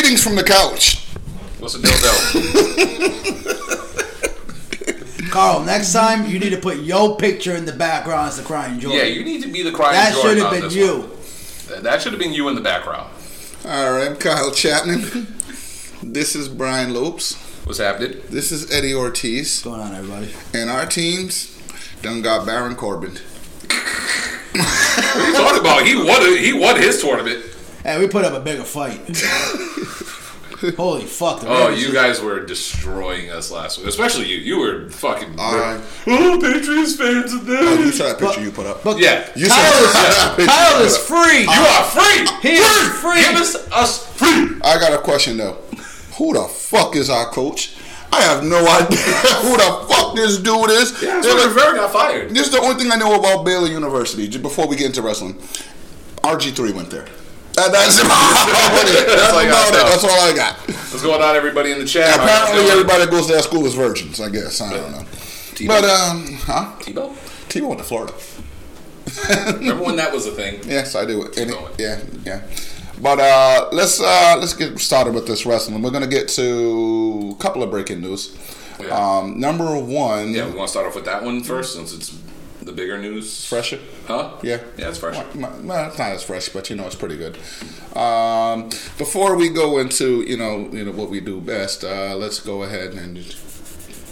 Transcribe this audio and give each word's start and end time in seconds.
Greetings 0.00 0.22
from 0.22 0.36
the 0.36 0.44
couch. 0.44 1.04
What's 1.58 1.74
a 1.74 1.78
dildo? 1.80 2.14
Carl, 5.30 5.64
next 5.64 5.92
time 5.92 6.30
you 6.30 6.38
need 6.38 6.50
to 6.50 6.56
put 6.56 6.76
your 6.76 7.16
picture 7.16 7.56
in 7.56 7.64
the 7.64 7.72
background 7.72 8.28
as 8.28 8.36
the 8.36 8.44
crying 8.44 8.78
joy. 8.78 8.92
yeah, 8.92 9.02
you 9.02 9.24
need 9.24 9.42
to 9.42 9.48
be 9.50 9.64
the 9.64 9.72
crying 9.72 9.94
joy. 9.94 9.98
that 9.98 10.12
Jordan 10.22 10.38
should 10.38 10.52
have 10.52 10.62
been 10.62 10.70
you. 10.70 11.00
one. 11.00 11.82
That 11.82 12.00
should 12.00 12.12
have 12.12 12.20
been 12.20 12.32
you 12.32 12.48
in 12.48 12.54
the 12.54 12.60
background. 12.60 13.10
All 13.64 13.92
right, 13.92 14.06
I'm 14.06 14.14
Kyle 14.16 14.52
Chapman. 14.52 15.26
This 16.00 16.36
is 16.36 16.48
Brian 16.48 16.94
Lopes. 16.94 17.34
What's 17.66 17.80
happening? 17.80 18.20
This 18.30 18.52
is 18.52 18.70
Eddie 18.70 18.94
Ortiz. 18.94 19.64
What's 19.64 19.64
going 19.64 19.80
on, 19.80 19.96
everybody? 19.96 20.32
And 20.54 20.70
our 20.70 20.86
teams 20.86 21.58
done 22.02 22.22
got 22.22 22.46
Baron 22.46 22.76
Corbin. 22.76 23.10
What 23.10 23.20
are 25.16 25.26
you 25.26 25.32
talking 25.34 25.58
about? 25.60 25.84
He 25.84 25.96
won. 25.96 26.22
He 26.38 26.52
won 26.52 26.76
his 26.80 27.02
tournament. 27.02 27.56
Hey, 27.82 27.98
we 27.98 28.08
put 28.08 28.24
up 28.24 28.34
a 28.34 28.40
bigger 28.40 28.64
fight. 28.64 29.00
Holy 30.76 31.04
fuck! 31.04 31.40
The 31.42 31.48
Oh, 31.48 31.66
Ravens 31.68 31.78
you 31.80 31.92
just- 31.92 31.94
guys 31.94 32.20
were 32.20 32.40
destroying 32.44 33.30
us 33.30 33.50
last 33.52 33.78
week, 33.78 33.86
especially 33.86 34.26
you. 34.26 34.38
You 34.38 34.58
were 34.58 34.90
fucking. 34.90 35.38
Alright. 35.38 35.80
oh, 36.08 36.38
Patriots 36.42 36.96
fans 36.96 37.32
and 37.32 37.48
Oh, 37.48 37.74
you 37.74 37.84
this. 37.84 37.98
saw 37.98 38.08
that 38.08 38.18
picture 38.18 38.40
you 38.40 38.50
put 38.50 38.66
up? 38.66 38.82
But 38.82 38.98
Yeah. 38.98 39.30
You 39.36 39.46
Kyle 39.46 39.72
saw 39.72 39.84
is, 39.84 39.92
that 39.92 40.46
Kyle 40.48 40.82
is 40.82 40.98
put 40.98 41.16
up. 41.16 41.24
free. 41.28 41.42
You 41.42 41.48
are 41.50 41.84
free. 41.84 42.50
He 42.50 42.56
is 42.56 42.88
free. 43.00 43.22
Give 43.22 43.36
us 43.40 43.54
us 43.70 44.06
free. 44.16 44.58
I 44.62 44.78
got 44.80 44.92
a 44.92 44.98
question 44.98 45.36
though. 45.36 45.58
Who 46.16 46.32
the 46.34 46.42
fuck 46.48 46.96
is 46.96 47.08
our 47.08 47.30
coach? 47.30 47.76
I 48.12 48.22
have 48.22 48.42
no 48.42 48.58
idea 48.58 48.98
who 49.44 49.56
the 49.56 49.86
fuck 49.88 50.16
this 50.16 50.38
dude 50.38 50.70
is. 50.70 51.00
Yeah, 51.00 51.20
They're 51.20 51.22
so 51.22 51.36
like- 51.36 51.46
Rivera 51.54 51.74
got 51.76 51.92
fired. 51.92 52.30
This 52.30 52.46
is 52.46 52.52
the 52.52 52.58
only 52.60 52.82
thing 52.82 52.90
I 52.90 52.96
know 52.96 53.14
about 53.16 53.44
Baylor 53.44 53.68
University. 53.68 54.26
Just 54.26 54.42
before 54.42 54.66
we 54.66 54.74
get 54.74 54.86
into 54.86 55.02
wrestling, 55.02 55.34
RG3 56.24 56.74
went 56.74 56.90
there. 56.90 57.06
That- 57.58 57.72
that's 57.72 57.98
about 57.98 58.86
it. 58.88 59.06
That's, 59.08 59.32
all 59.32 59.40
about 59.40 59.68
it. 59.68 59.86
That's 59.90 60.04
all 60.04 60.10
I 60.10 60.32
got. 60.34 60.54
What's 60.56 61.02
going 61.02 61.20
on, 61.22 61.34
everybody 61.34 61.72
in 61.72 61.78
the 61.80 61.84
chat? 61.86 62.14
Apparently, 62.14 62.70
everybody 62.70 63.04
that 63.04 63.10
goes 63.10 63.26
to 63.26 63.32
that 63.32 63.42
school 63.44 63.66
is 63.66 63.74
virgins. 63.74 64.20
I 64.20 64.28
guess 64.30 64.60
I 64.60 64.72
don't 64.74 64.92
know. 64.92 64.98
Tebow. 65.58 65.66
But 65.68 65.84
um, 65.84 66.34
huh? 66.42 66.72
Tebow. 66.78 67.10
Tebow 67.48 67.68
went 67.68 67.78
to 67.80 67.84
Florida. 67.84 68.14
Remember 69.58 69.82
when 69.84 69.96
that 69.96 70.12
was 70.12 70.26
a 70.26 70.30
thing? 70.30 70.60
Yes, 70.64 70.94
I 70.94 71.04
do. 71.04 71.24
It- 71.24 71.48
yeah, 71.78 72.00
yeah. 72.24 72.42
But 73.02 73.18
uh, 73.20 73.68
let's 73.72 74.00
uh, 74.00 74.36
let's 74.38 74.54
get 74.54 74.78
started 74.78 75.14
with 75.14 75.26
this 75.26 75.44
wrestling. 75.46 75.82
We're 75.82 75.90
gonna 75.90 76.06
get 76.06 76.28
to 76.28 77.34
a 77.38 77.42
couple 77.42 77.62
of 77.62 77.70
breaking 77.70 78.00
news. 78.00 78.36
Yeah. 78.80 78.88
Um, 78.96 79.40
number 79.40 79.76
one, 79.78 80.32
Yeah, 80.32 80.46
we 80.46 80.52
want 80.52 80.68
to 80.68 80.70
start 80.70 80.86
off 80.86 80.94
with 80.94 81.04
that 81.06 81.24
one 81.24 81.42
first, 81.42 81.74
since 81.74 81.92
it's 81.92 82.10
the 82.68 82.74
bigger 82.80 82.98
news. 82.98 83.46
fresher. 83.46 83.78
Huh? 84.06 84.36
Yeah, 84.42 84.60
Yeah, 84.76 84.88
it's 84.90 84.98
fresher. 84.98 85.24
Well, 85.34 85.52
well, 85.62 85.88
it's 85.88 85.98
not 85.98 86.12
as 86.12 86.22
fresh, 86.22 86.48
but 86.50 86.68
you 86.70 86.76
know 86.76 86.86
it's 86.86 86.94
pretty 87.04 87.16
good. 87.16 87.36
Um, 87.96 88.68
before 88.98 89.36
we 89.36 89.48
go 89.48 89.78
into 89.78 90.22
you 90.22 90.36
know 90.36 90.68
you 90.72 90.84
know 90.84 90.92
what 90.92 91.08
we 91.10 91.20
do 91.20 91.40
best, 91.40 91.82
uh, 91.84 92.14
let's 92.16 92.40
go 92.40 92.62
ahead 92.62 92.92
and 92.92 93.16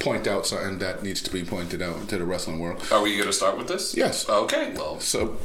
point 0.00 0.26
out 0.26 0.46
something 0.46 0.78
that 0.78 1.02
needs 1.02 1.20
to 1.22 1.30
be 1.32 1.42
pointed 1.44 1.80
out 1.82 2.08
to 2.08 2.16
the 2.18 2.24
wrestling 2.24 2.58
world. 2.60 2.82
Are 2.92 3.02
we 3.02 3.14
going 3.16 3.28
to 3.28 3.32
start 3.32 3.56
with 3.58 3.68
this? 3.68 3.94
Yes. 3.96 4.28
Okay. 4.28 4.72
Well. 4.76 5.00
So 5.00 5.36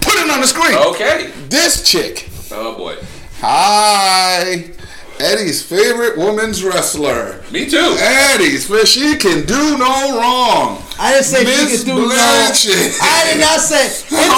put 0.00 0.14
it 0.14 0.30
on 0.30 0.40
the 0.40 0.46
screen. 0.46 0.76
Okay. 0.94 1.30
This 1.48 1.82
chick, 1.90 2.28
Oh 2.50 2.76
boy. 2.76 2.96
hi, 3.40 4.70
Eddie's 5.18 5.62
favorite 5.62 6.16
women's 6.18 6.62
wrestler. 6.62 7.42
Me 7.50 7.68
too. 7.68 7.96
Eddie's, 7.98 8.68
but 8.68 8.86
she 8.86 9.16
can 9.16 9.46
do 9.46 9.78
no 9.78 10.18
wrong. 10.20 10.82
I 10.98 11.12
didn't 11.12 11.24
say 11.24 11.44
Miss 11.44 11.70
she 11.70 11.76
could 11.78 11.86
do 11.86 12.06
Blanchett. 12.06 12.98
no. 12.98 13.06
I 13.06 13.30
did 13.32 13.40
not 13.40 13.60
say 13.60 13.86
in 13.86 14.16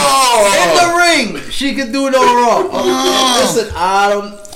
Oh. 0.00 0.74
the 0.80 0.94
ring. 0.98 1.28
In 1.28 1.34
the 1.34 1.40
ring, 1.42 1.50
she 1.50 1.74
could 1.74 1.92
do 1.92 2.10
no 2.10 2.20
wrong. 2.22 2.68
Oh. 2.72 3.52
Listen, 3.54 3.72
I 3.76 4.08
don't. 4.10 4.47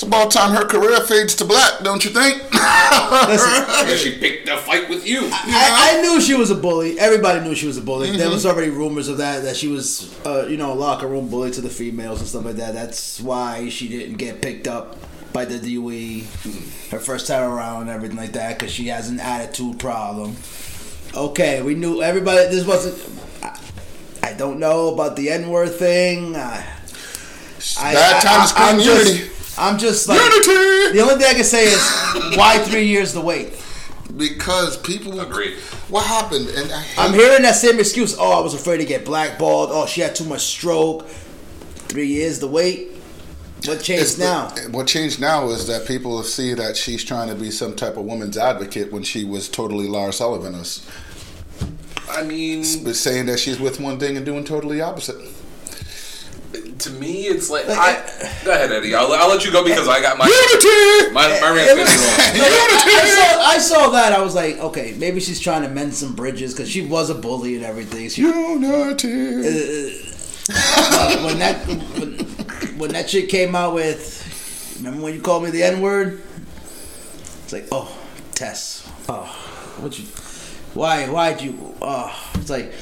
It's 0.00 0.06
about 0.06 0.30
time 0.30 0.56
her 0.56 0.64
career 0.64 0.98
fades 1.00 1.34
to 1.34 1.44
black, 1.44 1.80
don't 1.82 2.02
you 2.02 2.10
think? 2.10 2.42
Listen, 2.54 3.96
she 3.98 4.18
picked 4.18 4.48
a 4.48 4.56
fight 4.56 4.88
with 4.88 5.06
you. 5.06 5.28
I, 5.30 5.98
I 5.98 6.00
knew 6.00 6.22
she 6.22 6.32
was 6.32 6.50
a 6.50 6.54
bully. 6.54 6.98
Everybody 6.98 7.46
knew 7.46 7.54
she 7.54 7.66
was 7.66 7.76
a 7.76 7.82
bully. 7.82 8.08
Mm-hmm. 8.08 8.16
There 8.16 8.30
was 8.30 8.46
already 8.46 8.70
rumors 8.70 9.08
of 9.08 9.18
that 9.18 9.42
that 9.42 9.56
she 9.56 9.68
was, 9.68 10.18
uh, 10.24 10.46
you 10.48 10.56
know, 10.56 10.72
a 10.72 10.74
locker 10.74 11.06
room 11.06 11.28
bully 11.28 11.50
to 11.50 11.60
the 11.60 11.68
females 11.68 12.20
and 12.20 12.28
stuff 12.30 12.46
like 12.46 12.54
that. 12.54 12.72
That's 12.72 13.20
why 13.20 13.68
she 13.68 13.88
didn't 13.88 14.14
get 14.14 14.40
picked 14.40 14.66
up 14.66 14.96
by 15.34 15.44
the 15.44 15.58
DOE 15.58 16.24
her 16.92 16.98
first 16.98 17.26
time 17.26 17.50
around 17.50 17.82
and 17.82 17.90
everything 17.90 18.16
like 18.16 18.32
that 18.32 18.58
because 18.58 18.72
she 18.72 18.86
has 18.86 19.10
an 19.10 19.20
attitude 19.20 19.78
problem. 19.78 20.34
Okay, 21.14 21.60
we 21.60 21.74
knew 21.74 22.00
everybody. 22.00 22.48
This 22.48 22.66
wasn't. 22.66 22.96
I, 23.42 23.60
I 24.22 24.32
don't 24.32 24.60
know 24.60 24.94
about 24.94 25.16
the 25.16 25.28
N 25.28 25.50
word 25.50 25.74
thing. 25.74 26.36
I, 26.36 26.64
I, 27.78 27.92
Bad 27.92 28.22
time 28.22 28.40
to 28.40 28.48
scream 28.48 28.66
I'm 28.66 28.80
unity. 28.80 29.18
Just, 29.28 29.39
I'm 29.60 29.78
just 29.78 30.08
like 30.08 30.18
Unity! 30.18 30.96
the 30.96 31.00
only 31.02 31.16
thing 31.16 31.26
I 31.30 31.34
can 31.34 31.44
say 31.44 31.64
is 31.66 32.36
why 32.36 32.58
three 32.58 32.86
years 32.86 33.12
to 33.12 33.20
wait. 33.20 33.62
because 34.16 34.76
people. 34.78 35.20
Agreed. 35.20 35.58
What 35.88 36.06
happened? 36.06 36.48
And 36.48 36.70
I 36.72 36.84
I'm 36.98 37.12
hearing 37.12 37.42
that 37.42 37.56
same 37.56 37.78
excuse. 37.78 38.16
Oh, 38.18 38.32
I 38.38 38.40
was 38.40 38.54
afraid 38.54 38.78
to 38.78 38.84
get 38.84 39.04
blackballed. 39.04 39.70
Oh, 39.72 39.86
she 39.86 40.00
had 40.00 40.14
too 40.14 40.24
much 40.24 40.40
stroke. 40.42 41.06
Three 41.88 42.06
years 42.06 42.38
to 42.40 42.46
wait. 42.46 42.92
What 43.66 43.82
changed 43.82 44.16
the- 44.16 44.24
now? 44.24 44.48
what 44.70 44.86
changed 44.86 45.20
now 45.20 45.50
is 45.50 45.66
that 45.66 45.86
people 45.86 46.22
see 46.22 46.54
that 46.54 46.76
she's 46.76 47.04
trying 47.04 47.28
to 47.28 47.34
be 47.34 47.50
some 47.50 47.76
type 47.76 47.96
of 47.98 48.04
woman's 48.04 48.38
advocate 48.38 48.90
when 48.90 49.02
she 49.02 49.24
was 49.24 49.48
totally 49.50 49.86
Lars 49.86 50.16
Sullivan 50.16 50.54
us, 50.54 50.86
I 52.08 52.22
mean, 52.22 52.64
but 52.84 52.94
saying 52.96 53.26
that 53.26 53.38
she's 53.38 53.60
with 53.60 53.78
one 53.78 53.98
thing 53.98 54.16
and 54.16 54.24
doing 54.24 54.44
totally 54.44 54.80
opposite. 54.80 55.20
To 56.52 56.90
me, 56.90 57.22
it's 57.26 57.48
like. 57.50 57.66
Like, 57.68 57.78
I, 57.78 58.42
go 58.44 58.52
ahead, 58.52 58.72
Eddie. 58.72 58.94
I'll, 58.94 59.12
I'll 59.12 59.28
let 59.28 59.44
you 59.44 59.52
go 59.52 59.62
because 59.64 59.86
I 59.88 60.00
got 60.00 60.18
my 60.18 60.24
Unity. 60.26 61.12
my, 61.14 61.28
my 61.28 61.36
It 61.36 61.54
rant's 61.56 61.74
was- 61.74 62.16
getting 62.16 62.40
long. 62.42 62.50
I, 62.92 63.06
saw, 63.08 63.40
I 63.42 63.58
saw 63.58 63.90
that. 63.90 64.12
I 64.12 64.22
was 64.22 64.34
like, 64.34 64.58
okay, 64.58 64.94
maybe 64.98 65.20
she's 65.20 65.38
trying 65.40 65.62
to 65.62 65.68
mend 65.68 65.94
some 65.94 66.14
bridges 66.14 66.52
because 66.52 66.68
she 66.70 66.86
was 66.86 67.10
a 67.10 67.14
bully 67.14 67.56
and 67.56 67.64
everything. 67.64 68.08
She, 68.08 68.22
Unity. 68.22 69.92
uh, 70.52 71.24
when 71.24 71.38
that 71.38 71.66
when, 71.98 72.18
when 72.78 72.90
that 72.92 73.06
chick 73.08 73.28
came 73.28 73.54
out 73.54 73.74
with, 73.74 74.74
remember 74.78 75.02
when 75.04 75.14
you 75.14 75.20
called 75.20 75.44
me 75.44 75.50
the 75.50 75.62
N 75.62 75.80
word? 75.80 76.22
It's 77.44 77.52
like, 77.52 77.68
oh, 77.72 77.96
Tess. 78.34 78.88
Oh, 79.08 79.24
what 79.80 79.98
you? 79.98 80.04
Why? 80.74 81.08
Why'd 81.08 81.40
you? 81.42 81.74
Oh, 81.82 82.30
it's 82.34 82.50
like. 82.50 82.72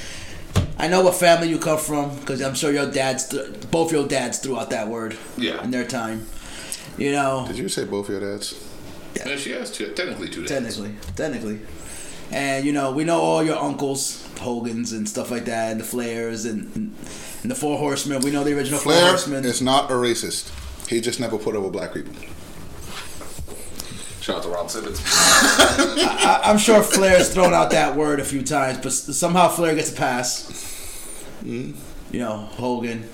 I 0.78 0.86
know 0.86 1.02
what 1.02 1.14
family 1.16 1.48
you 1.48 1.58
come 1.58 1.78
from 1.78 2.16
because 2.20 2.40
I'm 2.40 2.54
sure 2.54 2.70
your 2.72 2.90
dads, 2.90 3.28
th- 3.28 3.70
both 3.70 3.90
your 3.90 4.06
dads, 4.06 4.38
threw 4.38 4.58
out 4.58 4.70
that 4.70 4.88
word. 4.88 5.16
Yeah. 5.36 5.62
In 5.64 5.70
their 5.72 5.84
time, 5.84 6.26
you 6.96 7.10
know. 7.10 7.44
Did 7.48 7.58
you 7.58 7.68
say 7.68 7.84
both 7.84 8.08
your 8.08 8.20
dads? 8.20 8.54
Yeah, 9.16 9.36
she 9.36 9.50
has 9.50 9.72
two, 9.72 9.92
technically 9.94 10.28
two 10.28 10.42
days. 10.42 10.50
Technically, 10.50 10.94
technically, 11.16 11.60
and 12.30 12.64
you 12.64 12.72
know 12.72 12.92
we 12.92 13.02
know 13.04 13.20
all 13.20 13.42
your 13.42 13.58
uncles, 13.58 14.24
Hogan's 14.38 14.92
and 14.92 15.08
stuff 15.08 15.30
like 15.30 15.46
that, 15.46 15.72
and 15.72 15.80
the 15.80 15.84
Flairs 15.84 16.48
and 16.48 16.94
and 17.42 17.50
the 17.50 17.56
Four 17.56 17.78
Horsemen. 17.78 18.20
We 18.20 18.30
know 18.30 18.44
the 18.44 18.56
original 18.56 18.78
Four 18.78 18.92
Flair 18.92 19.08
Horsemen. 19.08 19.44
is 19.44 19.60
not 19.60 19.90
a 19.90 19.94
racist. 19.94 20.52
He 20.88 21.00
just 21.00 21.18
never 21.18 21.38
put 21.38 21.56
over 21.56 21.70
black 21.70 21.92
people. 21.94 22.14
Shout 24.20 24.36
out 24.36 24.42
to 24.42 24.48
Ron 24.50 24.68
Simmons. 24.68 25.00
I, 25.06 26.40
I'm 26.44 26.58
sure 26.58 26.82
Flair's 26.82 27.32
thrown 27.32 27.54
out 27.54 27.70
that 27.70 27.96
word 27.96 28.20
a 28.20 28.24
few 28.24 28.42
times, 28.42 28.78
but 28.78 28.92
somehow 28.92 29.48
Flair 29.48 29.74
gets 29.74 29.90
a 29.90 29.96
pass. 29.96 30.67
Mm-hmm. 31.44 32.14
You 32.14 32.20
know, 32.20 32.36
Hogan, 32.36 33.08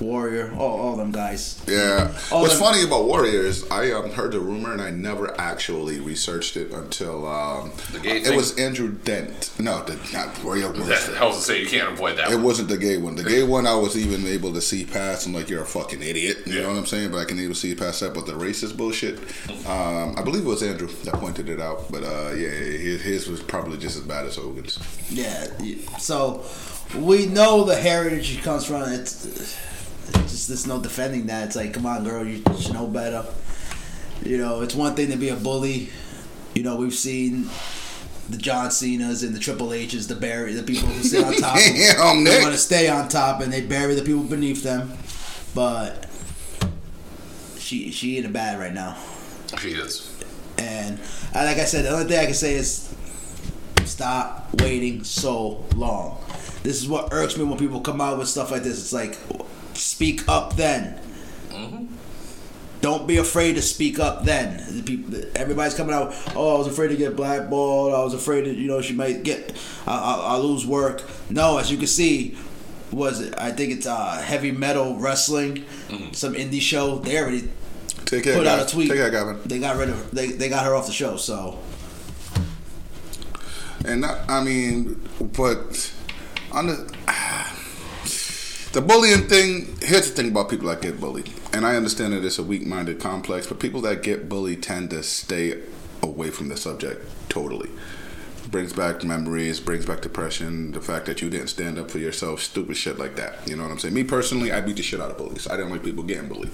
Warrior, 0.00 0.52
all, 0.58 0.80
all 0.80 0.96
them 0.96 1.12
guys. 1.12 1.62
Yeah. 1.68 2.12
All 2.32 2.42
What's 2.42 2.54
them- 2.54 2.62
funny 2.64 2.82
about 2.82 3.04
Warriors, 3.04 3.64
I 3.70 3.92
um, 3.92 4.10
heard 4.10 4.32
the 4.32 4.40
rumor 4.40 4.72
and 4.72 4.82
I 4.82 4.90
never 4.90 5.38
actually 5.40 6.00
researched 6.00 6.56
it 6.56 6.72
until 6.72 7.26
um, 7.28 7.72
The 7.92 8.00
gay 8.00 8.16
it 8.18 8.24
thing? 8.26 8.36
was 8.36 8.58
Andrew 8.58 8.90
Dent. 8.92 9.52
No, 9.60 9.82
the, 9.84 9.96
not 10.12 10.42
Warrior. 10.42 10.72
That, 10.72 11.16
I 11.20 11.24
was 11.26 11.36
to 11.36 11.42
say 11.42 11.60
you 11.60 11.66
can't 11.68 11.92
avoid 11.92 12.16
that. 12.18 12.30
It 12.30 12.34
one. 12.36 12.44
wasn't 12.44 12.68
the 12.68 12.76
gay 12.78 12.96
one. 12.98 13.14
The 13.16 13.22
gay 13.36 13.42
one 13.42 13.66
I 13.66 13.76
was 13.76 13.96
even 13.96 14.26
able 14.26 14.52
to 14.54 14.60
see 14.60 14.84
past. 14.84 15.26
I'm 15.26 15.32
like, 15.34 15.48
you're 15.48 15.62
a 15.62 15.66
fucking 15.66 16.02
idiot. 16.02 16.38
You 16.46 16.54
Yeah. 16.54 16.62
know 16.62 16.70
what 16.70 16.78
I'm 16.78 16.86
saying? 16.86 17.10
But 17.12 17.18
I 17.18 17.24
can 17.24 17.38
even 17.38 17.54
see 17.54 17.74
past 17.74 18.00
that. 18.00 18.12
But 18.12 18.26
the 18.26 18.32
racist 18.32 18.76
bullshit, 18.76 19.18
um, 19.66 20.14
I 20.18 20.22
believe 20.24 20.44
it 20.44 20.48
was 20.48 20.62
Andrew 20.62 20.88
that 21.04 21.14
pointed 21.14 21.48
it 21.48 21.60
out. 21.60 21.90
But 21.92 22.02
uh, 22.02 22.32
yeah, 22.34 22.48
his, 22.48 23.02
his 23.02 23.28
was 23.28 23.40
probably 23.42 23.78
just 23.78 23.96
as 23.96 24.02
bad 24.02 24.26
as 24.26 24.36
Hogan's. 24.36 24.78
Yeah. 25.10 25.46
So 25.98 26.44
we 26.94 27.26
know 27.26 27.64
the 27.64 27.76
heritage 27.76 28.26
she 28.26 28.36
comes 28.38 28.64
from. 28.64 28.82
It's, 28.92 29.24
it's 29.26 30.30
just 30.30 30.48
there's 30.48 30.66
no 30.66 30.80
defending 30.80 31.26
that. 31.26 31.46
It's 31.46 31.56
like, 31.56 31.74
come 31.74 31.86
on, 31.86 32.04
girl, 32.04 32.24
you 32.24 32.42
should 32.58 32.74
know 32.74 32.86
better. 32.86 33.24
You 34.24 34.38
know, 34.38 34.62
it's 34.62 34.74
one 34.74 34.94
thing 34.94 35.10
to 35.10 35.16
be 35.16 35.28
a 35.28 35.36
bully. 35.36 35.90
You 36.54 36.62
know, 36.62 36.76
we've 36.76 36.94
seen 36.94 37.48
the 38.28 38.36
John 38.36 38.70
Cena's 38.70 39.22
and 39.22 39.34
the 39.34 39.38
Triple 39.38 39.72
H's, 39.72 40.08
the 40.08 40.14
bury 40.14 40.52
the 40.52 40.62
people 40.62 40.88
who 40.88 41.02
sit 41.02 41.24
on 41.24 41.32
top. 41.40 41.56
Damn, 41.56 41.96
oh, 41.98 42.24
they 42.24 42.40
want 42.40 42.52
to 42.52 42.58
stay 42.58 42.88
on 42.88 43.08
top 43.08 43.40
and 43.40 43.52
they 43.52 43.60
bury 43.60 43.94
the 43.94 44.02
people 44.02 44.22
beneath 44.24 44.62
them. 44.62 44.92
But 45.54 46.08
she 47.58 47.90
she 47.90 48.18
in 48.18 48.26
a 48.26 48.28
bad 48.28 48.58
right 48.58 48.72
now. 48.72 48.96
She 49.58 49.70
is. 49.70 50.12
And 50.58 50.98
like 51.34 51.58
I 51.58 51.64
said, 51.64 51.84
the 51.84 51.90
only 51.90 52.06
thing 52.06 52.18
I 52.18 52.24
can 52.26 52.34
say 52.34 52.54
is 52.54 52.94
stop 53.84 54.48
waiting 54.60 55.04
so 55.04 55.64
long. 55.76 56.18
This 56.66 56.82
is 56.82 56.88
what 56.88 57.12
irks 57.12 57.36
me 57.36 57.44
when 57.44 57.56
people 57.58 57.80
come 57.80 58.00
out 58.00 58.18
with 58.18 58.26
stuff 58.26 58.50
like 58.50 58.64
this. 58.64 58.80
It's 58.80 58.92
like, 58.92 59.16
speak 59.74 60.28
up 60.28 60.56
then. 60.56 60.98
Mm-hmm. 61.50 61.86
Don't 62.80 63.06
be 63.06 63.18
afraid 63.18 63.52
to 63.54 63.62
speak 63.62 64.00
up. 64.00 64.24
Then 64.24 64.82
people, 64.82 65.14
everybody's 65.36 65.74
coming 65.74 65.94
out. 65.94 66.12
Oh, 66.34 66.56
I 66.56 66.58
was 66.58 66.66
afraid 66.66 66.88
to 66.88 66.96
get 66.96 67.14
blackballed. 67.14 67.94
I 67.94 68.02
was 68.02 68.14
afraid 68.14 68.46
that 68.46 68.56
you 68.56 68.66
know 68.66 68.80
she 68.80 68.94
might 68.94 69.22
get. 69.22 69.56
I, 69.86 69.96
I, 69.96 70.14
I 70.34 70.36
lose 70.38 70.66
work. 70.66 71.04
No, 71.30 71.58
as 71.58 71.70
you 71.70 71.78
can 71.78 71.86
see, 71.86 72.36
was 72.90 73.20
it? 73.20 73.32
I 73.38 73.52
think 73.52 73.72
it's 73.72 73.86
uh, 73.86 74.20
heavy 74.20 74.50
metal 74.50 74.96
wrestling, 74.96 75.64
some 76.10 76.34
indie 76.34 76.60
show. 76.60 76.98
They 76.98 77.16
already 77.16 77.48
Take 78.06 78.24
care, 78.24 78.36
put 78.36 78.48
out 78.48 78.66
a 78.66 78.68
tweet. 78.68 78.88
Take 78.88 78.98
care, 78.98 79.10
Gavin. 79.12 79.38
They 79.44 79.60
got 79.60 79.76
rid 79.76 79.90
of. 79.90 80.10
They, 80.10 80.32
they 80.32 80.48
got 80.48 80.64
her 80.64 80.74
off 80.74 80.86
the 80.86 80.92
show. 80.92 81.16
So 81.16 81.60
And 83.84 84.02
that, 84.02 84.28
I 84.28 84.42
mean, 84.42 85.00
but 85.20 85.92
the 86.64 86.94
the 88.72 88.80
bullying 88.80 89.28
thing. 89.28 89.76
Here's 89.82 90.10
the 90.10 90.16
thing 90.16 90.30
about 90.30 90.48
people 90.48 90.68
that 90.68 90.80
get 90.80 91.00
bullied, 91.00 91.30
and 91.52 91.66
I 91.66 91.76
understand 91.76 92.12
that 92.12 92.24
it's 92.24 92.38
a 92.38 92.42
weak-minded 92.42 93.00
complex, 93.00 93.46
but 93.46 93.58
people 93.58 93.80
that 93.82 94.02
get 94.02 94.28
bullied 94.28 94.62
tend 94.62 94.90
to 94.90 95.02
stay 95.02 95.62
away 96.02 96.30
from 96.30 96.48
the 96.48 96.56
subject 96.56 97.04
totally. 97.28 97.70
Brings 98.50 98.72
back 98.72 99.02
memories, 99.02 99.58
brings 99.60 99.86
back 99.86 100.02
depression, 100.02 100.70
the 100.72 100.80
fact 100.80 101.06
that 101.06 101.20
you 101.20 101.28
didn't 101.28 101.48
stand 101.48 101.78
up 101.78 101.90
for 101.90 101.98
yourself, 101.98 102.40
stupid 102.40 102.76
shit 102.76 102.96
like 102.96 103.16
that. 103.16 103.46
You 103.48 103.56
know 103.56 103.64
what 103.64 103.72
I'm 103.72 103.78
saying? 103.78 103.94
Me 103.94 104.04
personally, 104.04 104.52
I 104.52 104.60
beat 104.60 104.76
the 104.76 104.82
shit 104.82 105.00
out 105.00 105.10
of 105.10 105.18
bullies. 105.18 105.48
I 105.48 105.56
didn't 105.56 105.72
like 105.72 105.82
people 105.82 106.04
getting 106.04 106.28
bullied. 106.28 106.52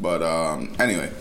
But 0.00 0.22
um, 0.22 0.74
anyway, 0.80 1.12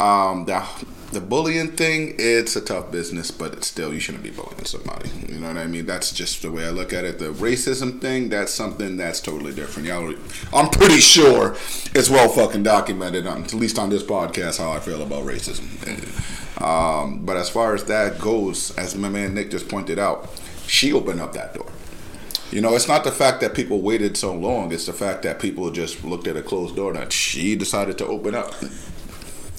um, 0.00 0.46
the 0.46 0.64
the 1.12 1.20
bullying 1.20 1.72
thing, 1.72 2.14
it's 2.18 2.56
a 2.56 2.60
tough 2.60 2.90
business, 2.90 3.30
but 3.30 3.52
it's 3.52 3.66
still 3.66 3.92
you 3.92 4.00
shouldn't 4.00 4.24
be 4.24 4.30
bullying 4.30 4.64
somebody. 4.64 5.10
You 5.28 5.38
know 5.38 5.48
what 5.48 5.58
I 5.58 5.66
mean? 5.66 5.86
That's 5.86 6.12
just 6.12 6.42
the 6.42 6.50
way 6.50 6.64
I 6.66 6.70
look 6.70 6.92
at 6.92 7.04
it. 7.04 7.18
The 7.18 7.32
racism 7.32 8.00
thing, 8.00 8.28
that's 8.28 8.52
something 8.52 8.96
that's 8.96 9.20
totally 9.20 9.54
different. 9.54 9.88
Y'all, 9.88 10.14
I'm 10.52 10.70
pretty 10.70 11.00
sure 11.00 11.56
it's 11.94 12.10
well 12.10 12.28
fucking 12.28 12.62
documented, 12.62 13.26
on, 13.26 13.44
at 13.44 13.54
least 13.54 13.78
on 13.78 13.90
this 13.90 14.02
podcast, 14.02 14.58
how 14.58 14.72
I 14.72 14.80
feel 14.80 15.02
about 15.02 15.24
racism. 15.24 15.68
Um, 16.62 17.24
but 17.24 17.36
as 17.36 17.48
far 17.48 17.74
as 17.74 17.84
that 17.84 18.18
goes, 18.18 18.76
as 18.78 18.94
my 18.94 19.08
man 19.08 19.34
Nick 19.34 19.50
just 19.50 19.68
pointed 19.68 19.98
out, 19.98 20.30
she 20.66 20.92
opened 20.92 21.20
up 21.20 21.32
that 21.34 21.54
door. 21.54 21.66
You 22.50 22.60
know, 22.60 22.74
it's 22.74 22.86
not 22.86 23.02
the 23.02 23.12
fact 23.12 23.40
that 23.40 23.54
people 23.54 23.80
waited 23.80 24.16
so 24.16 24.34
long; 24.34 24.72
it's 24.72 24.84
the 24.86 24.92
fact 24.92 25.22
that 25.22 25.40
people 25.40 25.70
just 25.70 26.04
looked 26.04 26.26
at 26.26 26.36
a 26.36 26.42
closed 26.42 26.76
door 26.76 26.92
that 26.92 27.10
she 27.12 27.56
decided 27.56 27.96
to 27.98 28.06
open 28.06 28.34
up. 28.34 28.54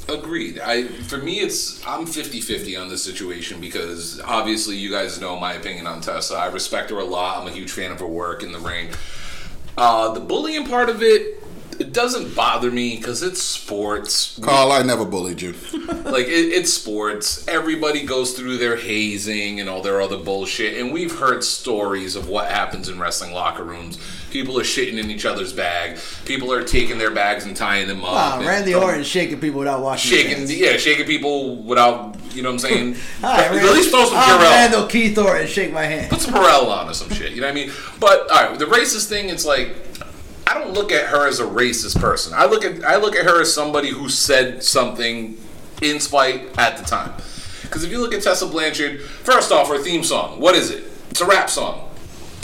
Agreed. 0.09 0.59
I 0.59 0.87
for 0.87 1.17
me 1.17 1.39
it's 1.39 1.85
I'm 1.87 2.05
50-50 2.05 2.79
on 2.79 2.89
this 2.89 3.03
situation 3.03 3.61
because 3.61 4.19
obviously 4.21 4.75
you 4.75 4.91
guys 4.91 5.19
know 5.19 5.39
my 5.39 5.53
opinion 5.53 5.87
on 5.87 6.01
Tessa. 6.01 6.35
I 6.35 6.47
respect 6.47 6.89
her 6.89 6.99
a 6.99 7.05
lot. 7.05 7.41
I'm 7.41 7.47
a 7.47 7.51
huge 7.51 7.71
fan 7.71 7.91
of 7.91 7.99
her 7.99 8.07
work 8.07 8.43
in 8.43 8.51
the 8.51 8.59
ring. 8.59 8.89
Uh, 9.77 10.13
the 10.13 10.19
bullying 10.19 10.67
part 10.67 10.89
of 10.89 11.01
it 11.01 11.43
it 11.79 11.93
doesn't 11.93 12.35
bother 12.35 12.71
me 12.71 12.97
because 12.97 13.23
it's 13.23 13.41
sports. 13.41 14.39
Carl, 14.41 14.71
I 14.71 14.83
never 14.83 15.05
bullied 15.05 15.41
you. 15.41 15.53
like 16.03 16.27
it, 16.27 16.51
it's 16.53 16.71
sports. 16.71 17.47
Everybody 17.47 18.05
goes 18.05 18.33
through 18.33 18.57
their 18.57 18.75
hazing 18.75 19.59
and 19.59 19.69
all 19.69 19.81
their 19.81 20.01
other 20.01 20.17
bullshit, 20.17 20.79
and 20.79 20.93
we've 20.93 21.19
heard 21.19 21.43
stories 21.43 22.15
of 22.15 22.27
what 22.27 22.51
happens 22.51 22.89
in 22.89 22.99
wrestling 22.99 23.33
locker 23.33 23.63
rooms. 23.63 23.97
People 24.33 24.59
are 24.59 24.63
shitting 24.63 24.97
in 24.97 25.11
each 25.11 25.25
other's 25.25 25.53
bag. 25.53 25.99
People 26.25 26.51
are 26.51 26.63
taking 26.63 26.97
their 26.97 27.11
bags 27.11 27.45
and 27.45 27.55
tying 27.55 27.87
them 27.87 28.03
up. 28.03 28.13
wow, 28.13 28.37
and 28.39 28.47
Randy 28.47 28.73
Orton 28.73 29.03
shaking 29.03 29.39
people 29.39 29.59
without 29.59 29.83
washing. 29.83 30.09
shaking, 30.09 30.37
hands. 30.37 30.57
yeah, 30.57 30.75
shaking 30.77 31.05
people 31.05 31.57
without, 31.57 32.17
you 32.33 32.41
know 32.41 32.49
what 32.49 32.53
I'm 32.53 32.59
saying? 32.59 32.95
Hi, 33.21 33.43
At 33.43 33.53
least 33.73 33.91
throw 33.91 34.05
some 34.05 34.15
Purell. 34.17 34.39
Randall 34.39 34.87
Keith 34.87 35.15
Orton, 35.19 35.45
shake 35.45 35.71
my 35.71 35.83
hand. 35.83 36.09
Put 36.09 36.21
some 36.21 36.33
Purell 36.33 36.65
on 36.65 36.89
or 36.89 36.93
some 36.95 37.11
shit. 37.11 37.33
You 37.33 37.41
know 37.41 37.47
what 37.47 37.51
I 37.51 37.55
mean? 37.55 37.71
But 37.99 38.21
all 38.31 38.49
right, 38.49 38.57
the 38.57 38.65
racist 38.65 39.07
thing, 39.07 39.29
it's 39.29 39.45
like 39.45 39.75
I 40.47 40.55
don't 40.55 40.73
look 40.73 40.91
at 40.91 41.05
her 41.09 41.27
as 41.27 41.39
a 41.39 41.45
racist 41.45 41.99
person. 42.01 42.33
I 42.35 42.45
look 42.45 42.65
at 42.65 42.83
I 42.83 42.95
look 42.97 43.15
at 43.15 43.25
her 43.25 43.41
as 43.41 43.53
somebody 43.53 43.89
who 43.91 44.09
said 44.09 44.63
something 44.63 45.37
in 45.83 45.99
spite 45.99 46.57
at 46.57 46.77
the 46.77 46.83
time. 46.83 47.13
Because 47.61 47.83
if 47.83 47.91
you 47.91 47.99
look 47.99 48.15
at 48.15 48.23
Tessa 48.23 48.47
Blanchard, 48.47 49.01
first 49.01 49.51
off, 49.51 49.67
her 49.67 49.77
theme 49.77 50.03
song, 50.03 50.39
what 50.39 50.55
is 50.55 50.71
it? 50.71 50.85
It's 51.11 51.21
a 51.21 51.25
rap 51.27 51.51
song. 51.51 51.91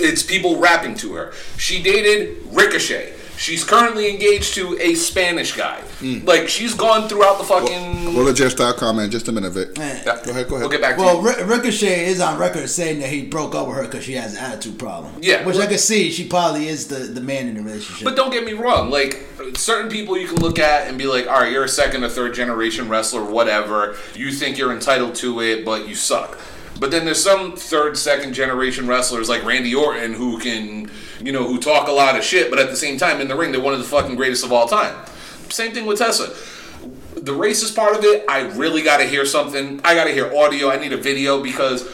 It's 0.01 0.23
people 0.23 0.59
rapping 0.59 0.95
to 0.95 1.13
her. 1.13 1.33
She 1.57 1.81
dated 1.81 2.37
Ricochet. 2.51 3.13
She's 3.37 3.63
currently 3.63 4.09
engaged 4.09 4.53
to 4.55 4.77
a 4.81 4.95
Spanish 4.95 5.55
guy. 5.55 5.79
Hmm. 5.99 6.25
Like 6.25 6.49
she's 6.49 6.73
gone 6.73 7.07
throughout 7.07 7.37
the 7.37 7.45
fucking. 7.45 8.13
Well, 8.13 8.33
just 8.33 8.57
start 8.57 8.75
comment 8.75 9.13
just 9.13 9.29
a 9.29 9.31
minute, 9.31 9.51
Vic. 9.51 9.77
Yeah. 9.77 10.03
Go 10.03 10.11
ahead, 10.11 10.25
go 10.25 10.31
ahead. 10.33 10.49
We'll 10.49 10.67
get 10.69 10.81
back 10.81 10.97
to 10.97 11.01
Well, 11.01 11.21
you. 11.21 11.29
Ri- 11.29 11.43
Ricochet 11.43 12.07
is 12.07 12.19
on 12.19 12.37
record 12.37 12.69
saying 12.69 12.99
that 12.99 13.07
he 13.07 13.21
broke 13.25 13.55
up 13.55 13.67
with 13.69 13.77
her 13.77 13.83
because 13.83 14.03
she 14.03 14.13
has 14.15 14.33
an 14.35 14.39
attitude 14.43 14.77
problem. 14.77 15.13
Yeah. 15.21 15.45
which 15.45 15.55
I 15.55 15.67
can 15.67 15.77
see. 15.77 16.11
She 16.11 16.27
probably 16.27 16.67
is 16.67 16.87
the, 16.89 16.95
the 16.97 17.21
man 17.21 17.47
in 17.47 17.55
the 17.55 17.61
relationship. 17.61 18.03
But 18.03 18.17
don't 18.17 18.31
get 18.31 18.43
me 18.43 18.51
wrong, 18.51 18.89
like 18.89 19.25
certain 19.55 19.89
people 19.89 20.17
you 20.17 20.27
can 20.27 20.39
look 20.41 20.59
at 20.59 20.89
and 20.89 20.97
be 20.97 21.05
like, 21.05 21.27
all 21.27 21.39
right, 21.39 21.49
you're 21.51 21.63
a 21.63 21.69
second 21.69 22.03
or 22.03 22.09
third 22.09 22.33
generation 22.33 22.89
wrestler, 22.89 23.23
whatever. 23.23 23.95
You 24.15 24.33
think 24.33 24.57
you're 24.57 24.73
entitled 24.73 25.15
to 25.15 25.39
it, 25.39 25.63
but 25.63 25.87
you 25.87 25.95
suck. 25.95 26.37
But 26.79 26.91
then 26.91 27.05
there's 27.05 27.21
some 27.21 27.55
third, 27.55 27.97
second 27.97 28.33
generation 28.33 28.87
wrestlers 28.87 29.27
like 29.27 29.43
Randy 29.43 29.75
Orton 29.75 30.13
who 30.13 30.39
can, 30.39 30.89
you 31.21 31.31
know, 31.31 31.45
who 31.45 31.59
talk 31.59 31.87
a 31.87 31.91
lot 31.91 32.17
of 32.17 32.23
shit, 32.23 32.49
but 32.49 32.59
at 32.59 32.69
the 32.69 32.77
same 32.77 32.97
time 32.97 33.19
in 33.19 33.27
the 33.27 33.35
ring 33.35 33.51
they're 33.51 33.61
one 33.61 33.73
of 33.73 33.79
the 33.79 33.85
fucking 33.85 34.15
greatest 34.15 34.45
of 34.45 34.53
all 34.53 34.67
time. 34.67 34.95
Same 35.49 35.73
thing 35.73 35.85
with 35.85 35.99
Tessa. 35.99 36.27
The 37.19 37.33
racist 37.33 37.75
part 37.75 37.97
of 37.97 38.03
it, 38.05 38.23
I 38.29 38.41
really 38.41 38.81
got 38.81 38.97
to 38.97 39.03
hear 39.03 39.25
something. 39.25 39.81
I 39.83 39.93
got 39.93 40.05
to 40.05 40.13
hear 40.13 40.33
audio. 40.33 40.69
I 40.69 40.77
need 40.77 40.93
a 40.93 40.97
video 40.97 41.43
because 41.43 41.85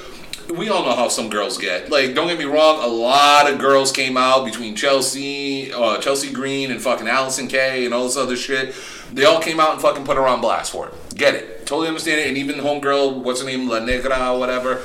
we 0.55 0.69
all 0.69 0.85
know 0.85 0.95
how 0.95 1.07
some 1.07 1.29
girls 1.29 1.57
get. 1.57 1.89
Like, 1.89 2.13
don't 2.13 2.27
get 2.27 2.37
me 2.37 2.45
wrong, 2.45 2.83
a 2.83 2.87
lot 2.87 3.49
of 3.51 3.57
girls 3.57 3.91
came 3.91 4.17
out 4.17 4.45
between 4.45 4.75
Chelsea, 4.75 5.73
uh, 5.73 5.97
Chelsea 5.97 6.31
Green, 6.31 6.69
and 6.69 6.79
fucking 6.79 7.07
Allysin 7.07 7.49
Kay 7.49 7.85
and 7.85 7.93
all 7.93 8.03
this 8.03 8.17
other 8.17 8.35
shit. 8.35 8.75
They 9.15 9.23
all 9.23 9.39
came 9.39 9.61
out 9.61 9.71
and 9.71 9.81
fucking 9.81 10.03
put 10.03 10.17
her 10.17 10.27
on 10.27 10.41
blast 10.41 10.73
for 10.73 10.89
it. 10.89 10.93
Get 11.15 11.35
it? 11.35 11.65
Totally 11.65 11.87
understand 11.87 12.19
it. 12.19 12.27
And 12.27 12.37
even 12.37 12.55
homegirl, 12.55 13.23
what's 13.23 13.39
her 13.39 13.47
name, 13.47 13.69
La 13.69 13.79
Negra, 13.79 14.33
or 14.33 14.37
whatever. 14.37 14.81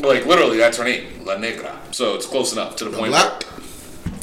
Like 0.00 0.26
literally, 0.26 0.58
that's 0.58 0.76
her 0.76 0.84
name, 0.84 1.24
La 1.24 1.38
Negra. 1.38 1.78
So 1.90 2.14
it's 2.14 2.26
close 2.26 2.52
enough 2.52 2.76
to 2.76 2.84
the 2.84 2.96
point. 2.96 3.12
Black. 3.12 3.42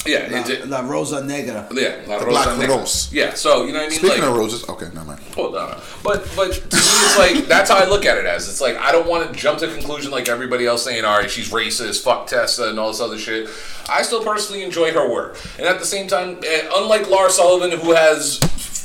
yeah, 0.06 0.28
La, 0.30 0.46
it. 0.46 0.68
La 0.68 0.80
Rosa 0.80 1.24
Negra. 1.24 1.66
Yeah, 1.72 2.02
La 2.06 2.20
The 2.20 2.26
Rosa 2.26 2.44
Black 2.44 2.58
Negra. 2.58 2.76
Rose. 2.76 3.12
Yeah, 3.12 3.34
so 3.34 3.64
you 3.64 3.72
know 3.72 3.80
what 3.80 3.86
I 3.86 3.88
mean. 3.88 3.98
Speaking 3.98 4.20
like, 4.20 4.30
of 4.30 4.36
roses, 4.36 4.68
okay, 4.68 4.86
never 4.94 5.04
mind. 5.06 5.20
Hold 5.34 5.56
on. 5.56 5.80
But 6.04 6.30
but 6.36 6.52
to 6.52 6.60
me 6.60 6.68
it's 6.72 7.18
like 7.18 7.46
that's 7.48 7.68
how 7.68 7.78
I 7.78 7.88
look 7.88 8.06
at 8.06 8.16
it 8.16 8.26
as. 8.26 8.48
It's 8.48 8.60
like 8.60 8.76
I 8.76 8.92
don't 8.92 9.08
want 9.08 9.28
to 9.28 9.36
jump 9.36 9.58
to 9.58 9.68
a 9.68 9.74
conclusion 9.74 10.12
like 10.12 10.28
everybody 10.28 10.66
else 10.66 10.84
saying, 10.84 11.04
all 11.04 11.18
right, 11.18 11.28
she's 11.28 11.50
racist, 11.50 12.04
fuck 12.04 12.28
Tessa 12.28 12.68
and 12.68 12.78
all 12.78 12.92
this 12.92 13.00
other 13.00 13.18
shit. 13.18 13.48
I 13.88 14.02
still 14.02 14.22
personally 14.22 14.62
enjoy 14.62 14.92
her 14.92 15.10
work. 15.10 15.36
And 15.58 15.66
at 15.66 15.80
the 15.80 15.86
same 15.86 16.06
time, 16.06 16.38
eh, 16.46 16.68
unlike 16.72 17.10
Lars 17.10 17.34
Sullivan 17.34 17.76
who 17.76 17.92
has 17.92 18.40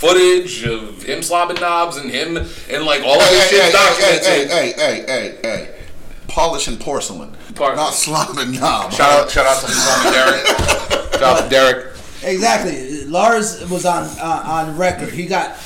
footage 0.08 0.64
of 0.66 1.02
him 1.04 1.20
slobbing 1.20 1.60
knobs 1.62 1.98
and 1.98 2.10
him 2.10 2.38
and 2.38 2.84
like 2.86 3.02
all 3.04 3.20
of 3.20 3.28
Hey, 3.28 3.36
his 3.36 3.44
hey, 3.44 3.50
shit 3.50 3.64
hey, 3.64 3.72
documented. 3.72 4.24
hey, 4.26 4.48
hey, 4.48 5.06
hey, 5.06 5.06
hey, 5.08 5.38
hey. 5.42 5.76
Polishing 6.28 6.78
porcelain, 6.78 7.36
Par- 7.56 7.76
not 7.76 7.94
slobbing 7.94 8.60
knobs. 8.60 8.96
Shout 8.96 9.12
out 9.26 9.30
shout 9.32 9.46
out 9.46 9.62
to 9.62 9.68
his 9.68 9.76
homie 9.78 10.12
Derek. 10.14 11.14
shout 11.14 11.24
out 11.24 11.44
to 11.44 11.50
Derek. 11.50 11.96
Exactly. 12.24 13.06
Lars 13.06 13.70
was 13.70 13.86
on 13.86 14.04
uh, 14.20 14.44
on 14.46 14.78
record. 14.78 15.10
He 15.14 15.26
got. 15.26 15.58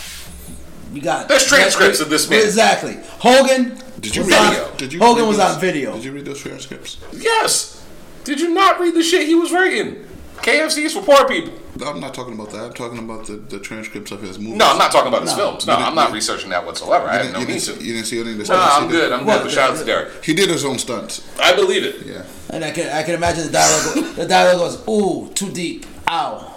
You 0.94 1.02
got. 1.02 1.28
There's 1.28 1.46
transcripts 1.46 2.00
of 2.00 2.10
this 2.10 2.30
man. 2.30 2.42
Exactly. 2.44 2.98
Hogan. 3.20 3.78
Did 4.00 4.16
you 4.16 4.24
read? 4.24 4.34
on- 4.60 4.78
Did 4.78 4.92
you 4.94 5.00
Hogan 5.00 5.24
read 5.24 5.28
was 5.30 5.38
those- 5.38 5.56
on 5.56 5.62
video. 5.62 5.94
Did 5.96 6.04
you 6.06 6.12
read 6.14 6.26
those 6.26 6.40
transcripts? 6.42 6.98
Yes. 7.14 7.86
Did 8.24 8.40
you 8.42 8.54
not 8.54 8.80
read 8.80 8.94
the 8.96 9.04
shit 9.04 9.28
he 9.28 9.36
was 9.36 9.52
writing? 9.52 10.04
KFC 10.42 10.86
is 10.86 10.94
for 10.94 11.02
poor 11.02 11.28
people. 11.28 11.54
I'm 11.86 12.00
not 12.00 12.14
talking 12.14 12.34
about 12.34 12.52
that. 12.52 12.64
I'm 12.66 12.74
talking 12.74 13.00
about 13.00 13.28
the, 13.28 13.34
the 13.36 13.60
transcripts 13.60 14.12
of 14.12 14.22
his 14.22 14.40
movies. 14.40 14.58
No, 14.58 14.68
I'm 14.72 14.78
not 14.78 14.92
talking 14.92 15.10
about 15.10 15.22
his 15.24 15.32
No. 15.32 15.38
films. 15.38 15.68
No, 15.68 15.74
I'm 15.74 15.94
not 15.96 16.12
researching 16.12 16.50
that 16.52 16.66
whatsoever. 16.66 17.06
I 17.08 17.14
have 17.18 17.22
didn't, 17.24 17.34
no 17.34 17.40
you, 17.42 17.48
need 17.48 17.60
to. 17.62 17.74
you 17.84 17.94
didn't 17.94 18.06
see 18.06 18.20
any 18.22 18.32
of 18.32 18.38
the 18.38 18.44
No, 18.46 18.60
I'm 18.60 18.84
he 18.84 18.88
did? 18.90 18.94
good. 18.94 19.12
I'm 19.14 19.26
Well, 19.26 19.44
good. 19.44 19.52
Shout 19.52 19.72
out 19.72 19.78
to 19.78 19.86
Derek. 19.86 20.24
He 20.24 20.34
did 20.34 20.50
his 20.50 20.64
own 20.64 20.78
stunts. 20.80 21.28
I 21.40 21.54
believe 21.56 21.84
it. 21.84 22.06
Yeah. 22.06 22.24
And 22.50 22.64
I 22.64 22.72
can 22.72 22.88
I 22.90 23.04
can 23.04 23.16
imagine 23.16 23.46
the 23.48 23.52
dialogue. 23.52 24.16
the 24.16 24.26
dialogue 24.26 24.58
goes, 24.60 24.88
"Ooh, 24.88 25.30
too 25.34 25.52
deep. 25.52 25.86
Ow." 26.08 26.54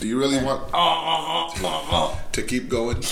Do 0.00 0.06
you 0.08 0.18
really 0.18 0.42
want 0.42 0.62
Uh, 0.72 0.76
uh, 0.78 1.46
uh, 1.62 1.82
uh 1.90 2.16
to 2.32 2.42
keep 2.42 2.68
going 2.68 3.02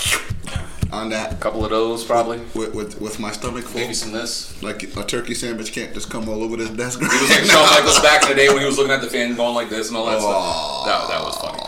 on 0.91 1.09
that. 1.09 1.33
A 1.33 1.35
couple 1.37 1.63
of 1.63 1.69
those, 1.71 2.03
probably. 2.03 2.39
with 2.55 2.73
with, 2.73 3.01
with 3.01 3.19
my 3.19 3.31
stomach 3.31 3.65
full? 3.65 3.81
Maybe 3.81 3.93
some 3.93 4.11
this. 4.11 4.61
Like 4.63 4.83
a 4.83 5.03
turkey 5.03 5.33
sandwich 5.33 5.71
can't 5.73 5.93
just 5.93 6.09
come 6.09 6.27
all 6.29 6.43
over 6.43 6.57
this 6.57 6.69
desk. 6.69 6.99
He 6.99 7.05
was 7.05 7.29
like 7.29 7.45
Shawn 7.45 7.69
Michaels 7.69 7.99
back 8.01 8.23
in 8.23 8.29
the 8.29 8.35
day 8.35 8.49
when 8.49 8.59
he 8.59 8.65
was 8.65 8.77
looking 8.77 8.93
at 8.93 9.01
the 9.01 9.07
fan 9.09 9.35
going 9.35 9.55
like 9.55 9.69
this 9.69 9.89
and 9.89 9.97
all 9.97 10.05
that 10.07 10.17
Oh. 10.19 10.85
stuff. 10.85 11.09
That, 11.09 11.17
that 11.17 11.23
was 11.25 11.35
funny. 11.37 11.61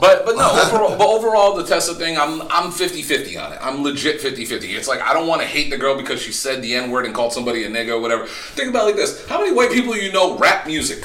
But 0.00 0.26
but 0.26 0.34
no, 0.34 0.50
overall, 0.50 0.98
but 0.98 1.06
overall 1.08 1.54
the 1.56 1.62
Tessa 1.64 1.94
thing, 1.94 2.18
I'm 2.18 2.42
I'm 2.50 2.72
50-50 2.72 3.40
on 3.44 3.52
it. 3.52 3.58
I'm 3.62 3.84
legit 3.84 4.20
50-50. 4.20 4.76
It's 4.76 4.88
like 4.88 5.00
I 5.00 5.12
don't 5.12 5.28
want 5.28 5.42
to 5.42 5.46
hate 5.46 5.70
the 5.70 5.78
girl 5.78 5.96
because 5.96 6.20
she 6.20 6.32
said 6.32 6.60
the 6.60 6.74
N-word 6.74 7.06
and 7.06 7.14
called 7.14 7.32
somebody 7.32 7.62
a 7.64 7.70
nigga 7.70 7.90
or 7.90 8.00
whatever. 8.00 8.26
Think 8.26 8.70
about 8.70 8.82
it 8.82 8.86
like 8.86 8.96
this. 8.96 9.24
How 9.28 9.38
many 9.40 9.52
white 9.54 9.70
people 9.70 9.96
you 9.96 10.10
know 10.10 10.36
rap 10.38 10.66
music? 10.66 11.04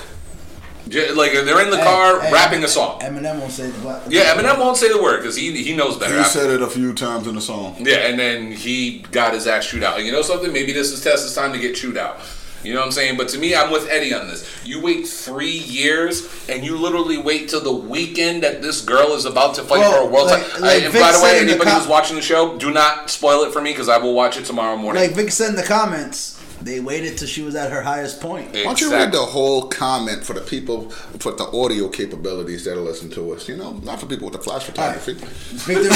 J- 0.89 1.12
Like 1.12 1.32
they're 1.34 1.62
in 1.62 1.70
the 1.70 1.77
car 1.77 2.20
Hey, 2.20 2.27
hey, 2.27 2.34
rapping 2.34 2.63
a 2.63 2.67
song. 2.67 3.00
Eminem 3.01 3.39
won't 3.39 3.51
say 3.51 3.70
the 3.70 3.79
black. 3.79 4.03
Yeah, 4.10 4.34
Eminem 4.34 4.60
won't 4.60 4.77
say 4.77 4.89
the 4.91 5.01
word 5.01 5.17
because 5.17 5.36
he 5.36 5.51
he 5.63 5.75
knows 5.75 5.98
better. 5.98 6.17
He 6.17 6.24
said 6.24 6.50
it 6.50 6.62
a 6.62 6.67
few 6.67 6.94
times 6.94 7.27
in 7.27 7.36
the 7.36 7.41
song. 7.41 7.75
Yeah, 7.79 8.08
and 8.08 8.20
then 8.20 8.51
he 8.51 9.00
got 9.12 9.34
his 9.34 9.48
ass 9.48 9.67
chewed 9.67 9.84
out. 9.84 10.03
You 10.03 10.12
know 10.12 10.22
something? 10.22 10.51
Maybe 10.53 10.74
this 10.74 10.91
is 10.91 11.03
Tessa's 11.03 11.34
time 11.36 11.53
to 11.53 11.60
get 11.60 11.75
chewed 11.75 11.98
out. 11.98 12.20
You 12.63 12.74
know 12.74 12.79
what 12.79 12.88
I'm 12.88 12.91
saying? 12.91 13.17
But 13.17 13.29
to 13.29 13.38
me, 13.38 13.56
I'm 13.56 13.72
with 13.72 13.88
Eddie 13.88 14.13
on 14.15 14.27
this. 14.27 14.44
You 14.65 14.82
wait 14.82 15.08
three 15.08 15.51
years, 15.51 16.27
and 16.50 16.65
you 16.65 16.75
literally 16.75 17.17
wait 17.17 17.50
till 17.50 17.62
the 17.62 17.72
weekend 17.72 18.41
that 18.44 18.62
this 18.63 18.82
girl 18.82 19.13
is 19.13 19.25
about 19.25 19.56
to 19.56 19.63
fight 19.63 19.79
Well, 19.79 19.91
for 19.91 20.10
a 20.10 20.12
world 20.12 20.27
like- 20.32 20.44
title. 20.44 20.62
like 20.62 20.84
and 20.84 20.91
Vic 20.91 21.01
by 21.01 21.12
the 21.12 21.20
way, 21.20 21.29
said 21.34 21.41
in 21.41 21.46
the 21.48 21.51
anybody 21.53 21.70
com- 21.70 21.79
who's 21.82 21.88
watching 21.88 22.15
the 22.15 22.22
show, 22.22 22.58
do 22.58 22.72
not 22.72 23.12
spoil 23.12 23.44
it 23.44 23.53
for 23.53 23.62
me 23.62 23.72
because 23.72 23.88
I 23.88 23.98
will 24.00 24.15
watch 24.15 24.38
it 24.38 24.46
tomorrow 24.46 24.75
morning. 24.75 25.01
Like 25.03 25.12
Vic 25.15 25.32
said 25.32 25.51
in 25.51 25.56
the 25.56 25.63
comments, 25.63 26.37
they 26.68 26.80
waited 26.80 27.18
till 27.18 27.28
she 27.28 27.42
was 27.42 27.56
at 27.56 27.72
her 27.72 27.82
highest 27.82 28.20
point. 28.22 28.54
Why 28.54 28.64
don't 28.64 28.82
you 28.82 28.92
read 28.92 29.12
the 29.12 29.26
whole 29.26 29.68
comment 29.70 30.24
for 30.24 30.34
the 30.34 30.42
people 30.42 30.90
for 31.20 31.32
the 31.32 31.46
audio 31.46 31.88
capabilities 31.90 32.66
that 32.66 32.78
are 32.78 32.82
listening 32.82 33.12
to 33.14 33.32
us? 33.34 33.48
You 33.48 33.56
know, 33.58 33.74
not 33.84 34.00
for 34.00 34.06
people 34.06 34.30
with 34.30 34.38
the 34.38 34.44
flash 34.44 34.64
photography. 34.66 35.14
Victor 35.18 35.90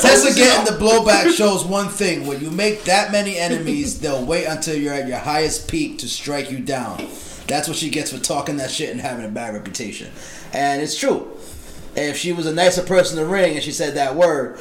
Tessa 0.00 0.34
getting 0.34 0.64
the 0.64 0.78
blowback 0.82 1.32
shows 1.32 1.64
one 1.64 1.88
thing: 1.88 2.26
when 2.26 2.40
you 2.40 2.50
make 2.50 2.84
that 2.84 3.12
many 3.12 3.36
enemies, 3.36 4.00
they'll 4.00 4.24
wait 4.24 4.46
until 4.46 4.76
you're 4.76 4.94
at 4.94 5.08
your 5.08 5.18
highest 5.18 5.68
peak 5.68 5.98
to 5.98 6.08
strike 6.08 6.50
you 6.50 6.58
down. 6.58 7.06
That's 7.46 7.66
what 7.68 7.76
she 7.76 7.90
gets 7.90 8.12
for 8.12 8.18
talking 8.22 8.58
that 8.58 8.70
shit 8.70 8.90
and 8.90 9.00
having 9.00 9.24
a 9.24 9.28
bad 9.28 9.54
reputation. 9.54 10.10
And 10.52 10.80
it's 10.80 10.96
true. 10.96 11.36
If 11.96 12.16
she 12.16 12.32
was 12.32 12.46
a 12.46 12.54
nicer 12.54 12.82
person 12.82 13.18
in 13.18 13.24
the 13.24 13.30
ring 13.30 13.54
and 13.54 13.62
she 13.64 13.72
said 13.72 13.94
that 13.94 14.14
word, 14.14 14.60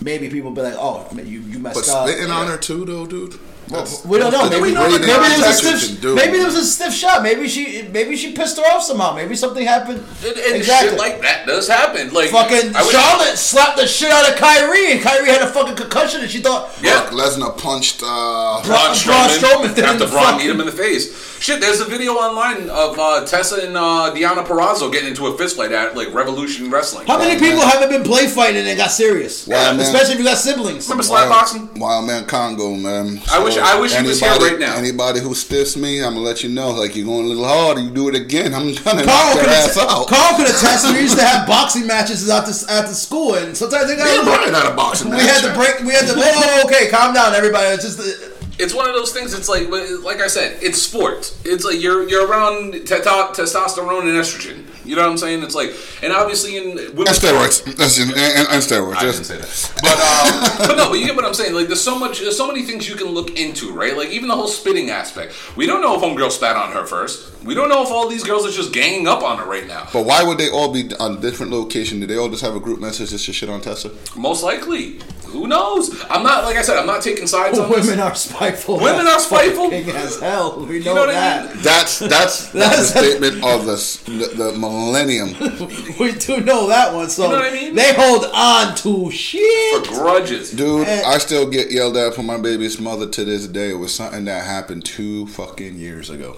maybe 0.00 0.28
people 0.28 0.50
would 0.50 0.56
be 0.56 0.62
like, 0.62 0.74
"Oh, 0.76 1.06
you 1.14 1.40
you 1.40 1.58
But 1.60 1.76
messed 1.76 1.90
up." 1.90 2.08
spitting 2.08 2.30
on 2.30 2.48
her 2.48 2.56
too, 2.56 2.84
though, 2.84 3.06
dude. 3.06 3.38
That's- 3.68 4.04
We 4.04 4.18
don't 4.18 4.30
know. 4.32 4.48
that's 4.48 4.60
Maybe, 4.60 4.74
the 4.74 4.80
maybe, 4.80 4.98
degrading 4.98 5.40
there 5.40 5.48
was 5.48 5.64
a 5.64 5.78
stiff. 5.78 6.00
do. 6.00 6.14
Maybe 6.14 6.32
there 6.38 6.46
was 6.46 6.56
a 6.56 6.64
stiff 6.64 6.92
shot. 6.94 7.22
Maybe 7.22 7.48
she. 7.48 7.88
Maybe 7.92 8.16
she 8.16 8.32
pissed 8.32 8.56
her 8.58 8.62
off 8.64 8.82
somehow. 8.82 9.14
Maybe 9.14 9.34
something 9.36 9.64
happened. 9.66 10.04
And, 10.24 10.36
and 10.38 10.64
shit 10.64 10.98
like 10.98 11.20
that 11.22 11.46
does 11.46 11.68
happen. 11.68 12.12
Like 12.12 12.30
Fucking 12.30 12.74
I 12.76 12.82
wish- 12.82 12.92
Charlotte 12.92 13.36
slapped 13.38 13.78
the 13.78 13.86
shit 13.86 14.10
out 14.10 14.28
of 14.28 14.36
Kairi, 14.36 14.92
and 14.92 15.00
Kairi 15.00 15.26
had 15.26 15.42
a 15.42 15.48
fucking 15.48 15.76
concussion, 15.76 16.20
and 16.22 16.30
she 16.30 16.40
thought, 16.40 16.70
Yeah. 16.82 17.08
Lesnar 17.12 17.56
punched. 17.58 18.02
Uh, 18.02 18.60
Braun 18.64 18.64
Braun 18.64 18.94
Strowman 18.94 19.38
Strowman, 19.38 19.74
did 19.74 19.78
in 19.78 19.84
after 19.84 19.98
the 20.04 20.10
Braun 20.10 20.24
fucking- 20.24 20.38
beat 20.46 20.50
him 20.50 20.60
in 20.60 20.66
the 20.66 20.72
face. 20.72 21.32
Shit, 21.40 21.60
there's 21.60 21.80
a 21.80 21.84
video 21.84 22.12
online 22.14 22.70
of 22.70 22.98
uh, 22.98 23.24
Tessa 23.26 23.56
and 23.66 23.76
uh, 23.76 24.10
Diana 24.14 24.42
Perrazzo 24.44 24.90
getting 24.90 25.08
into 25.10 25.26
a 25.26 25.32
fistfight 25.36 25.72
at 25.72 25.94
like 25.94 26.14
Revolution 26.14 26.70
Wrestling. 26.70 27.06
How 27.06 27.18
many 27.18 27.32
Wild 27.32 27.40
people 27.42 27.58
man. 27.58 27.68
haven't 27.68 27.88
been 27.90 28.02
play 28.02 28.28
fighting 28.28 28.66
and 28.66 28.78
got 28.78 28.90
serious? 28.90 29.46
Wild 29.46 29.76
man. 29.76 29.84
Especially 29.84 30.14
if 30.14 30.18
you 30.20 30.24
got 30.24 30.38
siblings. 30.38 30.86
Remember 30.88 31.02
slap 31.02 31.28
boxing? 31.28 31.68
Wild 31.76 32.06
Man 32.06 32.24
Congo, 32.24 32.74
man. 32.76 33.20
I 33.30 33.40
wish- 33.44 33.53
I 33.58 33.78
wish 33.80 33.94
he 33.94 34.06
was 34.06 34.20
here 34.20 34.30
right 34.36 34.58
now. 34.58 34.76
Anybody 34.76 35.20
who 35.20 35.34
stiffs 35.34 35.76
me, 35.76 36.02
I'm 36.02 36.14
gonna 36.14 36.24
let 36.24 36.42
you 36.42 36.50
know. 36.50 36.70
Like 36.70 36.96
you're 36.96 37.06
going 37.06 37.24
a 37.26 37.28
little 37.28 37.44
hard, 37.44 37.78
you 37.78 37.90
do 37.90 38.08
it 38.08 38.14
again. 38.14 38.54
I'm 38.54 38.74
gonna 38.74 38.80
Carl 38.82 38.96
knock 39.04 39.34
your 39.34 39.44
could, 39.44 39.52
ass 39.52 39.76
att- 39.76 39.88
out. 39.90 40.08
Carl 40.08 40.36
could 40.36 40.48
attest. 40.48 40.92
We 40.92 41.00
used 41.00 41.18
to 41.18 41.24
have 41.24 41.46
boxing 41.46 41.86
matches 41.86 42.28
after 42.28 42.52
after 42.70 42.94
school, 42.94 43.34
and 43.34 43.56
sometimes 43.56 43.88
they 43.88 43.96
We 43.96 44.02
ain't 44.10 44.26
running 44.26 44.54
out 44.54 44.66
of 44.66 44.76
boxing 44.76 45.10
We 45.10 45.16
match. 45.16 45.30
had 45.30 45.52
to 45.52 45.54
break. 45.58 45.80
We 45.80 45.92
had 45.94 46.06
to. 46.08 46.14
Whoa, 46.18 46.62
okay, 46.66 46.88
calm 46.90 47.14
down, 47.14 47.34
everybody. 47.34 47.66
It's 47.74 47.84
just. 47.84 48.00
uh, 48.00 48.30
It's 48.56 48.72
one 48.72 48.88
of 48.88 48.94
those 48.94 49.12
things. 49.12 49.34
It's 49.34 49.48
like, 49.48 49.68
like 50.04 50.20
I 50.20 50.28
said, 50.28 50.58
it's 50.62 50.80
sports. 50.80 51.36
It's 51.44 51.64
like 51.64 51.80
you're 51.82 52.08
you're 52.08 52.26
around 52.28 52.74
testo- 52.86 53.34
testosterone 53.34 54.02
and 54.06 54.16
estrogen. 54.22 54.62
You 54.84 54.96
know 54.96 55.02
what 55.02 55.10
I'm 55.10 55.18
saying? 55.18 55.42
It's 55.42 55.54
like, 55.54 55.74
and 56.02 56.12
obviously 56.12 56.56
in 56.56 56.74
women's 56.94 57.22
And 57.22 57.36
steroids. 57.36 57.64
That's 57.76 57.98
and, 57.98 58.10
and, 58.10 58.48
and 58.48 58.62
steroids. 58.62 58.96
I 58.96 59.00
Just- 59.02 59.28
didn't 59.30 59.44
say 59.44 59.70
that. 59.72 59.80
But 59.82 59.98
um, 59.98 60.68
but 60.68 60.76
no, 60.76 60.90
but 60.90 60.98
you 60.98 61.06
get 61.06 61.16
what 61.16 61.24
I'm 61.24 61.34
saying. 61.34 61.54
Like 61.54 61.66
there's 61.68 61.80
so 61.80 61.98
much 61.98 62.20
there's 62.20 62.36
so 62.36 62.46
many 62.46 62.62
things 62.62 62.88
you 62.88 62.94
can 62.96 63.08
look 63.08 63.38
into, 63.38 63.72
right? 63.72 63.96
Like 63.96 64.10
even 64.10 64.28
the 64.28 64.34
whole 64.36 64.48
spitting 64.48 64.90
aspect. 64.90 65.34
We 65.56 65.66
don't 65.66 65.80
know 65.80 65.94
if 65.96 66.02
homegirl 66.02 66.30
spat 66.32 66.56
on 66.56 66.72
her 66.72 66.84
first. 66.86 67.42
We 67.44 67.54
don't 67.54 67.68
know 67.68 67.82
if 67.82 67.90
all 67.90 68.08
these 68.08 68.24
girls 68.24 68.46
are 68.46 68.50
just 68.52 68.72
ganging 68.72 69.06
up 69.06 69.22
on 69.22 69.38
her 69.38 69.44
right 69.44 69.66
now. 69.66 69.86
But 69.92 70.04
why 70.06 70.22
would 70.22 70.38
they 70.38 70.48
all 70.50 70.72
be 70.72 70.90
on 70.98 71.20
different 71.20 71.52
location? 71.52 72.00
Did 72.00 72.08
they 72.08 72.16
all 72.16 72.30
just 72.30 72.42
have 72.42 72.56
a 72.56 72.60
group 72.60 72.80
message 72.80 73.10
just 73.10 73.26
to 73.26 73.32
shit 73.34 73.48
on 73.50 73.60
Tessa? 73.60 73.90
Most 74.16 74.42
likely. 74.42 75.00
Who 75.26 75.48
knows? 75.48 75.90
I'm 76.08 76.22
not 76.22 76.44
like 76.44 76.56
I 76.56 76.62
said, 76.62 76.78
I'm 76.78 76.86
not 76.86 77.02
taking 77.02 77.26
sides 77.26 77.58
on 77.58 77.68
Women 77.68 77.86
this. 77.86 77.98
are 77.98 78.14
spiteful. 78.14 78.78
Women 78.78 79.06
are 79.08 79.18
spiteful? 79.18 79.68
Fucking 79.68 79.90
as 79.90 80.20
hell. 80.20 80.64
We 80.64 80.78
know, 80.78 80.94
know 80.94 81.00
what 81.00 81.08
I 81.10 81.12
that. 81.14 81.54
mean? 81.54 81.62
That's 81.64 81.98
that's 81.98 82.48
that's 82.52 82.92
the 82.92 83.00
statement 83.00 83.44
of 83.44 83.66
the, 83.66 83.76
the 84.12 84.44
the 84.52 84.52
millennium. 84.74 85.34
We 86.00 86.12
do 86.12 86.40
know 86.40 86.66
that 86.68 86.92
one. 86.94 87.08
So 87.08 87.24
You 87.24 87.30
know 87.32 87.38
what 87.38 87.52
I 87.52 87.54
mean? 87.54 87.74
they 87.74 87.94
hold 87.94 88.24
on 88.34 88.74
to 88.76 89.10
shit. 89.10 89.86
For 89.86 89.92
grudges. 89.94 90.50
Dude, 90.50 90.86
Eh. 90.88 91.02
I 91.06 91.18
still 91.18 91.48
get 91.48 91.70
yelled 91.70 91.96
at 91.96 92.14
for 92.14 92.22
my 92.22 92.36
baby's 92.38 92.80
mother 92.80 93.08
to 93.08 93.24
this 93.24 93.46
day. 93.46 93.70
It 93.70 93.78
was 93.78 93.94
something 93.94 94.24
that 94.24 94.44
happened 94.44 94.84
two 94.84 95.26
fucking 95.28 95.76
years 95.76 96.10
ago. 96.10 96.36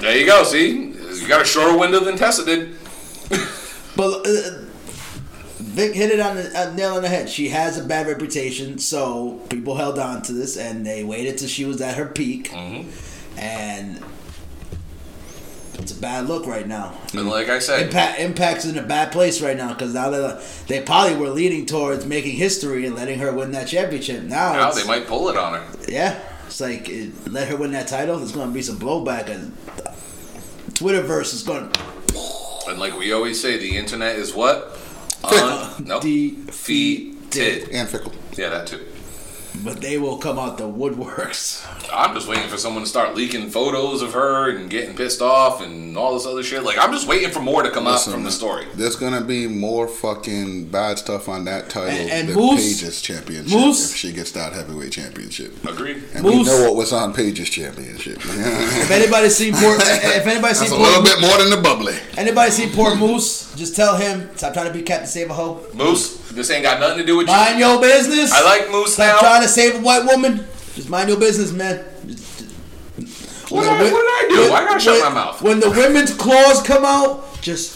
There 0.00 0.16
you 0.16 0.26
go, 0.26 0.42
see? 0.44 0.70
You 0.70 1.28
got 1.28 1.42
a 1.42 1.44
shorter 1.44 1.76
window 1.78 2.00
than 2.00 2.16
Tessa 2.16 2.44
did. 2.44 2.76
But 3.96 4.26
uh, 4.26 4.62
Vic 5.58 5.94
hit 5.94 6.10
it 6.10 6.20
on 6.20 6.36
the 6.36 6.58
uh, 6.58 6.72
nail 6.74 6.94
on 6.94 7.02
the 7.02 7.08
head. 7.08 7.28
She 7.28 7.48
has 7.50 7.76
a 7.78 7.84
bad 7.84 8.06
reputation, 8.06 8.78
so 8.78 9.40
people 9.50 9.76
held 9.76 9.98
on 9.98 10.22
to 10.22 10.32
this, 10.32 10.56
and 10.56 10.86
they 10.86 11.04
waited 11.04 11.38
till 11.38 11.48
she 11.48 11.64
was 11.64 11.80
at 11.80 11.96
her 11.96 12.06
peak, 12.06 12.48
Mm-hmm. 12.50 13.38
and 13.38 14.02
it's 15.80 15.92
a 15.96 16.00
bad 16.00 16.28
look 16.28 16.46
right 16.46 16.66
now. 16.66 16.94
And 17.14 17.28
like 17.28 17.48
I 17.48 17.58
said, 17.58 17.82
Impact 17.86 18.20
Impact's 18.20 18.64
in 18.66 18.76
a 18.78 18.82
bad 18.82 19.12
place 19.12 19.40
right 19.40 19.56
now 19.56 19.72
because 19.72 19.94
now 19.94 20.10
they 20.10 20.44
they 20.66 20.80
probably 20.82 21.16
were 21.16 21.30
leading 21.30 21.66
towards 21.66 22.04
making 22.06 22.36
history 22.36 22.86
and 22.86 22.94
letting 22.94 23.18
her 23.18 23.32
win 23.32 23.52
that 23.52 23.68
championship. 23.68 24.22
Now, 24.24 24.52
now 24.52 24.70
they 24.72 24.84
might 24.86 25.06
pull 25.06 25.28
it 25.28 25.36
on 25.36 25.54
her. 25.54 25.66
yeah, 25.88 26.20
it's 26.46 26.60
like 26.60 26.88
it, 26.88 27.30
let 27.30 27.48
her 27.48 27.56
win 27.56 27.72
that 27.72 27.88
title. 27.88 28.18
There's 28.18 28.32
going 28.32 28.48
to 28.48 28.54
be 28.54 28.62
some 28.62 28.78
blowback, 28.78 29.28
and 29.28 29.56
Twitterverse 30.74 31.34
is 31.34 31.42
going 31.42 31.70
to 31.70 31.80
And 32.68 32.78
like 32.78 32.98
we 32.98 33.12
always 33.12 33.40
say, 33.40 33.58
the 33.58 33.76
internet 33.76 34.16
is 34.16 34.34
what? 34.34 34.78
Uh, 35.24 35.74
Un- 35.78 35.84
nope. 35.86 36.02
defeated. 36.02 37.68
And 37.70 37.88
fickle. 37.88 38.12
Yeah, 38.36 38.50
that 38.50 38.66
too. 38.66 38.86
But 39.64 39.80
they 39.80 39.98
will 39.98 40.16
come 40.18 40.38
out 40.38 40.58
the 40.58 40.64
woodworks. 40.68 41.66
I'm 41.92 42.14
just 42.14 42.28
waiting 42.28 42.48
for 42.48 42.56
someone 42.56 42.82
to 42.84 42.88
start 42.88 43.14
leaking 43.14 43.50
photos 43.50 44.00
of 44.00 44.12
her 44.14 44.50
and 44.50 44.70
getting 44.70 44.96
pissed 44.96 45.20
off 45.20 45.60
and 45.60 45.96
all 45.96 46.14
this 46.14 46.24
other 46.26 46.42
shit. 46.42 46.62
Like 46.62 46.78
I'm 46.78 46.92
just 46.92 47.06
waiting 47.08 47.30
for 47.30 47.40
more 47.40 47.62
to 47.62 47.70
come 47.70 47.84
Listen, 47.84 48.12
out 48.12 48.14
from 48.14 48.24
the 48.24 48.30
story. 48.30 48.66
There's 48.74 48.96
gonna 48.96 49.20
be 49.22 49.46
more 49.48 49.88
fucking 49.88 50.66
bad 50.66 50.98
stuff 50.98 51.28
on 51.28 51.44
that 51.46 51.68
title 51.68 51.90
And- 51.90 52.10
and 52.10 52.28
than 52.28 52.36
Moose- 52.36 52.80
Paige's 52.80 53.02
championship 53.02 53.52
Moose- 53.58 53.90
if 53.90 53.96
she 53.96 54.12
gets 54.12 54.30
that 54.32 54.52
heavyweight 54.52 54.92
championship. 54.92 55.64
Agreed. 55.66 56.02
And 56.14 56.24
we 56.24 56.36
Moose- 56.36 56.46
know 56.46 56.62
what 56.64 56.76
was 56.76 56.92
on 56.92 57.12
Paige's 57.12 57.50
championship. 57.50 58.18
If 58.80 58.90
anybody's 58.90 59.36
seen 59.36 59.52
poor, 59.54 59.76
if 59.76 60.26
anybody's 60.26 60.58
That's 60.58 60.70
seen 60.70 60.80
a 60.80 60.82
little 60.82 61.02
poor, 61.02 61.12
bit 61.16 61.20
more 61.20 61.38
than 61.38 61.50
the 61.50 61.56
bubbly. 61.58 61.94
anybody 62.16 62.50
seen 62.50 62.70
poor 62.72 62.94
Moose, 62.94 63.52
just 63.56 63.76
tell 63.76 63.96
him 63.96 64.28
stop 64.36 64.52
trying 64.54 64.66
to 64.68 64.72
be 64.72 64.82
Captain 64.82 65.06
Save 65.08 65.30
a 65.30 65.34
Hoe. 65.34 65.60
Moose, 65.74 66.19
this 66.32 66.50
ain't 66.50 66.62
got 66.62 66.80
nothing 66.80 66.98
to 66.98 67.04
do 67.06 67.16
with 67.16 67.28
you. 67.28 67.34
Mind 67.34 67.58
your 67.58 67.80
business. 67.80 68.32
I 68.32 68.42
like 68.42 68.70
Moose 68.70 68.94
Stop 68.94 69.22
now. 69.22 69.28
trying 69.28 69.42
to 69.42 69.48
save 69.48 69.76
a 69.76 69.80
white 69.80 70.04
woman. 70.04 70.46
Just 70.74 70.88
mind 70.88 71.08
your 71.08 71.18
business, 71.18 71.52
man. 71.52 71.84
Just- 72.06 72.42
What 73.50 73.62
did 73.62 73.70
I- 73.72 73.82
what 73.82 73.90
did 73.90 73.92
I 73.92 74.26
do? 74.46 74.52
I 74.52 74.64
gotta 74.64 74.80
shut 74.80 74.94
when- 74.94 75.02
my 75.12 75.24
mouth. 75.24 75.42
When 75.42 75.60
the 75.60 75.70
women's 75.70 76.12
claws 76.14 76.62
come 76.62 76.84
out, 76.84 77.40
just 77.42 77.72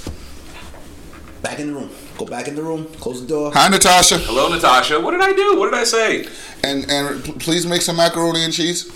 back 1.42 1.58
in 1.58 1.68
the 1.68 1.73
room. 1.75 1.90
Go 2.16 2.26
back 2.26 2.46
in 2.46 2.54
the 2.54 2.62
room. 2.62 2.87
Close 3.00 3.20
the 3.20 3.26
door. 3.26 3.50
Hi, 3.54 3.66
Natasha. 3.68 4.18
Hello, 4.18 4.49
Natasha. 4.49 5.00
What 5.00 5.11
did 5.11 5.20
I 5.20 5.32
do? 5.32 5.58
What 5.58 5.73
did 5.73 5.80
I 5.80 5.84
say? 5.84 6.28
And 6.62 6.88
and 6.88 7.40
please 7.40 7.66
make 7.66 7.82
some 7.82 7.96
macaroni 7.96 8.44
and 8.44 8.52
cheese. 8.52 8.87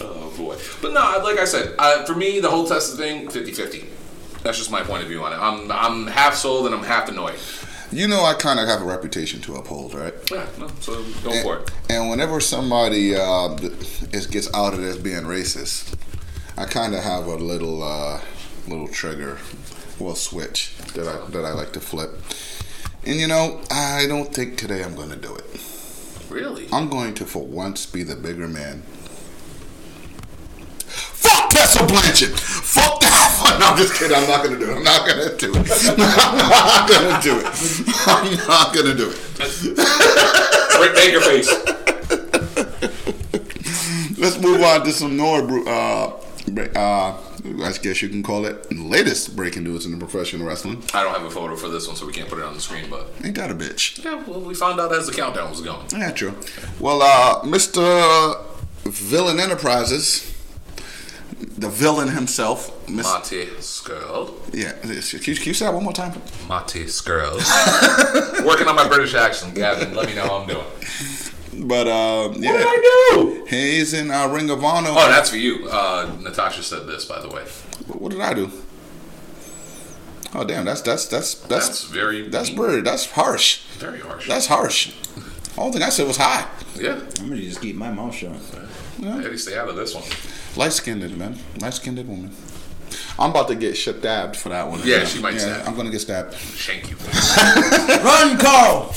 Oh 0.00 0.32
boy. 0.36 0.56
But 0.80 0.92
no, 0.92 1.00
like 1.24 1.38
I 1.38 1.44
said, 1.44 1.74
uh, 1.78 2.04
for 2.04 2.14
me, 2.14 2.40
the 2.40 2.48
whole 2.48 2.66
Tessa 2.66 2.96
thing, 2.96 3.28
50-50. 3.28 3.84
That's 4.48 4.56
just 4.56 4.70
my 4.70 4.80
point 4.82 5.02
of 5.02 5.08
view 5.10 5.22
on 5.24 5.34
it. 5.34 5.36
I'm 5.36 5.70
I'm 5.70 6.06
half 6.06 6.34
sold 6.34 6.64
and 6.64 6.74
I'm 6.74 6.82
half 6.82 7.10
annoyed. 7.10 7.38
You 7.92 8.08
know, 8.08 8.24
I 8.24 8.32
kind 8.32 8.58
of 8.58 8.66
have 8.66 8.80
a 8.80 8.84
reputation 8.86 9.42
to 9.42 9.56
uphold, 9.56 9.92
right? 9.92 10.14
Yeah, 10.32 10.46
no, 10.58 10.68
so 10.80 11.04
go 11.22 11.32
And, 11.32 11.42
for 11.42 11.58
it. 11.58 11.70
and 11.90 12.08
whenever 12.08 12.40
somebody 12.40 13.14
uh, 13.14 13.58
is, 14.10 14.26
gets 14.26 14.48
outed 14.54 14.80
as 14.80 14.96
being 14.96 15.24
racist, 15.24 15.94
I 16.56 16.64
kind 16.64 16.94
of 16.94 17.02
have 17.04 17.26
a 17.26 17.34
little 17.34 17.82
uh, 17.82 18.22
little 18.66 18.88
trigger, 18.88 19.36
well 19.98 20.14
switch 20.14 20.74
that 20.94 21.06
I 21.06 21.28
that 21.28 21.44
I 21.44 21.52
like 21.52 21.74
to 21.74 21.80
flip. 21.80 22.18
And 23.04 23.16
you 23.16 23.26
know, 23.26 23.60
I 23.70 24.06
don't 24.08 24.34
think 24.34 24.56
today 24.56 24.82
I'm 24.82 24.94
going 24.94 25.10
to 25.10 25.16
do 25.16 25.34
it. 25.36 25.44
Really? 26.30 26.68
I'm 26.72 26.88
going 26.88 27.12
to, 27.16 27.26
for 27.26 27.44
once, 27.44 27.84
be 27.84 28.02
the 28.02 28.16
bigger 28.16 28.48
man. 28.48 28.80
Fuck 30.86 31.50
Tessa 31.50 31.84
Blanchard. 31.84 32.30
Fuck 32.40 33.00
that. 33.02 33.07
No, 33.58 33.66
I'm 33.66 33.76
just 33.76 33.94
kidding. 33.94 34.16
I'm 34.16 34.28
not 34.28 34.44
going 34.44 34.58
to 34.58 34.64
do 34.64 34.70
it. 34.72 34.76
I'm 34.76 34.84
not 34.84 35.06
going 35.06 35.18
to 35.18 35.36
do 35.42 35.52
it. 35.54 35.70
I'm 35.88 35.96
not 36.48 36.88
going 36.88 37.14
to 37.14 37.20
do 37.22 37.38
it. 37.40 37.46
I'm 38.06 38.46
not 38.46 38.72
to 38.74 38.94
do 38.94 39.10
it. 39.10 39.18
Rick 40.80 40.94
Baker 40.94 41.20
face. 41.20 41.48
Let's 44.18 44.38
move 44.40 44.62
on 44.62 44.84
to 44.84 44.92
some 44.92 45.16
more, 45.16 45.40
uh, 45.68 46.12
uh, 46.76 47.16
I 47.62 47.72
guess 47.82 48.02
you 48.02 48.08
can 48.08 48.22
call 48.22 48.44
it 48.46 48.70
latest 48.72 49.34
breaking 49.36 49.64
news 49.64 49.86
in 49.86 49.92
the 49.92 49.98
professional 49.98 50.46
wrestling. 50.46 50.82
I 50.94 51.02
don't 51.02 51.12
have 51.14 51.24
a 51.24 51.30
photo 51.30 51.56
for 51.56 51.68
this 51.68 51.86
one, 51.88 51.96
so 51.96 52.06
we 52.06 52.12
can't 52.12 52.28
put 52.28 52.38
it 52.38 52.44
on 52.44 52.54
the 52.54 52.60
screen. 52.60 52.88
But 52.90 53.08
Ain't 53.24 53.36
that 53.36 53.50
a 53.50 53.54
bitch? 53.54 54.04
yeah, 54.04 54.22
well, 54.26 54.40
we 54.40 54.54
found 54.54 54.78
out 54.80 54.92
as 54.92 55.06
the 55.06 55.12
countdown 55.12 55.50
was 55.50 55.60
going. 55.60 55.86
Yeah, 55.92 56.10
true. 56.12 56.34
Well, 56.80 57.02
uh, 57.02 57.42
Mr. 57.42 58.44
Villain 58.84 59.38
Enterprises, 59.40 60.32
the 61.56 61.68
villain 61.68 62.08
himself, 62.08 62.74
Mr. 62.88 63.30
Mate 63.30 63.58
Scurll. 63.58 64.34
Yeah, 64.54 64.72
can 64.72 64.90
you, 64.90 65.34
can 65.36 65.44
you 65.46 65.54
say 65.54 65.66
that 65.66 65.74
one 65.74 65.84
more 65.84 65.92
time? 65.92 66.12
Mate 66.48 66.86
Scurll. 66.88 67.36
Working 68.46 68.66
on 68.68 68.76
my 68.76 68.88
British 68.88 69.14
accent, 69.14 69.54
Gavin. 69.54 69.94
Let 69.94 70.08
me 70.08 70.14
know 70.14 70.22
how 70.26 70.36
I'm 70.38 70.48
doing. 70.48 70.64
But 71.68 71.88
um, 71.88 72.34
yeah, 72.42 72.52
What 72.52 72.58
did 72.58 72.66
I 72.66 73.10
do? 73.14 73.44
he's 73.48 73.92
in 73.92 74.10
uh, 74.10 74.28
Ring 74.28 74.48
of 74.50 74.62
Honor. 74.64 74.90
Oh, 74.90 75.08
that's 75.10 75.30
for 75.30 75.36
you. 75.36 75.68
Uh, 75.68 76.10
Natasha 76.20 76.62
said 76.62 76.86
this, 76.86 77.04
by 77.04 77.20
the 77.20 77.28
way. 77.28 77.42
What 77.88 78.10
did 78.12 78.20
I 78.20 78.34
do? 78.34 78.50
Oh 80.34 80.44
damn, 80.44 80.66
that's 80.66 80.82
that's 80.82 81.06
that's 81.06 81.34
That's 81.34 81.68
that's 81.68 81.84
very 81.84 82.28
that's 82.28 82.50
mean. 82.50 82.58
weird. 82.58 82.84
That's 82.84 83.10
harsh. 83.10 83.62
very 83.78 83.98
harsh. 84.00 84.28
That's 84.28 84.46
harsh. 84.46 84.92
Only 85.56 85.72
thing 85.72 85.82
I 85.82 85.88
said 85.88 86.06
was 86.06 86.18
hi. 86.18 86.46
yeah. 86.78 87.00
I'm 87.20 87.28
gonna 87.30 87.40
just 87.40 87.60
keep 87.62 87.74
my 87.76 87.90
mouth 87.90 88.14
shut. 88.14 88.32
Eddie, 89.02 89.38
stay 89.38 89.56
out 89.56 89.68
of 89.68 89.76
this 89.76 89.94
one. 89.94 90.04
Light 90.56 90.72
skinned 90.72 91.16
man. 91.18 91.38
Light 91.60 91.72
skinned 91.74 92.06
woman. 92.06 92.30
I'm 93.18 93.30
about 93.30 93.48
to 93.48 93.54
get 93.54 93.76
stabbed 93.76 94.36
for 94.36 94.48
that 94.50 94.68
one. 94.68 94.80
Yeah, 94.84 95.04
she 95.04 95.20
might 95.20 95.38
stab. 95.38 95.66
I'm 95.66 95.74
gonna 95.76 95.90
get 95.90 96.00
stabbed. 96.00 96.34
Shank 96.34 96.90
you. 96.90 96.96
Run, 98.04 98.38
Carl! 98.38 98.94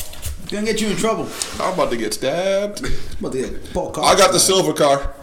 Gonna 0.50 0.66
get 0.66 0.82
you 0.82 0.90
in 0.90 0.98
trouble. 0.98 1.28
I'm 1.60 1.74
about 1.74 1.92
to 1.92 1.98
get 1.98 2.14
stabbed. 2.14 2.86
About 3.20 3.32
to 3.34 3.38
get 3.42 3.74
Paul 3.74 3.92
Carl. 3.92 4.08
I 4.08 4.16
got 4.18 4.32
the 4.34 4.40
silver 4.40 4.74
car. 4.74 5.14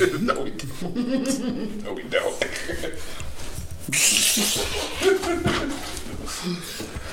no, 0.20 0.40
we 0.42 0.50
don't. 0.50 1.84
No, 1.84 1.92
we 1.92 2.02
don't. 2.04 2.44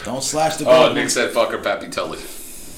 Don't 0.06 0.24
slash 0.24 0.56
the 0.58 0.66
Oh, 0.68 0.86
goal. 0.88 0.94
Nick 0.94 1.10
said, 1.10 1.32
"Fuck 1.32 1.51
her, 1.51 1.58
Pappy 1.58 1.89
Tully." 1.89 2.20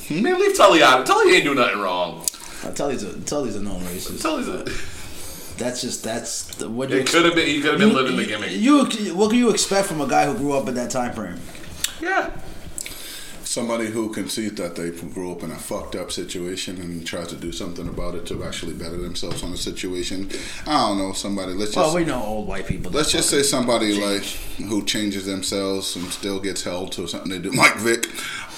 Man, 0.10 0.40
leave 0.40 0.58
Tully 0.58 0.82
out. 0.82 1.06
Tully 1.06 1.36
ain't 1.36 1.44
do 1.44 1.54
nothing 1.54 1.80
wrong. 1.80 2.26
I 2.66 2.72
tell 2.72 2.90
he's 2.90 3.04
a 3.04 3.20
Tully's 3.22 3.56
a 3.56 3.62
known 3.62 3.82
racist. 3.84 4.22
Tully's 4.22 4.48
a. 4.48 4.66
That's 5.60 5.82
just 5.82 6.04
that's 6.04 6.56
the, 6.56 6.70
what 6.70 6.89
you. 6.89 6.98
It 6.98 7.08
could 7.08 7.25
have 7.25 7.36
been. 7.36 7.46
He 7.46 7.62
could 7.62 7.72
have 7.72 7.80
been 7.80 7.94
living 7.94 8.16
the 8.16 8.25
gimmick. 8.25 8.51
you 8.51 8.86
what 9.13 9.30
can 9.30 9.38
you 9.38 9.50
expect 9.50 9.88
from 9.88 10.01
a 10.01 10.08
guy 10.08 10.25
who 10.25 10.38
grew 10.38 10.54
up 10.54 10.68
in 10.68 10.74
that 10.75 10.89
time 10.89 11.13
frame? 11.13 11.39
Yeah. 12.01 12.32
Somebody 13.60 13.88
who 13.88 14.08
can 14.08 14.30
see 14.30 14.48
that 14.48 14.78
they 14.78 14.89
grew 14.89 15.34
up 15.34 15.44
in 15.44 15.51
a 15.51 15.56
fucked 15.56 15.94
up 15.94 16.13
situation 16.13 16.78
and 16.78 17.06
tries 17.06 17.28
to 17.28 17.36
do 17.36 17.51
something 17.51 17.89
about 17.89 18.16
it 18.16 18.25
to 18.28 18.42
actually 18.46 18.72
better 18.72 18.96
themselves 18.96 19.44
on 19.44 19.51
the 19.51 19.58
situation. 19.58 20.30
I 20.66 20.88
don't 20.88 20.98
know. 20.98 21.12
Somebody. 21.12 21.51
Let's 21.51 21.74
just. 21.74 21.78
Well, 21.86 21.94
we 21.94 22.06
know 22.06 22.24
old 22.24 22.48
white 22.48 22.68
people. 22.68 22.89
Let's 22.89 23.12
just 23.12 23.30
say 23.30 23.44
somebody 23.44 24.00
like 24.00 24.24
who 24.70 24.86
changes 24.86 25.25
themselves 25.25 25.98
and 25.98 26.06
still 26.06 26.39
gets 26.39 26.63
held 26.63 26.94
to 26.94 27.06
something 27.06 27.30
they 27.30 27.39
do, 27.39 27.51
like 27.58 27.75
Vic. 27.75 28.08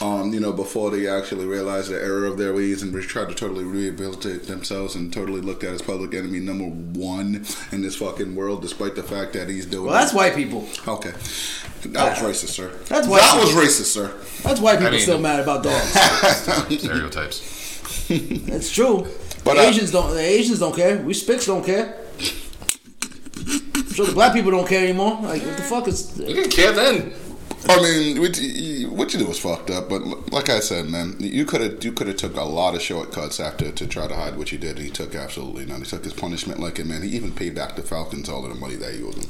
Um, 0.03 0.34
you 0.36 0.39
know, 0.39 0.53
before 0.53 0.91
they 0.91 1.08
actually 1.08 1.46
realize 1.46 1.88
the 1.88 2.00
error 2.00 2.25
of 2.25 2.38
their 2.38 2.53
ways 2.53 2.84
and 2.84 2.93
try 3.01 3.25
to 3.25 3.34
totally 3.34 3.63
rehabilitate 3.63 4.43
themselves 4.43 4.93
and 4.93 5.12
totally 5.12 5.41
looked 5.41 5.63
at 5.63 5.74
as 5.74 5.81
public 5.81 6.13
enemy 6.13 6.39
number 6.39 6.65
one 6.65 7.43
in 7.72 7.81
this 7.81 7.96
fucking 7.96 8.36
world, 8.36 8.62
despite 8.62 8.96
the 8.96 9.03
fact 9.03 9.34
that 9.34 9.50
he's 9.50 9.65
doing. 9.65 9.88
Well, 9.88 10.00
that's 10.00 10.13
white 10.13 10.36
people. 10.36 10.67
okay. 10.88 11.13
That 11.85 12.21
was 12.21 12.43
racist, 12.43 12.50
sir. 12.50 12.69
That's 12.88 13.07
white 13.07 13.21
that 13.21 13.39
was 13.39 13.53
racist, 13.53 13.91
sir. 13.93 14.13
That's 14.43 14.59
why 14.59 14.75
people 14.75 14.91
mean- 14.91 15.01
still 15.01 15.19
mad 15.19 15.39
about 15.39 15.63
dogs. 15.63 15.83
Stereotypes. 16.79 18.07
That's 18.07 18.71
true. 18.71 19.07
But, 19.43 19.55
the 19.55 19.61
uh, 19.61 19.69
Asians 19.69 19.91
don't. 19.91 20.11
The 20.11 20.19
Asians 20.19 20.59
don't 20.59 20.75
care. 20.75 20.97
We 20.97 21.13
Spicks 21.13 21.45
don't 21.47 21.65
care. 21.65 21.97
I'm 23.47 23.93
sure 23.93 24.05
the 24.05 24.13
black 24.13 24.33
people 24.33 24.51
don't 24.51 24.67
care 24.67 24.83
anymore. 24.83 25.19
Like 25.21 25.41
what 25.41 25.57
the 25.57 25.63
fuck 25.63 25.88
is? 25.88 26.17
You 26.19 26.35
didn't 26.35 26.51
care 26.51 26.71
then. 26.71 27.13
I 27.69 27.81
mean, 27.81 28.19
what 28.19 28.39
you, 28.39 28.89
what 28.89 29.13
you 29.13 29.19
did 29.19 29.27
was 29.27 29.39
fucked 29.39 29.69
up. 29.69 29.89
But 29.89 30.31
like 30.31 30.50
I 30.50 30.59
said, 30.59 30.89
man, 30.89 31.15
you 31.19 31.45
could 31.45 31.61
have 31.61 31.83
you 31.83 31.91
could 31.91 32.07
have 32.07 32.17
took 32.17 32.35
a 32.35 32.43
lot 32.43 32.75
of 32.75 32.81
shortcuts 32.81 33.39
after 33.39 33.71
to 33.71 33.88
try 33.88 34.07
to 34.07 34.15
hide 34.15 34.38
what 34.38 34.51
you 34.51 34.57
did. 34.57 34.79
He 34.79 34.89
took 34.89 35.15
absolutely 35.15 35.65
none. 35.65 35.79
He 35.79 35.85
took 35.85 36.03
his 36.03 36.13
punishment 36.13 36.59
like 36.59 36.79
it, 36.79 36.85
man. 36.85 37.01
He 37.03 37.09
even 37.09 37.31
paid 37.31 37.55
back 37.55 37.75
the 37.75 37.81
Falcons 37.81 38.29
all 38.29 38.43
of 38.45 38.53
the 38.53 38.59
money 38.59 38.75
that 38.75 38.93
he 38.93 39.03
owed 39.03 39.13
them. 39.13 39.29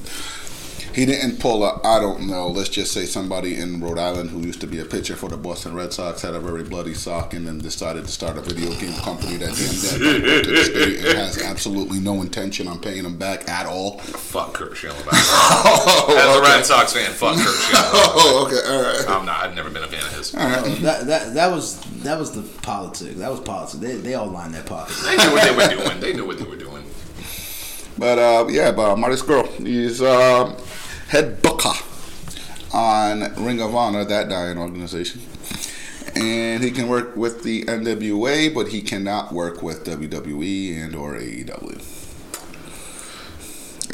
He 0.93 1.05
didn't 1.05 1.39
pull 1.39 1.63
a, 1.63 1.79
I 1.85 1.99
don't 1.99 2.27
know, 2.27 2.47
let's 2.47 2.69
just 2.69 2.91
say 2.91 3.05
somebody 3.05 3.55
in 3.55 3.79
Rhode 3.79 3.97
Island 3.97 4.29
who 4.29 4.41
used 4.41 4.59
to 4.61 4.67
be 4.67 4.79
a 4.79 4.85
pitcher 4.85 5.15
for 5.15 5.29
the 5.29 5.37
Boston 5.37 5.73
Red 5.73 5.93
Sox 5.93 6.21
had 6.21 6.33
a 6.33 6.39
very 6.39 6.63
bloody 6.63 6.93
sock 6.93 7.33
and 7.33 7.47
then 7.47 7.59
decided 7.59 8.05
to 8.05 8.11
start 8.11 8.37
a 8.37 8.41
video 8.41 8.73
game 8.79 8.93
company 8.99 9.37
that 9.37 9.55
damn 9.55 10.01
near 10.01 10.33
went 10.33 10.45
to 10.45 10.51
the 10.51 10.63
state 10.65 11.05
and 11.05 11.17
has 11.17 11.41
absolutely 11.41 11.99
no 11.99 12.21
intention 12.21 12.67
on 12.67 12.79
paying 12.79 13.05
him 13.05 13.17
back 13.17 13.47
at 13.47 13.65
all. 13.65 13.99
Fuck 13.99 14.53
Curt 14.53 14.75
Schilling. 14.75 14.97
As 14.97 16.37
a 16.37 16.41
Red 16.41 16.65
Sox 16.65 16.93
fan, 16.93 17.11
fuck 17.11 17.37
Curt 17.37 17.55
Schilling. 17.55 17.81
Oh, 18.13 18.45
okay, 18.45 18.61
all 18.67 18.81
right. 18.81 19.19
I'm 19.19 19.25
not. 19.25 19.43
I've 19.43 19.55
never 19.55 19.69
been 19.69 19.83
a 19.83 19.87
fan 19.87 20.01
of 20.03 20.13
his. 20.13 20.31
That, 20.31 21.07
that 21.07 21.33
that 21.33 21.51
was 21.51 21.79
that 22.03 22.19
was 22.19 22.31
the 22.31 22.41
politics. 22.61 23.15
That 23.15 23.31
was 23.31 23.39
politics. 23.39 23.81
They, 23.81 23.95
they 23.95 24.13
all 24.15 24.27
lined 24.27 24.53
their 24.53 24.63
pockets. 24.63 25.03
They 25.03 25.15
knew 25.15 25.31
what 25.31 25.43
they 25.43 25.55
were 25.55 25.83
doing. 25.83 25.99
They 25.99 26.13
knew 26.13 26.25
what 26.25 26.37
they 26.37 26.45
were 26.45 26.55
doing. 26.55 26.83
But 27.97 28.19
uh, 28.19 28.47
yeah, 28.49 28.71
but 28.71 28.97
Marty 28.97 29.15
Scurll, 29.15 29.47
he's 29.65 30.01
uh, 30.01 30.59
head 31.11 31.41
booker 31.41 31.73
on 32.73 33.33
Ring 33.43 33.61
of 33.61 33.75
Honor, 33.75 34.05
that 34.05 34.29
dying 34.29 34.57
organization. 34.57 35.21
And 36.15 36.63
he 36.63 36.71
can 36.71 36.87
work 36.87 37.15
with 37.15 37.43
the 37.43 37.63
NWA, 37.65 38.53
but 38.53 38.69
he 38.69 38.81
cannot 38.81 39.31
work 39.31 39.61
with 39.61 39.85
WWE 39.85 40.83
and 40.83 40.95
or 40.95 41.15
AEW. 41.15 41.97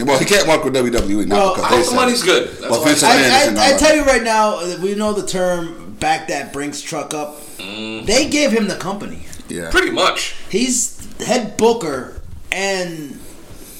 Well, 0.05 0.19
he 0.19 0.25
can't 0.25 0.47
work 0.47 0.63
with 0.63 0.75
WWE 0.75 1.27
now 1.27 1.35
Well, 1.35 1.55
because 1.55 1.71
I 1.71 1.77
they 1.81 1.89
The 1.89 1.95
money's 1.95 2.23
good. 2.23 2.49
That's 2.49 2.61
Well, 2.61 2.75
all 2.75 2.81
I 2.83 2.87
Vince 2.87 2.99
say. 2.99 3.07
McMahon 3.07 3.41
is 3.41 3.47
in 3.47 3.57
I, 3.57 3.71
I, 3.71 3.73
I 3.73 3.77
tell 3.77 3.95
you 3.95 4.03
right 4.03 4.23
now, 4.23 4.57
uh, 4.59 4.77
we 4.81 4.93
know 4.93 5.13
the 5.13 5.25
term 5.25 5.95
"back 5.99 6.27
that 6.27 6.53
Brinks 6.53 6.81
truck 6.81 7.13
up." 7.15 7.41
They 7.57 8.29
gave 8.29 8.51
him 8.51 8.67
the 8.67 8.75
company. 8.75 9.25
Yeah. 9.49 9.71
Pretty 9.71 9.89
much. 9.89 10.35
He's 10.49 11.03
head 11.25 11.57
booker 11.57 12.21
and 12.51 13.19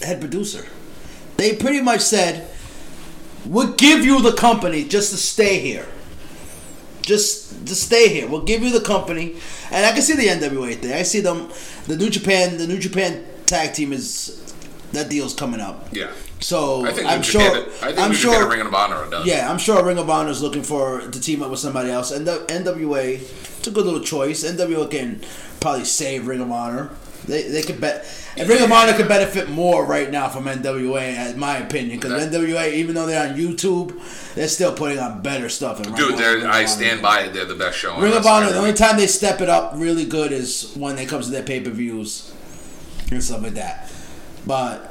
head 0.02 0.19
producer. 0.19 0.65
They 1.38 1.56
pretty 1.56 1.82
much 1.82 2.02
said, 2.02 2.47
"We'll 3.47 3.73
give 3.73 4.05
you 4.05 4.21
the 4.21 4.33
company 4.33 4.83
just 4.83 5.12
to 5.12 5.17
stay 5.17 5.60
here. 5.60 5.88
Just 7.01 7.65
to 7.65 7.75
stay 7.75 8.10
here. 8.10 8.27
We'll 8.27 8.43
give 8.43 8.62
you 8.62 8.71
the 8.71 8.86
company." 8.86 9.36
And 9.71 9.86
I 9.86 9.91
can 9.91 10.01
see 10.01 10.15
the 10.15 10.27
NWA 10.27 10.75
thing. 10.75 10.93
I 10.93 11.03
see 11.03 11.19
them. 11.21 11.49
The 11.88 11.95
New 11.95 12.10
Japan. 12.10 12.57
The 12.57 12.67
New 12.67 12.79
Japan 12.79 13.25
tag 13.45 13.73
team 13.73 13.93
is 13.93 14.53
that 14.91 15.10
deal's 15.10 15.33
coming 15.33 15.60
up. 15.60 15.88
Yeah. 15.91 16.12
So 16.39 16.86
I 16.86 16.91
think 16.91 17.07
I'm 17.07 17.21
sure. 17.21 17.41
Japan, 17.41 17.73
I 17.81 17.86
think 17.88 17.99
I'm 17.99 18.12
New 18.12 18.17
sure. 18.17 18.33
Japan 18.33 18.49
Ring 18.49 18.67
of 18.67 18.73
Honor 18.73 19.10
done. 19.10 19.25
Yeah, 19.25 19.49
I'm 19.49 19.57
sure 19.57 19.83
Ring 19.83 19.97
of 19.97 20.10
Honor 20.10 20.29
is 20.29 20.41
looking 20.41 20.63
for 20.63 21.01
to 21.01 21.19
team 21.19 21.41
up 21.41 21.49
with 21.49 21.60
somebody 21.60 21.89
else. 21.89 22.12
And 22.12 22.27
the 22.27 22.45
NWA, 22.47 23.15
it's 23.15 23.67
a 23.67 23.71
good 23.71 23.86
little 23.86 24.01
choice. 24.01 24.43
NWA 24.43 24.89
can 24.89 25.21
probably 25.60 25.86
save 25.86 26.27
Ring 26.27 26.41
of 26.41 26.51
Honor. 26.51 26.91
They 27.28 27.44
they 27.44 27.62
could 27.62 27.82
bet. 27.82 28.06
And 28.38 28.48
Ring 28.48 28.63
of 28.63 28.72
Honor 28.72 28.94
could 28.94 29.10
benefit 29.10 29.50
more 29.50 29.86
right 29.86 30.10
now 30.10 30.30
from 30.30 30.46
NWA, 30.46 31.32
in 31.32 31.38
my 31.38 31.58
opinion, 31.58 32.00
because 32.00 32.13
NWA, 32.28 32.72
even 32.74 32.96
though 32.96 33.06
they're 33.06 33.30
on 33.30 33.36
YouTube, 33.36 34.34
they're 34.34 34.48
still 34.48 34.74
putting 34.74 35.00
on 35.00 35.22
better 35.22 35.50
stuff. 35.50 35.82
Dude, 35.96 36.18
they're, 36.18 36.48
I 36.48 36.66
stand 36.66 37.02
by 37.02 37.24
it. 37.24 37.34
They're 37.34 37.46
the 37.46 37.56
best 37.56 37.78
show. 37.78 37.92
on 37.92 38.02
Ring 38.02 38.13
of 38.13 38.26
Honor. 38.26 38.50
The 38.50 38.60
only 38.60 38.74
time 38.74 38.98
they 38.98 39.08
step 39.08 39.42
it 39.42 39.50
up 39.50 39.74
really 39.76 40.06
good 40.06 40.32
is 40.32 40.74
when 40.76 40.98
it 40.98 41.10
comes 41.10 41.26
to 41.26 41.32
their 41.32 41.44
pay 41.44 41.60
per 41.60 41.70
views 41.70 42.34
and 43.12 43.22
stuff 43.22 43.44
like 43.44 43.54
that. 43.56 43.92
But 44.46 44.86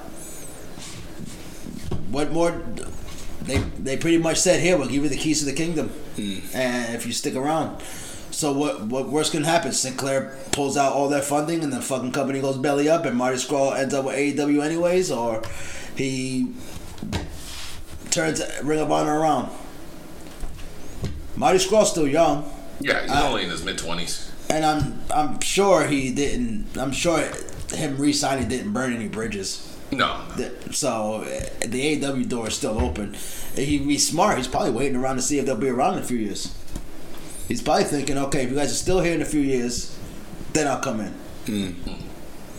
what 2.11 2.33
more? 2.33 2.63
They 3.43 3.59
they 3.59 3.97
pretty 3.97 4.19
much 4.19 4.39
said 4.39 4.61
here 4.61 4.77
we'll 4.77 4.89
give 4.89 5.05
you 5.05 5.09
the 5.09 5.17
keys 5.17 5.39
to 5.39 5.47
the 5.47 5.55
kingdom, 5.55 5.89
hmm. 6.17 6.39
and 6.53 6.95
if 6.95 7.07
you 7.07 7.13
stick 7.13 7.35
around. 7.35 7.81
So 8.37 8.53
what 8.53 8.83
what 8.83 9.09
worse 9.09 9.31
can 9.31 9.45
happen? 9.45 9.73
Sinclair 9.73 10.37
pulls 10.53 10.77
out 10.77 10.93
all 10.93 11.09
their 11.09 11.23
funding, 11.23 11.65
and 11.65 11.73
the 11.73 11.81
fucking 11.81 12.13
company 12.13 12.39
goes 12.43 12.59
belly 12.59 12.87
up, 12.87 13.07
and 13.07 13.17
Marty 13.17 13.39
Scurll 13.39 13.75
ends 13.75 13.95
up 13.95 14.05
with 14.05 14.15
AEW 14.15 14.63
anyways, 14.63 15.11
or 15.11 15.41
he 15.97 16.53
turns 18.11 18.43
Ring 18.63 18.79
of 18.81 18.93
Honor 18.93 19.21
around. 19.21 19.51
Marty 21.35 21.59
Scurll's 21.59 21.91
still 21.91 22.07
young. 22.07 22.45
Yeah, 22.79 23.01
he's 23.05 23.11
Uh, 23.11 23.27
only 23.27 23.45
in 23.45 23.49
his 23.49 23.65
mid 23.65 23.79
twenties. 23.79 24.31
And 24.51 24.67
I'm 24.67 25.01
I'm 25.11 25.41
sure 25.41 25.87
he 25.87 26.13
didn't. 26.13 26.77
I'm 26.77 26.93
sure 26.93 27.25
him 27.73 27.97
re-signing 27.97 28.49
didn't 28.49 28.75
burn 28.75 28.93
any 28.93 29.09
bridges. 29.09 29.67
No, 29.91 30.21
So 30.73 31.25
the 31.61 31.81
AEW 31.97 32.29
door 32.29 32.49
is 32.49 32.55
still 32.55 32.79
open. 32.85 33.17
He'd 33.55 33.89
be 33.89 33.97
smart. 33.97 34.37
He's 34.37 34.47
probably 34.49 34.73
waiting 34.73 34.97
around 34.97 35.17
to 35.17 35.23
see 35.23 35.39
if 35.39 35.47
they'll 35.47 35.57
be 35.57 35.69
around 35.71 35.95
in 35.95 36.01
a 36.01 36.07
few 36.07 36.19
years. 36.19 36.53
He's 37.49 37.63
probably 37.63 37.85
thinking, 37.85 38.19
okay, 38.19 38.45
if 38.45 38.51
you 38.51 38.57
guys 38.57 38.73
are 38.73 38.75
still 38.75 39.01
here 39.01 39.15
in 39.15 39.23
a 39.23 39.27
few 39.27 39.41
years, 39.41 39.97
then 40.53 40.67
I'll 40.67 40.81
come 40.81 41.01
in. 41.01 41.15
Mm. 41.45 42.03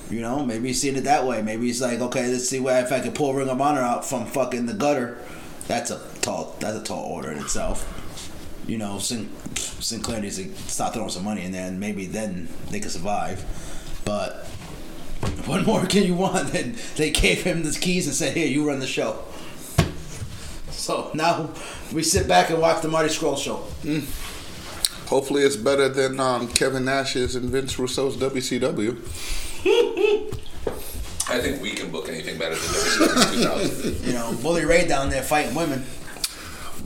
You 0.09 0.21
know, 0.21 0.45
maybe 0.45 0.69
he's 0.69 0.81
seeing 0.81 0.95
it 0.95 1.03
that 1.03 1.25
way. 1.25 1.41
Maybe 1.41 1.65
he's 1.65 1.81
like, 1.81 1.99
okay, 1.99 2.27
let's 2.27 2.47
see 2.47 2.59
where 2.59 2.83
if 2.83 2.91
I 2.91 3.01
can 3.01 3.11
pull 3.11 3.33
Ring 3.33 3.49
of 3.49 3.59
Honor 3.59 3.81
out 3.81 4.05
from 4.05 4.25
fucking 4.25 4.65
the 4.65 4.73
gutter. 4.73 5.17
That's 5.67 5.91
a 5.91 6.01
tall. 6.21 6.55
That's 6.59 6.77
a 6.77 6.83
tall 6.83 7.03
order 7.03 7.31
in 7.31 7.39
itself. 7.39 7.93
You 8.65 8.77
know, 8.77 8.99
Sin- 8.99 9.29
Sinclair 9.55 10.21
needs 10.21 10.37
to 10.37 10.53
start 10.55 10.93
throwing 10.93 11.09
some 11.09 11.25
money 11.25 11.43
in 11.43 11.51
there, 11.51 11.67
and 11.67 11.79
maybe 11.79 12.05
then 12.05 12.47
they 12.69 12.79
can 12.79 12.89
survive. 12.89 13.43
But 14.05 14.45
what 15.45 15.65
more 15.65 15.85
can 15.87 16.03
you 16.03 16.15
want? 16.15 16.53
And 16.53 16.75
they 16.95 17.11
gave 17.11 17.43
him 17.43 17.63
the 17.63 17.71
keys 17.71 18.07
and 18.07 18.15
said, 18.15 18.37
"Here, 18.37 18.47
you 18.47 18.65
run 18.65 18.79
the 18.79 18.87
show." 18.87 19.25
So 20.71 21.11
now 21.13 21.49
we 21.91 22.03
sit 22.03 22.27
back 22.27 22.49
and 22.49 22.61
watch 22.61 22.81
the 22.81 22.87
Marty 22.87 23.09
Scurll 23.09 23.37
show. 23.37 23.65
Mm. 23.83 24.05
Hopefully, 25.07 25.43
it's 25.43 25.55
better 25.55 25.87
than 25.87 26.19
um, 26.19 26.47
Kevin 26.49 26.83
Nash's 26.85 27.35
and 27.35 27.49
Vince 27.49 27.79
Russo's 27.79 28.17
WCW. 28.17 28.97
I 31.29 31.39
think 31.39 31.61
we 31.61 31.71
can 31.71 31.91
book 31.91 32.09
anything 32.09 32.37
better 32.37 32.55
than 32.55 32.63
WCW 32.63 33.43
2000. 33.43 34.05
You 34.05 34.13
know, 34.13 34.37
Bully 34.41 34.65
Ray 34.65 34.85
down 34.85 35.09
there 35.09 35.23
fighting 35.23 35.55
women. 35.55 35.85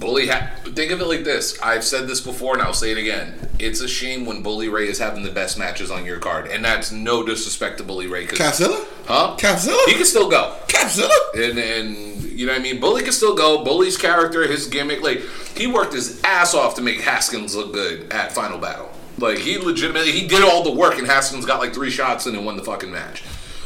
Bully, 0.01 0.27
ha- 0.27 0.49
think 0.63 0.91
of 0.91 0.99
it 0.99 1.05
like 1.05 1.23
this. 1.23 1.61
I've 1.61 1.83
said 1.83 2.07
this 2.07 2.19
before, 2.19 2.53
and 2.55 2.61
I'll 2.61 2.73
say 2.73 2.91
it 2.91 2.97
again. 2.97 3.35
It's 3.59 3.81
a 3.81 3.87
shame 3.87 4.25
when 4.25 4.41
Bully 4.41 4.67
Ray 4.67 4.87
is 4.87 4.97
having 4.97 5.21
the 5.21 5.31
best 5.31 5.59
matches 5.59 5.91
on 5.91 6.05
your 6.05 6.17
card, 6.17 6.47
and 6.47 6.65
that's 6.65 6.91
no 6.91 7.23
disrespect 7.23 7.77
to 7.77 7.83
Bully 7.83 8.07
Ray. 8.07 8.25
Capzilla? 8.25 8.83
huh? 9.05 9.37
Capzilla? 9.37 9.85
He 9.85 9.93
can 9.93 10.05
still 10.05 10.27
go. 10.29 10.57
Capzilla? 10.67 11.15
And 11.35 11.59
and 11.59 12.23
you 12.23 12.47
know 12.47 12.53
what 12.53 12.59
I 12.59 12.63
mean? 12.63 12.79
Bully 12.79 13.03
can 13.03 13.11
still 13.11 13.35
go. 13.35 13.63
Bully's 13.63 13.95
character, 13.95 14.47
his 14.47 14.65
gimmick, 14.65 15.01
like 15.01 15.21
he 15.55 15.67
worked 15.67 15.93
his 15.93 16.19
ass 16.23 16.55
off 16.55 16.75
to 16.75 16.81
make 16.81 16.99
Haskins 17.01 17.55
look 17.55 17.71
good 17.71 18.11
at 18.11 18.31
Final 18.31 18.57
Battle. 18.57 18.89
Like 19.19 19.37
he 19.37 19.59
legitimately 19.59 20.11
he 20.11 20.27
did 20.27 20.41
all 20.43 20.63
the 20.63 20.71
work 20.71 20.97
and 20.97 21.05
Haskins 21.05 21.45
got 21.45 21.59
like 21.59 21.75
three 21.75 21.91
shots 21.91 22.25
and 22.25 22.35
then 22.35 22.43
won 22.43 22.57
the 22.57 22.63
fucking 22.63 22.91
match. 22.91 23.23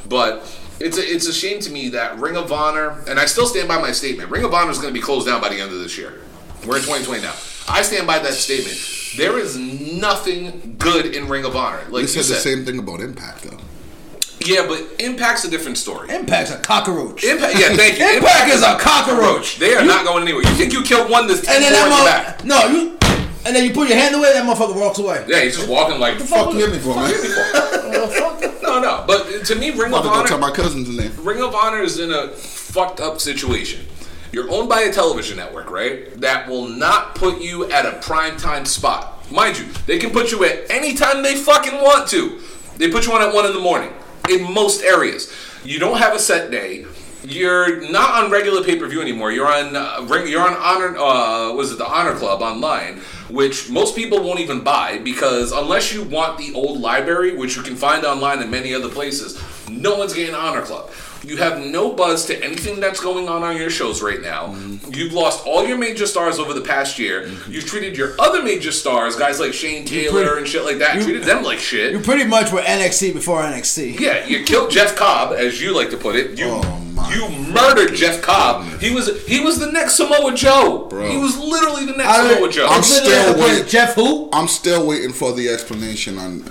But 0.09 0.45
it's 0.79 0.97
a 0.97 1.01
it's 1.01 1.27
a 1.27 1.33
shame 1.33 1.59
to 1.61 1.71
me 1.71 1.89
that 1.89 2.17
Ring 2.19 2.35
of 2.35 2.51
Honor 2.51 3.03
and 3.07 3.19
I 3.19 3.25
still 3.25 3.47
stand 3.47 3.67
by 3.67 3.79
my 3.79 3.91
statement. 3.91 4.29
Ring 4.29 4.43
of 4.43 4.53
Honor 4.53 4.71
is 4.71 4.77
going 4.79 4.93
to 4.93 4.99
be 4.99 5.03
closed 5.03 5.27
down 5.27 5.41
by 5.41 5.49
the 5.49 5.59
end 5.59 5.71
of 5.71 5.79
this 5.79 5.97
year. 5.97 6.21
We're 6.67 6.77
in 6.77 6.83
2020 6.83 7.21
now. 7.21 7.33
I 7.67 7.81
stand 7.81 8.05
by 8.07 8.19
that 8.19 8.33
statement. 8.33 8.77
There 9.17 9.39
is 9.39 9.57
nothing 9.57 10.75
good 10.77 11.15
in 11.15 11.27
Ring 11.27 11.45
of 11.45 11.55
Honor. 11.55 11.79
Like 11.83 11.91
We 11.91 12.01
you 12.01 12.07
said 12.07 12.25
the 12.25 12.39
same 12.39 12.65
thing 12.65 12.79
about 12.79 12.99
Impact, 12.99 13.43
though. 13.43 13.57
yeah, 14.45 14.67
but 14.67 14.83
Impact's 14.99 15.45
a 15.45 15.49
different 15.49 15.77
story. 15.77 16.09
Impact's 16.13 16.51
a 16.51 16.59
cockroach. 16.59 17.23
Impact, 17.23 17.57
yeah, 17.57 17.73
thank 17.75 17.97
you. 17.97 18.05
Impact 18.17 18.51
is 18.51 18.61
a 18.61 18.77
cockroach. 18.77 19.57
They 19.57 19.73
are 19.75 19.85
not 19.85 20.05
going 20.05 20.23
anywhere. 20.23 20.43
You 20.43 20.49
think 20.55 20.73
you 20.73 20.83
killed 20.83 21.09
one 21.09 21.27
this 21.27 21.47
And 21.47 21.63
then 21.63 21.71
more 21.73 21.83
in 21.85 21.89
the 21.89 22.03
that 22.05 22.37
back? 22.39 22.45
no, 22.45 22.65
you, 22.67 22.97
and 23.45 23.55
then 23.55 23.63
you 23.63 23.71
put 23.73 23.87
your 23.87 23.97
hand 23.97 24.13
away, 24.15 24.33
that 24.33 24.43
motherfucker 24.45 24.75
walks 24.79 24.99
away. 24.99 25.23
Yeah, 25.27 25.41
he's 25.41 25.55
just 25.55 25.69
walking 25.69 25.99
like 25.99 26.17
the 26.19 26.25
Fuck 26.25 26.51
you 26.53 26.59
hit 26.59 26.71
me 26.71 26.79
for, 26.79 26.95
man. 26.95 27.11
No, 28.75 28.97
no. 28.97 29.03
But 29.07 29.45
to 29.45 29.55
me, 29.55 29.71
Ring 29.71 29.93
I'm 29.93 29.99
of 29.99 30.03
go 30.03 30.25
tell 30.25 30.37
Honor, 30.37 30.37
my 30.37 30.51
cousins 30.51 30.89
in 30.89 30.97
there. 30.97 31.09
Ring 31.21 31.41
of 31.41 31.55
Honor 31.55 31.81
is 31.81 31.99
in 31.99 32.11
a 32.11 32.29
fucked 32.29 32.99
up 32.99 33.21
situation. 33.21 33.85
You're 34.31 34.51
owned 34.51 34.67
by 34.67 34.81
a 34.81 34.91
television 34.91 35.37
network, 35.37 35.71
right? 35.71 36.13
That 36.19 36.49
will 36.49 36.67
not 36.67 37.15
put 37.15 37.41
you 37.41 37.71
at 37.71 37.85
a 37.85 37.93
prime 37.99 38.35
time 38.37 38.65
spot. 38.65 39.31
Mind 39.31 39.57
you, 39.57 39.65
they 39.85 39.97
can 39.97 40.11
put 40.11 40.31
you 40.31 40.43
at 40.43 40.69
any 40.69 40.93
time 40.93 41.23
they 41.23 41.35
fucking 41.35 41.75
want 41.75 42.09
to. 42.09 42.41
They 42.77 42.91
put 42.91 43.05
you 43.07 43.13
on 43.13 43.21
at 43.21 43.33
one 43.33 43.45
in 43.45 43.53
the 43.53 43.59
morning 43.59 43.93
in 44.29 44.51
most 44.53 44.83
areas. 44.83 45.33
You 45.63 45.79
don't 45.79 45.97
have 45.97 46.13
a 46.13 46.19
set 46.19 46.51
day. 46.51 46.85
You're 47.27 47.89
not 47.89 48.23
on 48.23 48.31
regular 48.31 48.63
pay 48.63 48.77
per 48.77 48.87
view 48.87 49.01
anymore. 49.01 49.31
You're 49.31 49.51
on 49.51 49.75
uh, 49.75 50.23
you're 50.25 50.41
on 50.41 50.53
Honor. 50.53 50.97
Uh, 50.97 51.53
was 51.53 51.71
it 51.71 51.77
the 51.77 51.87
Honor 51.87 52.13
Club 52.13 52.41
online, 52.41 52.99
which 53.29 53.69
most 53.69 53.95
people 53.95 54.23
won't 54.23 54.39
even 54.39 54.61
buy 54.61 54.99
because 54.99 55.51
unless 55.51 55.91
you 55.91 56.03
want 56.03 56.37
the 56.37 56.53
old 56.53 56.79
library, 56.79 57.35
which 57.35 57.55
you 57.55 57.63
can 57.63 57.75
find 57.75 58.05
online 58.05 58.41
in 58.41 58.49
many 58.51 58.73
other 58.73 58.89
places, 58.89 59.41
no 59.69 59.97
one's 59.97 60.13
getting 60.13 60.35
Honor 60.35 60.61
Club. 60.61 60.91
You 61.25 61.37
have 61.37 61.59
no 61.65 61.91
buzz 61.93 62.25
to 62.27 62.43
anything 62.43 62.79
that's 62.79 62.99
going 62.99 63.27
on 63.27 63.43
on 63.43 63.57
your 63.57 63.69
shows 63.69 64.01
right 64.01 64.21
now. 64.21 64.47
Mm-hmm. 64.47 64.93
You've 64.93 65.13
lost 65.13 65.45
all 65.45 65.65
your 65.67 65.77
major 65.77 66.05
stars 66.05 66.37
over 66.39 66.53
the 66.53 66.61
past 66.61 66.99
year. 66.99 67.23
Mm-hmm. 67.23 67.51
You've 67.51 67.65
treated 67.65 67.97
your 67.97 68.15
other 68.19 68.43
major 68.43 68.71
stars, 68.71 69.15
guys 69.15 69.39
like 69.39 69.53
Shane 69.53 69.85
Taylor 69.85 70.25
pretty- 70.25 70.37
and 70.39 70.47
shit 70.47 70.63
like 70.63 70.77
that, 70.79 70.95
you, 70.97 71.03
treated 71.03 71.23
them 71.23 71.43
like 71.43 71.59
shit. 71.59 71.91
You 71.93 71.99
pretty 71.99 72.25
much 72.25 72.51
were 72.51 72.61
NXT 72.61 73.13
before 73.13 73.41
NXT. 73.41 73.99
Yeah, 73.99 74.25
you 74.25 74.43
killed 74.43 74.69
Jeff 74.71 74.95
Cobb, 74.95 75.33
as 75.33 75.61
you 75.61 75.75
like 75.75 75.89
to 75.89 75.97
put 75.97 76.15
it. 76.15 76.37
You 76.37 76.45
Oh, 76.47 76.81
you 77.13 77.27
murdered 77.53 77.93
Jeff 77.93 78.21
Cobb. 78.21 78.79
He 78.79 78.93
was 78.93 79.25
he 79.25 79.39
was 79.41 79.59
the 79.59 79.71
next 79.71 79.95
Samoa 79.95 80.33
Joe. 80.33 80.87
Bro. 80.89 81.09
He 81.09 81.17
was 81.17 81.37
literally 81.37 81.85
the 81.85 81.97
next 81.97 82.07
I 82.09 82.33
Samoa 82.33 82.49
Joe. 82.49 82.67
I'm 82.69 82.83
still 82.83 83.37
waiting. 83.39 83.67
Jeff 83.67 83.95
who? 83.95 84.29
I'm 84.31 84.47
still 84.47 84.87
waiting 84.87 85.11
for 85.11 85.33
the 85.33 85.49
explanation 85.49 86.17
on, 86.17 86.43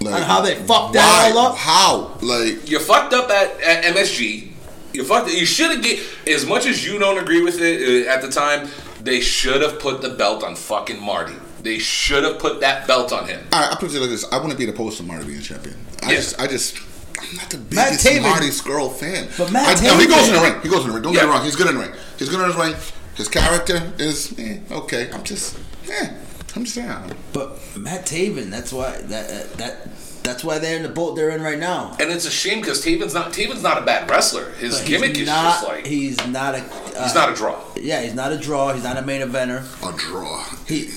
like, 0.00 0.14
On 0.14 0.22
how 0.22 0.40
they 0.40 0.54
fucked 0.54 0.94
that 0.94 1.32
all 1.34 1.46
up? 1.52 1.56
How? 1.56 2.18
Like, 2.22 2.68
you 2.70 2.78
fucked 2.78 3.12
up 3.12 3.30
at, 3.30 3.60
at 3.60 3.84
MSG. 3.94 4.48
You 4.92 5.04
fucked. 5.04 5.28
It. 5.30 5.38
You 5.38 5.46
should 5.46 5.70
have 5.70 5.82
get 5.82 6.00
as 6.26 6.46
much 6.46 6.66
as 6.66 6.84
you 6.84 6.98
don't 6.98 7.18
agree 7.18 7.42
with 7.42 7.60
it 7.60 8.06
uh, 8.06 8.10
at 8.10 8.22
the 8.22 8.28
time. 8.30 8.68
They 9.02 9.20
should 9.20 9.62
have 9.62 9.78
put 9.78 10.02
the 10.02 10.10
belt 10.10 10.42
on 10.42 10.56
fucking 10.56 11.00
Marty. 11.00 11.34
They 11.62 11.78
should 11.78 12.24
have 12.24 12.38
put 12.38 12.60
that 12.60 12.86
belt 12.86 13.12
on 13.12 13.28
him. 13.28 13.46
all 13.52 13.60
right, 13.60 13.72
I 13.72 13.76
put 13.76 13.94
it 13.94 14.00
like 14.00 14.10
this. 14.10 14.24
I 14.32 14.38
want 14.38 14.50
to 14.52 14.56
be 14.58 14.64
the 14.66 14.72
opposed 14.72 14.96
to 14.98 15.02
Marty 15.02 15.26
being 15.26 15.40
champion. 15.42 15.76
I 16.02 16.10
Yeah. 16.10 16.16
just, 16.16 16.40
I 16.40 16.46
just, 16.46 16.78
I'm 17.20 17.36
not 17.36 17.50
the 17.50 17.58
Matt 17.58 17.90
biggest 17.90 18.06
Taven- 18.06 18.22
Marty 18.22 18.46
Scurll 18.48 18.92
fan. 18.92 19.28
But 19.38 19.52
Matt 19.52 19.78
I, 19.78 19.82
no, 19.84 19.96
he 19.98 20.06
Taven- 20.06 20.08
goes 20.08 20.28
in 20.28 20.34
the 20.34 20.40
ring. 20.40 20.60
He 20.62 20.68
goes 20.70 20.80
in 20.82 20.88
the 20.88 20.94
ring. 20.94 21.02
Don't 21.02 21.12
get 21.12 21.20
Yeah. 21.22 21.26
me 21.28 21.32
wrong. 21.34 21.44
He's 21.44 21.56
good 21.56 21.66
in 21.68 21.74
the 21.76 21.80
ring. 21.82 21.92
He's 22.18 22.28
good 22.30 22.40
in 22.40 22.46
his 22.46 22.56
ring. 22.56 22.74
His 23.14 23.28
character 23.28 23.92
is 23.98 24.38
eh, 24.38 24.58
okay. 24.70 25.10
I'm 25.12 25.22
just, 25.22 25.58
eh, 25.90 26.08
I'm 26.56 26.64
just 26.64 26.74
saying. 26.74 27.14
But 27.32 27.58
Matt 27.76 28.06
Taven, 28.06 28.50
that's 28.50 28.72
why 28.72 28.96
that 29.02 29.52
that 29.54 29.88
that's 30.22 30.42
why 30.44 30.58
they're 30.58 30.76
in 30.76 30.82
the 30.82 30.88
boat 30.88 31.16
they're 31.16 31.30
in 31.30 31.40
right 31.42 31.58
now. 31.58 31.96
And 32.00 32.10
it's 32.10 32.26
a 32.26 32.30
shame 32.30 32.60
because 32.60 32.84
Taven's 32.84 33.14
not 33.14 33.32
Taven's 33.32 33.62
not 33.62 33.78
a 33.80 33.84
bad 33.86 34.10
wrestler. 34.10 34.50
His 34.52 34.78
But 34.78 34.86
gimmick 34.88 35.10
he's 35.10 35.20
is 35.20 35.26
not, 35.28 35.44
just 35.44 35.66
like 35.68 35.86
he's, 35.86 36.20
he's 36.20 36.28
not 36.32 36.54
a 36.54 36.58
uh, 36.96 37.12
not 37.14 37.32
a 37.32 37.34
draw. 37.34 37.60
yeah 37.80 38.02
he's 38.02 38.14
not 38.14 38.32
a 38.32 38.38
draw. 38.38 38.72
He's 38.72 38.84
not 38.84 38.96
a 38.96 39.02
main 39.02 39.22
eventer. 39.22 39.62
A 39.88 39.96
draw. 39.96 40.44
He- 40.66 40.90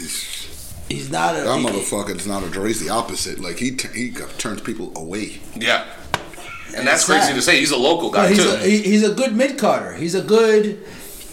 He's 0.90 1.10
not 1.10 1.36
a 1.36 1.42
That 1.42 1.60
he- 1.60 1.66
motherfucker 1.66 2.16
is 2.16 2.28
not 2.28 2.44
a 2.44 2.50
draw. 2.50 2.66
He's 2.66 2.80
the 2.82 2.90
opposite. 2.90 3.40
Like 3.40 3.58
he 3.58 3.72
t- 3.72 3.88
he 3.96 4.12
turns 4.38 4.62
people 4.62 4.92
away. 4.98 5.40
Yeah. 5.56 5.86
And 6.76 6.86
that's 6.86 7.06
crazy 7.06 7.28
sad. 7.28 7.36
to 7.36 7.42
say. 7.42 7.58
He's 7.60 7.72
a 7.72 7.78
local 7.78 8.12
guy 8.12 8.28
he's 8.30 8.44
too. 8.44 8.50
a, 8.52 8.58
he, 8.58 8.80
he's 8.82 9.04
a 9.08 9.14
good 9.14 9.34
mid 9.36 9.58
carder. 9.58 9.94
He's 9.94 10.14
a 10.14 10.22
good 10.22 10.84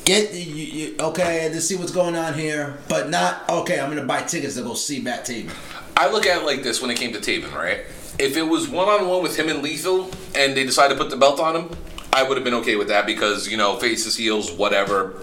get 0.05 0.35
you, 0.35 0.65
you, 0.65 0.97
okay. 1.01 1.51
Let's 1.53 1.67
see 1.67 1.77
what's 1.77 1.93
going 1.93 2.17
on 2.17 2.35
here, 2.35 2.79
but 2.89 3.11
not 3.11 3.49
okay. 3.49 3.81
I'm 3.81 3.89
gonna 3.89 4.07
buy 4.07 4.23
tickets 4.23 4.55
to 4.57 4.63
go 4.63 4.75
see 4.75 5.01
Matt 5.01 5.27
Taven. 5.27 5.53
I 5.97 6.11
look 6.11 6.27
at 6.27 6.43
it 6.43 6.47
like 6.47 6.63
this 6.63 6.81
when 6.81 6.91
it 6.91 6.97
came 6.97 7.13
to 7.13 7.19
Taven, 7.19 7.55
right? 7.55 7.81
If 8.19 8.37
it 8.37 8.43
was 8.43 8.69
one 8.69 8.89
on 8.89 9.09
one 9.09 9.23
with 9.23 9.39
him 9.39 9.49
and 9.49 9.63
Lethal, 9.63 10.11
and 10.35 10.57
they 10.57 10.65
decided 10.65 10.95
to 10.95 11.01
put 11.01 11.11
the 11.11 11.17
belt 11.17 11.41
on 11.41 11.57
him, 11.57 11.77
I 12.13 12.23
would 12.23 12.37
have 12.37 12.45
been 12.45 12.55
okay 12.55 12.77
with 12.77 12.89
that 12.89 13.07
because 13.07 13.49
you 13.49 13.57
know 13.57 13.77
faces, 13.77 14.17
heels, 14.17 14.53
whatever. 14.53 15.23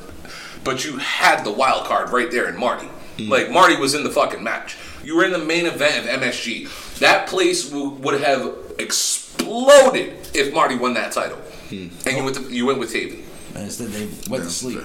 But 0.63 0.83
you 0.85 0.97
had 0.97 1.43
the 1.43 1.51
wild 1.51 1.85
card 1.85 2.09
right 2.11 2.29
there 2.29 2.49
in 2.49 2.59
Marty. 2.59 2.87
Mm. 3.17 3.29
Like 3.29 3.51
Marty 3.51 3.77
was 3.77 3.93
in 3.93 4.03
the 4.03 4.09
fucking 4.09 4.43
match. 4.43 4.77
You 5.03 5.15
were 5.15 5.23
in 5.23 5.31
the 5.31 5.37
main 5.39 5.65
event 5.65 6.05
of 6.05 6.21
MSG. 6.21 6.99
That 6.99 7.27
place 7.27 7.69
w- 7.69 7.89
would 7.89 8.19
have 8.21 8.53
exploded 8.77 10.15
if 10.33 10.53
Marty 10.53 10.75
won 10.75 10.93
that 10.95 11.13
title. 11.13 11.37
Hmm. 11.69 11.87
And 12.05 12.17
you 12.17 12.23
went, 12.23 12.35
to, 12.35 12.41
you 12.53 12.65
went 12.65 12.79
with 12.79 12.93
Taven. 12.93 13.23
And 13.57 13.65
instead 13.65 13.87
they 13.87 14.07
went 14.29 14.43
to 14.43 14.51
sleep. 14.51 14.83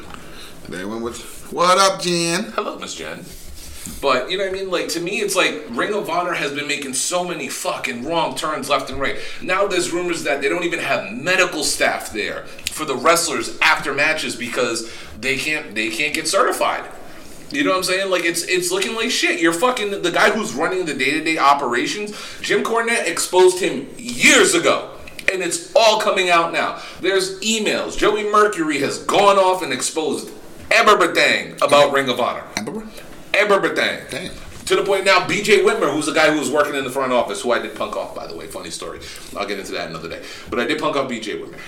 They 0.67 0.87
went 0.87 1.03
with 1.03 1.21
what 1.53 1.77
up, 1.77 2.01
Jen? 2.01 2.45
Hello, 2.55 2.79
Miss 2.79 2.95
Jen. 2.95 3.23
But 4.01 4.31
you 4.31 4.39
know 4.39 4.45
what 4.45 4.55
I 4.55 4.59
mean? 4.59 4.71
Like 4.71 4.89
to 4.91 5.01
me, 5.01 5.21
it's 5.21 5.37
like 5.37 5.65
Ring 5.69 5.93
of 5.93 6.09
Honor 6.09 6.33
has 6.33 6.53
been 6.53 6.67
making 6.67 6.95
so 6.95 7.23
many 7.23 7.49
fucking 7.49 8.07
wrong 8.07 8.35
turns 8.35 8.71
left 8.71 8.89
and 8.89 8.99
right. 8.99 9.19
Now 9.43 9.67
there's 9.67 9.93
rumors 9.93 10.25
that 10.25 10.41
they 10.41 10.49
don't 10.49 10.65
even 10.65 10.79
have 10.79 11.13
medical 11.13 11.65
staff 11.65 12.15
there 12.15 12.47
for 12.71 12.87
the 12.87 12.97
wrestlers 12.97 13.59
after 13.61 13.93
matches 13.93 14.37
because 14.37 14.91
they 15.21 15.37
can't 15.37 15.75
they 15.75 15.91
can't 15.91 16.15
get 16.15 16.27
certified. 16.27 16.91
You 17.51 17.65
know 17.65 17.73
what 17.73 17.77
I'm 17.77 17.83
saying? 17.83 18.11
Like 18.11 18.25
it's 18.25 18.45
it's 18.45 18.73
looking 18.73 18.95
like 18.95 19.11
shit. 19.11 19.39
You're 19.39 19.53
fucking 19.53 20.01
the 20.01 20.11
guy 20.11 20.31
who's 20.31 20.55
running 20.55 20.87
the 20.87 20.95
day 20.95 21.11
to 21.11 21.23
day 21.23 21.37
operations. 21.37 22.13
Jim 22.41 22.65
Cornette 22.65 23.07
exposed 23.07 23.59
him 23.59 23.87
years 23.99 24.55
ago. 24.55 24.97
And 25.31 25.43
it's 25.43 25.62
all 25.75 26.01
coming 26.01 26.31
out 26.31 26.53
now. 26.53 26.81
There's 27.01 27.41
emails. 27.41 27.97
Joey 27.97 28.25
Mercury 28.31 28.79
has 28.79 28.99
gone 29.05 29.39
off 29.39 29.63
and 29.63 29.73
exposed 29.73 30.31
everything 30.71 31.57
about 31.63 31.93
Ring 31.93 32.09
of 32.09 32.21
Honor. 32.21 32.45
Everything. 33.35 34.31
To 34.67 34.77
the 34.77 34.85
point 34.85 35.05
now, 35.05 35.27
BJ 35.27 35.65
Whitmer, 35.65 35.93
who's 35.93 36.07
the 36.07 36.13
guy 36.13 36.31
who 36.33 36.39
was 36.39 36.49
working 36.51 36.77
in 36.77 36.85
the 36.85 36.91
front 36.91 37.13
office, 37.13 37.43
who 37.43 37.51
I 37.51 37.59
did 37.59 37.75
punk 37.75 37.97
off, 37.97 38.15
by 38.15 38.29
the 38.29 38.37
way. 38.37 38.47
Funny 38.47 38.71
story. 38.71 39.01
I'll 39.37 39.47
get 39.47 39.59
into 39.59 39.73
that 39.73 39.89
another 39.89 40.09
day. 40.09 40.23
But 40.51 40.61
I 40.61 40.65
did 40.65 40.79
punk 40.79 40.97
off 40.97 41.11
BJ 41.11 41.43
Whitmer. 41.43 41.59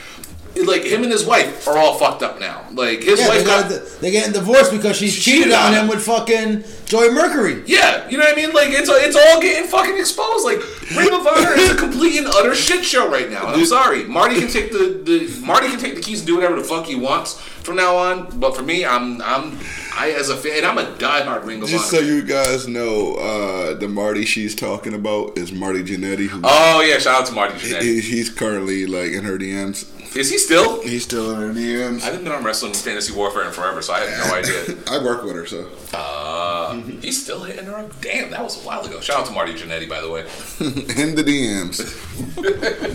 It- 0.57 0.67
like, 0.67 0.85
him 0.85 1.03
and 1.03 1.11
his 1.12 1.25
wife 1.25 1.67
are 1.67 1.77
all 1.77 1.95
fucked 1.99 2.23
up 2.23 2.38
now. 2.40 2.64
Like, 2.73 3.03
his 3.03 3.19
Yeah, 3.21 3.29
wife 3.29 3.38
they 3.40 3.45
got. 3.45 3.69
got, 3.71 3.83
they're 4.01 4.11
getting 4.12 4.33
divorced 4.33 4.71
because 4.73 4.97
she 4.97 5.09
She 5.09 5.21
cheated 5.21 5.43
cheated 5.45 5.53
on 5.55 5.67
on 5.67 5.73
him 5.75 5.81
him. 5.83 5.88
with 5.88 6.03
fucking 6.05 6.64
Joey 6.87 7.11
Mercury. 7.11 7.62
yeah, 7.67 8.09
you 8.09 8.19
know 8.19 8.25
what 8.25 8.33
I 8.33 8.37
mean? 8.37 8.53
Like, 8.53 8.69
it's 8.71 8.88
it's 8.88 9.17
all 9.17 9.40
getting 9.40 9.69
fucking 9.69 9.99
exposed. 9.99 10.45
Like, 10.45 10.61
Ring 10.97 11.12
of 11.12 11.27
Honor 11.27 11.53
is 11.55 11.71
a 11.71 11.75
complete 11.77 12.17
and 12.19 12.27
utter 12.29 12.55
shit 12.55 12.85
show 12.85 13.09
right 13.11 13.31
now. 13.31 13.47
And 13.49 13.57
I'm 13.57 13.67
sorry. 13.67 14.05
Marty 14.05 14.38
can 14.40 14.49
take 14.49 14.71
the, 14.71 15.01
the 15.05 15.40
Marty 15.45 15.69
can 15.69 15.79
take 15.79 15.95
the 15.97 16.01
keys 16.03 16.21
and 16.21 16.27
do 16.27 16.37
whatever 16.37 16.57
the 16.57 16.64
fuck 16.64 16.85
he 16.87 16.95
wants 16.95 17.35
from 17.40 17.77
now 17.77 17.97
on. 17.97 18.38
But 18.38 18.55
for 18.57 18.62
me, 18.62 18.85
I'm 18.85 19.21
I'm 19.23 19.59
I 19.97 20.11
as 20.11 20.29
a 20.29 20.37
fan, 20.37 20.64
I'm 20.64 20.79
a 20.79 20.85
diehard 20.99 21.45
Ring 21.47 21.59
of 21.62 21.69
Honor. 21.69 21.73
Just 21.79 21.93
Honor. 21.95 22.03
so 22.03 22.09
you 22.09 22.23
guys 22.23 22.69
know, 22.69 23.14
uh, 23.14 23.75
the 23.75 23.88
Marty 23.88 24.25
she's 24.25 24.55
talking 24.55 24.93
about 24.95 25.37
is 25.38 25.51
Marty 25.53 25.83
Jannetty. 25.83 26.27
Who 26.29 26.40
Oh 26.45 26.81
yeah, 26.83 26.99
shout 26.99 27.23
out 27.23 27.27
to 27.27 27.33
Marty 27.33 27.55
Jannetty. 27.59 27.83
he, 27.83 28.01
he's 28.01 28.29
currently 28.31 28.87
like 28.87 29.11
in 29.12 29.25
her 29.25 29.38
DMs. 29.38 29.87
Is 30.14 30.31
he 30.31 30.38
still? 30.38 30.81
He's 30.83 31.03
still 31.03 31.33
in 31.33 31.40
her 31.40 31.53
DMs. 31.53 32.03
I 32.03 32.07
haven't 32.07 32.22
been 32.24 32.33
on 32.33 32.44
wrestling 32.44 32.72
fantasy 32.72 33.12
warfare 33.12 33.44
in 33.46 33.53
forever, 33.53 33.83
so 33.83 33.92
I 33.94 34.00
had 34.00 34.29
no 34.29 34.35
idea. 34.35 34.77
I 34.90 35.03
work 35.05 35.24
with 35.24 35.35
her, 35.35 35.44
so 35.46 35.68
Uh, 35.92 36.74
he's 37.03 37.20
still 37.20 37.42
hitting 37.42 37.64
her 37.66 37.77
up. 37.77 38.00
Damn, 38.00 38.31
that 38.31 38.42
was 38.42 38.62
a 38.62 38.66
while 38.66 38.81
ago. 38.85 39.00
Shout 39.00 39.20
out 39.20 39.27
to 39.27 39.33
Marty 39.33 39.55
Jannetty, 39.55 39.88
by 39.88 40.00
the 40.00 40.11
way. 40.11 40.20
in 41.03 41.16
the 41.16 41.24
DMs. 41.24 41.83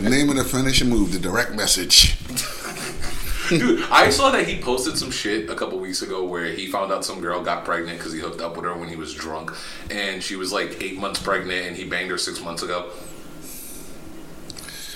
Name 0.10 0.30
of 0.30 0.38
the 0.38 0.46
finishing 0.46 0.90
move, 0.90 1.12
the 1.12 1.20
direct 1.20 1.54
message. 1.56 2.16
Dude, 3.50 3.84
I 3.92 4.12
saw 4.12 4.30
that 4.32 4.48
he 4.48 4.62
posted 4.62 4.98
some 4.98 5.10
shit 5.12 5.50
a 5.50 5.56
couple 5.56 5.80
weeks 5.80 6.02
ago 6.04 6.24
where 6.24 6.46
he 6.46 6.68
found 6.68 6.92
out 6.92 7.04
some 7.04 7.20
girl 7.20 7.42
got 7.42 7.66
pregnant 7.66 7.98
because 7.98 8.14
he 8.14 8.20
hooked 8.20 8.42
up 8.42 8.56
with 8.56 8.64
her 8.64 8.76
when 8.78 8.88
he 8.90 8.96
was 8.96 9.14
drunk, 9.14 9.52
and 9.90 10.22
she 10.24 10.36
was 10.36 10.54
like 10.54 10.82
eight 10.84 10.98
months 11.00 11.20
pregnant, 11.22 11.66
and 11.68 11.76
he 11.76 11.84
banged 11.84 12.12
her 12.12 12.18
six 12.18 12.40
months 12.42 12.62
ago. 12.64 12.92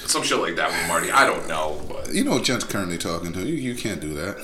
Some 0.08 0.24
shit 0.24 0.38
like 0.38 0.56
that 0.58 0.70
with 0.70 0.88
Marty. 0.88 1.12
I 1.12 1.26
don't 1.26 1.48
know, 1.48 1.82
but 1.88 2.14
You 2.14 2.24
know, 2.24 2.32
what 2.32 2.44
Jen's 2.44 2.64
currently 2.64 2.98
talking 2.98 3.34
to 3.34 3.40
you. 3.46 3.56
You 3.56 3.76
can't 3.76 4.00
do 4.02 4.14
that. 4.16 4.38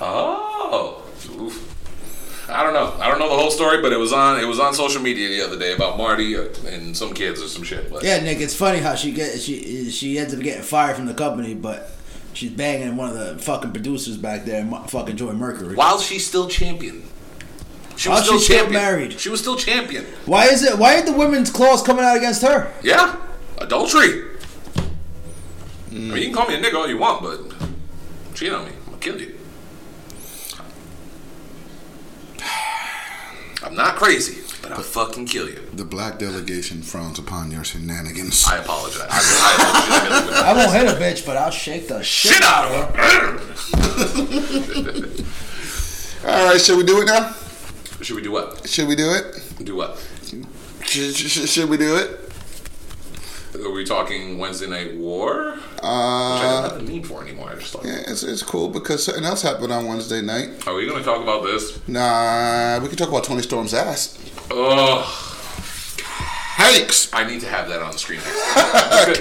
oh, 0.00 1.02
Oof. 1.40 1.72
I 2.48 2.62
don't 2.62 2.74
know. 2.74 2.94
I 3.00 3.08
don't 3.08 3.18
know 3.18 3.28
the 3.28 3.34
whole 3.34 3.50
story, 3.50 3.82
but 3.82 3.92
it 3.92 3.96
was 3.98 4.12
on. 4.12 4.38
It 4.40 4.44
was 4.44 4.60
on 4.60 4.72
social 4.72 5.02
media 5.02 5.28
the 5.28 5.44
other 5.44 5.58
day 5.58 5.74
about 5.74 5.98
Marty 5.98 6.36
uh, 6.36 6.44
and 6.68 6.96
some 6.96 7.12
kids 7.12 7.42
or 7.42 7.48
some 7.48 7.64
shit. 7.64 7.90
But 7.90 8.04
Yeah, 8.04 8.20
Nick, 8.20 8.38
it's 8.40 8.54
funny 8.54 8.78
how 8.78 8.94
she 8.94 9.10
get 9.10 9.40
she 9.40 9.90
she 9.90 10.16
ends 10.18 10.32
up 10.32 10.40
getting 10.40 10.62
fired 10.62 10.94
from 10.94 11.06
the 11.06 11.14
company, 11.14 11.54
but 11.54 11.90
she's 12.34 12.52
banging 12.52 12.96
one 12.96 13.10
of 13.10 13.16
the 13.18 13.42
fucking 13.42 13.72
producers 13.72 14.16
back 14.16 14.44
there, 14.44 14.64
Mu- 14.64 14.84
fucking 14.86 15.16
Joey 15.16 15.34
Mercury. 15.34 15.74
while 15.74 15.98
she's 15.98 16.24
still 16.24 16.46
champion, 16.48 17.02
she 17.96 18.08
While 18.10 18.18
was 18.18 18.26
still 18.26 18.38
she's 18.38 18.44
still 18.46 18.58
champion. 18.58 18.80
married. 18.82 19.18
She 19.18 19.28
was 19.28 19.40
still 19.40 19.56
champion. 19.56 20.04
Why 20.26 20.44
is 20.46 20.62
it? 20.62 20.78
Why 20.78 21.00
are 21.00 21.04
the 21.04 21.14
women's 21.14 21.50
claws 21.50 21.82
coming 21.82 22.04
out 22.04 22.16
against 22.16 22.42
her? 22.42 22.72
Yeah, 22.80 23.16
adultery. 23.58 24.24
I 25.90 25.94
mean, 25.94 26.16
you 26.16 26.24
can 26.26 26.34
call 26.34 26.48
me 26.48 26.56
a 26.56 26.60
nigga 26.60 26.74
all 26.74 26.88
you 26.88 26.98
want, 26.98 27.22
but 27.22 27.40
cheat 28.34 28.52
on 28.52 28.64
me, 28.66 28.72
I'm 28.72 28.84
gonna 28.86 28.98
kill 28.98 29.20
you. 29.20 29.38
I'm 33.62 33.74
not 33.74 33.96
crazy, 33.96 34.42
but 34.62 34.72
I'll 34.72 34.82
fucking 34.82 35.26
kill 35.26 35.48
you. 35.48 35.60
The 35.72 35.84
black 35.84 36.18
delegation 36.18 36.82
frowns 36.82 37.18
upon 37.18 37.50
your 37.50 37.64
shenanigans. 37.64 38.46
I 38.46 38.58
apologize. 38.58 39.08
I, 39.08 39.20
I 39.20 39.88
legitimately 39.88 40.34
would. 40.34 40.44
I 40.44 40.52
won't 40.52 40.72
hit 40.72 40.86
a 40.86 40.96
bitch, 41.00 41.24
but 41.24 41.36
I'll 41.36 41.50
shake 41.50 41.88
the 41.88 42.02
shit. 42.02 42.32
Shit 42.32 42.42
out 42.42 42.70
of 42.70 42.94
her. 42.94 43.38
All 46.28 46.46
right, 46.50 46.60
should 46.60 46.76
we 46.76 46.84
do 46.84 47.00
it 47.00 47.06
now? 47.06 47.34
Should 48.02 48.16
we 48.16 48.22
do 48.22 48.32
what? 48.32 48.68
Should 48.68 48.88
we 48.88 48.96
do 48.96 49.12
it? 49.12 49.42
Do 49.64 49.76
what? 49.76 49.98
Should, 50.84 51.14
should, 51.14 51.48
should 51.48 51.70
we 51.70 51.76
do 51.76 51.96
it? 51.96 52.25
Are 53.66 53.72
we 53.72 53.84
talking 53.84 54.38
Wednesday 54.38 54.68
Night 54.68 54.94
War? 54.96 55.52
Which 55.54 55.82
I 55.82 55.86
Uh, 55.86 56.62
don't 56.62 56.70
have 56.72 56.80
a 56.80 56.84
need 56.84 57.04
for 57.06 57.20
anymore. 57.22 57.50
I 57.50 57.56
just 57.56 57.72
thought. 57.72 57.84
yeah, 57.84 58.02
it's, 58.06 58.22
it's 58.22 58.42
cool 58.42 58.68
because 58.68 59.04
something 59.04 59.24
else 59.24 59.42
happened 59.42 59.72
on 59.72 59.86
Wednesday 59.86 60.22
night. 60.22 60.66
Are 60.68 60.74
we 60.74 60.86
going 60.86 60.98
to 61.00 61.04
talk 61.04 61.20
about 61.20 61.42
this? 61.44 61.80
Nah, 61.88 62.78
we 62.80 62.88
can 62.88 62.96
talk 62.96 63.08
about 63.08 63.24
Toni 63.24 63.42
Storm's 63.42 63.74
ass. 63.74 64.18
Ugh. 64.52 65.04
Hakes! 66.56 67.10
I 67.12 67.28
need 67.28 67.42
to 67.42 67.48
have 67.48 67.68
that 67.68 67.82
on 67.82 67.92
the 67.92 67.98
screen. 67.98 68.18
next 68.20 68.54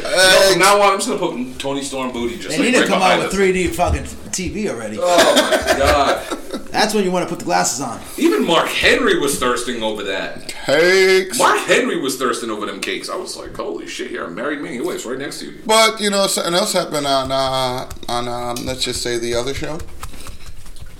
time. 0.01 0.03
no, 0.03 0.49
from 0.51 0.59
now 0.59 0.81
on, 0.81 0.93
I'm 0.93 0.99
just 0.99 1.09
gonna 1.09 1.19
put 1.19 1.59
Toni 1.59 1.81
Storm 1.83 2.13
booty 2.13 2.37
just 2.37 2.49
They 2.49 2.57
like 2.57 2.65
need 2.67 2.73
to 2.75 2.79
right 2.79 2.87
come 2.87 2.99
behind 2.99 3.21
out 3.23 3.31
with 3.31 3.33
us. 3.33 3.39
3D 3.39 3.75
fucking 3.75 4.03
TV 4.31 4.69
already. 4.69 4.97
Oh 5.01 5.35
my 5.35 5.77
god! 5.77 6.25
That's 6.71 6.93
when 6.93 7.03
you 7.03 7.11
want 7.11 7.27
to 7.27 7.29
put 7.29 7.39
the 7.39 7.45
glasses 7.45 7.81
on. 7.81 7.99
Even 8.17 8.45
Mark 8.45 8.67
Henry 8.69 9.19
was 9.19 9.37
thirsting 9.37 9.83
over 9.83 10.03
that. 10.03 10.49
Hakes! 10.51 11.37
Mark 11.37 11.59
Henry 11.59 11.99
was 11.99 12.17
thirsting 12.17 12.49
over 12.49 12.65
them 12.65 12.79
cakes. 12.79 13.09
I 13.09 13.17
was 13.17 13.35
like, 13.35 13.53
holy 13.53 13.87
shit! 13.87 14.11
Here, 14.11 14.23
a 14.23 14.31
married 14.31 14.61
man. 14.61 14.71
He 14.71 14.79
waits 14.79 15.05
right 15.05 15.17
next 15.19 15.39
to 15.39 15.47
you. 15.51 15.61
But, 15.65 15.99
you 15.99 16.09
know, 16.09 16.27
something 16.27 16.53
else 16.53 16.71
happened 16.71 17.05
on, 17.05 17.31
uh, 17.33 17.89
on 18.07 18.27
um, 18.29 18.65
let's 18.65 18.83
just 18.83 19.01
say, 19.01 19.17
the 19.17 19.35
other 19.35 19.53
show. 19.53 19.79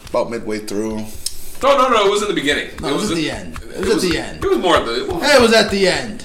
About 0.09 0.29
midway 0.31 0.59
through. 0.59 1.05
No, 1.63 1.77
no, 1.77 1.89
no. 1.89 2.05
It 2.07 2.11
was 2.11 2.21
in 2.21 2.27
the 2.27 2.33
beginning. 2.35 2.69
No, 2.81 2.89
it 2.89 2.93
was 2.93 3.09
at 3.11 3.15
the 3.17 3.31
end. 3.31 3.57
It 3.75 3.79
was 3.85 4.03
at 4.05 4.09
the 4.09 4.17
end. 4.17 4.43
It 4.43 4.47
was 4.49 4.57
more 4.59 4.75
at 4.77 4.85
the. 4.85 5.05
It 5.05 5.41
was 5.41 5.53
at 5.53 5.71
the 5.71 5.87
end. 5.87 6.23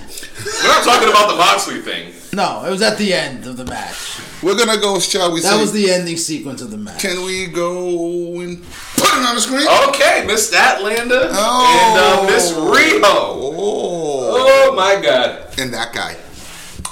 We're 0.62 0.68
not 0.68 0.84
talking 0.84 1.08
about 1.08 1.28
the 1.30 1.36
Moxley 1.36 1.80
thing. 1.80 2.12
No, 2.32 2.64
it 2.64 2.70
was 2.70 2.80
at 2.82 2.96
the 2.98 3.12
end 3.12 3.46
of 3.46 3.56
the 3.56 3.64
match. 3.64 4.20
We're 4.42 4.56
gonna 4.56 4.80
go, 4.80 4.98
shall 5.00 5.32
we 5.32 5.40
That 5.40 5.54
say, 5.54 5.60
was 5.60 5.72
the 5.72 5.90
ending 5.90 6.16
sequence 6.16 6.62
of 6.62 6.70
the 6.70 6.78
match. 6.78 7.00
can 7.00 7.24
we 7.24 7.46
go 7.48 8.40
and 8.40 8.62
put 8.96 9.08
it 9.08 9.26
on 9.26 9.34
the 9.34 9.40
screen? 9.40 9.66
Okay, 9.90 10.24
Miss 10.26 10.50
Statlander 10.50 11.28
Oh. 11.32 12.22
and 12.22 12.28
uh, 12.28 12.32
Miss 12.32 12.52
Riho. 12.52 13.02
Oh. 13.02 14.68
Oh 14.70 14.74
my 14.74 15.00
god. 15.02 15.46
And 15.58 15.74
that 15.74 15.92
guy. 15.92 16.16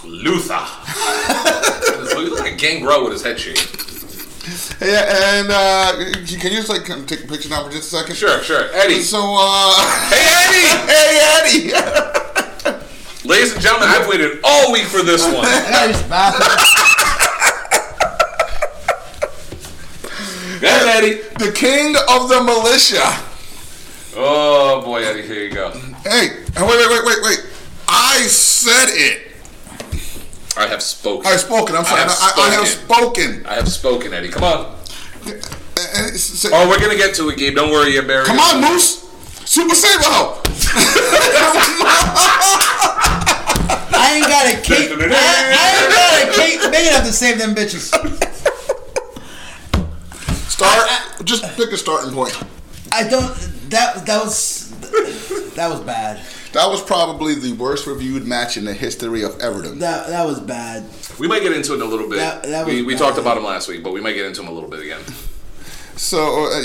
Luther. 0.04 0.58
He 2.18 2.24
looks 2.24 2.40
like 2.40 2.58
Gangrel 2.58 3.04
with 3.04 3.12
his 3.12 3.22
head 3.22 3.38
shaved. 3.38 3.77
Yeah, 4.80 5.40
and 5.40 5.48
uh, 5.50 5.92
can 6.38 6.52
you 6.52 6.58
just 6.58 6.68
like 6.68 6.84
come 6.84 7.04
take 7.04 7.24
a 7.24 7.26
picture 7.26 7.48
now 7.48 7.64
for 7.64 7.70
just 7.72 7.92
a 7.92 7.96
second? 7.96 8.14
Sure, 8.14 8.40
sure. 8.42 8.68
Eddie. 8.74 9.00
So, 9.00 9.18
uh, 9.20 9.74
Hey, 10.08 10.24
Eddie! 10.46 10.68
hey, 10.92 11.72
Eddie. 11.74 12.78
Ladies 13.28 13.52
and 13.54 13.60
gentlemen, 13.60 13.88
I've 13.90 14.06
waited 14.08 14.38
all 14.44 14.72
week 14.72 14.84
for 14.84 15.02
this 15.02 15.24
one. 15.24 15.34
I 15.44 15.70
gotta 15.70 15.88
use 15.88 16.02
the 16.02 16.08
bathroom. 16.08 16.48
Go 20.60 20.66
ahead, 20.66 21.04
Eddie. 21.04 21.22
the 21.44 21.52
king 21.52 21.94
of 22.08 22.28
the 22.28 22.42
militia. 22.42 23.02
Oh 24.16 24.82
boy, 24.84 25.02
Eddie, 25.04 25.22
here 25.22 25.44
you 25.44 25.50
go. 25.54 25.70
Hey, 26.04 26.30
wait, 26.56 26.66
wait, 26.66 26.88
wait, 26.90 27.04
wait, 27.04 27.18
wait. 27.22 27.46
I 27.88 28.22
said 28.28 28.88
it. 28.90 29.27
I 30.58 30.66
have 30.66 30.82
spoken. 30.82 31.26
I've 31.30 31.40
spoken. 31.40 31.76
I'm 31.76 31.84
sorry. 31.84 32.00
I 32.00 32.04
have 32.04 32.18
I, 32.20 32.32
I 32.36 32.50
have 32.54 32.66
spoken. 32.68 33.46
I 33.46 33.54
have 33.54 33.68
spoken, 33.68 34.12
Eddie. 34.12 34.28
Come 34.28 34.42
on. 34.44 34.74
Uh, 35.26 35.30
uh, 35.76 36.08
say- 36.16 36.50
Oh, 36.52 36.68
we're 36.68 36.80
gonna 36.80 36.96
get 36.96 37.14
to 37.16 37.28
it, 37.30 37.38
Gabe. 37.38 37.54
Don't 37.54 37.70
worry, 37.70 37.92
you're 37.94 38.02
buried. 38.02 38.26
Come 38.26 38.38
on, 38.40 38.60
Moose. 38.60 39.04
Super 39.44 39.74
Saber 39.74 40.02
Ho. 40.04 40.42
I 44.00 44.16
ain't 44.16 44.26
got 44.26 44.46
a 44.46 44.56
cape. 44.62 44.90
I, 44.92 44.94
I 45.54 45.66
ain't 45.80 45.92
got 45.94 46.22
a 46.22 46.40
cape 46.40 46.60
big 46.72 46.86
enough 46.88 47.04
to 47.06 47.12
save 47.12 47.38
them 47.38 47.54
bitches. 47.54 47.88
Start. 50.50 50.88
Just 51.24 51.44
pick 51.56 51.70
a 51.72 51.76
starting 51.76 52.12
point. 52.12 52.36
I 52.92 53.08
don't. 53.08 53.34
That 53.70 54.04
that 54.06 54.24
was 54.24 54.70
that 55.54 55.68
was 55.70 55.80
bad. 55.80 56.20
That 56.58 56.68
was 56.70 56.82
probably 56.82 57.34
the 57.36 57.52
worst 57.52 57.86
reviewed 57.86 58.26
match 58.26 58.56
in 58.56 58.64
the 58.64 58.74
history 58.74 59.22
of 59.22 59.38
Everton. 59.38 59.78
That 59.78 60.08
that 60.08 60.26
was 60.26 60.40
bad. 60.40 60.84
We 61.16 61.28
might 61.28 61.42
get 61.42 61.52
into 61.52 61.72
it 61.72 61.76
in 61.76 61.82
a 61.82 61.84
little 61.84 62.08
bit. 62.08 62.16
That- 62.18 62.42
that 62.42 62.66
was 62.66 62.74
we 62.74 62.82
we 62.82 62.94
bad. 62.94 62.98
talked 62.98 63.18
about 63.18 63.36
him 63.36 63.44
last 63.44 63.68
week, 63.68 63.84
but 63.84 63.92
we 63.92 64.00
might 64.00 64.14
get 64.14 64.26
into 64.26 64.42
him 64.42 64.48
a 64.48 64.50
little 64.52 64.68
bit 64.68 64.80
again. 64.80 65.00
So 65.96 66.18
uh, 66.46 66.60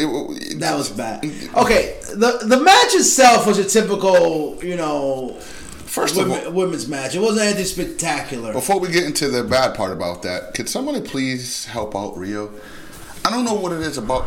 it- 0.50 0.60
That 0.60 0.76
was 0.76 0.90
bad. 0.90 1.24
Okay, 1.56 2.00
the 2.10 2.40
the 2.44 2.58
match 2.60 2.96
itself 2.96 3.46
was 3.46 3.60
a 3.60 3.64
typical, 3.66 4.58
you 4.64 4.76
know, 4.78 5.38
first 5.86 6.18
of 6.18 6.30
all, 6.32 6.52
women's 6.52 6.88
match. 6.88 7.14
It 7.14 7.20
wasn't 7.22 7.46
anything 7.46 7.66
spectacular. 7.66 8.52
Before 8.52 8.80
we 8.80 8.90
get 8.90 9.04
into 9.04 9.28
the 9.30 9.44
bad 9.44 9.76
part 9.76 9.92
about 9.92 10.24
that, 10.24 10.56
could 10.56 10.68
somebody 10.70 11.02
please 11.02 11.66
help 11.66 11.96
out 11.96 12.16
Riho? 12.16 12.50
I 13.26 13.30
don't 13.30 13.46
know 13.46 13.54
what 13.54 13.72
it 13.74 13.82
is 13.82 14.00
about 14.00 14.24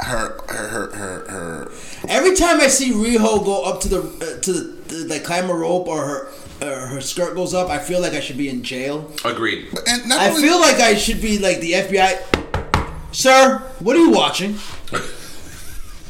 her, 0.00 0.40
her, 0.48 0.68
her, 0.68 0.90
her, 0.96 1.28
her. 1.30 1.70
Every 2.08 2.34
time 2.34 2.60
I 2.60 2.66
see 2.66 2.90
Riho 2.90 3.44
go 3.44 3.62
up 3.62 3.80
to 3.82 3.88
the 3.88 4.00
uh, 4.00 4.40
to 4.42 4.52
the, 4.52 4.73
the 4.88 5.04
like 5.08 5.24
climb 5.24 5.50
a 5.50 5.54
rope 5.54 5.86
or 5.88 6.04
her 6.04 6.28
uh, 6.62 6.86
her 6.88 7.00
skirt 7.00 7.34
goes 7.34 7.52
up, 7.54 7.68
I 7.68 7.78
feel 7.78 8.00
like 8.00 8.12
I 8.12 8.20
should 8.20 8.36
be 8.38 8.48
in 8.48 8.62
jail. 8.62 9.10
Agreed. 9.24 9.66
And 9.88 10.08
not 10.08 10.20
I 10.20 10.30
only- 10.30 10.42
feel 10.42 10.60
like 10.60 10.76
I 10.76 10.94
should 10.94 11.20
be 11.20 11.38
like 11.38 11.60
the 11.60 11.72
FBI. 11.72 13.14
Sir, 13.14 13.58
what 13.80 13.96
are 13.96 14.00
you 14.00 14.10
watching? 14.10 14.58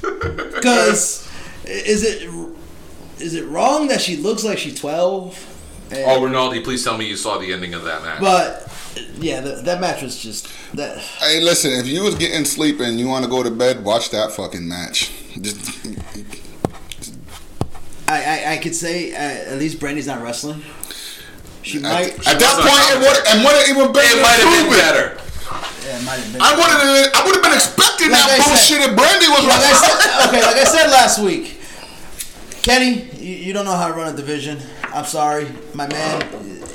Because 0.03 1.27
is 1.65 2.03
it 2.05 2.29
is 3.19 3.35
it 3.35 3.47
wrong 3.47 3.89
that 3.89 4.01
she 4.01 4.17
looks 4.17 4.45
like 4.45 4.59
she's 4.59 4.79
twelve? 4.79 5.39
Oh, 5.93 6.23
Rinaldi, 6.23 6.61
please 6.61 6.83
tell 6.85 6.99
me 6.99 7.07
you 7.09 7.17
saw 7.17 7.39
the 7.39 7.53
ending 7.53 7.73
of 7.75 7.85
that 7.85 8.03
match. 8.03 8.21
But 8.21 8.71
yeah, 9.19 9.41
the, 9.41 9.63
that 9.63 9.81
match 9.81 10.03
was 10.03 10.21
just 10.23 10.49
that. 10.77 10.99
Hey, 10.99 11.41
listen, 11.41 11.73
if 11.73 11.87
you 11.87 12.03
was 12.03 12.15
getting 12.17 12.45
sleep 12.45 12.81
and 12.81 12.99
you 12.99 13.07
want 13.09 13.25
to 13.25 13.31
go 13.31 13.43
to 13.43 13.51
bed, 13.51 13.85
watch 13.85 14.11
that 14.11 14.33
fucking 14.33 14.67
match. 14.69 15.11
Just, 15.41 15.87
I 18.15 18.23
I, 18.23 18.53
I 18.55 18.57
could 18.59 18.75
say 18.75 19.13
uh, 19.13 19.53
at 19.53 19.59
least 19.59 19.81
Brandy's 19.81 20.07
not 20.07 20.23
wrestling. 20.23 20.63
She 21.63 21.79
at, 21.79 21.83
might. 21.83 22.13
at 22.29 22.39
that 22.39 22.55
point, 22.61 22.85
it 22.95 22.99
would 23.01 23.19
and 23.29 23.37
would 23.45 23.57
have 23.57 23.69
even 23.69 23.93
been 23.93 24.05
it 24.05 24.21
might 24.23 24.39
have 24.39 24.53
been 24.53 24.71
better. 24.71 25.05
Yeah, 25.85 25.99
it 25.99 26.05
might 26.05 26.21
have 26.21 26.33
been. 26.33 26.41
I 26.43 26.51
would 26.57 26.71
have, 26.71 26.83
I 27.15 27.21
would 27.27 27.35
have 27.37 27.45
been 27.45 27.53
expecting 27.55 28.11
Like 28.11 28.21
that 28.21 28.31
I 28.31 28.39
said- 28.39 28.49
bullshit 28.49 28.81
if 28.89 28.93
Brandy 28.97 29.29
was 29.29 29.45
Like 29.45 29.65
I 29.65 29.75
said, 29.77 29.99
okay, 30.29 30.43
like 30.45 30.57
I 30.57 30.65
said 30.65 30.87
last 30.91 31.19
week, 31.21 31.61
Kenny, 32.63 33.11
you, 33.21 33.37
you 33.49 33.53
don't 33.53 33.65
know 33.65 33.77
how 33.77 33.89
to 33.89 33.95
run 33.95 34.13
a 34.13 34.17
division. 34.17 34.59
I'm 34.85 35.05
sorry, 35.05 35.49
my 35.75 35.87
man. 35.89 36.23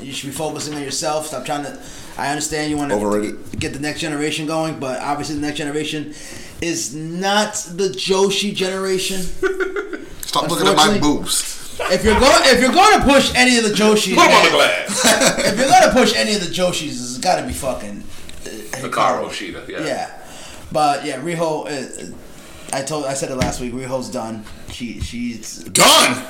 You 0.02 0.12
should 0.12 0.26
be 0.30 0.32
focusing 0.34 0.74
on 0.74 0.82
yourself. 0.82 1.26
Stop 1.28 1.44
trying 1.44 1.64
to. 1.64 1.78
I 2.18 2.28
understand 2.30 2.70
you 2.70 2.76
want 2.76 2.90
to 2.90 2.96
Overrated. 2.96 3.58
get 3.60 3.72
the 3.72 3.78
next 3.80 4.00
generation 4.00 4.46
going, 4.46 4.78
but 4.78 5.00
obviously 5.00 5.36
the 5.36 5.40
next 5.42 5.58
generation 5.58 6.12
is 6.60 6.94
not 6.94 7.54
the 7.74 7.88
Joshi 7.88 8.54
generation. 8.54 9.20
Stop 10.20 10.48
looking 10.48 10.66
at 10.66 10.76
my 10.76 10.98
boobs. 10.98 11.58
If 11.90 12.04
you're 12.04 12.18
going, 12.20 12.42
if 12.44 12.60
you're 12.60 12.72
going 12.72 13.00
to 13.00 13.04
push 13.04 13.34
any 13.34 13.56
of 13.56 13.64
the 13.64 13.70
Joshis, 13.70 14.14
Put 14.14 14.30
on 14.30 14.44
the 14.44 14.50
glass. 14.50 15.04
if 15.38 15.58
you're 15.58 15.68
going 15.68 15.82
to 15.82 15.92
push 15.92 16.14
any 16.14 16.34
of 16.34 16.40
the 16.40 16.52
Joshis, 16.52 16.88
it's 16.88 17.18
got 17.18 17.40
to 17.40 17.46
be 17.46 17.52
fucking 17.52 18.04
Hikaru 18.80 19.28
Shida, 19.28 19.66
yeah. 19.68 19.84
Yeah, 19.84 20.18
but 20.70 21.04
yeah, 21.04 21.20
Riho. 21.20 21.66
Uh, 21.66 22.16
I 22.72 22.82
told, 22.82 23.06
I 23.06 23.14
said 23.14 23.30
it 23.30 23.36
last 23.36 23.60
week. 23.60 23.72
Riho's 23.72 24.10
done. 24.10 24.44
She, 24.70 25.00
she's. 25.00 25.64
Done. 25.64 26.24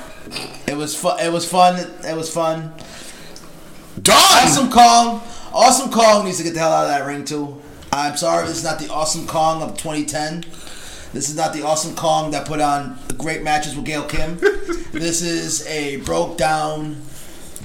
It 0.67 0.75
was 0.75 0.95
fun. 0.99 1.19
It 1.19 1.31
was 1.31 1.49
fun. 1.49 1.75
It 2.03 2.15
was 2.15 2.33
fun. 2.33 2.73
Done. 4.01 4.15
Awesome 4.17 4.71
Kong. 4.71 5.21
Awesome 5.53 5.91
Kong 5.91 6.25
needs 6.25 6.37
to 6.37 6.43
get 6.43 6.53
the 6.53 6.59
hell 6.59 6.71
out 6.71 6.85
of 6.85 6.89
that 6.89 7.05
ring 7.05 7.25
too. 7.25 7.61
I'm 7.93 8.15
sorry, 8.15 8.47
this 8.47 8.57
is 8.57 8.63
not 8.63 8.79
the 8.79 8.89
Awesome 8.89 9.27
Kong 9.27 9.61
of 9.61 9.77
2010. 9.77 10.45
This 11.11 11.29
is 11.29 11.35
not 11.35 11.51
the 11.51 11.63
Awesome 11.63 11.93
Kong 11.93 12.31
that 12.31 12.47
put 12.47 12.61
on 12.61 12.97
great 13.17 13.43
matches 13.43 13.75
with 13.75 13.83
Gail 13.83 14.05
Kim. 14.05 14.37
this 14.93 15.21
is 15.21 15.67
a 15.67 15.97
broke 15.97 16.37
down. 16.37 17.01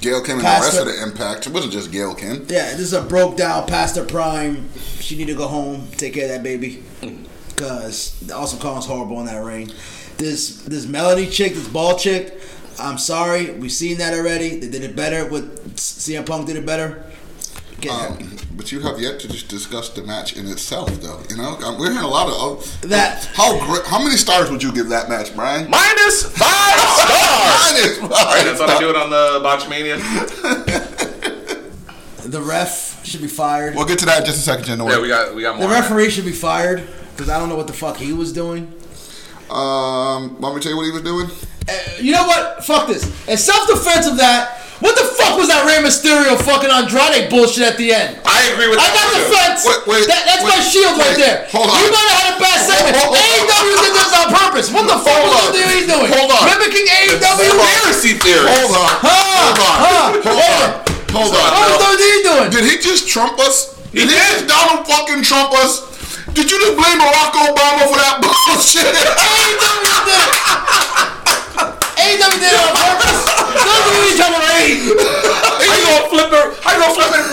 Gail 0.01 0.21
Kim 0.21 0.39
and 0.39 0.41
the 0.41 0.43
rest 0.43 0.77
of 0.77 0.85
the 0.85 1.01
Impact. 1.01 1.47
It 1.47 1.53
wasn't 1.53 1.71
just 1.71 1.93
Gail 1.93 2.13
Kim. 2.13 2.45
Yeah, 2.49 2.71
this 2.71 2.81
is 2.81 2.93
a 2.93 3.01
broke 3.01 3.37
down 3.37 3.67
past 3.67 3.95
her 3.95 4.03
prime. 4.03 4.69
She 4.99 5.15
need 5.15 5.27
to 5.27 5.33
go 5.33 5.47
home, 5.47 5.87
take 5.91 6.13
care 6.15 6.25
of 6.25 6.29
that 6.31 6.43
baby. 6.43 6.83
Mm. 7.01 7.25
Cause 7.55 8.19
the 8.19 8.35
Awesome 8.35 8.59
Kong's 8.59 8.85
horrible 8.85 9.21
in 9.21 9.27
that 9.27 9.41
ring. 9.41 9.71
This 10.17 10.61
this 10.63 10.85
Melanie 10.85 11.27
chick, 11.27 11.53
this 11.53 11.69
ball 11.69 11.97
chick. 11.97 12.37
I'm 12.79 12.97
sorry, 12.97 13.51
we've 13.51 13.71
seen 13.71 13.97
that 13.99 14.13
already. 14.13 14.59
They 14.59 14.67
did 14.69 14.83
it 14.83 14.95
better 14.95 15.25
with 15.25 15.77
CM 15.77 16.25
Punk. 16.25 16.47
Did 16.47 16.57
it 16.57 16.65
better. 16.65 17.06
Get 17.81 17.91
Um, 17.91 18.37
but 18.55 18.71
you 18.71 18.79
have 18.81 18.99
yet 18.99 19.19
to 19.19 19.27
just 19.27 19.47
discuss 19.49 19.89
the 19.89 20.01
match 20.01 20.35
in 20.35 20.47
itself, 20.47 20.89
though. 21.01 21.19
You 21.29 21.37
know, 21.37 21.57
Um, 21.63 21.77
we're 21.77 21.91
hearing 21.91 22.03
a 22.03 22.07
lot 22.07 22.27
of 22.27 22.33
of- 22.33 22.81
That- 22.89 23.25
How? 23.35 23.57
How 23.85 23.99
many 23.99 24.17
stars 24.17 24.49
would 24.49 24.63
you 24.63 24.71
give 24.71 24.89
that 24.89 25.09
match, 25.09 25.35
Brian? 25.35 25.69
Minus 25.69 26.23
five 26.23 26.79
stars. 26.79 27.99
Minus 27.99 27.99
All 28.01 28.09
right, 28.09 28.43
that's 28.45 28.59
what 28.59 28.69
I 28.69 28.73
five. 28.73 28.79
do 28.81 28.89
it 28.89 28.95
on 28.95 29.09
the 29.11 29.39
Botchmania. 29.43 29.97
the 32.25 32.41
ref 32.41 33.05
should 33.05 33.21
be 33.21 33.27
fired. 33.27 33.75
We'll 33.75 33.85
get 33.85 33.99
to 33.99 34.05
that 34.07 34.19
in 34.21 34.25
just 34.25 34.39
a 34.39 34.41
second, 34.41 34.65
Jen. 34.65 34.79
Yeah, 34.79 34.99
we 34.99 35.07
got 35.07 35.35
we 35.35 35.41
got 35.43 35.57
more. 35.57 35.67
The 35.67 35.73
referee 35.73 36.09
should 36.09 36.25
be 36.25 36.31
fired 36.31 36.87
because 37.15 37.29
I 37.29 37.39
don't 37.39 37.49
know 37.49 37.55
what 37.55 37.67
the 37.67 37.73
fuck 37.73 37.97
he 37.97 38.11
was 38.13 38.33
doing. 38.33 38.73
Um, 39.49 40.41
want 40.41 40.55
me 40.55 40.61
to 40.61 40.67
tell 40.67 40.71
you 40.71 40.77
what 40.77 40.85
he 40.85 40.91
was 40.91 41.03
doing? 41.03 41.29
Uh, 41.69 41.73
you 42.01 42.11
know 42.11 42.25
what? 42.27 42.65
Fuck 42.65 42.87
this. 42.87 43.03
In 43.27 43.37
self 43.37 43.67
defense 43.67 44.07
of 44.07 44.17
that, 44.17 44.59
what 44.77 44.93
the 44.93 45.05
fuck 45.17 45.33
was 45.41 45.49
that 45.49 45.65
Rey 45.65 45.81
Mysterio 45.81 46.37
fucking 46.37 46.69
Andrade 46.69 47.33
bullshit 47.33 47.65
at 47.65 47.77
the 47.81 47.89
end? 47.93 48.21
I 48.21 48.53
agree 48.53 48.69
with 48.69 48.77
I 48.77 48.85
that. 48.85 48.93
I 48.93 48.97
got 48.97 49.07
the 49.17 49.23
fence. 49.33 49.61
Wait, 49.65 49.81
wait, 49.89 50.03
that, 50.05 50.21
that's 50.29 50.45
my 50.45 50.57
wait, 50.61 50.69
shield 50.69 50.93
right 51.01 51.17
there. 51.17 51.49
Hold 51.49 51.73
on. 51.73 51.77
You 51.81 51.89
might 51.89 52.07
have 52.13 52.19
had 52.21 52.27
a 52.33 52.37
bad 52.37 52.59
segment. 52.61 52.93
Hold. 53.01 53.17
AEW 53.17 53.73
did 53.81 53.93
this 53.97 54.11
on 54.13 54.27
purpose. 54.29 54.67
What 54.69 54.85
the 54.85 54.97
fuck 55.01 55.17
was. 55.25 55.49
WWE 55.57 55.81
doing? 55.89 56.07
Hold 56.13 56.29
on. 56.29 56.43
Mimicking 56.45 56.85
AEW. 56.85 57.49
Conspiracy 57.49 58.13
theories. 58.21 58.53
Hold 58.53 58.73
on. 58.77 58.91
Huh, 59.01 59.09
Hold 59.09 59.57
on. 59.57 59.77
huh, 59.81 60.05
Hold 60.29 60.45
on. 60.61 60.69
Hold 61.17 61.33
on. 61.33 61.49
What 61.57 61.65
was 61.73 61.97
WWE 61.97 62.19
doing? 62.21 62.47
Did 62.53 62.63
he 62.69 62.77
just 62.77 63.09
trump 63.09 63.41
us? 63.41 63.73
He 63.89 64.05
did 64.05 64.13
he 64.13 64.21
just 64.37 64.45
Donald 64.45 64.85
fucking 64.85 65.25
Trump 65.25 65.57
us? 65.57 65.81
Did 66.37 66.51
you 66.53 66.57
just 66.61 66.75
blame 66.77 66.99
Barack 67.01 67.33
Obama 67.33 67.89
for 67.89 67.97
that 67.97 68.19
bullshit? 68.21 68.85
AEW 68.93 69.95
did 70.05 70.21
it. 70.21 70.93
AEW 71.97 72.37
did 72.37 72.53
it 72.53 72.61
on 72.61 72.73
purpose. 72.77 73.21
Don't 73.57 73.83
do 73.89 73.93
each 74.05 74.21
other 74.21 74.37
right. 74.37 74.77
How 75.57 75.73
you 75.73 75.85
gonna 75.89 76.09
flip 76.13 76.29
it? 76.29 76.47
How 76.61 76.69
you 76.73 76.79
gonna 76.79 76.93
flip 76.93 77.11
it? 77.17 77.25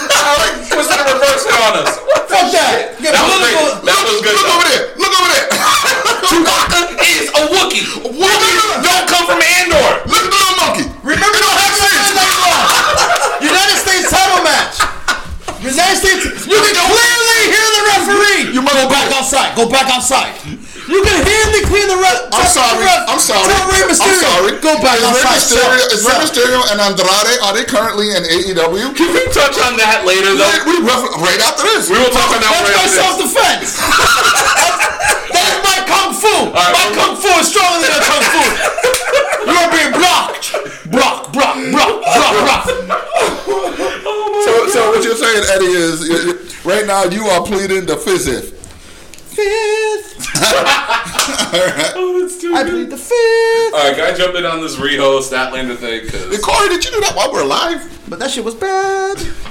Twist 0.72 0.90
it 0.90 0.98
and 0.98 1.08
reverse 1.12 1.44
on 1.52 1.72
us? 1.84 1.92
What 2.00 2.24
Fuck 2.32 2.48
that. 2.50 2.96
Get 2.98 3.12
That 3.12 3.22
was 3.28 3.38
great. 3.44 3.56
That 3.84 4.00
was 4.08 4.18
good. 4.24 4.34
Look 4.34 4.48
over 4.48 4.66
there. 4.66 4.84
Look 4.96 5.14
over 5.14 5.30
there. 5.30 5.46
Chewbacca 6.32 6.80
is 7.04 7.28
a 7.30 7.42
Wookiee. 7.52 7.86
Wookiees 8.08 8.64
don't 8.80 9.06
come 9.06 9.24
from 9.28 9.40
Endor. 9.44 9.88
Look 10.08 10.24
at 10.24 10.32
the 10.32 10.40
little 10.40 10.58
monkey. 10.64 10.84
Remember 11.04 11.38
the 11.38 11.48
Monday 11.52 11.70
sense. 11.76 12.08
United 13.44 13.78
States 13.84 14.08
title 14.08 14.42
match. 14.42 14.76
United 15.60 15.98
States. 16.00 16.24
You 16.48 16.56
can 16.56 16.74
clearly 16.74 17.40
hear 17.52 17.66
the 17.68 17.82
referee. 17.92 18.42
You 18.56 18.62
must 18.64 18.80
go. 18.80 18.88
back 18.88 19.12
outside. 19.12 19.52
Go 19.54 19.68
back 19.68 19.92
outside. 19.92 20.32
You 20.84 21.00
can 21.00 21.18
hear 21.24 21.44
the 21.56 21.62
clear 21.64 21.86
the 21.88 21.96
ref. 21.96 22.28
I'm 22.32 22.44
sorry. 22.44 22.84
I'm 23.08 23.16
sorry. 23.16 23.48
Tell 23.48 23.64
Rey 23.72 23.82
Mysterio. 23.88 24.04
I'm 24.04 24.20
sorry. 24.20 24.50
Go 24.60 24.72
back 24.84 25.00
is 25.00 25.08
Rey 25.08 25.24
outside. 25.24 25.40
Mysterio, 25.40 25.84
is 25.96 26.00
Rey 26.04 26.12
Sell. 26.12 26.20
Mysterio 26.28 26.60
and 26.72 26.78
Andrade 26.84 27.40
are 27.40 27.52
they 27.56 27.64
currently 27.64 28.12
in 28.12 28.20
AEW? 28.28 28.92
Can 28.92 29.08
we 29.16 29.24
touch 29.32 29.56
on 29.64 29.80
that 29.80 30.04
later, 30.04 30.36
though? 30.36 30.44
We, 30.68 30.84
we 30.84 30.84
refer- 30.84 31.16
right 31.24 31.40
after 31.40 31.64
this. 31.72 31.88
We 31.88 31.96
will 31.96 32.12
talk 32.12 32.28
on 32.36 32.40
that 32.44 32.52
That's 32.52 32.68
right 32.68 32.76
my 32.76 32.84
after 32.84 32.92
this. 32.92 33.00
self-defense. 33.00 33.68
That's 35.32 35.58
my 35.64 35.78
kung 35.88 36.12
fu. 36.12 36.34
right, 36.52 36.52
my 36.52 36.68
well- 36.76 36.94
kung 37.00 37.14
fu 37.16 37.30
is 37.40 37.48
stronger 37.48 37.80
than 37.80 37.90
your 37.96 38.04
kung 38.04 38.24
fu. 38.28 38.44
You 39.48 39.56
are 39.56 39.70
being 39.72 39.92
blocked. 39.96 40.46
Block, 40.92 41.32
block, 41.32 41.56
block, 41.72 41.96
block, 42.04 42.34
block. 42.44 42.64
Oh, 43.48 44.44
so, 44.44 44.52
so 44.68 44.80
what 44.92 45.00
you're 45.04 45.16
saying, 45.16 45.44
Eddie, 45.48 45.72
is 45.72 46.04
you 46.08 46.16
you- 46.28 46.38
right 46.68 46.84
now 46.86 47.04
you 47.08 47.24
are 47.32 47.40
pleading 47.44 47.86
the 47.88 47.96
fifth. 47.96 48.52
Fifth. 49.34 50.30
Oh, 51.96 52.20
that's 52.20 52.38
too 52.40 52.52
I 52.54 52.62
good. 52.64 52.70
plead 52.72 52.90
the 52.90 52.96
fifth. 52.96 53.74
All 53.74 53.86
right, 53.88 53.94
can 53.96 54.12
I 54.12 54.16
jump 54.16 54.34
in 54.36 54.44
on 54.44 54.60
this 54.60 54.76
Riho 54.76 55.20
Statlander 55.20 55.76
thing? 55.76 56.08
'Cause- 56.08 56.34
Hey, 56.34 56.38
Corey, 56.38 56.68
did 56.68 56.84
you 56.84 56.90
do 56.90 57.00
that 57.00 57.14
while 57.16 57.32
we're 57.32 57.44
live? 57.44 57.88
But 58.08 58.18
that 58.18 58.30
shit 58.30 58.44
was 58.44 58.54
bad. 58.54 59.16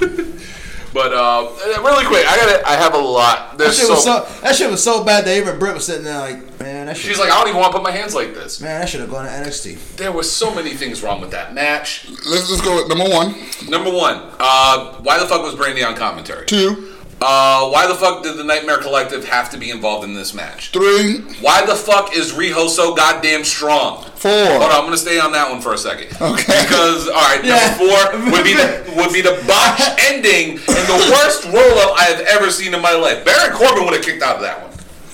but 0.92 1.12
uh, 1.12 1.48
really 1.82 2.04
quick, 2.04 2.24
I 2.28 2.36
got 2.36 2.60
to 2.60 2.68
I 2.68 2.72
have 2.76 2.94
a 2.94 2.98
lot. 2.98 3.58
That 3.58 3.72
shit 3.74 3.86
so, 3.86 3.94
was 3.94 4.04
so 4.04 4.26
that 4.42 4.54
shit 4.54 4.70
was 4.70 4.82
so 4.84 5.02
bad 5.04 5.24
that 5.24 5.36
even 5.36 5.58
Britt 5.58 5.74
was 5.74 5.86
sitting 5.86 6.04
there 6.04 6.18
like, 6.20 6.60
man, 6.60 6.86
that 6.86 6.96
shit. 6.96 7.06
She's 7.10 7.18
like, 7.18 7.30
I 7.32 7.38
don't 7.40 7.48
even 7.48 7.60
want 7.60 7.72
to 7.72 7.78
put 7.78 7.82
my 7.84 7.90
hands 7.90 8.14
like 8.14 8.34
this. 8.34 8.60
man, 8.60 8.82
I 8.82 8.84
should 8.84 9.00
have 9.00 9.10
gone 9.10 9.24
to 9.24 9.30
NXT. 9.30 9.96
There 9.96 10.12
was 10.12 10.30
so 10.30 10.54
many 10.54 10.74
things 10.74 11.02
wrong 11.02 11.20
with 11.20 11.30
that 11.32 11.54
match. 11.54 12.06
Let's 12.28 12.48
just 12.48 12.62
go 12.62 12.76
with 12.76 12.88
number 12.88 13.08
one, 13.12 13.34
Number 13.68 13.90
one, 13.90 14.20
uh, 14.38 14.94
why 15.02 15.18
the 15.18 15.26
fuck 15.26 15.42
was 15.42 15.54
Brandi 15.54 15.84
on 15.86 15.96
commentary? 15.96 16.46
two, 16.46 16.93
Uh, 17.20 17.68
why 17.70 17.86
the 17.86 17.94
fuck 17.94 18.22
did 18.22 18.36
the 18.36 18.44
Nightmare 18.44 18.78
Collective 18.78 19.24
have 19.26 19.48
to 19.50 19.56
be 19.58 19.70
involved 19.70 20.04
in 20.04 20.14
this 20.14 20.34
match? 20.34 20.70
three, 20.70 21.20
Why 21.40 21.64
the 21.64 21.74
fuck 21.74 22.14
is 22.14 22.32
Riho 22.32 22.68
so 22.68 22.94
goddamn 22.94 23.44
strong? 23.44 24.04
four. 24.16 24.30
Hold 24.32 24.62
on, 24.62 24.70
I'm 24.72 24.84
gonna 24.84 24.96
stay 24.96 25.18
on 25.18 25.32
that 25.32 25.50
one 25.50 25.60
for 25.60 25.72
a 25.74 25.78
second. 25.78 26.08
Okay. 26.20 26.62
Because 26.62 27.08
all 27.08 27.14
right, 27.14 27.40
Yeah. 27.44 27.56
number 27.76 27.76
four 27.78 28.30
would 28.32 28.44
be 28.44 28.54
the 28.54 28.92
would 28.96 29.12
be 29.12 29.20
the 29.20 29.42
botch 29.46 29.80
ending 30.10 30.52
and 30.58 30.86
the 30.88 31.10
worst 31.12 31.44
roll 31.44 31.78
up 31.80 31.98
I 31.98 32.04
have 32.04 32.20
ever 32.26 32.50
seen 32.50 32.74
in 32.74 32.80
my 32.82 32.92
life. 32.94 33.24
Baron 33.24 33.52
Corbin 33.56 33.84
would 33.84 33.94
have 33.94 34.04
kicked 34.04 34.22
out 34.22 34.36
of 34.36 34.42
that 34.42 34.62
one. 34.62 34.70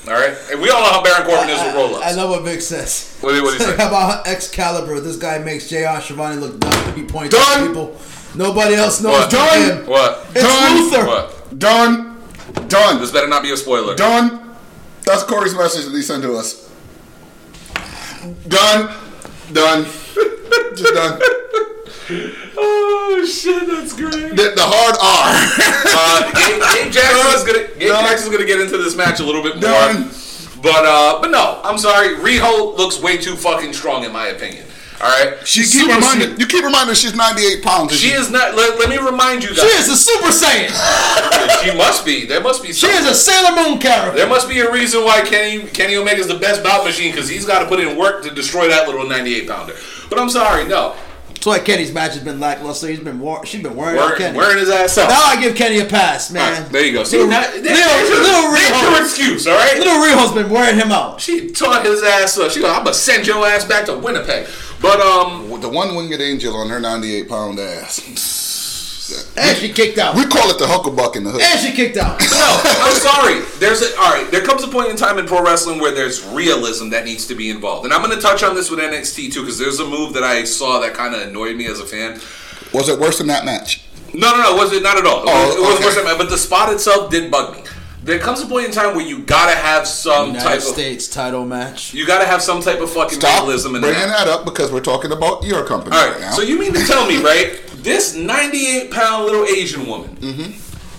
All 0.09 0.15
right, 0.15 0.35
and 0.51 0.61
we 0.61 0.71
all 0.71 0.81
know 0.81 0.91
how 0.91 1.03
Baron 1.03 1.27
Corbin 1.27 1.51
is 1.51 1.63
with 1.63 1.75
roll 1.75 1.95
Up. 1.97 2.03
I 2.03 2.07
ups. 2.09 2.17
know 2.17 2.31
what 2.31 2.43
Vic 2.43 2.63
says. 2.63 3.17
What 3.21 3.33
do- 3.35 3.43
what 3.43 3.57
do 3.59 3.65
you 3.65 3.71
say? 3.71 3.77
How 3.77 3.89
about 3.89 4.27
Excalibur? 4.27 4.99
This 5.01 5.17
guy 5.17 5.39
makes 5.39 5.69
J.R. 5.69 6.01
Schiavone 6.01 6.37
look 6.37 6.59
dumb 6.59 6.73
to 6.87 6.93
be 6.93 7.05
pointing 7.05 7.39
Done. 7.39 7.61
at 7.63 7.67
people. 7.69 7.97
Nobody 8.35 8.75
else 8.77 9.01
knows 9.03 9.13
What? 9.13 9.31
Done. 9.31 9.79
him. 9.79 9.87
What? 9.87 10.27
It's 10.31 10.43
Done. 10.43 10.77
Luther. 10.79 11.07
What? 11.07 11.59
Done. 11.59 12.17
Done. 12.69 13.01
This 13.01 13.11
better 13.11 13.27
not 13.29 13.43
be 13.43 13.53
a 13.53 13.57
spoiler. 13.57 13.95
Done. 13.95 14.57
That's 15.05 15.23
Corey's 15.25 15.55
message 15.55 15.85
that 15.85 15.93
he 15.93 16.03
sent 16.03 16.23
to 16.23 16.35
us. 16.37 16.71
Done. 18.49 18.95
Done. 19.53 19.85
Just 20.77 20.95
done. 20.95 21.21
Oh 22.57 23.25
shit, 23.27 23.67
that's 23.69 23.93
great. 23.95 24.31
The, 24.37 24.53
the 24.57 24.63
hard 24.67 24.97
R. 25.01 25.31
Uh, 25.93 26.33
Gabe, 26.33 26.63
Gabe 26.85 26.93
Jackson 26.97 27.35
is 27.35 27.45
gonna 27.45 27.79
Gabe 27.79 27.89
Done. 27.89 28.05
Jackson's 28.05 28.33
gonna 28.33 28.47
get 28.47 28.61
into 28.61 28.79
this 28.79 28.97
match 28.97 29.21
a 29.21 29.25
little 29.25 29.43
bit 29.43 29.55
more. 29.55 29.63
Done. 29.71 30.11
But 30.63 30.85
uh, 30.85 31.21
but 31.21 31.31
no, 31.31 31.61
I'm 31.65 31.79
sorry. 31.79 32.17
Riho 32.17 32.77
looks 32.77 33.01
way 33.01 33.17
too 33.17 33.37
fucking 33.37 33.73
strong 33.73 34.05
in 34.05 34.13
my 34.13 34.27
opinion. 34.29 34.67
All 35.03 35.09
right, 35.09 35.39
She 35.49 35.61
keep 35.63 35.89
Super- 35.89 35.95
reminding 35.95 36.39
you 36.39 36.47
keep 36.47 36.63
reminding 36.63 36.95
she's 36.95 37.15
98 37.17 37.63
pounds. 37.65 37.97
She 37.99 38.09
is 38.13 38.31
not. 38.31 38.55
Let, 38.55 38.79
let 38.79 38.91
me 38.91 38.99
remind 38.99 39.43
you 39.43 39.49
guys. 39.49 39.61
She 39.61 39.67
is 39.81 39.89
a 39.89 39.97
Super 39.97 40.29
Saiyan. 40.29 40.69
She 41.65 41.75
must 41.75 42.05
be. 42.05 42.27
There 42.27 42.43
must 42.43 42.63
be. 42.63 42.75
She 42.75 42.87
is 42.87 43.07
a 43.07 43.15
Sailor 43.15 43.57
Moon 43.57 43.79
character. 43.79 44.15
There 44.19 44.29
must 44.29 44.47
be 44.47 44.59
a 44.61 44.71
reason 44.71 45.03
why 45.03 45.23
Kenny 45.23 45.67
Kenny 45.69 45.97
Omega's 45.97 46.29
the 46.29 46.39
best 46.39 46.63
bout 46.63 46.85
machine 46.85 47.13
because 47.13 47.31
he's 47.31 47.47
got 47.47 47.61
to 47.63 47.67
put 47.67 47.81
in 47.81 47.97
work 47.97 48.23
to 48.25 48.31
destroy 48.31 48.69
that 48.69 48.87
little 48.87 49.09
98 49.09 49.49
pounder. 49.49 49.75
But 50.11 50.19
I'm 50.19 50.29
sorry, 50.29 50.69
no. 50.69 50.95
That's 51.41 51.47
why 51.47 51.59
Kenny's 51.61 51.91
match 51.91 52.13
has 52.13 52.23
been 52.23 52.39
lackluster. 52.39 52.87
He's 52.89 53.01
been 53.01 53.19
war- 53.19 53.47
she's 53.47 53.63
been 53.63 53.75
worrying 53.75 53.97
Wearing, 53.97 54.13
on 54.13 54.19
Kenny. 54.19 54.37
wearing 54.37 54.59
his 54.59 54.69
ass 54.69 54.99
out. 54.99 55.09
Now 55.09 55.23
I 55.25 55.41
give 55.41 55.57
Kenny 55.57 55.79
a 55.79 55.87
pass, 55.87 56.31
man. 56.31 56.43
All 56.55 56.61
right, 56.61 56.71
there 56.71 56.85
you 56.85 56.93
go. 56.93 57.03
See, 57.03 57.17
Little, 57.17 57.31
now, 57.31 57.41
little, 57.41 57.63
there's 57.63 57.79
your- 58.11 58.21
little 58.21 58.53
there's 58.53 58.83
your 58.83 59.03
excuse, 59.03 59.47
all 59.47 59.55
right? 59.57 59.79
Little 59.79 59.95
Riho's 59.95 60.33
been 60.35 60.51
wearing 60.51 60.77
him 60.77 60.93
out. 60.93 61.19
She 61.19 61.49
taught 61.49 61.87
his 61.87 62.03
ass 62.03 62.37
up. 62.37 62.51
She 62.51 62.61
go, 62.61 62.71
I'm 62.71 62.85
gonna 62.85 62.93
send 62.93 63.27
your 63.27 63.47
ass 63.47 63.65
back 63.65 63.87
to 63.87 63.97
Winnipeg. 63.97 64.49
But 64.83 65.01
um, 65.01 65.59
the 65.63 65.69
one 65.71 65.95
winged 65.95 66.21
angel 66.21 66.55
on 66.55 66.69
her 66.69 66.79
98 66.79 67.27
pound 67.27 67.59
ass. 67.59 68.50
And 69.37 69.57
she 69.57 69.73
kicked 69.73 69.99
out. 69.99 70.15
We 70.17 70.25
call 70.27 70.49
it 70.51 70.59
the 70.59 70.67
hucklebuck 70.67 71.17
in 71.17 71.25
the 71.25 71.31
hood. 71.31 71.41
And 71.43 71.61
she 71.61 71.73
kicked 71.73 71.97
out. 71.97 72.19
no, 72.33 72.61
I'm 72.65 72.95
sorry. 72.97 73.41
There's 73.59 73.83
a, 73.83 73.97
all 73.99 74.13
right. 74.13 74.31
There 74.31 74.43
comes 74.43 74.63
a 74.65 74.69
point 74.69 74.91
in 74.91 74.97
time 74.97 75.19
in 75.19 75.27
pro 75.27 75.43
wrestling 75.43 75.79
where 75.81 75.93
there's 75.95 76.25
realism 76.29 76.91
that 76.91 77.05
needs 77.05 77.27
to 77.29 77.35
be 77.35 77.51
involved, 77.51 77.85
and 77.85 77.93
I'm 77.95 78.03
going 78.03 78.15
to 78.17 78.21
touch 78.23 78.43
on 78.43 78.55
this 78.55 78.71
with 78.71 78.81
NXT 78.81 79.33
too 79.33 79.41
because 79.41 79.59
there's 79.59 79.81
a 79.81 79.87
move 79.87 80.13
that 80.15 80.23
I 80.25 80.45
saw 80.45 80.81
that 80.81 80.95
kind 80.95 81.15
of 81.15 81.23
annoyed 81.23 81.57
me 81.57 81.67
as 81.67 81.81
a 81.81 81.87
fan. 81.87 82.21
Was 82.73 82.89
it 82.89 82.99
worse 83.01 83.19
than 83.19 83.27
that 83.29 83.45
match? 83.45 83.83
No, 84.15 84.31
no, 84.33 84.43
no. 84.43 84.57
Was 84.57 84.73
it 84.73 84.83
not 84.83 84.99
at 84.99 85.07
all? 85.07 85.23
It 85.23 85.29
Oh, 85.29 85.47
was, 85.47 85.57
it 85.57 85.61
was 85.61 85.75
okay. 85.77 85.85
worse 85.85 85.95
than 85.97 86.05
that, 86.07 86.19
but 86.19 86.31
the 86.31 86.39
spot 86.39 86.73
itself 86.73 87.11
did 87.11 87.31
bug 87.31 87.55
me. 87.57 87.63
There 88.03 88.19
comes 88.19 88.41
a 88.41 88.47
point 88.47 88.65
in 88.67 88.73
time 88.73 88.97
where 88.97 89.05
you 89.05 89.19
gotta 89.21 89.55
have 89.55 89.87
some 89.87 90.29
United 90.29 90.43
type 90.45 90.59
of 90.61 90.65
States 90.65 91.07
title 91.07 91.45
match. 91.45 91.93
you 91.93 92.07
gotta 92.07 92.25
have 92.25 92.41
some 92.43 92.63
type 92.63 92.81
of 92.81 92.91
fucking 92.91 93.19
Stop 93.21 93.43
realism 93.43 93.75
in 93.75 93.83
bringing 93.83 94.01
that. 94.01 94.25
that 94.25 94.29
up 94.29 94.47
because 94.47 94.73
we're 94.73 94.81
talking 94.81 95.13
about 95.13 95.45
your 95.45 95.65
company 95.67 95.95
All 95.95 96.03
right, 96.07 96.13
right, 96.13 96.21
now. 96.23 96.31
so 96.33 96.41
you 96.41 96.59
mean 96.59 96.73
to 96.73 96.83
tell 96.87 97.07
me, 97.07 97.23
right? 97.23 97.61
This 97.83 98.15
98 98.15 98.91
pound 98.91 99.25
little 99.27 99.45
Asian 99.45 99.87
woman 99.87 100.17
Mm-hmm. 100.17 100.43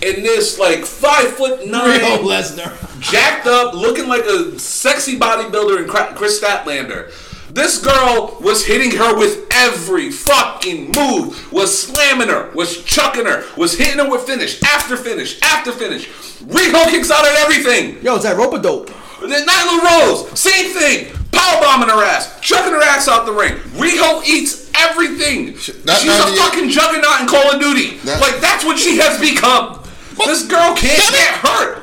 and 0.04 0.26
this 0.26 0.58
like 0.60 0.84
five 0.86 1.30
foot 1.36 1.68
nine, 1.68 2.00
Lesnar. 2.00 2.74
jacked 3.00 3.48
up, 3.48 3.74
looking 3.74 4.08
like 4.08 4.24
a 4.26 4.58
sexy 4.60 5.20
bodybuilder 5.20 5.84
in 5.84 5.88
Cra- 5.90 6.14
Kris 6.16 6.42
Statlander. 6.42 7.12
This 7.54 7.82
girl 7.84 8.38
was 8.40 8.66
hitting 8.66 8.92
her 8.98 9.14
with 9.18 9.46
every 9.52 10.10
fucking 10.10 10.94
move, 10.96 11.52
was 11.52 11.78
slamming 11.78 12.30
her, 12.30 12.50
was 12.56 12.82
chucking 12.84 13.26
her, 13.26 13.44
was 13.58 13.78
hitting 13.78 13.98
her 14.04 14.10
with 14.10 14.22
finish 14.22 14.62
after 14.64 14.96
finish 14.96 15.38
after 15.42 15.72
finish. 15.74 16.08
Riho 16.42 16.86
kicks 16.90 17.12
out 17.12 17.26
at 17.26 17.36
everything. 17.40 18.02
Yo, 18.04 18.16
is 18.16 18.24
that 18.24 18.38
rope 18.38 18.54
a 18.54 18.60
dope? 18.62 18.90
Nyla 19.20 19.84
Rose, 19.84 20.40
same 20.40 20.72
thing. 20.74 21.14
Power 21.32 21.62
bombing 21.62 21.90
her 21.90 22.04
ass, 22.04 22.40
chucking 22.42 22.74
her 22.74 22.82
ass 22.82 23.08
out 23.08 23.26
the 23.26 23.32
ring. 23.32 23.54
Riho 23.80 24.24
eats 24.26 24.70
everything. 24.76 25.54
that 25.86 26.00
She's 26.02 26.12
a 26.12 26.36
fucking 26.38 26.70
juggernaut 26.70 27.22
in 27.22 27.28
Call 27.28 27.52
of 27.52 27.60
Duty. 27.60 27.98
That- 28.04 28.22
like 28.22 28.40
that's 28.42 28.64
what 28.66 28.78
she 28.78 28.98
has 28.98 29.20
become. 29.20 29.80
this 30.26 30.46
girl 30.48 30.76
can't 30.76 31.00
get 31.12 31.34
hurt. 31.40 31.78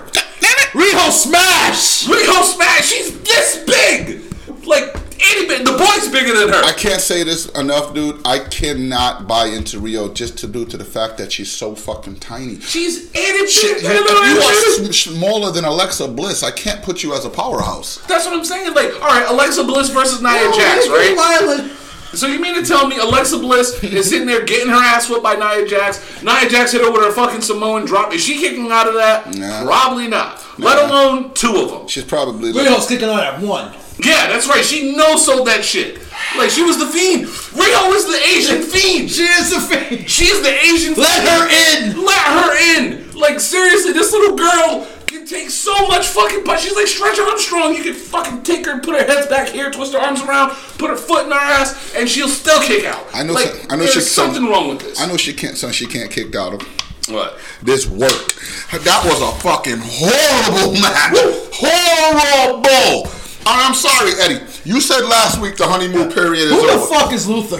Riho 0.72 1.10
smash! 1.10 2.04
Riho 2.06 2.42
smash. 2.44 2.86
She's 2.92 3.18
this 3.22 3.64
big. 3.66 4.22
Like 4.66 4.94
The 5.18 5.76
boy's 5.76 6.08
bigger 6.12 6.38
than 6.38 6.48
her. 6.50 6.64
I 6.64 6.72
can't 6.72 7.00
say 7.00 7.24
this 7.24 7.46
enough, 7.50 7.92
dude. 7.94 8.20
I 8.26 8.38
cannot 8.38 9.26
buy 9.26 9.46
into 9.46 9.80
Riho 9.80 10.14
just 10.14 10.38
to 10.38 10.46
due 10.46 10.64
to 10.66 10.76
the 10.76 10.84
fact 10.84 11.18
that 11.18 11.32
she's 11.32 11.50
so 11.50 11.74
fucking 11.74 12.16
tiny. 12.16 12.60
She's 12.60 13.10
Shit, 13.48 13.82
bitty. 13.82 13.88
if 13.88 14.80
you 14.80 14.88
are 14.88 14.92
smaller 14.92 15.50
than 15.50 15.64
Alexa 15.64 16.08
Bliss, 16.08 16.42
I 16.42 16.50
can't 16.50 16.82
put 16.82 17.02
you 17.02 17.14
as 17.14 17.24
a 17.24 17.30
powerhouse. 17.30 17.96
That's 18.06 18.26
what 18.26 18.34
I'm 18.34 18.44
saying. 18.44 18.74
Like, 18.74 18.92
all 19.00 19.08
right, 19.08 19.26
Alexa 19.28 19.64
Bliss 19.64 19.90
versus 19.90 20.20
Nia 20.22 20.52
Jax, 20.52 20.88
right? 20.88 21.14
Violent. 21.16 21.72
So 22.14 22.26
you 22.26 22.40
mean 22.40 22.54
to 22.54 22.64
tell 22.66 22.88
me 22.88 22.98
Alexa 22.98 23.38
Bliss 23.38 23.82
is 23.84 24.08
sitting 24.08 24.26
there 24.26 24.44
getting 24.44 24.68
her 24.68 24.74
ass 24.82 25.08
whipped 25.10 25.22
by 25.22 25.34
Nia 25.34 25.66
Jax? 25.66 26.22
Nia 26.22 26.48
Jax 26.48 26.72
hit 26.72 26.80
her 26.80 26.90
with 26.90 27.02
her 27.02 27.12
fucking 27.12 27.42
Samoan 27.42 27.84
drop. 27.84 28.12
Is 28.14 28.22
she 28.24 28.38
kicking 28.38 28.70
out 28.72 28.88
of 28.88 28.94
that? 28.94 29.34
Nah. 29.34 29.64
Probably 29.64 30.08
not. 30.08 30.44
Let 30.58 30.82
alone 30.88 31.34
two 31.34 31.54
of 31.56 31.70
them. 31.70 31.86
She's 31.88 32.04
probably 32.04 32.52
Riho's 32.52 32.86
kicking 32.88 33.08
out 33.08 33.22
at 33.22 33.40
one. 33.40 33.72
Yeah, 34.00 34.28
that's 34.28 34.48
right. 34.48 34.64
She 34.64 34.96
no 34.96 35.16
sold 35.16 35.46
that 35.48 35.64
shit. 35.64 35.98
Like 36.36 36.50
she 36.50 36.62
was 36.62 36.78
the 36.78 36.86
fiend. 36.86 37.26
Riho 37.26 37.94
is 37.94 38.06
the 38.06 38.20
Asian 38.36 38.62
fiend. 38.72 39.10
She 39.10 39.22
is 39.24 39.52
a 39.52 39.60
fiend. 39.60 40.08
She's 40.08 40.40
the 40.42 40.52
Asian. 40.52 40.94
Let 40.94 41.22
fiend. 41.24 41.92
her 41.92 41.96
in. 41.98 42.04
Let 42.04 42.24
her 42.24 42.76
in. 42.78 43.12
Like 43.18 43.38
seriously, 43.40 43.92
this 43.92 44.12
little 44.12 44.36
girl 44.36 44.86
can 45.28 45.40
take 45.40 45.50
so 45.50 45.86
much 45.88 46.06
fucking 46.08 46.44
punch. 46.44 46.62
She's 46.62 46.74
like 46.74 46.86
Stretch 46.86 47.18
Armstrong. 47.18 47.74
You 47.74 47.82
can 47.82 47.94
fucking 47.94 48.42
take 48.42 48.66
her, 48.66 48.72
and 48.72 48.82
put 48.82 48.94
her 48.98 49.04
head 49.06 49.28
back 49.28 49.48
here, 49.48 49.70
twist 49.70 49.92
her 49.92 49.98
arms 49.98 50.22
around, 50.22 50.50
put 50.78 50.90
her 50.90 50.96
foot 50.96 51.26
in 51.26 51.30
her 51.32 51.38
ass, 51.38 51.94
and 51.96 52.08
she'll 52.08 52.28
still 52.28 52.60
kick 52.62 52.84
out. 52.84 53.06
I 53.12 53.22
know. 53.22 53.34
Like, 53.34 53.48
some- 53.48 53.66
I 53.70 53.76
know 53.76 53.82
there's 53.84 53.94
she, 53.94 54.00
something 54.00 54.46
wrong 54.46 54.68
with 54.68 54.80
this. 54.80 55.00
I 55.00 55.06
know 55.06 55.16
she 55.16 55.32
can't. 55.32 55.56
Son, 55.56 55.72
she 55.72 55.86
can't 55.86 56.10
kick 56.10 56.34
out 56.34 56.54
of. 56.54 56.62
What? 57.08 57.38
This 57.62 57.86
worked. 57.88 58.36
That 58.84 59.02
was 59.04 59.20
a 59.22 59.32
fucking 59.40 59.78
horrible 59.80 60.72
match. 60.80 61.16
Horrible. 61.54 63.10
I'm 63.46 63.74
sorry, 63.74 64.12
Eddie. 64.20 64.44
You 64.64 64.80
said 64.80 65.00
last 65.06 65.40
week 65.40 65.56
the 65.56 65.66
honeymoon 65.66 66.10
period 66.12 66.44
is 66.48 66.52
over. 66.52 66.60
Who 66.60 66.66
the 66.66 66.72
over. 66.74 66.86
fuck 66.86 67.12
is 67.14 67.26
Luther? 67.26 67.56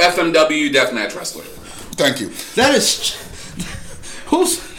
FMW 0.00 0.72
deathmatch 0.72 1.16
wrestler. 1.16 1.42
Thank 1.96 2.20
you. 2.20 2.28
That 2.54 2.74
is. 2.74 3.14
Who's. 4.26 4.73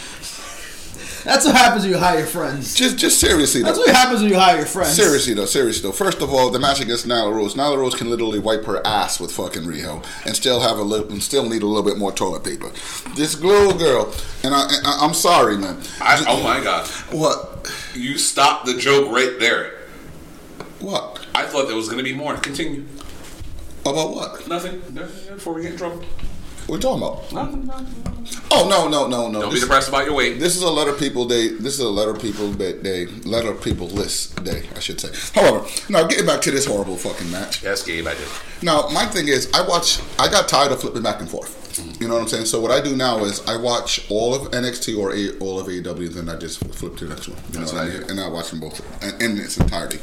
That's 1.26 1.43
what 1.43 1.55
happens 1.55 1.84
when 1.84 1.91
you 1.91 1.97
hire 1.97 2.26
friends. 2.26 2.76
Just, 2.76 2.97
just 2.97 3.19
seriously 3.19 3.63
That's 3.63 3.78
though. 3.78 3.84
what 3.84 3.95
happens 3.95 4.21
when 4.21 4.30
you 4.30 4.38
hire 4.38 4.57
your 4.57 4.65
friends. 4.67 4.93
Seriously 4.95 5.34
though, 5.34 5.45
seriously 5.45 5.82
though. 5.82 5.91
First 5.91 6.21
of 6.21 6.32
all, 6.32 6.51
the 6.51 6.59
match 6.59 6.80
against 6.82 7.07
Nyla 7.07 7.34
Rose. 7.34 7.55
Nyla 7.55 7.78
Rose 7.78 7.95
can 7.95 8.11
literally 8.11 8.38
wipe 8.38 8.63
her 8.65 8.86
ass 8.86 9.19
with 9.19 9.32
fucking 9.32 9.63
Riho 9.63 10.05
and 10.26 10.36
still 10.36 10.59
have 10.61 10.78
a 10.78 10.84
little, 10.84 11.09
and 11.09 11.23
still 11.23 11.49
need 11.49 11.63
a 11.63 11.65
little 11.65 11.84
bit 11.84 11.97
more 11.97 12.11
toilet 12.11 12.43
paper. 12.43 12.69
This 13.15 13.41
little 13.41 13.78
girl, 13.78 14.13
and 14.43 14.53
I, 14.53 14.67
I 14.86 14.99
I'm 15.01 15.15
sorry, 15.15 15.57
man. 15.57 15.82
I, 15.99 16.23
oh 16.28 16.43
my 16.43 16.63
god. 16.63 16.88
What? 17.11 17.73
You 17.95 18.19
stopped 18.19 18.67
the 18.67 18.78
joke 18.78 19.11
right 19.11 19.38
there. 19.39 19.80
What? 20.80 21.26
I 21.34 21.45
thought 21.47 21.65
there 21.67 21.76
was 21.76 21.88
going 21.88 21.97
to 21.97 22.03
be 22.03 22.13
more. 22.13 22.38
Continue. 22.38 22.86
About 23.82 24.13
what? 24.13 24.47
Nothing. 24.47 24.80
Before 24.80 25.53
we 25.53 25.63
get 25.63 25.71
in 25.71 25.78
trouble. 25.78 26.03
What 26.68 26.76
we 26.78 26.82
talking 26.82 27.03
about? 27.03 27.32
Nothing. 27.32 27.68
nothing. 27.68 28.05
Oh 28.49 28.68
no, 28.68 28.88
no, 28.88 29.07
no, 29.07 29.30
no. 29.30 29.41
Don't 29.41 29.51
This- 29.51 29.59
be 29.59 29.66
depressed 29.66 29.89
about 29.89 30.05
your 30.05 30.16
weight. 30.16 30.39
This 30.39 30.55
is 30.55 30.63
a 30.63 30.70
letter 30.70 30.93
people 30.93 31.26
day. 31.26 31.49
This 31.49 31.74
is 31.76 31.80
a 31.80 31.89
letter 31.89 32.13
people 32.16 32.51
day. 32.53 32.74
day 32.82 33.05
letter 33.24 33.53
people 33.53 33.88
list 33.88 34.43
day, 34.43 34.63
I 34.76 34.80
should 34.80 34.99
say. 34.99 35.09
However, 35.39 35.66
now 35.89 36.07
getting 36.07 36.26
back 36.26 36.41
to 36.41 36.51
this 36.51 36.66
horrible 36.66 36.95
fucking 36.97 37.30
match. 37.32 37.61
Yes, 37.63 37.84
Gabe, 37.84 38.07
I 38.07 38.16
did. 38.16 38.28
Now, 38.63 38.88
my 38.89 39.05
thing 39.05 39.28
is, 39.28 39.49
I 39.53 39.61
watch. 39.68 39.99
I 40.18 40.28
got 40.30 40.47
tired 40.47 40.72
of 40.72 40.82
flipping 40.82 41.03
back 41.03 41.20
and 41.20 41.30
forth. 41.30 41.64
You 41.99 42.07
know 42.07 42.15
what 42.15 42.21
I'm 42.21 42.28
saying? 42.28 42.45
So 42.45 42.61
what 42.61 42.71
I 42.71 42.82
do 42.82 42.95
now 42.95 43.23
is 43.26 43.45
I 43.47 43.57
watch 43.57 44.09
all 44.09 44.34
of 44.34 44.51
NXT 44.51 44.97
or 44.97 45.13
a, 45.13 45.38
all 45.39 45.59
of 45.59 45.67
AEW, 45.67 46.13
then 46.13 46.30
I 46.30 46.38
just 46.38 46.59
flip 46.73 46.95
to 46.97 47.05
the 47.05 47.15
next 47.15 47.28
one. 47.28 47.38
You 47.51 47.59
That's 47.59 47.73
know 47.73 47.80
what 47.80 47.91
I 47.91 47.93
mean? 47.99 48.09
And 48.09 48.19
I 48.19 48.28
watch 48.30 48.51
them 48.51 48.59
both 48.61 48.82
in, 49.03 49.32
in 49.32 49.38
its 49.38 49.57
entirety. 49.57 49.99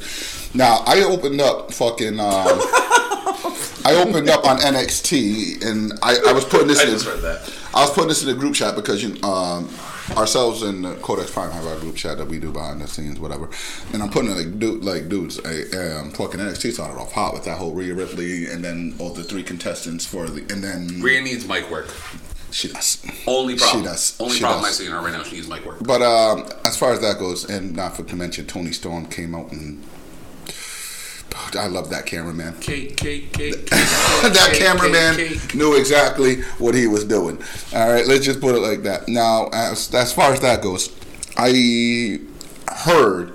Now 0.57 0.83
I 0.87 1.03
opened 1.03 1.41
up 1.41 1.73
fucking. 1.73 2.21
Um, 2.21 2.61
I 3.85 3.95
opened 3.97 4.29
up 4.29 4.45
on 4.45 4.59
NXT 4.59 5.65
and 5.65 5.93
I, 6.03 6.17
I 6.29 6.33
was 6.33 6.45
putting 6.45 6.69
this. 6.69 6.81
I 6.81 6.85
in, 6.85 6.91
just 6.91 7.07
heard 7.07 7.21
that. 7.23 7.53
I 7.75 7.81
was 7.81 7.91
putting 7.91 8.09
this 8.09 8.23
in 8.23 8.29
the 8.29 8.35
group 8.35 8.55
chat 8.55 8.77
because 8.77 9.03
you 9.03 9.21
um, 9.23 9.69
ourselves 10.17 10.63
and 10.63 10.85
the 10.85 10.95
Codex 10.97 11.31
Prime 11.31 11.51
have 11.51 11.67
our 11.67 11.79
group 11.79 11.97
chat 11.97 12.19
that 12.19 12.29
we 12.29 12.39
do 12.39 12.53
behind 12.53 12.81
the 12.81 12.89
scenes, 12.89 13.19
whatever. 13.19 13.49
And 13.93 14.03
I'm 14.03 14.11
putting 14.11 14.31
it 14.31 14.35
like, 14.35 14.59
dude, 14.59 14.85
like 14.85 15.09
dudes, 15.09 15.41
I, 15.41 15.63
um, 15.77 16.11
fucking 16.13 16.41
NXT 16.41 16.73
started 16.73 16.99
off 16.99 17.13
hot 17.13 17.35
with 17.35 17.45
that 17.45 17.59
whole 17.59 17.73
Rhea 17.73 17.95
Ripley, 17.95 18.47
and 18.47 18.65
then 18.65 18.95
all 18.99 19.11
the 19.11 19.25
three 19.25 19.43
contestants 19.43 20.05
for 20.07 20.27
the, 20.29 20.41
and 20.53 20.63
then 20.63 21.01
Rhea 21.01 21.23
needs 21.23 21.47
mic 21.47 21.71
work. 21.71 21.89
she 22.51 22.69
does. 22.69 23.05
Only 23.27 23.57
problem. 23.57 23.83
She 23.83 23.89
does. 23.89 24.17
Only 24.21 24.35
She 24.35 24.41
problem 24.43 24.65
does. 24.65 24.81
I 24.81 24.83
see 24.83 24.87
in 24.87 24.93
her 24.93 25.01
right 25.01 25.13
now. 25.13 25.23
She 25.23 25.37
needs 25.37 25.49
mic 25.49 25.65
work. 25.65 25.79
But 25.83 26.03
um, 26.03 26.49
as 26.65 26.77
far 26.77 26.93
as 26.93 27.01
that 27.01 27.19
goes, 27.19 27.49
and 27.49 27.75
not 27.75 27.97
for 27.97 28.03
to 28.05 28.17
mention, 28.17 28.47
Toni 28.47 28.73
Storm 28.73 29.07
came 29.07 29.35
out 29.35 29.53
and. 29.53 29.83
I 31.57 31.67
love 31.67 31.91
that 31.91 32.07
cameraman. 32.07 32.59
Cake, 32.61 32.97
cake, 32.97 33.33
cake. 33.33 33.69
that 33.71 34.55
cameraman 34.55 35.39
knew 35.55 35.77
exactly 35.77 36.43
what 36.59 36.75
he 36.75 36.87
was 36.87 37.05
doing. 37.05 37.39
All 37.75 37.91
right, 37.91 38.07
let's 38.07 38.25
just 38.25 38.41
put 38.41 38.55
it 38.55 38.61
like 38.61 38.83
that. 38.83 39.09
Now, 39.09 39.49
as, 39.53 39.93
as 39.95 40.13
far 40.13 40.33
as 40.33 40.41
that 40.41 40.63
goes, 40.63 40.95
I 41.37 42.21
heard 42.69 43.35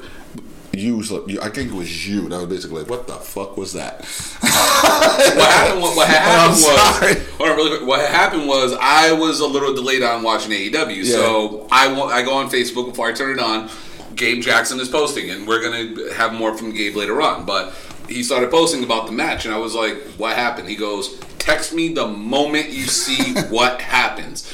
you. 0.73 1.01
I 1.41 1.49
think 1.49 1.71
it 1.71 1.75
was 1.75 2.07
you. 2.07 2.29
That 2.29 2.37
was 2.37 2.47
basically 2.47 2.81
like, 2.81 2.89
what 2.89 3.07
the 3.07 3.13
fuck 3.13 3.57
was 3.57 3.73
that? 3.73 4.05
What 4.41 5.47
happened? 5.49 5.81
What, 5.81 5.97
what 5.97 6.07
happened 6.07 6.63
was. 6.63 7.39
On, 7.39 7.55
really 7.55 7.77
quick. 7.77 7.87
What 7.87 8.09
happened 8.09 8.47
was 8.47 8.73
I 8.79 9.11
was 9.13 9.39
a 9.39 9.47
little 9.47 9.73
delayed 9.73 10.03
on 10.03 10.23
watching 10.23 10.51
AEW, 10.51 11.05
so 11.05 11.67
I 11.71 11.93
I 11.93 12.23
go 12.23 12.35
on 12.35 12.49
Facebook 12.49 12.89
before 12.89 13.07
I 13.07 13.13
turn 13.13 13.37
it 13.37 13.39
on. 13.39 13.69
Gabe 14.15 14.41
Jackson 14.41 14.79
is 14.79 14.89
posting, 14.89 15.29
and 15.29 15.47
we're 15.47 15.61
gonna 15.61 16.13
have 16.13 16.33
more 16.33 16.57
from 16.57 16.71
Gabe 16.73 16.95
later 16.95 17.21
on. 17.21 17.45
But 17.45 17.73
he 18.07 18.23
started 18.23 18.51
posting 18.51 18.83
about 18.83 19.05
the 19.05 19.11
match, 19.11 19.45
and 19.45 19.53
I 19.53 19.57
was 19.57 19.73
like, 19.73 19.97
"What 20.17 20.35
happened?" 20.35 20.69
He 20.69 20.75
goes, 20.75 21.19
"Text 21.39 21.73
me 21.73 21.93
the 21.93 22.07
moment 22.07 22.69
you 22.69 22.85
see 22.85 23.33
what 23.49 23.81
happens." 23.81 24.51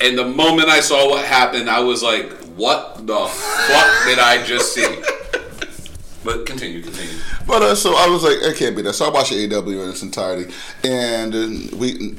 And 0.00 0.16
the 0.18 0.26
moment 0.26 0.68
I 0.68 0.80
saw 0.80 1.08
what 1.08 1.24
happened, 1.24 1.70
I 1.70 1.80
was 1.80 2.02
like, 2.02 2.30
"What 2.56 3.06
the 3.06 3.26
fuck 3.26 4.06
did 4.06 4.18
I 4.18 4.42
just 4.44 4.74
see?" 4.74 4.86
But 6.26 6.44
continue, 6.44 6.82
continue. 6.82 7.14
But 7.46 7.62
uh, 7.62 7.74
so 7.76 7.94
I 7.94 8.08
was 8.08 8.24
like, 8.24 8.38
it 8.42 8.56
can't 8.56 8.74
be 8.74 8.82
that. 8.82 8.94
So 8.94 9.06
I 9.06 9.10
watched 9.10 9.32
AEW 9.32 9.84
in 9.84 9.90
its 9.90 10.02
entirety, 10.02 10.52
and 10.82 11.34
uh, 11.34 11.76
we. 11.76 12.16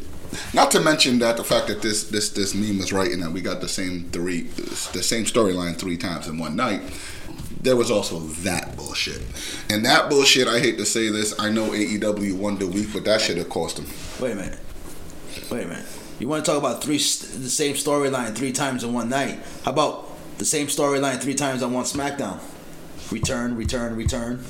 Not 0.54 0.72
to 0.72 0.82
mention 0.82 1.20
that 1.20 1.38
the 1.38 1.44
fact 1.44 1.68
that 1.68 1.82
this 1.82 2.06
this 2.10 2.30
this 2.30 2.54
meme 2.54 2.78
was 2.78 2.94
right 2.94 3.12
and 3.12 3.22
that 3.22 3.32
we 3.32 3.42
got 3.42 3.60
the 3.60 3.68
same 3.68 4.10
three 4.12 4.42
the 4.42 5.04
same 5.04 5.26
storyline 5.26 5.76
three 5.78 5.98
times 5.98 6.28
in 6.28 6.38
one 6.38 6.56
night. 6.56 6.82
There 7.62 7.76
was 7.76 7.90
also 7.92 8.20
that 8.20 8.78
bullshit, 8.78 9.22
and 9.70 9.84
that 9.86 10.10
bullshit. 10.10 10.48
I 10.48 10.60
hate 10.60 10.78
to 10.78 10.86
say 10.86 11.10
this. 11.10 11.38
I 11.40 11.50
know 11.50 11.70
AEW 11.70 12.38
won 12.38 12.58
the 12.58 12.68
week, 12.68 12.90
but 12.94 13.04
that 13.06 13.20
should 13.22 13.38
have 13.38 13.50
cost 13.50 13.78
them. 13.78 13.88
Wait 14.20 14.34
a 14.34 14.36
minute. 14.36 14.60
Wait 15.52 15.64
a 15.64 15.68
minute. 15.68 15.86
You 16.20 16.28
want 16.28 16.46
to 16.46 16.52
talk 16.52 16.60
about 16.60 16.84
three 16.84 16.98
st- 17.00 17.42
the 17.44 17.50
same 17.50 17.74
storyline 17.76 18.36
three 18.36 18.52
times 18.52 18.84
in 18.84 18.94
one 18.94 19.10
night? 19.10 19.40
How 19.66 19.72
about 19.72 20.08
the 20.38 20.46
same 20.46 20.68
storyline 20.68 21.20
three 21.22 21.34
times 21.36 21.62
on 21.64 21.74
one 21.74 21.84
SmackDown? 21.86 22.40
Return, 23.12 23.56
return, 23.56 23.96
return. 23.96 24.44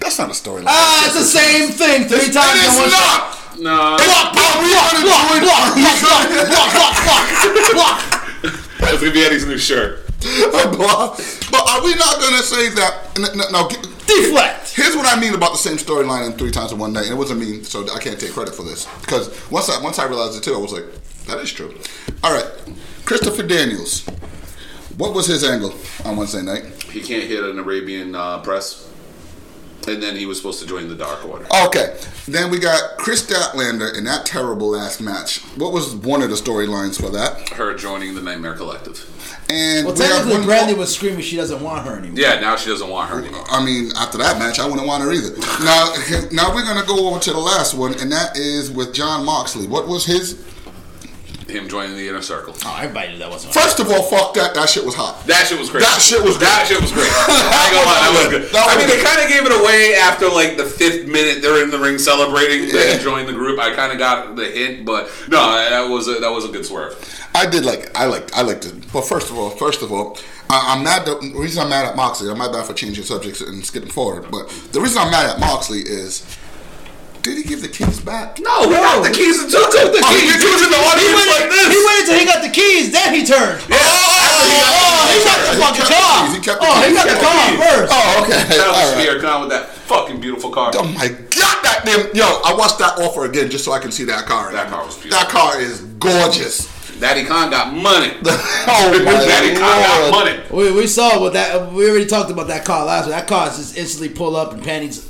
That's 0.00 0.18
not 0.18 0.28
a 0.28 0.32
storyline. 0.32 0.64
Ah, 0.68 1.06
it's 1.06 1.14
the 1.18 1.24
same 1.24 1.68
thing 1.70 2.04
three 2.08 2.28
It 2.28 2.32
times 2.32 2.60
is 2.60 2.74
in 2.74 2.80
one. 2.80 2.90
not. 2.90 3.36
No, 3.58 3.96
Block, 3.98 4.32
block, 4.32 4.54
block, 4.60 4.90
block, 5.02 5.42
block, 5.42 5.74
block, 5.74 6.00
block, 6.06 6.72
block, 6.74 7.04
block, 7.52 7.72
block. 7.72 8.60
that's 8.78 9.00
gonna 9.00 9.12
be 9.12 9.22
Eddie's 9.22 9.46
new 9.46 9.58
shirt. 9.58 10.06
Block. 10.76 11.16
But 11.50 11.68
are 11.68 11.82
we 11.82 11.94
not 11.94 12.20
gonna 12.20 12.42
say 12.42 12.68
that? 12.70 13.18
No, 13.18 13.28
no, 13.34 13.50
no, 13.50 13.68
Deflect. 14.06 14.74
Here's 14.74 14.96
what 14.96 15.06
I 15.06 15.20
mean 15.20 15.34
about 15.34 15.52
the 15.52 15.58
same 15.58 15.76
storyline 15.76 16.26
in 16.26 16.32
three 16.36 16.50
times 16.50 16.72
in 16.72 16.78
one 16.78 16.92
night. 16.92 17.04
And 17.04 17.12
it 17.12 17.16
wasn't 17.16 17.40
me, 17.40 17.62
so 17.62 17.86
I 17.94 17.98
can't 17.98 18.18
take 18.18 18.32
credit 18.32 18.54
for 18.54 18.62
this. 18.62 18.86
Because 19.00 19.28
once 19.50 19.68
I 19.70 19.82
once 19.82 19.98
I 19.98 20.06
realized 20.06 20.36
it 20.36 20.44
too, 20.44 20.54
I 20.54 20.58
was 20.58 20.72
like, 20.72 20.84
that 21.26 21.38
is 21.38 21.52
true. 21.52 21.74
All 22.22 22.34
right, 22.34 22.50
Christopher 23.04 23.42
Daniels. 23.42 24.06
What 24.96 25.14
was 25.14 25.26
his 25.26 25.44
angle 25.44 25.74
on 26.04 26.16
Wednesday 26.16 26.42
night? 26.42 26.64
He 26.90 27.00
can't 27.00 27.24
hit 27.24 27.42
an 27.42 27.58
Arabian 27.58 28.14
uh, 28.14 28.40
press. 28.40 28.86
And 29.88 30.02
then 30.02 30.14
he 30.14 30.26
was 30.26 30.36
supposed 30.36 30.60
to 30.60 30.66
join 30.66 30.88
the 30.88 30.94
Dark 30.94 31.24
Order. 31.26 31.46
Okay, 31.66 31.96
then 32.28 32.50
we 32.50 32.58
got 32.58 32.98
Kris 32.98 33.26
Statlander 33.26 33.96
in 33.96 34.04
that 34.04 34.26
terrible 34.26 34.68
last 34.68 35.00
match. 35.00 35.38
What 35.56 35.72
was 35.72 35.94
one 35.94 36.20
of 36.20 36.28
the 36.28 36.36
storylines 36.36 37.00
for 37.00 37.08
that? 37.10 37.48
Her 37.50 37.74
joining 37.74 38.14
the 38.14 38.20
Nightmare 38.20 38.54
Collective. 38.54 38.98
And 39.50 39.86
Well, 39.86 39.94
we 39.94 40.00
technically, 40.00 40.32
one 40.32 40.42
Brandi 40.42 40.76
was 40.76 40.94
screaming 40.94 41.22
she 41.22 41.36
doesn't 41.36 41.60
want 41.60 41.84
her 41.84 41.96
anymore. 41.96 42.18
Yeah, 42.18 42.38
now 42.38 42.54
she 42.56 42.70
doesn't 42.70 42.88
want 42.88 43.10
her 43.10 43.18
anymore. 43.18 43.44
I 43.48 43.64
mean, 43.64 43.90
after 43.96 44.16
that 44.18 44.38
match, 44.38 44.60
I 44.60 44.68
wouldn't 44.68 44.86
want 44.86 45.02
her 45.02 45.12
either. 45.12 45.36
Now, 45.64 45.92
now 46.32 46.54
we're 46.54 46.64
gonna 46.64 46.86
go 46.86 47.08
over 47.08 47.18
to 47.18 47.32
the 47.32 47.38
last 47.38 47.74
one, 47.74 47.94
and 48.00 48.12
that 48.12 48.36
is 48.36 48.70
with 48.70 48.94
Jon 48.94 49.24
Moxley. 49.24 49.66
What 49.66 49.88
was 49.88 50.06
his 50.06 50.34
Him 51.50 51.68
joining 51.68 51.96
the 51.96 52.08
inner 52.08 52.22
circle. 52.22 52.54
Oh, 52.64 52.76
everybody 52.80 53.12
knew 53.12 53.18
that 53.18 53.28
wasn't. 53.30 53.52
First 53.54 53.80
of 53.80 53.90
all, 53.90 54.02
fuck 54.02 54.34
that. 54.34 54.54
That 54.54 54.68
shit 54.68 54.84
was 54.84 54.94
hot. 54.94 55.26
That 55.26 55.46
shit 55.46 55.58
was 55.58 55.68
great. 55.70 55.82
That 55.84 56.00
shit 56.00 56.22
was 56.22 56.38
That 56.38 56.66
great. 56.66 56.68
shit 56.76 56.80
was 56.80 56.92
great. 56.92 57.10
I 57.12 57.66
ain't 57.66 57.74
gonna 57.74 57.86
lie, 57.86 58.00
that 58.00 58.12
was 58.16 58.28
good. 58.30 58.42
That 58.52 58.66
was 58.66 58.74
I 58.74 58.78
mean, 58.78 58.88
they 58.88 59.02
kind 59.02 59.20
of 59.22 59.28
gave 59.28 59.44
it 59.44 59.52
away 59.60 59.94
after 60.00 60.28
like 60.28 60.56
the 60.56 60.64
fifth 60.64 61.06
minute. 61.08 61.42
They're 61.42 61.62
in 61.62 61.70
the 61.70 61.78
ring 61.78 61.98
celebrating. 61.98 62.68
They 62.72 62.92
Yeah. 62.94 62.98
joined 62.98 63.28
the 63.28 63.32
group. 63.34 63.58
I 63.58 63.74
kind 63.74 63.92
of 63.92 63.98
got 63.98 64.36
the 64.36 64.46
hint, 64.46 64.84
but 64.84 65.10
no, 65.28 65.38
that 65.52 65.88
was 65.88 66.08
a, 66.08 66.14
that 66.20 66.30
was 66.30 66.44
a 66.44 66.48
good 66.48 66.64
swerve. 66.64 66.94
I 67.34 67.46
did 67.46 67.64
like 67.64 67.96
I 67.98 68.06
liked 68.06 68.30
I 68.36 68.42
liked 68.42 68.66
it. 68.66 68.74
But 68.92 69.02
first 69.02 69.30
of 69.30 69.38
all, 69.38 69.50
first 69.50 69.82
of 69.82 69.92
all, 69.92 70.18
I, 70.48 70.74
I'm 70.74 70.82
mad. 70.82 71.06
The 71.06 71.16
reason 71.36 71.62
I'm 71.62 71.68
mad 71.70 71.86
at 71.86 71.94
Moxley, 71.96 72.28
I'm 72.30 72.38
not 72.38 72.52
bad 72.52 72.66
for 72.66 72.74
changing 72.74 73.04
subjects 73.04 73.40
and 73.40 73.64
skipping 73.64 73.90
forward. 73.90 74.30
But 74.30 74.48
the 74.72 74.80
reason 74.80 74.98
I'm 75.02 75.10
mad 75.10 75.30
at 75.30 75.38
Moxley 75.38 75.80
is, 75.80 76.24
did 77.22 77.36
he 77.38 77.44
give 77.44 77.60
the 77.62 77.68
keys 77.68 78.00
back? 78.00 78.38
No, 78.40 78.68
we 78.68 78.74
got 78.74 79.02
the 79.04 79.10
keys 79.12 79.40
and 79.42 79.50
took 79.50 79.70
the 79.72 80.00
Oh, 80.02 80.10
keys. 80.10 80.24
he 80.24 80.40
He 80.40 80.48
was 80.52 80.62
in 80.64 80.70
the 80.72 80.80
He 80.80 80.88
audience 80.88 81.14
waited, 81.16 81.30
like 81.36 81.48
this. 81.52 81.66
he 81.68 81.78
waited 81.84 82.04
till 82.08 82.18
he 82.20 82.24
got 82.26 82.40
the 82.42 82.52
keys, 82.52 82.86
then 82.92 83.08
he 83.14 83.22
turned. 83.24 83.60
Yeah. 83.68 83.76
Oh, 83.76 84.10
oh, 84.20 85.04
he 85.12 85.18
got 85.24 85.38
the 85.40 85.50
oh, 85.50 85.54
He 85.54 85.60
fucking 85.60 85.76
kept 85.76 85.90
the 85.90 85.94
car. 85.94 86.16
keys, 86.24 86.32
he 86.34 86.40
kept 86.40 86.58
the 86.60 86.66
oh, 86.66 86.74
he 86.80 86.86
keys. 86.88 86.96
got 86.96 87.06
the 87.10 87.18
car 87.20 87.42
keys. 87.50 87.58
first. 87.60 87.92
Oh, 87.92 88.22
okay. 88.24 88.40
Shout 88.56 88.68
out 88.68 88.74
to 88.74 88.80
All 88.80 88.88
right. 88.94 89.02
Spear 89.02 89.14
Khan 89.20 89.36
with 89.42 89.50
that 89.50 89.64
fucking 89.90 90.18
beautiful 90.20 90.50
car. 90.50 90.70
Oh 90.74 90.84
my 90.96 91.08
god, 91.08 91.56
that 91.66 91.82
damn 91.84 92.08
yo! 92.14 92.26
I 92.44 92.54
watched 92.56 92.78
that 92.78 92.98
offer 92.98 93.24
again 93.26 93.50
just 93.50 93.64
so 93.64 93.72
I 93.72 93.78
can 93.80 93.90
see 93.90 94.04
that 94.04 94.26
car. 94.26 94.52
That 94.52 94.68
car 94.70 94.84
was 94.86 94.96
beautiful. 94.96 95.18
That 95.20 95.28
car 95.30 95.60
is 95.60 95.80
gorgeous. 95.98 96.68
Daddy 97.00 97.24
Khan 97.24 97.50
got 97.50 97.72
money. 97.72 98.12
oh 98.24 98.92
Daddy 99.04 99.56
Khan 99.56 99.80
got 99.80 100.10
money. 100.12 100.38
We, 100.50 100.70
we 100.72 100.86
saw 100.86 101.18
what 101.20 101.32
that. 101.32 101.72
We 101.72 101.88
already 101.88 102.06
talked 102.06 102.30
about 102.30 102.48
that 102.48 102.64
car 102.64 102.84
last 102.84 103.06
week. 103.06 103.14
That 103.14 103.26
car 103.26 103.48
is 103.48 103.56
just 103.56 103.76
instantly 103.76 104.10
pull 104.14 104.36
up 104.36 104.52
and 104.52 104.62
panties 104.62 105.09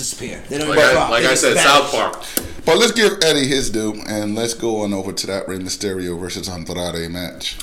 disappear. 0.00 0.42
They 0.48 0.58
don't 0.58 0.68
Like 0.70 0.78
even 0.78 0.90
I, 0.90 0.92
drop. 0.92 1.10
like 1.10 1.22
They 1.24 1.30
I 1.30 1.34
said, 1.34 1.54
vanish. 1.54 1.70
South 1.70 1.90
Park. 1.92 2.24
But 2.64 2.78
let's 2.78 2.92
give 2.92 3.18
Eddie 3.22 3.46
his 3.46 3.70
due 3.70 4.00
and 4.08 4.34
let's 4.34 4.54
go 4.54 4.80
on 4.82 4.92
over 4.94 5.12
to 5.12 5.26
that 5.28 5.46
Rey 5.48 5.58
Mysterio 5.58 6.18
versus 6.18 6.48
Andrade 6.48 7.10
match, 7.10 7.56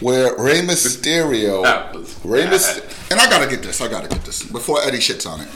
where 0.00 0.34
Rey 0.36 0.60
Mysterio, 0.62 1.62
That 1.64 1.94
was 1.94 2.18
Rey 2.24 2.44
bad. 2.44 2.52
Mysterio, 2.54 3.10
and 3.12 3.20
I 3.20 3.28
gotta 3.30 3.48
get 3.48 3.62
this. 3.62 3.80
I 3.80 3.88
gotta 3.88 4.08
get 4.08 4.24
this 4.24 4.42
before 4.42 4.82
Eddie 4.82 4.98
shits 4.98 5.28
on 5.28 5.40
it. 5.40 5.48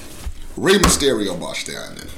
Rey 0.56 0.74
Mysterio 0.78 1.38
botched 1.38 1.66
the 1.66 1.76
ending. 1.78 2.08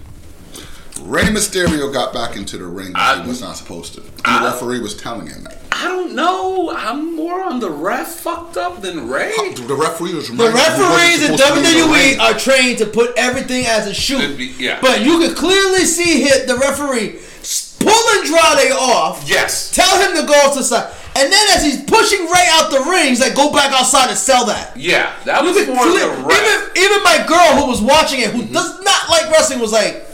Rey 1.03 1.23
Mysterio 1.25 1.93
got 1.93 2.13
back 2.13 2.37
into 2.37 2.59
the 2.59 2.65
ring 2.67 2.89
when 2.89 2.97
I- 2.97 3.23
he 3.23 3.29
was 3.29 3.41
not 3.41 3.57
supposed 3.57 3.95
to. 3.95 4.01
The 4.01 4.11
I- 4.25 4.45
referee 4.45 4.81
was 4.81 4.95
telling 4.95 5.27
him 5.29 5.45
that. 5.45 5.60
I 5.73 5.85
don't 5.89 6.15
know. 6.15 6.73
I'm 6.77 7.15
more 7.17 7.43
on 7.43 7.61
the 7.61 7.71
ref 7.71 8.09
fucked 8.09 8.57
up 8.57 8.83
than 8.83 9.09
Ray. 9.09 9.33
The 9.55 9.75
referee 9.79 10.15
was 10.15 10.29
The 10.29 10.51
referees 10.51 11.23
in 11.29 11.37
WWE 11.37 12.19
are 12.19 12.39
trained 12.39 12.79
to 12.79 12.87
put 12.87 13.13
everything 13.17 13.67
as 13.67 13.87
a 13.87 13.95
shoot. 13.95 14.37
Be- 14.37 14.55
yeah. 14.59 14.79
But 14.81 15.03
you 15.03 15.19
can 15.21 15.35
clearly 15.35 15.85
see 15.85 16.23
hit 16.23 16.47
the 16.49 16.57
referee 16.57 17.19
s- 17.41 17.77
pull 17.79 17.93
Andrade 18.19 18.73
off. 18.73 19.25
Yes. 19.29 19.71
Tell 19.71 20.01
him 20.03 20.21
to 20.21 20.27
go 20.27 20.53
to 20.53 20.59
the 20.59 20.65
side. 20.65 20.93
And 21.17 21.33
then 21.33 21.47
as 21.51 21.65
he's 21.65 21.83
pushing 21.85 22.21
Ray 22.27 22.47
out 22.51 22.71
the 22.71 22.81
ring, 22.89 23.09
he's 23.09 23.21
like, 23.21 23.35
go 23.35 23.53
back 23.53 23.73
outside 23.73 24.09
and 24.11 24.19
sell 24.19 24.47
that. 24.47 24.77
Yeah, 24.77 25.13
that 25.25 25.43
was 25.43 25.57
You 25.57 25.67
could 25.67 25.75
more 25.75 25.85
clear- 25.87 26.15
the 26.15 26.23
ref. 26.23 26.77
even, 26.77 26.85
even 26.85 27.03
my 27.05 27.25
girl 27.27 27.63
who 27.63 27.69
was 27.71 27.81
watching 27.81 28.21
it, 28.21 28.31
who 28.31 28.43
mm-hmm. 28.43 28.53
does 28.53 28.81
not 28.85 29.09
like 29.09 29.31
wrestling, 29.31 29.61
was 29.61 29.73
like, 29.73 30.07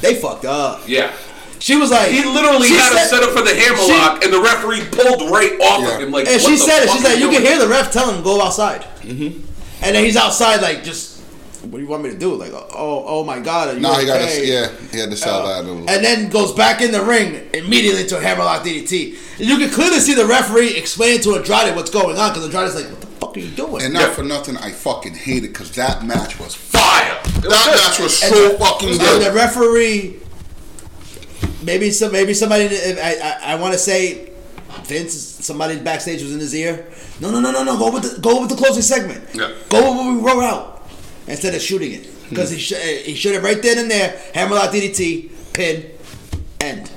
they 0.00 0.14
fucked 0.14 0.44
up. 0.44 0.82
yeah. 0.86 1.12
She 1.60 1.76
was 1.76 1.90
like, 1.90 2.10
He 2.10 2.24
literally 2.24 2.68
she 2.68 2.74
had 2.74 2.92
him 2.92 2.98
said- 2.98 3.08
set 3.08 3.22
up 3.22 3.30
for 3.30 3.42
the 3.42 3.50
she- 3.54 3.60
hammerlock, 3.60 4.24
and 4.24 4.32
the 4.32 4.40
referee 4.40 4.82
pulled 4.90 5.30
right 5.30 5.52
off 5.60 5.80
Yeah. 5.82 5.94
of 5.96 6.00
him. 6.02 6.10
Like, 6.12 6.26
And 6.26 6.40
what 6.42 6.50
she 6.50 6.56
the 6.56 6.64
said 6.64 6.82
it. 6.82 6.86
fuck 6.86 6.96
She's 6.96 7.04
like, 7.04 7.14
you 7.18 7.30
doing? 7.30 7.34
can 7.36 7.42
hear 7.46 7.58
the 7.58 7.68
ref 7.68 7.92
tell 7.92 8.10
him 8.12 8.22
go 8.22 8.40
outside. 8.42 8.84
Mm-hmm. 9.02 9.40
And 9.82 9.94
then 9.94 10.04
he's 10.04 10.16
outside, 10.16 10.60
like, 10.62 10.82
just, 10.84 11.20
what 11.62 11.72
do 11.72 11.78
you 11.80 11.86
want 11.88 12.02
me 12.02 12.10
to 12.10 12.18
do? 12.18 12.34
Like, 12.34 12.52
oh, 12.52 13.04
oh 13.06 13.24
my 13.24 13.38
god, 13.40 13.68
are 13.68 13.74
you 13.74 13.80
No, 13.80 13.94
he 13.94 14.06
got 14.06 14.20
okay? 14.20 14.40
to. 14.40 14.46
Yeah, 14.46 14.68
he 14.92 14.98
had 14.98 15.10
to 15.10 15.16
sell 15.16 15.46
that. 15.46 15.64
And 15.68 16.04
then 16.04 16.28
goes 16.30 16.52
back 16.52 16.80
in 16.80 16.90
the 16.92 17.02
ring 17.02 17.48
immediately 17.52 18.04
to 18.06 18.18
a 18.18 18.20
hammerlock 18.20 18.64
DDT. 18.64 19.16
And 19.38 19.46
you 19.48 19.56
can 19.58 19.70
clearly 19.70 19.98
see 20.00 20.14
the 20.14 20.26
referee 20.26 20.74
explain 20.76 21.20
to 21.22 21.36
Andrade 21.36 21.74
what's 21.76 21.90
going 21.90 22.16
on 22.16 22.30
because 22.32 22.44
Andrade's 22.44 22.74
like, 22.74 22.86
"What 22.86 23.00
the 23.00 23.06
fuck 23.06 23.36
are 23.36 23.40
you 23.40 23.48
doing?" 23.50 23.82
And 23.84 23.94
not 23.94 24.14
for 24.14 24.22
nothing, 24.24 24.56
I 24.56 24.70
fucking 24.72 25.14
hate 25.14 25.44
it 25.44 25.48
because 25.52 25.70
that 25.72 26.04
match 26.04 26.38
was 26.40 26.54
Fire. 26.54 27.18
It 27.24 27.44
was 27.44 27.52
that 27.52 27.64
good. 27.66 27.74
match 27.76 28.00
was 28.00 28.22
And 28.22 28.34
so 28.34 28.48
the- 28.48 28.58
fucking 28.58 28.88
and 28.90 28.98
good. 29.00 29.22
the 29.26 29.32
referee, 29.32 30.16
maybe 31.62 31.90
some, 31.90 32.12
maybe 32.12 32.34
somebody. 32.34 32.66
I, 32.66 33.38
I, 33.44 33.52
I 33.52 33.54
want 33.56 33.72
to 33.72 33.78
say, 33.78 34.30
Vince, 34.84 35.14
somebody 35.14 35.78
backstage 35.78 36.22
was 36.22 36.32
in 36.32 36.40
his 36.40 36.54
ear. 36.54 36.86
No, 37.20 37.30
no, 37.30 37.40
no, 37.40 37.50
no, 37.50 37.64
no. 37.64 37.78
Go 37.78 37.92
with 37.92 38.14
the 38.14 38.20
go 38.20 38.40
with 38.40 38.50
the 38.50 38.56
closing 38.56 38.82
segment. 38.82 39.24
Yeah. 39.34 39.52
Go 39.68 39.90
with 39.90 39.96
what 39.96 40.14
we 40.14 40.20
wrote 40.20 40.44
out 40.44 40.88
instead 41.26 41.54
of 41.54 41.60
shooting 41.60 41.92
it 41.92 42.06
hmm. 42.06 42.28
because 42.30 42.50
he 42.50 42.58
should 42.58 42.78
eh, 42.78 43.02
he 43.02 43.14
should 43.14 43.34
have 43.34 43.44
right 43.44 43.60
then 43.62 43.78
and 43.78 43.90
there 43.90 44.20
hammerlock 44.34 44.70
DDT 44.70 45.30
pin 45.52 45.90
end. 46.60 46.90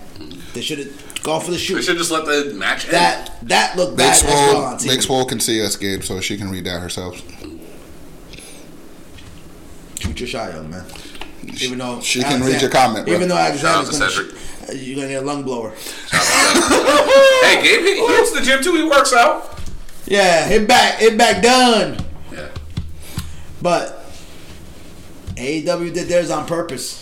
They 0.53 0.61
should 0.61 0.79
have 0.79 1.23
gone 1.23 1.41
for 1.41 1.51
the 1.51 1.57
shoot. 1.57 1.75
They 1.75 1.81
shoot. 1.81 1.85
should 1.87 1.97
just 1.97 2.11
let 2.11 2.25
the 2.25 2.53
match 2.53 2.85
end. 2.85 2.93
That 2.93 3.39
that 3.43 3.77
looked 3.77 3.97
Big 3.97 4.05
bad 4.07 4.13
as 4.13 4.23
well 4.23 4.63
on 4.65 4.77
TV. 4.77 4.87
Big 4.87 5.01
Swole 5.01 5.25
can 5.25 5.39
see 5.39 5.63
us, 5.63 5.75
Gabe, 5.75 6.03
so 6.03 6.19
she 6.21 6.37
can 6.37 6.49
read 6.49 6.65
that 6.65 6.81
herself. 6.81 7.21
Shoot 9.99 10.19
your 10.19 10.27
shot, 10.27 10.53
young 10.53 10.69
man. 10.69 10.85
Even 11.59 11.77
though 11.79 11.99
She 12.01 12.21
can 12.21 12.41
read 12.41 12.61
your 12.61 12.69
comment, 12.71 13.05
bro. 13.05 13.15
Even 13.15 13.27
though 13.29 13.37
Alexander's 13.37 13.97
Shout 13.97 14.03
out 14.03 14.15
gonna, 14.17 14.31
sh- 14.33 14.69
uh, 14.69 14.73
you're 14.73 14.95
gonna 14.95 15.07
get 15.09 15.23
a 15.23 15.25
lung 15.25 15.43
blower. 15.43 15.71
hey, 16.11 17.61
Gabe, 17.63 17.81
he, 17.85 17.95
he 17.95 18.07
hits 18.15 18.31
the 18.31 18.41
gym 18.41 18.63
too. 18.63 18.75
He 18.75 18.83
works 18.83 19.13
out. 19.13 19.59
Yeah, 20.05 20.45
hit 20.47 20.67
back, 20.67 20.99
hit 20.99 21.17
back, 21.17 21.41
done. 21.41 21.97
Yeah. 22.31 22.49
But 23.61 24.05
AEW 25.35 25.93
did 25.93 26.07
theirs 26.07 26.29
on 26.31 26.45
purpose. 26.45 26.99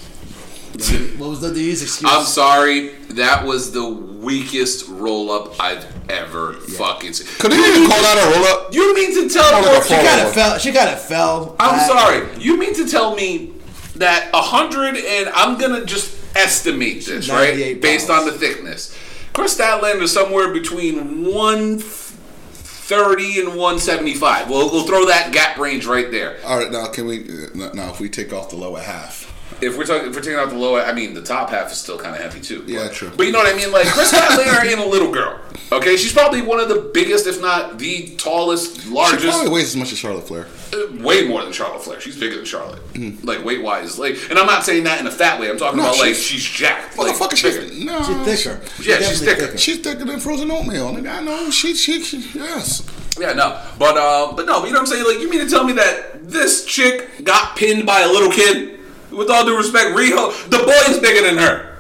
What 1.20 1.32
was 1.32 1.42
the 1.42 1.54
D's 1.54 1.82
excuse? 1.82 2.10
I'm 2.10 2.24
sorry. 2.24 2.90
That 3.10 3.44
was 3.46 3.74
the 3.74 3.86
weakest 3.90 4.88
roll 4.88 5.30
up 5.32 5.60
I've 5.60 5.86
ever 6.10 6.54
fucking 6.54 7.12
seen. 7.12 7.28
Could 7.40 7.52
he 7.52 7.58
even 7.60 7.90
call 7.90 8.02
that 8.02 8.18
a 8.18 8.38
roll 8.40 8.46
up? 8.68 8.74
You 8.74 8.96
mean 8.96 9.14
to 9.16 9.28
tell 9.34 9.50
Call 9.52 9.64
it 9.66 9.68
a 9.68 9.80
me? 9.80 9.82
she 9.86 9.94
fall. 9.96 10.06
kind 10.06 10.22
of 10.28 10.34
fell. 10.34 10.58
She 10.60 10.72
kind 10.72 10.90
of 10.92 11.02
fell. 11.02 11.56
I'm 11.60 11.72
back. 11.78 11.88
sorry. 11.90 12.42
You 12.42 12.58
mean 12.58 12.74
to 12.76 12.88
tell 12.88 13.14
me 13.16 13.52
that 14.00 14.30
a 14.34 14.42
hundred 14.42 14.98
and 14.98 15.30
I'm 15.30 15.58
gonna 15.58 15.86
just 15.86 16.16
estimate 16.36 17.06
this 17.06 17.28
98 17.28 17.74
right 17.74 17.82
based 17.82 18.08
pounds. 18.08 18.28
on 18.28 18.34
the 18.34 18.38
thickness. 18.38 18.98
Kris 19.34 19.58
Statlander 19.58 20.02
is 20.02 20.12
somewhere 20.12 20.52
between 20.54 21.26
one 21.26 21.80
thirty 21.80 23.40
and 23.40 23.56
one 23.56 23.80
seventy 23.80 24.16
five. 24.16 24.50
We'll, 24.50 24.72
we'll 24.72 24.86
throw 24.86 25.06
that 25.06 25.32
gap 25.32 25.58
range 25.58 25.86
right 25.86 26.10
there. 26.10 26.38
All 26.46 26.58
right, 26.58 26.72
now 26.72 26.88
can 26.88 27.06
we? 27.06 27.20
Now, 27.54 27.92
if 27.92 28.00
we 28.00 28.10
take 28.10 28.34
off 28.34 28.50
the 28.50 28.56
lower 28.56 28.80
half, 28.80 29.32
If 29.62 29.78
we're 29.78 29.86
talking, 29.86 30.10
if 30.10 30.16
we're 30.16 30.22
taking 30.22 30.40
out 30.40 30.50
the 30.50 30.58
lower, 30.58 30.82
I 30.82 30.94
mean 30.94 31.14
the 31.14 31.22
top 31.22 31.52
half 31.52 31.72
is 31.72 31.78
still 31.78 32.00
kind 32.00 32.16
of 32.16 32.22
heavy 32.22 32.42
too. 32.42 32.64
Yeah, 32.66 32.88
but, 32.88 32.94
true. 32.94 33.12
But 33.16 33.28
you 33.28 33.32
know 33.32 33.40
what 33.40 33.54
I 33.54 33.58
mean? 33.58 33.72
Like 33.72 33.86
Kris 33.88 34.12
Statlander 34.12 34.66
ain't 34.66 34.80
a 34.80 34.86
little 34.86 35.12
girl. 35.12 35.40
Okay, 35.72 35.98
she's 35.98 36.14
probably 36.14 36.42
one 36.42 36.60
of 36.60 36.68
the 36.68 36.90
biggest, 36.94 37.28
if 37.28 37.40
not 37.40 37.78
the 37.78 38.16
tallest, 38.18 38.88
largest. 38.88 39.22
she 39.22 39.30
probably 39.30 39.52
weighs 39.52 39.66
as 39.68 39.76
much 39.76 39.92
as 39.92 40.00
Charlotte 40.00 40.28
Flair. 40.28 40.48
Uh, 40.72 41.04
way 41.04 41.28
more 41.28 41.42
than 41.44 41.52
Charlotte 41.52 41.82
Flair. 41.84 42.00
She's 42.00 42.20
bigger 42.20 42.36
than 42.36 42.46
Charlotte, 42.46 42.80
like 43.26 43.44
weight 43.44 43.64
wise. 43.64 43.98
Like, 43.98 44.18
and 44.30 44.38
I'm 44.38 44.46
not 44.46 44.64
saying 44.64 44.84
that 44.84 45.00
in 45.00 45.08
a 45.08 45.12
fat 45.12 45.40
way. 45.40 45.50
I'm 45.50 45.58
talking 45.58 45.78
No, 45.78 45.86
about 45.86 45.98
like 45.98 46.14
she's- 46.16 46.20
she's 46.22 46.44
jacked. 46.44 46.98
Like, 46.98 47.16
Motherfucker, 47.16 47.42
bigger. 47.44 47.68
she's 47.70 47.84
no, 47.86 48.04
She's 48.26 48.44
thicker. 48.44 48.60
Yeah, 48.84 48.98
she's 48.98 49.22
definitely 49.22 49.46
thicker. 49.48 49.58
She's 49.58 49.78
thicker 49.80 50.06
than 50.06 50.20
frozen 50.20 50.52
oatmeal. 50.52 50.94
Nigga, 50.94 51.12
I 51.18 51.22
know. 51.24 51.50
She, 51.50 51.74
she, 51.74 52.02
she, 52.04 52.20
yes. 52.38 52.84
Yeah, 53.20 53.34
no, 53.34 53.60
but 53.80 53.98
uh, 53.98 54.34
but 54.36 54.46
no, 54.46 54.64
you 54.66 54.72
know 54.72 54.80
what 54.80 54.80
I'm 54.82 54.86
saying? 54.86 55.06
Like, 55.06 55.20
you 55.20 55.30
mean 55.30 55.40
to 55.40 55.50
tell 55.50 55.64
me 55.64 55.74
that 55.74 56.30
this 56.30 56.66
chick 56.66 57.24
got 57.24 57.56
pinned 57.58 57.86
by 57.86 58.02
a 58.02 58.08
little 58.08 58.32
kid? 58.32 58.80
With 59.12 59.30
all 59.32 59.44
due 59.44 59.58
respect, 59.58 59.98
Riho, 59.98 60.50
the 60.52 60.60
boy 60.60 60.94
is 60.94 61.00
bigger 61.00 61.26
than 61.26 61.38
her. 61.40 61.78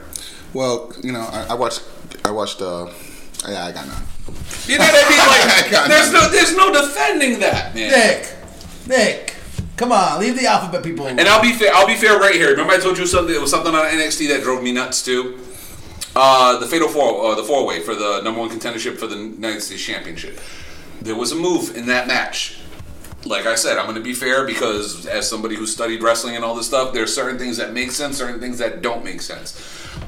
Well, 0.53 0.91
you 1.03 1.11
know, 1.11 1.21
I, 1.21 1.47
I 1.51 1.53
watched, 1.53 1.83
I 2.25 2.31
watched. 2.31 2.59
uh 2.61 2.87
Yeah, 3.47 3.65
I 3.65 3.71
got 3.71 3.85
none. 3.87 4.01
You 4.65 4.77
know 4.79 4.83
what 4.85 5.05
I 5.05 5.09
mean? 5.09 5.19
Like, 5.19 5.71
God, 5.71 5.89
there's 5.91 6.11
no. 6.11 6.21
no, 6.21 6.29
there's 6.29 6.55
no 6.55 6.71
defending 6.73 7.39
that, 7.39 7.73
man. 7.75 7.91
Nick, 7.91 8.35
Nick, 8.89 9.35
come 9.77 9.91
on, 9.91 10.19
leave 10.19 10.37
the 10.37 10.47
alphabet 10.47 10.83
people. 10.83 11.05
alone. 11.05 11.19
And 11.19 11.29
I'll 11.29 11.41
be 11.41 11.53
fair. 11.53 11.71
I'll 11.73 11.87
be 11.87 11.95
fair 11.95 12.19
right 12.19 12.33
here. 12.33 12.49
Remember, 12.49 12.73
I 12.73 12.79
told 12.79 12.97
you 12.97 13.05
something. 13.05 13.33
It 13.33 13.39
was 13.39 13.51
something 13.51 13.73
on 13.73 13.85
NXT 13.85 14.27
that 14.29 14.41
drove 14.41 14.63
me 14.63 14.71
nuts 14.71 15.03
too. 15.03 15.39
Uh, 16.15 16.57
the 16.57 16.65
Fatal 16.65 16.89
Four, 16.89 17.31
uh, 17.31 17.35
the 17.35 17.43
four 17.43 17.65
way 17.65 17.81
for 17.81 17.93
the 17.93 18.21
number 18.21 18.39
one 18.39 18.49
contendership 18.49 18.97
for 18.97 19.05
the 19.05 19.15
United 19.15 19.61
States 19.61 19.83
Championship. 19.83 20.39
There 21.01 21.15
was 21.15 21.31
a 21.31 21.35
move 21.35 21.77
in 21.77 21.85
that 21.85 22.07
match. 22.07 22.59
Like 23.25 23.45
I 23.45 23.55
said, 23.55 23.77
I'm 23.77 23.83
going 23.85 23.95
to 23.95 24.01
be 24.01 24.13
fair 24.13 24.45
because 24.47 25.05
as 25.05 25.29
somebody 25.29 25.55
who 25.55 25.67
studied 25.67 26.01
wrestling 26.01 26.35
and 26.35 26.43
all 26.43 26.55
this 26.55 26.67
stuff, 26.67 26.93
there's 26.93 27.13
certain 27.13 27.37
things 27.37 27.57
that 27.57 27.73
make 27.73 27.91
sense, 27.91 28.17
certain 28.17 28.39
things 28.39 28.57
that 28.57 28.81
don't 28.81 29.03
make 29.03 29.21
sense. 29.21 29.61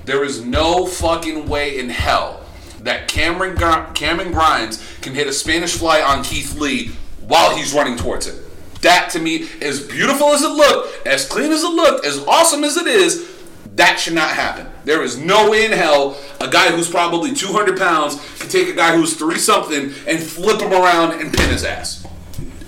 There 0.05 0.23
is 0.23 0.43
no 0.43 0.85
fucking 0.87 1.47
way 1.47 1.77
in 1.77 1.89
hell 1.89 2.43
that 2.79 3.07
Cameron 3.07 3.55
Gr- 3.55 3.93
Cameron 3.93 4.31
Grimes 4.31 4.83
can 5.01 5.13
hit 5.13 5.27
a 5.27 5.33
Spanish 5.33 5.77
fly 5.77 6.01
on 6.01 6.23
Keith 6.23 6.55
Lee 6.55 6.87
while 7.27 7.55
he's 7.55 7.73
running 7.73 7.95
towards 7.97 8.27
it. 8.27 8.41
That 8.81 9.09
to 9.11 9.19
me, 9.19 9.47
as 9.61 9.79
beautiful 9.79 10.29
as 10.33 10.41
it 10.41 10.49
looked, 10.49 11.05
as 11.07 11.27
clean 11.27 11.51
as 11.51 11.63
it 11.63 11.73
looked, 11.73 12.05
as 12.05 12.25
awesome 12.25 12.63
as 12.63 12.77
it 12.77 12.87
is, 12.87 13.29
that 13.75 13.99
should 13.99 14.13
not 14.15 14.29
happen. 14.31 14.67
There 14.83 15.03
is 15.03 15.17
no 15.17 15.49
way 15.49 15.65
in 15.65 15.71
hell 15.71 16.17
a 16.39 16.47
guy 16.49 16.71
who's 16.71 16.89
probably 16.89 17.33
200 17.33 17.77
pounds 17.77 18.15
can 18.39 18.49
take 18.49 18.67
a 18.67 18.73
guy 18.73 18.95
who's 18.95 19.13
three 19.15 19.37
something 19.37 19.93
and 20.07 20.19
flip 20.19 20.59
him 20.59 20.73
around 20.73 21.21
and 21.21 21.31
pin 21.33 21.49
his 21.49 21.63
ass. 21.63 22.05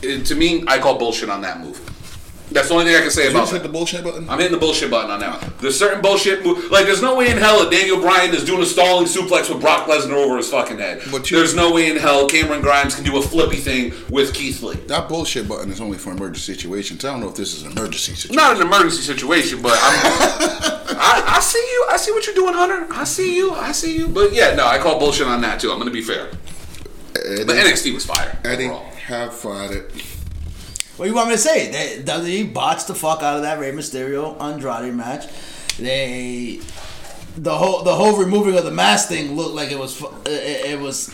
It- 0.01 0.25
to 0.27 0.35
me, 0.35 0.63
I 0.67 0.77
call 0.79 0.97
bullshit 0.97 1.29
on 1.29 1.41
that 1.41 1.59
move. 1.61 1.72
That's 2.53 2.67
the 2.67 2.73
only 2.75 2.85
thing 2.85 2.95
I 2.95 3.01
can 3.01 3.11
say 3.11 3.29
about 3.29 3.41
just 3.41 3.53
hit 3.53 3.63
the 3.63 3.69
bullshit 3.69 4.03
button. 4.03 4.29
I'm 4.29 4.37
hitting 4.37 4.53
the 4.53 4.59
bullshit 4.59 4.89
button 4.91 5.09
on 5.11 5.19
that. 5.19 5.41
one. 5.41 5.53
There's 5.59 5.77
certain 5.77 6.01
bullshit 6.01 6.45
move. 6.45 6.69
Like, 6.71 6.85
there's 6.85 7.01
no 7.01 7.15
way 7.15 7.29
in 7.31 7.37
hell 7.37 7.59
that 7.63 7.71
Daniel 7.71 7.99
Bryan 7.99 8.33
is 8.33 8.45
doing 8.45 8.61
a 8.61 8.65
stalling 8.65 9.05
suplex 9.05 9.49
with 9.49 9.59
Brock 9.61 9.87
Lesnar 9.87 10.13
over 10.13 10.37
his 10.37 10.49
fucking 10.49 10.77
head. 10.77 11.01
But 11.11 11.29
you- 11.31 11.37
there's 11.37 11.55
no 11.55 11.71
way 11.73 11.89
in 11.89 11.97
hell 11.97 12.27
Cameron 12.27 12.61
Grimes 12.61 12.95
can 12.95 13.03
do 13.03 13.17
a 13.17 13.21
flippy 13.21 13.57
thing 13.57 13.93
with 14.09 14.33
Keith 14.33 14.61
Lee. 14.61 14.75
That 14.87 15.09
bullshit 15.09 15.47
button 15.47 15.71
is 15.71 15.81
only 15.81 15.97
for 15.97 16.11
emergency 16.11 16.53
situations. 16.53 17.03
I 17.03 17.11
don't 17.11 17.21
know 17.21 17.29
if 17.29 17.35
this 17.35 17.53
is 17.55 17.63
an 17.63 17.71
emergency 17.71 18.13
situation. 18.15 18.35
Not 18.35 18.55
an 18.55 18.61
emergency 18.67 19.01
situation, 19.01 19.61
but 19.61 19.73
I'm. 19.81 20.69
I, 20.95 21.23
I 21.37 21.39
see 21.39 21.57
you. 21.59 21.87
I 21.89 21.97
see 21.97 22.11
what 22.11 22.25
you're 22.27 22.35
doing, 22.35 22.53
Hunter. 22.53 22.87
I 22.91 23.03
see 23.03 23.35
you. 23.35 23.51
I 23.53 23.71
see 23.71 23.95
you. 23.97 24.07
But 24.07 24.31
yeah, 24.33 24.53
no, 24.55 24.65
I 24.67 24.77
call 24.77 24.99
bullshit 24.99 25.27
on 25.27 25.41
that 25.41 25.59
too. 25.59 25.71
I'm 25.71 25.79
gonna 25.79 25.89
be 25.91 26.01
fair. 26.03 26.29
Eddie, 27.15 27.43
But 27.45 27.55
NXT 27.55 27.93
was 27.93 28.05
fire. 28.05 28.37
Eddie, 28.45 28.65
overall. 28.65 28.85
have 29.07 29.33
fun 29.33 29.65
at 29.65 29.71
it. 29.71 29.91
What 30.95 31.05
do 31.05 31.09
you 31.09 31.15
want 31.15 31.29
me 31.29 31.35
to 31.35 31.41
say? 31.41 31.71
They, 31.71 32.03
WWE 32.03 32.53
botched 32.53 32.87
the 32.87 32.93
fuck 32.93 33.23
out 33.23 33.37
of 33.37 33.41
that 33.41 33.57
Rey 33.59 33.71
Mysterio 33.71 34.39
Andrade 34.39 34.93
match. 34.93 35.25
They 35.77 36.59
the 37.35 37.57
whole 37.57 37.83
the 37.83 37.95
whole 37.95 38.15
removing 38.17 38.55
of 38.57 38.63
the 38.63 38.71
mask 38.71 39.09
thing 39.09 39.35
looked 39.35 39.55
like 39.55 39.71
it 39.71 39.79
was 39.79 39.99
it, 40.25 40.71
it 40.73 40.79
was 40.79 41.11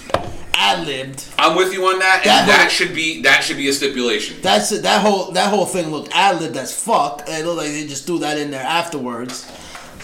ad 0.54 0.86
libbed. 0.86 1.26
I'm 1.38 1.56
with 1.56 1.74
you 1.74 1.86
on 1.86 2.00
that, 2.00 2.24
That 2.26 2.42
and 2.42 2.50
that 2.50 2.72
should 2.72 2.94
be 2.94 3.22
that 3.22 3.42
should 3.42 3.56
be 3.56 3.70
a 3.70 3.74
stipulation. 3.74 4.38
That's 4.42 4.72
it. 4.74 4.84
That 4.84 5.02
whole 5.02 5.32
that 5.32 5.50
whole 5.50 5.66
thing 5.66 5.92
looked 5.92 6.10
ad 6.14 6.42
libbed 6.42 6.58
as 6.58 6.78
fuck. 6.78 7.24
It 7.28 7.46
looked 7.46 7.60
like 7.60 7.70
they 7.70 7.88
just 7.88 8.06
threw 8.06 8.20
that 8.20 8.38
in 8.38 8.52
there 8.52 8.64
afterwards. 8.64 9.50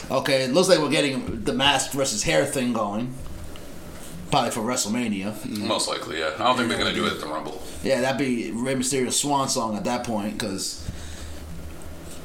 Okay, 0.09 0.43
it 0.43 0.53
looks 0.53 0.69
like 0.69 0.80
we're 0.80 0.89
getting 0.89 1.43
the 1.43 1.53
mask 1.53 1.91
versus 1.91 2.23
hair 2.23 2.45
thing 2.45 2.71
going. 2.71 3.13
Probably 4.36 4.51
for 4.51 4.63
WrestleMania. 4.63 5.45
Most 5.65 5.88
likely, 5.88 6.19
yeah. 6.19 6.33
I 6.36 6.43
don't 6.43 6.57
think 6.57 6.67
they're 6.67 6.77
gonna 6.77 6.93
do 6.93 7.05
it 7.05 7.13
at 7.13 7.21
the 7.21 7.25
Rumble. 7.25 7.63
Yeah, 7.83 8.01
that'd 8.01 8.17
be 8.17 8.51
Rey 8.51 8.75
Mysterio's 8.75 9.17
swan 9.17 9.47
song 9.47 9.77
at 9.77 9.86
that 9.86 10.03
point. 10.03 10.38
Because 10.38 10.86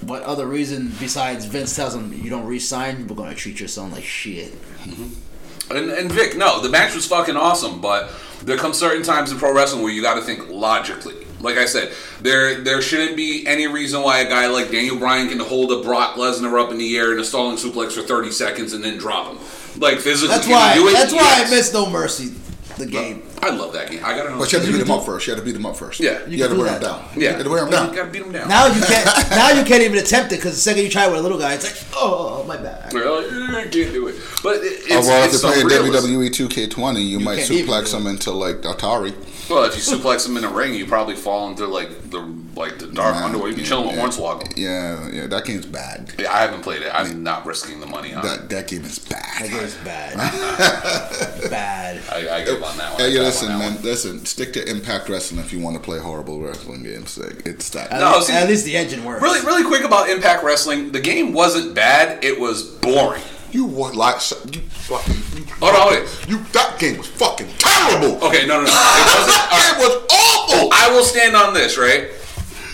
what 0.01 0.25
other 0.25 0.45
reason 0.45 0.93
besides 0.99 1.45
Vince 1.45 1.77
tells 1.77 1.95
him 1.95 2.13
you 2.13 2.29
don't 2.29 2.47
re-sign, 2.47 3.07
we're 3.07 3.15
gonna 3.15 3.37
treat 3.37 3.61
your 3.61 3.69
son 3.69 3.93
like 3.93 4.03
shit. 4.03 4.51
Mm-hmm. 4.83 5.77
And, 5.77 5.91
and 5.93 6.11
Vic, 6.11 6.37
no, 6.37 6.61
the 6.61 6.69
match 6.69 6.97
was 6.97 7.07
fucking 7.07 7.37
awesome, 7.37 7.81
but 7.81 8.11
there 8.43 8.57
come 8.57 8.75
certain 8.75 9.05
times 9.05 9.31
in 9.31 9.39
pro 9.39 9.55
wrestling 9.55 9.85
where 9.85 9.93
you 9.93 10.03
got 10.03 10.15
to 10.15 10.23
think 10.23 10.49
logically. 10.49 11.15
Like 11.39 11.59
I 11.59 11.67
said, 11.67 11.93
there 12.21 12.61
there 12.61 12.83
shouldn't 12.83 13.17
be 13.17 13.47
any 13.47 13.69
reason 13.69 14.03
why 14.03 14.19
a 14.19 14.29
guy 14.29 14.49
like 14.49 14.73
Daniel 14.73 14.99
Bryan 14.99 15.29
can 15.29 15.39
hold 15.39 15.71
a 15.71 15.81
Brock 15.85 16.17
Lesnar 16.17 16.61
up 16.61 16.73
in 16.73 16.79
the 16.79 16.99
air 16.99 17.13
in 17.13 17.21
a 17.21 17.25
stalling 17.25 17.57
suplex 17.57 17.93
for 17.93 18.03
30 18.03 18.33
seconds 18.33 18.73
and 18.73 18.83
then 18.83 18.99
drop 18.99 19.29
him. 19.29 19.39
Like 19.81 19.99
physically, 19.99 20.29
That's 20.35 20.47
why. 20.47 20.75
do 20.75 20.87
it? 20.89 20.93
That's 20.93 21.13
why 21.13 21.19
Yes. 21.21 21.51
I 21.53 21.55
miss 21.57 21.73
No 21.73 21.89
Mercy, 21.91 22.35
the 22.77 22.87
game. 22.87 23.23
I 23.43 23.49
love 23.49 23.73
that 23.73 23.91
game. 23.91 24.05
I 24.05 24.15
gotta 24.15 24.31
know. 24.31 24.39
But 24.39 24.53
you 24.53 24.59
had 24.59 24.67
to 24.67 24.73
beat 24.73 24.83
him 24.83 24.91
up 24.91 25.05
first. 25.07 25.27
You 25.27 25.33
had 25.35 25.41
to 25.41 25.45
beat 25.45 25.57
him 25.57 25.65
up 25.65 25.75
first. 25.77 25.99
Yeah. 25.99 26.19
you, 26.27 26.37
You 26.37 26.43
had 26.43 26.51
to 26.53 26.59
wear 26.59 26.71
him 26.75 26.83
down. 26.83 27.03
yeah, 27.17 27.21
you 27.31 27.37
had 27.37 27.45
to 27.45 27.49
wear 27.51 27.61
him 27.63 27.67
You 27.69 27.73
down. 27.73 27.95
gotta 27.95 28.11
beat 28.11 28.23
him 28.23 28.33
down. 28.33 28.49
Now 28.49 28.67
you 28.67 28.83
can't. 28.83 29.31
now 29.31 29.51
you 29.51 29.65
can't 29.65 29.83
even 29.83 29.97
attempt 29.99 30.33
it 30.33 30.37
because 30.37 30.55
the 30.57 30.61
second 30.61 30.83
you 30.85 30.91
try 30.91 31.07
it 31.07 31.11
with 31.11 31.21
a 31.21 31.23
little 31.23 31.39
guy, 31.39 31.55
it's 31.55 31.65
like, 31.65 31.77
oh 31.97 32.45
my 32.47 32.59
bad. 32.59 32.93
You're 32.93 33.23
like, 33.23 33.33
"Eh, 33.33 33.57
I 33.57 33.63
can't 33.69 33.73
do 33.73 34.09
it. 34.09 34.17
But 34.43 34.57
it, 34.57 34.65
it's, 34.65 34.93
Oh, 34.93 35.01
well, 35.09 35.25
if 35.27 35.33
you're 35.33 35.71
playing. 35.71 35.93
WWE 35.93 36.29
2K20, 36.31 37.07
you, 37.07 37.19
might 37.21 37.39
suplex 37.39 37.91
do 37.93 37.97
him 37.97 38.07
into 38.07 38.31
like 38.33 38.57
Atari. 38.63 39.15
Well, 39.51 39.65
if 39.65 39.75
you 39.75 39.83
suplex 39.83 40.27
him 40.29 40.37
in 40.37 40.45
a 40.45 40.49
ring, 40.51 40.75
you 40.75 40.87
probably 40.87 41.17
fall 41.17 41.49
into 41.51 41.67
like 41.67 42.11
the 42.11 42.21
like 42.57 42.79
the 42.79 42.87
dark 42.87 43.15
Nah, 43.17 43.25
underworld. 43.27 43.49
You 43.51 43.55
can 43.57 43.65
yeah, 43.65 43.69
chilling 43.69 43.87
with 43.89 43.97
yeah. 43.97 44.03
Hornswoggle. 44.07 44.53
Yeah, 44.57 45.09
yeah, 45.11 45.27
that 45.27 45.45
game's 45.45 45.67
bad. 45.67 46.13
Yeah, 46.19 46.33
I 46.33 46.39
haven't 46.39 46.63
played 46.63 46.83
it. 46.83 46.91
I'm 46.95 47.23
not 47.23 47.45
risking 47.47 47.81
the 47.81 47.87
money 47.87 48.15
on 48.15 48.25
it. 48.25 48.29
That 48.29 48.49
that 48.51 48.69
game 48.69 48.85
is 48.85 48.99
bad. 49.01 49.43
That 49.43 49.51
game's 49.51 49.75
bad. 49.79 50.17
bad. 51.51 52.01
I, 52.11 52.37
I 52.41 52.45
give 52.45 52.63
on 52.63 52.77
that 52.79 52.93
one. 52.93 53.03
I 53.03 53.05
Hey, 53.07 53.13
give 53.13 53.21
on 53.21 53.27
listen, 53.27 53.49
that 53.49 53.59
man. 53.59 53.75
one. 53.75 53.83
Listen, 53.83 54.25
stick 54.27 54.53
to 54.55 54.69
Impact 54.71 55.09
Wrestling 55.09 55.41
if 55.41 55.53
you 55.53 55.61
want 55.61 55.77
to 55.77 55.83
play 55.83 55.99
horrible 55.99 56.41
wrestling 56.41 56.83
games. 56.83 57.19
Like, 57.19 57.47
it's 57.47 57.71
that. 57.71 57.91
At, 57.93 58.01
No, 58.01 58.17
least, 58.17 58.27
see- 58.29 58.33
at 58.35 58.49
least 58.49 58.65
the 58.65 58.77
engine 58.77 59.05
works. 59.05 59.23
Really, 59.23 59.41
really 59.45 59.65
quick 59.65 59.85
about 59.85 60.09
Impact 60.09 60.45
Wrestling. 60.45 60.93
The 60.93 61.01
game 61.01 61.33
wasn't 61.33 61.75
bad. 61.75 62.23
It 62.25 62.39
was 62.41 62.63
boring. 62.63 63.23
You 63.53 63.65
what? 63.65 63.95
Like, 63.97 64.17
you 64.55 64.61
fucking. 64.61 65.15
You, 65.39 65.45
Hold 65.61 65.75
on, 65.77 65.91
wait. 65.93 66.25
you 66.29 66.39
that 66.53 66.79
game 66.79 66.99
was 66.99 67.07
fucking 67.09 67.49
terrible. 67.59 68.25
Okay, 68.27 68.47
no, 68.47 68.61
no, 68.61 68.65
no. 68.65 68.71
It 68.71 69.07
wasn't. 69.17 69.39
all 69.53 69.59
right. 69.59 69.75
It 69.75 69.79
was 69.79 70.07
awful. 70.13 70.71
I 70.73 70.91
will 70.95 71.05
stand 71.05 71.35
on 71.37 71.55
this, 71.55 71.77
right? 71.79 72.11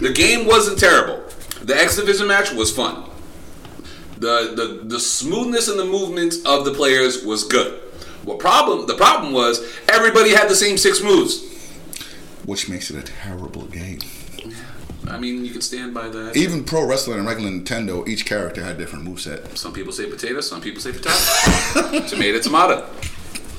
The 0.01 0.13
game 0.13 0.47
wasn't 0.47 0.79
terrible. 0.79 1.25
The 1.63 1.77
X 1.77 1.97
Division 1.97 2.27
match 2.29 2.53
was 2.53 2.71
fun. 2.75 3.05
The, 4.19 4.53
the 4.55 4.81
the 4.85 5.01
smoothness 5.01 5.69
and 5.69 5.79
the 5.79 5.85
movements 5.85 6.45
of 6.45 6.65
the 6.65 6.73
players 6.73 7.25
was 7.25 7.45
good. 7.45 7.81
What 8.25 8.39
problem? 8.39 8.87
The 8.87 8.95
problem 8.95 9.33
was 9.33 9.65
everybody 9.89 10.31
had 10.31 10.49
the 10.49 10.55
same 10.57 10.77
six 10.79 11.03
moves. 11.03 11.43
Which 12.45 12.69
makes 12.69 12.91
it 12.91 12.97
a 12.97 13.03
terrible 13.03 13.67
game. 13.67 13.99
I 15.09 15.19
mean, 15.19 15.45
you 15.45 15.53
can 15.53 15.61
stand 15.61 15.95
by 15.95 16.09
that. 16.09 16.37
Even 16.37 16.65
pro 16.65 16.87
wrestling 16.87 17.19
and 17.19 17.27
regular 17.27 17.51
Nintendo, 17.51 18.07
each 18.09 18.27
character 18.27 18.63
had 18.63 18.79
different 18.79 19.05
moveset. 19.05 19.57
Some 19.57 19.73
people 19.73 19.93
say 19.93 20.07
potato, 20.11 20.41
some 20.41 20.61
people 20.61 20.81
say 20.81 20.93
potato. 20.93 22.07
tomato, 22.09 22.41
tomato. 22.41 22.89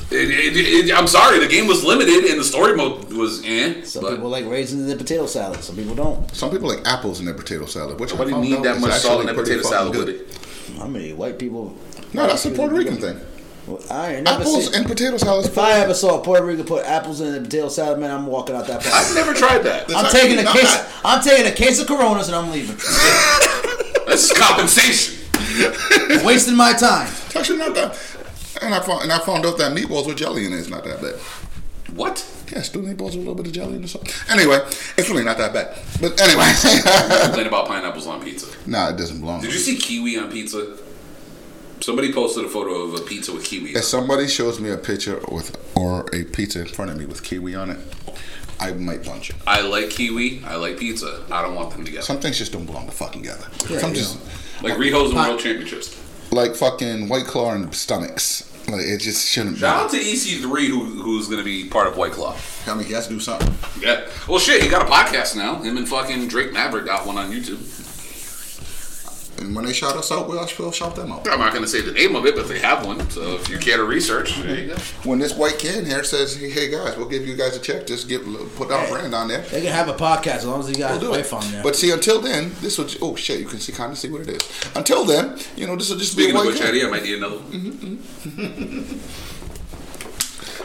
It, 0.09 0.29
it, 0.29 0.87
it, 0.89 0.97
I'm 0.97 1.07
sorry, 1.07 1.39
the 1.39 1.47
game 1.47 1.67
was 1.67 1.83
limited 1.83 2.31
and 2.31 2.39
the 2.39 2.43
story 2.43 2.77
mode 2.77 3.11
was 3.11 3.43
eh. 3.45 3.83
Some 3.83 4.03
but 4.03 4.11
people 4.11 4.29
like 4.29 4.45
raisins 4.45 4.83
in 4.83 4.87
their 4.87 4.95
potato 4.97 5.25
salad. 5.25 5.61
Some 5.63 5.75
people 5.75 5.95
don't. 5.95 6.33
Some 6.33 6.49
people 6.49 6.69
like 6.69 6.87
apples 6.87 7.19
in 7.19 7.25
their 7.25 7.35
potato 7.35 7.65
salad, 7.65 7.99
which 7.99 8.11
I 8.13 8.13
nobody 8.13 8.31
found 8.31 8.43
need 8.43 8.55
out 8.55 8.63
that 8.63 8.75
is 8.77 8.81
much 8.81 8.93
salt 8.93 9.21
in 9.21 9.29
actually 9.29 9.43
that 9.43 9.49
potato 9.49 9.69
salad 9.69 9.93
good. 9.93 10.07
with 10.07 10.15
it. 10.75 10.77
How 10.77 10.87
many 10.87 11.11
white 11.11 11.37
people? 11.37 11.75
No, 12.13 12.25
that's 12.25 12.45
a 12.45 12.51
Puerto 12.51 12.73
Rican 12.73 12.97
thing. 12.97 13.19
Well, 13.67 13.81
I 13.91 14.15
ain't 14.15 14.23
never 14.23 14.41
Apples 14.41 14.65
seen. 14.67 14.75
and 14.75 14.85
potato 14.85 15.17
salad. 15.17 15.45
if 15.45 15.57
I 15.57 15.73
ever 15.79 15.93
saw 15.93 16.19
Puerto 16.21 16.45
Rico 16.45 16.63
put 16.63 16.85
apples 16.85 17.19
in 17.21 17.35
a 17.35 17.41
potato 17.41 17.67
salad, 17.67 17.99
man, 17.99 18.11
I'm 18.11 18.25
walking 18.25 18.55
out 18.55 18.65
that 18.67 18.81
Place. 18.81 18.93
I've 18.93 19.13
never 19.15 19.33
tried 19.33 19.59
that. 19.63 19.85
I'm 19.93 20.09
taking 20.11 20.39
a 20.39 20.49
case. 20.51 20.63
not. 20.63 20.87
I'm 21.03 21.21
taking 21.23 21.45
a 21.45 21.51
case 21.55 21.79
of 21.81 21.87
Coronas 21.87 22.27
and 22.27 22.35
I'm 22.35 22.49
leaving. 22.51 22.77
This 24.07 24.31
is 24.31 24.37
compensation. 24.37 25.15
Wasting 26.25 26.55
my 26.55 26.71
time. 26.73 27.07
It's 27.07 27.35
actually 27.35 27.57
not 27.59 27.75
that. 27.75 27.91
And 28.61 28.73
I 28.73 28.79
found 28.79 29.03
and 29.03 29.11
I 29.11 29.19
found 29.19 29.45
out 29.45 29.57
that 29.59 29.73
meatballs 29.77 30.07
with 30.07 30.17
jelly 30.17 30.45
in 30.45 30.53
it 30.53 30.59
is 30.59 30.69
not 30.69 30.83
that 30.85 31.01
bad. 31.01 31.15
What? 31.95 32.25
Yes, 32.51 32.69
do 32.69 32.79
meatballs 32.81 33.07
with 33.07 33.15
a 33.15 33.19
little 33.19 33.35
bit 33.35 33.47
of 33.47 33.51
jelly 33.53 33.75
in 33.75 33.81
the 33.81 33.87
sauce. 33.87 34.03
Anyway, 34.29 34.57
it's 34.97 35.09
really 35.09 35.23
not 35.25 35.37
that 35.37 35.53
bad. 35.53 35.77
But 36.01 36.19
anyway, 36.21 36.45
Complain 37.25 37.47
about 37.47 37.67
pineapples 37.67 38.07
on 38.07 38.23
pizza. 38.23 38.47
nah, 38.65 38.89
it 38.89 38.97
doesn't 38.97 39.19
belong. 39.19 39.41
Did 39.41 39.51
you 39.53 39.59
see 39.59 39.75
kiwi 39.77 40.17
on 40.17 40.31
pizza? 40.31 40.77
Somebody 41.79 42.11
posted 42.11 42.45
a 42.45 42.49
photo 42.49 42.81
of 42.81 42.95
a 42.95 42.99
pizza 43.03 43.31
with 43.33 43.43
kiwi. 43.45 43.71
If 43.75 43.83
somebody 43.83 44.27
shows 44.27 44.59
me 44.59 44.69
a 44.71 44.77
picture 44.77 45.19
with 45.31 45.55
or 45.75 46.05
a 46.13 46.23
pizza 46.23 46.61
in 46.61 46.67
front 46.67 46.91
of 46.91 46.97
me 46.97 47.05
with 47.05 47.23
kiwi 47.23 47.55
on 47.55 47.69
it, 47.69 47.79
I 48.59 48.71
might 48.73 49.03
punch 49.03 49.29
it. 49.29 49.35
I 49.45 49.61
like 49.61 49.89
kiwi. 49.91 50.43
I 50.45 50.55
like 50.55 50.77
pizza. 50.79 51.23
I 51.31 51.41
don't 51.43 51.55
want 51.55 51.71
them 51.71 51.85
together. 51.85 52.03
Some 52.03 52.19
things 52.19 52.37
just 52.37 52.51
don't 52.51 52.65
belong 52.65 52.87
to 52.87 52.91
fucking 52.91 53.21
together. 53.21 53.45
Yeah, 53.69 53.77
Some 53.79 53.91
you 53.91 53.97
just 53.97 54.17
like 54.63 54.73
Riho's 54.73 55.11
and 55.11 55.19
World 55.19 55.39
Championships. 55.39 55.95
like 56.31 56.55
fucking 56.55 57.07
white 57.09 57.25
claw 57.25 57.53
and 57.53 57.73
stomachs. 57.73 58.51
Like 58.67 58.81
it 58.81 58.97
just 58.97 59.25
shouldn't. 59.29 59.57
Shout 59.59 59.85
out 59.85 59.91
to 59.91 59.97
EC3 59.97 60.67
who, 60.67 60.83
who's 60.83 61.27
going 61.27 61.37
to 61.39 61.45
be 61.45 61.69
part 61.69 61.87
of 61.87 61.95
White 61.95 62.11
Claw. 62.11 62.35
I 62.65 62.73
mean, 62.73 62.85
he 62.85 62.91
has 62.93 63.07
to 63.07 63.13
do 63.13 63.19
something. 63.21 63.53
Yeah. 63.81 64.09
Well, 64.27 64.39
shit, 64.39 64.61
he 64.61 64.67
got 64.67 64.81
a 64.81 64.91
podcast 64.91 65.37
now. 65.37 65.55
Him 65.61 65.77
and 65.77 65.87
fucking 65.87 66.27
Drake 66.27 66.51
Maverick 66.51 66.85
got 66.85 67.07
one 67.07 67.17
on 67.17 67.31
YouTube. 67.31 67.59
And 69.39 69.55
when 69.55 69.65
they 69.65 69.73
shout 69.73 69.95
us 69.95 70.11
out, 70.11 70.27
we'll, 70.27 70.47
we'll 70.57 70.71
shout 70.71 70.95
them 70.95 71.11
out. 71.11 71.27
I'm 71.29 71.39
not 71.39 71.51
going 71.51 71.63
to 71.63 71.67
say 71.67 71.81
the 71.81 71.91
name 71.91 72.15
of 72.15 72.25
it, 72.25 72.35
but 72.35 72.47
they 72.47 72.59
have 72.59 72.85
one. 72.85 73.09
So 73.09 73.35
if 73.35 73.49
you 73.49 73.57
care 73.57 73.77
to 73.77 73.83
research, 73.83 74.35
there 74.37 74.59
you 74.59 74.67
go. 74.67 74.75
When 75.03 75.19
this 75.19 75.35
white 75.35 75.59
kid 75.59 75.85
here 75.85 76.03
says, 76.03 76.35
"Hey, 76.35 76.49
hey 76.49 76.71
guys, 76.71 76.97
we'll 76.97 77.07
give 77.07 77.27
you 77.27 77.35
guys 77.35 77.55
a 77.55 77.59
check. 77.59 77.85
Just 77.87 78.09
give 78.09 78.23
put 78.55 78.71
our 78.71 78.87
brand 78.87 79.13
on 79.13 79.27
there." 79.27 79.41
They 79.41 79.61
can 79.61 79.71
have 79.71 79.89
a 79.89 79.93
podcast 79.93 80.37
as 80.37 80.45
long 80.45 80.59
as 80.61 80.69
you 80.69 80.75
got 80.75 81.01
We'll 81.01 81.11
wife 81.11 81.33
on 81.33 81.51
there. 81.51 81.63
But 81.63 81.75
see, 81.75 81.91
until 81.91 82.19
then, 82.19 82.51
this 82.61 82.77
will. 82.77 82.87
Oh 83.01 83.15
shit! 83.15 83.39
You 83.39 83.45
can 83.45 83.59
see 83.59 83.71
kind 83.71 83.91
of 83.91 83.97
see 83.97 84.09
what 84.09 84.21
it 84.21 84.29
is. 84.29 84.71
Until 84.75 85.05
then, 85.05 85.37
you 85.55 85.67
know, 85.67 85.75
this 85.75 85.89
will 85.89 85.97
just 85.97 86.13
Speaking 86.13 86.33
be 86.33 86.37
a 86.37 86.39
of 86.39 86.45
white 86.45 86.53
which, 86.53 86.61
kid. 86.61 86.69
Eddie, 86.69 86.85
I 86.85 86.89
might 86.89 87.03
need 87.03 87.17
another 87.17 87.37
one. 87.37 87.51
Mm-hmm, 87.51 88.39
mm-hmm. 88.41 88.97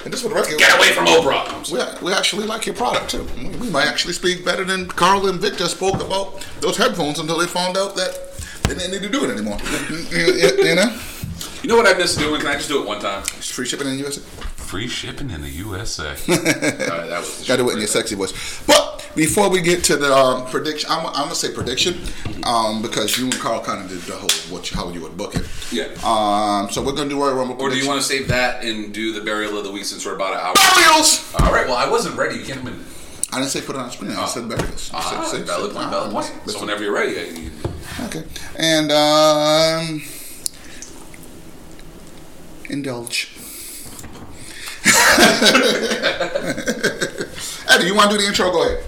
And 0.05 0.13
this 0.13 0.25
would 0.25 0.33
record. 0.33 0.59
Get 0.59 0.77
away 0.77 0.89
from 0.89 1.07
Oprah. 1.07 1.71
We, 1.71 2.07
we 2.07 2.13
actually 2.13 2.45
like 2.45 2.67
your 2.67 2.75
product 2.75 3.11
too. 3.11 3.25
We 3.37 3.53
we 3.63 3.71
might 3.71 3.87
actually 3.87 4.15
speak 4.15 4.45
better 4.45 4.65
than 4.65 4.89
Carl 4.89 5.29
and 5.29 5.41
Victor 5.41 5.69
spoke 5.69 6.03
about 6.03 6.45
those 6.61 6.77
headphones 6.77 7.21
until 7.21 7.39
they 7.39 7.47
found 7.47 7.77
out 7.77 7.95
that 7.95 8.32
they 8.65 8.75
didn't 8.75 8.91
need 8.93 9.03
to 9.03 9.09
do 9.09 9.25
it 9.25 9.31
anymore. 9.31 9.59
you, 10.11 10.67
you 10.69 10.75
know, 10.75 10.99
You 11.63 11.69
know 11.69 11.77
what 11.77 11.87
I 11.87 11.95
miss 11.99 12.17
doing? 12.17 12.41
Can 12.41 12.49
I 12.51 12.55
just 12.55 12.69
do 12.69 12.83
it 12.83 12.87
one 12.87 13.01
time? 13.01 13.23
it's 13.37 13.51
free 13.51 13.67
shipping 13.67 13.87
in 13.89 13.95
the 13.95 13.99
USA. 14.01 14.21
Free 14.57 14.89
shipping 14.89 15.31
in 15.31 15.43
the 15.43 15.51
USA. 15.51 16.09
All 16.09 16.15
right, 16.35 17.09
that 17.09 17.21
was 17.21 17.45
Got 17.47 17.57
to 17.57 17.63
do 17.63 17.69
it 17.69 17.73
in 17.75 17.79
shit 17.79 17.79
your 17.81 17.87
sexy 17.89 18.15
voice. 18.15 18.33
But 18.67 19.07
before 19.15 19.51
we 19.51 19.61
get 19.61 19.85
to 19.85 19.97
the 19.97 20.11
um, 20.15 20.47
prediction, 20.47 20.91
I'm, 20.91 21.07
I'm 21.09 21.13
gonna 21.13 21.35
say 21.35 21.53
prediction 21.53 22.01
um, 22.45 22.81
because 22.81 23.19
you 23.19 23.25
and 23.25 23.35
Carl 23.39 23.61
kind 23.61 23.83
of 23.85 23.91
did 23.91 24.01
the 24.03 24.15
whole 24.17 24.31
what 24.55 24.71
you, 24.71 24.77
how 24.79 24.89
you 24.89 25.03
would 25.03 25.17
book 25.19 25.35
it. 25.37 25.47
Yeah. 25.71 25.85
Um, 26.03 26.71
so 26.71 26.81
we're 26.83 26.93
gonna 26.95 27.11
do 27.11 27.21
Royal 27.21 27.35
Rumble. 27.35 27.61
Or 27.61 27.69
do 27.69 27.77
you 27.77 27.87
want 27.87 28.01
to 28.01 28.07
save 28.07 28.29
that 28.29 28.65
and 28.65 28.95
do 28.95 29.13
the 29.13 29.21
burial 29.21 29.59
of 29.59 29.65
the 29.65 29.71
week 29.73 29.85
since 29.85 30.07
we're 30.07 30.15
about 30.17 30.33
an 30.35 30.41
hour? 30.41 30.55
burials? 30.75 31.35
All 31.39 31.53
right. 31.53 31.67
Well, 31.67 31.77
I 31.77 31.91
wasn't 31.91 32.17
ready. 32.17 32.37
You 32.39 32.45
can't 32.47 32.61
come 32.61 32.69
in. 32.69 32.85
I 33.31 33.39
didn't 33.39 33.51
say 33.51 33.61
put 33.61 33.77
it 33.77 33.81
on 33.81 33.91
screen. 33.91 34.13
I 34.13 34.25
said 34.27 34.49
burials. 34.49 34.91
Ah, 34.95 35.25
Say- 35.31 35.39
say- 35.39 35.43
valid 35.45 35.73
point. 35.75 35.91
Valid 35.91 36.13
point. 36.13 36.27
So 36.47 36.61
whenever 36.61 36.83
you're 36.83 36.95
ready, 36.95 37.19
I- 37.21 37.25
you- 37.39 37.51
Okay. 38.01 38.25
And 38.57 38.91
um 38.93 40.03
indulge. 42.71 43.31
Eddie, 47.69 47.87
you 47.87 47.95
want 47.95 48.11
to 48.11 48.17
do 48.17 48.23
the 48.23 48.27
intro? 48.29 48.51
Go 48.51 48.67
ahead. 48.67 48.85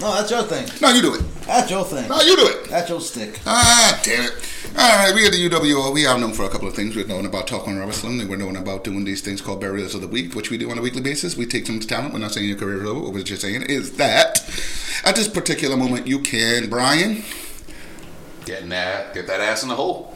No, 0.00 0.12
that's 0.14 0.30
your 0.30 0.42
thing. 0.42 0.68
No, 0.82 0.90
you 0.90 1.00
do 1.00 1.14
it. 1.14 1.22
That's 1.46 1.70
your 1.70 1.84
thing. 1.84 2.08
No, 2.08 2.20
you 2.20 2.36
do 2.36 2.46
it. 2.46 2.68
That's 2.68 2.90
your 2.90 3.00
stick. 3.00 3.40
Ah, 3.46 4.00
damn 4.04 4.24
it. 4.24 4.32
All 4.76 4.98
right, 4.98 5.14
we 5.14 5.24
at 5.24 5.32
the 5.32 5.48
UWO, 5.48 5.94
we 5.94 6.04
are 6.04 6.18
known 6.18 6.32
for 6.32 6.44
a 6.44 6.48
couple 6.48 6.66
of 6.66 6.74
things. 6.74 6.96
We're 6.96 7.06
known 7.06 7.26
about 7.26 7.46
talking 7.46 7.78
wrestling, 7.78 8.20
and 8.20 8.28
we're 8.28 8.36
known 8.36 8.56
about 8.56 8.82
doing 8.82 9.04
these 9.04 9.20
things 9.20 9.40
called 9.40 9.60
burials 9.60 9.94
of 9.94 10.00
the 10.00 10.08
week, 10.08 10.34
which 10.34 10.50
we 10.50 10.58
do 10.58 10.68
on 10.70 10.78
a 10.78 10.82
weekly 10.82 11.00
basis. 11.00 11.36
We 11.36 11.46
take 11.46 11.66
some 11.66 11.78
talent. 11.78 12.12
We're 12.12 12.18
not 12.18 12.32
saying 12.32 12.48
your 12.48 12.58
career 12.58 12.82
is 12.82 12.88
over. 12.90 13.00
What 13.00 13.12
we're 13.12 13.22
just 13.22 13.42
saying 13.42 13.62
is 13.62 13.92
that 13.92 14.40
at 15.04 15.14
this 15.14 15.28
particular 15.28 15.76
moment, 15.76 16.08
you 16.08 16.18
can, 16.18 16.68
Brian, 16.68 17.22
Getting 18.44 18.68
that, 18.70 19.14
get 19.14 19.26
that 19.26 19.40
ass 19.40 19.62
in 19.62 19.68
the 19.68 19.74
hole. 19.74 20.12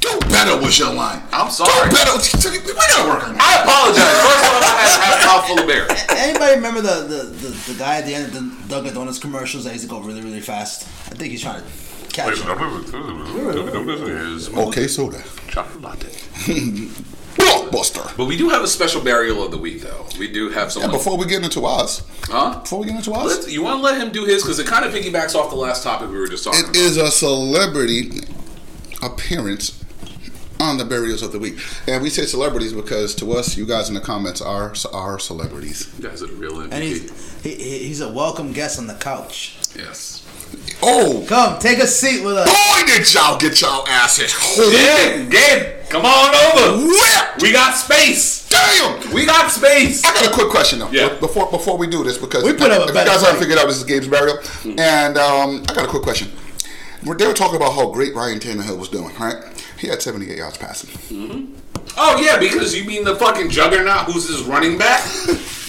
do 0.00 0.18
better 0.28 0.56
with 0.60 0.78
your 0.78 0.92
line. 0.92 1.22
I'm 1.32 1.46
Do 1.48 1.52
sorry. 1.52 1.90
better. 1.90 2.12
We 2.12 2.72
gotta 2.72 3.08
work 3.08 3.24
on 3.26 3.34
that. 3.34 3.40
I 3.40 3.62
apologize. 3.64 4.16
First 4.22 4.42
of 4.44 4.50
all, 4.52 4.62
I 4.62 4.64
had 4.76 4.90
to 4.92 5.00
have 5.02 5.16
a 5.22 5.26
mouthful 5.26 5.58
of 5.60 5.66
beer. 5.66 5.86
Anybody 6.18 6.54
remember 6.56 6.80
the, 6.82 7.06
the, 7.06 7.22
the, 7.24 7.72
the 7.72 7.78
guy 7.78 7.98
at 7.98 8.04
the 8.06 8.14
end 8.14 8.26
of 8.26 8.32
the 8.34 8.68
Dunkin' 8.68 8.94
Donuts 8.94 9.18
commercials 9.18 9.64
that 9.64 9.72
used 9.72 9.84
to 9.84 9.90
go 9.90 10.00
really, 10.00 10.20
really 10.20 10.40
fast? 10.40 10.82
I 11.10 11.14
think 11.14 11.30
he's 11.32 11.42
trying 11.42 11.62
to 11.62 11.68
catch 12.12 12.40
up. 12.44 12.58
is 12.60 14.48
Okay, 14.54 14.86
soda. 14.86 15.22
chocolate 15.48 15.82
latte. 15.82 16.12
Blockbuster. 17.36 18.16
But 18.16 18.24
we 18.26 18.36
do 18.36 18.48
have 18.48 18.62
a 18.62 18.68
special 18.68 19.00
burial 19.02 19.44
of 19.44 19.50
the 19.50 19.58
week, 19.58 19.82
though. 19.82 20.06
We 20.18 20.28
do 20.28 20.48
have 20.50 20.64
And 20.64 20.72
someone. 20.72 20.90
before 20.92 21.16
we 21.16 21.26
get 21.26 21.42
into 21.42 21.64
ours, 21.64 22.02
huh? 22.24 22.60
before 22.60 22.80
we 22.80 22.86
get 22.86 22.96
into 22.96 23.12
ours, 23.12 23.34
Let's, 23.36 23.52
you 23.52 23.62
want 23.62 23.78
to 23.78 23.82
let 23.82 24.00
him 24.00 24.10
do 24.12 24.24
his 24.24 24.42
because 24.42 24.58
it 24.58 24.66
kind 24.66 24.84
of 24.84 24.92
piggybacks 24.92 25.34
off 25.34 25.50
the 25.50 25.56
last 25.56 25.82
topic 25.82 26.08
we 26.10 26.18
were 26.18 26.28
just 26.28 26.44
talking 26.44 26.60
It 26.60 26.64
about. 26.64 26.76
is 26.76 26.96
a 26.96 27.10
celebrity 27.10 28.10
appearance 29.02 29.82
on 30.58 30.78
the 30.78 30.84
burials 30.86 31.22
of 31.22 31.32
the 31.32 31.38
week, 31.38 31.58
and 31.86 32.02
we 32.02 32.08
say 32.08 32.24
celebrities 32.24 32.72
because 32.72 33.14
to 33.16 33.32
us, 33.32 33.58
you 33.58 33.66
guys 33.66 33.88
in 33.90 33.94
the 33.94 34.00
comments 34.00 34.40
are 34.40 34.72
are 34.92 35.18
celebrities. 35.18 35.92
You 35.98 36.08
guys 36.08 36.22
are 36.22 36.28
the 36.28 36.34
real 36.34 36.52
MVP. 36.54 36.72
And 36.72 36.82
he's 36.82 37.42
he, 37.42 37.54
he- 37.54 37.78
he's 37.88 38.00
a 38.00 38.10
welcome 38.10 38.52
guest 38.52 38.78
on 38.78 38.86
the 38.86 38.94
couch. 38.94 39.56
yes. 39.76 40.25
Oh, 40.82 41.24
Come, 41.28 41.58
take 41.58 41.78
a 41.78 41.86
seat 41.86 42.24
with 42.24 42.36
us. 42.36 42.46
boy, 42.48 42.86
did 42.86 43.12
y'all 43.12 43.38
get 43.38 43.60
y'all 43.60 43.86
asses 43.88 44.32
Yeah, 44.58 45.24
Gabe, 45.24 45.88
come 45.88 46.04
on 46.04 46.34
over. 46.34 46.86
whipped! 46.86 47.42
We 47.42 47.52
got 47.52 47.72
space. 47.74 48.48
Damn! 48.48 49.12
We 49.12 49.24
got 49.26 49.50
space. 49.50 50.04
I 50.04 50.12
got 50.14 50.26
a 50.30 50.32
quick 50.34 50.50
question 50.50 50.78
though. 50.78 50.90
Yeah. 50.90 51.18
Before 51.18 51.50
before 51.50 51.76
we 51.78 51.86
do 51.86 52.04
this, 52.04 52.18
because 52.18 52.44
We 52.44 52.52
put 52.52 52.70
up 52.70 52.80
a 52.80 52.82
if 52.84 52.88
you 52.88 52.94
guys 52.94 53.22
haven't 53.22 53.40
figured 53.40 53.58
out 53.58 53.66
this 53.66 53.78
is 53.78 53.84
Gabe's 53.84 54.08
burial, 54.08 54.38
and 54.78 55.16
um, 55.18 55.62
I 55.68 55.74
got 55.74 55.84
a 55.86 55.88
quick 55.88 56.02
question. 56.02 56.28
Where 57.04 57.16
They 57.16 57.26
were 57.26 57.32
talking 57.34 57.56
about 57.56 57.72
how 57.72 57.90
great 57.90 58.14
Ryan 58.14 58.38
Tannehill 58.38 58.78
was 58.78 58.88
doing, 58.88 59.14
right? 59.18 59.36
He 59.78 59.86
had 59.88 60.02
78 60.02 60.36
yards 60.38 60.58
passing. 60.58 60.90
Oh 61.96 62.20
yeah, 62.22 62.38
because 62.38 62.76
you 62.76 62.84
mean 62.84 63.04
the 63.04 63.16
fucking 63.16 63.50
juggernaut 63.50 64.04
who's 64.06 64.28
his 64.28 64.42
running 64.42 64.76
back? 64.78 65.02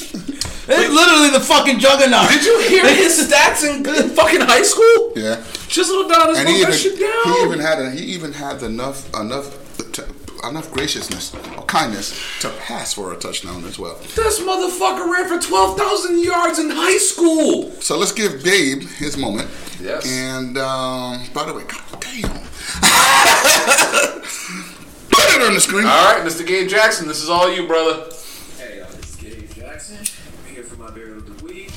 It's 0.69 0.93
literally 0.93 1.29
the 1.29 1.39
fucking 1.39 1.79
juggernaut. 1.79 2.29
Did 2.29 2.43
you 2.43 2.59
hear 2.67 2.85
his 2.93 3.29
stats 3.29 3.63
in, 3.63 3.85
in 3.85 4.09
fucking 4.09 4.41
high 4.41 4.63
school? 4.63 5.13
Yeah. 5.15 5.41
Chisel 5.67 6.07
down 6.07 6.29
his 6.29 6.39
and 6.39 6.49
he 6.49 6.63
that 6.63 6.69
even, 6.69 6.73
shit 6.73 6.99
down. 6.99 7.33
he 7.33 7.43
even 7.43 7.59
had 7.59 7.79
a, 7.79 7.91
he 7.91 8.03
even 8.13 8.33
had 8.33 8.61
enough 8.63 9.07
enough 9.15 9.77
to, 9.93 10.05
enough 10.47 10.71
graciousness 10.71 11.33
or 11.57 11.63
kindness 11.63 12.19
to 12.41 12.49
pass 12.59 12.93
for 12.93 13.13
a 13.13 13.17
touchdown 13.17 13.63
as 13.65 13.79
well. 13.79 13.95
this 14.15 14.39
motherfucker 14.39 15.09
ran 15.11 15.27
for 15.27 15.39
twelve 15.45 15.77
thousand 15.77 16.23
yards 16.23 16.59
in 16.59 16.69
high 16.69 16.97
school. 16.97 17.71
So 17.81 17.97
let's 17.97 18.11
give 18.11 18.43
Gabe 18.43 18.81
his 18.83 19.17
moment. 19.17 19.49
Yes. 19.81 20.05
And 20.07 20.57
um, 20.57 21.21
by 21.33 21.45
the 21.45 21.53
way, 21.53 21.63
god 21.63 22.01
damn. 22.01 22.29
Put 25.09 25.35
it 25.35 25.41
on 25.41 25.53
the 25.53 25.61
screen. 25.61 25.85
All 25.85 26.13
right, 26.13 26.25
Mr. 26.25 26.45
Gabe 26.45 26.67
Jackson, 26.69 27.07
this 27.07 27.21
is 27.23 27.29
all 27.29 27.53
you, 27.53 27.67
brother. 27.67 28.09
Hey, 28.57 28.79
y'all, 28.79 28.87
this 28.91 29.09
is 29.09 29.15
Gabe 29.15 29.49
Jackson. 29.53 29.97
I'm 30.79 30.93
here 30.93 31.07
for 31.07 31.17
my 31.17 31.17
burial 31.17 31.17
of 31.17 31.39
the 31.39 31.45
week. 31.45 31.71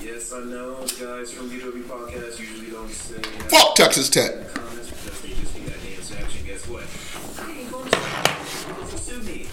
Yes, 0.00 0.32
I 0.32 0.40
know 0.40 0.84
the 0.84 1.04
guys 1.04 1.32
from 1.32 1.50
UW 1.50 1.82
Podcast 1.82 2.38
usually 2.38 2.70
don't 2.70 2.90
say 2.90 3.16
uh, 3.16 3.48
Fuck 3.48 3.74
Texas 3.74 4.08
Tech. 4.08 4.54
comments 4.54 4.90
because 4.90 5.20
they 5.22 5.28
just 5.30 5.54
be 5.54 5.60
that 5.62 5.76
damn 5.82 6.02
savage. 6.02 6.36
And 6.36 6.46
guess 6.46 6.66
what? 6.68 6.84
I 7.44 7.58
ain't 7.58 7.70
going 7.70 7.84
to 7.84 7.96
because 8.78 9.02
sue 9.02 9.20
me. 9.22 9.46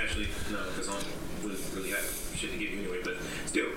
Actually, 0.00 0.28
no, 0.52 0.64
because 0.68 0.88
I 0.88 1.42
wouldn't 1.42 1.60
really 1.74 1.90
have 1.90 2.32
shit 2.36 2.52
to 2.52 2.58
give 2.58 2.70
you 2.70 2.80
anyway. 2.82 3.00
But 3.02 3.16
still, 3.46 3.68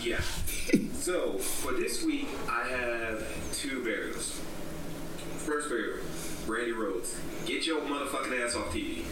yeah. 0.00 0.20
so 0.94 1.38
for 1.38 1.72
this 1.72 2.02
week, 2.02 2.28
I 2.48 2.66
have 2.68 3.24
two 3.52 3.84
burials. 3.84 4.40
First 5.38 5.68
burial, 5.68 5.98
Brandi 6.46 6.74
Rhodes. 6.74 7.16
Get 7.46 7.66
your 7.66 7.82
motherfucking 7.82 8.44
ass 8.44 8.56
off 8.56 8.72
TV. 8.72 9.04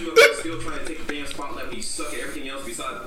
you 0.00 0.10
up 0.10 0.16
there 0.16 0.34
still 0.34 0.60
trying 0.60 0.78
to 0.78 0.86
take 0.86 1.06
the 1.06 1.12
damn 1.12 1.26
spotlight 1.26 1.66
when 1.66 1.76
you 1.76 1.82
suck 1.82 2.14
at 2.14 2.20
everything 2.20 2.48
else 2.48 2.64
besides 2.64 3.04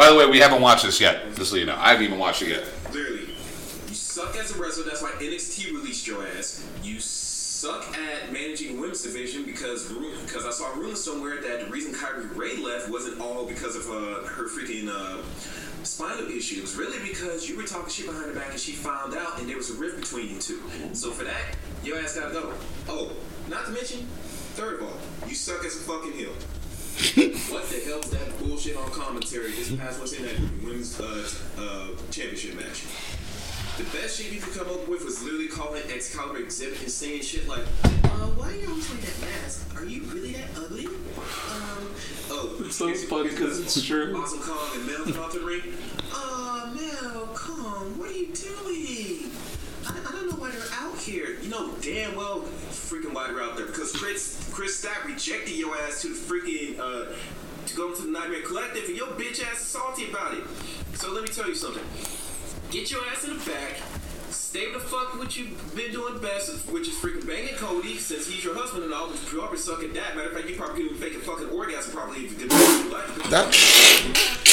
By 0.00 0.08
the 0.08 0.16
way, 0.16 0.24
we 0.24 0.38
haven't 0.38 0.62
watched 0.62 0.86
this 0.86 0.98
yet, 0.98 1.34
just 1.34 1.50
so 1.50 1.58
you 1.58 1.66
know. 1.66 1.76
I 1.76 1.90
haven't 1.90 2.06
even 2.06 2.18
watched 2.18 2.40
it 2.40 2.48
yet. 2.48 2.64
Clearly, 2.84 3.26
you 3.86 3.94
suck 3.94 4.34
as 4.34 4.50
a 4.50 4.58
wrestler. 4.58 4.84
That's 4.84 5.02
why 5.02 5.10
NXT 5.10 5.72
released 5.72 6.06
your 6.06 6.26
ass. 6.26 6.66
You 6.82 6.98
suck 6.98 7.84
at 7.98 8.32
managing 8.32 8.80
women's 8.80 9.02
division 9.02 9.44
because 9.44 9.92
because 10.24 10.46
I 10.46 10.52
saw 10.52 10.72
a 10.72 10.78
rumor 10.78 10.94
somewhere 10.94 11.42
that 11.42 11.66
the 11.66 11.70
reason 11.70 11.92
Kylie 11.92 12.34
Rae 12.34 12.56
left 12.56 12.88
wasn't 12.88 13.20
all 13.20 13.44
because 13.44 13.76
of 13.76 13.90
uh, 13.90 14.26
her 14.26 14.48
freaking 14.48 14.88
uh, 14.88 15.22
spinal 15.84 16.30
issue. 16.30 16.60
It 16.60 16.62
was 16.62 16.76
really 16.76 17.06
because 17.06 17.46
you 17.46 17.58
were 17.58 17.64
talking 17.64 17.90
shit 17.90 18.06
behind 18.06 18.24
her 18.24 18.34
back 18.34 18.52
and 18.52 18.58
she 18.58 18.72
found 18.72 19.14
out 19.14 19.38
and 19.38 19.46
there 19.46 19.58
was 19.58 19.68
a 19.68 19.74
rift 19.74 20.00
between 20.00 20.30
you 20.30 20.40
two. 20.40 20.62
So 20.94 21.10
for 21.10 21.24
that, 21.24 21.56
your 21.84 21.98
ass 21.98 22.18
gotta 22.18 22.32
go. 22.32 22.54
Oh, 22.88 23.12
not 23.50 23.66
to 23.66 23.72
mention, 23.72 24.06
third 24.56 24.80
of 24.80 24.88
all, 24.88 25.28
you 25.28 25.34
suck 25.34 25.62
as 25.66 25.76
a 25.76 25.80
fucking 25.80 26.12
heel. 26.12 26.32
What 27.00 27.66
the 27.70 27.80
hell 27.86 28.00
is 28.00 28.10
that 28.10 28.38
bullshit 28.38 28.76
on 28.76 28.90
commentary 28.90 29.52
this 29.52 29.74
past 29.74 29.98
what's 30.00 30.12
in 30.12 30.22
that 30.24 30.38
women's 30.62 31.00
uh, 31.00 31.26
uh, 31.58 31.88
championship 32.10 32.54
match? 32.56 32.84
The 33.78 33.84
best 33.96 34.20
shit 34.20 34.30
you 34.32 34.40
could 34.40 34.52
come 34.54 34.68
up 34.68 34.86
with 34.86 35.02
was 35.04 35.22
literally 35.22 35.48
calling 35.48 35.82
Excalibur 35.90 36.40
Exhibit 36.40 36.80
and 36.82 36.90
saying 36.90 37.22
shit 37.22 37.48
like, 37.48 37.62
uh, 37.84 38.26
why 38.36 38.52
are 38.52 38.56
you 38.56 38.68
always 38.68 38.86
wearing 38.90 39.04
that 39.06 39.20
mask? 39.22 39.74
Are 39.80 39.86
you 39.86 40.02
really 40.12 40.32
that 40.32 40.48
ugly? 40.56 40.86
Um, 40.86 40.92
oh, 42.30 42.62
It's 42.66 42.76
so 42.76 42.92
funny 42.94 43.30
'cause 43.30 43.58
it's 43.60 43.82
true. 43.82 44.14
Awesome 44.14 44.40
Kong 44.40 44.68
and 44.74 44.86
Mel 44.86 45.04
come 45.04 45.32
to 45.32 45.38
the 45.38 45.44
ring. 45.46 45.62
Uh, 46.12 46.70
Mel, 46.74 47.28
Kong, 47.34 47.96
what 47.98 48.10
are 48.10 48.12
you 48.12 48.26
doing? 48.26 49.30
I, 49.86 49.92
I 50.06 50.12
don't 50.12 50.28
know 50.28 50.36
why 50.36 50.52
you're 50.52 50.68
out 50.74 50.89
here. 51.00 51.36
You 51.42 51.48
know 51.48 51.72
damn 51.80 52.14
well 52.14 52.42
freaking 52.70 53.12
why 53.14 53.28
you're 53.28 53.42
out 53.42 53.56
there 53.56 53.66
because 53.66 53.92
Chris 53.92 54.48
Chris 54.52 54.78
Stack 54.78 55.06
rejected 55.06 55.54
your 55.54 55.76
ass 55.76 56.02
to 56.02 56.08
the 56.08 56.14
freaking 56.14 56.78
uh 56.78 57.12
to 57.66 57.76
go 57.76 57.90
into 57.90 58.02
the 58.02 58.10
Nightmare 58.10 58.42
Collective 58.42 58.84
and 58.86 58.96
your 58.96 59.08
bitch 59.08 59.44
ass 59.44 59.60
is 59.60 59.66
salty 59.66 60.10
about 60.10 60.34
it. 60.34 60.44
So 60.94 61.12
let 61.12 61.22
me 61.22 61.28
tell 61.28 61.48
you 61.48 61.54
something. 61.54 61.84
Get 62.70 62.90
your 62.90 63.04
ass 63.06 63.24
in 63.24 63.38
the 63.38 63.44
back. 63.44 63.76
Stay 64.50 64.72
the 64.72 64.80
fuck 64.80 65.16
what 65.16 65.38
you've 65.38 65.76
been 65.76 65.92
doing 65.92 66.18
best, 66.18 66.50
which 66.72 66.88
is 66.88 66.94
freaking 66.96 67.24
banging 67.24 67.54
Cody, 67.54 67.96
since 67.98 68.26
he's 68.26 68.42
your 68.42 68.56
husband 68.56 68.82
and 68.82 68.92
all, 68.92 69.06
but 69.06 69.22
you 69.22 69.38
probably 69.38 69.56
suck 69.56 69.80
at 69.84 69.94
that. 69.94 70.16
Matter 70.16 70.30
of 70.30 70.34
fact, 70.34 70.48
you 70.48 70.56
probably 70.56 70.82
couldn't 70.82 70.98
fake 70.98 71.14
a 71.14 71.20
fucking 71.20 71.50
orgasm 71.50 71.92
probably 71.92 72.24
if 72.24 72.32
you 72.32 72.48
did 72.48 72.50
your 72.50 72.90
life. 72.90 73.30
That 73.30 73.54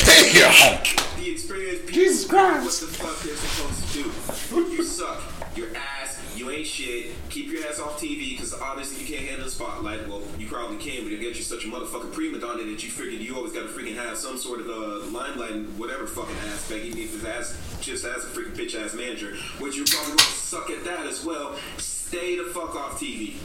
damn. 0.05 1.17
the 1.17 1.31
experience 1.31 1.79
people 1.81 1.93
Jesus 1.93 2.27
Christ. 2.27 2.63
what 2.63 2.91
the 2.91 2.95
fuck 2.95 3.19
they're 3.23 3.35
supposed 3.35 3.93
to 3.93 4.53
do. 4.53 4.75
You 4.75 4.83
suck. 4.83 5.19
Your 5.57 5.69
ass, 5.75 6.21
you 6.35 6.51
ain't 6.51 6.67
shit. 6.67 7.15
Keep 7.31 7.51
your 7.51 7.65
ass 7.67 7.79
off 7.79 7.99
TV 7.99 8.37
because 8.37 8.53
obviously 8.53 9.03
you 9.03 9.11
can't 9.11 9.27
handle 9.27 9.45
the 9.45 9.49
spotlight. 9.49 10.07
Well, 10.07 10.21
you 10.37 10.45
probably 10.45 10.77
can, 10.77 11.05
but 11.05 11.13
again, 11.13 11.33
you're 11.33 11.33
such 11.33 11.65
a 11.65 11.67
motherfucking 11.67 12.13
prima 12.13 12.37
donna 12.37 12.63
that 12.63 12.83
you 12.83 12.91
freaking 12.91 13.19
you 13.19 13.35
always 13.35 13.53
gotta 13.53 13.69
freaking 13.69 13.95
have 13.95 14.15
some 14.15 14.37
sort 14.37 14.59
of 14.59 14.69
uh, 14.69 15.09
limelight 15.09 15.53
in 15.53 15.65
whatever 15.79 16.05
fucking 16.05 16.35
aspect, 16.49 16.85
even 16.85 16.99
if 16.99 17.15
it's 17.15 17.25
ass 17.25 17.57
just 17.81 18.05
as 18.05 18.23
a 18.23 18.27
freaking 18.27 18.55
bitch 18.55 18.79
ass 18.79 18.93
manager, 18.93 19.35
which 19.57 19.75
you're 19.75 19.86
probably 19.89 20.15
gonna 20.15 20.21
suck 20.21 20.69
at 20.69 20.83
that 20.83 21.05
as 21.05 21.23
well. 21.23 21.55
Stay 21.77 22.37
the 22.37 22.45
fuck 22.45 22.75
off 22.75 22.99
TV. 22.99 23.35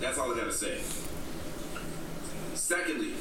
That's 0.00 0.18
all 0.18 0.32
I 0.32 0.36
gotta 0.36 0.52
say. 0.52 0.78
Secondly, 2.54 3.12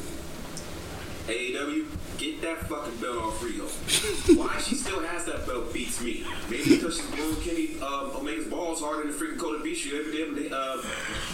AEW, 1.28 1.86
get 2.18 2.41
that 2.41 2.68
fucking 2.68 2.95
belt 2.97 3.18
off 3.18 3.39
Riho. 3.41 4.38
Why 4.38 4.58
she 4.60 4.76
still 4.76 5.01
has 5.01 5.26
that 5.26 5.45
belt 5.47 5.74
beats 5.74 6.01
me. 6.01 6.26
Maybe 6.49 6.78
because 6.78 6.97
she's 6.97 7.10
blowing 7.12 7.36
Kenny 7.41 7.80
um, 7.82 8.12
Omega's 8.16 8.47
balls 8.47 8.82
harder 8.82 9.03
than 9.03 9.12
the 9.12 9.26
freaking 9.26 9.39
Kota 9.39 9.64
Ibushi 9.64 9.99
every 9.99 10.12
day 10.12 10.24
when 10.24 10.36
they, 10.36 10.49
uh, 10.49 10.78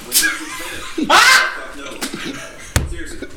when 0.06 0.16
he 0.16 0.26
was 0.26 0.54
fan. 0.58 1.06
Fuck 1.58 1.78
no. 1.78 2.88
Seriously. 2.90 3.28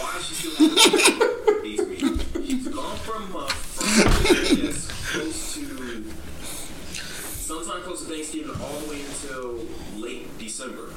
Why 0.00 0.20
she 0.22 0.34
still 0.34 0.68
has 0.68 0.92
that 0.92 1.44
belt 1.46 1.62
beats 1.62 1.86
me. 1.86 2.46
She's 2.46 2.68
gone 2.68 2.96
for 2.98 3.16
a 3.16 3.20
month 3.20 3.64
from 3.84 4.13
yes, 4.24 4.88
close 5.12 5.54
to 5.54 6.04
sometime 6.94 7.82
close 7.82 8.00
to 8.00 8.12
Thanksgiving 8.12 8.50
all 8.62 8.78
the 8.80 8.90
way 8.90 9.00
until 9.02 9.66
late 9.96 10.38
December. 10.38 10.92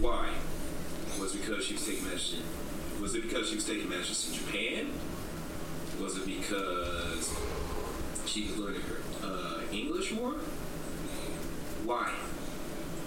Why? 0.00 0.30
Was 1.20 1.34
it 1.34 1.42
because 1.42 1.64
she 1.64 1.74
was 1.74 1.86
taking 1.86 2.04
medicine. 2.04 2.42
Was 3.00 3.14
it 3.14 3.22
because 3.22 3.48
she 3.48 3.56
was 3.56 3.66
taking 3.66 3.88
medicine 3.88 4.34
in 4.34 4.46
Japan? 4.46 4.92
Was 6.00 6.16
it 6.16 6.26
because 6.26 7.34
she 8.24 8.48
was 8.48 8.56
learning 8.58 8.82
her 8.82 9.26
uh, 9.26 9.60
English 9.72 10.12
more? 10.12 10.32
Why? 11.84 12.12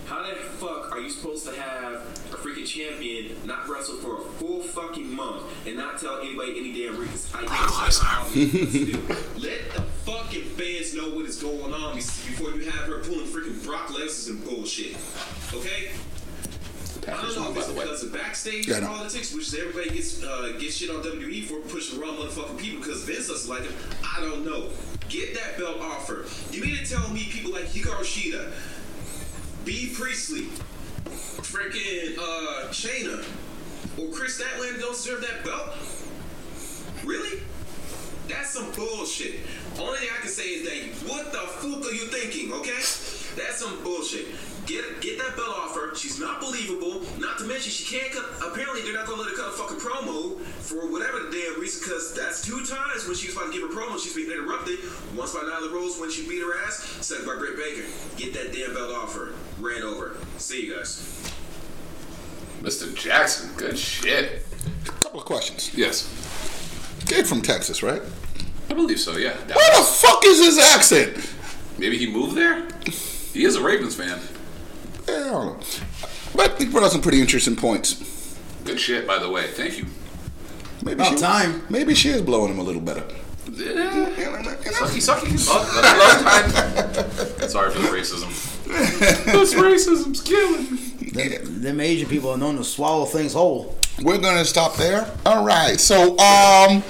How 0.10 0.26
the 0.28 0.34
fuck 0.34 0.92
are 0.92 1.00
you 1.00 1.08
supposed 1.08 1.46
to 1.48 1.54
have 1.62 1.94
a 2.34 2.36
freaking 2.36 2.66
champion 2.66 3.36
not 3.46 3.70
wrestle 3.70 3.98
for 3.98 4.18
a 4.18 4.22
full 4.22 4.60
fucking 4.62 5.14
month 5.14 5.44
and 5.68 5.78
not 5.78 6.00
tell 6.00 6.18
anybody 6.20 6.58
any 6.58 6.74
damn 6.74 6.98
reasons? 6.98 7.32
I 7.32 7.42
Let 9.38 9.72
the 9.72 9.82
fucking 10.06 10.46
fans 10.58 10.96
know 10.96 11.10
what 11.10 11.26
is 11.26 11.40
going 11.40 11.72
on 11.72 11.96
before 11.96 12.50
you 12.50 12.72
have 12.72 12.86
her 12.86 13.04
pulling 13.04 13.28
freaking 13.28 13.64
Brock 13.64 13.90
Lesnar 13.90 14.32
and 14.32 14.44
bullshit. 14.46 14.98
Okay? 15.54 15.92
I 17.08 17.22
don't 17.22 17.36
know 17.36 17.52
if 17.52 17.58
it's 17.58 17.72
because 17.72 18.04
of 18.04 18.12
backstage 18.12 18.68
Yeah, 18.68 18.80
politics, 18.80 19.32
which 19.32 19.48
is 19.48 19.54
everybody 19.54 19.92
gets 19.92 20.24
uh, 20.24 20.54
gets 20.60 20.76
shit 20.78 20.90
on 20.90 21.04
WWE 21.04 21.46
for 21.46 21.60
pushing 21.70 22.00
the 22.00 22.06
wrong 22.06 22.18
motherfucking 22.18 22.58
people 22.58 22.80
because 22.84 23.04
Vince 23.04 23.28
doesn't 23.28 23.50
like 23.50 23.62
him. 23.62 23.74
I 24.04 24.22
don't 24.22 24.44
know. 24.44 24.70
Get 25.08 25.36
that 25.36 25.58
belt 25.58 25.82
off 25.82 26.08
her. 26.08 26.26
You 26.52 26.64
mean 26.64 26.78
to 26.78 26.86
tell 26.86 27.08
me 27.10 27.30
people 27.32 27.52
like 27.52 27.66
Hikaru 27.66 28.04
Shida, 28.04 28.52
Bea 29.66 29.92
Priestley, 29.94 30.48
freaking 31.06 32.18
uh, 32.18 32.70
Shayna, 32.70 33.24
or 33.98 34.12
Kris 34.14 34.42
Statlander 34.42 34.80
don't 34.80 34.94
deserve 34.94 35.22
that 35.22 35.44
belt? 35.44 35.76
Really? 37.04 37.42
That's 38.28 38.52
some 38.52 38.72
bullshit. 38.72 39.36
Only 39.80 40.00
thing 40.00 40.10
I 40.16 40.22
can 40.22 40.30
say 40.30 40.44
is 40.44 40.64
that 40.70 41.10
what 41.10 41.32
the 41.32 41.40
fuck 41.40 41.86
are 41.86 41.94
you 41.94 42.06
thinking, 42.08 42.54
okay? 42.54 42.78
That's 43.36 43.58
some 43.58 43.84
bullshit. 43.84 44.28
Get 44.70 45.02
get 45.02 45.18
that 45.18 45.36
belt 45.36 45.50
off 45.50 45.74
her. 45.74 45.96
She's 45.96 46.20
not 46.20 46.40
believable. 46.40 47.02
Not 47.18 47.40
to 47.40 47.44
mention 47.46 47.72
she 47.72 47.98
can't 47.98 48.14
cut. 48.14 48.24
Apparently 48.52 48.84
they're 48.84 48.94
not 48.94 49.08
gonna 49.08 49.20
let 49.20 49.32
her 49.32 49.36
cut 49.36 49.48
a 49.48 49.58
fucking 49.58 49.78
promo 49.78 50.40
for 50.40 50.92
whatever 50.92 51.24
the 51.24 51.32
damn 51.32 51.60
reason. 51.60 51.82
Because 51.84 52.14
that's 52.14 52.46
two 52.46 52.64
times 52.64 53.08
when 53.08 53.16
she 53.16 53.26
was 53.26 53.36
about 53.36 53.52
to 53.52 53.60
give 53.60 53.64
a 53.64 53.74
promo, 53.74 54.00
she's 54.00 54.14
being 54.14 54.30
interrupted. 54.30 54.78
Once 55.18 55.34
by 55.34 55.40
Nyla 55.40 55.74
Rose 55.74 56.00
when 56.00 56.12
she 56.12 56.30
beat 56.30 56.44
her 56.44 56.54
ass. 56.68 56.84
Second 57.02 57.26
by 57.26 57.36
Britt 57.38 57.58
Baker. 57.58 57.82
Get 58.16 58.32
that 58.36 58.54
damn 58.54 58.76
belt 58.76 58.92
off 58.94 59.16
her. 59.16 59.30
Ran 59.60 59.82
over. 59.82 60.16
See 60.38 60.68
you 60.68 60.76
guys. 60.76 61.34
Mr. 62.62 62.94
Jackson, 62.94 63.50
good 63.58 63.76
shit. 63.76 64.46
A 64.86 64.92
couple 65.02 65.20
of 65.20 65.26
questions. 65.26 65.72
Yes, 65.74 66.04
Kid 67.08 67.26
from 67.26 67.42
Texas, 67.42 67.82
right? 67.82 68.04
I 68.70 68.74
believe 68.76 69.00
so. 69.00 69.18
Yeah. 69.18 69.34
Where 69.48 69.78
the 69.78 69.84
fuck 69.84 70.24
is 70.26 70.46
his 70.46 70.60
accent? 70.60 71.18
Maybe 71.80 71.98
he 71.98 72.06
moved 72.06 72.36
there. 72.36 72.68
He 73.34 73.46
is 73.46 73.56
a 73.56 73.64
Ravens 73.64 73.96
fan. 73.96 74.20
Yeah, 75.10 75.26
I 75.26 75.30
don't 75.30 75.60
know. 75.60 75.60
But 76.36 76.58
he 76.58 76.66
brought 76.68 76.84
out 76.84 76.92
some 76.92 77.02
pretty 77.02 77.22
interesting 77.22 77.56
points. 77.56 78.38
Good 78.64 78.80
shit, 78.80 79.08
by 79.08 79.20
the 79.20 79.30
way. 79.30 79.48
Thank 79.48 79.78
you. 79.78 79.86
Maybe 80.84 81.02
About 81.02 81.14
she, 81.14 81.18
time. 81.18 81.64
Maybe 81.70 81.94
she 81.94 82.10
is 82.10 82.22
blowing 82.22 82.52
him 82.52 82.60
a 82.60 82.64
little 82.64 82.82
better. 82.82 83.04
Yeah. 83.52 83.66
You 83.68 83.76
know, 83.76 84.10
you 84.16 84.26
know. 84.26 84.56
Sucky, 84.70 85.02
sucky. 85.02 85.48
Love, 85.48 85.68
love 85.76 87.40
time. 87.40 87.50
Sorry 87.50 87.72
for 87.72 87.80
the 87.80 87.88
racism. 87.88 88.30
this 89.26 89.54
racism's 89.56 90.22
killing 90.22 90.72
me. 90.72 91.10
Them, 91.12 91.62
them 91.62 91.80
Asian 91.82 92.08
people 92.08 92.30
are 92.30 92.38
known 92.38 92.58
to 92.58 92.64
swallow 92.64 93.06
things 93.06 93.34
whole. 93.34 93.76
We're 94.02 94.20
gonna 94.20 94.46
stop 94.46 94.76
there. 94.76 95.12
All 95.26 95.44
right. 95.44 95.80
So, 95.80 96.18
um, 96.20 96.84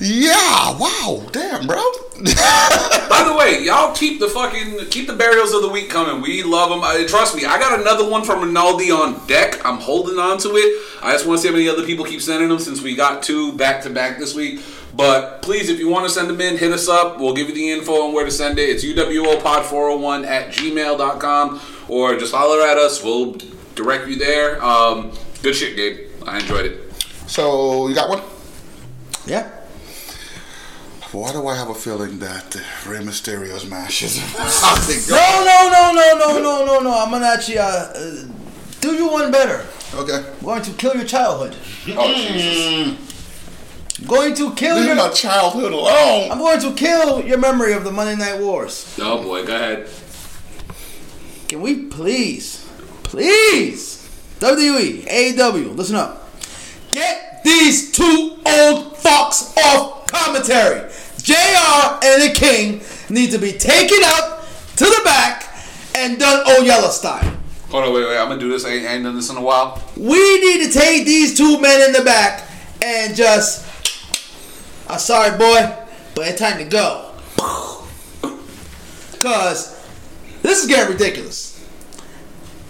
yeah. 0.00 0.78
Wow. 0.78 1.26
Damn, 1.32 1.66
bro. 1.66 1.82
By 2.20 3.24
the 3.26 3.34
way, 3.38 3.62
y'all 3.64 3.94
keep 3.94 4.20
the 4.20 4.28
fucking 4.28 4.86
keep 4.90 5.06
the 5.06 5.14
burials 5.14 5.52
of 5.52 5.62
the 5.62 5.68
week 5.68 5.88
coming. 5.88 6.20
We 6.22 6.42
love 6.42 6.70
them. 6.70 6.80
I, 6.82 7.06
trust 7.06 7.36
me, 7.36 7.44
I 7.44 7.58
got 7.58 7.78
another 7.80 8.08
one 8.08 8.24
from 8.24 8.42
Rinaldi 8.42 8.90
on 8.90 9.26
deck. 9.26 9.64
I'm 9.64 9.78
holding 9.78 10.18
on 10.18 10.38
to 10.38 10.48
it. 10.50 10.82
I 11.02 11.12
just 11.12 11.26
want 11.26 11.38
to 11.38 11.42
see 11.42 11.48
how 11.48 11.54
many 11.54 11.68
other 11.68 11.84
people 11.84 12.04
keep 12.04 12.20
sending 12.20 12.48
them 12.48 12.58
since 12.58 12.82
we 12.82 12.94
got 12.94 13.22
two 13.22 13.52
back 13.56 13.82
to 13.82 13.90
back 13.90 14.18
this 14.18 14.34
week. 14.34 14.60
But 14.94 15.42
please, 15.42 15.68
if 15.68 15.78
you 15.78 15.88
want 15.88 16.06
to 16.06 16.10
send 16.10 16.28
them 16.28 16.40
in, 16.40 16.58
hit 16.58 16.72
us 16.72 16.88
up. 16.88 17.18
We'll 17.18 17.34
give 17.34 17.48
you 17.48 17.54
the 17.54 17.70
info 17.70 18.06
on 18.06 18.12
where 18.12 18.24
to 18.24 18.30
send 18.30 18.58
it. 18.58 18.68
It's 18.68 18.84
uwopod401 18.84 20.26
at 20.26 20.48
gmail.com 20.48 21.60
or 21.88 22.16
just 22.16 22.34
holler 22.34 22.60
at 22.66 22.76
us. 22.76 23.02
We'll 23.02 23.36
direct 23.74 24.08
you 24.08 24.16
there. 24.16 24.62
Um, 24.62 25.12
good 25.42 25.54
shit, 25.54 25.76
Gabe. 25.76 26.08
I 26.26 26.38
enjoyed 26.40 26.66
it. 26.66 26.92
so 27.26 27.88
you 27.88 27.94
got 27.94 28.08
one? 28.08 28.22
Yeah. 29.26 29.59
Why 31.12 31.32
do 31.32 31.46
I 31.48 31.56
have 31.56 31.68
a 31.68 31.74
feeling 31.74 32.20
that 32.20 32.54
Rey 32.86 32.98
Mysterio's 33.00 33.66
match 33.68 34.02
is? 34.02 34.18
No, 35.10 35.44
no, 35.44 35.70
no, 35.72 35.92
no, 35.92 36.18
no, 36.18 36.38
no, 36.40 36.64
no, 36.64 36.80
no. 36.80 36.98
I'm 36.98 37.10
gonna 37.10 37.26
actually 37.26 37.58
uh, 37.58 37.64
uh, 37.64 38.24
do 38.80 38.94
you 38.94 39.10
one 39.10 39.30
better. 39.32 39.66
okay. 39.94 40.24
I'm 40.38 40.44
going 40.44 40.62
to 40.62 40.72
kill 40.72 40.94
your 40.94 41.04
childhood. 41.04 41.56
Oh, 41.88 42.14
Jesus. 42.14 42.96
I'm 44.00 44.06
going 44.06 44.34
to 44.36 44.54
kill 44.54 44.76
Leave 44.76 44.86
your. 44.86 44.94
my 44.94 45.08
childhood 45.10 45.72
alone. 45.72 46.30
I'm 46.30 46.38
going 46.38 46.60
to 46.60 46.72
kill 46.74 47.24
your 47.24 47.38
memory 47.38 47.72
of 47.72 47.84
the 47.84 47.90
Monday 47.92 48.16
Night 48.16 48.40
Wars. 48.40 48.96
Oh, 49.00 49.22
boy. 49.22 49.44
Go 49.44 49.54
ahead. 49.54 49.88
Can 51.48 51.60
we 51.60 51.86
please, 51.86 52.64
please, 53.02 54.08
WWE, 54.38 55.06
AEW, 55.08 55.76
listen 55.76 55.96
up. 55.96 56.30
Get 56.92 57.42
these 57.44 57.90
two 57.90 58.38
old 58.46 58.94
fucks 58.94 59.56
off 59.58 60.06
commentary. 60.06 60.90
JR 61.22 61.98
and 62.02 62.22
the 62.22 62.32
King 62.34 62.80
need 63.08 63.30
to 63.32 63.38
be 63.38 63.52
taken 63.52 63.98
up 64.04 64.46
to 64.76 64.84
the 64.84 65.00
back 65.04 65.54
and 65.94 66.18
done 66.18 66.42
Old 66.46 66.66
Yeller 66.66 66.90
style. 66.90 67.36
Hold 67.68 67.84
on, 67.84 67.94
wait, 67.94 68.06
wait. 68.06 68.18
I'm 68.18 68.30
to 68.30 68.38
do 68.38 68.50
this. 68.50 68.64
I 68.64 68.70
ain't, 68.70 68.86
I 68.86 68.92
ain't 68.94 69.04
done 69.04 69.14
this 69.14 69.30
in 69.30 69.36
a 69.36 69.40
while. 69.40 69.82
We 69.96 70.40
need 70.40 70.66
to 70.66 70.72
take 70.72 71.04
these 71.04 71.36
two 71.36 71.60
men 71.60 71.88
in 71.88 71.92
the 71.92 72.02
back 72.02 72.48
and 72.82 73.14
just. 73.14 73.66
I'm 74.88 74.98
sorry, 74.98 75.38
boy, 75.38 75.72
but 76.16 76.26
it's 76.26 76.40
time 76.40 76.58
to 76.58 76.64
go. 76.64 77.12
Cause 79.20 79.86
this 80.42 80.62
is 80.62 80.66
getting 80.66 80.92
ridiculous. 80.92 81.64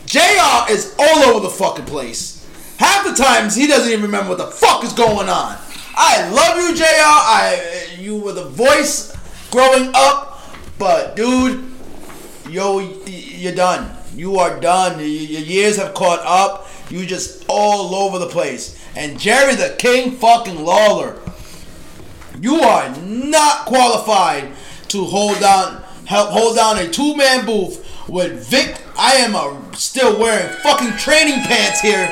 JR 0.05 0.71
is 0.71 0.95
all 0.99 1.31
over 1.31 1.41
the 1.41 1.51
fucking 1.51 1.87
place. 1.87 2.47
Half 2.79 3.07
the 3.07 3.15
times 3.23 3.55
he 3.55 3.69
doesn't 3.69 3.91
even 3.91 4.03
remember 4.03 4.31
what 4.31 4.39
the 4.39 4.49
fuck 4.49 4.85
is 4.85 4.93
going 4.93 5.29
on. 5.29 5.57
I 6.03 6.31
love 6.31 6.57
you, 6.57 6.75
JR. 6.75 6.85
I 6.87 7.97
you 7.99 8.17
were 8.17 8.33
the 8.33 8.47
voice 8.47 9.15
growing 9.51 9.91
up, 9.95 10.41
but 10.79 11.15
dude, 11.15 11.71
yo, 12.49 12.79
you're 13.07 13.55
done. 13.55 13.95
You 14.17 14.39
are 14.39 14.59
done. 14.59 14.99
Your 14.99 15.07
years 15.07 15.77
have 15.77 15.93
caught 15.93 16.21
up. 16.21 16.69
You 16.89 17.05
just 17.05 17.45
all 17.49 17.95
over 17.95 18.19
the 18.19 18.29
place. 18.29 18.83
And 18.97 19.21
Jerry 19.21 19.55
the 19.57 19.77
King 19.79 20.13
fucking 20.13 20.65
Lawler, 20.65 21.19
you 22.41 22.61
are 22.61 22.97
not 23.03 23.67
qualified 23.67 24.53
to 24.89 25.05
hold 25.05 25.39
down, 25.41 25.83
help 26.07 26.31
hold 26.31 26.57
down 26.57 26.79
a 26.79 26.89
two 26.89 27.15
man 27.15 27.45
booth 27.45 28.09
with 28.09 28.49
Vic. 28.49 28.81
I 28.97 29.17
am 29.17 29.35
a, 29.35 29.77
still 29.77 30.19
wearing 30.19 30.49
fucking 30.63 30.97
training 30.97 31.45
pants 31.45 31.81
here. 31.81 32.09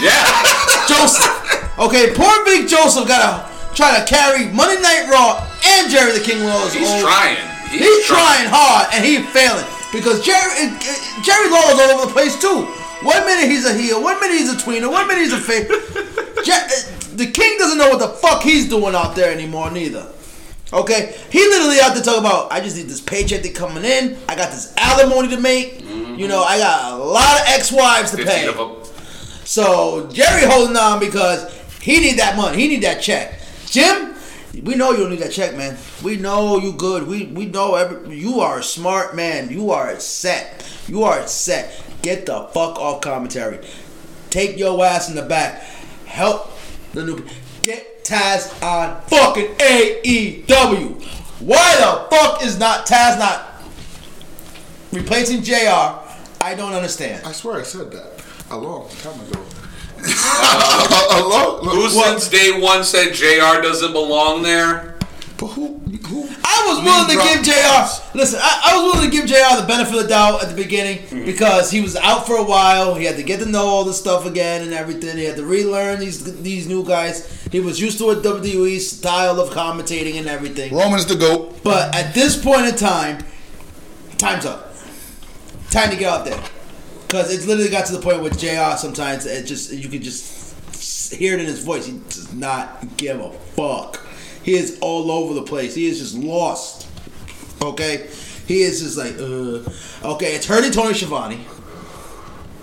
Yeah. 0.00 0.58
Joseph. 0.86 1.47
Okay, 1.78 2.12
poor 2.14 2.44
Vic 2.44 2.66
Joseph 2.68 3.06
gotta 3.06 3.46
try 3.74 3.98
to 3.98 4.04
carry 4.04 4.46
Monday 4.50 4.80
Night 4.82 5.06
Raw 5.10 5.46
and 5.64 5.90
Jerry 5.90 6.12
the 6.12 6.24
King 6.24 6.44
Lawler's 6.44 6.74
He's 6.74 6.88
old- 6.90 7.02
trying. 7.04 7.36
He's 7.70 8.06
trying 8.06 8.48
hard 8.48 8.88
and 8.94 9.04
he's 9.04 9.20
failing 9.30 9.64
because 9.92 10.24
Jerry 10.24 10.40
uh, 10.40 10.72
uh, 10.74 11.22
Jerry 11.22 11.50
Lawler's 11.50 11.78
all 11.78 11.90
over 12.00 12.06
the 12.06 12.12
place 12.12 12.40
too. 12.40 12.64
One 13.06 13.24
minute 13.26 13.48
he's 13.48 13.64
a 13.66 13.74
heel, 13.74 14.02
one 14.02 14.18
minute 14.20 14.38
he's 14.38 14.52
a 14.52 14.56
tweener, 14.56 14.90
one 14.90 15.06
minute 15.06 15.22
he's 15.22 15.32
a 15.32 15.38
face. 15.40 15.68
Je- 16.44 16.52
uh, 16.52 17.16
the 17.16 17.30
King 17.30 17.58
doesn't 17.58 17.78
know 17.78 17.90
what 17.90 17.98
the 18.00 18.08
fuck 18.08 18.42
he's 18.42 18.68
doing 18.68 18.94
out 18.94 19.14
there 19.14 19.30
anymore 19.32 19.70
neither. 19.70 20.06
Okay, 20.72 21.16
he 21.30 21.38
literally 21.40 21.78
out 21.80 21.94
there 21.94 22.02
talking 22.02 22.20
about 22.20 22.50
I 22.52 22.60
just 22.60 22.76
need 22.76 22.88
this 22.88 23.00
paycheck 23.00 23.42
that 23.42 23.54
coming 23.54 23.84
in. 23.84 24.16
I 24.28 24.34
got 24.34 24.50
this 24.50 24.74
alimony 24.76 25.28
to 25.28 25.40
make. 25.40 25.82
You 26.18 26.26
know, 26.26 26.42
I 26.42 26.58
got 26.58 26.92
a 26.92 26.96
lot 26.96 27.40
of 27.40 27.46
ex-wives 27.48 28.10
to 28.10 28.16
pay. 28.24 28.52
So 29.44 30.08
Jerry 30.12 30.44
holding 30.44 30.76
on 30.76 30.98
because 31.00 31.44
he 31.88 32.00
need 32.00 32.18
that 32.18 32.36
money. 32.36 32.58
He 32.60 32.68
need 32.68 32.82
that 32.82 33.00
check. 33.00 33.40
Jim, 33.64 34.14
we 34.62 34.74
know 34.74 34.90
you 34.90 34.98
don't 34.98 35.10
need 35.10 35.20
that 35.20 35.32
check, 35.32 35.56
man. 35.56 35.78
We 36.02 36.16
know 36.16 36.58
you 36.58 36.74
good. 36.74 37.08
We 37.08 37.24
we 37.28 37.46
know 37.46 37.76
every, 37.76 38.14
you 38.14 38.40
are 38.40 38.58
a 38.58 38.62
smart 38.62 39.16
man. 39.16 39.48
You 39.48 39.70
are 39.70 39.98
set. 39.98 40.70
You 40.86 41.04
are 41.04 41.26
set. 41.26 41.82
Get 42.02 42.26
the 42.26 42.42
fuck 42.52 42.78
off 42.78 43.00
commentary. 43.00 43.66
Take 44.28 44.58
your 44.58 44.84
ass 44.84 45.08
in 45.08 45.16
the 45.16 45.22
back. 45.22 45.62
Help 46.04 46.52
the 46.92 47.06
new. 47.06 47.24
Get 47.62 48.04
Taz 48.04 48.52
on 48.62 49.00
fucking 49.04 49.54
AEW. 49.54 51.02
Why 51.40 51.76
the 51.76 52.14
fuck 52.14 52.42
is 52.42 52.58
not 52.58 52.84
Taz 52.84 53.18
not 53.18 53.62
replacing 54.92 55.42
JR? 55.42 56.04
I 56.38 56.54
don't 56.54 56.74
understand. 56.74 57.24
I 57.24 57.32
swear 57.32 57.60
I 57.60 57.62
said 57.62 57.90
that 57.92 58.22
a 58.50 58.58
long 58.58 58.90
time 58.90 59.18
ago. 59.22 59.42
A 60.04 61.20
long, 61.22 61.64
Who 61.64 61.80
what? 61.96 62.20
since 62.20 62.28
day 62.28 62.60
one 62.60 62.84
said 62.84 63.12
JR 63.14 63.60
doesn't 63.62 63.92
belong 63.92 64.42
there? 64.42 64.96
But 65.38 65.48
who? 65.48 65.78
Who? 66.08 66.28
I 66.44 66.64
was 66.66 66.82
willing 66.84 67.06
to 67.08 67.14
give 67.14 67.44
drop. 67.44 67.88
Jr. 68.12 68.18
Listen, 68.18 68.40
I, 68.42 68.62
I 68.72 68.76
was 68.76 68.92
willing 68.94 69.10
to 69.10 69.16
give 69.16 69.26
Jr. 69.26 69.60
the 69.60 69.66
benefit 69.68 69.94
of 69.96 70.02
the 70.02 70.08
doubt 70.08 70.42
at 70.42 70.48
the 70.48 70.54
beginning 70.56 70.98
Mm-hmm. 70.98 71.24
because 71.26 71.70
he 71.70 71.80
was 71.80 71.94
out 71.96 72.26
for 72.26 72.36
a 72.36 72.42
while. 72.42 72.94
He 72.94 73.04
had 73.04 73.16
to 73.16 73.22
get 73.22 73.38
to 73.40 73.46
know 73.46 73.64
all 73.66 73.84
this 73.84 73.98
stuff 73.98 74.26
again 74.26 74.62
and 74.62 74.72
everything. 74.74 75.16
He 75.16 75.24
had 75.24 75.36
to 75.36 75.44
relearn 75.46 76.00
these 76.00 76.42
these 76.42 76.66
new 76.68 76.84
guys. 76.84 77.46
He 77.52 77.60
was 77.60 77.80
used 77.80 77.98
to 77.98 78.10
a 78.10 78.16
WWE 78.16 78.78
style 78.80 79.40
of 79.40 79.50
commentating 79.50 80.16
and 80.18 80.26
everything. 80.26 80.74
Roman's 80.74 81.06
the 81.06 81.14
goat. 81.16 81.62
But 81.62 81.94
at 81.94 82.14
this 82.14 82.36
point 82.42 82.66
in 82.66 82.74
time, 82.74 83.24
time's 84.18 84.44
up. 84.44 84.74
Time 85.70 85.90
to 85.90 85.96
get 85.96 86.08
out 86.12 86.24
there 86.24 86.42
because 87.08 87.34
it's 87.34 87.46
literally 87.46 87.70
got 87.70 87.86
to 87.86 87.92
the 87.92 88.02
point 88.02 88.22
with 88.22 88.38
Jr. 88.38 88.76
Sometimes 88.76 89.24
it 89.24 89.46
just 89.46 89.72
you 89.72 89.88
can 89.88 90.02
just 90.02 91.10
hear 91.10 91.34
it 91.34 91.40
in 91.40 91.46
his 91.46 91.64
voice. 91.64 91.86
He 91.86 91.98
does 91.98 92.32
not 92.34 92.96
give 92.98 93.18
a 93.18 93.32
fuck. 93.32 94.06
He 94.42 94.54
is 94.54 94.78
all 94.80 95.10
over 95.10 95.32
the 95.32 95.42
place. 95.42 95.74
He 95.74 95.86
is 95.86 95.98
just 95.98 96.14
lost. 96.14 96.86
Okay, 97.62 98.08
he 98.46 98.60
is 98.60 98.80
just 98.82 98.98
like, 98.98 99.14
uh, 99.14 100.12
okay, 100.14 100.34
it's 100.34 100.46
hurting 100.46 100.70
Tony 100.70 100.94
Schiavone. 100.94 101.40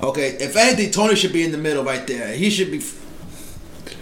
Okay, 0.03 0.29
if 0.39 0.55
anything, 0.55 0.91
Tony 0.91 1.15
should 1.15 1.33
be 1.33 1.43
in 1.43 1.51
the 1.51 1.57
middle 1.57 1.83
right 1.83 2.05
there. 2.05 2.33
He 2.33 2.49
should 2.49 2.71
be. 2.71 2.83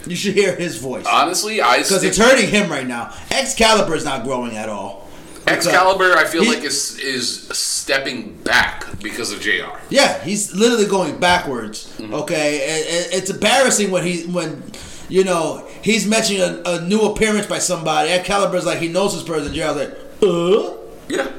You 0.06 0.16
should 0.16 0.34
hear 0.34 0.54
his 0.54 0.76
voice 0.76 1.06
Honestly, 1.10 1.62
I 1.62 1.78
because 1.78 2.04
it's 2.04 2.18
hurting 2.18 2.50
him 2.50 2.70
right 2.70 2.86
now. 2.86 3.14
Excalibur 3.30 3.94
is 3.94 4.04
not 4.04 4.24
growing 4.24 4.56
at 4.56 4.68
all. 4.68 5.03
Excalibur. 5.46 6.16
I 6.16 6.24
feel 6.24 6.42
He- 6.42 6.48
like 6.54 6.64
is 6.64 6.98
is 6.98 7.48
stepping 7.56 8.34
back 8.44 8.86
because 9.02 9.30
of 9.32 9.40
Jr. 9.40 9.76
Yeah, 9.90 10.22
he's 10.24 10.54
literally 10.54 10.86
going 10.86 11.18
backwards. 11.18 11.94
Mm-hmm. 11.98 12.14
Okay, 12.14 12.56
it, 12.56 12.86
it- 13.12 13.18
it's 13.18 13.30
embarrassing 13.30 13.90
when 13.90 14.04
he 14.04 14.22
when 14.26 14.62
you 15.08 15.24
know 15.24 15.66
he's 15.82 16.06
mentioning 16.06 16.42
a, 16.42 16.62
a 16.64 16.80
new 16.82 17.00
appearance 17.02 17.46
by 17.46 17.58
somebody. 17.58 18.10
Excalibur's 18.10 18.64
like 18.66 18.78
he 18.78 18.88
knows 18.88 19.14
this 19.14 19.22
person. 19.22 19.52
Gerald's 19.52 19.80
like, 19.80 19.94
uh. 20.22 20.76
Yeah. 21.08 21.30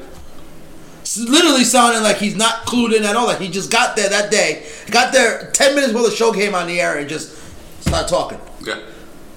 It's 1.01 1.17
literally 1.17 1.63
sounding 1.63 2.01
like 2.03 2.17
he's 2.17 2.35
not 2.35 2.65
clued 2.65 2.95
in 2.95 3.03
at 3.03 3.15
all. 3.15 3.27
Like 3.27 3.39
he 3.39 3.47
just 3.49 3.71
got 3.71 3.95
there 3.95 4.09
that 4.09 4.31
day, 4.31 4.65
got 4.91 5.13
there 5.13 5.51
ten 5.51 5.73
minutes 5.75 5.93
before 5.93 6.09
the 6.09 6.15
show 6.15 6.31
came 6.31 6.53
on 6.55 6.67
the 6.67 6.79
air, 6.81 6.97
and 6.97 7.07
just 7.09 7.35
started 7.81 8.07
talking. 8.09 8.39
Yeah. 8.65 8.79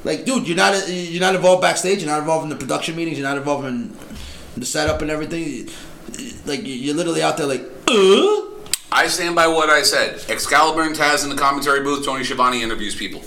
Like, 0.04 0.24
dude, 0.24 0.46
you're 0.48 0.56
not 0.56 0.88
you're 0.88 1.20
not 1.20 1.34
involved 1.34 1.60
backstage. 1.60 1.98
You're 2.02 2.10
not 2.10 2.20
involved 2.20 2.44
in 2.44 2.48
the 2.50 2.56
production 2.56 2.96
meetings. 2.96 3.18
You're 3.18 3.28
not 3.28 3.36
involved 3.36 3.66
in 3.66 3.90
the 4.60 4.66
setup 4.66 5.02
and 5.02 5.10
everything. 5.10 5.68
Like 6.46 6.60
you're 6.64 6.94
literally 6.94 7.22
out 7.22 7.36
there, 7.36 7.46
like, 7.46 7.62
uh. 7.88 8.44
I 8.90 9.06
stand 9.08 9.36
by 9.36 9.46
what 9.46 9.68
I 9.68 9.82
said. 9.82 10.24
Excalibur 10.28 10.82
and 10.82 10.96
Taz 10.96 11.22
in 11.22 11.30
the 11.30 11.36
commentary 11.36 11.82
booth. 11.82 12.04
Tony 12.04 12.24
Schiavone 12.24 12.62
interviews 12.62 12.96
people. 12.96 13.22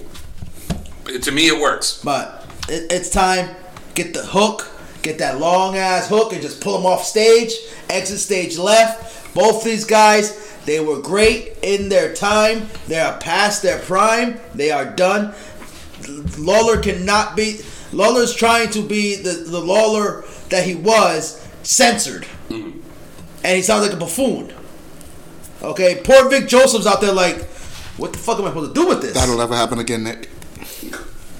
To 1.05 1.31
me, 1.31 1.47
it 1.47 1.59
works. 1.59 2.01
But 2.03 2.47
it, 2.67 2.91
it's 2.91 3.09
time. 3.09 3.55
Get 3.93 4.13
the 4.13 4.23
hook. 4.23 4.67
Get 5.03 5.19
that 5.19 5.39
long 5.39 5.77
ass 5.77 6.09
hook 6.09 6.33
and 6.33 6.41
just 6.41 6.61
pull 6.61 6.73
them 6.73 6.85
off 6.85 7.03
stage. 7.03 7.53
Exit 7.89 8.19
stage 8.19 8.57
left. 8.57 9.33
Both 9.33 9.63
these 9.63 9.85
guys, 9.85 10.55
they 10.65 10.79
were 10.79 10.99
great 10.99 11.57
in 11.61 11.89
their 11.89 12.13
time. 12.13 12.67
They 12.87 12.99
are 12.99 13.17
past 13.19 13.61
their 13.61 13.79
prime. 13.79 14.39
They 14.53 14.71
are 14.71 14.85
done. 14.85 15.33
Lawler 16.37 16.81
cannot 16.81 17.35
be. 17.35 17.61
Lawler's 17.91 18.33
trying 18.33 18.69
to 18.71 18.81
be 18.81 19.15
the, 19.15 19.31
the 19.31 19.59
Lawler 19.59 20.23
that 20.51 20.65
he 20.65 20.75
was, 20.75 21.45
censored. 21.63 22.23
Mm-hmm. 22.49 22.79
And 23.43 23.55
he 23.55 23.63
sounds 23.63 23.85
like 23.85 23.93
a 23.93 23.99
buffoon. 23.99 24.53
Okay, 25.63 26.01
poor 26.03 26.29
Vic 26.29 26.47
Joseph's 26.47 26.85
out 26.85 27.01
there 27.01 27.13
like, 27.13 27.43
what 27.97 28.13
the 28.13 28.19
fuck 28.19 28.39
am 28.39 28.45
I 28.45 28.49
supposed 28.49 28.73
to 28.73 28.81
do 28.81 28.87
with 28.87 29.01
this? 29.01 29.13
That'll 29.13 29.37
never 29.37 29.55
happen 29.55 29.79
again, 29.79 30.03
Nick. 30.03 30.29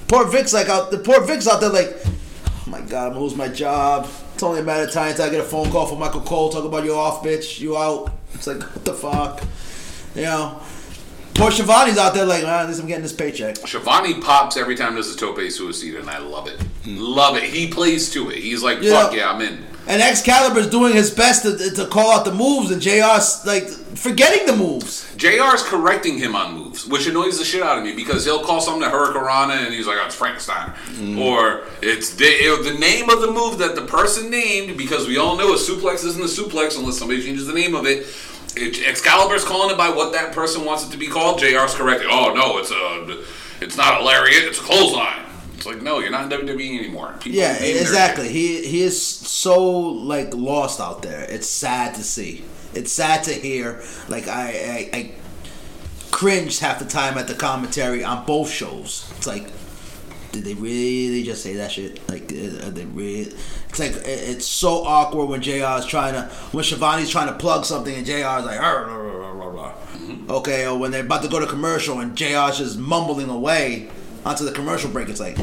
Poor 0.08 0.26
Vic's 0.26 0.52
like 0.52 0.68
out 0.68 0.90
the 0.90 0.98
poor 0.98 1.22
Vic's 1.22 1.48
out 1.48 1.60
there 1.60 1.70
like, 1.70 1.96
oh 2.04 2.64
my 2.66 2.80
god, 2.82 3.06
I'm 3.06 3.12
gonna 3.14 3.20
lose 3.20 3.34
my 3.34 3.48
job. 3.48 4.08
It's 4.34 4.42
only 4.42 4.60
a 4.60 4.62
matter 4.62 4.84
of 4.84 4.92
time 4.92 5.10
until 5.10 5.26
I 5.26 5.30
get 5.30 5.40
a 5.40 5.44
phone 5.44 5.70
call 5.70 5.86
from 5.86 6.00
Michael 6.00 6.20
Cole 6.20 6.50
talking 6.50 6.68
about 6.68 6.84
you 6.84 6.94
off, 6.94 7.22
bitch, 7.22 7.60
you 7.60 7.76
out. 7.78 8.12
It's 8.34 8.46
like 8.46 8.62
what 8.62 8.84
the 8.84 8.92
fuck, 8.92 9.42
you 10.14 10.22
know. 10.22 10.60
Poor 11.42 11.50
Schiavone's 11.50 11.98
out 11.98 12.14
there 12.14 12.24
like, 12.24 12.44
man, 12.44 12.60
at 12.60 12.68
least 12.68 12.80
I'm 12.80 12.86
getting 12.86 13.02
this 13.02 13.12
paycheck. 13.12 13.56
Shivani 13.56 14.22
pops 14.22 14.56
every 14.56 14.76
time 14.76 14.94
there's 14.94 15.12
a 15.12 15.16
tope 15.18 15.40
suicide, 15.50 15.96
and 15.96 16.08
I 16.08 16.18
love 16.18 16.46
it. 16.46 16.56
Love 16.86 17.36
it. 17.36 17.42
He 17.42 17.66
plays 17.66 18.12
to 18.12 18.30
it. 18.30 18.36
He's 18.36 18.62
like, 18.62 18.80
Yeah. 18.80 19.02
fuck 19.02 19.12
yeah, 19.12 19.28
I'm 19.32 19.40
in. 19.40 19.64
And 19.88 20.00
Excalibur's 20.00 20.70
doing 20.70 20.94
his 20.94 21.10
best 21.10 21.42
to, 21.42 21.56
to 21.74 21.86
call 21.88 22.12
out 22.12 22.24
the 22.24 22.32
moves, 22.32 22.70
and 22.70 22.80
JR's 22.80 23.44
like 23.44 23.66
forgetting 23.98 24.46
the 24.46 24.54
moves. 24.56 25.12
JR's 25.16 25.64
correcting 25.64 26.16
him 26.18 26.36
on 26.36 26.54
moves, 26.54 26.86
which 26.86 27.08
annoys 27.08 27.40
the 27.40 27.44
shit 27.44 27.60
out 27.60 27.76
of 27.76 27.82
me 27.82 27.92
because 27.92 28.24
he'll 28.24 28.44
call 28.44 28.60
something 28.60 28.84
a 28.88 28.92
Hurricanrana 28.92 29.64
and 29.66 29.74
he's 29.74 29.88
like, 29.88 29.98
oh, 30.00 30.06
it's 30.06 30.14
Frankenstein. 30.14 30.68
Mm-hmm. 30.70 31.18
Or 31.18 31.64
it's 31.82 32.14
the, 32.14 32.24
it- 32.24 32.62
the 32.72 32.78
name 32.78 33.10
of 33.10 33.20
the 33.20 33.32
move 33.32 33.58
that 33.58 33.74
the 33.74 33.82
person 33.82 34.30
named 34.30 34.78
because 34.78 35.08
we 35.08 35.16
all 35.18 35.36
know 35.36 35.52
a 35.52 35.56
suplex 35.56 36.04
isn't 36.04 36.22
a 36.22 36.26
suplex 36.26 36.78
unless 36.78 36.98
somebody 36.98 37.20
changes 37.20 37.48
the 37.48 37.52
name 37.52 37.74
of 37.74 37.84
it. 37.84 38.06
It 38.56 38.86
Excalibur's 38.86 39.44
calling 39.44 39.70
it 39.70 39.78
by 39.78 39.88
what 39.88 40.12
that 40.12 40.32
person 40.32 40.64
wants 40.64 40.86
it 40.86 40.90
to 40.92 40.98
be 40.98 41.08
called. 41.08 41.38
JR's 41.38 41.74
correcting, 41.74 42.08
oh, 42.10 42.34
no, 42.34 42.58
it's 42.58 42.70
a, 42.70 43.64
it's 43.64 43.76
not 43.76 44.00
a 44.00 44.04
lariat, 44.04 44.44
it's 44.44 44.58
a 44.58 44.62
clothesline. 44.62 45.26
It's 45.54 45.66
like, 45.66 45.82
no, 45.82 46.00
you're 46.00 46.10
not 46.10 46.32
in 46.32 46.46
WWE 46.46 46.78
anymore. 46.78 47.14
People 47.20 47.38
Yeah, 47.38 47.54
exactly. 47.54 48.28
He 48.28 48.66
he 48.66 48.82
is 48.82 49.00
so 49.00 49.70
like 49.70 50.34
lost 50.34 50.80
out 50.80 51.02
there. 51.02 51.22
It's 51.30 51.48
sad 51.48 51.94
to 51.94 52.02
see. 52.02 52.44
It's 52.74 52.90
sad 52.90 53.22
to 53.24 53.32
hear. 53.32 53.80
Like 54.08 54.26
I 54.26 54.90
I, 54.92 54.98
I 54.98 55.14
cringed 56.10 56.60
half 56.60 56.80
the 56.80 56.84
time 56.84 57.16
at 57.16 57.28
the 57.28 57.34
commentary 57.34 58.02
on 58.02 58.26
both 58.26 58.50
shows. 58.50 59.08
It's 59.16 59.26
like, 59.28 59.52
did 60.32 60.42
they 60.42 60.54
really 60.54 61.22
just 61.22 61.44
say 61.44 61.54
that 61.54 61.70
shit? 61.70 62.08
Like, 62.08 62.32
uh, 62.32 62.66
are 62.66 62.70
they 62.70 62.84
really? 62.86 63.32
It's 63.72 63.78
like 63.78 63.92
it's 64.04 64.44
so 64.46 64.84
awkward 64.84 65.26
when 65.26 65.40
Jr. 65.40 65.78
is 65.78 65.86
trying 65.86 66.12
to 66.12 66.24
when 66.52 66.62
Schiavone's 66.62 67.08
trying 67.08 67.28
to 67.28 67.34
plug 67.34 67.64
something 67.64 67.94
and 67.94 68.04
Jr. 68.04 68.12
is 68.12 68.44
like, 68.44 68.60
"Arr, 68.60 68.84
arr, 68.84 69.10
arr, 69.10 69.40
arr, 69.40 69.58
arr." 69.58 69.72
Mm-hmm. 69.94 70.30
okay, 70.30 70.66
or 70.66 70.78
when 70.78 70.90
they're 70.90 71.04
about 71.04 71.22
to 71.22 71.28
go 71.28 71.40
to 71.40 71.46
commercial 71.46 72.00
and 72.00 72.14
Jr.'s 72.14 72.58
just 72.58 72.78
mumbling 72.78 73.30
away 73.30 73.88
onto 74.26 74.44
the 74.44 74.52
commercial 74.52 74.90
break. 74.90 75.08
It's 75.08 75.20
like. 75.20 75.38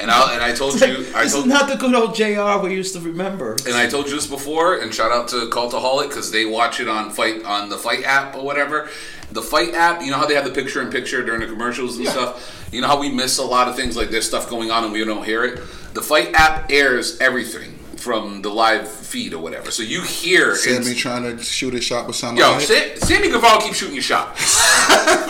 And 0.00 0.10
I, 0.10 0.34
and 0.34 0.42
I 0.42 0.52
told 0.52 0.80
you, 0.80 0.86
I 1.14 1.22
this 1.22 1.32
told 1.32 1.46
is 1.46 1.52
not 1.52 1.68
the 1.68 1.76
good 1.76 1.94
old 1.94 2.14
JR 2.16 2.58
we 2.66 2.74
used 2.74 2.94
to 2.94 3.00
remember. 3.00 3.52
And 3.66 3.74
I 3.74 3.86
told 3.86 4.06
you 4.08 4.14
this 4.16 4.26
before, 4.26 4.78
and 4.78 4.92
shout 4.92 5.12
out 5.12 5.28
to 5.28 5.46
Cultaholic 5.46 6.08
because 6.08 6.32
they 6.32 6.44
watch 6.46 6.80
it 6.80 6.88
on 6.88 7.10
fight 7.10 7.44
on 7.44 7.68
the 7.68 7.78
Fight 7.78 8.04
app 8.04 8.34
or 8.34 8.44
whatever. 8.44 8.88
The 9.30 9.42
Fight 9.42 9.74
app, 9.74 10.02
you 10.02 10.10
know 10.10 10.16
how 10.18 10.26
they 10.26 10.34
have 10.34 10.44
the 10.44 10.50
picture 10.50 10.82
in 10.82 10.90
picture 10.90 11.24
during 11.24 11.40
the 11.40 11.46
commercials 11.46 11.96
and 11.96 12.08
stuff. 12.08 12.68
You 12.72 12.80
know 12.80 12.88
how 12.88 12.98
we 12.98 13.10
miss 13.10 13.38
a 13.38 13.44
lot 13.44 13.68
of 13.68 13.76
things 13.76 13.96
like 13.96 14.10
there's 14.10 14.26
stuff 14.26 14.50
going 14.50 14.70
on 14.70 14.82
and 14.84 14.92
we 14.92 15.04
don't 15.04 15.24
hear 15.24 15.44
it. 15.44 15.60
The 15.94 16.02
Fight 16.02 16.34
app 16.34 16.72
airs 16.72 17.20
everything 17.20 17.78
from 17.96 18.42
the 18.42 18.50
live 18.50 18.90
feed 18.90 19.32
or 19.32 19.40
whatever, 19.42 19.70
so 19.70 19.82
you 19.82 20.02
hear. 20.02 20.56
Sammy 20.56 20.94
trying 20.94 21.22
to 21.22 21.42
shoot 21.42 21.72
a 21.74 21.80
shot 21.80 22.06
with 22.06 22.16
sound 22.16 22.36
Yo, 22.36 22.58
Sa- 22.58 23.06
Sammy 23.06 23.30
Guevara 23.30 23.62
keeps 23.62 23.78
shooting 23.78 23.94
your 23.94 24.02
shot, 24.02 24.34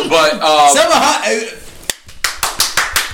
but 0.08 0.32
um, 0.40 0.74
Seven 0.74 0.92
hot. 0.92 1.60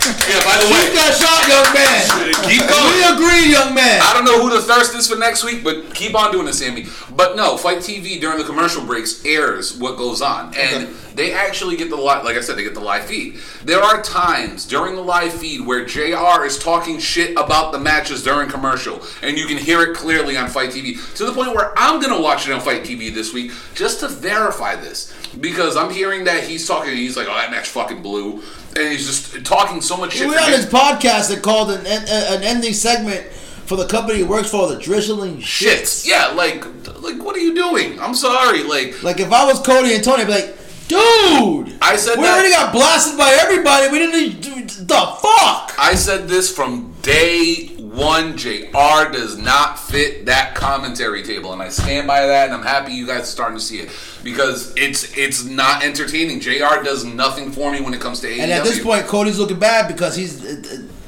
Yeah. 0.07 0.41
By 0.45 0.57
the 0.63 0.69
way, 0.73 0.95
got 0.95 1.13
shot, 1.15 1.47
young 1.49 1.69
man. 1.75 2.33
keep 2.49 2.63
going. 2.69 2.93
We 2.95 3.05
agree, 3.05 3.53
young 3.53 3.75
man. 3.75 4.01
I 4.03 4.13
don't 4.15 4.25
know 4.25 4.41
who 4.41 4.51
the 4.51 4.63
thirst 4.63 4.95
is 4.95 5.09
for 5.09 5.17
next 5.17 5.45
week, 5.45 5.63
but 5.63 5.95
keep 5.95 6.15
on 6.15 6.33
doing 6.33 6.49
it, 6.49 6.55
Sammy. 6.55 6.87
But 7.15 7.37
no, 7.37 7.57
Fight 7.57 7.79
TV 7.79 8.21
during 8.21 8.39
the 8.39 8.45
commercial 8.45 8.85
breaks 8.85 9.25
airs 9.25 9.77
what 9.77 9.97
goes 9.97 10.23
on, 10.23 10.55
and 10.57 10.89
they 11.21 11.35
actually 11.35 11.77
get 11.77 11.91
the 11.91 11.97
live. 11.97 12.25
Like 12.25 12.37
I 12.37 12.41
said, 12.41 12.57
they 12.57 12.63
get 12.63 12.73
the 12.73 12.81
live 12.81 13.05
feed. 13.05 13.37
There 13.63 13.83
are 13.83 14.01
times 14.01 14.67
during 14.67 14.95
the 14.95 15.03
live 15.03 15.35
feed 15.35 15.61
where 15.61 15.85
Jr. 15.85 16.45
is 16.45 16.59
talking 16.59 16.99
shit 16.99 17.33
about 17.33 17.73
the 17.73 17.79
matches 17.79 18.23
during 18.23 18.49
commercial, 18.49 19.03
and 19.23 19.37
you 19.37 19.45
can 19.45 19.59
hear 19.59 19.83
it 19.83 19.95
clearly 19.95 20.39
on 20.39 20.49
Fight 20.49 20.71
TV 20.71 20.97
to 21.17 21.27
the 21.27 21.33
point 21.33 21.55
where 21.55 21.79
I'm 21.79 22.01
gonna 22.01 22.21
watch 22.21 22.49
it 22.49 22.53
on 22.55 22.61
Fight 22.63 22.85
TV 22.85 23.13
this 23.13 23.35
week 23.35 23.53
just 23.75 24.01
to 24.01 24.09
verify 24.09 24.77
this 24.77 25.15
because 25.39 25.77
I'm 25.77 25.93
hearing 25.93 26.25
that 26.25 26.45
he's 26.45 26.67
talking. 26.67 26.97
He's 26.97 27.19
like, 27.19 27.29
"Oh, 27.29 27.35
that 27.35 27.51
match 27.51 27.69
fucking 27.69 28.01
blew," 28.01 28.43
and 28.75 28.89
he's 28.89 29.07
just 29.07 29.45
talking 29.45 29.83
so 29.83 29.99
much 29.99 30.15
shit. 30.15 30.27
we 30.27 30.37
me. 30.37 30.41
this 30.47 30.65
podcast 30.65 31.29
that 31.29 31.43
called 31.43 31.71
an, 31.71 31.87
an, 31.87 32.03
an 32.09 32.43
ending 32.43 32.73
segment 32.73 33.27
for 33.67 33.77
the 33.77 33.87
company 33.87 34.19
he 34.19 34.25
works 34.25 34.51
for, 34.51 34.69
the 34.69 34.79
drizzling 34.79 35.39
shit. 35.41 35.83
shits. 35.85 36.09
Yeah, 36.09 36.29
like, 36.29 36.65
like, 37.03 37.23
what 37.23 37.37
are 37.37 37.41
you 37.41 37.55
doing? 37.55 38.01
I'm 38.01 38.15
sorry. 38.15 38.65
Like, 38.65 39.03
Like 39.03 39.21
if 39.21 39.31
I 39.31 39.45
was 39.45 39.61
Cody 39.61 39.95
and 39.95 40.03
Tony, 40.03 40.23
I'd 40.23 40.27
be 40.27 40.33
like, 40.33 40.57
dude, 40.91 41.79
I 41.81 41.97
said 41.97 42.19
we 42.19 42.25
that- 42.25 42.35
already 42.35 42.51
got 42.51 42.73
blasted 42.73 43.17
by 43.17 43.31
everybody. 43.41 43.89
We 43.89 43.99
didn't 43.99 44.21
need 44.21 44.69
the 44.71 44.95
fuck. 44.95 45.75
I 45.79 45.95
said 45.95 46.29
this 46.29 46.53
from 46.53 46.93
day 47.03 47.69
one. 47.79 48.37
JR 48.37 49.11
does 49.13 49.39
not 49.39 49.79
fit 49.79 50.27
that 50.27 50.55
commentary 50.55 51.23
table, 51.23 51.53
and 51.53 51.63
I 51.63 51.69
stand 51.69 52.07
by 52.07 52.27
that. 52.27 52.47
And 52.47 52.55
I'm 52.55 52.63
happy 52.63 52.93
you 52.93 53.07
guys 53.07 53.23
are 53.23 53.27
starting 53.27 53.57
to 53.57 53.63
see 53.63 53.79
it 53.79 53.91
because 54.25 54.75
it's 54.77 55.17
it's 55.17 55.45
not 55.45 55.85
entertaining. 55.85 56.41
Jr. 56.41 56.83
does 56.83 57.05
nothing 57.05 57.53
for 57.53 57.71
me 57.71 57.81
when 57.81 57.95
it 57.95 58.01
comes 58.01 58.21
to 58.21 58.27
AEW. 58.27 58.41
And 58.41 58.53
at 58.53 58.65
this 58.65 58.83
point, 58.83 59.07
Cody's 59.07 59.39
looking 59.39 59.59
bad 59.59 59.87
because 59.87 60.17
he's, 60.17 60.45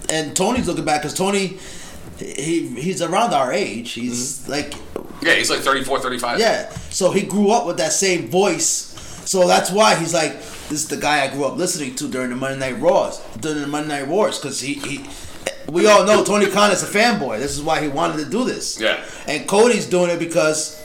and 0.09 0.37
Tony's 0.37 0.69
looking 0.69 0.85
bad 0.85 1.01
because 1.01 1.15
Tony, 1.15 1.59
he 2.19 2.69
he's 2.69 3.03
around 3.03 3.35
our 3.35 3.53
age. 3.53 3.93
He's 3.93 4.43
mm-hmm. 4.43 4.53
like 4.53 4.75
yeah, 5.23 5.35
he's 5.35 5.51
like 5.51 5.61
34, 5.61 6.01
35. 6.01 6.41
Yeah. 6.41 6.69
So 6.91 7.13
he 7.13 7.23
grew 7.23 7.51
up 7.51 7.67
with 7.67 7.77
that 7.79 7.93
same 7.93 8.29
voice. 8.29 8.92
So 9.25 9.47
that's 9.47 9.71
why 9.71 9.95
he's 9.95 10.15
like, 10.15 10.33
this 10.33 10.73
is 10.73 10.89
the 10.89 10.97
guy 10.97 11.25
I 11.25 11.29
grew 11.29 11.45
up 11.45 11.57
listening 11.57 11.95
to 11.97 12.09
during 12.09 12.31
the 12.31 12.37
Monday 12.37 12.73
Night 12.73 12.81
Wars, 12.81 13.21
during 13.41 13.61
the 13.61 13.67
Monday 13.67 14.01
Night 14.01 14.09
Wars, 14.09 14.39
because 14.39 14.61
he, 14.61 14.75
he, 14.75 15.05
we 15.69 15.87
all 15.87 16.05
know 16.05 16.25
Tony 16.25 16.47
Khan 16.51 16.71
is 16.73 16.83
a 16.83 16.87
fanboy. 16.87 17.39
This 17.39 17.57
is 17.57 17.63
why 17.63 17.81
he 17.81 17.89
wanted 17.89 18.25
to 18.25 18.31
do 18.31 18.45
this. 18.45 18.81
Yeah. 18.81 19.03
And 19.27 19.47
Cody's 19.47 19.87
doing 19.87 20.11
it 20.11 20.19
because 20.19 20.83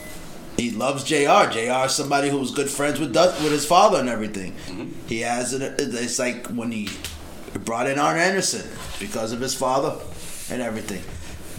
he 0.57 0.71
loves 0.71 1.03
Jr. 1.03 1.51
Jr. 1.51 1.85
is 1.85 1.91
somebody 1.93 2.29
who 2.29 2.39
was 2.39 2.51
good 2.51 2.69
friends 2.69 2.99
with 2.99 3.15
with 3.15 3.51
his 3.51 3.65
father 3.65 3.99
and 3.99 4.09
everything. 4.09 4.53
Mm-hmm. 4.65 5.07
He 5.07 5.21
has 5.21 5.53
an, 5.53 5.61
it's 5.77 6.19
like 6.19 6.47
when 6.47 6.71
he 6.71 6.89
brought 7.63 7.87
in 7.87 7.99
Arn 7.99 8.17
Anderson 8.17 8.67
because 8.99 9.31
of 9.31 9.39
his 9.39 9.53
father 9.53 9.99
and 10.49 10.61
everything. 10.61 11.03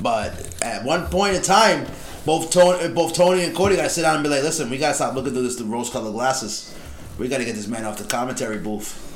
But 0.03 0.55
at 0.63 0.85
one 0.85 1.07
point 1.07 1.37
in 1.37 1.43
time, 1.43 1.87
both 2.29 2.51
Tony, 2.51 2.89
both 2.93 3.15
Tony 3.15 3.45
and 3.45 3.57
Cody 3.57 3.75
gotta 3.75 3.89
sit 3.89 4.03
down 4.03 4.17
and 4.17 4.23
be 4.23 4.29
like, 4.29 4.43
listen, 4.43 4.69
we 4.69 4.77
gotta 4.77 4.93
stop 4.93 5.15
looking 5.15 5.33
through 5.33 5.45
this 5.45 5.57
the 5.57 5.65
rose-colored 5.65 6.13
glasses. 6.13 6.75
We 7.17 7.27
gotta 7.27 7.47
get 7.47 7.55
this 7.55 7.69
man 7.69 7.87
off 7.87 7.97
the 7.97 8.05
commentary 8.05 8.59
booth. 8.59 9.07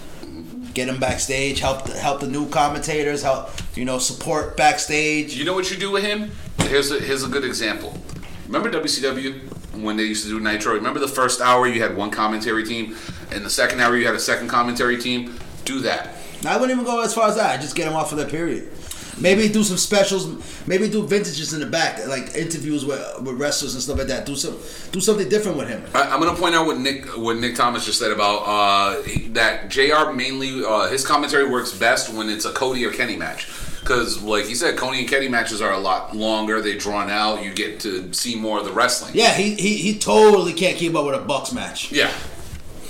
Get 0.73 0.89
him 0.89 0.99
backstage. 0.99 1.61
Help 1.61 1.85
the, 1.85 1.93
help 1.93 2.21
the 2.21 2.27
new 2.27 2.49
commentators. 2.49 3.23
Help 3.23 3.51
you 3.77 3.85
know 3.85 3.99
support 3.99 4.57
backstage. 4.57 5.37
You 5.37 5.45
know 5.45 5.53
what 5.53 5.71
you 5.71 5.77
do 5.77 5.91
with 5.91 6.05
him? 6.05 6.31
Here's 6.61 6.91
a, 6.91 7.01
here's 7.01 7.23
a 7.23 7.29
good 7.29 7.45
example. 7.45 7.99
Remember 8.47 8.71
WCW 8.71 9.83
when 9.83 9.99
they 9.99 10.05
used 10.05 10.25
to 10.25 10.31
do 10.31 10.41
Nitro? 10.41 10.73
Remember 10.73 10.99
the 10.99 11.07
first 11.07 11.43
hour 11.43 11.67
you 11.67 11.83
had 11.83 11.95
one 11.95 12.11
commentary 12.11 12.65
team, 12.65 12.97
and 13.31 13.45
the 13.45 13.51
second 13.51 13.81
hour 13.81 13.95
you 13.95 14.07
had 14.07 14.15
a 14.15 14.21
second 14.21 14.49
commentary 14.49 14.97
team. 14.97 15.39
Do 15.67 15.81
that. 15.81 16.15
I 16.47 16.57
wouldn't 16.57 16.71
even 16.71 16.87
go 16.91 17.03
as 17.03 17.13
far 17.13 17.29
as 17.29 17.37
that. 17.37 17.59
I 17.59 17.61
Just 17.61 17.77
get 17.77 17.87
him 17.87 17.93
off 17.93 18.09
for 18.09 18.17
that 18.17 18.31
period. 18.31 18.73
Maybe 19.21 19.49
do 19.49 19.63
some 19.63 19.77
specials. 19.77 20.27
Maybe 20.67 20.89
do 20.89 21.07
vintages 21.07 21.53
in 21.53 21.61
the 21.61 21.67
back, 21.67 22.07
like 22.07 22.35
interviews 22.35 22.85
with, 22.85 23.01
with 23.23 23.39
wrestlers 23.39 23.75
and 23.75 23.83
stuff 23.83 23.99
like 23.99 24.07
that. 24.09 24.27
Do 24.27 24.37
some, 24.37 24.59
do 24.91 25.01
something 25.01 25.29
different 25.29 25.59
with 25.59 25.69
him. 25.69 25.85
I, 25.95 26.09
I'm 26.09 26.21
going 26.21 26.35
to 26.35 26.41
point 26.41 26.55
out 26.55 26.67
what 26.67 26.79
Nick 26.79 27.07
what 27.19 27.37
Nick 27.37 27.55
Thomas 27.55 27.85
just 27.85 27.99
said 27.99 28.11
about 28.11 28.43
uh, 28.47 29.03
that 29.31 29.69
Jr. 29.69 30.13
mainly 30.13 30.65
uh, 30.65 30.89
his 30.89 31.07
commentary 31.07 31.49
works 31.49 31.77
best 31.77 32.13
when 32.13 32.29
it's 32.29 32.45
a 32.45 32.53
Cody 32.53 32.85
or 32.85 32.93
Kenny 32.93 33.17
match. 33.17 33.49
Because, 33.81 34.23
like 34.23 34.45
he 34.45 34.55
said, 34.55 34.77
Cody 34.77 35.01
and 35.01 35.09
Kenny 35.09 35.27
matches 35.27 35.61
are 35.61 35.73
a 35.73 35.79
lot 35.79 36.15
longer. 36.15 36.61
They 36.61 36.77
drawn 36.77 37.11
out. 37.11 37.43
You 37.43 37.53
get 37.53 37.81
to 37.81 38.13
see 38.13 38.37
more 38.37 38.61
of 38.61 38.65
the 38.65 38.73
wrestling. 38.73 39.11
Yeah, 39.13 39.35
he, 39.35 39.57
he 39.57 39.77
he 39.77 39.99
totally 39.99 40.53
can't 40.53 40.77
keep 40.77 40.95
up 40.95 41.05
with 41.05 41.17
a 41.17 41.25
Bucks 41.25 41.53
match. 41.53 41.91
Yeah. 41.91 42.13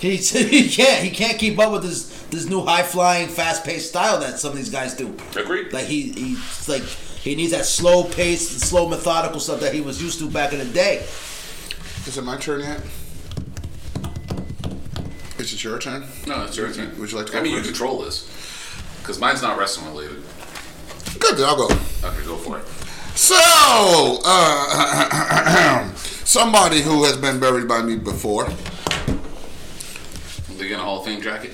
He 0.03 0.17
he 0.17 0.69
can't 0.69 1.05
he 1.05 1.11
can't 1.11 1.39
keep 1.39 1.61
up 1.61 1.71
with 1.71 1.85
this 1.85 2.23
this 2.25 2.47
new 2.47 2.63
high 2.63 2.83
flying, 2.83 3.29
fast 3.29 3.65
paced 3.65 3.91
style 3.91 4.19
that 4.19 4.41
some 4.41 4.51
of 4.51 4.57
these 4.57 4.69
guys 4.69 4.95
do. 4.95 5.17
Agreed. 5.37 5.73
Like 5.73 5.85
he 5.85 6.11
he's 6.11 6.69
like 6.69 6.83
he 6.83 7.37
needs 7.37 7.53
that 7.53 7.65
slow 7.65 8.03
paced, 8.03 8.61
slow 8.63 8.89
methodical 8.89 9.39
stuff 9.39 9.61
that 9.61 9.73
he 9.73 9.81
was 9.81 10.03
used 10.03 10.19
to 10.19 10.29
back 10.29 10.53
in 10.53 10.59
the 10.59 10.65
day. 10.65 10.97
Is 12.05 12.19
it 12.19 12.25
my 12.25 12.37
turn 12.37 12.63
yet? 12.63 12.81
Is 15.39 15.53
it 15.53 15.63
your 15.63 15.79
turn? 15.79 16.05
No, 16.27 16.47
it's 16.47 16.57
your 16.57 16.73
turn. 16.73 16.99
Would 16.99 17.13
you 17.13 17.19
like 17.19 17.27
to 17.27 17.33
go 17.33 17.39
I 17.39 17.43
mean, 17.43 17.55
you 17.55 17.63
control 17.63 18.03
this. 18.03 18.29
Because 18.99 19.21
mine's 19.21 19.41
not 19.41 19.57
wrestling 19.57 19.87
related. 19.87 20.21
Good, 21.21 21.37
then 21.37 21.47
I'll 21.47 21.57
go. 21.57 21.67
Okay, 21.67 22.25
go 22.25 22.37
for 22.39 22.59
it. 22.59 22.67
So, 23.17 23.39
uh, 24.25 25.93
somebody 25.95 26.81
who 26.81 27.05
has 27.05 27.17
been 27.17 27.39
buried 27.39 27.69
by 27.69 27.83
me 27.83 27.97
before. 27.97 28.49
They 30.93 31.01
get 31.01 31.01
a 31.01 31.01
Hall 31.01 31.01
of 31.01 31.05
Fame 31.05 31.23
jacket. 31.23 31.53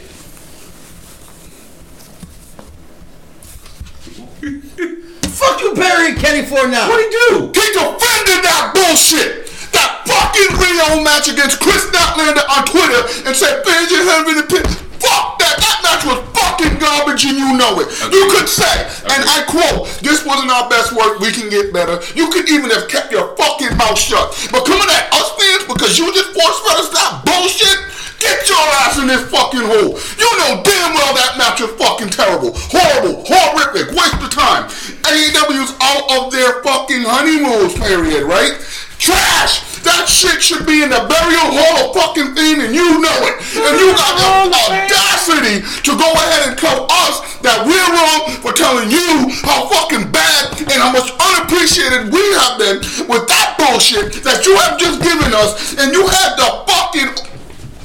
Fuck 5.31 5.61
you, 5.61 5.75
Barry 5.75 6.15
Kenny 6.15 6.43
for 6.47 6.67
now. 6.67 6.89
What'd 6.89 7.07
he 7.07 7.11
do? 7.11 7.53
He 7.55 7.67
defended 7.71 8.43
that 8.43 8.75
bullshit! 8.75 9.47
That 9.71 10.03
fucking 10.09 10.57
Riho 10.59 11.05
match 11.05 11.29
against 11.29 11.61
Kris 11.61 11.87
Statlander 11.87 12.43
on 12.51 12.67
Twitter 12.67 13.07
and 13.29 13.37
said, 13.37 13.63
fans 13.63 13.91
you 13.91 14.03
have 14.09 14.27
in 14.27 14.37
the 14.43 14.47
pit. 14.49 14.67
Fuck 14.99 15.39
that! 15.39 15.57
That 15.63 15.79
match 15.87 16.03
was 16.03 16.19
fucking 16.35 16.83
garbage 16.83 17.23
and 17.29 17.39
you 17.39 17.55
know 17.55 17.79
it. 17.79 17.87
You 18.11 18.27
could 18.35 18.51
say, 18.51 18.67
and 19.15 19.23
I 19.23 19.47
quote, 19.47 19.87
this 20.03 20.27
wasn't 20.27 20.51
our 20.51 20.67
best 20.67 20.91
work, 20.91 21.23
we 21.23 21.31
can 21.31 21.47
get 21.47 21.71
better. 21.71 22.03
You 22.19 22.31
could 22.31 22.51
even 22.51 22.71
have 22.75 22.91
kept 22.91 23.13
your 23.15 23.37
fucking 23.39 23.77
mouth 23.79 23.99
shut. 23.99 24.35
But 24.51 24.67
coming 24.67 24.91
at 24.91 25.07
us 25.15 25.31
fans 25.39 25.65
because 25.71 25.95
you 25.99 26.11
just 26.11 26.35
force 26.35 26.59
fed 26.67 26.83
us 26.83 26.91
that 26.91 27.23
bullshit, 27.23 27.79
get 28.19 28.49
your 28.49 28.67
ass 28.85 28.99
in 28.99 29.07
this 29.07 29.25
fucking 29.31 29.65
hole. 29.65 29.95
You 30.19 30.31
know 30.43 30.63
damn 30.63 30.93
well 30.95 31.15
that 31.15 31.39
match 31.39 31.63
was 31.63 31.73
fucking 31.79 32.11
terrible. 32.11 32.53
Horrible, 32.55 33.25
horrific, 33.27 33.95
waste 33.95 34.21
of 34.21 34.31
time. 34.31 34.69
AEW's 35.07 35.73
out 35.81 36.05
of 36.19 36.31
their 36.31 36.63
fucking 36.63 37.03
honeymoon 37.07 37.71
period, 37.79 38.25
right? 38.27 38.59
Trash! 38.99 39.63
That 39.87 40.11
shit 40.11 40.43
should 40.43 40.67
be 40.67 40.83
in 40.83 40.91
the 40.91 41.07
burial 41.07 41.49
hall 41.55 41.75
of 41.87 41.95
fucking 41.95 42.35
thing 42.35 42.59
and 42.61 42.75
you 42.75 42.99
know 42.99 43.19
it. 43.31 43.37
And 43.55 43.75
you 43.79 43.95
got 43.95 44.15
the 44.19 44.29
audacity 44.51 45.63
to 45.87 45.93
go 45.95 46.09
ahead 46.13 46.51
and 46.51 46.55
tell 46.59 46.91
us 46.91 47.23
that 47.47 47.63
we're 47.63 47.91
wrong 47.95 48.27
for 48.43 48.51
telling 48.51 48.91
you 48.91 49.31
how 49.47 49.71
fucking 49.71 50.11
bad 50.11 50.59
and 50.59 50.79
how 50.83 50.91
much 50.91 51.15
unappreciated 51.15 52.11
we 52.11 52.21
have 52.43 52.59
been 52.59 52.83
with 53.07 53.31
that 53.31 53.55
bullshit 53.55 54.19
that 54.27 54.43
you 54.43 54.59
have 54.67 54.75
just 54.77 54.99
given 54.99 55.31
us 55.31 55.79
and 55.79 55.95
you 55.95 56.03
had 56.03 56.35
the 56.35 56.49
fucking 56.67 57.38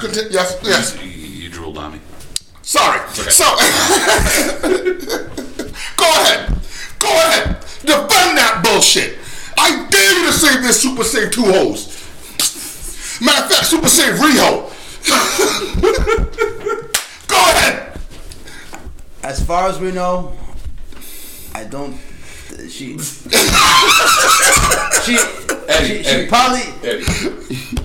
Conti- 0.04 0.28
yes, 0.30 0.58
yes. 0.62 0.98
You, 1.02 1.08
you 1.08 1.48
drooled 1.48 1.78
on 1.78 1.92
me. 1.94 2.00
Sorry. 2.60 3.00
So, 3.30 3.44
go 5.96 6.04
ahead. 6.04 6.54
Go 6.98 7.08
ahead. 7.08 7.56
Defend 7.84 8.36
that 8.36 8.60
bullshit. 8.62 9.16
I 9.56 9.86
dare 9.88 10.18
you 10.20 10.26
to 10.26 10.32
save 10.32 10.62
this 10.62 10.82
Super 10.82 11.04
Save 11.04 11.30
2 11.30 11.42
hoes. 11.42 11.88
Matter 13.22 13.44
of 13.44 13.50
fact, 13.50 13.64
Super 13.66 13.88
Save 13.88 14.16
Riho. 14.16 14.70
go 17.28 17.36
ahead. 17.36 17.98
As 19.22 19.42
far 19.42 19.68
as 19.70 19.80
we 19.80 19.90
know, 19.90 20.34
I 21.54 21.64
don't. 21.64 21.96
She. 22.68 22.98
she. 25.02 25.16
Eddie, 25.66 25.98
she, 25.98 26.02
she 26.02 26.08
Eddie. 26.10 26.26
probably. 26.28 26.62
Eddie. 26.82 27.78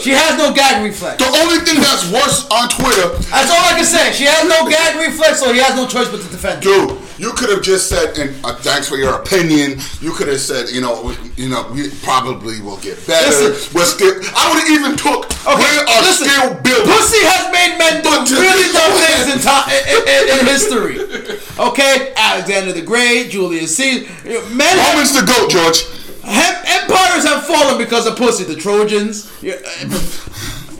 She 0.00 0.10
has 0.10 0.38
no 0.38 0.52
gag 0.52 0.82
reflex. 0.82 1.22
The 1.22 1.30
only 1.44 1.62
thing 1.62 1.80
that's 1.80 2.10
worse 2.10 2.46
on 2.50 2.68
Twitter, 2.68 3.14
That's 3.30 3.50
all 3.50 3.64
I 3.64 3.74
can 3.76 3.84
say. 3.84 4.12
She 4.12 4.24
has 4.24 4.48
no 4.48 4.68
gag 4.68 4.96
reflex, 4.96 5.40
so 5.40 5.52
he 5.52 5.60
has 5.60 5.76
no 5.76 5.86
choice 5.86 6.08
but 6.08 6.20
to 6.22 6.28
defend. 6.28 6.62
dude, 6.62 6.98
you 7.18 7.32
could 7.32 7.50
have 7.50 7.62
just 7.62 7.88
said, 7.88 8.18
and 8.18 8.34
uh, 8.44 8.54
thanks 8.56 8.88
for 8.88 8.96
your 8.96 9.14
opinion. 9.14 9.78
You 10.00 10.12
could 10.12 10.28
have 10.28 10.40
said, 10.40 10.70
you 10.70 10.80
know, 10.80 11.02
we, 11.02 11.14
you 11.36 11.48
know, 11.48 11.70
we 11.72 11.90
probably 12.02 12.60
will 12.60 12.78
get 12.78 12.98
better. 13.06 13.30
Listen. 13.30 13.74
We're 13.74 13.86
still. 13.86 14.14
I 14.34 14.42
would 14.50 14.60
have 14.66 14.72
even 14.74 14.92
took. 14.98 15.30
we 15.46 15.62
are 15.62 16.02
listen, 16.02 16.26
still 16.26 16.54
building. 16.58 16.90
Pussy 16.90 17.22
has 17.30 17.48
made 17.54 17.78
men 17.78 18.02
do 18.02 18.34
really 18.36 18.68
dumb 18.72 18.92
things 18.98 19.26
in, 19.34 19.38
time, 19.40 19.68
in, 19.70 20.00
in, 20.08 20.22
in 20.32 20.46
history. 20.46 20.96
Okay, 21.58 22.12
Alexander 22.16 22.72
the 22.72 22.82
Great, 22.82 23.30
Julius 23.30 23.76
Caesar. 23.76 24.10
Men 24.50 24.76
have, 24.78 24.98
the 25.14 25.22
goat, 25.26 25.50
George. 25.50 25.84
Empires 26.26 27.24
have 27.24 27.44
fallen 27.46 27.78
because 27.78 28.06
of 28.06 28.16
pussy. 28.16 28.44
The 28.44 28.56
Trojans. 28.56 29.30
Eh, 29.42 29.58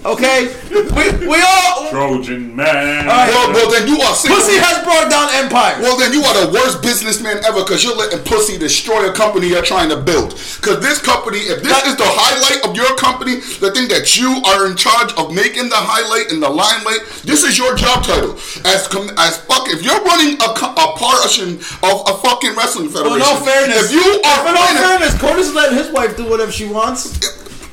yeah, 0.05 0.11
Okay, 0.13 0.53
we, 0.71 1.27
we 1.27 1.39
all. 1.41 1.89
Trojan 1.91 2.55
man. 2.55 3.09
All 3.09 3.15
right. 3.15 3.29
Well, 3.33 3.53
well, 3.57 3.71
then 3.73 3.89
you 3.89 3.97
are 4.05 4.15
single. 4.15 4.37
Pussy 4.39 4.59
has 4.61 4.85
brought 4.85 5.09
down 5.11 5.33
empires. 5.33 5.81
Well, 5.81 5.97
then 5.97 6.13
you 6.13 6.21
are 6.23 6.37
the 6.47 6.53
worst 6.53 6.83
businessman 6.83 7.41
ever 7.45 7.65
because 7.65 7.83
you're 7.83 7.97
letting 7.97 8.21
pussy 8.21 8.59
destroy 8.59 9.09
a 9.09 9.13
company 9.13 9.49
you're 9.49 9.65
trying 9.65 9.89
to 9.89 9.97
build. 9.97 10.37
Because 10.61 10.81
this 10.85 11.01
company, 11.01 11.39
if 11.49 11.63
this 11.63 11.73
is 11.89 11.97
the 11.97 12.05
highlight 12.05 12.61
of 12.69 12.77
your 12.77 12.93
company, 12.97 13.37
the 13.65 13.73
thing 13.73 13.89
that 13.89 14.17
you 14.19 14.29
are 14.53 14.67
in 14.69 14.77
charge 14.77 15.13
of 15.17 15.33
making 15.33 15.69
the 15.73 15.81
highlight 15.81 16.31
and 16.33 16.43
the 16.43 16.51
limelight, 16.51 17.01
this 17.25 17.43
is 17.43 17.57
your 17.57 17.73
job 17.75 18.05
title. 18.05 18.37
As 18.69 18.85
com- 18.89 19.11
as 19.17 19.39
fuck, 19.49 19.69
if 19.73 19.81
you're 19.83 20.03
running 20.05 20.37
a, 20.45 20.51
co- 20.53 20.75
a 20.77 20.87
portion 21.01 21.57
of 21.81 21.95
a 22.11 22.15
fucking 22.21 22.53
wrestling 22.57 22.89
federation, 22.93 23.21
Well, 23.25 23.41
federation, 23.41 23.73
no 23.73 23.81
fairness. 23.81 23.89
if 23.89 23.97
you 23.97 24.09
are 24.21 24.39
For 24.45 24.53
no 24.53 24.61
running- 24.61 24.83
fairness, 24.85 25.13
Cody's 25.17 25.53
letting 25.55 25.79
his 25.79 25.89
wife 25.91 26.17
do 26.17 26.29
whatever 26.29 26.53
she 26.53 26.67
wants. 26.69 27.17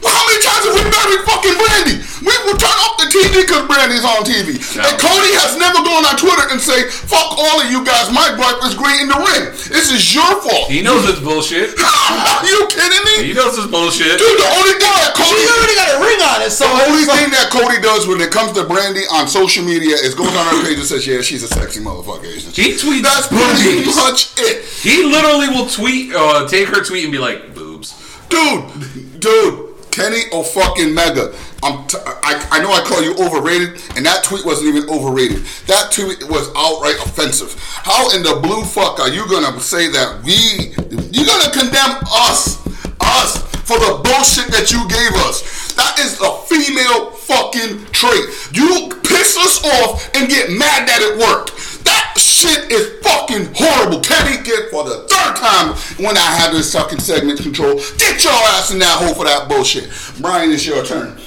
Well, 0.01 0.11
how 0.13 0.23
many 0.27 0.39
times 0.41 0.63
have 0.65 0.75
we 0.75 0.83
buried 0.89 1.21
fucking 1.29 1.55
Brandi? 1.61 1.95
We 2.21 2.33
will 2.45 2.57
turn 2.57 2.77
off 2.85 3.01
the 3.01 3.09
TV 3.09 3.41
because 3.45 3.65
Brandi's 3.65 4.05
on 4.05 4.21
TV. 4.25 4.57
And 4.77 4.93
Cody 5.01 5.33
has 5.41 5.57
never 5.57 5.81
gone 5.81 6.05
on 6.05 6.17
Twitter 6.17 6.45
and 6.53 6.61
say, 6.61 6.85
fuck 6.89 7.33
all 7.37 7.61
of 7.61 7.69
you 7.69 7.81
guys, 7.81 8.13
my 8.13 8.29
wife 8.37 8.61
is 8.69 8.77
great 8.77 9.01
in 9.01 9.09
the 9.09 9.17
ring. 9.17 9.49
This 9.73 9.89
is 9.89 10.01
your 10.13 10.29
fault. 10.45 10.69
He 10.69 10.81
knows 10.85 11.05
it's 11.09 11.17
bullshit. 11.21 11.73
Are 11.81 12.45
you 12.45 12.65
kidding 12.69 13.01
me? 13.09 13.29
He 13.29 13.33
knows 13.33 13.57
it's 13.57 13.69
bullshit. 13.69 14.21
Dude, 14.21 14.37
the 14.37 14.49
only 14.53 14.73
thing 14.77 14.93
that 15.01 15.13
She 15.17 15.25
Cody... 15.33 15.45
already 15.49 15.75
got 15.77 15.89
a 15.93 15.99
ring 16.01 16.21
on 16.21 16.39
it, 16.45 16.53
so 16.53 16.65
The 16.69 16.85
only 16.93 17.05
thing 17.09 17.29
that 17.33 17.49
Cody 17.49 17.81
does 17.81 18.05
when 18.05 18.21
it 18.21 18.29
comes 18.29 18.53
to 18.57 18.65
Brandi 18.69 19.05
on 19.13 19.25
social 19.25 19.65
media 19.65 19.97
is 19.97 20.13
goes 20.13 20.29
on 20.33 20.45
her 20.53 20.61
page 20.61 20.77
and 20.77 20.85
says, 20.85 21.05
yeah, 21.05 21.21
she's 21.25 21.41
a 21.41 21.49
sexy 21.49 21.81
motherfucker. 21.81 22.29
isn't 22.29 22.53
she?" 22.53 22.61
He 22.61 22.69
tweets 22.77 23.01
That's 23.05 23.27
pretty 23.29 23.81
boobs. 23.85 23.97
much 23.97 24.33
it. 24.37 24.61
He 24.85 25.05
literally 25.09 25.49
will 25.49 25.65
tweet, 25.69 26.13
uh, 26.13 26.45
take 26.47 26.69
her 26.69 26.85
tweet 26.85 27.05
and 27.05 27.11
be 27.11 27.17
like, 27.21 27.53
boobs. 27.57 27.97
Dude, 28.29 29.19
dude, 29.19 29.70
Kenny 29.91 30.23
or 30.31 30.43
fucking 30.43 30.93
Mega. 30.93 31.35
I'm 31.61 31.85
t- 31.85 31.97
I, 32.01 32.47
I 32.51 32.61
know 32.63 32.71
I 32.71 32.81
call 32.81 33.03
you 33.03 33.13
overrated, 33.19 33.81
and 33.95 34.05
that 34.05 34.23
tweet 34.23 34.45
wasn't 34.45 34.73
even 34.75 34.89
overrated. 34.89 35.43
That 35.67 35.91
tweet 35.91 36.23
was 36.27 36.49
outright 36.55 36.95
offensive. 37.05 37.53
How 37.59 38.09
in 38.15 38.23
the 38.23 38.39
blue 38.41 38.63
fuck 38.63 38.99
are 38.99 39.09
you 39.09 39.27
gonna 39.29 39.59
say 39.59 39.87
that 39.91 40.23
we? 40.23 40.73
You're 41.11 41.27
gonna 41.27 41.51
condemn 41.51 42.01
us, 42.09 42.57
us 42.99 43.43
for 43.67 43.77
the 43.77 44.01
bullshit 44.01 44.49
that 44.55 44.71
you 44.71 44.81
gave 44.89 45.13
us? 45.27 45.75
That 45.75 45.99
is 45.99 46.19
a 46.19 46.31
female 46.47 47.11
fucking 47.11 47.85
trait. 47.91 48.25
You 48.51 48.89
piss 49.03 49.37
us 49.37 49.63
off 49.83 50.09
and 50.15 50.27
get 50.27 50.49
mad 50.49 50.87
that 50.87 50.99
it 51.03 51.19
worked. 51.19 51.83
That 51.83 52.13
shit 52.41 52.71
is 52.71 52.97
fucking 53.03 53.53
horrible. 53.53 53.99
Kenny, 54.01 54.41
get 54.43 54.71
for 54.71 54.83
the 54.83 55.07
third 55.07 55.35
time 55.35 55.75
when 56.03 56.17
I 56.17 56.31
have 56.41 56.51
this 56.51 56.73
fucking 56.73 56.99
segment 56.99 57.39
control. 57.39 57.75
Get 57.97 58.23
your 58.23 58.33
ass 58.33 58.71
in 58.71 58.79
that 58.79 58.97
hole 58.97 59.13
for 59.13 59.25
that 59.25 59.47
bullshit. 59.47 59.89
Brian, 60.19 60.51
it's 60.51 60.65
your 60.65 60.83
turn. 60.83 61.19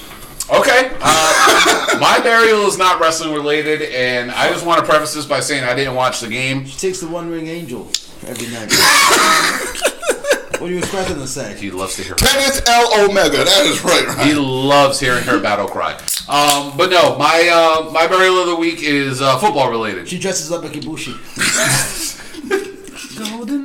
Okay. 0.53 0.91
Uh, 1.01 1.97
my 2.01 2.19
burial 2.23 2.67
is 2.67 2.77
not 2.77 3.01
wrestling 3.01 3.33
related, 3.33 3.83
and 3.83 4.33
I 4.33 4.51
just 4.51 4.67
want 4.67 4.81
to 4.81 4.87
preface 4.87 5.15
this 5.15 5.25
by 5.25 5.39
saying 5.41 5.63
I 5.63 5.75
didn't 5.75 5.95
watch 5.95 6.21
the 6.21 6.29
game. 6.29 6.67
She 6.67 6.79
takes 6.79 7.01
the 7.01 7.09
one 7.09 7.31
ring 7.31 7.47
angel 7.47 7.89
every 8.27 8.49
night. 8.49 8.71
What 10.61 10.71
are 10.71 10.73
you 10.73 10.79
expecting 10.79 11.17
to 11.17 11.27
say? 11.27 11.57
He 11.57 11.71
loves 11.71 11.97
to 11.97 12.03
hear. 12.05 12.15
Kenneth 12.15 12.69
L. 12.69 13.11
Omega. 13.11 13.39
That 13.45 13.67
is 13.67 13.83
right, 13.85 14.07
right? 14.07 14.27
He 14.27 14.35
loves 14.35 15.01
hearing 15.01 15.25
her 15.25 15.41
battle 15.41 15.67
cry. 15.67 15.93
Um, 16.29 16.77
but 16.77 16.91
no, 16.91 17.17
my 17.19 17.49
uh, 17.53 17.91
my 17.91 18.07
burial 18.07 18.39
of 18.41 18.47
the 18.47 18.57
week 18.57 18.83
is 18.83 19.21
uh, 19.21 19.39
football 19.39 19.71
related. 19.71 20.09
She 20.09 20.19
dresses 20.19 20.51
up 20.53 20.63
like 20.63 20.73
Ibushi. 20.73 21.15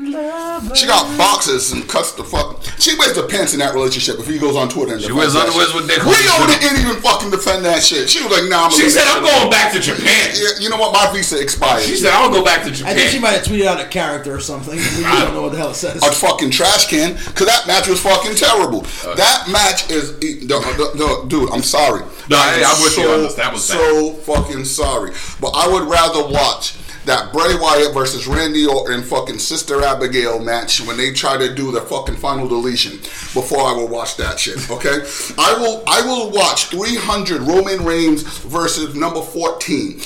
She 0.76 0.86
got 0.86 1.06
boxes 1.18 1.72
and 1.72 1.88
cuts 1.88 2.12
the 2.14 2.24
fuck. 2.24 2.62
She 2.80 2.98
wears 2.98 3.14
the 3.16 3.24
pants 3.24 3.54
in 3.54 3.60
that 3.60 3.74
relationship 3.74 4.20
if 4.20 4.28
he 4.28 4.38
goes 4.38 4.56
on 4.56 4.68
Twitter 4.70 4.94
and 4.94 5.02
She 5.02 5.08
defends 5.08 5.34
wears 5.34 5.34
that 5.34 5.48
underwears 5.48 5.68
shit. 5.72 5.76
with 5.76 5.88
dick 5.88 6.04
Rio 6.04 6.32
holes. 6.36 6.58
didn't 6.60 6.80
even 6.84 7.02
fucking 7.02 7.32
defend 7.32 7.66
that 7.66 7.82
shit. 7.84 8.10
She 8.10 8.22
was 8.24 8.32
like, 8.32 8.50
nah, 8.50 8.66
I'm 8.66 8.72
She 8.72 8.80
gonna 8.88 8.92
said, 8.92 9.08
"I'm 9.08 9.24
going 9.24 9.50
back 9.50 9.72
to 9.74 9.80
Japan." 9.80 10.32
Yeah, 10.36 10.60
you 10.60 10.70
know 10.70 10.78
what? 10.78 10.94
My 10.94 11.12
visa 11.14 11.40
expired. 11.42 11.84
She 11.84 11.96
said, 11.96 12.12
"I'm 12.12 12.30
gonna 12.30 12.40
go 12.40 12.46
back 12.46 12.64
to 12.66 12.72
Japan. 12.72 12.92
I 12.92 12.96
think 12.96 13.10
she 13.12 13.20
might 13.20 13.32
have 13.40 13.44
tweeted 13.44 13.66
out 13.66 13.80
a 13.80 13.88
character 13.88 14.34
or 14.36 14.40
something. 14.40 14.76
We 14.78 15.04
don't 15.04 15.34
know 15.34 15.42
what 15.44 15.52
the 15.52 15.58
hell 15.58 15.72
it 15.72 15.76
says. 15.76 16.02
a 16.04 16.12
fucking 16.12 16.52
trash 16.52 16.88
can 16.90 17.14
because 17.16 17.48
that 17.48 17.68
match 17.68 17.88
was 17.88 18.00
fucking 18.02 18.36
terrible. 18.36 18.86
Uh. 19.06 19.16
that 19.16 19.48
match 19.50 19.90
is 19.90 20.14
no, 20.48 20.60
no, 20.60 20.94
no, 20.96 21.26
dude. 21.26 21.50
I'm 21.52 21.64
sorry. 21.64 22.04
No, 22.30 22.38
I- 22.38 22.62
am 22.62 22.76
I'm 22.76 22.84
with 22.84 22.98
you 22.98 23.08
on 23.10 23.22
this. 23.24 23.36
That 23.36 23.52
was 23.54 23.64
so 23.66 24.14
fucking 24.28 24.66
sorry. 24.66 25.12
But 25.40 25.50
I 25.56 25.68
would 25.68 25.84
rather 25.90 26.26
watch 26.28 26.76
that 27.06 27.32
Bray 27.34 27.56
Wyatt 27.60 27.94
versus 27.94 28.28
Randy 28.28 28.66
Orton 28.66 29.02
fucking 29.02 29.40
Sister 29.40 29.84
Abigail 29.84 30.40
match 30.40 30.82
when 30.86 30.98
they 30.98 31.12
try 31.12 31.38
to 31.38 31.54
do 31.54 31.72
the 31.72 31.82
fucking 31.82 32.16
final 32.18 32.48
deletion 32.48 32.98
before 33.34 33.62
I 33.62 33.74
will 33.74 33.88
watch 33.88 34.18
that 34.18 34.40
shit. 34.40 34.70
Okay, 34.70 35.00
I 35.38 35.54
will. 35.60 35.84
I 35.88 36.02
will 36.02 36.32
watch 36.32 36.66
300 36.66 37.42
Roman 37.42 37.86
Reigns 37.86 38.24
versus 38.24 38.96
number 38.96 39.22
14. 39.22 40.02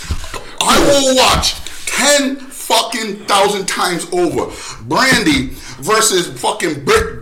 I 0.62 0.80
will 0.80 1.16
watch 1.18 1.56
10 1.88 2.38
fucking 2.38 3.26
thousand 3.26 3.68
times 3.68 4.06
over. 4.14 4.48
Brandi 4.88 5.50
versus 5.84 6.28
fucking 6.40 6.86
Britt. 6.86 7.22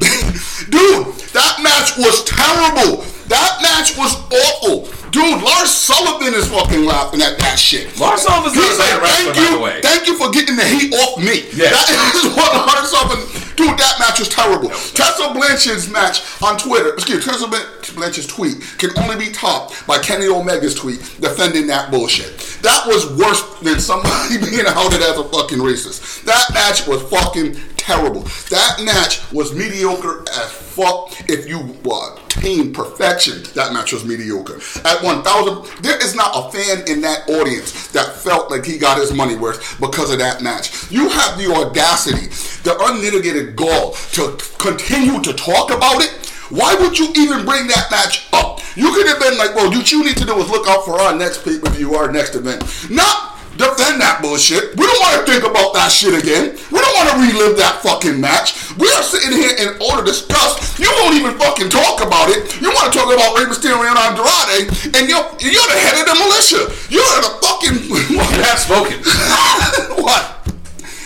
Dude, 0.70 1.08
that 1.34 1.60
match 1.64 1.98
was 1.98 2.24
terrible. 2.24 3.04
That 3.28 3.60
match 3.62 3.98
was 3.98 4.16
awful. 4.32 4.86
Dude, 5.12 5.44
Lars 5.44 5.70
Sullivan 5.70 6.34
is 6.34 6.48
fucking 6.48 6.86
laughing 6.86 7.22
at 7.22 7.38
that 7.40 7.60
shit. 7.60 8.00
Lars 8.00 8.22
Sullivan's 8.24 8.56
not 8.56 8.64
a 8.64 8.68
He's 8.68 8.78
bad 8.80 9.02
wrestler, 9.04 9.34
thank 9.34 9.36
by 9.36 9.42
you, 9.44 9.52
the 9.58 9.64
way." 9.64 9.82
Thank 9.82 10.08
you 10.08 10.16
for 10.18 10.32
getting 10.32 10.56
the 10.56 10.64
heat 10.66 10.94
off 10.96 11.20
me. 11.20 11.44
Yeah. 11.52 11.72
That 11.76 11.88
is 12.16 12.32
what 12.38 12.50
Lars 12.56 12.90
Sullivan. 12.92 13.20
Dude, 13.60 13.78
that 13.78 14.00
match 14.00 14.20
was 14.20 14.30
terrible. 14.30 14.70
Tessa 14.70 15.34
Blanchard's 15.36 15.90
match 15.90 16.24
on 16.42 16.58
Twitter, 16.58 16.94
excuse 16.96 17.20
me, 17.28 17.32
Tessa 17.32 17.48
Blanchard's 17.94 18.26
tweet 18.28 18.62
can 18.78 18.90
only 18.98 19.18
be 19.18 19.32
topped 19.32 19.86
by 19.86 20.00
Kenny 20.00 20.28
Omega's 20.28 20.74
tweet 20.74 21.00
defending 21.20 21.68
that 21.68 21.92
bullshit. 21.92 22.38
That 22.64 22.88
was 22.88 23.06
worse 23.20 23.44
than 23.60 23.80
somebody 23.80 24.38
being 24.50 24.66
outed 24.66 25.02
as 25.04 25.20
a 25.20 25.26
fucking 25.26 25.60
racist. 25.60 26.24
That 26.24 26.46
match 26.54 26.88
was 26.88 27.04
fucking 27.12 27.56
terrible. 27.82 28.22
That 28.50 28.82
match 28.84 29.20
was 29.32 29.54
mediocre 29.56 30.24
as 30.30 30.52
fuck. 30.52 31.12
If 31.28 31.50
you 31.50 31.76
uh, 31.90 32.16
attain 32.16 32.74
perfection, 32.74 33.44
that 33.56 33.74
match 33.74 33.92
was 33.92 34.06
mediocre. 34.06 34.56
At 34.86 35.04
1,000, 35.04 35.84
there 35.84 35.98
is 36.04 36.16
not 36.16 36.32
a 36.34 36.52
fan 36.52 36.88
in 36.88 37.02
that 37.02 37.28
audience 37.30 37.88
that 37.90 38.14
felt 38.14 38.52
like 38.52 38.66
he 38.66 38.78
got 38.78 39.00
his 39.00 39.12
money 39.14 39.36
worth 39.36 39.80
because 39.80 40.12
of 40.12 40.20
that 40.20 40.42
match. 40.42 40.92
You 40.92 41.10
have 41.10 41.38
the 41.38 41.52
audacity, 41.52 42.28
the 42.64 42.78
unmitigated 42.80 43.56
gall 43.56 43.94
to 44.14 44.38
continue 44.60 45.20
to 45.22 45.34
talk 45.34 45.72
about 45.72 46.04
it. 46.04 46.12
Why 46.52 46.76
would 46.76 47.00
you 47.00 47.08
even 47.16 47.46
bring 47.46 47.68
that 47.68 47.88
match 47.90 48.28
up? 48.34 48.60
You 48.76 48.94
could 48.94 49.08
have 49.08 49.20
been 49.20 49.38
like, 49.38 49.56
well, 49.56 49.70
what 49.72 49.92
you 49.92 50.04
need 50.04 50.18
to 50.18 50.26
do 50.26 50.38
is 50.38 50.50
look 50.50 50.68
out 50.68 50.86
for 50.86 51.00
our 51.00 51.16
next 51.16 51.44
pay 51.44 51.58
per 51.58 51.70
view, 51.72 51.96
our 51.96 52.12
next 52.12 52.36
event. 52.36 52.64
Not 52.90 53.31
defend 53.58 54.00
that 54.02 54.20
bullshit. 54.22 54.76
We 54.78 54.86
don't 54.86 55.02
want 55.02 55.20
to 55.20 55.24
think 55.28 55.44
about 55.44 55.74
that 55.76 55.92
shit 55.92 56.16
again. 56.16 56.56
We 56.72 56.80
don't 56.80 56.96
want 56.96 57.10
to 57.12 57.18
relive 57.20 57.58
that 57.58 57.82
fucking 57.84 58.20
match. 58.20 58.72
We 58.78 58.88
are 58.92 59.04
sitting 59.04 59.36
here 59.36 59.56
in 59.60 59.76
order 59.84 60.06
to 60.06 60.12
discuss. 60.12 60.80
You 60.80 60.88
won't 61.02 61.16
even 61.20 61.36
fucking 61.38 61.70
talk 61.70 62.00
about 62.00 62.30
it. 62.32 62.60
You 62.62 62.72
want 62.72 62.92
to 62.92 62.96
talk 62.96 63.12
about 63.12 63.36
Rey 63.36 63.46
Mysterio 63.50 63.84
and 63.84 64.00
Andrade, 64.00 64.72
and 64.96 65.04
you're 65.10 65.26
you're 65.44 65.68
the 65.68 65.80
head 65.80 66.00
of 66.00 66.06
the 66.08 66.16
militia. 66.16 66.62
You're 66.88 67.16
the 67.22 67.32
fucking 67.44 67.76
You 68.12 68.20
have 68.48 68.60
spoken. 68.60 69.00
what? 70.04 70.42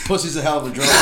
Pussy's 0.06 0.38
a 0.38 0.42
hell 0.42 0.60
of 0.60 0.70
a 0.70 0.74
drug. 0.74 0.88
I 0.88 0.94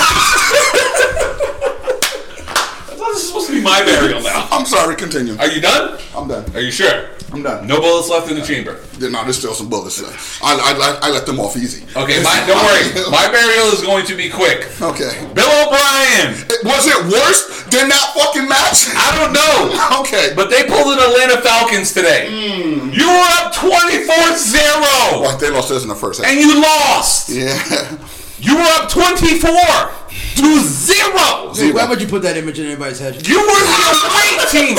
thought 2.95 3.11
this 3.14 3.24
was 3.24 3.28
supposed 3.28 3.48
to 3.48 3.53
be 3.53 3.61
my 3.61 3.84
burial 3.84 4.22
now. 4.22 4.48
I'm 4.52 4.65
sorry. 4.65 4.95
Continue. 4.95 5.36
Are 5.38 5.48
you 5.48 5.60
done? 5.61 5.99
I'm 6.15 6.28
done. 6.28 6.45
Are 6.56 6.61
you 6.61 6.72
sure? 6.72 7.10
I'm 7.34 7.41
done. 7.41 7.65
No 7.65 7.81
bullets 7.81 8.10
left 8.10 8.30
in 8.30 8.38
the 8.38 8.45
chamber. 8.45 8.77
No, 9.01 9.23
there's 9.26 9.39
still 9.39 9.55
some 9.55 9.68
bullets 9.68 9.99
left. 10.01 10.38
I, 10.43 10.53
I, 10.53 10.72
I, 10.77 11.10
I 11.10 11.11
let 11.11 11.26
them 11.26 11.39
off 11.39 11.57
easy. 11.57 11.81
Okay, 11.97 12.22
my, 12.22 12.38
don't 12.45 12.61
worry. 12.61 13.10
My 13.10 13.26
burial 13.31 13.73
is 13.73 13.81
going 13.81 14.05
to 14.05 14.15
be 14.15 14.30
quick. 14.30 14.69
Okay. 14.80 15.18
Bill 15.34 15.49
O'Brien. 15.65 16.38
Was 16.64 16.85
it 16.85 17.01
worse 17.10 17.65
than 17.73 17.89
that 17.89 18.05
fucking 18.14 18.47
match? 18.47 18.85
I 18.93 19.18
don't 19.18 19.34
know. 19.34 19.49
Okay. 20.03 20.34
But 20.35 20.49
they 20.49 20.64
pulled 20.68 20.93
an 20.93 20.99
Atlanta 20.99 21.41
Falcons 21.41 21.91
today. 21.93 22.27
Hmm. 22.30 22.89
You 22.93 23.07
were 23.07 23.30
up 23.41 23.53
24 23.53 24.38
0 24.38 25.22
Well, 25.22 25.38
they 25.38 25.49
lost 25.49 25.69
this 25.69 25.81
in 25.84 25.89
the 25.89 25.95
first 25.95 26.22
half. 26.22 26.30
and 26.31 26.39
you 26.39 26.61
lost. 26.61 27.30
Yeah. 27.30 27.97
You 28.39 28.55
were 28.55 28.69
up 28.77 28.89
24 28.89 29.49
to 29.49 30.60
0. 30.60 31.53
Hey, 31.55 31.72
why 31.72 31.85
would 31.89 32.01
you 32.01 32.07
put 32.07 32.22
that 32.23 32.35
image 32.38 32.60
in 32.60 32.65
anybody's 32.68 32.99
head? 32.99 33.26
You 33.27 33.39
were 33.39 33.45
the 33.47 33.97
away 34.05 34.45
team. 34.51 34.77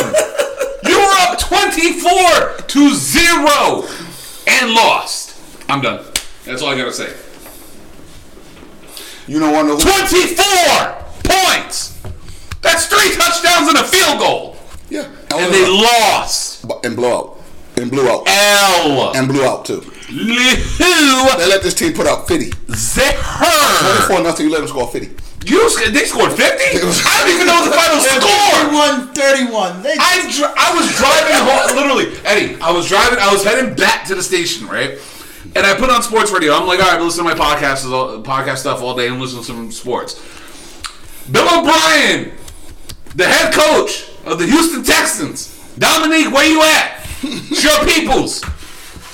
You 0.86 0.98
were 0.98 1.14
up 1.28 1.38
24 1.38 2.66
to 2.66 2.94
0 2.94 3.88
and 4.46 4.70
lost. 4.72 5.40
I'm 5.68 5.80
done. 5.80 6.04
That's 6.44 6.62
all 6.62 6.68
I 6.68 6.76
got 6.76 6.84
to 6.84 6.92
say. 6.92 7.14
You 9.26 9.40
know 9.40 9.50
one 9.50 9.70
of 9.70 9.78
the 9.78 9.84
24 9.84 11.04
points. 11.24 11.98
That's 12.60 12.86
three 12.86 13.14
touchdowns 13.16 13.68
and 13.68 13.78
a 13.78 13.84
field 13.84 14.18
goal. 14.18 14.56
Yeah. 14.90 15.08
And 15.34 15.52
they 15.52 15.66
lost. 15.66 16.64
and 16.84 16.94
blew 16.94 17.08
out. 17.08 17.38
And 17.76 17.90
blew 17.90 18.08
out. 18.08 18.24
L. 18.26 19.16
And 19.16 19.26
blew 19.26 19.44
out 19.44 19.64
too. 19.64 19.80
Lihu 19.80 21.38
They 21.38 21.48
let 21.48 21.62
this 21.62 21.74
team 21.74 21.92
put 21.94 22.06
up 22.06 22.28
50. 22.28 22.50
Zeher. 22.74 23.12
24 24.06 24.22
nothing, 24.22 24.46
you 24.46 24.52
let 24.52 24.58
them 24.58 24.68
score 24.68 24.86
50. 24.88 25.08
You 25.44 25.68
sc- 25.70 25.92
they 25.92 26.04
scored 26.04 26.32
50? 26.32 26.44
I 26.44 26.80
don't 27.20 27.34
even 27.34 27.46
know 27.46 27.64
the 27.64 27.72
final 27.76 28.00
score. 28.00 28.20
31 28.72 29.14
31. 29.14 29.82
They 29.82 29.94
I, 29.98 30.24
dr- 30.32 30.54
I 30.56 30.74
was 30.74 30.86
driving 30.96 31.36
home, 31.36 31.76
literally, 31.76 32.16
Eddie. 32.24 32.60
I 32.60 32.70
was 32.72 32.88
driving. 32.88 33.18
I 33.20 33.32
was 33.32 33.44
heading 33.44 33.74
back 33.74 34.06
to 34.08 34.14
the 34.14 34.22
station, 34.22 34.66
right? 34.66 34.98
And 35.56 35.66
I 35.66 35.74
put 35.76 35.90
on 35.90 36.02
sports 36.02 36.30
radio. 36.32 36.54
I'm 36.54 36.66
like, 36.66 36.80
all 36.80 36.86
right, 36.86 36.98
I'm 36.98 37.04
listening 37.04 37.28
to 37.30 37.36
my 37.36 37.40
podcast, 37.40 37.84
podcast 38.24 38.58
stuff 38.58 38.82
all 38.82 38.96
day 38.96 39.08
and 39.08 39.20
listen 39.20 39.38
to 39.38 39.44
some 39.44 39.70
sports. 39.70 40.14
Bill 41.30 41.46
O'Brien, 41.46 42.32
the 43.14 43.24
head 43.26 43.52
coach 43.54 44.08
of 44.24 44.38
the 44.38 44.46
Houston 44.46 44.82
Texans. 44.82 45.52
Dominique, 45.78 46.32
where 46.32 46.46
you 46.48 46.62
at? 46.62 47.00
Sure 47.54 47.84
Peoples. 47.86 48.42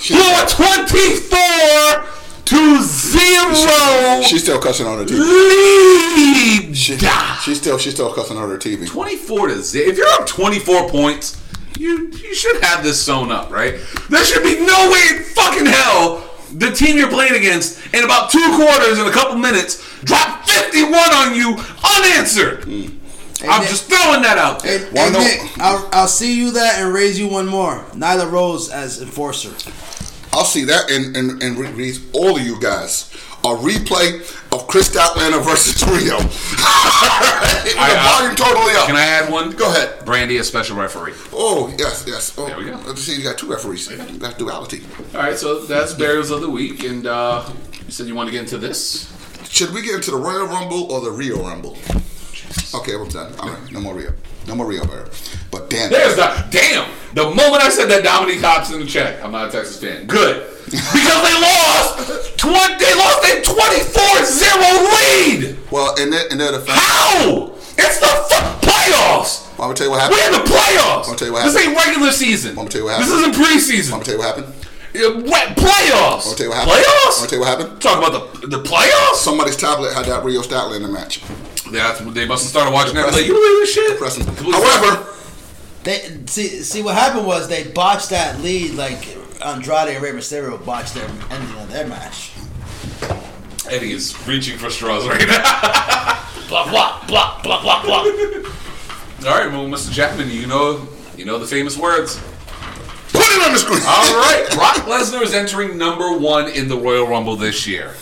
You 0.09 0.19
are 0.19 0.47
24 0.49 2.05
to 2.51 2.83
0 2.83 4.23
She's 4.23 4.43
still 4.43 4.61
cussing 4.61 4.87
on 4.87 4.99
her 4.99 5.05
TV. 5.05 5.19
lead. 5.19 6.77
She, 6.77 6.97
she's 7.45 7.59
still 7.61 7.79
she's 7.79 7.95
still 7.95 8.13
cussing 8.13 8.37
on 8.37 8.49
her 8.51 8.59
TV. 8.59 8.87
24 8.87 9.49
to 9.49 9.63
0. 9.63 9.89
If 9.89 9.97
you're 9.97 10.07
up 10.09 10.27
24 10.27 10.89
points, 10.91 11.41
you 11.79 12.09
you 12.11 12.35
should 12.35 12.63
have 12.63 12.83
this 12.83 13.01
sewn 13.01 13.31
up, 13.31 13.51
right? 13.51 13.75
There 14.09 14.25
should 14.25 14.43
be 14.43 14.61
no 14.67 14.91
way 14.91 15.17
in 15.17 15.23
fucking 15.25 15.67
hell 15.67 16.27
the 16.55 16.71
team 16.73 16.97
you're 16.97 17.09
playing 17.09 17.35
against 17.35 17.79
in 17.95 18.03
about 18.05 18.31
two 18.31 18.45
quarters 18.57 18.99
and 18.99 19.09
a 19.09 19.13
couple 19.13 19.37
minutes 19.39 19.87
drop 20.05 20.45
51 20.47 20.93
on 20.93 21.35
you 21.37 21.51
unanswered. 21.97 22.63
Mm. 22.63 22.97
I'm 23.49 23.61
Nick- 23.61 23.71
just 23.71 23.85
throwing 23.89 24.23
that 24.23 24.37
out 24.37 24.63
there. 24.63 24.79
Hey, 24.81 24.85
Why 24.91 25.09
Nick, 25.11 25.41
I'll, 25.59 25.89
I'll 25.93 26.09
see 26.09 26.37
you 26.37 26.51
that 26.53 26.81
and 26.81 26.93
raise 26.93 27.19
you 27.19 27.29
one 27.29 27.47
more. 27.47 27.85
Nyla 27.95 28.31
Rose 28.31 28.69
as 28.71 29.01
enforcer. 29.01 29.51
I'll 30.33 30.45
see 30.45 30.65
that 30.65 30.91
and 30.91 31.17
and, 31.17 31.43
and 31.43 31.57
read 31.59 31.97
all 32.13 32.37
of 32.37 32.43
you 32.43 32.61
guys 32.61 33.11
a 33.43 33.49
replay 33.57 34.21
of 34.53 34.67
Kris 34.69 34.91
Statlander 34.95 35.43
versus 35.43 35.83
Riho. 35.89 36.19
the 37.65 37.75
I- 37.79 38.19
volume 38.19 38.37
totally 38.37 38.75
up. 38.77 38.87
Can 38.87 38.97
I 38.97 39.05
add 39.07 39.33
one? 39.33 39.51
Go 39.53 39.71
ahead. 39.71 40.01
Brandi, 40.01 40.39
a 40.41 40.45
special 40.45 40.77
referee. 40.77 41.15
Oh 41.33 41.73
yes, 41.79 42.05
yes. 42.07 42.35
Oh, 42.39 42.47
There 42.47 42.59
we 42.59 42.65
go. 42.67 42.77
Let's 42.87 43.03
see. 43.03 43.17
You 43.17 43.23
got 43.25 43.39
two 43.39 43.51
referees. 43.51 43.89
That's 44.19 44.37
duality. 44.37 44.83
All 45.15 45.21
right, 45.23 45.37
so 45.39 45.61
that's 45.65 45.95
burials 45.95 46.31
of 46.31 46.43
the 46.43 46.51
week, 46.51 46.85
and 46.85 47.07
uh, 47.07 47.49
you 47.87 47.91
said 47.91 48.07
you 48.07 48.15
want 48.15 48.29
to 48.29 48.33
get 48.33 48.43
into 48.43 48.59
this. 48.59 49.09
Should 49.49 49.73
we 49.73 49.83
get 49.83 49.95
into 49.97 50.11
the 50.13 50.17
Royal 50.19 50.47
Rumble 50.47 50.93
or 50.93 51.01
the 51.01 51.11
Riho 51.11 51.43
Rumble? 51.43 51.77
Okay, 52.75 52.95
I'm 52.95 53.09
done. 53.09 53.33
All 53.41 53.49
right, 53.49 53.73
no 53.73 53.81
more 53.81 53.95
Riho. 53.95 54.15
No 54.51 54.57
more 54.57 54.67
Riho, 54.67 54.83
Bear. 54.91 55.07
But 55.53 55.71
damn, 55.71 55.91
There's 55.91 56.17
the 56.17 56.27
damn. 56.51 56.91
The 57.15 57.23
moment 57.25 57.63
I 57.63 57.71
said 57.71 57.87
that, 57.91 58.03
Dominique 58.03 58.41
hops 58.43 58.73
in 58.73 58.81
the 58.81 58.87
check. 58.87 59.23
I'm 59.23 59.31
not 59.31 59.49
a 59.49 59.53
Texas 59.53 59.79
fan. 59.81 60.07
Good, 60.07 60.43
because 60.67 61.21
they 61.23 61.37
lost. 61.39 62.35
Twenty. 62.37 62.75
They 62.83 62.95
lost 62.99 63.23
a 63.31 63.43
24-0 63.47 64.91
lead. 64.91 65.57
Well, 65.71 65.95
in 66.03 66.11
their, 66.11 66.27
in 66.29 66.39
their 66.39 66.51
defense, 66.53 66.79
How? 66.79 67.53
It's 67.79 67.99
the 68.01 68.07
fuck 68.07 68.61
playoffs. 68.63 69.47
I'm 69.53 69.71
gonna 69.71 69.75
tell 69.75 69.87
you 69.87 69.91
what 69.93 70.01
happened. 70.01 70.19
We're 70.19 70.27
in 70.27 70.33
the 70.43 70.51
playoffs. 70.51 70.97
I'm 70.99 71.03
gonna 71.05 71.19
tell 71.19 71.29
you 71.29 71.35
what 71.35 71.43
happened. 71.43 71.57
this 71.57 71.67
ain't 71.67 71.77
regular 71.77 72.11
season. 72.13 72.59
I'ma 72.59 72.69
tell 72.69 72.81
you 72.81 72.85
what 72.87 72.99
happened. 72.99 73.11
This 73.11 73.19
isn't 73.19 73.35
preseason. 73.39 73.87
I'm 73.87 74.01
gonna 74.01 74.05
tell 74.05 74.15
you 74.15 74.21
what 74.21 74.29
happened. 74.35 74.55
What 75.31 75.49
playoffs? 75.55 76.27
I'm 76.27 76.35
gonna 76.35 76.37
tell 76.37 76.47
you 76.47 76.51
what 76.51 76.59
happened. 76.59 76.83
Playoffs? 76.83 77.15
I'm 77.15 77.19
gonna 77.19 77.29
tell 77.29 77.39
you 77.39 77.45
what 77.45 77.49
happened. 77.59 77.81
Talk 77.81 77.99
about 78.03 78.41
the 78.41 78.47
the 78.49 78.63
playoffs. 78.63 79.17
Somebody's 79.23 79.57
tablet 79.57 79.93
had 79.95 80.07
that 80.07 80.25
Riho 80.25 80.43
Statlander 80.43 80.91
match. 80.91 81.23
That's 81.71 82.01
they 82.01 82.27
must 82.27 82.43
have 82.45 82.51
started 82.51 82.73
watching 82.73 82.95
that. 82.95 83.13
Like, 83.13 83.27
you 83.27 83.33
believe 83.35 83.61
this 83.61 83.73
shit? 83.75 83.99
Pressing. 83.99 84.25
Complete- 84.25 84.55
However, 84.55 85.07
They 85.85 86.19
see 86.27 86.63
see 86.63 86.83
what 86.83 86.95
happened 86.95 87.27
was 87.27 87.49
they 87.49 87.65
botched 87.65 88.11
that 88.11 88.41
lead 88.41 88.75
like 88.75 89.17
Andrade 89.45 89.89
and 89.95 90.03
Rey 90.03 90.13
Mysterio 90.13 90.63
botched 90.65 90.95
their 90.95 91.09
ending 91.31 91.57
of 91.59 91.71
their 91.73 91.87
match. 91.87 92.33
Eddie 93.71 93.93
is 93.93 94.15
reaching 94.27 94.59
for 94.59 94.69
straws 94.71 95.07
right 95.07 95.27
now. 95.27 95.43
blah 96.49 96.69
blah 96.71 97.05
blah 97.07 97.41
blah 97.43 97.63
blah 97.63 97.83
blah. 97.83 97.99
All 98.01 99.37
right, 99.39 99.51
well, 99.53 99.67
Mr. 99.69 99.93
Jackman, 99.93 100.31
you 100.31 100.47
know, 100.47 100.89
you 101.17 101.25
know 101.27 101.39
the 101.39 101.47
famous 101.47 101.77
words. 101.77 102.19
put 103.13 103.21
it 103.23 103.47
on 103.47 103.53
the 103.53 103.59
screen. 103.59 103.81
All 103.87 104.17
right, 104.17 104.47
Brock 104.55 104.77
Lesnar 104.87 105.23
is 105.23 105.35
entering 105.35 105.77
number 105.79 106.17
one 106.17 106.49
in 106.49 106.69
the 106.69 106.77
Royal 106.77 107.07
Rumble 107.07 107.37
this 107.37 107.67
year. 107.67 107.95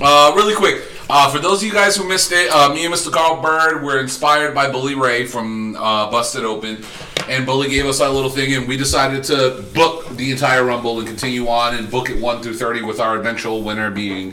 Uh, 0.00 0.32
really 0.36 0.54
quick, 0.54 0.82
uh, 1.08 1.30
for 1.30 1.38
those 1.38 1.62
of 1.62 1.66
you 1.68 1.72
guys 1.72 1.96
who 1.96 2.06
missed 2.08 2.32
it, 2.32 2.50
uh, 2.50 2.72
me 2.72 2.84
and 2.84 2.92
Mr. 2.92 3.12
Carl 3.12 3.40
Bird 3.40 3.82
were 3.82 4.00
inspired 4.00 4.54
by 4.54 4.70
Bully 4.70 4.94
Ray 4.94 5.26
from 5.26 5.76
uh, 5.76 6.10
Busted 6.10 6.44
Open, 6.44 6.82
and 7.28 7.46
Bully 7.46 7.68
gave 7.68 7.86
us 7.86 8.00
our 8.00 8.10
little 8.10 8.30
thing, 8.30 8.54
and 8.54 8.66
we 8.66 8.76
decided 8.76 9.22
to 9.24 9.64
book 9.74 10.08
the 10.16 10.30
entire 10.32 10.64
Rumble 10.64 10.98
and 10.98 11.06
continue 11.06 11.48
on 11.48 11.74
and 11.74 11.90
book 11.90 12.10
it 12.10 12.20
one 12.20 12.42
through 12.42 12.54
thirty 12.54 12.82
with 12.82 13.00
our 13.00 13.16
eventual 13.16 13.62
winner 13.62 13.90
being. 13.90 14.32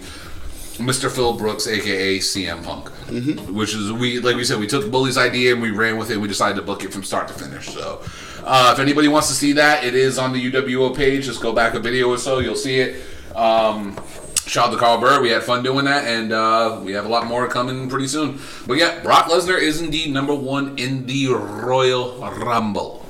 Mr. 0.79 1.09
Phil 1.11 1.33
Brooks, 1.33 1.67
aka 1.67 2.17
CM 2.17 2.63
Punk, 2.63 2.89
which 3.55 3.75
is 3.75 3.91
we 3.91 4.19
like 4.19 4.35
we 4.35 4.43
said 4.43 4.57
we 4.59 4.65
took 4.65 4.89
Bully's 4.89 5.19
idea 5.19 5.53
and 5.53 5.61
we 5.61 5.69
ran 5.69 5.97
with 5.97 6.09
it. 6.09 6.13
and 6.13 6.21
We 6.23 6.27
decided 6.27 6.55
to 6.55 6.63
book 6.63 6.83
it 6.83 6.91
from 6.91 7.03
start 7.03 7.27
to 7.27 7.33
finish. 7.35 7.67
So, 7.69 8.01
uh, 8.43 8.71
if 8.73 8.79
anybody 8.79 9.07
wants 9.07 9.27
to 9.27 9.35
see 9.35 9.53
that, 9.53 9.83
it 9.83 9.93
is 9.93 10.17
on 10.17 10.33
the 10.33 10.51
UWO 10.51 10.95
page. 10.95 11.25
Just 11.25 11.41
go 11.43 11.53
back 11.53 11.75
a 11.75 11.79
video 11.79 12.09
or 12.09 12.17
so, 12.17 12.39
you'll 12.39 12.55
see 12.55 12.79
it. 12.79 13.03
Um, 13.35 13.95
shout 14.53 14.67
out 14.67 14.71
to 14.71 14.77
Carl 14.77 14.99
Burr. 14.99 15.19
We 15.19 15.29
had 15.29 15.41
fun 15.41 15.63
doing 15.63 15.85
that, 15.85 16.05
and 16.05 16.31
uh, 16.31 16.79
we 16.83 16.91
have 16.91 17.05
a 17.05 17.09
lot 17.09 17.25
more 17.25 17.47
coming 17.47 17.89
pretty 17.89 18.07
soon. 18.07 18.39
But 18.67 18.77
yeah, 18.77 19.01
Brock 19.01 19.25
Lesnar 19.25 19.59
is 19.59 19.81
indeed 19.81 20.13
number 20.13 20.35
one 20.35 20.77
in 20.77 21.07
the 21.07 21.29
Royal 21.29 22.19
Rumble. 22.19 23.03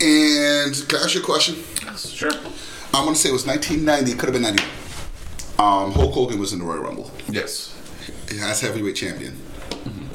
And 0.00 0.74
can 0.88 0.98
I 0.98 1.02
ask 1.04 1.14
you 1.14 1.20
a 1.20 1.24
question? 1.24 1.54
Sure. 1.96 2.32
I'm 2.92 3.04
gonna 3.04 3.14
say 3.14 3.28
it 3.28 3.32
was 3.32 3.46
1990. 3.46 4.10
It 4.10 4.18
could 4.18 4.26
have 4.26 4.32
been 4.34 4.42
90. 4.42 4.64
Um, 5.60 5.92
Hulk 5.92 6.12
Hogan 6.12 6.40
was 6.40 6.52
in 6.52 6.58
the 6.58 6.64
Royal 6.64 6.82
Rumble. 6.82 7.12
Yes. 7.28 7.70
As 8.42 8.60
heavyweight 8.60 8.96
champion. 8.96 9.34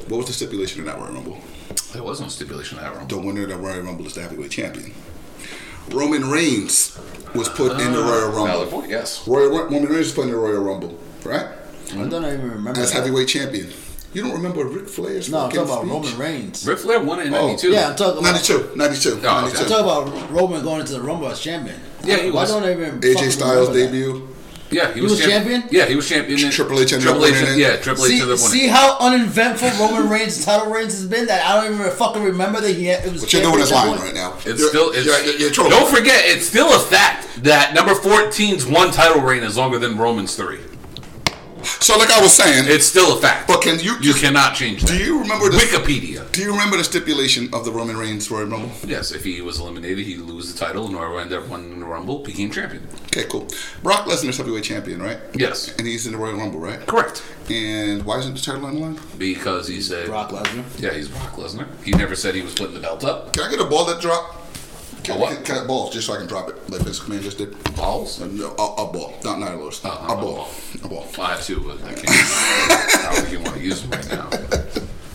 What 0.09 0.17
was 0.17 0.27
the 0.27 0.33
stipulation 0.33 0.81
in 0.81 0.87
that 0.87 0.97
Royal 0.97 1.13
Rumble? 1.13 1.37
There 1.93 2.03
was 2.03 2.19
no 2.19 2.27
stipulation 2.27 2.79
in 2.79 2.83
that 2.83 2.95
Rumble. 2.95 3.17
The 3.17 3.25
winner 3.25 3.43
of 3.43 3.49
the 3.49 3.55
Royal 3.55 3.81
Rumble 3.81 4.05
is 4.07 4.15
the 4.15 4.21
heavyweight 4.23 4.51
champion. 4.51 4.93
Roman 5.93 6.29
Reigns 6.29 6.97
was 7.35 7.49
put 7.49 7.79
in 7.79 7.91
the 7.91 7.99
Royal 7.99 8.31
Valid 8.31 8.35
Rumble. 8.35 8.65
point. 8.67 8.89
Yes. 8.89 9.27
Royal 9.27 9.49
Roman 9.49 9.83
Reigns 9.85 9.97
was 10.07 10.11
put 10.13 10.21
in 10.25 10.31
the 10.31 10.37
Royal 10.37 10.61
Rumble, 10.63 10.97
right? 11.23 11.47
I 11.91 11.95
don't 11.95 12.13
even 12.25 12.41
remember. 12.51 12.79
As 12.79 12.91
that. 12.91 13.01
heavyweight 13.01 13.27
champion. 13.27 13.71
You 14.13 14.23
don't 14.23 14.31
remember 14.33 14.65
Ric 14.65 14.87
Flair's 14.89 15.29
No, 15.29 15.37
I'm 15.41 15.51
fucking 15.51 15.67
talking 15.67 15.89
about 15.91 16.03
speech? 16.05 16.17
Roman 16.17 16.33
Reigns. 16.41 16.67
Ric 16.67 16.79
Flair 16.79 16.99
won 16.99 17.19
it 17.19 17.27
in 17.27 17.33
Oh. 17.35 17.47
'92. 17.47 17.71
Yeah, 17.71 17.89
I'm 17.89 17.95
talking 17.95 18.19
about. 18.19 18.31
92, 18.33 18.71
92, 18.75 19.09
Oh, 19.09 19.13
okay. 19.17 19.25
92. 19.27 19.59
I'm 19.61 19.69
talking 19.69 19.85
about 20.11 20.31
Roman 20.31 20.63
going 20.63 20.79
into 20.81 20.93
the 20.93 21.01
Rumble 21.01 21.27
as 21.29 21.39
champion. 21.39 21.75
Yeah, 22.03 22.17
he 22.17 22.31
Why 22.31 22.41
was. 22.41 22.49
don't 22.51 22.63
I 22.63 22.71
even 22.71 22.79
remember? 22.79 23.07
AJ 23.07 23.29
Styles 23.31 23.69
debut. 23.69 24.13
that? 24.13 24.21
Debut. 24.69 24.79
Yeah, 24.81 24.93
he, 24.93 25.01
was 25.01 25.19
champion? 25.19 25.63
Yeah, 25.71 25.85
he 25.85 25.95
was 25.95 26.07
champion. 26.07 26.39
in- 26.39 26.51
Triple 26.51 26.79
H 26.79 26.93
ended 26.93 27.01
Triple 27.07 27.23
up 27.23 27.29
H. 27.29 27.33
winning 27.35 27.53
it. 27.53 27.57
Yeah, 27.61 27.75
Triple 27.77 28.05
H. 28.05 28.09
See, 28.11 28.21
ended 28.21 28.33
up 28.35 28.39
winning. 28.43 28.59
see 28.59 28.67
how 28.67 28.97
uneventful 28.99 29.69
Roman 29.79 30.09
Reigns' 30.09 30.43
title 30.45 30.71
reigns 30.71 30.93
has 30.93 31.05
been. 31.07 31.25
That 31.27 31.45
I 31.45 31.61
don't 31.63 31.73
even 31.79 31.91
fucking 31.91 32.23
remember 32.23 32.61
that 32.61 32.75
he 32.75 32.85
had, 32.85 33.05
it 33.05 33.11
was. 33.11 33.21
What 33.21 33.33
you're 33.33 33.41
doing 33.41 33.59
is 33.59 33.71
lying 33.71 33.99
right 33.99 34.13
now. 34.13 34.35
It's 34.37 34.45
You're- 34.59 34.69
still. 34.69 34.91
It's, 34.91 35.05
you're, 35.05 35.19
you're, 35.21 35.51
you're 35.51 35.69
don't 35.69 35.89
forget, 35.93 36.21
it's 36.25 36.47
still 36.47 36.73
a 36.75 36.79
fact 36.79 37.43
that 37.43 37.73
number 37.73 37.93
14's 37.93 38.65
one 38.65 38.91
title 38.91 39.21
reign 39.21 39.43
is 39.43 39.57
longer 39.57 39.79
than 39.79 39.97
Roman's 39.97 40.35
three. 40.35 40.59
So, 41.63 41.97
like 41.97 42.09
I 42.11 42.21
was 42.21 42.33
saying, 42.33 42.65
It's 42.67 42.85
still 42.85 43.17
a 43.17 43.21
fact. 43.21 43.47
but 43.47 43.61
can 43.61 43.79
you? 43.79 43.95
you 44.01 44.13
cannot 44.13 44.55
change 44.55 44.81
that. 44.81 44.89
Do 44.89 44.97
you 44.97 45.19
remember 45.21 45.49
the? 45.49 45.57
Wikipedia? 45.57 46.29
Do 46.31 46.41
you 46.41 46.51
remember 46.51 46.77
the 46.77 46.83
stipulation 46.83 47.53
of 47.53 47.65
the 47.65 47.71
Roman 47.71 47.97
Reigns 47.97 48.29
Royal 48.31 48.45
Rumble? 48.47 48.71
Yes, 48.85 49.11
if 49.11 49.23
he 49.23 49.41
was 49.41 49.59
eliminated, 49.59 50.05
he'd 50.05 50.19
lose 50.19 50.53
the 50.53 50.59
title, 50.59 50.85
and 50.87 50.95
whoever 50.95 51.19
ended 51.19 51.39
up 51.39 51.47
winning 51.49 51.79
the 51.79 51.85
Rumble 51.85 52.19
became 52.19 52.51
champion. 52.51 52.87
Okay, 53.07 53.23
cool. 53.29 53.47
Brock 53.83 54.05
Lesnar's 54.05 54.37
heavyweight 54.37 54.63
champion, 54.63 55.01
right? 55.01 55.17
Yes, 55.33 55.73
And 55.77 55.87
he's 55.87 56.05
in 56.05 56.11
the 56.13 56.17
Royal 56.17 56.37
Rumble, 56.37 56.59
right? 56.59 56.85
correct. 56.87 57.23
And 57.49 58.03
why 58.05 58.19
isn't 58.19 58.35
the 58.35 58.41
title 58.41 58.65
on 58.65 58.75
the 58.75 58.81
line? 58.81 58.99
Because 59.17 59.67
he 59.67 59.81
said, 59.81 60.05
Brock 60.07 60.29
Lesnar. 60.29 60.63
"Yeah, 60.79 60.93
he's 60.93 61.07
Brock 61.07 61.33
Lesnar." 61.33 61.67
He 61.83 61.91
never 61.91 62.15
said 62.15 62.35
he 62.35 62.41
was 62.41 62.53
putting 62.53 62.75
the 62.75 62.79
belt 62.79 63.03
up. 63.03 63.33
Can 63.33 63.43
I 63.43 63.49
get 63.49 63.59
a 63.59 63.65
ball 63.65 63.85
that 63.85 63.99
drop? 64.01 64.35
Can, 65.03 65.17
A 65.17 65.19
what? 65.19 65.35
Can, 65.35 65.43
can 65.57 65.67
balls 65.67 65.93
just 65.93 66.07
so 66.07 66.13
I 66.13 66.17
can 66.17 66.27
drop 66.27 66.49
it 66.49 66.55
like 66.69 66.81
Vince 66.81 66.99
McMahon 66.99 67.21
just 67.21 67.37
did? 67.37 67.55
Balls. 67.75 68.21
A, 68.21 68.25
a, 68.25 68.27
a 68.27 68.91
ball, 68.91 69.15
not 69.23 69.39
not 69.39 69.53
a 69.53 69.55
lotus. 69.55 69.83
Uh, 69.83 69.89
a 69.89 70.15
ball, 70.15 70.47
a 70.83 70.87
ball. 70.87 71.07
Well, 71.17 71.31
I 71.31 71.39
two, 71.41 71.59
but 71.61 71.83
I 71.83 71.93
can't. 71.93 72.09
I 72.09 73.09
don't 73.13 73.21
think 73.25 73.31
you 73.31 73.39
want 73.43 73.55
to 73.57 73.61
use 73.63 73.81
them 73.81 73.91
right 73.91 74.09
now. 74.09 74.29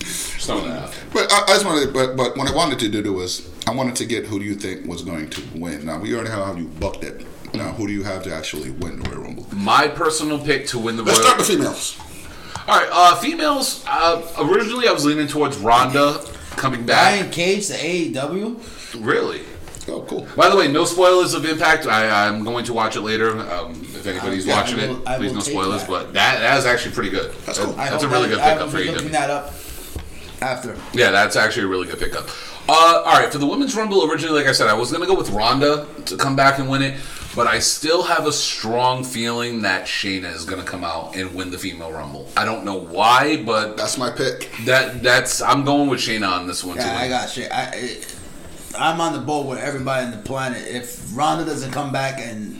Just 0.01 0.51
out. 0.51 0.65
there. 0.65 0.91
But 1.13 1.33
I, 1.33 1.43
I 1.45 1.47
just 1.49 1.65
wanted, 1.65 1.93
but 1.93 2.17
but 2.17 2.37
what 2.37 2.51
I 2.51 2.55
wanted 2.55 2.79
to 2.81 2.89
do 3.03 3.13
was 3.13 3.49
I 3.67 3.71
wanted 3.73 3.97
to 3.97 4.05
get 4.05 4.27
who 4.27 4.39
do 4.39 4.45
you 4.45 4.55
think 4.55 4.87
was 4.87 5.03
going 5.03 5.31
to 5.31 5.43
win. 5.55 5.87
Now 5.87 5.99
we 5.99 6.15
already 6.15 6.31
have 6.31 6.45
how 6.47 6.55
you 6.55 6.67
bucked 6.67 7.05
it. 7.05 7.25
Now 7.55 7.73
who 7.73 7.87
do 7.87 7.93
you 7.93 8.03
have 8.03 8.23
to 8.25 8.35
actually 8.35 8.71
win 8.73 9.01
the 9.01 9.09
Royal 9.09 9.23
Rumble? 9.23 9.47
My 9.55 9.87
personal 9.89 10.39
pick 10.39 10.67
to 10.69 10.79
win 10.79 10.97
the 10.97 11.03
Let's 11.03 11.19
Royal. 11.19 11.29
start 11.29 11.39
with 11.39 11.47
females. 11.49 11.99
All 12.67 12.79
right, 12.81 12.89
uh, 12.91 13.17
females. 13.17 13.85
Uh, 13.87 14.23
originally, 14.39 14.89
I 14.89 14.93
was 14.93 15.05
leaning 15.05 15.27
towards 15.29 15.57
Ronda 15.59 16.25
coming 16.57 16.85
back. 16.87 17.19
Brian 17.19 17.31
Cage 17.31 17.67
to 17.69 17.75
AEW. 17.75 19.05
Really? 19.05 19.43
Oh, 19.87 20.03
cool. 20.09 20.27
By 20.37 20.49
the 20.49 20.57
way, 20.57 20.67
no 20.69 20.85
spoilers 20.87 21.35
of 21.35 21.45
Impact. 21.45 21.87
I, 21.87 22.27
I'm 22.27 22.43
going 22.43 22.65
to 22.67 22.73
watch 22.73 22.97
it 22.97 23.03
later. 23.03 23.39
Um, 23.39 23.73
if 23.83 24.07
anybody's 24.07 24.47
Yeah, 24.47 24.57
watching 24.61 24.79
will- 24.79 25.07
it, 25.07 25.17
please 25.19 25.33
no 25.33 25.41
spoilers. 25.41 25.83
that. 25.83 25.89
But 25.91 26.13
that 26.15 26.41
that 26.41 26.59
is 26.59 26.65
actually 26.67 26.95
pretty 26.95 27.11
good. 27.11 27.33
That's 27.45 27.59
cool. 27.59 27.79
I 27.79 27.91
That's 27.91 28.03
a 28.03 28.09
really 28.09 28.27
I- 28.27 28.29
good 28.29 28.41
pickup 28.41 28.71
for 28.71 28.79
be 28.79 28.91
looking 28.91 29.13
that 29.13 29.31
up 29.31 29.53
after. 30.41 30.77
Yeah, 30.95 31.11
that's 31.11 31.37
actually 31.37 31.65
a 31.65 31.69
really 31.69 31.87
good 31.87 31.99
pickup. 31.99 32.29
Uh, 32.67 33.03
all 33.05 33.21
right, 33.21 33.31
for 33.31 33.37
the 33.39 33.47
women's 33.47 33.77
rumble, 33.77 34.11
originally, 34.11 34.41
like 34.41 34.49
I 34.49 34.53
said, 34.53 34.69
I 34.69 34.75
was 34.75 34.91
going 34.91 35.03
to 35.03 35.07
go 35.07 35.15
with 35.15 35.29
Ronda 35.31 35.87
to 36.07 36.17
come 36.17 36.35
back 36.35 36.59
and 36.59 36.71
win 36.71 36.81
it, 36.81 36.99
but 37.37 37.47
I 37.47 37.59
still 37.59 38.03
have 38.05 38.27
a 38.27 38.33
strong 38.33 39.05
feeling 39.05 39.61
that 39.63 39.85
Shayna 39.85 40.33
is 40.35 40.47
going 40.47 40.63
to 40.65 40.67
come 40.67 40.83
out 40.83 41.15
and 41.15 41.35
win 41.35 41.51
the 41.51 41.59
female 41.59 41.93
rumble. 41.93 42.27
I 42.39 42.47
don't 42.47 42.65
know 42.65 42.79
why, 42.79 43.43
but 43.45 43.77
That's 43.77 43.99
my 43.99 44.11
pick. 44.11 44.51
that 44.65 45.03
that's 45.03 45.43
I'm 45.43 45.65
going 45.67 45.91
with 45.91 46.01
Shayna 46.01 46.27
on 46.27 46.47
this 46.47 46.65
one 46.65 46.77
Yeah, 46.79 46.85
too. 46.85 47.05
I 47.05 47.09
got 47.11 47.29
shit. 47.29 47.51
I, 48.75 48.91
it, 48.91 48.93
I'm 48.95 49.01
on 49.01 49.13
the 49.13 49.19
boat 49.21 49.47
with 49.47 49.59
everybody 49.59 50.05
on 50.07 50.11
the 50.13 50.19
planet. 50.19 50.67
If 50.67 51.17
Ronda 51.17 51.45
doesn't 51.45 51.73
come 51.73 51.93
back 51.93 52.21
and 52.21 52.57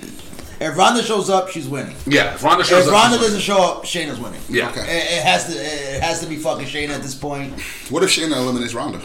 if 0.61 0.77
Ronda 0.77 1.03
shows 1.03 1.29
up, 1.31 1.49
she's 1.49 1.69
winning. 1.69 1.97
yeah, 2.07 2.35
if 2.35 2.43
Ronda 2.43 2.65
shows 2.65 2.87
If 2.87 2.93
up, 2.93 3.03
Ronda 3.03 3.19
she's 3.19 3.27
doesn't 3.27 3.41
show 3.41 3.63
up, 3.63 3.85
Shayna's 3.85 4.21
winning. 4.21 4.41
Yeah. 4.49 4.71
Okay. 4.71 4.81
It, 4.83 5.05
it 5.19 5.23
has 5.25 5.47
to. 5.47 5.53
It 5.61 6.03
has 6.03 6.21
to 6.21 6.27
be 6.27 6.37
fucking 6.37 6.67
Shayna 6.67 6.91
at 6.91 7.03
this 7.03 7.15
point. 7.15 7.53
What 7.91 8.03
if 8.03 8.11
Shayna 8.11 8.37
eliminates 8.37 8.75
Ronda? 8.75 9.01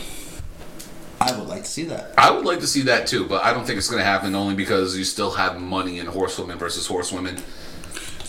I 1.22 1.38
would 1.38 1.50
like 1.50 1.64
to 1.64 1.70
see 1.70 1.84
that. 1.86 2.14
I 2.18 2.32
would 2.32 2.46
like 2.46 2.62
to 2.62 2.68
see 2.68 2.84
that 2.84 3.06
too, 3.08 3.26
but 3.28 3.44
I 3.44 3.52
don't 3.54 3.66
think 3.66 3.78
it's 3.78 3.90
going 3.90 4.00
to 4.00 4.06
happen 4.06 4.36
only 4.36 4.56
because 4.56 4.98
you 4.98 5.04
still 5.04 5.32
have 5.32 5.60
money 5.60 6.00
in 6.00 6.06
horsewomen 6.06 6.58
versus 6.58 6.88
horsewomen. 6.88 7.38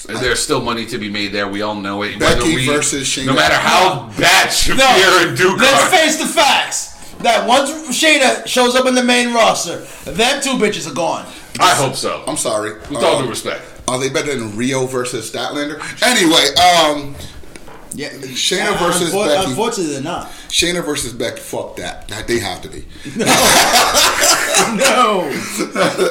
There's 0.08 0.40
still 0.40 0.60
money 0.60 0.86
to 0.86 0.98
be 0.98 1.08
made 1.08 1.28
there. 1.32 1.46
We 1.46 1.62
all 1.62 1.76
know 1.76 2.02
it. 2.02 2.18
Becky 2.18 2.54
we- 2.56 2.66
versus 2.66 3.06
Shayna. 3.06 3.26
No 3.26 3.34
matter 3.34 3.54
how 3.54 4.08
bad 4.18 4.48
Shafir 4.48 5.28
and 5.28 5.36
Duke 5.36 5.58
Let's 5.60 5.84
are. 5.84 5.96
face 5.96 6.16
the 6.18 6.26
facts. 6.26 6.89
That 7.22 7.46
once 7.46 7.70
Shayna 7.90 8.46
shows 8.46 8.74
up 8.74 8.86
in 8.86 8.94
the 8.94 9.02
main 9.04 9.34
roster, 9.34 9.76
them 10.10 10.40
two 10.42 10.50
bitches 10.54 10.90
are 10.90 10.94
gone. 10.94 11.26
I 11.58 11.74
hope 11.74 11.94
so. 11.94 12.24
I'm 12.26 12.36
sorry. 12.36 12.74
With 12.74 12.96
all 12.96 13.16
Um, 13.16 13.24
due 13.24 13.30
respect. 13.30 13.62
Are 13.88 13.98
they 13.98 14.08
better 14.08 14.34
than 14.34 14.52
Riho 14.52 14.88
versus 14.88 15.30
Statlander? 15.30 15.78
Anyway, 16.02 16.54
um, 16.56 17.14
Yeah, 17.92 18.10
Shayna 18.10 18.78
versus 18.78 19.12
unfor- 19.12 19.26
Becky. 19.26 19.50
Unfortunately, 19.50 19.92
they're 19.94 20.02
not. 20.02 20.30
Shayna 20.48 20.84
versus 20.84 21.12
Becky. 21.12 21.40
Fuck 21.40 21.74
that. 21.76 22.06
That- 22.08 22.28
They 22.28 22.38
have 22.38 22.62
to 22.62 22.68
be. 22.68 22.84
No. 24.76 25.22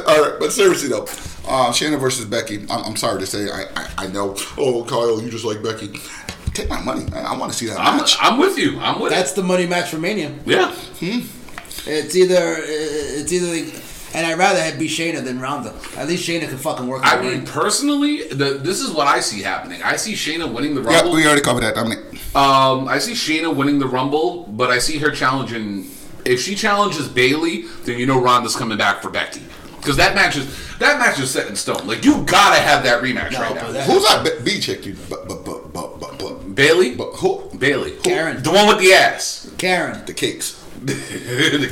All 0.07 0.21
right, 0.21 0.33
but 0.39 0.51
seriously 0.51 0.89
though, 0.89 1.03
uh, 1.47 1.71
Shayna 1.71 1.99
versus 1.99 2.25
Becky. 2.25 2.65
I'm, 2.69 2.83
I'm 2.83 2.95
sorry 2.95 3.19
to 3.21 3.25
say, 3.25 3.49
I, 3.49 3.63
I 3.75 3.87
I 3.99 4.07
know. 4.07 4.35
Oh, 4.57 4.83
Kyle, 4.83 5.21
you 5.21 5.29
just 5.29 5.45
like 5.45 5.63
Becky. 5.63 5.87
Take 6.53 6.69
my 6.69 6.81
money. 6.81 7.05
man. 7.09 7.25
I 7.25 7.37
want 7.37 7.51
to 7.51 7.57
see 7.57 7.67
that 7.67 7.79
I'm, 7.79 7.97
match. 7.97 8.17
I'm 8.19 8.37
with 8.39 8.57
you. 8.57 8.79
I'm 8.79 8.99
with 8.99 9.11
you. 9.11 9.17
That's 9.17 9.33
the 9.33 9.43
money 9.43 9.65
match 9.65 9.89
for 9.89 9.97
Mania. 9.97 10.29
it. 10.29 10.47
Yeah. 10.47 10.75
It's 11.85 12.15
either 12.15 12.55
it's 12.59 13.31
either, 13.31 13.79
and 14.13 14.25
I'd 14.25 14.37
rather 14.37 14.59
have 14.61 14.77
be 14.77 14.87
Shayna 14.87 15.23
than 15.23 15.39
Ronda. 15.39 15.73
At 15.95 16.07
least 16.07 16.27
Shayna 16.27 16.47
can 16.47 16.57
fucking 16.57 16.87
work. 16.87 17.01
I 17.03 17.21
mean, 17.21 17.31
ring. 17.31 17.45
personally, 17.45 18.27
the, 18.27 18.59
this 18.61 18.81
is 18.81 18.91
what 18.91 19.07
I 19.07 19.19
see 19.21 19.41
happening. 19.41 19.81
I 19.83 19.95
see 19.95 20.13
Shayna 20.13 20.51
winning 20.51 20.75
the 20.75 20.81
Rumble. 20.81 21.09
yeah, 21.11 21.15
we 21.15 21.25
already 21.25 21.41
covered 21.41 21.61
that. 21.61 21.75
Dominic. 21.75 21.99
Um, 22.35 22.87
I 22.87 22.99
see 22.99 23.13
Shayna 23.13 23.55
winning 23.55 23.79
the 23.79 23.87
Rumble, 23.87 24.43
but 24.43 24.69
I 24.69 24.79
see 24.79 24.97
her 24.99 25.11
challenging. 25.11 25.89
If 26.25 26.41
she 26.41 26.53
challenges 26.55 27.07
Bayley, 27.07 27.63
then 27.85 27.97
you 27.97 28.05
know 28.05 28.21
Ronda's 28.21 28.55
coming 28.55 28.77
back 28.77 29.01
for 29.01 29.09
Becky 29.09 29.41
because 29.79 29.97
that 29.97 30.15
match 30.15 30.37
is 30.37 30.45
that 30.79 30.99
match 30.99 31.19
is 31.19 31.31
set 31.31 31.47
in 31.47 31.55
stone. 31.55 31.87
Like 31.87 32.03
you 32.05 32.23
gotta 32.23 32.59
have 32.59 32.83
that 32.83 33.01
rematch 33.03 33.31
No, 33.31 33.39
right 33.41 33.53
but 33.55 33.61
now. 33.63 33.71
that- 33.71 33.87
Who's 33.89 34.07
that 34.07 34.23
B- 34.23 34.53
B 34.55 34.59
chick? 34.59 34.85
You, 34.85 34.95
but, 35.09 35.27
but, 35.27 35.43
but, 35.45 35.73
but, 35.73 35.99
but, 35.99 36.19
but, 36.19 36.55
Bayley, 36.55 36.95
but 36.95 37.11
who? 37.15 37.49
Bayley, 37.57 37.91
Karen. 38.03 38.41
the 38.43 38.51
one 38.51 38.67
with 38.67 38.79
the 38.79 38.93
ass. 38.93 39.51
Karen. 39.57 40.05
The 40.05 40.13
cakes. 40.13 40.53
the 40.83 40.93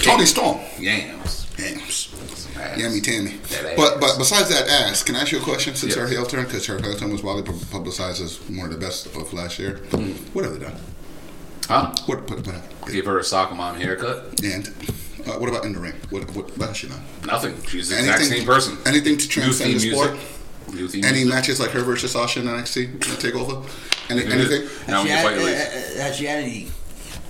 Tony 0.01 0.17
cake. 0.19 0.27
Storm. 0.27 0.59
Yams. 0.79 1.47
Yams. 1.57 2.13
Ass. 2.57 2.77
Yummy 2.79 2.99
Tammy. 3.01 3.31
That 3.49 3.75
But 3.77 3.93
ass. 3.93 3.99
but 4.01 4.17
besides 4.17 4.49
that 4.49 4.67
ass, 4.67 5.03
can 5.03 5.15
I 5.15 5.21
ask 5.21 5.31
you 5.31 5.39
a 5.39 5.41
question 5.41 5.75
since 5.75 5.95
Yes. 5.95 6.01
her 6.01 6.07
heel 6.07 6.25
turn? 6.25 6.45
Because 6.45 6.65
her 6.65 6.77
heel 6.81 6.95
turn 6.95 7.11
was 7.11 7.23
widely 7.23 7.43
pu- 7.43 7.65
publicized 7.71 8.21
as 8.21 8.37
one 8.49 8.65
of 8.65 8.71
the 8.71 8.77
best 8.85 9.05
of 9.15 9.31
last 9.33 9.59
year. 9.59 9.79
Mm. 9.91 10.15
What 10.33 10.43
have 10.45 10.53
they 10.59 10.65
done? 10.65 10.75
Huh? 11.67 11.93
What 12.05 12.25
put 12.27 12.43
put 12.43 12.55
Give 12.91 13.05
her 13.05 13.19
a 13.19 13.23
soccer 13.23 13.55
mom 13.55 13.75
haircut? 13.75 14.41
and 14.43 14.67
uh, 15.29 15.37
what 15.39 15.49
about 15.49 15.65
in 15.65 15.73
the 15.73 15.79
ring? 15.79 15.93
What 16.09 16.23
what, 16.35 16.57
what 16.57 16.69
has 16.69 16.77
she 16.77 16.87
done? 16.87 17.01
Nothing. 17.25 17.61
She's 17.67 17.89
the 17.89 17.99
exact 17.99 18.23
same 18.23 18.45
person. 18.45 18.77
Anything 18.85 19.17
to 19.17 19.23
New 19.25 19.29
transcend 19.31 19.73
the 19.75 19.79
sport? 19.79 20.17
music. 20.73 21.03
Any 21.03 21.19
music. 21.23 21.29
matches 21.33 21.59
like 21.59 21.71
her 21.71 21.81
versus 21.81 22.11
Sasha 22.11 22.39
in 22.41 22.45
NXT 22.47 22.99
Takeover? 23.19 23.65
Any, 24.09 24.23
anything? 24.25 24.67
Has 24.85 25.03
she, 25.03 25.09
had, 25.09 25.25
uh, 25.25 25.41
uh, 25.41 26.03
has 26.03 26.15
she 26.15 26.25
had 26.25 26.43
any? 26.43 26.67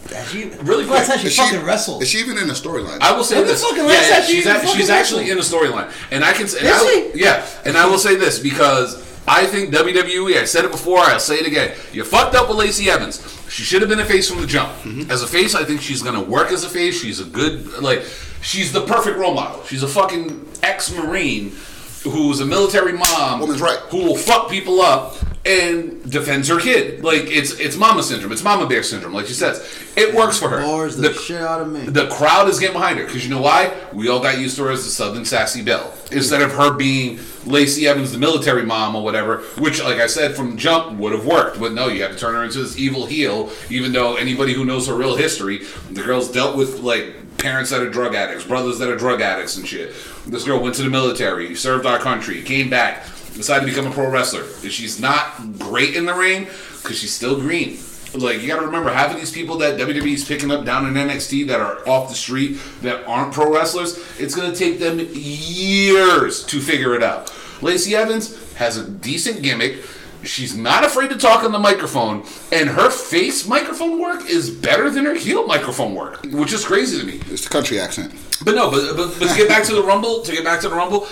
Has 0.10 0.32
she 0.32 0.46
Really 0.64 0.86
Last 0.86 1.08
time 1.10 1.20
she 1.20 1.28
Is 1.28 1.36
fucking 1.38 1.64
wrestled. 1.64 2.02
Is 2.02 2.08
she 2.10 2.20
even 2.20 2.38
in 2.38 2.48
the 2.48 2.54
storyline? 2.54 3.00
I 3.02 3.12
will 3.16 3.24
say 3.24 3.36
When 3.36 3.46
the 3.46 3.52
this. 3.54 3.62
fucking 3.64 3.78
Yeah, 3.80 3.84
last 3.86 4.10
yeah, 4.10 4.16
time 4.16 4.24
she 4.26 4.32
she's, 4.34 4.46
even 4.46 4.56
act- 4.58 4.70
she's 4.70 4.90
actually 4.90 5.30
in 5.30 5.38
the 5.38 5.44
storyline, 5.44 5.92
and 6.12 6.24
I 6.24 6.32
can 6.34 6.44
and 6.44 6.50
Is 6.54 6.56
I, 6.64 7.12
she? 7.14 7.20
yeah, 7.20 7.46
and 7.66 7.78
I 7.78 7.86
will 7.88 7.98
say 8.00 8.16
this 8.16 8.40
because 8.40 8.96
I 9.28 9.46
think 9.46 9.74
WWE. 9.74 10.38
I 10.38 10.46
said 10.46 10.64
it 10.66 10.72
before. 10.72 11.00
I'll 11.00 11.20
say 11.20 11.36
it 11.40 11.46
again. 11.48 11.76
You 11.92 12.06
fucked 12.06 12.36
up 12.36 12.48
with 12.48 12.58
Lacey 12.58 12.90
Evans. 12.90 13.20
She 13.58 13.64
should 13.64 13.82
have 13.82 13.90
been 13.90 14.00
a 14.00 14.06
face 14.06 14.30
from 14.30 14.40
the 14.40 14.46
jump. 14.46 14.72
Mm-hmm. 14.84 15.10
As 15.10 15.24
a 15.24 15.28
face, 15.28 15.56
I 15.56 15.64
think 15.64 15.82
she's 15.82 16.04
gonna 16.04 16.22
work 16.22 16.52
as 16.52 16.64
a 16.64 16.70
face. 16.70 17.02
She's 17.02 17.20
a 17.20 17.24
good 17.24 17.82
like. 17.82 18.04
She's 18.44 18.72
the 18.72 18.82
perfect 18.82 19.18
role 19.18 19.34
model. 19.34 19.64
She's 19.64 19.82
a 19.82 19.88
fucking 19.88 20.48
ex-marine 20.62 21.56
who's 22.04 22.40
a 22.40 22.46
military 22.46 22.94
mom. 22.94 23.40
Woman's 23.40 23.60
right. 23.60 23.80
Who 23.90 24.04
will 24.04 24.16
fuck 24.16 24.52
people 24.52 24.80
up 24.80 25.16
and 25.48 26.12
defends 26.12 26.50
her 26.50 26.60
kid. 26.60 27.04
Like 27.04 27.24
it's 27.28 27.60
it's 27.60 27.78
mama 27.78 28.04
syndrome. 28.04 28.32
It's 28.32 28.44
mama 28.44 28.68
bear 28.68 28.84
syndrome. 28.84 29.14
Like 29.14 29.28
she 29.28 29.34
says, 29.34 29.66
it 29.96 30.14
works 30.14 30.38
for 30.38 30.50
her. 30.50 30.62
Bores 30.62 30.98
the 30.98 31.14
shit 31.14 31.42
out 31.42 31.62
of 31.62 31.72
me. 31.72 31.82
The 31.82 32.08
crowd 32.08 32.50
is 32.50 32.60
getting 32.60 32.74
behind 32.74 33.00
her 33.00 33.06
because 33.06 33.24
you 33.24 33.30
know 33.34 33.42
why? 33.42 33.74
We 33.94 34.10
all 34.10 34.20
got 34.20 34.38
used 34.38 34.58
to 34.58 34.64
her 34.66 34.72
as 34.72 34.84
the 34.84 34.92
Southern 34.92 35.26
Sassy 35.26 35.64
Belle 35.64 35.94
instead 36.12 36.42
of 36.42 36.52
her 36.52 36.74
being 36.74 37.20
Lacey 37.46 37.88
Evans, 37.88 38.12
the 38.12 38.18
military 38.18 38.66
mom 38.66 38.96
or 38.96 39.04
whatever. 39.04 39.40
Which, 39.58 39.82
like 39.82 40.00
I 40.00 40.08
said 40.08 40.36
from 40.36 40.58
jump, 40.58 41.00
would 41.00 41.14
have 41.14 41.26
worked. 41.26 41.60
But 41.60 41.74
no, 41.74 41.88
you 41.88 42.02
had 42.02 42.12
to 42.12 42.18
turn 42.18 42.36
her 42.36 42.44
into 42.44 42.60
this 42.60 42.78
evil 42.78 43.06
heel. 43.06 43.50
Even 43.70 43.94
though 43.94 44.16
anybody 44.16 44.54
who 44.54 44.66
knows 44.66 44.88
her 44.88 44.96
real 44.96 45.16
history, 45.16 45.64
the 45.90 46.04
girl's 46.04 46.32
dealt 46.32 46.58
with 46.58 46.82
like 46.82 47.38
parents 47.38 47.70
that 47.70 47.82
are 47.82 47.90
drug 47.90 48.16
addicts, 48.16 48.44
brothers 48.44 48.80
that 48.80 48.90
are 48.90 48.98
drug 48.98 49.22
addicts 49.22 49.58
and 49.58 49.68
shit. 49.68 49.96
This 50.26 50.44
girl 50.44 50.60
went 50.60 50.76
to 50.76 50.84
the 50.84 50.90
military, 50.90 51.56
served 51.56 51.86
our 51.86 52.00
country, 52.00 52.42
came 52.42 52.70
back, 52.70 53.06
decided 53.38 53.66
to 53.66 53.72
become 53.72 53.90
a 53.90 53.94
pro 53.94 54.10
wrestler. 54.10 54.46
She's 54.70 55.00
not 55.00 55.58
great 55.60 55.96
in 55.96 56.06
the 56.06 56.14
ring 56.14 56.48
because 56.82 56.98
she's 56.98 57.14
still 57.14 57.40
green. 57.40 57.78
Like 58.14 58.42
you 58.42 58.48
got 58.48 58.60
to 58.60 58.66
remember, 58.66 58.92
half 58.92 59.12
of 59.12 59.20
these 59.20 59.32
people 59.32 59.58
that 59.60 59.80
WWE 59.80 60.14
is 60.14 60.26
picking 60.26 60.52
up 60.52 60.66
down 60.66 60.88
in 60.88 60.94
NXT 60.94 61.48
that 61.48 61.60
are 61.60 61.88
off 61.88 62.10
the 62.10 62.16
street 62.16 62.58
that 62.82 63.06
aren't 63.06 63.34
pro 63.34 63.54
wrestlers, 63.54 63.98
it's 64.20 64.36
going 64.36 64.52
to 64.52 64.58
take 64.58 64.80
them 64.80 65.00
years 65.12 66.46
to 66.46 66.60
figure 66.60 66.96
it 66.96 67.04
out. 67.04 67.34
Lacey 67.62 67.96
Evans 67.96 68.54
has 68.54 68.78
a 68.78 68.90
decent 68.90 69.42
gimmick. 69.44 69.84
She's 70.24 70.56
not 70.56 70.84
afraid 70.84 71.10
to 71.12 71.18
talk 71.18 71.44
on 71.44 71.52
the 71.52 71.60
microphone, 71.60 72.26
and 72.52 72.70
her 72.70 72.90
face 72.90 73.48
microphone 73.48 74.00
work 74.02 74.28
is 74.30 74.50
better 74.50 74.90
than 74.90 75.06
her 75.06 75.14
heel 75.14 75.46
microphone 75.46 75.94
work, 75.94 76.24
which 76.32 76.54
is 76.54 76.66
crazy 76.66 77.00
to 77.00 77.06
me. 77.06 77.20
It's 77.32 77.44
the 77.44 77.50
country 77.50 77.80
accent. 77.80 78.14
But 78.44 78.56
no, 78.56 78.70
but, 78.70 78.96
but 78.96 79.20
but 79.20 79.30
to 79.30 79.36
get 79.36 79.48
back 79.48 79.64
to 79.66 79.76
the 79.76 79.84
Rumble, 79.84 80.22
to 80.22 80.32
get 80.32 80.44
back 80.44 80.62
to 80.62 80.70
the 80.70 80.76
Rumble, 80.76 81.08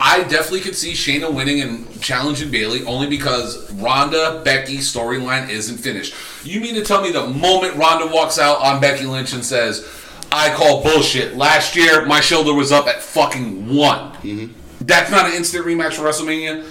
I 0.00 0.22
definitely 0.24 0.60
could 0.60 0.76
see 0.76 0.92
Shayna 0.92 1.32
winning 1.32 1.60
and 1.60 2.00
challenging 2.00 2.50
Bayley 2.50 2.84
only 2.84 3.08
because 3.08 3.70
Ronda 3.74 4.42
Becky 4.44 4.78
storyline 4.78 5.48
isn't 5.48 5.78
finished. 5.78 6.14
You 6.44 6.60
mean 6.60 6.74
to 6.74 6.84
tell 6.84 7.02
me 7.02 7.10
the 7.10 7.26
moment 7.26 7.74
Ronda 7.74 8.06
walks 8.06 8.38
out 8.38 8.60
on 8.60 8.80
Becky 8.80 9.06
Lynch 9.06 9.32
and 9.32 9.44
says, 9.44 9.86
"I 10.30 10.54
call 10.54 10.82
bullshit. 10.82 11.36
Last 11.36 11.74
year 11.74 12.06
my 12.06 12.20
shoulder 12.20 12.54
was 12.54 12.70
up 12.70 12.86
at 12.86 13.02
fucking 13.02 13.74
one." 13.74 14.12
Mm-hmm. 14.22 14.52
That's 14.82 15.10
not 15.10 15.26
an 15.26 15.34
instant 15.34 15.66
rematch 15.66 15.94
for 15.94 16.02
WrestleMania. 16.02 16.64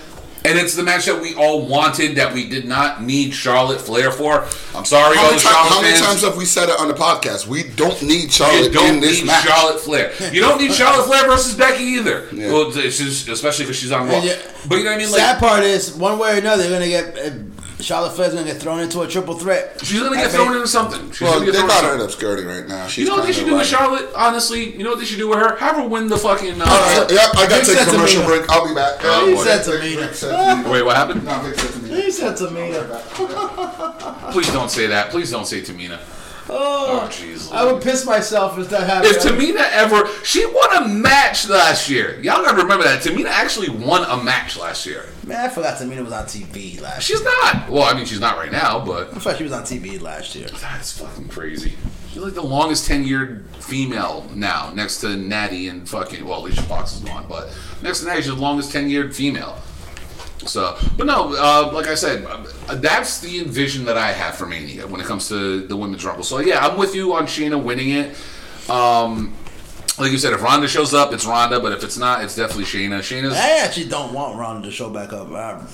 And 0.48 0.58
it's 0.58 0.76
the 0.76 0.84
match 0.84 1.06
that 1.06 1.22
we 1.22 1.36
all 1.36 1.66
wanted 1.68 2.16
that 2.16 2.34
we 2.34 2.48
did 2.48 2.66
not 2.66 3.04
need 3.04 3.34
Charlotte 3.34 3.82
Flair 3.82 4.12
for. 4.12 4.46
I'm 4.76 4.86
sorry, 4.86 5.16
How 5.18 5.24
all 5.24 5.30
many, 5.32 5.38
the 5.38 5.42
ti- 5.44 5.48
Charlotte 5.50 5.70
how 5.70 5.82
many 5.82 5.94
fans. 5.96 6.06
times 6.08 6.22
have 6.24 6.38
we 6.38 6.46
said 6.46 6.70
it 6.70 6.80
on 6.80 6.88
the 6.88 6.94
podcast? 6.94 7.48
We 7.48 7.64
don't 7.64 8.02
need 8.02 8.24
You 8.24 8.30
Charlotte 8.30 8.72
don't 8.74 8.96
in 8.96 9.00
this 9.02 9.20
need 9.20 9.28
match. 9.28 9.46
Charlotte 9.46 9.80
Flair. 9.82 10.14
You 10.32 10.40
don't 10.42 10.60
need 10.62 10.74
Charlotte 10.74 11.06
Flair 11.06 11.26
versus 11.28 11.54
Becky 11.56 11.84
either. 11.84 12.28
Yeah. 12.34 12.52
Well, 12.54 12.72
it's 12.76 13.00
especially 13.28 13.66
because 13.66 13.78
she's 13.78 13.92
on 13.92 14.08
Raw. 14.08 14.22
Yeah, 14.22 14.38
But 14.68 14.78
you 14.78 14.84
know 14.86 14.92
what 14.92 14.96
I 14.96 15.00
mean? 15.00 15.08
Sad 15.10 15.40
part 15.40 15.64
is, 15.64 15.94
one 15.96 16.18
way 16.20 16.36
or 16.36 16.38
another, 16.40 16.64
they're 16.70 16.80
gonna 16.80 16.88
get 16.88 17.18
uh, 17.18 17.57
Charlotte 17.80 18.14
Flair's 18.14 18.34
gonna 18.34 18.46
get 18.46 18.58
thrown 18.58 18.80
into 18.80 19.02
a 19.02 19.08
triple 19.08 19.36
threat. 19.36 19.80
she's 19.84 20.02
gonna 20.02 20.16
get 20.16 20.26
I 20.26 20.30
thrown 20.30 20.46
think- 20.48 20.56
into 20.58 20.68
something. 20.68 21.12
She's 21.12 21.22
Well, 21.22 21.34
gonna 21.34 21.46
they 21.46 21.52
get 21.52 21.58
thrown 21.60 21.68
got 21.68 21.84
her 21.84 21.90
in 21.94 22.00
something. 22.00 22.06
obscurity 22.06 22.44
right 22.46 22.68
now. 22.68 22.88
She's 22.88 23.04
You 23.04 23.10
know 23.12 23.18
what 23.18 23.26
they 23.28 23.32
should 23.34 23.46
do 23.46 23.56
with 23.56 23.68
Charlotte? 23.68 24.10
Honestly, 24.16 24.76
you 24.76 24.84
know 24.84 24.90
what 24.92 25.00
they 25.00 25.06
should 25.06 25.20
do 25.20 25.28
with 25.28 25.38
her? 25.38 25.56
Have 25.58 25.76
her 25.76 25.88
win 25.88 26.08
the 26.08 26.18
fucking. 26.18 26.60
Uh, 26.60 26.66
All 26.66 26.72
right, 27.02 27.12
yep, 27.12 27.30
I 27.38 27.48
got 27.48 27.64
to 27.64 27.72
take 27.76 27.88
a 27.88 27.90
commercial 27.92 28.24
break. 28.24 28.50
I'll 28.50 28.68
be 28.68 28.74
back. 28.74 29.00
Oh, 29.04 29.28
He 29.28 29.36
boy. 29.36 29.44
said 29.44 29.64
to 29.66 29.80
me. 29.80 29.96
big 29.96 30.14
sense 30.16 30.24
of 30.24 30.40
humor. 30.58 30.70
Wait, 30.72 30.82
what 30.82 30.96
happened? 30.96 31.24
No, 31.24 31.40
big 31.40 31.60
sense 31.60 31.76
of 31.76 31.86
humor. 31.86 32.02
He 32.02 32.12
said 32.12 32.38
to 32.38 32.50
me. 32.50 32.74
Please 34.32 34.52
don't 34.52 34.72
say 34.72 34.88
that. 34.88 35.12
Please 35.12 35.30
don't 35.32 35.46
say 35.46 35.62
Tamina. 35.62 36.00
Oh, 36.50 36.78
Oh, 36.90 37.08
jeez. 37.10 37.52
I 37.52 37.70
would 37.70 37.82
piss 37.84 38.06
myself 38.06 38.58
if 38.58 38.70
that 38.70 38.88
happened. 38.88 39.16
If 39.16 39.22
Tamina 39.22 39.68
ever, 39.72 40.08
she 40.24 40.46
won 40.46 40.84
a 40.84 40.88
match 40.88 41.50
last 41.50 41.90
year. 41.90 42.20
Y'all 42.22 42.44
gotta 42.44 42.62
remember 42.62 42.86
that 42.86 43.04
Tamina 43.04 43.26
actually 43.28 43.70
won 43.70 44.04
a 44.10 44.24
match 44.24 44.58
last 44.58 44.86
year. 44.86 45.06
Man, 45.26 45.46
I 45.46 45.50
forgot 45.50 45.78
Tamina 45.78 46.04
was 46.04 46.14
on 46.14 46.24
TV 46.26 46.80
last 46.82 47.04
She's 47.04 47.22
not. 47.22 47.70
Well, 47.70 47.84
I 47.84 47.94
mean, 47.94 48.06
she's 48.06 48.22
not 48.22 48.38
right 48.38 48.52
now, 48.52 48.84
but 48.84 49.14
I 49.14 49.20
thought 49.20 49.38
she 49.38 49.44
was 49.44 49.52
on 49.52 49.64
TV 49.64 50.00
last 50.02 50.36
year. 50.36 50.48
That's 50.62 50.98
fucking 50.98 51.28
crazy. 51.28 51.74
She's 52.10 52.22
like 52.22 52.34
the 52.34 52.42
longest 52.42 52.90
tenured 52.90 53.46
female 53.58 54.26
now, 54.34 54.72
next 54.74 55.02
to 55.02 55.16
Natty 55.18 55.68
and 55.68 55.88
fucking 55.88 56.26
well, 56.26 56.40
Alicia 56.40 56.64
Fox 56.64 56.96
is 56.96 57.02
gone, 57.02 57.26
but 57.28 57.50
next 57.84 58.00
to 58.00 58.06
Natty, 58.06 58.22
she's 58.22 58.34
the 58.34 58.42
longest 58.42 58.72
tenured 58.74 59.14
female. 59.14 59.60
So, 60.48 60.78
but 60.98 61.06
no, 61.06 61.36
uh, 61.36 61.72
like 61.74 61.88
I 61.88 61.96
said, 61.96 62.26
that's 62.68 63.20
the 63.20 63.40
envision 63.40 63.86
that 63.86 63.98
I 63.98 64.12
have 64.12 64.36
for 64.36 64.46
Mania 64.46 64.88
when 64.88 65.02
it 65.02 65.06
comes 65.08 65.28
to 65.30 65.66
the 65.68 65.76
women's 65.76 66.04
rumble. 66.06 66.24
So 66.24 66.40
yeah, 66.40 66.66
I'm 66.66 66.78
with 66.78 66.96
you 66.96 67.14
on 67.14 67.26
Shayna 67.28 67.62
winning 67.62 67.90
it. 67.92 68.16
Um, 68.70 69.34
like 70.00 70.12
you 70.12 70.18
said, 70.18 70.34
if 70.34 70.42
Ronda 70.44 70.68
shows 70.68 70.94
up, 70.94 71.12
it's 71.14 71.26
Ronda, 71.26 71.60
but 71.60 71.72
if 71.72 71.84
it's 71.84 71.98
not, 71.98 72.24
it's 72.24 72.36
definitely 72.36 72.66
Shayna. 72.66 73.00
Shayna's 73.00 73.36
I 73.36 73.60
actually 73.64 73.88
don't 73.90 74.14
want 74.14 74.38
Ronda 74.38 74.68
to 74.68 74.72
show 74.72 74.90
back 74.90 75.12
up. 75.14 75.32
Uh, 75.32 75.66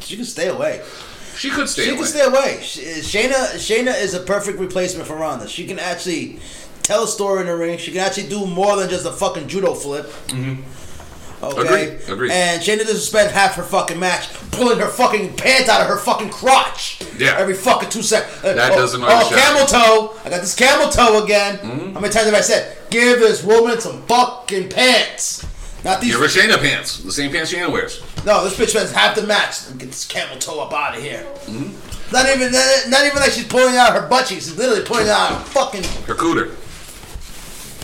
She 0.00 0.16
can 0.16 0.24
stay 0.24 0.48
away. 0.48 0.82
she 1.36 1.50
could 1.50 1.68
stay 1.68 1.84
She 1.84 1.90
away. 1.90 1.98
can 1.98 2.06
stay 2.06 2.24
away. 2.24 2.58
Sh- 2.62 2.78
Shayna 3.14 3.54
Shayna 3.56 4.00
is 4.02 4.14
a 4.14 4.20
perfect 4.20 4.58
replacement 4.58 5.06
for 5.08 5.16
Ronda. 5.16 5.48
She 5.48 5.66
can 5.66 5.78
actually 5.78 6.38
tell 6.82 7.04
a 7.04 7.08
story 7.08 7.40
in 7.40 7.46
the 7.46 7.56
ring. 7.56 7.78
She 7.78 7.92
can 7.92 8.00
actually 8.00 8.28
do 8.28 8.44
more 8.46 8.76
than 8.76 8.90
just 8.90 9.06
a 9.06 9.12
fucking 9.12 9.48
judo 9.48 9.74
flip. 9.74 10.06
Mm-hmm. 10.28 10.62
Okay. 11.52 11.86
Agreed, 11.96 12.12
agreed. 12.12 12.30
And 12.32 12.62
Shayna 12.62 12.78
doesn't 12.80 12.96
spend 12.98 13.30
half 13.30 13.54
her 13.54 13.62
fucking 13.62 13.98
match 13.98 14.32
pulling 14.52 14.78
her 14.78 14.88
fucking 14.88 15.36
pants 15.36 15.68
out 15.68 15.80
of 15.80 15.86
her 15.88 15.98
fucking 15.98 16.30
crotch. 16.30 17.00
Yeah. 17.18 17.36
Every 17.38 17.54
fucking 17.54 17.90
two 17.90 18.02
seconds. 18.02 18.42
That 18.42 18.72
oh, 18.72 18.76
doesn't 18.76 19.02
Oh, 19.02 19.30
camel 19.34 19.66
toe. 19.66 20.16
I 20.24 20.30
got 20.30 20.40
this 20.40 20.54
camel 20.54 20.88
toe 20.90 21.22
again. 21.24 21.58
Mm-hmm. 21.58 21.92
How 21.94 22.00
many 22.00 22.12
times 22.12 22.26
have 22.26 22.34
I 22.34 22.40
said, 22.40 22.76
give 22.90 23.18
this 23.20 23.42
woman 23.44 23.80
some 23.80 24.02
fucking 24.02 24.68
pants? 24.70 25.46
Not 25.84 26.00
these 26.00 26.12
Give 26.12 26.20
her 26.20 26.26
Shayna 26.28 26.58
pants, 26.58 26.98
the 26.98 27.12
same 27.12 27.30
pants 27.30 27.52
Shayna 27.52 27.70
wears. 27.70 28.02
no, 28.24 28.42
this 28.42 28.56
bitch 28.58 28.68
spends 28.70 28.90
half 28.90 29.14
the 29.14 29.26
match. 29.26 29.66
Get 29.76 29.88
this 29.88 30.06
camel 30.06 30.38
toe 30.38 30.60
up 30.62 30.72
out 30.72 30.96
of 30.96 31.02
here. 31.02 31.26
Mm-hmm. 31.44 32.12
Not 32.14 32.26
even, 32.34 32.52
not, 32.52 32.84
not 32.88 33.04
even 33.04 33.18
like 33.18 33.32
she's 33.32 33.46
pulling 33.46 33.76
out 33.76 33.92
her 33.92 34.08
butt 34.08 34.26
cheeks. 34.28 34.46
She's 34.46 34.56
literally 34.56 34.82
pulling 34.84 35.08
out 35.08 35.30
her 35.32 35.44
fucking. 35.44 35.82
Her 36.06 36.14
cooter. 36.14 36.54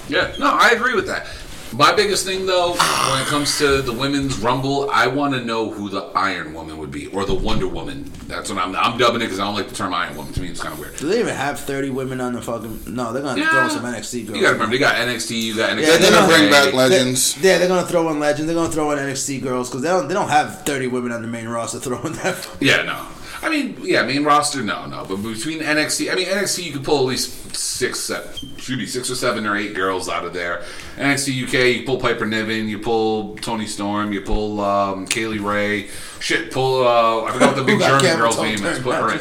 Yeah, 0.08 0.34
no, 0.38 0.46
I 0.50 0.70
agree 0.70 0.94
with 0.94 1.06
that. 1.08 1.26
My 1.72 1.92
biggest 1.94 2.26
thing, 2.26 2.46
though, 2.46 2.70
when 2.72 3.22
it 3.22 3.26
comes 3.28 3.56
to 3.58 3.80
the 3.80 3.92
women's 3.92 4.38
rumble, 4.38 4.90
I 4.90 5.06
want 5.06 5.34
to 5.34 5.44
know 5.44 5.70
who 5.70 5.88
the 5.88 6.00
Iron 6.16 6.52
Woman 6.52 6.78
would 6.78 6.90
be, 6.90 7.06
or 7.08 7.24
the 7.24 7.34
Wonder 7.34 7.68
Woman. 7.68 8.10
That's 8.26 8.50
what 8.50 8.58
I'm. 8.58 8.74
I'm 8.74 8.98
dubbing 8.98 9.20
it 9.22 9.26
because 9.26 9.38
I 9.38 9.44
don't 9.44 9.54
like 9.54 9.68
the 9.68 9.74
term 9.74 9.94
Iron 9.94 10.16
Woman. 10.16 10.32
To 10.32 10.40
me, 10.40 10.48
it's 10.48 10.60
kind 10.60 10.74
of 10.74 10.80
weird. 10.80 10.96
Do 10.96 11.06
they 11.08 11.20
even 11.20 11.34
have 11.34 11.60
thirty 11.60 11.88
women 11.90 12.20
on 12.20 12.32
the 12.32 12.42
fucking? 12.42 12.92
No, 12.94 13.12
they're 13.12 13.22
gonna 13.22 13.44
throw 13.44 13.68
some 13.68 13.84
NXT 13.84 14.26
girls. 14.26 14.36
You 14.36 14.42
got 14.42 14.48
to 14.48 14.52
remember, 14.54 14.74
they 14.74 14.78
got 14.80 14.96
NXT, 14.96 15.40
you 15.42 15.56
got 15.56 15.70
NXT. 15.70 15.86
Yeah, 15.86 15.96
They're 15.98 16.10
gonna 16.10 16.26
bring 16.26 16.50
back 16.50 16.64
They- 16.70 16.76
legends. 16.76 17.36
Yeah, 17.40 17.58
they're 17.58 17.68
gonna 17.68 17.86
throw 17.86 18.08
in 18.10 18.18
legends. 18.18 18.46
They're 18.46 18.56
gonna 18.56 18.72
throw 18.72 18.90
in 18.90 18.98
NXT 18.98 19.40
girls 19.42 19.68
because 19.68 19.82
they 19.82 19.88
don't. 19.88 20.08
They 20.08 20.14
don't 20.14 20.28
have 20.28 20.62
thirty 20.64 20.88
women 20.88 21.12
on 21.12 21.22
the 21.22 21.28
main 21.28 21.48
roster 21.48 21.78
throwing 21.78 22.14
that. 22.14 22.48
Yeah, 22.60 22.82
no. 22.82 23.06
I 23.42 23.48
mean, 23.48 23.78
yeah, 23.82 24.02
main 24.02 24.24
roster, 24.24 24.62
no, 24.62 24.86
no. 24.86 25.06
But 25.06 25.16
between 25.16 25.60
NXT, 25.60 26.12
I 26.12 26.14
mean, 26.14 26.26
NXT, 26.26 26.64
you 26.64 26.72
could 26.72 26.84
pull 26.84 26.98
at 26.98 27.04
least 27.06 27.56
six, 27.56 28.00
seven, 28.00 28.56
should 28.58 28.78
be 28.78 28.86
six 28.86 29.10
or 29.10 29.14
seven 29.14 29.46
or 29.46 29.56
eight 29.56 29.74
girls 29.74 30.08
out 30.08 30.24
of 30.26 30.34
there. 30.34 30.62
NXT 30.96 31.44
UK, 31.44 31.78
you 31.78 31.86
pull 31.86 31.98
Piper 31.98 32.26
Niven, 32.26 32.68
you 32.68 32.78
pull 32.78 33.36
Toni 33.36 33.66
Storm, 33.66 34.12
you 34.12 34.20
pull 34.20 34.60
um, 34.60 35.06
Kylie 35.06 35.42
Rae. 35.42 35.88
Shit, 36.20 36.52
pull, 36.52 36.86
uh, 36.86 37.24
I 37.24 37.32
forgot 37.32 37.56
what 37.56 37.56
the 37.56 37.64
big 37.64 37.80
German 37.80 38.16
girl's 38.18 38.40
name 38.40 38.64
is. 38.64 38.78
Put 38.80 38.96
her 38.96 39.12
in. 39.14 39.20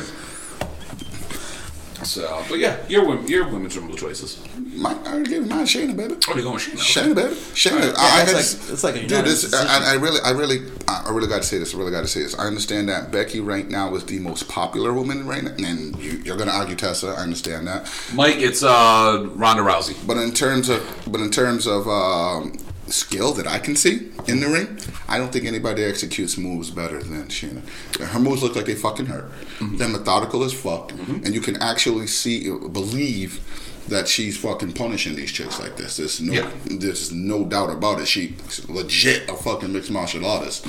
So, 2.06 2.44
but 2.50 2.60
yeah, 2.60 2.78
your 2.88 3.20
your 3.26 3.48
women's 3.48 3.78
rumble 3.78 3.96
choices. 3.96 4.42
My, 4.80 4.94
I 5.06 5.14
already 5.14 5.30
gave 5.30 5.48
mine, 5.48 5.66
Shayna, 5.66 5.96
baby. 5.98 6.16
Oh, 6.28 6.36
you 6.36 6.42
going 6.44 6.54
with 6.56 6.64
Shayna? 6.64 7.12
Shayna, 7.12 7.16
baby. 7.16 7.36
Shayna. 7.36 7.94
I, 7.98 8.20
I 8.20 8.22
it's 8.24 8.34
like- 8.34 8.72
it's 8.74 8.84
like 8.84 8.96
a 8.96 9.08
dude. 9.08 9.26
This, 9.26 9.54
I, 9.54 9.92
I 9.92 9.94
really, 9.96 10.20
I 10.24 10.32
really, 10.32 10.60
I 10.88 11.10
really 11.12 11.28
got 11.28 11.42
to 11.42 11.48
say 11.48 11.58
this. 11.58 11.76
I 11.76 11.78
really 11.78 11.92
got 11.92 12.02
to 12.02 12.08
say 12.08 12.22
this. 12.24 12.38
I 12.40 12.46
understand 12.46 12.88
that 12.90 13.12
Becky 13.12 13.40
right 13.42 13.68
now 13.68 13.94
is 13.96 14.06
the 14.06 14.20
most 14.20 14.48
popular 14.48 14.94
woman 14.94 15.28
right 15.28 15.44
now, 15.44 15.52
and 15.60 15.96
you, 16.02 16.12
you're 16.24 16.38
gonna 16.38 16.52
argue 16.52 16.76
Tessa. 16.76 17.08
I 17.10 17.22
understand 17.24 17.68
that. 17.68 17.92
Mike, 18.14 18.38
it's 18.38 18.64
uh, 18.64 19.28
Ronda 19.36 19.64
Rousey. 19.64 19.96
But 20.08 20.18
in 20.18 20.32
terms 20.32 20.70
of, 20.70 20.82
but 21.08 21.20
in 21.20 21.30
terms 21.30 21.68
of 21.68 21.88
um, 21.88 22.58
skill 22.88 23.34
that 23.34 23.48
I 23.48 23.60
can 23.60 23.76
see 23.76 24.12
in 24.28 24.40
the 24.40 24.48
ring, 24.48 24.80
I 25.10 25.18
don't 25.18 25.32
think 25.34 25.46
anybody 25.46 25.84
executes 25.84 26.38
moves 26.38 26.72
better 26.72 27.04
than 27.04 27.26
Shayna. 27.28 27.68
Her 28.00 28.20
moves 28.20 28.42
look 28.44 28.56
like 28.56 28.66
they 28.66 28.76
fucking 28.76 29.08
hurt. 29.08 29.30
They're 29.60 29.90
methodical 29.90 30.44
as 30.44 30.54
fuck, 30.54 30.92
and 30.94 31.34
you 31.34 31.42
can 31.42 31.58
actually 31.62 32.08
see, 32.08 32.50
believe 32.50 33.42
that 33.90 34.08
she's 34.08 34.38
fucking 34.38 34.74
punishing 34.74 35.16
these 35.16 35.32
chicks 35.32 35.60
like 35.60 35.76
this. 35.78 35.98
There's 35.98 36.22
no, 36.22 36.34
Yeah. 36.34 36.50
there's 36.66 37.12
no 37.12 37.44
doubt 37.46 37.70
about 37.70 38.00
it. 38.00 38.08
She's 38.08 38.68
legit 38.70 39.30
a 39.30 39.36
fucking 39.36 39.72
mixed 39.74 39.92
martial 39.92 40.26
artist. 40.26 40.66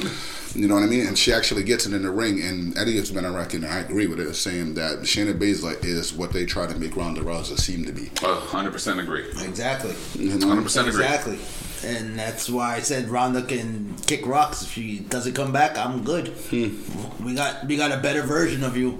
You 0.54 0.66
know 0.66 0.74
what 0.74 0.82
I 0.82 0.86
mean? 0.86 1.06
And 1.06 1.16
she 1.16 1.32
actually 1.32 1.62
gets 1.62 1.86
it 1.86 1.92
in 1.92 2.02
the 2.02 2.10
ring. 2.10 2.42
And 2.42 2.76
Eddie 2.76 2.96
has 2.96 3.10
been 3.10 3.24
a 3.24 3.30
record, 3.30 3.62
and 3.62 3.66
I 3.72 3.78
agree 3.78 4.06
with 4.08 4.18
it, 4.18 4.34
saying 4.34 4.74
that 4.74 5.00
Shayna 5.00 5.38
Baszler 5.38 5.82
is 5.84 6.12
what 6.12 6.32
they 6.32 6.44
try 6.44 6.66
to 6.66 6.76
make 6.78 6.96
Ronda 6.96 7.20
Rousey 7.20 7.58
seem 7.58 7.84
to 7.84 7.92
be. 7.92 8.10
Uh, 8.22 8.40
100% 8.40 8.98
agree. 9.00 9.24
Exactly. 9.42 9.94
You 10.18 10.36
know? 10.38 10.46
100% 10.48 10.88
agree. 10.88 11.04
Exactly. 11.04 11.38
And 11.82 12.18
that's 12.18 12.50
why 12.50 12.74
I 12.76 12.80
said 12.80 13.08
Ronda 13.08 13.42
can 13.42 13.94
kick 14.06 14.26
rocks. 14.26 14.62
If 14.62 14.72
she 14.72 14.98
doesn't 14.98 15.32
come 15.34 15.50
back, 15.52 15.78
I'm 15.78 16.04
good. 16.04 16.28
Hmm. 16.28 17.24
We 17.24 17.34
got 17.34 17.66
we 17.66 17.76
got 17.76 17.90
a 17.90 17.96
better 17.96 18.20
version 18.22 18.62
of 18.64 18.76
you. 18.76 18.98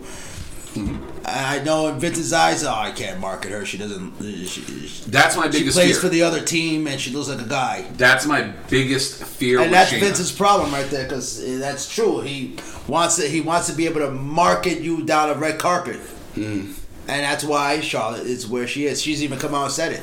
I 1.25 1.61
know 1.65 1.89
in 1.89 1.99
Vince's 1.99 2.33
eyes, 2.33 2.63
oh, 2.65 2.71
I 2.73 2.93
can't 2.93 3.19
market 3.21 3.51
her. 3.51 3.65
She 3.67 3.77
doesn't. 3.77 4.13
She, 4.23 4.45
she 4.87 5.11
That's 5.11 5.37
my 5.37 5.49
biggest 5.49 5.77
She 5.77 5.85
plays 5.85 5.93
fear. 5.93 6.01
for 6.01 6.09
the 6.09 6.23
other 6.23 6.41
team, 6.41 6.87
and 6.87 7.01
she 7.01 7.11
looks 7.11 7.29
like 7.29 7.41
a 7.41 7.49
guy. 7.49 7.87
That's 7.97 8.25
my 8.27 8.43
biggest 8.69 9.23
fear 9.25 9.59
And 9.61 9.71
with 9.71 9.73
that's 9.73 9.93
Shayna. 9.93 10.01
Vince's 10.01 10.33
problem 10.33 10.73
right 10.73 10.89
there, 10.91 11.05
because 11.05 11.59
that's 11.59 11.93
true. 11.93 12.21
He 12.21 12.57
wants 12.87 13.17
to. 13.17 13.23
He 13.23 13.41
wants 13.41 13.67
to 13.69 13.73
be 13.75 13.87
able 13.87 14.01
to 14.01 14.11
market 14.11 14.81
you 14.81 15.05
down 15.05 15.31
a 15.31 15.35
red 15.35 15.59
carpet, 15.59 15.97
Hmm. 16.35 16.73
and 17.09 17.25
that's 17.25 17.43
why 17.45 17.81
Charlotte 17.81 18.27
is 18.27 18.47
where 18.47 18.67
she 18.69 18.87
is. 18.87 19.03
She's 19.03 19.23
even 19.23 19.39
come 19.39 19.55
out 19.55 19.65
and 19.65 19.73
said 19.73 19.93
it. 19.93 20.03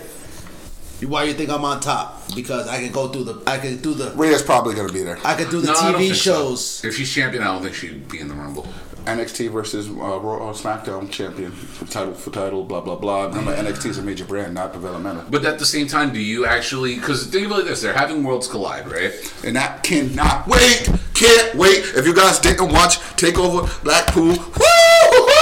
Why 1.08 1.24
do 1.26 1.30
you 1.32 1.38
think 1.38 1.50
I'm 1.52 1.64
on 1.64 1.80
top? 1.80 2.24
Because 2.36 2.68
I 2.68 2.80
can 2.82 2.92
go 2.92 3.08
through 3.08 3.24
the. 3.26 3.42
I 3.48 3.58
can 3.60 3.78
do 3.78 3.94
the. 3.94 4.12
Rhea's 4.16 4.42
probably 4.42 4.74
gonna 4.76 4.92
be 4.92 5.04
there. 5.04 5.20
I 5.24 5.36
can 5.36 5.50
do 5.50 5.62
the 5.62 5.68
No, 5.68 5.74
TV 5.76 5.98
think 5.98 6.16
so. 6.16 6.22
shows. 6.34 6.82
If 6.84 6.96
she's 6.98 7.14
champion, 7.14 7.44
I 7.44 7.48
don't 7.54 7.62
think 7.62 7.76
she'd 7.76 8.10
be 8.10 8.20
in 8.20 8.28
the 8.28 8.34
Rumble. 8.34 8.68
NXT 9.08 9.52
versus 9.52 9.88
uh, 9.88 9.92
Raw 9.92 10.52
SmackDown 10.54 11.10
champion 11.10 11.52
for 11.52 11.86
title 11.86 12.14
for 12.14 12.30
title, 12.32 12.64
blah 12.64 12.82
blah 12.82 12.96
blah. 12.96 13.26
Remember, 13.28 13.56
NXT 13.56 13.86
is 13.88 13.98
a 13.98 14.02
major 14.04 14.26
brand, 14.26 14.54
not 14.54 14.74
developmental, 14.74 15.24
But 15.30 15.46
at 15.46 15.60
the 15.60 15.66
same 15.66 15.88
time, 15.88 16.14
do 16.14 16.20
you 16.20 16.46
actually? 16.46 16.96
Because 16.96 17.26
think 17.28 17.48
about 17.48 17.60
it 17.60 17.62
like 17.62 17.70
this: 17.70 17.82
they're 17.82 17.94
having 17.94 18.24
worlds 18.24 18.48
collide, 18.48 18.88
right? 18.92 19.14
and 19.44 19.56
that 19.56 19.84
cannot 19.84 20.48
wait. 20.48 20.90
Can't 21.14 21.56
wait. 21.56 21.80
If 21.96 22.06
you 22.06 22.14
guys 22.14 22.40
didn't 22.40 22.72
watch 22.72 23.00
Takeover 23.16 23.84
Blackpool, 23.84 24.36
woo! 24.38 24.77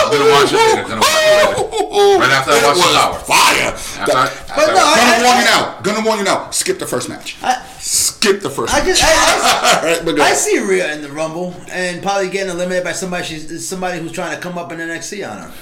I'm 0.05 0.11
gonna 0.11 0.31
watch 0.31 0.53
it 0.53 0.57
later. 0.57 0.83
Gonna 0.87 1.01
watch 1.01 1.09
it 1.09 1.57
later. 1.57 2.19
Right 2.19 2.31
after 2.31 2.51
I 2.51 2.57
It 2.57 2.63
watch 2.63 2.77
the 2.77 2.81
was 2.81 3.23
Fire. 3.23 4.01
After 4.01 4.17
I- 4.17 4.25
after 4.25 4.53
But 4.55 4.69
I- 4.69 4.73
no, 4.73 4.85
I- 4.85 4.95
Gonna 4.95 5.23
warn 5.25 5.37
you 5.39 5.45
now. 5.45 5.79
Gonna 5.83 6.05
warn 6.05 6.17
you 6.19 6.25
now. 6.25 6.49
Skip 6.51 6.79
the 6.79 6.85
first 6.87 7.09
match. 7.09 7.37
I, 7.41 7.61
Skip 7.79 8.41
the 8.41 8.49
first. 8.49 8.73
I 8.73 8.77
match. 8.79 8.87
just. 8.87 9.03
I, 9.03 9.79
All 9.81 9.87
right, 9.95 10.05
but 10.05 10.15
go. 10.15 10.21
I, 10.23 10.27
I 10.27 10.33
see 10.33 10.59
Rhea 10.59 10.93
in 10.93 11.01
the 11.01 11.09
Rumble, 11.11 11.55
and 11.71 12.01
probably 12.01 12.29
getting 12.29 12.49
eliminated 12.51 12.83
by 12.83 12.91
somebody. 12.93 13.25
She's 13.25 13.67
somebody 13.67 13.99
who's 13.99 14.11
trying 14.11 14.35
to 14.35 14.41
come 14.41 14.57
up 14.57 14.71
in 14.71 14.79
NXT 14.79 15.29
on 15.29 15.37
her. 15.37 15.53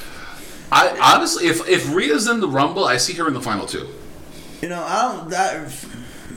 I 0.71 0.97
honestly, 1.15 1.47
if 1.47 1.67
if 1.67 1.93
Rhea's 1.93 2.27
in 2.27 2.39
the 2.39 2.47
Rumble, 2.47 2.85
I 2.85 2.97
see 2.97 3.13
her 3.13 3.27
in 3.27 3.33
the 3.33 3.41
final 3.41 3.65
two. 3.65 3.87
You 4.61 4.69
know, 4.69 4.81
I 4.81 5.01
don't. 5.17 5.29
That, 5.29 5.71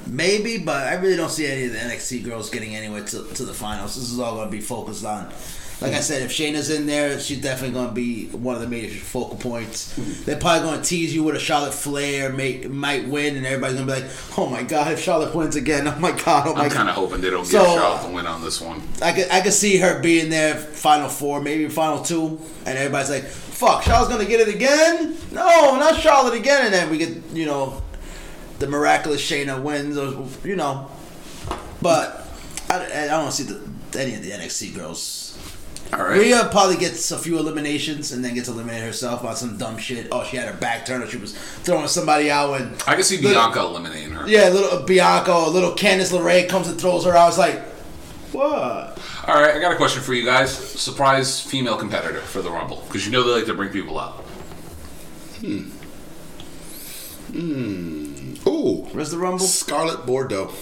maybe, 0.06 0.58
but 0.58 0.86
I 0.86 0.94
really 0.94 1.16
don't 1.16 1.30
see 1.30 1.46
any 1.46 1.66
of 1.66 1.72
the 1.72 1.78
NXT 1.78 2.24
girls 2.24 2.50
getting 2.50 2.74
anywhere 2.76 3.04
to, 3.04 3.24
to 3.34 3.44
the 3.44 3.54
finals. 3.54 3.94
This 3.94 4.10
is 4.10 4.18
all 4.20 4.34
going 4.34 4.48
to 4.48 4.52
be 4.52 4.60
focused 4.60 5.04
on. 5.04 5.32
Like 5.80 5.92
I 5.92 6.00
said, 6.00 6.22
if 6.22 6.30
Shayna's 6.30 6.70
in 6.70 6.86
there, 6.86 7.20
she's 7.20 7.42
definitely 7.42 7.74
going 7.74 7.88
to 7.88 7.94
be 7.94 8.28
one 8.28 8.54
of 8.54 8.62
the 8.62 8.66
major 8.66 8.98
focal 8.98 9.36
points. 9.36 9.98
Mm-hmm. 9.98 10.24
They're 10.24 10.38
probably 10.38 10.66
going 10.66 10.80
to 10.80 10.86
tease 10.86 11.14
you 11.14 11.22
with 11.22 11.36
a 11.36 11.38
Charlotte 11.38 11.74
Flair 11.74 12.32
may, 12.32 12.60
might 12.66 13.06
win, 13.06 13.36
and 13.36 13.44
everybody's 13.44 13.76
going 13.76 13.86
to 13.86 13.94
be 13.94 14.00
like, 14.00 14.38
"Oh 14.38 14.46
my 14.46 14.62
god, 14.62 14.92
if 14.92 15.00
Charlotte 15.00 15.34
wins 15.34 15.54
again, 15.54 15.86
oh 15.86 15.98
my 15.98 16.12
god, 16.12 16.48
oh 16.48 16.54
my 16.54 16.64
I'm 16.64 16.70
kind 16.70 16.88
of 16.88 16.94
hoping 16.94 17.20
they 17.20 17.28
don't 17.28 17.44
So, 17.44 17.62
Charlotte 17.62 18.08
the 18.08 18.14
win 18.14 18.26
on 18.26 18.40
this 18.40 18.58
one. 18.58 18.82
I 19.02 19.12
could 19.12 19.28
I 19.30 19.42
could 19.42 19.52
see 19.52 19.76
her 19.76 20.00
being 20.00 20.30
there 20.30 20.54
final 20.54 21.10
four, 21.10 21.42
maybe 21.42 21.68
final 21.68 22.02
two, 22.02 22.40
and 22.64 22.78
everybody's 22.78 23.10
like, 23.10 23.24
"Fuck, 23.24 23.82
Charlotte's 23.82 24.10
gonna 24.10 24.24
get 24.24 24.48
it 24.48 24.54
again? 24.54 25.14
No, 25.30 25.76
not 25.76 26.00
Charlotte 26.00 26.34
again!" 26.34 26.64
And 26.64 26.74
then 26.74 26.90
we 26.90 26.96
get 26.96 27.10
you 27.34 27.44
know 27.44 27.82
the 28.60 28.66
miraculous 28.66 29.20
Shayna 29.20 29.62
wins, 29.62 29.98
or 29.98 30.26
you 30.42 30.56
know. 30.56 30.90
But 31.82 32.26
I, 32.70 33.04
I 33.04 33.06
don't 33.08 33.30
see 33.30 33.44
the 33.44 33.60
any 33.98 34.14
of 34.14 34.22
the 34.22 34.30
NXT 34.30 34.74
girls. 34.74 35.25
All 35.92 36.00
right. 36.04 36.18
Rhea 36.18 36.48
probably 36.50 36.76
gets 36.76 37.10
a 37.12 37.18
few 37.18 37.38
eliminations 37.38 38.10
and 38.12 38.24
then 38.24 38.34
gets 38.34 38.48
eliminated 38.48 38.84
herself 38.84 39.24
on 39.24 39.36
some 39.36 39.56
dumb 39.56 39.78
shit. 39.78 40.08
Oh, 40.10 40.24
she 40.24 40.36
had 40.36 40.48
her 40.52 40.58
back 40.58 40.84
turned, 40.84 41.04
or 41.04 41.06
she 41.06 41.16
was 41.16 41.32
throwing 41.36 41.86
somebody 41.88 42.30
out, 42.30 42.60
and 42.60 42.74
I 42.86 42.94
can 42.96 43.04
see 43.04 43.18
Little- 43.18 43.40
Bianca 43.42 43.60
eliminating 43.60 44.10
her. 44.12 44.28
yeah, 44.28 44.48
little 44.48 44.82
Bianca, 44.82 45.32
or 45.32 45.48
little 45.48 45.72
Candice 45.72 46.12
LeRae 46.12 46.48
comes 46.48 46.68
and 46.68 46.78
throws 46.80 47.04
her 47.04 47.12
out. 47.12 47.16
I 47.24 47.26
was 47.26 47.38
like, 47.38 47.60
what? 48.32 48.98
All 49.28 49.40
right, 49.40 49.54
I 49.54 49.60
got 49.60 49.72
a 49.72 49.76
question 49.76 50.02
for 50.02 50.12
you 50.12 50.24
guys. 50.24 50.52
Surprise 50.54 51.40
female 51.40 51.76
competitor 51.76 52.20
for 52.20 52.42
the 52.42 52.50
Rumble 52.50 52.82
because 52.88 53.06
you 53.06 53.12
know 53.12 53.22
they 53.22 53.30
like 53.32 53.46
to 53.46 53.54
bring 53.54 53.70
people 53.70 53.98
out. 53.98 54.24
Hmm. 55.40 55.68
Hmm. 57.32 58.34
Ooh, 58.46 58.86
Where's 58.92 59.10
the 59.10 59.18
Rumble? 59.18 59.40
Scarlett 59.46 60.06
Bordeaux. 60.06 60.52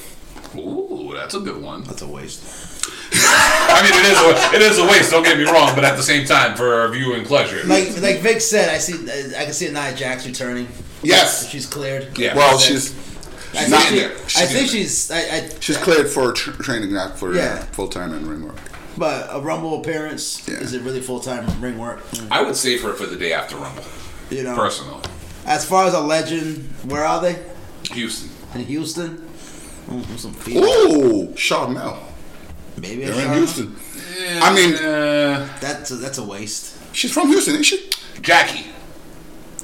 Ooh, 0.57 1.13
that's 1.15 1.35
a 1.35 1.41
good 1.41 1.61
one. 1.63 1.85
That's 1.85 2.03
a 2.03 2.07
waste. 2.09 3.04
I 3.13 3.83
mean, 3.83 3.93
it 3.93 4.07
is 4.07 4.19
a, 4.21 4.57
it 4.57 4.63
is 4.63 4.79
a 4.79 4.85
waste. 4.87 5.11
Don't 5.11 5.23
get 5.25 5.37
me 5.39 5.45
wrong, 5.45 5.75
but 5.75 5.85
at 5.85 5.97
the 5.97 6.03
same 6.03 6.25
time, 6.27 6.57
for 6.57 6.75
our 6.75 6.89
viewing 6.89 7.25
pleasure. 7.25 7.67
Like 7.67 8.01
like 8.01 8.21
Vic 8.21 8.41
said, 8.41 8.69
I 8.69 8.79
see 8.79 8.95
I 9.37 9.45
can 9.45 9.53
see 9.53 9.69
Nia 9.71 9.95
Jax 9.95 10.27
returning. 10.27 10.69
Yes. 11.03 11.49
she's 11.49 11.67
cleared. 11.67 12.17
Yeah. 12.19 12.35
Well, 12.37 12.53
That's 12.53 12.65
it. 12.65 12.73
she's 12.73 12.93
I 13.55 13.59
think, 13.65 13.71
not 13.71 13.83
she, 13.83 13.89
in 13.89 14.01
there. 14.09 14.17
I 14.17 14.27
She's 14.27 14.53
think 14.53 14.69
she's 14.71 15.11
I, 15.11 15.19
I, 15.19 15.51
she's 15.61 15.77
cleared 15.77 16.09
for 16.09 16.33
tr- 16.33 16.51
training, 16.63 16.93
not 16.93 17.19
for 17.19 17.35
Yeah. 17.35 17.59
full 17.73 17.89
time 17.89 18.13
in 18.15 18.27
ring 18.29 18.45
work. 18.45 18.57
But 18.97 19.29
a 19.31 19.41
Rumble 19.41 19.81
appearance 19.81 20.47
Yeah. 20.49 20.55
is 20.57 20.73
it 20.73 20.83
really 20.83 21.01
full 21.01 21.21
time 21.21 21.47
ring 21.61 21.79
work? 21.79 22.01
I 22.31 22.43
would 22.43 22.57
save 22.57 22.83
her 22.83 22.95
for 22.95 23.07
the 23.07 23.17
day 23.17 23.33
after 23.33 23.57
Rumble, 23.57 23.85
You 24.31 24.45
know, 24.45 24.55
personally. 24.57 25.03
as 25.47 25.65
far 25.65 25.87
as 25.87 25.95
a 25.95 26.01
legend, 26.01 26.69
where 26.85 27.05
are 27.05 27.21
they? 27.21 27.37
Houston. 27.93 28.31
In 28.55 28.65
Houston. 28.67 29.19
Mm, 29.89 30.19
some 30.19 30.33
female. 30.33 30.65
Ooh, 30.65 31.37
Shawn 31.37 31.75
Mel. 31.75 31.99
Maybe 32.81 33.05
a 33.05 33.11
They're 33.13 33.15
in 33.15 33.21
Charlotte. 33.21 33.37
Houston. 33.39 33.77
I 34.43 34.55
mean, 34.55 34.75
Uh, 34.75 35.49
That's 35.61 35.91
a, 35.91 35.97
that's 35.97 36.19
a 36.19 36.25
waste. 36.25 36.77
she's 36.95 37.13
from 37.13 37.29
Houston, 37.29 37.55
isn't 37.55 37.65
she? 37.65 37.91
Jackie, 38.23 38.67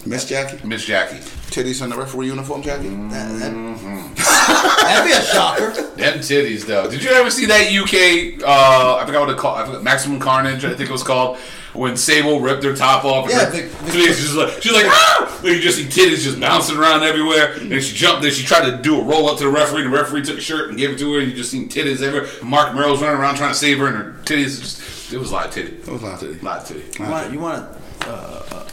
Miss 0.07 0.25
Jackie. 0.27 0.67
Miss 0.67 0.85
Jackie. 0.85 1.17
Titties 1.51 1.83
on 1.83 1.91
the 1.91 1.97
referee 1.97 2.27
uniform, 2.29 2.63
Jackie. 2.63 2.89
That, 2.89 3.39
that, 3.41 3.53
Mm-hmm. 3.53 4.15
that'd 4.15 5.05
be 5.05 5.13
a 5.13 5.23
shocker. 5.23 5.71
Them 5.97 6.19
titties, 6.21 6.65
though. 6.67 6.89
Did 6.89 7.03
you 7.03 7.11
ever 7.11 7.31
see 7.31 7.47
that 7.47 7.73
UK? 7.73 8.43
Uh, 8.43 8.97
I 9.03 9.07
forgot 9.07 9.21
what 9.27 9.31
it 9.31 9.37
called. 9.39 9.59
I 9.59 9.67
forgot, 9.67 9.83
Maximum 9.83 10.21
Carnage, 10.21 10.65
I 10.65 10.75
think 10.75 10.89
it 10.89 10.93
was 10.93 11.03
called. 11.03 11.39
When 11.73 11.97
Sable 11.97 12.41
ripped 12.41 12.65
her 12.65 12.75
top 12.75 13.05
off, 13.05 13.27
and 13.27 13.33
Yeah, 13.35 13.45
her 13.47 13.51
Vic- 13.53 13.65
Vic- 13.71 13.95
titties 13.95 14.21
just 14.21 14.35
like 14.35 14.61
she's 14.63 14.73
like 14.73 14.87
ah! 14.87 15.41
Like 15.43 15.53
you 15.53 15.61
just 15.61 15.79
see 15.79 15.85
titties 15.85 16.23
just 16.25 16.41
bouncing 16.41 16.77
around 16.77 17.03
everywhere. 17.05 17.53
And 17.53 17.83
she 17.83 17.95
jumped. 17.97 18.23
Then 18.23 18.33
she 18.33 18.45
tried 18.45 18.69
to 18.71 18.77
do 18.77 19.01
a 19.01 19.05
roll 19.05 19.29
up 19.31 19.39
to 19.39 19.45
the 19.45 19.51
referee. 19.51 19.85
And 19.85 19.93
the 19.93 19.97
referee 19.97 20.23
took 20.23 20.39
a 20.39 20.41
shirt 20.41 20.69
and 20.69 20.77
gave 20.79 20.91
it 20.91 20.99
to 20.99 21.13
her. 21.15 21.21
And 21.21 21.31
you 21.31 21.37
just 21.37 21.51
seen 21.53 21.69
titties 21.69 22.03
everywhere. 22.03 22.29
Marc 22.43 22.75
Mero's 22.75 23.01
running 23.01 23.21
around 23.21 23.37
trying 23.37 23.53
to 23.53 23.59
save 23.59 23.79
her, 23.79 23.87
and 23.87 23.97
her 23.97 24.17
titties 24.25 24.61
just 24.61 25.13
it 25.13 25.19
was 25.19 25.31
a 25.31 25.35
lot 25.35 25.47
of 25.47 25.53
titty, 25.53 25.71
That 25.77 25.93
was 25.93 26.03
a 26.03 26.07
lot 26.07 26.23
of 26.23 26.29
titties. 26.29 26.43
a 26.43 26.45
lot 26.45 26.59
of 26.63 26.69
titty. 26.69 27.03
You 27.03 27.09
want 27.11 27.33
you 27.33 27.39
want 27.41 27.73
to 27.73 27.80
Uh, 28.03 28.43
uh, 28.51 28.67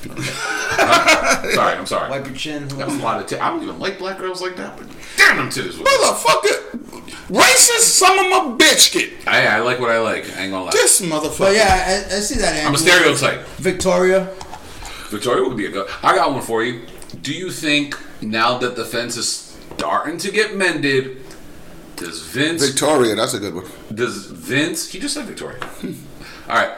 uh, 0.80 1.52
sorry, 1.54 1.78
I'm 1.78 1.86
sorry. 1.86 2.10
wipe 2.10 2.26
your 2.26 2.36
chin? 2.36 2.68
That 2.70 2.88
was 2.88 2.96
a 2.98 3.04
lot 3.04 3.20
of 3.22 3.28
titty. 3.28 3.42
I 3.42 3.50
don't 3.50 3.62
even 3.64 3.80
like 3.80 3.98
black 4.00 4.18
girls 4.18 4.42
like 4.42 4.56
that, 4.58 4.78
but 4.78 4.88
damn 5.18 5.38
them 5.38 5.50
titties. 5.50 5.78
was- 5.78 5.88
Motherfucker, 5.88 6.80
racist 7.30 7.80
son 7.82 8.18
of 8.20 8.26
a 8.26 8.58
bitch. 8.58 8.94
Get 8.94 9.28
I, 9.28 9.46
I 9.48 9.60
like 9.60 9.80
what 9.80 9.90
I 9.92 10.00
like. 10.00 10.26
I 10.38 10.44
ain't 10.44 10.52
gonna 10.52 10.66
lie. 10.66 10.72
this 10.72 11.02
motherfucker. 11.02 11.40
But 11.40 11.56
yeah, 11.56 12.06
I, 12.12 12.16
I 12.16 12.20
see 12.20 12.36
that. 12.40 12.66
I'm 12.66 12.74
a 12.74 12.78
stereotype. 12.78 13.46
Victoria. 13.58 14.34
Victoria 15.10 15.48
would 15.48 15.58
be 15.58 15.66
a 15.66 15.72
good. 15.72 15.90
I 16.04 16.16
got 16.16 16.32
one 16.32 16.42
for 16.42 16.64
you. 16.64 16.86
Do 17.22 17.34
you 17.34 17.52
think 17.52 17.98
now 18.22 18.58
that 18.60 18.76
the 18.76 18.86
fence 18.86 19.18
is 19.18 19.58
starting 19.78 20.18
to 20.20 20.32
get 20.32 20.56
mended, 20.56 21.18
does 21.96 22.22
Vince? 22.24 22.66
Victoria, 22.66 23.16
that's 23.16 23.34
a 23.34 23.40
good 23.40 23.56
one. 23.56 23.66
does 23.94 24.26
Vince? 24.28 24.90
He 24.92 25.00
just 25.00 25.14
said 25.14 25.26
Victoria. 25.26 25.58
Hmm. 25.64 25.94
All 26.50 26.56
right. 26.58 26.78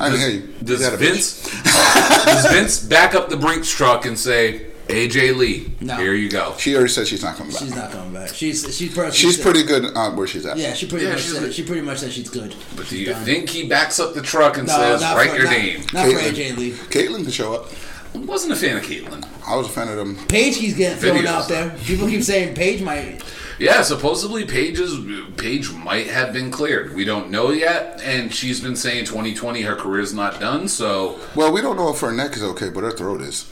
I 0.00 0.10
didn't 0.10 0.20
Does, 0.20 0.20
hear 0.20 0.30
you. 0.40 0.54
does 0.64 0.80
Is 0.80 0.90
that 0.90 0.98
Vince? 0.98 1.62
does 2.24 2.46
Vince 2.52 2.80
back 2.84 3.14
up 3.14 3.28
the 3.28 3.36
Brinks 3.36 3.70
truck 3.70 4.06
and 4.06 4.18
say, 4.18 4.66
"AJ 4.88 5.36
Lee, 5.36 5.72
No. 5.80 5.94
here 5.96 6.14
you 6.14 6.28
go"? 6.28 6.54
She 6.58 6.74
already 6.74 6.90
said 6.90 7.06
she's 7.06 7.22
not 7.22 7.36
coming 7.36 7.52
back. 7.52 7.62
She's 7.62 7.74
not 7.76 7.92
coming 7.92 8.12
back. 8.12 8.30
She's 8.34 8.62
she's 8.76 8.88
personally 8.94 9.12
She's 9.12 9.36
said- 9.36 9.42
pretty 9.44 9.62
good 9.62 9.84
uh, 9.96 10.10
where 10.12 10.26
she's 10.26 10.44
at. 10.46 10.56
Yeah, 10.56 10.74
she 10.74 10.86
pretty 10.88 11.04
Yeah, 11.06 11.12
much 11.12 11.20
she's 11.22 11.32
said, 11.34 11.42
like- 11.44 11.52
she 11.52 11.62
pretty 11.62 11.82
much 11.82 11.98
said 11.98 12.12
she's 12.12 12.28
good. 12.28 12.54
But 12.76 12.88
do 12.88 12.98
you 12.98 13.06
done. 13.12 13.24
think 13.24 13.48
he 13.50 13.68
backs 13.68 14.00
up 14.00 14.14
the 14.14 14.22
truck 14.22 14.58
and 14.58 14.66
No, 14.66 14.74
says, 14.76 15.00
not 15.00 15.16
"Write 15.16 15.30
for, 15.30 15.36
your 15.36 15.44
not, 15.44 15.52
name"? 15.52 15.80
Not 15.92 16.06
for 16.10 16.18
AJ 16.18 16.56
Lee. 16.56 16.72
Kaitlyn 16.72 17.22
can 17.22 17.30
show 17.30 17.54
up. 17.54 17.70
Wasn't 18.14 18.52
a 18.52 18.56
fan 18.56 18.76
of 18.76 18.82
Kaitlyn. 18.84 19.24
I 19.46 19.56
was 19.56 19.66
a 19.66 19.70
fan 19.70 19.88
of 19.88 19.96
them. 19.96 20.16
Paige 20.28 20.56
keeps 20.56 20.74
getting 20.76 20.98
thrown 20.98 21.26
out 21.26 21.48
there. 21.48 21.70
People 21.84 22.06
keep 22.08 22.22
saying 22.22 22.54
Paige 22.54 22.80
might. 22.82 23.20
Yeah, 23.58 23.82
supposedly 23.82 24.44
Paige's 24.44 24.98
Paige 25.36 25.72
might 25.72 26.08
have 26.08 26.32
been 26.32 26.50
cleared. 26.50 26.94
We 26.94 27.04
don't 27.04 27.30
know 27.30 27.50
yet, 27.50 28.00
and 28.02 28.34
she's 28.34 28.60
been 28.60 28.76
saying 28.76 29.04
2020 29.04 29.62
her 29.62 29.76
career's 29.76 30.12
not 30.12 30.40
done. 30.40 30.68
So 30.68 31.20
Well, 31.34 31.52
we 31.52 31.60
don't 31.60 31.76
know 31.76 31.90
if 31.90 32.00
her 32.00 32.12
neck 32.12 32.36
is 32.36 32.42
okay, 32.42 32.70
but 32.70 32.82
her 32.82 32.90
throat 32.90 33.20
is. 33.20 33.48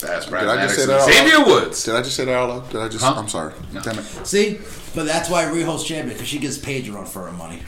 that's 0.00 0.26
Brad 0.26 0.42
Did 0.42 0.50
I 0.50 0.62
just 0.62 0.74
say 0.76 0.82
and 0.82 0.90
that 0.90 1.00
out? 1.00 1.12
Xavier 1.12 1.44
Woods. 1.44 1.84
Did 1.84 1.94
I 1.94 2.02
just 2.02 2.16
say 2.16 2.24
that 2.24 2.34
out 2.34 2.48
loud? 2.48 2.70
Did 2.70 2.80
I 2.80 2.88
just? 2.88 3.04
Huh? 3.04 3.14
I'm 3.16 3.28
sorry. 3.28 3.54
No. 3.72 3.80
Damn 3.82 3.98
it. 3.98 4.04
See, 4.26 4.58
but 4.94 5.06
that's 5.06 5.30
why 5.30 5.44
Riho's 5.44 5.84
champion 5.84 6.14
because 6.14 6.28
she 6.28 6.38
gives 6.38 6.58
Paige 6.58 6.88
a 6.88 6.92
run 6.92 7.06
for 7.06 7.26
her 7.26 7.32
money. 7.32 7.62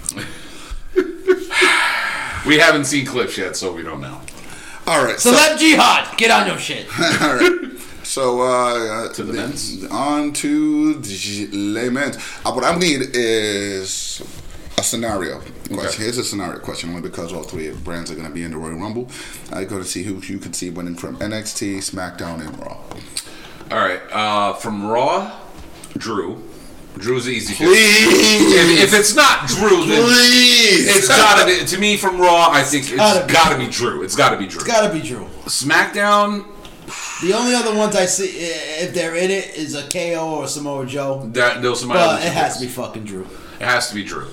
We 2.44 2.58
haven't 2.58 2.86
seen 2.86 3.06
clips 3.06 3.38
yet, 3.38 3.56
so 3.56 3.72
we 3.72 3.84
don't 3.84 4.00
know. 4.00 4.20
All 4.86 5.04
right. 5.04 5.18
So, 5.20 5.32
Celeb 5.32 5.58
Jihad, 5.58 6.18
get 6.18 6.32
on 6.32 6.48
your 6.48 6.58
shit. 6.58 6.86
all 7.22 7.36
right. 7.36 7.70
So 8.12 8.42
uh, 8.42 9.10
To 9.14 9.22
the 9.22 9.32
men's? 9.32 9.86
On 9.86 10.34
to 10.34 10.92
the 11.00 11.48
les 11.50 11.88
men's. 11.88 12.16
Uh, 12.44 12.52
what 12.52 12.62
I 12.62 12.76
need 12.78 13.00
is 13.14 14.20
a 14.76 14.82
scenario 14.82 15.38
question. 15.38 15.78
Okay. 15.78 15.96
Here's 16.02 16.18
a 16.18 16.24
scenario 16.24 16.58
question 16.58 16.90
only 16.90 17.00
because 17.00 17.32
all 17.32 17.42
three 17.42 17.70
brands 17.70 18.10
are 18.10 18.14
going 18.14 18.26
to 18.28 18.34
be 18.34 18.42
in 18.42 18.50
the 18.50 18.58
Royal 18.58 18.74
Rumble. 18.78 19.08
I 19.50 19.64
go 19.64 19.78
to 19.78 19.84
see 19.84 20.02
who 20.02 20.20
you 20.30 20.38
can 20.38 20.52
see 20.52 20.68
winning 20.68 20.94
from 20.94 21.16
NXT, 21.20 21.78
SmackDown, 21.78 22.46
and 22.46 22.58
Raw. 22.58 22.76
All 23.70 23.78
right, 23.78 24.02
uh, 24.12 24.52
from 24.56 24.84
Raw, 24.86 25.34
Drew. 25.96 26.42
Drew's 26.98 27.26
easy. 27.30 27.54
Please, 27.54 28.52
If, 28.52 28.92
if 28.92 29.00
it's 29.00 29.14
not 29.16 29.48
Drew, 29.48 29.86
then 29.86 30.02
please. 30.04 30.94
it's 30.94 31.08
gotta 31.08 31.46
be. 31.46 31.64
To 31.64 31.78
me, 31.78 31.96
from 31.96 32.20
Raw, 32.20 32.48
I 32.50 32.62
think 32.62 32.84
it's 32.84 32.94
gotta 32.94 33.32
gotta 33.32 33.56
be. 33.56 33.64
be, 33.64 33.72
Drew. 33.72 34.02
It's 34.02 34.14
gotta 34.14 34.36
be 34.36 34.46
Drew. 34.46 34.60
It's 34.60 34.68
gotta 34.70 34.92
be 34.92 35.00
Drew. 35.00 35.24
SmackDown, 35.46 36.44
The 37.22 37.32
only 37.34 37.54
other 37.54 37.74
ones 37.76 37.94
I 37.94 38.04
see, 38.06 38.26
if 38.26 38.92
they're 38.94 39.14
in 39.14 39.30
it, 39.30 39.54
is 39.56 39.74
a 39.76 39.88
KO 39.88 40.40
or 40.40 40.48
Samoa 40.48 40.84
Joe. 40.86 41.28
that 41.34 41.62
those 41.62 41.84
are 41.84 41.86
my. 41.86 41.94
But 41.94 42.00
other 42.08 42.20
two 42.22 42.26
it 42.26 42.32
has 42.32 42.56
to 42.58 42.66
be 42.66 42.70
fucking 42.70 43.04
Drew. 43.04 43.22
It 43.60 43.64
has 43.64 43.88
to 43.90 43.94
be 43.94 44.02
Drew. 44.04 44.26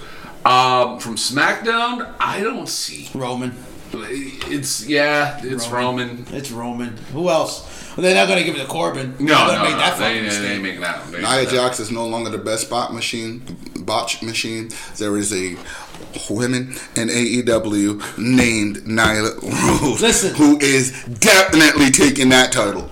Um, 0.46 1.00
from 1.00 1.16
SmackDown, 1.16 2.12
I 2.20 2.42
don't 2.42 2.68
see. 2.68 3.10
Roman. 3.14 3.54
It's 3.94 4.88
yeah, 4.88 5.40
it's 5.44 5.68
Roman. 5.70 6.26
It's 6.32 6.52
Roman. 6.52 6.98
Who 7.14 7.30
else? 7.30 7.66
Well, 7.98 8.04
they're 8.04 8.16
not 8.16 8.28
gonna 8.28 8.44
give 8.44 8.56
it 8.56 8.60
to 8.60 8.68
Corbin. 8.68 9.16
No, 9.20 9.26
They're 9.26 9.36
gonna 9.36 9.58
no, 9.58 9.64
make 9.64 9.72
no. 9.74 9.78
that 9.78 9.98
They, 9.98 10.04
fucking 10.04 10.16
they, 10.16 10.22
mistake. 10.22 10.44
they 10.48 10.54
ain't 10.54 10.64
making 10.64 10.82
that. 10.82 11.12
They 11.12 11.18
Nia 11.22 11.46
that. 11.46 11.50
Jax 11.50 11.80
is 11.80 11.92
no 11.92 12.06
longer 12.08 12.30
the 12.30 12.38
best 12.38 12.68
spot 12.68 12.94
machine, 12.94 13.42
botch 13.80 14.22
machine. 14.22 14.70
There 14.98 15.18
is 15.18 15.34
a 15.34 15.56
woman 16.30 16.76
in 16.96 17.08
AEW 17.10 18.18
named 18.18 18.78
Nyla 18.78 19.42
Rose, 19.42 20.02
Listen. 20.02 20.36
who 20.36 20.60
is 20.60 20.92
definitely 21.06 21.92
taking 21.92 22.30
that 22.30 22.52
title. 22.52 22.90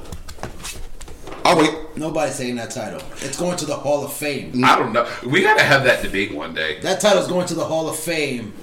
Oh 1.45 1.57
wait, 1.57 1.97
Nobody's 1.97 2.37
taking 2.37 2.55
that 2.55 2.71
title. 2.71 3.01
It's 3.17 3.37
going 3.37 3.57
to 3.57 3.65
the 3.65 3.75
Hall 3.75 4.05
of 4.05 4.13
Fame. 4.13 4.51
Mm. 4.53 4.63
I 4.65 4.77
don't 4.77 4.93
know. 4.93 5.09
We 5.25 5.41
gotta 5.41 5.63
have 5.63 5.83
that 5.85 6.03
debate 6.03 6.33
one 6.33 6.53
day. 6.53 6.79
That 6.81 6.99
title's 6.99 7.27
going 7.27 7.47
to 7.47 7.55
the 7.55 7.65
Hall 7.65 7.89
of 7.89 7.97
Fame 7.97 8.53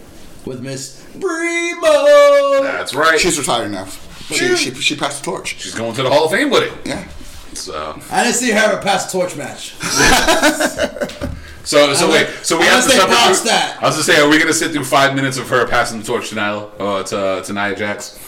with 0.45 0.61
Miss 0.61 1.05
Brimo. 1.17 2.63
That's 2.63 2.95
right. 2.95 3.19
she's 3.19 3.39
retired 3.39 3.73
now. 3.73 3.87
She, 4.29 4.57
she, 4.57 4.75
she 4.75 4.97
passed 4.97 5.25
the 5.25 5.31
torch. 5.31 5.59
She's 5.59 5.75
going 5.75 5.95
to 5.95 6.03
the 6.03 6.11
Hall 6.11 6.27
of 6.27 6.31
Fame 6.31 6.51
with 6.51 6.63
it. 6.63 6.73
Yeah. 6.87 7.07
So, 7.55 8.01
I 8.11 8.25
didn't 8.25 8.37
see 8.37 8.51
her 8.51 8.59
have 8.59 8.79
a 8.79 8.83
pass 8.83 9.13
torch 9.13 9.37
match. 9.37 9.75
so, 11.65 11.95
so 11.95 12.09
I 12.09 12.11
wait. 12.11 12.29
So 12.43 12.59
we 12.59 12.65
I 12.65 12.69
have 12.69 12.85
to 12.85 12.89
like 12.91 12.99
separate. 12.99 13.45
that. 13.51 13.79
I 13.81 13.87
was 13.87 13.95
gonna 13.95 14.05
say, 14.05 14.21
are 14.21 14.29
we 14.29 14.39
gonna 14.39 14.53
sit 14.53 14.73
through 14.73 14.85
five 14.85 15.15
minutes 15.15 15.39
of 15.39 15.49
her 15.49 15.67
passing 15.67 15.99
the 15.99 16.05
torch 16.07 16.29
to 16.31 16.37
Nyla, 16.37 16.71
uh, 16.79 17.03
to 17.05 17.43
to 17.45 17.53
Nia 17.53 17.75
Jax? 17.75 18.21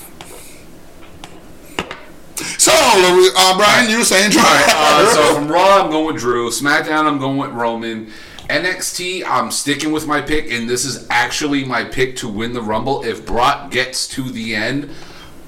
So, 2.59 2.73
uh, 2.75 3.57
Brian, 3.57 3.89
you 3.89 3.99
were 3.99 4.05
saying 4.05 4.31
try. 4.31 4.65
Uh, 4.69 5.15
so 5.15 5.35
from 5.35 5.49
Raw, 5.49 5.83
I'm 5.83 5.91
going 5.91 6.07
with 6.07 6.19
Drew. 6.19 6.51
SmackDown, 6.51 7.07
I'm 7.07 7.19
going 7.19 7.39
with 7.39 7.51
Roman. 7.51 8.11
NXT, 8.49 9.25
I'm 9.27 9.51
sticking 9.51 9.91
with 9.91 10.07
my 10.07 10.21
pick, 10.21 10.51
and 10.53 10.69
this 10.69 10.85
is 10.85 11.07
actually 11.11 11.65
my 11.65 11.83
pick 11.85 12.17
to 12.17 12.29
win 12.29 12.53
the 12.53 12.63
Rumble. 12.63 13.03
If 13.03 13.27
Brock 13.27 13.71
gets 13.71 14.07
to 14.09 14.23
the 14.23 14.55
end, 14.55 14.91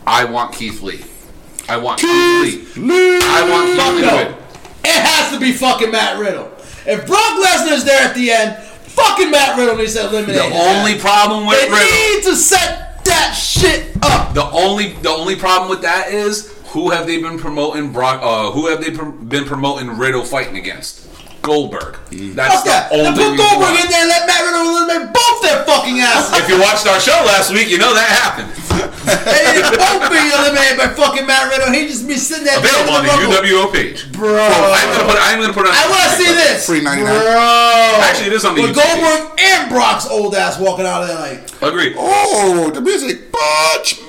I 0.06 0.24
want 0.24 0.54
Keith 0.54 0.82
Lee. 0.82 1.04
I 1.68 1.76
want 1.76 2.00
Keith, 2.00 2.76
Lee. 2.76 3.18
I 3.22 3.48
want 3.50 3.66
Keith 3.68 3.76
Fuck 3.76 3.94
Lee 3.94 4.00
to 4.00 4.32
win. 4.32 4.44
It 4.84 5.02
has 5.02 5.32
to 5.32 5.38
be 5.38 5.52
fucking 5.52 5.90
Matt 5.92 6.18
Riddle. 6.18 6.50
If 6.88 7.06
Brock 7.06 7.32
Lesnar's 7.44 7.84
there 7.84 8.00
at 8.02 8.14
the 8.14 8.30
end, 8.30 8.56
fucking 8.56 9.30
Matt 9.30 9.58
Riddle 9.58 9.76
needs 9.76 9.94
to 9.94 10.08
eliminate 10.08 10.36
The 10.36 10.44
only 10.44 10.94
ass. 10.94 11.00
problem 11.00 11.46
with 11.46 11.60
They 11.60 11.68
Riddle. 11.70 11.86
need 11.86 12.22
to 12.24 12.34
set 12.36 13.04
that 13.04 13.32
shit 13.34 13.96
up. 14.02 14.32
The 14.34 14.44
only 14.50 14.92
the 15.02 15.10
only 15.10 15.36
problem 15.36 15.68
with 15.70 15.82
that 15.82 16.08
is 16.12 16.54
who 16.68 16.90
have 16.90 17.06
they 17.06 17.20
been 17.20 17.38
promoting 17.38 17.92
Brock? 17.92 18.20
Uh, 18.22 18.50
who 18.52 18.66
have 18.68 18.82
they 18.84 18.90
pr- 18.90 19.04
been 19.04 19.44
promoting 19.44 19.96
Riddle 19.98 20.24
fighting 20.24 20.56
against? 20.56 21.06
Goldberg. 21.48 21.96
That's 22.36 22.60
Fuck 22.60 22.64
that. 22.68 22.92
the 22.92 23.00
Then 23.08 23.16
put 23.16 23.24
reason 23.24 23.40
Goldberg 23.40 23.72
why. 23.72 23.80
in 23.80 23.88
there 23.88 24.04
and 24.04 24.10
let 24.12 24.28
Matt 24.28 24.40
Riddle 24.44 24.68
eliminate 24.68 25.08
both 25.16 25.38
their 25.40 25.64
fucking 25.64 25.96
asses. 26.04 26.36
If 26.36 26.46
you 26.52 26.60
watched 26.60 26.84
our 26.84 27.00
show 27.00 27.16
last 27.24 27.48
week, 27.56 27.72
you 27.72 27.80
know 27.80 27.96
that 27.96 28.04
happened. 28.08 28.52
they 29.24 29.42
need 29.56 29.64
to 29.64 29.76
both 29.80 30.04
be 30.12 30.20
eliminated 30.20 30.76
by 30.76 30.92
fucking 30.92 31.24
Matt 31.24 31.48
Riddle. 31.48 31.72
He 31.72 31.88
just 31.88 32.04
be 32.06 32.20
sitting 32.20 32.44
there. 32.44 32.60
Available 32.60 33.00
on 33.00 33.08
the 33.08 33.12
UWO 33.32 33.72
page. 33.72 34.04
Bro. 34.12 34.36
I'm 34.36 34.88
gonna 34.92 35.08
put. 35.08 35.16
I'm 35.18 35.40
gonna 35.40 35.56
put 35.56 35.64
it 35.64 35.72
on. 35.72 35.76
I 35.80 35.84
want 35.88 36.04
to 36.04 36.12
see 36.20 36.28
this. 36.30 36.66
Free 36.68 36.84
99. 36.84 37.08
Bro. 37.08 38.04
Actually, 38.04 38.28
it 38.28 38.36
is 38.36 38.44
on 38.44 38.54
the 38.54 38.62
With 38.62 38.76
YouTube 38.76 38.84
Goldberg 39.00 39.40
and 39.40 39.68
Brock's 39.72 40.06
old 40.06 40.34
ass 40.36 40.58
walking 40.60 40.84
out 40.86 41.02
of 41.02 41.08
there 41.08 41.18
like. 41.18 41.40
Agreed. 41.62 41.94
Oh, 41.96 42.70
the 42.70 42.80
music. 42.80 43.32
Butch 43.32 44.00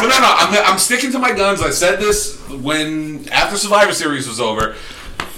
But 0.00 0.08
no, 0.08 0.18
no, 0.20 0.32
I'm, 0.36 0.72
I'm 0.72 0.78
sticking 0.78 1.12
to 1.12 1.18
my 1.18 1.32
guns. 1.32 1.60
I 1.62 1.70
said 1.70 2.00
this 2.00 2.40
when 2.48 3.28
after 3.30 3.56
Survivor 3.56 3.92
Series 3.92 4.26
was 4.28 4.40
over. 4.40 4.76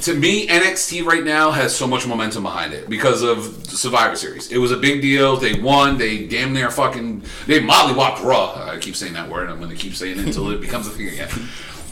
To 0.02 0.14
me, 0.14 0.48
NXT 0.48 1.04
right 1.04 1.22
now 1.22 1.52
has 1.52 1.76
so 1.76 1.86
much 1.86 2.08
momentum 2.08 2.42
behind 2.42 2.72
it 2.72 2.90
because 2.90 3.22
of 3.22 3.64
Survivor 3.68 4.16
Series. 4.16 4.50
It 4.50 4.58
was 4.58 4.72
a 4.72 4.76
big 4.76 5.00
deal. 5.00 5.36
They 5.36 5.60
won. 5.60 5.96
They 5.96 6.26
damn 6.26 6.52
near 6.52 6.72
fucking 6.72 7.22
they 7.46 7.60
mollywopped 7.60 8.24
Raw. 8.24 8.68
I 8.68 8.78
keep 8.78 8.96
saying 8.96 9.12
that 9.12 9.28
word. 9.30 9.48
I'm 9.48 9.58
going 9.58 9.70
to 9.70 9.76
keep 9.76 9.94
saying 9.94 10.18
it 10.18 10.26
until 10.26 10.50
it 10.50 10.60
becomes 10.60 10.88
a 10.88 10.90
thing 10.90 11.06
again. 11.08 11.28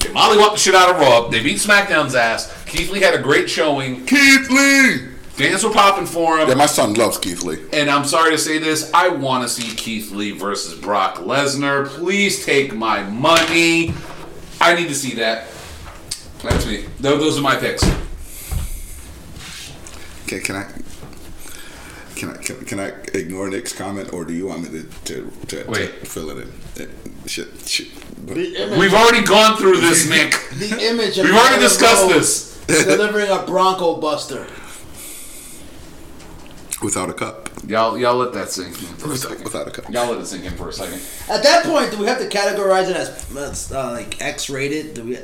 They 0.00 0.08
mollywopped 0.08 0.52
the 0.52 0.58
shit 0.58 0.74
out 0.74 0.92
of 0.92 1.00
Raw. 1.00 1.28
They 1.28 1.40
beat 1.40 1.58
SmackDown's 1.58 2.16
ass. 2.16 2.52
Keith 2.64 2.90
Lee 2.90 3.00
had 3.00 3.14
a 3.14 3.22
great 3.22 3.48
showing. 3.48 4.04
Keith 4.06 4.50
Lee. 4.50 5.06
Fans 5.32 5.64
were 5.64 5.70
popping 5.70 6.06
for 6.06 6.38
him. 6.38 6.48
Yeah, 6.48 6.54
my 6.54 6.66
son 6.66 6.92
loves 6.94 7.16
Keith 7.16 7.42
Lee. 7.42 7.58
And 7.72 7.88
I'm 7.88 8.04
sorry 8.04 8.32
to 8.32 8.38
say 8.38 8.58
this, 8.58 8.90
I 8.92 9.08
want 9.08 9.42
to 9.42 9.48
see 9.48 9.74
Keith 9.74 10.10
Lee 10.10 10.32
versus 10.32 10.78
Brock 10.78 11.16
Lesnar. 11.16 11.86
Please 11.86 12.44
take 12.44 12.74
my 12.74 13.02
money. 13.04 13.94
I 14.60 14.74
need 14.74 14.88
to 14.88 14.94
see 14.94 15.14
that. 15.16 15.46
That's 16.42 16.66
me. 16.66 16.84
Those 17.00 17.38
are 17.38 17.42
my 17.42 17.56
picks. 17.56 17.82
Okay, 20.24 20.40
can 20.40 20.56
I? 20.56 20.66
Can 22.16 22.30
I, 22.30 22.36
can, 22.36 22.64
can 22.66 22.80
I 22.80 22.88
ignore 23.14 23.48
Nick's 23.48 23.72
comment, 23.72 24.12
or 24.12 24.26
do 24.26 24.34
you 24.34 24.46
want 24.46 24.62
me 24.70 24.80
to 24.80 24.82
to, 25.06 25.30
to, 25.48 25.64
to 25.64 25.86
fill 26.04 26.28
it 26.30 26.38
in? 26.38 26.52
Eh, 26.82 26.86
Shit, 27.26 27.48
shit. 27.66 27.88
We've 28.26 28.92
already 28.94 29.24
gone 29.24 29.56
through 29.56 29.80
this, 29.80 30.08
Nick. 30.08 30.32
The 30.58 30.86
image 30.90 31.16
of 31.18 31.24
We've 31.24 31.34
already 31.34 31.60
discussed 31.62 32.08
this. 32.08 32.58
delivering 32.66 33.30
a 33.30 33.42
Bronco 33.46 33.96
Buster. 34.00 34.46
Without 36.82 37.10
a 37.10 37.12
cup. 37.12 37.48
Y'all, 37.66 37.98
y'all 37.98 38.16
let 38.16 38.32
that 38.32 38.50
sink 38.50 38.68
in 38.68 38.96
for 38.96 39.12
a 39.12 39.16
second. 39.16 39.44
without 39.44 39.68
a 39.68 39.70
cup. 39.70 39.90
Y'all 39.90 40.10
let 40.10 40.20
it 40.20 40.26
sink 40.26 40.44
in 40.44 40.52
for 40.52 40.68
a 40.68 40.72
second. 40.72 41.00
At 41.28 41.42
that 41.42 41.64
point, 41.64 41.90
do 41.90 41.98
we 41.98 42.06
have 42.06 42.18
to 42.18 42.28
categorize 42.28 42.88
it 42.88 42.96
as, 42.96 43.36
as 43.36 43.72
uh, 43.72 43.90
like 43.92 44.20
X-rated? 44.20 44.94
Do 44.94 45.04
we? 45.04 45.16
I 45.16 45.20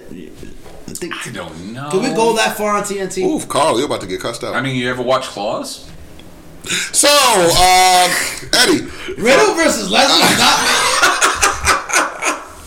think. 0.92 1.14
I 1.26 1.32
don't 1.32 1.72
know. 1.72 1.88
Can 1.90 2.02
we 2.02 2.14
go 2.14 2.34
that 2.36 2.56
far 2.56 2.76
on 2.76 2.82
TNT? 2.82 3.24
Oof, 3.24 3.48
Carl, 3.48 3.76
you're 3.78 3.86
about 3.86 4.00
to 4.02 4.06
get 4.06 4.20
cussed 4.20 4.44
out. 4.44 4.54
I 4.54 4.60
mean, 4.60 4.76
you 4.76 4.88
ever 4.90 5.02
watch 5.02 5.24
Claws? 5.24 5.90
so, 6.92 7.08
um, 7.08 8.10
Eddie, 8.52 8.84
Riddle 9.20 9.54
versus 9.54 9.90
Lesnar 9.90 10.20
is 10.20 10.38
not. 10.38 10.58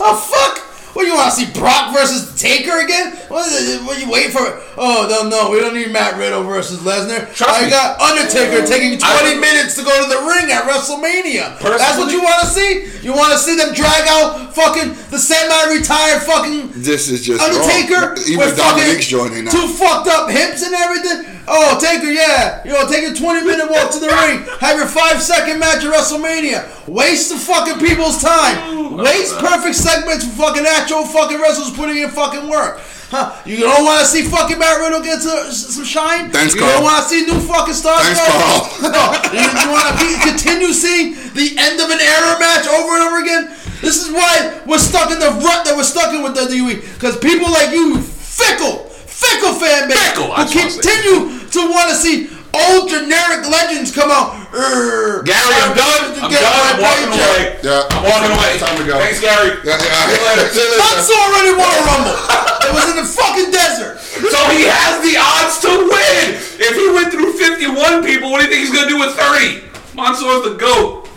oh 0.01 0.15
fuck! 0.15 0.58
What 0.99 1.07
do 1.07 1.11
you 1.11 1.15
want 1.15 1.31
to 1.31 1.39
see 1.39 1.47
Brock 1.55 1.95
versus 1.95 2.35
Taker 2.35 2.83
again? 2.83 3.15
What, 3.31 3.47
is 3.47 3.55
it, 3.79 3.79
what 3.87 4.03
you 4.03 4.11
waiting 4.11 4.35
for? 4.35 4.43
Oh 4.75 5.07
no, 5.07 5.31
no, 5.31 5.47
we 5.47 5.63
don't 5.63 5.71
need 5.71 5.95
Matt 5.95 6.19
Riddle 6.19 6.43
versus 6.43 6.83
Lesnar. 6.83 7.23
Trust 7.31 7.55
I 7.55 7.63
me. 7.63 7.69
got 7.71 7.95
Undertaker 8.03 8.67
taking 8.67 8.99
twenty 8.99 9.39
I- 9.39 9.39
minutes 9.39 9.79
to 9.79 9.87
go 9.87 9.95
to 9.95 10.07
the 10.11 10.19
ring 10.27 10.51
at 10.51 10.67
WrestleMania. 10.67 11.55
That's 11.63 11.95
what 11.95 12.11
you 12.11 12.19
want 12.19 12.43
to 12.43 12.47
see? 12.51 12.91
You 12.99 13.15
want 13.15 13.31
to 13.31 13.39
see 13.39 13.55
them 13.55 13.71
drag 13.73 14.11
out 14.11 14.51
fucking 14.53 14.91
the 15.07 15.15
semi-retired 15.17 16.19
fucking 16.27 16.83
this 16.83 17.07
is 17.07 17.23
just 17.23 17.39
Undertaker 17.39 18.19
wrong. 18.19 18.27
Even 18.27 18.51
with 18.51 18.57
Dominique's 18.59 19.07
fucking 19.07 19.31
joining 19.31 19.45
now. 19.47 19.51
two 19.55 19.71
fucked 19.71 20.11
up 20.11 20.27
hips 20.29 20.67
and 20.67 20.75
everything. 20.75 21.38
Oh, 21.51 21.79
Taker, 21.81 22.11
yeah, 22.13 22.61
you 22.63 22.71
know, 22.71 22.85
take 22.87 23.09
a 23.09 23.13
twenty 23.13 23.41
minute 23.45 23.65
walk 23.69 23.89
to 23.91 23.99
the 23.99 24.07
ring, 24.21 24.45
have 24.61 24.77
your 24.77 24.85
five 24.87 25.21
second 25.21 25.57
match 25.59 25.83
at 25.83 25.89
WrestleMania. 25.89 26.87
Waste 26.87 27.33
the 27.33 27.37
fucking 27.41 27.79
people's 27.81 28.21
time. 28.21 28.97
Waste 28.97 29.37
perfect 29.39 29.75
segments 29.75 30.25
for 30.25 30.31
fucking 30.49 30.65
actual 30.65 31.05
fucking 31.05 31.39
wrestlers 31.41 31.71
putting 31.75 31.97
in 31.97 32.09
fucking 32.09 32.47
work. 32.49 32.81
Huh? 33.09 33.33
You 33.41 33.57
don't 33.57 33.81
want 33.89 34.01
to 34.01 34.05
see 34.05 34.21
fucking 34.21 34.59
Matt 34.61 34.77
Riddle 34.77 35.01
get 35.01 35.17
to, 35.25 35.49
some 35.49 35.81
shine? 35.83 36.29
Thanks, 36.29 36.53
you 36.53 36.61
Carl. 36.61 36.77
don't 36.77 36.83
want 36.85 37.01
to 37.01 37.09
see 37.09 37.25
new 37.25 37.41
fucking 37.41 37.73
stars? 37.73 38.05
Thanks, 38.05 38.21
go? 38.21 38.29
Carl. 38.37 38.61
No, 38.93 39.01
you, 39.33 39.41
you 39.41 39.69
want 39.73 39.89
to 39.97 40.05
continue 40.29 40.69
seeing 40.69 41.17
the 41.33 41.57
end 41.57 41.81
of 41.81 41.89
an 41.89 41.97
era 41.97 42.37
match 42.37 42.69
over 42.69 42.93
and 42.93 43.03
over 43.09 43.17
again? 43.25 43.43
This 43.81 43.97
is 44.05 44.13
why 44.13 44.61
we're 44.69 44.77
stuck 44.77 45.09
in 45.09 45.17
the 45.17 45.33
rut 45.41 45.65
that 45.65 45.73
we're 45.73 45.89
stuck 45.89 46.13
in 46.13 46.21
with 46.21 46.37
WWE. 46.37 46.85
Because 46.93 47.17
people 47.17 47.49
like 47.49 47.73
you, 47.73 47.97
fickle, 47.97 48.85
fickle 49.09 49.57
fan 49.57 49.89
base, 49.89 49.97
Fickle, 50.13 50.29
I 50.29 50.45
will 50.45 50.53
say. 50.53 50.69
continue 50.77 51.38
to 51.51 51.59
want 51.69 51.89
to 51.89 51.95
see 51.95 52.29
old 52.53 52.89
generic 52.89 53.45
legends 53.49 53.91
come 53.93 54.09
out. 54.09 54.33
"Err, 54.53 55.21
Gary, 55.23 55.53
I'm 55.61 55.75
done. 55.77 56.15
to 56.17 56.21
I'm 56.25 56.31
get 56.31 56.41
done. 56.41 56.53
my 56.57 56.69
I'm 56.73 56.81
walking 56.81 57.11
away. 57.13 57.59
Yeah. 57.61 57.85
I'm 57.93 58.03
walking 58.05 58.31
away. 58.33 58.51
Time 58.57 58.77
to 58.77 58.85
go. 58.85 58.97
Thanks, 58.97 59.21
Gary. 59.21 59.57
Yeah, 59.65 59.77
yeah. 59.77 60.09
See 60.09 60.17
you 60.17 60.25
later. 60.25 60.45
See 60.49 60.61
you 60.61 60.69
later. 60.73 60.81
Mansoor 60.81 61.21
already 61.29 61.53
won 61.57 61.69
a 61.69 61.81
rumble. 61.85 62.17
It 62.65 62.71
was 62.73 62.85
in 62.89 62.97
the 63.01 63.07
fucking 63.07 63.49
desert. 63.51 63.95
So 64.19 64.37
he 64.49 64.65
has 64.67 65.01
the 65.01 65.15
odds 65.17 65.59
to 65.61 65.69
win. 65.69 66.35
If 66.59 66.75
he 66.75 66.91
went 66.91 67.11
through 67.13 67.33
51 67.33 68.03
people, 68.05 68.29
what 68.31 68.41
do 68.41 68.47
you 68.47 68.51
think 68.51 68.67
he's 68.67 68.75
gonna 68.75 68.89
do 68.89 68.99
with 68.99 69.15
30? 69.15 69.63
Mansoor's 69.95 70.43
the 70.43 70.55
goat. 70.59 71.07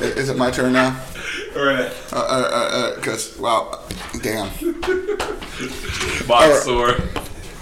Is 0.00 0.28
it 0.28 0.36
my 0.36 0.50
turn 0.50 0.72
now? 0.74 0.96
All 1.56 1.64
right. 1.64 1.90
Uh, 2.12 2.16
uh, 2.16 2.96
uh, 2.96 3.00
cause 3.00 3.36
wow, 3.38 3.80
damn. 4.22 4.48
Mansoor. 6.28 6.92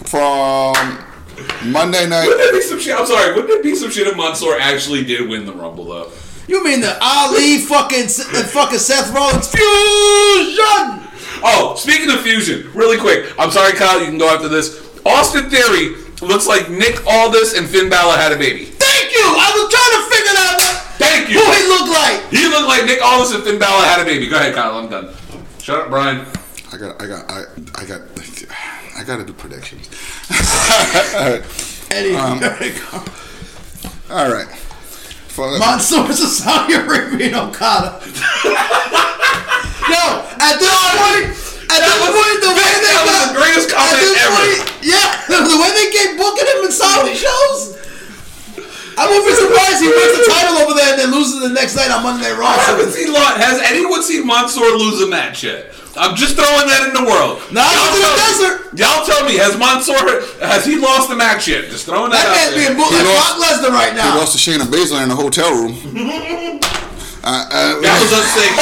From 0.05 0.99
Monday 1.65 2.07
night. 2.09 2.27
Wouldn't 2.27 2.41
there 2.41 2.53
be 2.53 2.61
some 2.61 2.79
shit? 2.79 2.95
I'm 2.99 3.07
sorry. 3.07 3.31
Wouldn't 3.33 3.49
there 3.49 3.63
be 3.63 3.75
some 3.75 3.91
shit 3.91 4.07
if 4.07 4.17
Mansoor 4.17 4.59
actually 4.59 5.05
did 5.05 5.29
win 5.29 5.47
the 5.47 5.53
Rumble 5.53 5.85
though? 5.85 6.11
You 6.47 6.63
mean 6.63 6.81
the 6.81 6.97
Ali 7.01 7.59
fucking 7.59 8.05
uh, 8.05 8.45
fucking 8.45 8.79
Seth 8.79 9.15
Rollins 9.15 9.49
fusion? 9.49 11.01
Oh, 11.43 11.75
speaking 11.77 12.11
of 12.11 12.21
fusion, 12.21 12.71
really 12.75 12.99
quick. 12.99 13.33
I'm 13.39 13.51
sorry, 13.51 13.73
Kyle. 13.73 14.01
You 14.01 14.07
can 14.07 14.19
go 14.19 14.29
after 14.29 14.49
this. 14.49 14.81
Austin 15.07 15.51
Theory 15.51 15.97
looks 16.23 16.47
like 16.47 16.71
Nick 16.71 17.05
Aldis 17.07 17.57
and 17.59 17.69
Finn 17.69 17.89
Balor 17.91 18.17
had 18.17 18.33
a 18.33 18.37
baby. 18.39 18.65
Thank 18.65 19.13
you. 19.13 19.25
I 19.25 19.49
was 19.53 19.69
trying 19.73 19.93
to 19.97 20.03
figure 20.09 20.35
that 20.37 20.49
out 20.61 20.99
Thank 20.99 21.29
you. 21.29 21.37
who 21.41 21.45
he 21.53 21.63
looked 21.69 21.93
like. 21.93 22.31
He 22.33 22.49
looked 22.49 22.69
like 22.69 22.85
Nick 22.87 23.03
Aldis 23.05 23.35
and 23.35 23.45
Finn 23.45 23.59
Balor 23.59 23.85
had 23.85 24.01
a 24.01 24.05
baby. 24.05 24.29
Go 24.29 24.37
ahead, 24.37 24.55
Kyle. 24.55 24.79
I'm 24.79 24.89
done. 24.89 25.15
Shut 25.61 25.81
up, 25.81 25.91
Brian. 25.91 26.25
I 26.73 26.77
got, 26.77 27.01
I 27.03 27.07
got, 27.07 27.31
I, 27.31 27.43
I 27.77 27.85
got, 27.85 28.01
I 28.97 29.03
got 29.05 29.17
to 29.19 29.25
do 29.25 29.33
predictions. 29.33 29.89
Eddie, 31.91 32.15
um, 32.21 32.39
go. 32.41 33.05
All 34.11 34.31
right. 34.33 34.49
For, 35.35 35.59
Mansoor's 35.59 36.21
a 36.21 36.29
Saudi 36.31 36.75
Arabian 36.75 37.35
Okada. 37.35 37.99
no, 39.91 40.05
at 40.39 40.55
this 40.63 40.71
point, 40.95 41.27
at 41.75 41.81
this 41.83 41.97
was- 41.99 42.15
point, 42.15 42.39
the 42.39 42.53
way 42.55 42.71
they 42.79 42.95
that 42.95 43.03
was 43.03 43.19
got, 43.19 43.27
the 43.27 43.35
greatest 43.35 43.67
at 43.67 43.75
comment 43.75 43.99
this 43.99 44.15
ever. 44.23 44.31
point, 44.31 44.63
yeah, 44.87 45.11
the 45.51 45.59
way 45.59 45.71
they 45.75 45.91
keep 45.91 46.15
booking 46.15 46.47
him 46.55 46.71
in 46.71 46.73
Saudi 46.73 47.15
shows. 47.19 47.75
I 48.95 49.11
won't 49.11 49.27
be 49.27 49.35
surprised 49.43 49.83
he 49.83 49.91
wins 49.91 50.23
the 50.23 50.31
title 50.31 50.63
over 50.63 50.79
there 50.79 50.95
and 50.95 50.99
then 51.03 51.11
loses 51.11 51.43
the 51.43 51.51
next 51.51 51.75
night 51.75 51.91
on 51.91 52.07
Monday 52.07 52.31
Raw. 52.31 52.47
I 52.55 52.63
haven't 52.71 52.93
seen 52.95 53.11
lot. 53.13 53.35
Has 53.43 53.59
anyone 53.67 54.05
seen 54.07 54.23
Mansoor 54.25 54.71
lose 54.79 55.03
a 55.03 55.09
match 55.11 55.43
yet? 55.43 55.74
I'm 55.97 56.17
just 56.17 56.35
throwing 56.35 56.67
that 56.67 56.91
in 56.91 56.95
the 56.95 57.07
world. 57.07 57.39
Nah, 57.55 57.63
y'all, 57.71 57.91
look 57.95 58.03
at 58.03 58.11
the 58.11 58.19
tell, 58.19 58.31
desert. 58.35 58.57
y'all 58.75 59.03
tell 59.07 59.23
me, 59.29 59.39
has 59.39 59.55
Mansoor 59.55 59.95
has 60.43 60.67
he 60.67 60.75
lost 60.77 61.09
the 61.09 61.15
match 61.17 61.47
yet? 61.47 61.71
Just 61.71 61.87
throwing 61.87 62.11
that, 62.11 62.19
That 62.23 62.31
out 62.31 62.35
man's 62.35 62.55
there. 62.59 62.67
being 62.67 62.75
booked 62.79 62.91
He 62.91 62.99
like 62.99 63.15
lost- 63.15 63.39
Brock 63.39 63.63
Lesnar 63.63 63.73
right 63.75 63.95
now. 63.95 64.13
he 64.13 64.19
lost 64.19 64.33
to 64.35 64.41
Shayna 64.43 64.67
Baszler 64.67 65.03
in 65.03 65.09
the 65.09 65.17
hotel 65.17 65.51
room. 65.55 65.75
Uh, 67.27 67.49
uh, 67.51 67.81
That 67.81 67.97
was 68.05 68.13
unsafe. 68.13 68.53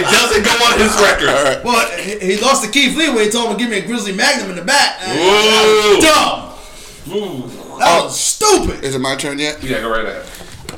it 0.00 0.04
doesn't 0.08 0.40
go 0.42 0.54
on 0.64 0.80
his 0.80 0.96
record. 0.96 1.28
all 1.28 1.44
right. 1.44 1.62
Well, 1.62 1.84
he, 2.00 2.36
he 2.36 2.40
lost 2.40 2.64
to 2.64 2.70
Keith 2.70 2.96
Lee 2.96 3.10
when 3.10 3.18
he 3.24 3.28
told 3.30 3.50
him 3.50 3.58
to 3.58 3.62
give 3.62 3.70
me 3.70 3.80
a 3.80 3.86
Grizzly 3.86 4.12
Magnum 4.14 4.48
in 4.48 4.56
the 4.56 4.64
back. 4.64 4.96
Uh, 5.02 5.12
Whoa. 5.12 6.00
Dumb. 6.00 7.14
Ooh. 7.14 7.78
That 7.78 8.04
was 8.04 8.18
stupid. 8.18 8.82
Is 8.82 8.94
it 8.94 8.98
my 9.00 9.14
turn 9.14 9.38
yet? 9.38 9.62
Yeah, 9.62 9.82
go 9.82 9.90
right 9.90 10.06
ahead. 10.06 10.24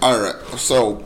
All 0.03 0.19
right. 0.21 0.35
So, 0.59 1.05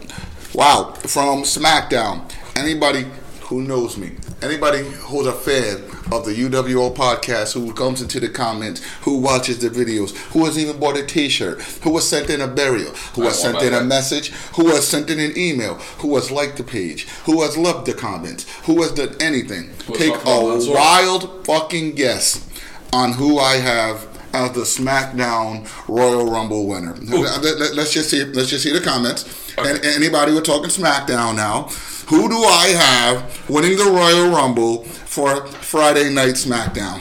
wow. 0.55 0.95
From 1.01 1.43
SmackDown, 1.43 2.23
anybody 2.57 3.05
who 3.43 3.61
knows 3.61 3.99
me, 3.99 4.13
anybody 4.45 4.83
who's 4.85 5.27
a 5.27 5.33
fan 5.33 5.77
of 6.13 6.25
the 6.25 6.33
UWO 6.35 6.95
podcast, 6.95 7.55
who 7.55 7.73
comes 7.73 8.03
into 8.03 8.21
the 8.21 8.29
comments, 8.29 8.83
who 9.03 9.19
watches 9.19 9.59
the 9.59 9.69
videos, 9.71 10.15
who 10.33 10.45
has 10.45 10.59
even 10.59 10.79
bought 10.79 10.97
a 10.97 11.05
T-shirt, 11.07 11.61
who 11.83 11.95
has 11.95 12.07
sent 12.09 12.29
in 12.31 12.41
a 12.41 12.47
burial, 12.47 12.93
who 13.15 13.23
has 13.23 13.41
sent 13.41 13.61
in 13.63 13.69
a 13.73 13.79
that. 13.81 13.87
message, 13.87 14.31
who 14.57 14.69
has 14.69 14.87
sent 14.87 15.09
in 15.11 15.19
an 15.19 15.37
email, 15.37 15.75
who 15.99 16.15
has 16.17 16.31
liked 16.31 16.57
the 16.59 16.65
page, 16.65 17.09
who 17.25 17.43
has 17.43 17.57
loved 17.57 17.87
the 17.87 17.95
comments, 17.95 18.45
who 18.67 18.83
has 18.83 18.93
done 18.93 19.15
anything. 19.21 19.71
Who's 19.87 19.99
Take 19.99 20.15
a 20.27 20.71
wild 20.73 21.47
fucking 21.47 21.93
guess 21.95 22.47
on 22.93 23.13
who 23.15 23.39
I 23.39 23.55
have 23.57 24.07
as 24.35 24.53
the 24.53 24.63
SmackDown 24.63 25.69
Royal 25.89 26.27
Rumble 26.31 26.67
winner. 26.67 26.95
Let- 27.01 27.43
let- 27.45 27.75
Let's 27.75 27.93
just 27.93 28.11
see. 28.11 28.25
Let's 28.25 28.51
just 28.51 28.65
see 28.65 28.73
the 28.73 28.81
comments. 28.81 29.25
And 29.57 29.85
anybody 29.85 30.33
we're 30.33 30.41
talking 30.43 30.71
SmackDown 30.71 31.37
now. 31.37 31.69
Who 32.09 32.29
do 32.29 32.37
I 32.37 32.69
have 32.69 33.49
winning 33.49 33.77
the 33.77 33.85
Royal 33.85 34.31
Rumble 34.31 34.85
for 34.85 35.47
Friday 35.47 36.13
Night 36.13 36.35
SmackDown? 36.35 37.01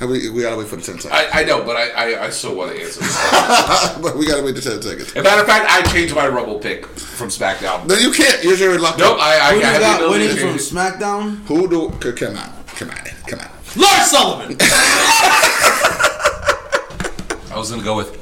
We, 0.00 0.30
we 0.30 0.42
gotta 0.42 0.56
wait 0.56 0.66
for 0.66 0.74
the 0.76 0.82
ten 0.82 0.98
seconds. 0.98 1.12
I, 1.12 1.42
I 1.42 1.44
know, 1.44 1.62
but 1.62 1.76
I, 1.76 1.90
I, 1.90 2.24
I 2.24 2.30
still 2.30 2.56
want 2.56 2.72
to 2.72 2.82
answer 2.82 3.00
this. 3.00 3.98
but 4.02 4.16
we 4.16 4.26
gotta 4.26 4.42
wait 4.42 4.56
the 4.56 4.60
ten 4.60 4.82
seconds. 4.82 5.10
As 5.10 5.16
a 5.16 5.22
matter 5.22 5.42
of 5.42 5.46
fact, 5.46 5.70
I 5.70 5.82
changed 5.92 6.12
my 6.14 6.26
Rumble 6.26 6.58
pick 6.58 6.86
from 6.86 7.28
SmackDown. 7.28 7.86
No, 7.86 7.94
you 7.94 8.10
can't. 8.10 8.42
You're 8.42 8.56
your 8.56 8.80
luck. 8.80 8.98
Nope, 8.98 9.18
I, 9.20 9.38
I 9.38 9.54
Who 9.54 9.60
do 9.60 9.66
have 9.66 9.80
got 9.80 10.10
winning 10.10 10.36
from 10.36 10.48
it. 10.48 10.60
SmackDown? 10.60 11.36
Who 11.46 11.68
do? 11.68 11.90
Come 11.90 12.36
on, 12.36 12.50
come 12.66 12.90
on, 12.90 12.96
come 13.28 13.38
on. 13.38 13.50
Lars 13.76 14.10
Sullivan. 14.10 14.56
I 17.52 17.58
was 17.58 17.70
gonna 17.70 17.84
go 17.84 17.96
with 17.96 18.18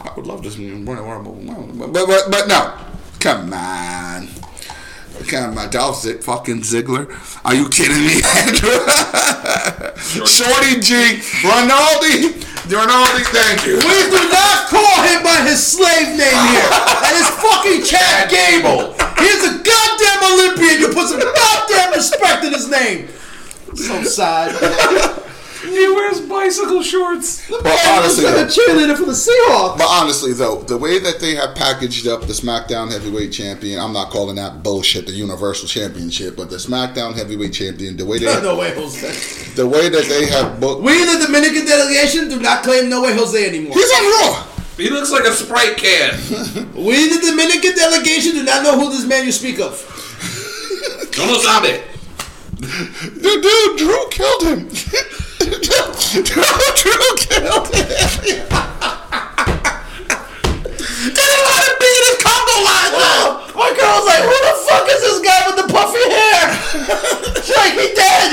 I 0.00 0.07
would 0.18 0.26
love 0.26 0.42
this 0.42 0.58
Royal 0.58 0.82
Rumble, 1.04 1.38
but 1.78 1.92
but 1.92 2.06
but, 2.06 2.30
but 2.30 2.48
no, 2.48 2.74
come 3.20 3.52
on. 3.52 4.28
Come 5.28 5.58
on, 5.58 5.70
Dolph 5.70 6.02
Zig, 6.02 6.22
fucking 6.22 6.62
Ziggler. 6.62 7.06
Are 7.44 7.54
you 7.54 7.68
kidding 7.68 8.02
me, 8.06 8.18
Andrew? 8.38 8.78
Shorty 10.26 10.78
G, 10.78 10.94
Ronaldi, 11.42 12.38
Ronaldi, 12.70 13.22
thank 13.30 13.66
you. 13.66 13.76
We 13.78 13.98
do 14.10 14.22
not 14.30 14.66
call 14.70 15.02
him 15.06 15.22
by 15.22 15.42
his 15.46 15.58
slave 15.64 16.08
name 16.14 16.38
here. 16.54 16.70
and 16.70 17.02
That 17.02 17.14
is 17.18 17.30
fucking 17.42 17.82
Chad 17.86 18.30
Gable. 18.30 18.94
He's 19.18 19.42
a 19.42 19.58
goddamn 19.58 20.22
Olympian. 20.34 20.80
You 20.82 20.88
put 20.94 21.08
some 21.10 21.20
goddamn 21.20 21.92
respect 21.94 22.44
in 22.44 22.52
his 22.52 22.68
name. 22.70 23.08
So 23.74 24.02
sad. 24.02 24.54
He 25.62 25.88
wears 25.88 26.20
bicycle 26.20 26.82
shorts. 26.82 27.48
But 27.48 27.66
honestly, 27.88 28.24
He's 28.24 28.32
though, 28.34 28.42
a 28.42 28.46
cheerleader 28.46 28.96
for 28.96 29.06
the 29.06 29.12
Seahawks. 29.12 29.78
but 29.78 29.86
honestly 29.88 30.32
though, 30.32 30.62
the 30.62 30.76
way 30.78 30.98
that 30.98 31.20
they 31.20 31.34
have 31.34 31.54
packaged 31.56 32.06
up 32.06 32.22
the 32.22 32.32
SmackDown 32.32 32.90
Heavyweight 32.92 33.32
Champion, 33.32 33.80
I'm 33.80 33.92
not 33.92 34.10
calling 34.10 34.36
that 34.36 34.62
bullshit, 34.62 35.06
the 35.06 35.12
Universal 35.12 35.68
Championship, 35.68 36.36
but 36.36 36.50
the 36.50 36.56
SmackDown 36.56 37.14
Heavyweight 37.14 37.52
Champion, 37.52 37.96
the 37.96 38.06
way 38.06 38.18
they, 38.18 38.26
no 38.42 38.56
way, 38.58 38.74
Jose. 38.74 39.52
the 39.54 39.66
way 39.66 39.88
that 39.88 40.04
they 40.04 40.26
have 40.26 40.60
booked, 40.60 40.82
We, 40.82 41.02
in 41.02 41.18
the 41.18 41.26
Dominican 41.26 41.66
delegation, 41.66 42.28
do 42.28 42.38
not 42.40 42.62
claim 42.62 42.88
No 42.88 43.02
Way 43.02 43.14
Jose 43.14 43.48
anymore. 43.48 43.74
he's 43.74 43.90
on 43.92 44.04
Raw. 44.34 44.44
He 44.76 44.90
looks 44.90 45.10
like 45.10 45.24
a 45.24 45.32
Sprite 45.32 45.76
can. 45.76 46.14
We, 46.78 47.08
the 47.08 47.20
Dominican 47.30 47.74
delegation, 47.74 48.32
do 48.34 48.44
not 48.44 48.62
know 48.62 48.78
who 48.78 48.90
this 48.90 49.04
man 49.04 49.24
you 49.24 49.32
speak 49.32 49.58
of. 49.60 49.74
No 51.18 51.24
lo 51.32 51.38
sabe. 51.40 51.82
Dude, 52.60 53.42
dude, 53.42 53.78
Drew 53.78 54.08
killed 54.10 54.42
him. 54.44 54.68
Drew, 55.62 57.08
killed 57.16 57.68
him. 57.74 57.88
Didn't 61.08 61.44
let 61.46 61.62
him 61.68 61.76
be 61.78 61.90
in 61.90 62.04
his 62.08 62.18
combo 62.22 62.56
line 62.64 62.92
though. 62.92 63.28
My 63.54 63.70
girl's 63.74 64.06
like, 64.06 64.22
who 64.22 64.36
the 64.46 64.54
fuck 64.66 64.86
is 64.88 65.00
this 65.02 65.20
guy 65.20 65.40
with 65.46 65.56
the 65.56 65.68
puffy 65.72 66.04
hair? 66.10 66.44
She's 67.42 67.56
like, 67.56 67.74
he 67.74 67.86
dead. 67.94 68.30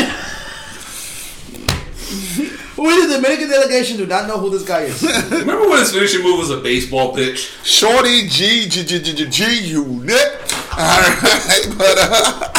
We, 2.77 3.07
the 3.07 3.14
Dominican 3.15 3.49
delegation, 3.49 3.97
do 3.97 4.06
not 4.06 4.27
know 4.27 4.38
who 4.38 4.49
this 4.49 4.64
guy 4.64 4.81
is. 4.81 5.02
Remember 5.31 5.69
when 5.69 5.80
his 5.80 5.91
finishing 5.93 6.23
move 6.23 6.39
was 6.39 6.49
a 6.52 6.57
baseball 6.57 7.15
pitch? 7.15 7.52
Shorty 7.64 8.27
G 8.27 8.68
G 8.68 8.84
G 8.84 8.99
G 9.02 9.26
G 9.30 9.60
unit. 9.69 10.41
All 10.77 10.99
right, 10.99 11.65
but 11.77 11.97
uh, 11.97 12.52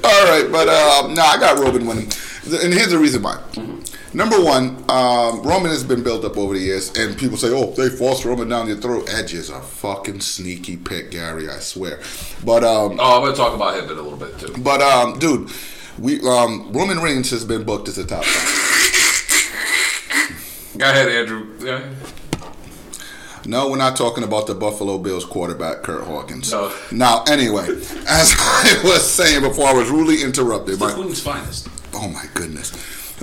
all 0.04 0.24
right, 0.24 0.48
but 0.52 0.66
no, 1.12 1.22
I 1.22 1.36
got 1.40 1.58
Roman 1.58 1.84
winning, 1.84 2.08
and 2.52 2.72
here's 2.74 2.90
the 2.90 2.98
reason 2.98 3.22
why. 3.22 3.40
Number 4.12 4.40
one, 4.42 4.84
um, 4.90 5.42
Roman 5.42 5.70
has 5.70 5.84
been 5.84 6.02
built 6.02 6.24
up 6.24 6.36
over 6.36 6.54
the 6.54 6.60
years, 6.60 6.90
and 6.96 7.16
people 7.16 7.36
say, 7.36 7.48
"Oh, 7.50 7.70
they 7.72 7.88
forced 7.88 8.24
Roman 8.24 8.48
down 8.48 8.66
your 8.66 8.76
throat." 8.78 9.08
Edge 9.12 9.34
is 9.34 9.50
a 9.50 9.60
fucking 9.60 10.20
sneaky 10.20 10.76
pick, 10.76 11.12
Gary. 11.12 11.48
I 11.48 11.58
swear. 11.60 12.00
But 12.44 12.64
um, 12.64 12.98
Oh, 13.00 13.18
I'm 13.18 13.22
gonna 13.24 13.36
talk 13.36 13.54
about 13.54 13.74
him 13.78 13.84
in 13.84 13.98
a 13.98 14.02
little 14.02 14.18
bit 14.18 14.38
too. 14.38 14.52
but 14.62 14.82
um, 14.82 15.18
dude, 15.20 15.50
we 15.98 16.20
um, 16.28 16.72
Roman 16.72 16.98
Reigns 17.00 17.30
has 17.30 17.44
been 17.44 17.62
booked 17.64 17.88
as 17.88 17.98
a 17.98 18.04
top. 18.06 18.24
Guy. 18.24 18.30
Go 20.76 20.88
ahead, 20.90 21.08
Andrew. 21.08 21.46
Yeah. 21.60 21.82
No, 23.46 23.70
we're 23.70 23.76
not 23.78 23.96
talking 23.96 24.22
about 24.22 24.46
the 24.46 24.54
Buffalo 24.54 24.98
Bills 24.98 25.24
quarterback, 25.24 25.82
Kurt 25.82 26.04
Hawkins. 26.04 26.52
No. 26.52 26.72
Now, 26.92 27.24
anyway, 27.24 27.64
as 28.08 28.34
I 28.38 28.80
was 28.84 29.08
saying 29.10 29.42
before, 29.42 29.66
I 29.66 29.72
was 29.72 29.88
rudely 29.90 30.22
interrupted. 30.22 30.74
The 30.78 30.86
by- 30.86 30.92
Queen's 30.92 31.20
finest. 31.20 31.68
Oh 31.94 32.08
my 32.08 32.24
goodness. 32.34 32.72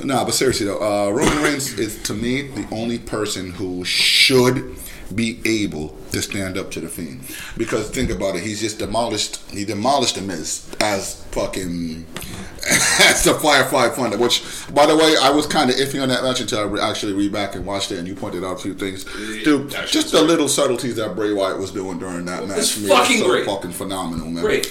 No, 0.04 0.24
but 0.26 0.34
seriously 0.34 0.68
though, 0.68 0.80
uh, 0.80 1.10
Roman 1.12 1.42
Reigns 1.42 1.78
is 1.80 2.02
to 2.04 2.14
me 2.14 2.44
the 2.44 2.68
only 2.72 3.00
person 3.00 3.52
who 3.52 3.84
should 3.84 4.76
be 5.16 5.40
able 5.46 5.98
to 6.12 6.22
stand 6.22 6.58
up 6.58 6.70
to 6.72 6.82
the 6.82 6.90
Fiend 6.90 7.22
because 7.58 7.90
think 7.90 8.10
about 8.10 8.36
it, 8.36 8.44
he's 8.44 8.60
just 8.60 8.78
demolished. 8.78 9.38
He 9.50 9.64
demolished 9.66 10.16
the 10.16 10.22
Miz 10.22 10.70
as 10.82 11.24
fucking 11.32 12.06
as 12.70 13.24
the 13.24 13.34
Firefly 13.42 13.88
Thunder. 13.90 14.18
Which, 14.18 14.44
by 14.74 14.86
the 14.86 14.96
way, 14.98 15.16
I 15.22 15.30
was 15.30 15.48
kind 15.48 15.70
of 15.70 15.78
iffy 15.78 16.02
on 16.02 16.10
that 16.10 16.24
match 16.24 16.42
until 16.42 16.60
I 16.60 16.64
re- 16.64 16.82
actually 16.82 17.14
read 17.14 17.32
back 17.32 17.56
and 17.56 17.66
watched 17.66 17.92
it, 17.92 18.00
and 18.00 18.08
you 18.08 18.16
pointed 18.16 18.44
out 18.44 18.60
a 18.60 18.62
few 18.62 18.74
things, 18.74 19.06
dude. 19.44 19.72
that's 19.72 19.92
Just 19.92 20.12
the 20.12 20.22
little 20.22 20.50
subtleties 20.50 20.98
that 20.98 21.16
Bray 21.16 21.32
Wyatt 21.34 21.58
was 21.58 21.72
doing 21.72 21.98
during 22.00 22.26
that 22.26 22.46
match. 22.46 22.58
It's 22.58 22.88
fucking 22.88 23.20
so 23.20 23.30
great. 23.30 23.46
fucking 23.46 23.72
phenomenal, 23.72 24.28
man. 24.30 24.44
Great. 24.44 24.66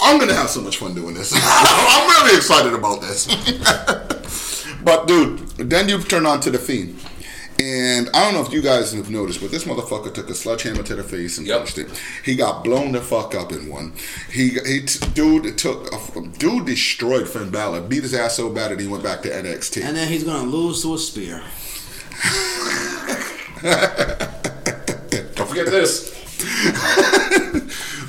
I'm 0.00 0.18
gonna 0.18 0.34
have 0.34 0.50
so 0.50 0.60
much 0.60 0.76
fun 0.78 0.94
doing 0.94 1.14
this. 1.14 1.32
I'm 1.36 2.08
really 2.24 2.36
excited 2.36 2.72
about 2.74 3.00
this. 3.00 3.26
but 4.84 5.06
dude, 5.06 5.38
then 5.58 5.88
you 5.88 6.00
turn 6.02 6.26
on 6.26 6.40
to 6.40 6.50
the 6.50 6.58
fiend. 6.58 7.00
And 7.58 8.10
I 8.12 8.24
don't 8.24 8.34
know 8.34 8.42
if 8.46 8.52
you 8.52 8.60
guys 8.60 8.92
have 8.92 9.08
noticed, 9.08 9.40
but 9.40 9.50
this 9.50 9.64
motherfucker 9.64 10.12
took 10.12 10.28
a 10.28 10.34
sledgehammer 10.34 10.82
to 10.82 10.94
the 10.94 11.02
face 11.02 11.38
and 11.38 11.46
Yep. 11.46 11.58
punched 11.60 11.78
it. 11.78 12.02
He 12.22 12.36
got 12.36 12.62
blown 12.62 12.92
the 12.92 13.00
fuck 13.00 13.34
up 13.34 13.50
in 13.50 13.70
one. 13.70 13.94
He, 14.30 14.50
he 14.50 14.82
t- 14.82 14.98
dude 15.14 15.56
took 15.56 15.90
a, 15.90 16.20
dude 16.38 16.66
destroyed 16.66 17.26
Finn 17.26 17.48
Balor, 17.50 17.80
beat 17.82 18.02
his 18.02 18.12
ass 18.12 18.36
so 18.36 18.50
bad 18.50 18.72
that 18.72 18.80
he 18.80 18.86
went 18.86 19.02
back 19.02 19.22
to 19.22 19.30
NXT. 19.30 19.82
And 19.82 19.96
then 19.96 20.08
he's 20.08 20.22
gonna 20.24 20.46
lose 20.46 20.82
to 20.82 20.92
a 20.94 20.98
spear. 20.98 21.42
Don't 25.34 25.48
forget 25.48 25.66
this. 25.66 26.12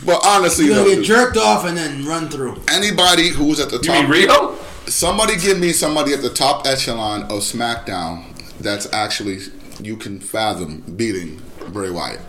But 0.08 0.26
honestly, 0.26 0.66
He's 0.66 0.76
though, 0.76 0.86
get 0.96 1.04
jerked 1.04 1.38
off 1.38 1.66
and 1.66 1.78
then 1.78 2.04
run 2.06 2.30
through. 2.30 2.60
anybody 2.72 3.28
who 3.30 3.46
was 3.46 3.60
at 3.60 3.70
the 3.70 3.76
You 3.78 3.84
top, 3.84 4.02
mean 4.02 4.10
Rio? 4.10 4.56
somebody 4.88 5.38
give 5.38 5.60
me 5.60 5.72
somebody 5.74 6.14
at 6.14 6.22
the 6.24 6.30
top 6.32 6.66
echelon 6.66 7.24
of 7.24 7.42
SmackDown 7.42 8.24
that's 8.60 8.92
actually 8.92 9.40
you 9.80 9.96
can 9.98 10.20
fathom 10.20 10.82
beating 10.96 11.40
Bray 11.70 11.92
Wyatt 11.92 12.22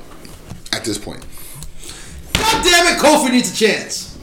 at 0.73 0.85
this 0.85 0.99
point. 0.99 1.25
God 2.35 2.63
damn 2.65 2.87
it, 2.95 3.01
Kofi 3.01 3.31
needs 3.33 3.53
a 3.53 3.57
chance. 3.57 4.19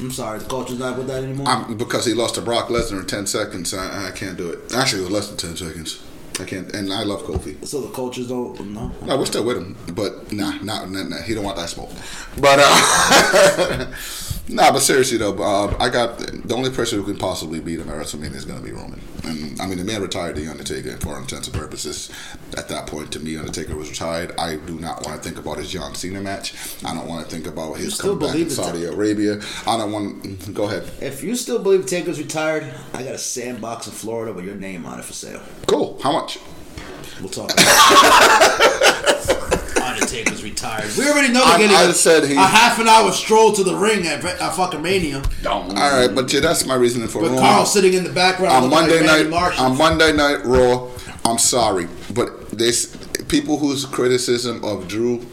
I'm 0.00 0.10
sorry, 0.10 0.38
the 0.40 0.46
culture's 0.46 0.78
not 0.78 0.96
with 0.98 1.06
that 1.08 1.22
anymore. 1.22 1.46
I'm, 1.46 1.76
because 1.76 2.04
he 2.06 2.14
lost 2.14 2.34
to 2.36 2.40
Brock 2.40 2.68
Lesnar 2.68 3.00
in 3.00 3.06
10 3.06 3.26
seconds, 3.26 3.72
I, 3.74 4.08
I 4.08 4.10
can't 4.10 4.36
do 4.36 4.50
it. 4.50 4.72
Actually, 4.74 5.02
it 5.02 5.04
was 5.04 5.12
less 5.12 5.28
than 5.28 5.36
10 5.36 5.56
seconds. 5.56 6.02
I 6.40 6.44
can't, 6.44 6.74
and 6.74 6.92
I 6.92 7.04
love 7.04 7.22
Kofi. 7.22 7.64
so 7.64 7.80
the 7.80 7.92
cultures 7.92 8.28
don't 8.28 8.58
know. 8.74 8.90
No, 9.06 9.16
we're 9.16 9.26
still 9.26 9.44
with 9.44 9.56
him, 9.56 9.76
but 9.94 10.32
nah, 10.32 10.52
nah, 10.62 10.84
nah, 10.84 11.04
nah 11.04 11.22
he 11.22 11.32
don't 11.34 11.44
want 11.44 11.56
that 11.56 11.68
smoke. 11.68 11.90
But 12.40 12.58
uh, 12.60 13.86
nah, 14.48 14.72
but 14.72 14.80
seriously 14.80 15.18
though, 15.18 15.34
uh, 15.42 15.76
I 15.80 15.88
got 15.88 16.18
the 16.18 16.54
only 16.54 16.70
person 16.70 16.98
who 16.98 17.04
can 17.04 17.16
possibly 17.16 17.60
beat 17.60 17.80
him 17.80 17.88
at 17.88 17.96
WrestleMania 17.96 18.34
is 18.34 18.44
going 18.44 18.60
to 18.60 18.64
be 18.64 18.72
Roman. 18.72 19.00
And 19.24 19.60
I 19.60 19.66
mean, 19.66 19.78
the 19.78 19.84
man 19.84 20.02
retired 20.02 20.36
the 20.36 20.48
Undertaker, 20.48 20.96
for 20.98 21.10
all 21.10 21.16
intents 21.16 21.48
and 21.48 21.56
purposes, 21.56 22.10
at 22.56 22.68
that 22.68 22.86
point, 22.86 23.12
to 23.12 23.20
me, 23.20 23.36
Undertaker 23.36 23.76
was 23.76 23.88
retired. 23.88 24.32
I 24.38 24.56
do 24.56 24.78
not 24.78 25.04
want 25.04 25.16
to 25.16 25.22
think 25.26 25.38
about 25.38 25.58
his 25.58 25.70
John 25.70 25.94
Cena 25.94 26.20
match. 26.20 26.54
I 26.84 26.94
don't 26.94 27.08
want 27.08 27.28
to 27.28 27.34
think 27.34 27.46
about 27.46 27.78
his 27.78 28.00
comeback 28.00 28.34
in 28.34 28.50
Saudi 28.50 28.84
Arabia. 28.84 29.40
I 29.66 29.78
don't 29.78 29.92
want. 29.92 30.54
Go 30.54 30.64
ahead. 30.64 30.90
If 31.00 31.22
you 31.22 31.36
still 31.36 31.58
believe 31.58 31.86
Taker's 31.86 32.18
retired, 32.18 32.72
I 32.92 33.02
got 33.02 33.14
a 33.14 33.18
sandbox 33.18 33.86
in 33.86 33.92
Florida 33.92 34.32
with 34.32 34.44
your 34.44 34.56
name 34.56 34.84
on 34.86 34.98
it 34.98 35.04
for 35.04 35.14
sale. 35.14 35.42
Cool. 35.66 35.98
How 36.02 36.12
much? 36.12 36.38
We'll 37.20 37.30
talk. 37.30 37.50
About 39.84 39.96
it. 39.96 40.02
Undertaker's 40.02 40.42
retired. 40.42 40.90
We 40.96 41.08
already 41.08 41.32
know 41.32 41.42
I- 41.44 41.50
they're 41.58 41.68
getting 41.68 41.76
I 41.76 41.90
a, 41.90 41.92
said 41.92 42.24
he- 42.24 42.34
a 42.36 42.40
half 42.40 42.78
an 42.78 42.88
hour 42.88 43.12
stroll 43.12 43.52
to 43.52 43.62
the 43.64 43.74
ring 43.76 44.06
at, 44.06 44.24
at 44.24 44.40
uh, 44.40 44.50
fucking 44.50 44.82
Mania. 44.82 45.22
Don't. 45.42 45.70
All 45.76 45.90
right, 46.00 46.14
but 46.14 46.32
yeah, 46.32 46.40
that's 46.40 46.64
my 46.66 46.74
reasoning 46.74 47.08
for 47.08 47.20
But 47.20 47.28
Roman. 47.28 47.40
Carl 47.42 47.66
sitting 47.66 47.94
in 47.94 48.04
the 48.04 48.12
background 48.12 48.54
on 48.54 48.62
looking 48.64 48.76
Monday 48.88 49.00
like 49.00 49.06
Randy 49.08 49.24
night 49.24 49.30
Marshall. 49.30 49.64
on 49.66 49.78
Monday 49.78 50.12
night 50.12 50.44
Raw. 50.44 50.90
I'm 51.26 51.38
sorry, 51.38 51.88
but 52.12 52.50
this 52.50 52.94
people 53.28 53.56
whose 53.58 53.84
criticism 53.86 54.62
of 54.64 54.88
Drew 54.88 55.24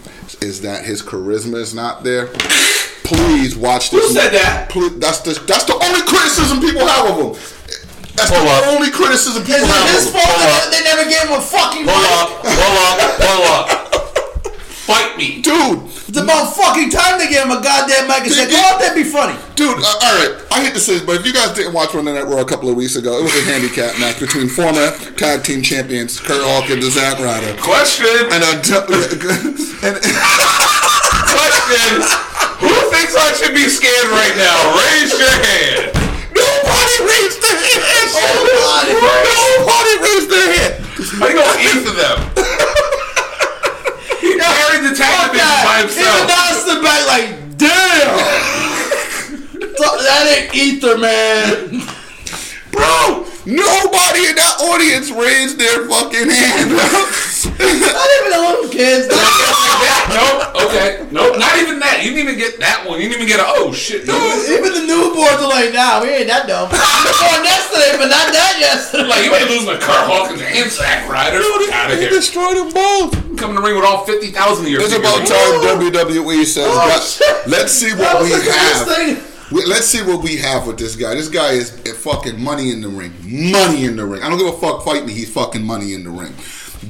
is 0.42 0.62
that 0.62 0.86
his 0.86 1.02
charisma 1.02 1.56
is 1.56 1.74
not 1.76 2.04
there. 2.04 2.28
Please 3.04 3.58
watch 3.58 3.90
this. 3.92 4.08
Who 4.08 4.14
said 4.14 4.32
that? 4.32 4.70
Please, 4.70 4.98
that's 5.00 5.20
the 5.22 5.34
that's 5.46 5.66
the 5.66 5.74
only 5.74 6.02
criticism 6.08 6.62
people 6.62 6.88
have 6.88 7.12
of 7.12 7.18
him. 7.18 7.34
That's 8.16 8.30
Hold 8.32 8.48
the 8.48 8.52
up. 8.52 8.68
only 8.76 8.92
criticism 8.92 9.42
Is 9.44 9.48
people 9.48 9.68
it 9.68 9.72
have 9.72 9.90
his 9.92 10.08
of 10.08 10.14
him. 10.16 10.22
fault 10.22 10.38
that 10.40 10.68
they 10.72 10.84
never 10.84 11.04
gave 11.10 11.28
him 11.28 11.36
a 11.36 11.44
fucking 11.44 11.84
Hold 11.88 12.04
mic? 12.04 12.20
up. 12.24 12.30
Hold 12.44 12.78
up. 12.88 12.98
Hold 13.20 13.44
up. 13.52 13.81
Fight 14.88 15.16
me. 15.16 15.42
Dude, 15.42 15.86
It's 16.10 16.18
about 16.18 16.56
fucking 16.58 16.90
time 16.90 17.20
they 17.22 17.30
gave 17.30 17.46
him 17.46 17.52
a 17.54 17.62
goddamn 17.62 18.08
mic 18.10 18.26
and 18.26 18.34
said, 18.34 18.50
"Go 18.50 18.58
out 18.58 18.80
there, 18.82 18.90
and 18.92 18.98
be 18.98 19.06
funny." 19.08 19.38
Dude, 19.56 19.78
uh, 19.78 19.86
all 19.86 20.16
right. 20.18 20.34
I 20.52 20.66
hate 20.66 20.74
to 20.74 20.80
say 20.82 20.94
this, 20.98 21.04
but 21.06 21.16
if 21.22 21.26
you 21.26 21.32
guys 21.32 21.54
didn't 21.54 21.74
watch 21.74 21.94
Monday 21.94 22.14
Night 22.14 22.26
Raw 22.28 22.42
a 22.42 22.46
couple 22.46 22.68
of 22.68 22.76
weeks 22.76 22.96
ago, 22.98 23.20
it 23.20 23.24
was 23.24 23.36
a 23.38 23.46
handicap 23.46 23.98
match 24.00 24.20
between 24.20 24.50
former 24.50 24.90
tag 25.22 25.44
team 25.44 25.62
champions 25.62 26.20
Kurt 26.20 26.42
Hawkins 26.42 26.84
and 26.84 26.92
Zack 26.94 27.20
Ryder. 27.22 27.56
Question. 27.62 28.10
And, 28.34 28.42
uh, 28.44 28.58
and 29.86 29.96
Question. 31.30 32.02
Who 32.66 32.74
thinks 32.90 33.14
I 33.16 33.32
should 33.38 33.54
be 33.54 33.70
scared 33.70 34.10
right 34.10 34.36
now? 34.36 34.58
Raise 34.82 35.14
your 35.14 35.30
hand. 35.30 35.94
nobody 36.34 36.96
raised 37.06 37.40
their 37.40 37.60
hand. 37.62 38.10
Nobody. 38.18 38.92
Nobody 38.98 39.94
raised 40.10 40.30
their 40.34 40.50
hand. 40.58 40.74
I 41.22 41.30
go 41.38 41.44
eighth 41.62 41.86
of 41.86 41.96
them. 41.96 42.18
He 44.22 44.38
carried 44.38 44.84
the 44.90 44.96
tag 44.96 45.32
division 45.32 45.66
by 45.66 45.78
He 45.78 45.82
himself. 45.82 46.24
announced 46.24 46.66
the 46.68 46.78
back 46.82 47.02
like, 47.08 47.58
"Damn, 47.58 48.18
that 50.06 50.26
ain't 50.38 50.56
ether, 50.56 50.98
man." 50.98 51.82
Bro, 52.72 53.26
nobody 53.46 54.22
in 54.30 54.36
that 54.38 54.56
audience 54.62 55.10
raised 55.12 55.58
their 55.58 55.88
fucking 55.90 56.30
hand. 56.30 56.72
Not 57.62 58.10
even 58.22 58.30
the 58.32 58.42
little 58.42 58.70
kids. 58.70 59.10
Nope. 59.10 60.70
Okay. 60.70 61.08
Nope. 61.12 61.38
Not 61.40 61.58
even 61.58 61.80
that. 61.80 62.02
You 62.04 62.14
didn't 62.14 62.30
even 62.30 62.38
get 62.38 62.60
that 62.60 62.86
one. 62.86 63.02
You 63.02 63.10
didn't 63.10 63.26
even 63.26 63.30
get 63.30 63.40
a 63.42 63.48
oh 63.48 63.74
shit. 63.74 64.06
No. 64.06 64.14
Even 64.46 64.74
the 64.74 64.86
newborns 64.86 65.42
are 65.42 65.50
like, 65.50 65.74
"Nah, 65.74 66.02
we 66.04 66.10
ain't 66.10 66.28
that 66.30 66.46
dumb." 66.46 66.70
We 66.70 66.78
born 66.78 67.42
yesterday, 67.46 67.98
but 67.98 68.10
not 68.14 68.30
that 68.34 68.58
yesterday. 68.62 69.10
Like 69.10 69.26
you 69.26 69.34
ain't 69.34 69.50
losing 69.50 69.74
to 69.74 69.80
Kurt 69.82 70.06
Hawkins 70.06 70.42
and 70.42 70.70
Zack 70.70 71.10
Ryder. 71.10 71.42
Out 71.42 71.92
of 71.92 71.98
they 71.98 72.10
here. 72.10 72.14
destroyed 72.14 72.58
them 72.58 72.70
both. 72.72 73.14
Come 73.38 73.52
in 73.52 73.56
the 73.58 73.62
ring 73.64 73.76
with 73.76 73.86
all 73.86 74.06
fifty 74.06 74.30
thousand 74.30 74.66
of 74.66 74.72
your. 74.72 74.82
It's 74.82 74.94
fingers. 74.94 75.10
about 75.10 75.26
time 75.26 75.82
WWE 75.82 76.46
says, 76.46 76.68
Oh, 76.68 77.44
let's 77.48 77.72
see 77.74 77.94
what 77.96 78.22
we 78.22 78.30
the 78.30 78.42
greatest 78.44 78.86
have. 78.86 79.31
Thing. 79.52 79.58
We- 79.58 79.66
Let's 79.66 79.88
see 79.88 80.02
what 80.02 80.24
we 80.24 80.38
have 80.38 80.68
with 80.68 80.78
this 80.78 80.96
guy. 80.96 81.14
This 81.16 81.30
guy 81.30 81.52
is 81.52 81.72
fucking 81.98 82.42
money 82.42 82.72
in 82.72 82.82
the 82.82 82.90
ring. 82.90 83.14
Money 83.24 83.86
in 83.86 83.96
the 83.96 84.06
ring. 84.06 84.24
I 84.24 84.30
don't 84.30 84.38
give 84.38 84.48
a 84.48 84.58
fuck 84.58 84.84
fight 84.84 85.06
me. 85.06 85.14
He's 85.14 85.32
fucking 85.32 85.64
money 85.64 85.94
in 85.94 86.04
the 86.04 86.10
ring. 86.10 86.34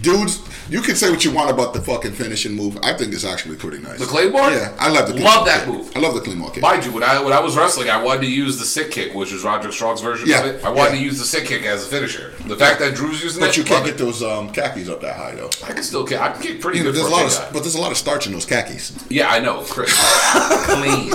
Dudes, 0.02 0.40
you 0.70 0.80
can 0.82 0.96
say 0.96 1.10
what 1.10 1.26
you 1.26 1.32
want 1.34 1.50
about 1.52 1.74
the 1.74 1.82
fucking 1.82 2.14
finishing 2.14 2.54
move. 2.54 2.78
I 2.82 2.94
think 2.94 3.14
it's 3.14 3.26
actually 3.26 3.58
pretty 3.58 3.80
nice. 3.80 4.00
The 4.00 4.06
Claymore? 4.06 4.50
Yeah, 4.50 4.74
I 4.80 4.88
love 4.90 5.06
the 5.08 5.14
claymore 5.14 5.32
Love 5.34 5.46
that 5.46 5.66
kick. 5.66 5.74
move. 5.74 5.92
I 5.98 6.00
love 6.00 6.14
the 6.16 6.22
Claymore 6.22 6.50
kick. 6.52 6.62
Mind 6.64 6.86
you, 6.86 6.94
when 6.94 7.04
I 7.04 7.22
when 7.22 7.34
I 7.34 7.42
was 7.42 7.58
wrestling, 7.58 7.90
I 7.90 8.02
wanted 8.02 8.22
to 8.22 8.32
use 8.32 8.58
the 8.58 8.64
sick 8.64 8.90
kick, 8.90 9.14
which 9.14 9.34
is 9.34 9.44
Roderick 9.44 9.74
Strong's 9.74 10.00
version 10.00 10.30
Yeah, 10.30 10.46
of 10.46 10.56
it. 10.56 10.64
I 10.64 10.70
wanted 10.70 10.94
yeah. 10.94 11.00
to 11.00 11.04
use 11.06 11.20
the 11.20 11.26
sick 11.26 11.46
kick 11.46 11.64
as 11.64 11.86
a 11.86 11.90
finisher. 11.90 12.32
The 12.48 12.56
fact 12.56 12.80
that 12.80 12.96
Drew's 12.96 13.22
using 13.22 13.42
it 13.44 13.48
But 13.48 13.50
it, 13.50 13.58
you 13.58 13.64
can't 13.66 13.86
get 13.86 13.96
it. 13.96 13.98
those 13.98 14.24
um, 14.24 14.50
khakis 14.54 14.88
up 14.88 15.02
that 15.02 15.18
high 15.18 15.36
though. 15.36 15.50
I 15.66 15.74
can 15.74 15.84
still 15.84 16.06
kick. 16.08 16.22
I 16.22 16.32
can 16.32 16.42
kick 16.42 16.62
pretty 16.62 16.78
You 16.78 16.86
know, 16.86 16.92
good 16.92 17.02
there's 17.02 17.10
for 17.10 17.14
a 17.16 17.18
a 17.18 17.24
lot 17.24 17.32
of, 17.34 17.38
guy. 17.38 17.50
but 17.52 17.60
there's 17.64 17.76
a 17.76 17.82
lot 17.82 17.92
of 17.92 17.98
starch 17.98 18.28
in 18.28 18.32
those 18.34 18.46
khakis. 18.46 18.94
Yeah, 19.10 19.30
I 19.30 19.40
know, 19.40 19.64
Chris. 19.64 19.92
Clean, 20.68 21.10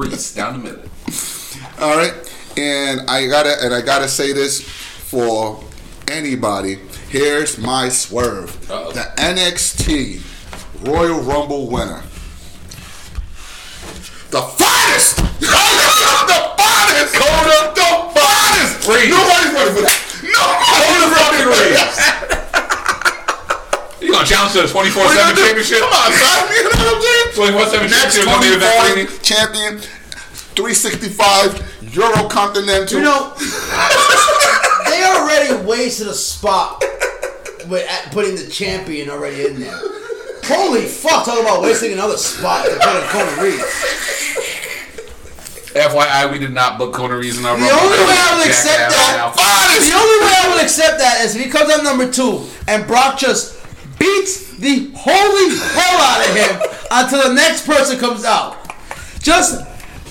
crease 0.00 0.34
down 0.34 0.62
the 0.62 0.70
middle. 0.70 0.84
All 1.80 1.96
right, 1.96 2.14
and 2.56 3.00
I 3.08 3.26
gotta 3.26 3.56
and 3.62 3.74
I 3.74 3.80
gotta 3.80 4.08
say 4.08 4.32
this 4.32 4.60
for 4.62 5.62
anybody. 6.08 6.78
Here's 7.08 7.58
my 7.58 7.88
swerve: 7.88 8.70
Uh-oh. 8.70 8.92
the 8.92 9.00
NXT 9.16 10.22
Royal 10.86 11.20
Rumble 11.20 11.68
winner, 11.68 12.02
the 14.30 14.42
finest, 14.42 15.16
the 15.40 15.46
finest, 16.56 17.14
Kona 17.14 17.74
the 17.74 17.90
finest. 18.14 18.88
Reeves. 18.88 19.10
Nobody's 19.10 19.52
ready 19.52 19.70
for 19.74 19.82
that. 19.82 19.98
Nobody's 20.22 21.10
ready 21.12 21.42
for 21.42 21.74
that. 21.74 22.37
You 24.18 24.24
gonna 24.26 24.34
challenge 24.34 24.52
to 24.58 24.62
the 24.66 24.68
twenty 24.68 24.90
four 24.90 25.06
seven 25.06 25.14
you 25.14 25.22
gonna 25.22 25.36
do? 25.38 25.42
championship? 25.46 25.78
Come 25.78 25.94
on, 25.94 26.10
son. 26.10 26.50
You 26.50 26.62
know 26.64 26.70
what 26.74 26.90
I'm 26.90 27.02
saying? 27.06 27.28
Twenty 27.38 27.52
four 27.54 27.66
seven 27.70 27.86
Next 27.86 28.18
championship. 28.18 28.26
gonna 28.26 28.42
be 28.42 28.54
a 28.54 28.58
bad 28.58 28.74
24 28.98 29.06
thing. 29.06 29.22
champion, 29.22 29.72
365 30.58 31.54
Eurocontinental. 31.94 32.98
You 32.98 33.06
know, 33.06 33.30
they 34.90 35.00
already 35.06 35.54
wasted 35.66 36.08
a 36.08 36.14
spot 36.18 36.82
with 37.70 37.86
at- 37.86 38.10
putting 38.10 38.34
the 38.34 38.46
champion 38.50 39.08
already 39.10 39.46
in 39.46 39.60
there. 39.60 39.78
Holy 40.50 40.82
fuck! 40.86 41.24
Talk 41.26 41.38
about 41.40 41.62
wasting 41.62 41.92
another 41.92 42.16
spot 42.16 42.64
to 42.66 42.72
put 42.74 42.96
in 42.98 43.02
Kona 43.14 43.42
Reeves. 43.42 43.62
FYI, 45.78 46.32
we 46.32 46.38
did 46.40 46.52
not 46.52 46.76
book 46.78 46.92
Kona 46.94 47.16
Reeves 47.16 47.38
in 47.38 47.44
our 47.46 47.56
The 47.56 47.62
only 47.62 47.98
way 48.02 48.16
I 48.18 48.34
would 48.38 48.46
accept 48.48 48.90
that, 48.90 49.30
the 49.78 49.94
only 49.94 50.26
way 50.26 50.34
I 50.42 50.48
would 50.54 50.62
accept 50.64 50.98
that 50.98 51.20
is 51.24 51.36
if 51.36 51.44
he 51.44 51.48
comes 51.50 51.70
up 51.70 51.84
number 51.84 52.10
two 52.10 52.46
and 52.66 52.84
Brock 52.86 53.18
just 53.18 53.57
beats 53.98 54.56
the 54.58 54.90
holy 54.96 55.48
hell 55.74 55.98
out 56.00 56.20
of 56.28 56.34
him 56.34 56.52
until 56.90 57.28
the 57.28 57.34
next 57.34 57.66
person 57.66 57.98
comes 57.98 58.24
out. 58.24 58.56
Just 59.20 59.60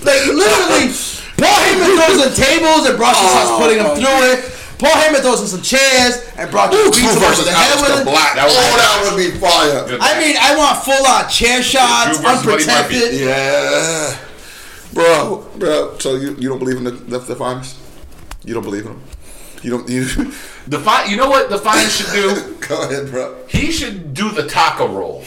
like 0.05 0.25
literally, 0.27 0.93
Paul 1.37 1.57
Heyman 1.65 1.95
throws 1.97 2.19
in 2.27 2.31
tables 2.35 2.85
and 2.87 2.97
Brock 2.97 3.15
just 3.15 3.31
starts 3.31 3.51
putting 3.61 3.77
him 3.79 3.95
through 3.95 4.19
it. 4.33 4.53
Paul 4.77 4.91
Heyman 4.93 5.21
throws 5.21 5.41
in 5.41 5.47
some 5.47 5.61
chairs 5.61 6.21
and 6.37 6.51
Brock 6.51 6.71
just 6.71 6.93
beats 7.01 7.15
him 7.15 7.23
over 7.23 7.41
the 7.41 7.51
head 7.51 7.81
with 7.81 7.89
Aleister 7.89 8.01
it. 8.01 8.05
Black. 8.05 8.35
That 8.35 8.45
was- 8.45 8.55
oh, 8.55 8.77
that 8.77 9.09
would 9.09 9.17
be 9.17 9.31
fire. 9.39 9.87
Good. 9.87 9.99
I 10.01 10.19
mean, 10.19 10.35
I 10.39 10.55
want 10.55 10.83
full 10.85 11.05
on 11.07 11.29
chair 11.29 11.63
shots, 11.63 12.17
Drew 12.19 12.27
versus 12.27 12.45
Buddy 12.45 12.65
Murphy. 12.65 12.95
unprotected. 12.95 13.19
Yeah, 13.21 14.17
bro, 14.93 15.47
bro. 15.57 15.97
So 15.99 16.15
you, 16.15 16.35
you 16.37 16.49
don't 16.49 16.59
believe 16.59 16.77
in 16.77 16.83
the 16.83 16.91
the, 16.91 17.19
the 17.19 17.35
finals? 17.35 17.75
You 18.45 18.53
don't 18.53 18.63
believe 18.63 18.85
in 18.85 18.93
them? 18.93 19.01
You 19.63 19.71
don't? 19.71 19.89
You 19.89 20.05
Defi- 20.69 21.09
you 21.11 21.17
know 21.17 21.29
what 21.29 21.49
Defiance 21.49 21.95
should 21.95 22.11
do? 22.13 22.55
go 22.67 22.81
ahead, 22.83 23.09
bro. 23.09 23.35
He 23.47 23.71
should 23.71 24.13
do 24.13 24.29
the 24.31 24.47
taco 24.47 24.87
roll. 24.87 25.23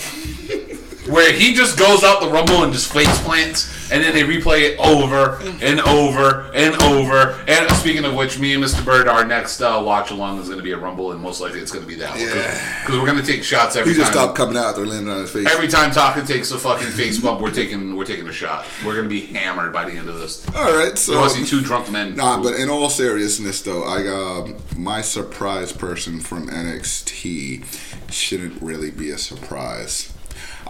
Where 1.11 1.33
he 1.33 1.55
just 1.55 1.79
goes 1.79 2.05
out 2.05 2.21
the 2.21 2.29
rumble 2.29 2.63
and 2.63 2.73
just 2.73 2.93
face 2.93 3.21
plants, 3.23 3.91
and 3.91 4.03
then 4.03 4.15
they 4.15 4.23
replay 4.23 4.63
it 4.63 4.79
over 4.79 5.41
and 5.61 5.81
over 5.81 6.51
and 6.55 6.81
over. 6.83 7.43
And 7.49 7.71
speaking 7.73 8.05
of 8.05 8.15
which, 8.15 8.39
me 8.39 8.55
and 8.55 8.63
Mr. 8.63 8.85
Bird, 8.85 9.09
our 9.09 9.25
next 9.25 9.61
uh, 9.61 9.83
watch 9.85 10.11
along 10.11 10.41
is 10.41 10.47
going 10.47 10.59
to 10.59 10.65
be 10.65 10.73
a 10.73 10.79
rumble, 10.79 11.13
and 11.13 11.21
most 11.21 11.41
likely 11.41 11.61
it's 11.61 11.73
going 11.73 11.85
to 11.85 11.89
be 11.89 11.97
that 11.97 12.11
one. 12.11 12.21
Yeah. 12.21 12.81
Because 12.81 12.99
we're 12.99 13.07
going 13.07 13.23
to 13.23 13.27
take 13.27 13.43
shots 13.43 13.77
every 13.77 13.93
time. 13.93 13.95
He 13.95 14.01
just 14.01 14.13
time. 14.13 14.23
stopped 14.25 14.37
coming 14.37 14.57
out. 14.57 14.77
They're 14.77 14.87
landing 14.87 15.13
on 15.13 15.23
his 15.23 15.31
face. 15.31 15.49
Every 15.49 15.69
time 15.69 15.91
Taka 15.91 16.25
takes 16.25 16.51
a 16.53 16.59
fucking 16.59 16.89
face 16.89 17.19
bump, 17.19 17.41
we're 17.41 17.51
taking 17.51 17.97
we're 17.97 18.05
taking 18.05 18.29
a 18.29 18.33
shot. 18.33 18.65
We're 18.85 18.97
gonna 18.97 19.09
be 19.09 19.27
hammered 19.27 19.73
by 19.73 19.85
the 19.85 19.97
end 19.97 20.09
of 20.09 20.19
this. 20.19 20.47
All 20.55 20.77
right, 20.77 20.97
so 20.97 21.23
to 21.23 21.31
see 21.31 21.45
two 21.45 21.61
drunk 21.61 21.91
men? 21.91 22.17
Nah, 22.17 22.43
but 22.43 22.55
in 22.55 22.69
all 22.69 22.89
seriousness, 22.89 23.63
though, 23.63 23.83
I 23.83 24.07
um, 24.07 24.57
my 24.77 25.01
surprise 25.01 25.73
person 25.73 26.21
from 26.21 26.49
NXT 26.49 28.13
shouldn't 28.13 28.61
really 28.63 28.91
be 28.91 29.11
a 29.11 29.19
surprise. 29.19 30.10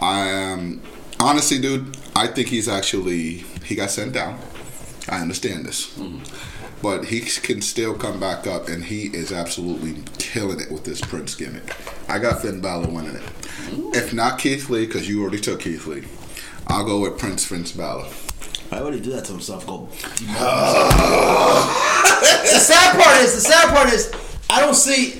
I 0.01 0.51
um, 0.51 0.81
honestly, 1.19 1.59
dude, 1.59 1.95
I 2.15 2.27
think 2.27 2.47
he's 2.47 2.67
actually 2.67 3.45
he 3.65 3.75
got 3.75 3.91
sent 3.91 4.13
down. 4.13 4.39
I 5.07 5.19
understand 5.19 5.65
this, 5.65 5.97
but 6.81 7.05
he 7.05 7.21
can 7.21 7.61
still 7.61 7.95
come 7.95 8.19
back 8.19 8.47
up, 8.47 8.67
and 8.67 8.83
he 8.83 9.05
is 9.07 9.31
absolutely 9.31 10.03
killing 10.17 10.59
it 10.59 10.71
with 10.71 10.83
this 10.85 11.01
Prince 11.01 11.35
gimmick. 11.35 11.75
I 12.07 12.19
got 12.19 12.41
Finn 12.41 12.61
Balor 12.61 12.87
winning 12.87 13.15
it. 13.15 13.23
If 13.95 14.13
not 14.13 14.39
Keith 14.39 14.69
Lee, 14.69 14.85
because 14.85 15.07
you 15.09 15.21
already 15.21 15.39
took 15.39 15.61
Keith 15.61 15.87
Lee, 15.87 16.03
I'll 16.67 16.85
go 16.85 16.99
with 17.01 17.17
Prince 17.17 17.47
Prince 17.47 17.71
Balor. 17.71 18.05
Why 18.69 18.81
would 18.81 18.93
he 18.93 18.99
do 19.01 19.11
that 19.11 19.25
to 19.25 19.33
himself? 19.33 19.67
Go. 19.67 19.89
the 19.91 20.27
sad 22.59 23.01
part 23.01 23.21
is, 23.21 23.35
the 23.35 23.41
sad 23.41 23.75
part 23.75 23.91
is, 23.91 24.11
I 24.49 24.61
don't 24.61 24.75
see. 24.75 25.19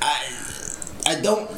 I, 0.00 0.22
I 1.06 1.20
don't 1.20 1.50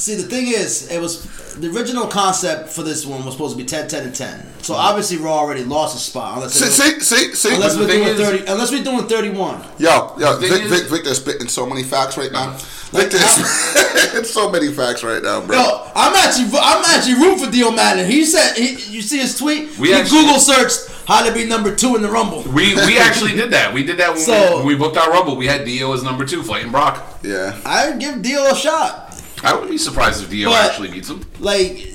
see. 0.00 0.14
The 0.16 0.22
thing 0.28 0.46
is, 0.48 0.90
it 0.90 1.00
was 1.00 1.22
the 1.56 1.68
original 1.70 2.06
concept 2.06 2.70
for 2.70 2.82
this 2.82 3.04
one 3.06 3.24
was 3.24 3.34
supposed 3.34 3.56
to 3.56 3.62
be 3.62 3.66
10, 3.68 3.88
10, 3.88 4.04
and 4.04 4.14
ten. 4.14 4.46
So 4.62 4.74
obviously, 4.74 5.16
Raw 5.18 5.38
already 5.38 5.64
lost 5.64 5.96
a 5.96 6.00
spot 6.00 6.34
unless 6.36 6.54
See, 6.54 6.66
it- 6.66 7.00
see, 7.00 7.00
see, 7.00 7.34
see. 7.34 7.54
unless 7.54 7.74
the 7.74 7.80
we're 7.80 7.86
thing 7.88 8.04
doing 8.04 8.14
is- 8.14 8.20
thirty. 8.20 8.44
Unless 8.46 8.70
we're 8.72 8.84
doing 8.84 9.06
thirty-one. 9.06 9.64
Yo, 9.78 10.14
yo, 10.18 10.36
Vic, 10.38 10.62
Vic, 10.64 10.88
Victor's 10.88 11.18
spitting 11.18 11.48
so 11.48 11.66
many 11.66 11.82
facts 11.82 12.16
right 12.16 12.32
now. 12.32 12.56
Victor's 12.92 13.20
spitting 13.24 14.24
so 14.24 14.50
many 14.50 14.72
facts 14.72 15.02
right 15.04 15.22
now, 15.22 15.40
bro. 15.46 15.56
Yo, 15.56 15.90
I'm 15.94 16.14
actually, 16.16 16.48
I'm 16.60 16.84
actually 16.84 17.14
rooting 17.14 17.44
for 17.44 17.50
Dio 17.50 17.70
Maddin. 17.70 18.06
He 18.10 18.24
said, 18.24 18.56
he, 18.56 18.70
you 18.92 19.00
see 19.02 19.18
his 19.18 19.38
tweet? 19.38 19.78
We 19.78 19.88
he 19.88 19.94
actually- 19.94 20.22
Google 20.22 20.40
searched 20.40 20.88
how 21.06 21.24
to 21.26 21.32
be 21.32 21.44
number 21.44 21.74
two 21.74 21.94
in 21.96 22.02
the 22.02 22.10
Rumble. 22.10 22.42
we 22.42 22.74
we 22.86 22.98
actually 22.98 23.32
did 23.32 23.50
that. 23.52 23.72
We 23.74 23.84
did 23.84 23.98
that 23.98 24.10
when, 24.10 24.18
So- 24.20 24.50
we, 24.50 24.56
when 24.58 24.66
we 24.66 24.74
booked 24.76 24.96
our 24.96 25.10
rumble. 25.10 25.36
We 25.36 25.46
had 25.46 25.64
Dio 25.64 25.92
as 25.92 26.02
number 26.02 26.24
two 26.24 26.42
fighting 26.42 26.70
Brock. 26.72 27.18
Yeah. 27.22 27.58
I 27.64 27.92
give 27.96 28.22
Dio 28.22 28.44
a 28.50 28.54
shot. 28.56 29.09
I 29.42 29.52
wouldn't 29.52 29.70
be 29.70 29.78
surprised 29.78 30.22
if 30.22 30.28
Dio 30.30 30.50
But- 30.50 30.70
actually 30.70 30.90
beats 30.90 31.08
him. 31.08 31.24
Like, 31.38 31.86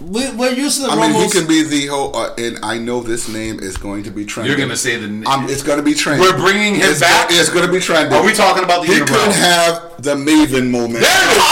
we, 0.00 0.30
we're 0.32 0.52
used 0.52 0.80
to 0.80 0.86
the 0.88 0.92
I 0.92 0.96
mean, 0.96 1.12
he 1.22 1.28
can 1.30 1.46
be 1.46 1.62
the 1.62 1.86
whole, 1.86 2.16
uh, 2.16 2.34
and 2.36 2.58
I 2.64 2.78
know 2.78 3.02
this 3.02 3.28
name 3.28 3.60
is 3.60 3.76
going 3.76 4.02
to 4.04 4.10
be 4.10 4.24
trending. 4.24 4.50
You're 4.50 4.58
gonna 4.60 4.76
say 4.76 4.96
the. 4.96 5.06
Um, 5.30 5.46
it's 5.48 5.62
going 5.62 5.78
to 5.78 5.84
be 5.84 5.94
trending. 5.94 6.26
We're 6.26 6.36
bringing 6.36 6.74
him 6.74 6.90
it's 6.90 6.98
back? 7.00 7.28
It's 7.30 7.48
going 7.50 7.66
to 7.66 7.72
be 7.72 7.78
trending. 7.78 8.12
Are 8.12 8.24
we 8.24 8.32
talking 8.32 8.64
about 8.64 8.84
the 8.84 8.92
He 8.92 8.98
unibrow? 9.00 9.06
could 9.26 9.32
have 9.36 10.02
the 10.02 10.16
Maven 10.16 10.70
moment. 10.70 11.04
there 11.04 11.12
it 11.12 11.36
is. 11.36 11.42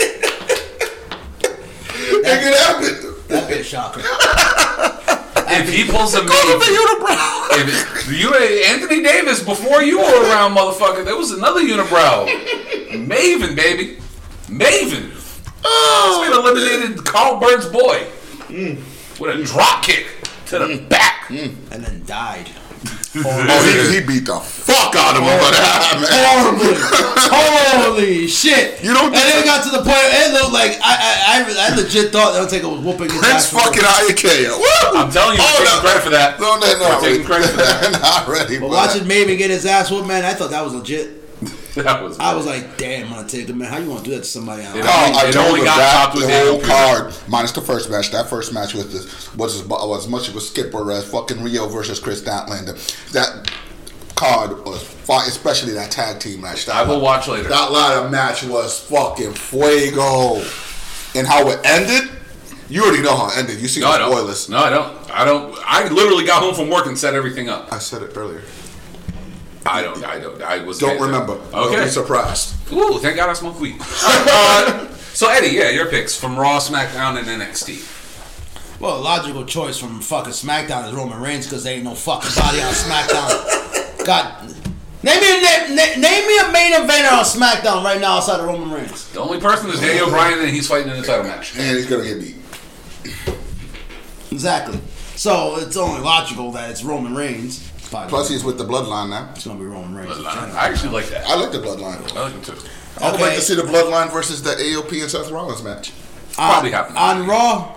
It 2.26 2.42
could 2.42 2.54
happen. 2.54 3.14
That'd 3.28 3.48
be 3.48 3.54
a 3.60 3.64
shocker. 3.64 4.00
If 5.60 5.72
he 5.72 5.84
pulls 5.84 6.14
a 6.14 6.20
Maven, 6.20 6.60
if 7.52 8.08
it, 8.08 8.18
you 8.18 8.34
Anthony 8.66 9.02
Davis 9.02 9.42
before 9.42 9.82
you 9.82 9.98
were 9.98 10.28
around, 10.28 10.56
motherfucker, 10.56 11.04
there 11.04 11.16
was 11.16 11.30
another 11.30 11.60
unibrow, 11.60 12.26
Maven, 12.90 13.54
baby, 13.54 13.98
Maven. 14.48 15.10
Oh, 15.64 16.20
this 16.20 16.30
man 16.30 16.78
eliminated 16.78 17.04
Carl 17.04 17.40
Bird's 17.40 17.66
boy. 17.66 18.06
Mm. 18.48 18.78
With 19.18 19.40
a 19.40 19.44
drop 19.44 19.82
kick 19.84 20.06
to 20.46 20.58
the 20.58 20.64
mm. 20.66 20.88
back. 20.88 21.28
Mm. 21.28 21.56
and 21.72 21.82
then 21.84 22.04
died. 22.04 22.50
Oh, 23.16 23.62
he, 23.62 23.94
he 23.94 24.00
beat 24.02 24.26
the 24.26 24.40
fuck 24.40 24.94
out 24.98 25.14
of 25.14 25.22
him. 25.22 25.38
But, 25.38 25.54
man. 26.02 26.10
Horribly. 26.10 26.74
Holy 27.30 28.26
shit. 28.26 28.82
You 28.82 28.92
don't 28.92 29.14
And 29.14 29.14
then 29.14 29.42
it 29.42 29.46
got 29.46 29.62
to 29.64 29.70
the 29.70 29.86
point, 29.86 30.02
it 30.02 30.32
looked 30.34 30.52
like, 30.52 30.78
I 30.82 30.94
I, 30.98 31.46
I, 31.46 31.70
I 31.70 31.76
legit 31.76 32.10
thought 32.10 32.32
that 32.32 32.42
Undertaker 32.42 32.68
was 32.68 32.80
whooping 32.80 33.10
his 33.10 33.18
Prince 33.18 33.46
ass. 33.46 33.54
fucking 33.54 33.82
Iaukea. 33.82 34.58
Woo! 34.58 34.98
I'm 34.98 35.10
telling 35.10 35.38
you, 35.38 35.42
we're 35.42 35.54
oh, 35.54 35.62
taking 35.62 35.80
credit 35.80 36.02
for 36.02 36.10
that. 36.10 36.40
No, 36.40 36.58
no, 36.58 36.66
no. 36.78 36.88
We're 36.90 37.06
taking 37.06 37.24
credit 37.26 37.50
for 37.50 37.62
that. 37.62 37.92
not 38.02 38.26
ready. 38.26 38.58
But 38.58 38.66
for 38.66 38.74
watching. 38.74 39.04
Maven 39.04 39.38
get 39.38 39.50
his 39.50 39.64
ass 39.66 39.90
whooped, 39.90 40.08
man, 40.08 40.24
I 40.24 40.34
thought 40.34 40.50
that 40.50 40.64
was 40.64 40.74
legit. 40.74 41.23
That 41.82 42.02
was. 42.02 42.18
I 42.18 42.34
was 42.34 42.46
like, 42.46 42.76
damn, 42.76 43.12
Undertaker, 43.12 43.52
man, 43.54 43.68
how 43.68 43.78
you 43.78 43.90
want 43.90 44.04
to 44.04 44.10
do 44.10 44.16
that 44.16 44.22
to 44.22 44.28
somebody 44.28 44.62
else? 44.62 44.76
Yeah. 44.76 44.82
Oh, 44.86 45.12
I 45.24 45.28
It 45.28 45.32
told 45.32 45.46
only 45.48 45.60
got 45.64 45.76
that 45.76 46.04
topped 46.04 46.14
with 46.16 46.26
the 46.28 46.38
whole 46.38 46.60
Bryan. 46.60 47.10
card, 47.10 47.14
minus 47.28 47.52
the 47.52 47.60
first 47.62 47.90
match. 47.90 48.10
That 48.12 48.28
first 48.30 48.52
match 48.52 48.74
was 48.74 48.92
the, 48.92 49.36
was 49.36 49.60
as, 49.60 49.66
was 49.68 50.04
as 50.04 50.10
much 50.10 50.28
of 50.28 50.36
a 50.36 50.40
skipper 50.40 50.90
as 50.92 51.10
fucking 51.10 51.38
Riho 51.38 51.70
versus 51.72 51.98
Kris 51.98 52.22
Statlander. 52.22 52.74
That 53.12 53.50
card 54.14 54.64
was 54.64 54.82
fine, 54.84 55.26
especially 55.28 55.72
that 55.72 55.90
tag 55.90 56.20
team 56.20 56.42
match. 56.42 56.66
That 56.66 56.76
I 56.76 56.88
will 56.88 57.00
watch 57.00 57.26
later. 57.26 57.48
That 57.48 57.72
ladder 57.72 58.08
match 58.08 58.44
was 58.44 58.78
fucking 58.80 59.32
fuego, 59.34 60.44
and 61.16 61.26
how 61.26 61.48
it 61.50 61.60
ended. 61.64 62.10
You 62.68 62.82
already 62.84 63.02
know 63.02 63.16
how 63.16 63.28
it 63.30 63.36
ended. 63.38 63.60
You 63.60 63.68
see 63.68 63.80
No, 63.80 63.88
I 63.88 63.92
the 63.92 63.98
don't. 64.04 64.12
spoilers. 64.12 64.48
No, 64.48 64.58
I 64.58 64.70
don't. 64.70 65.10
I 65.10 65.24
don't. 65.24 65.58
I 65.66 65.88
literally 65.88 66.24
got 66.24 66.42
home 66.42 66.54
from 66.54 66.70
work 66.70 66.86
and 66.86 66.96
set 66.96 67.14
everything 67.14 67.48
up. 67.48 67.72
I 67.72 67.78
said 67.78 68.02
it 68.02 68.16
earlier. 68.16 68.42
I 69.66 69.82
don't. 69.82 70.04
I 70.04 70.18
don't. 70.20 70.42
I 70.42 70.62
was. 70.64 70.78
Don't 70.78 71.00
remember. 71.00 71.36
Don't 71.50 71.72
Okay. 71.72 71.84
be 71.84 71.90
surprised. 71.90 72.54
Ooh, 72.72 72.98
thank 72.98 73.16
God 73.16 73.30
I 73.30 73.32
smoke 73.32 73.58
weed. 73.60 73.76
uh, 73.80 74.88
so 75.14 75.28
Eddie, 75.30 75.56
yeah, 75.56 75.70
your 75.70 75.86
picks 75.86 76.14
from 76.18 76.36
Raw, 76.38 76.58
SmackDown, 76.58 77.16
and 77.18 77.26
NXT. 77.26 77.90
Well, 78.80 78.98
a 78.98 79.00
logical 79.00 79.44
choice 79.46 79.78
from 79.78 80.00
fucking 80.00 80.32
SmackDown 80.32 80.88
is 80.88 80.94
Roman 80.94 81.20
Reigns 81.20 81.46
because 81.46 81.64
there 81.64 81.74
ain't 81.74 81.84
no 81.84 81.94
fucking 81.94 82.30
body 82.36 82.60
on 82.60 82.72
SmackDown. 82.74 84.04
God, 84.04 84.42
name 85.02 85.20
me 85.20 85.38
a 85.38 85.40
name, 85.40 85.76
na- 85.76 86.08
name 86.08 86.26
me 86.26 86.38
a 86.40 86.52
main 86.52 86.72
eventer 86.72 87.12
on 87.12 87.24
SmackDown 87.24 87.82
right 87.84 88.00
now 88.00 88.16
outside 88.16 88.40
of 88.40 88.46
Roman 88.46 88.70
Reigns. 88.70 89.10
The 89.12 89.20
only 89.20 89.40
person 89.40 89.70
is 89.70 89.80
Daniel 89.80 90.08
Bryan, 90.10 90.40
and 90.40 90.50
he's 90.50 90.66
fighting 90.68 90.90
in 90.92 91.00
the 91.00 91.06
title 91.06 91.24
match. 91.24 91.56
And 91.56 91.76
he's 91.76 91.86
gonna 91.86 92.04
get 92.04 92.20
beat. 92.20 92.36
Exactly. 94.30 94.78
So 95.16 95.56
it's 95.58 95.76
only 95.76 96.00
logical 96.00 96.50
that 96.52 96.70
it's 96.70 96.82
Roman 96.82 97.14
Reigns. 97.14 97.70
By 97.90 98.04
the 98.04 98.08
Plus, 98.10 98.28
way. 98.28 98.34
he's 98.34 98.44
with 98.44 98.58
the 98.58 98.64
bloodline 98.64 99.10
now. 99.10 99.30
it's 99.34 99.46
gonna 99.46 99.58
be 99.58 99.66
Roman 99.66 99.94
Reigns. 99.94 100.24
I 100.26 100.68
actually 100.68 100.90
like 100.92 101.06
that. 101.08 101.26
I 101.28 101.34
like 101.36 101.52
the 101.52 101.58
bloodline. 101.58 102.16
I 102.16 102.20
like 102.22 102.32
him 102.32 102.42
too. 102.42 102.52
I 103.00 103.06
would 103.10 103.14
Okay. 103.14 103.22
like 103.24 103.34
to 103.36 103.40
see 103.42 103.54
the 103.54 103.62
bloodline 103.62 104.12
versus 104.12 104.42
the 104.42 104.50
AOP 104.50 105.00
and 105.02 105.10
Seth 105.10 105.30
Rollins 105.30 105.62
match. 105.62 105.92
Probably 106.34 106.72
on, 106.74 106.84
happening. 106.94 106.98
on 106.98 107.26
Raw. 107.26 107.74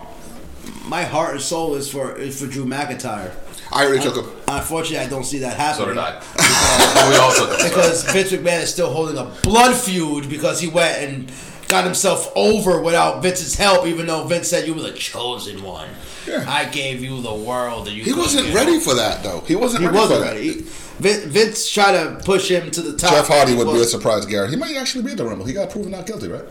My 0.85 1.03
heart 1.03 1.33
and 1.33 1.41
soul 1.41 1.75
is 1.75 1.89
for 1.91 2.15
is 2.17 2.39
for 2.39 2.47
Drew 2.47 2.65
McIntyre. 2.65 3.31
I 3.71 3.85
already 3.85 4.01
took 4.01 4.15
him. 4.15 4.31
Unfortunately, 4.47 5.05
I 5.05 5.09
don't 5.09 5.25
see 5.25 5.39
that 5.39 5.57
happening. 5.57 5.87
So 5.89 5.93
did 5.93 5.97
I. 5.97 7.09
we 7.09 7.15
all 7.17 7.33
took 7.33 7.59
him. 7.59 7.67
because 7.69 8.03
Vince 8.11 8.31
McMahon 8.31 8.61
is 8.63 8.71
still 8.71 8.91
holding 8.91 9.17
a 9.17 9.25
blood 9.43 9.75
feud 9.75 10.29
because 10.29 10.61
he 10.61 10.69
went 10.69 10.97
and 10.97 11.31
got 11.67 11.83
himself 11.83 12.31
over 12.35 12.81
without 12.81 13.21
Vince's 13.21 13.55
help, 13.55 13.85
even 13.85 14.07
though 14.07 14.23
Vince 14.25 14.47
said 14.47 14.67
you 14.67 14.73
were 14.73 14.81
the 14.81 14.93
chosen 14.93 15.63
one. 15.63 15.89
Yeah. 16.27 16.45
I 16.47 16.65
gave 16.65 17.01
you 17.03 17.21
the 17.21 17.33
world, 17.33 17.87
and 17.87 17.95
you. 17.95 18.03
He 18.03 18.13
wasn't 18.13 18.47
get 18.47 18.55
ready 18.55 18.73
it." 18.73 18.83
for 18.83 18.93
that 18.95 19.23
though. 19.23 19.41
He 19.47 19.55
wasn't. 19.55 19.81
He 19.81 19.87
ready 19.87 19.97
wasn't 19.99 20.19
for 20.19 20.25
ready. 20.25 20.53
He- 20.53 20.65
Vince 20.99 21.69
tried 21.69 21.91
to 21.91 22.19
push 22.25 22.49
him 22.49 22.71
to 22.71 22.81
the 22.81 22.97
top. 22.97 23.11
Jeff 23.11 23.27
Hardy 23.27 23.53
would 23.53 23.67
be 23.71 23.79
a 23.79 23.83
surprise, 23.83 24.25
Garrett. 24.25 24.49
He 24.49 24.55
might 24.55 24.75
actually 24.75 25.03
be 25.03 25.11
at 25.11 25.17
the 25.17 25.25
Rumble. 25.25 25.45
He 25.45 25.53
got 25.53 25.69
proven 25.69 25.91
not 25.91 26.07
guilty, 26.07 26.27
right? 26.27 26.43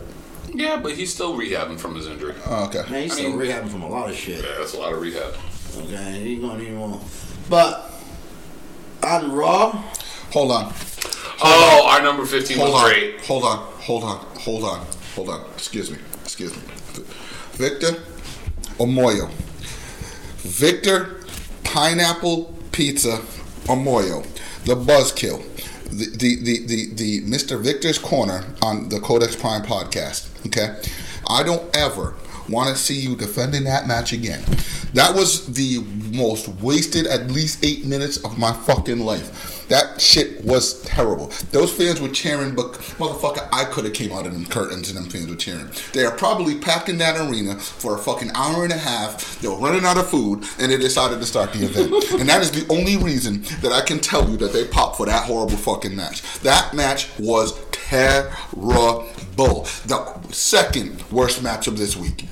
Yeah, 0.53 0.79
but 0.81 0.93
he's 0.93 1.13
still 1.13 1.37
rehabbing 1.37 1.77
from 1.77 1.95
his 1.95 2.07
injury. 2.07 2.33
Oh, 2.47 2.65
okay. 2.65 2.89
Man, 2.89 3.03
he's 3.03 3.11
I 3.11 3.15
still 3.15 3.29
mean- 3.35 3.39
rehabbing 3.49 3.69
from 3.69 3.81
a 3.81 3.89
lot 3.89 4.09
of 4.09 4.15
shit. 4.15 4.43
Yeah, 4.43 4.51
that's 4.57 4.73
a 4.73 4.79
lot 4.79 4.93
of 4.93 5.01
rehab. 5.01 5.33
Okay, 5.77 6.23
he's 6.23 6.39
gonna 6.39 6.59
need 6.63 6.71
more. 6.73 6.99
But 7.49 7.91
on 9.03 9.31
Raw, 9.33 9.83
Hold 10.31 10.51
on. 10.51 10.73
Oh, 11.43 11.85
our 11.87 12.01
number 12.01 12.25
15 12.25 12.57
Hold 12.57 12.71
was 12.71 12.81
on. 12.83 12.89
great. 12.89 13.21
Hold 13.25 13.43
on. 13.43 13.57
Hold 13.81 14.03
on. 14.03 14.17
Hold 14.39 14.63
on. 14.63 14.85
Hold 15.17 15.29
on. 15.29 15.41
Excuse 15.55 15.89
me. 15.89 15.97
Excuse 16.23 16.55
me. 16.55 16.61
Victor 17.53 18.03
Omoyo. 18.77 19.27
Victor 20.43 21.21
Pineapple 21.63 22.53
Pizza 22.71 23.17
Omoyo. 23.63 24.23
The 24.65 24.75
Buzzkill. 24.75 25.43
the 25.89 26.05
the 26.17 26.35
the 26.43 26.65
the, 26.67 26.93
the 26.93 27.21
Mr. 27.21 27.59
Victor's 27.59 27.97
Corner 27.97 28.43
on 28.61 28.89
the 28.89 28.99
Codex 28.99 29.35
Prime 29.35 29.63
podcast. 29.63 30.29
Okay, 30.45 30.79
I 31.27 31.41
don't 31.41 31.75
ever 31.75 32.13
want 32.47 32.69
to 32.69 32.75
see 32.75 32.99
you 32.99 33.15
defending 33.15 33.63
that 33.63 33.87
match 33.87 34.13
again. 34.13 34.43
That 34.93 35.15
was 35.15 35.47
the 35.51 35.79
most 36.15 36.47
wasted 36.61 37.07
at 37.07 37.31
least 37.31 37.65
eight 37.65 37.85
minutes 37.85 38.17
of 38.17 38.37
my 38.37 38.53
fucking 38.53 38.99
life. 38.99 39.56
That 39.69 39.99
shit 39.99 40.43
was 40.45 40.81
terrible. 40.83 41.27
Those 41.51 41.71
fans 41.71 41.99
were 41.99 42.07
cheering, 42.09 42.55
but 42.55 42.73
motherfucker, 42.97 43.47
I 43.51 43.65
could 43.65 43.85
have 43.85 43.93
came 43.93 44.11
out 44.13 44.25
of 44.25 44.33
them 44.33 44.45
curtains 44.45 44.89
and 44.89 44.97
them 44.97 45.09
fans 45.09 45.29
were 45.29 45.35
cheering. 45.35 45.69
They 45.93 46.05
are 46.05 46.15
probably 46.15 46.57
packed 46.57 46.89
in 46.89 46.97
that 46.99 47.19
arena 47.19 47.55
for 47.55 47.95
a 47.95 47.99
fucking 47.99 48.31
hour 48.33 48.63
and 48.63 48.71
a 48.71 48.77
half. 48.77 49.39
They 49.41 49.47
were 49.47 49.57
running 49.57 49.83
out 49.83 49.97
of 49.97 50.09
food, 50.09 50.43
and 50.59 50.71
they 50.71 50.77
decided 50.77 51.19
to 51.19 51.25
start 51.25 51.51
the 51.53 51.65
event. 51.65 52.11
and 52.19 52.29
that 52.29 52.41
is 52.41 52.51
the 52.51 52.71
only 52.73 52.97
reason 52.97 53.41
that 53.61 53.71
I 53.71 53.81
can 53.81 53.99
tell 53.99 54.29
you 54.29 54.37
that 54.37 54.53
they 54.53 54.65
popped 54.65 54.97
for 54.97 55.05
that 55.05 55.25
horrible 55.25 55.57
fucking 55.57 55.95
match. 55.95 56.21
That 56.39 56.73
match 56.73 57.09
was 57.19 57.59
terrible. 57.71 59.05
The 59.85 60.19
second 60.31 61.03
worst 61.11 61.43
match 61.43 61.67
of 61.67 61.77
this 61.77 61.95
week. 61.95 62.25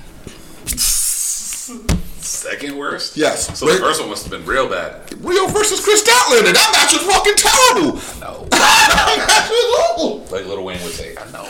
Second 2.26 2.76
worst. 2.76 3.16
Yes. 3.16 3.56
So 3.56 3.66
the 3.66 3.78
first 3.78 4.00
one 4.00 4.10
must 4.10 4.24
have 4.24 4.32
been 4.32 4.44
real 4.44 4.68
bad. 4.68 5.06
Riho 5.10 5.48
versus 5.52 5.82
Kris 5.84 6.02
Statlander. 6.02 6.52
That 6.52 6.70
match 6.74 6.92
was 6.92 7.02
fucking 7.02 7.36
terrible. 7.36 7.92
No. 8.20 8.48
that 8.50 9.24
match 9.28 9.48
was 9.48 9.90
awful. 9.90 10.36
like 10.36 10.44
Little 10.46 10.64
Wayne 10.64 10.82
would 10.82 10.92
say, 10.92 11.16
I 11.16 11.30
know. 11.30 11.48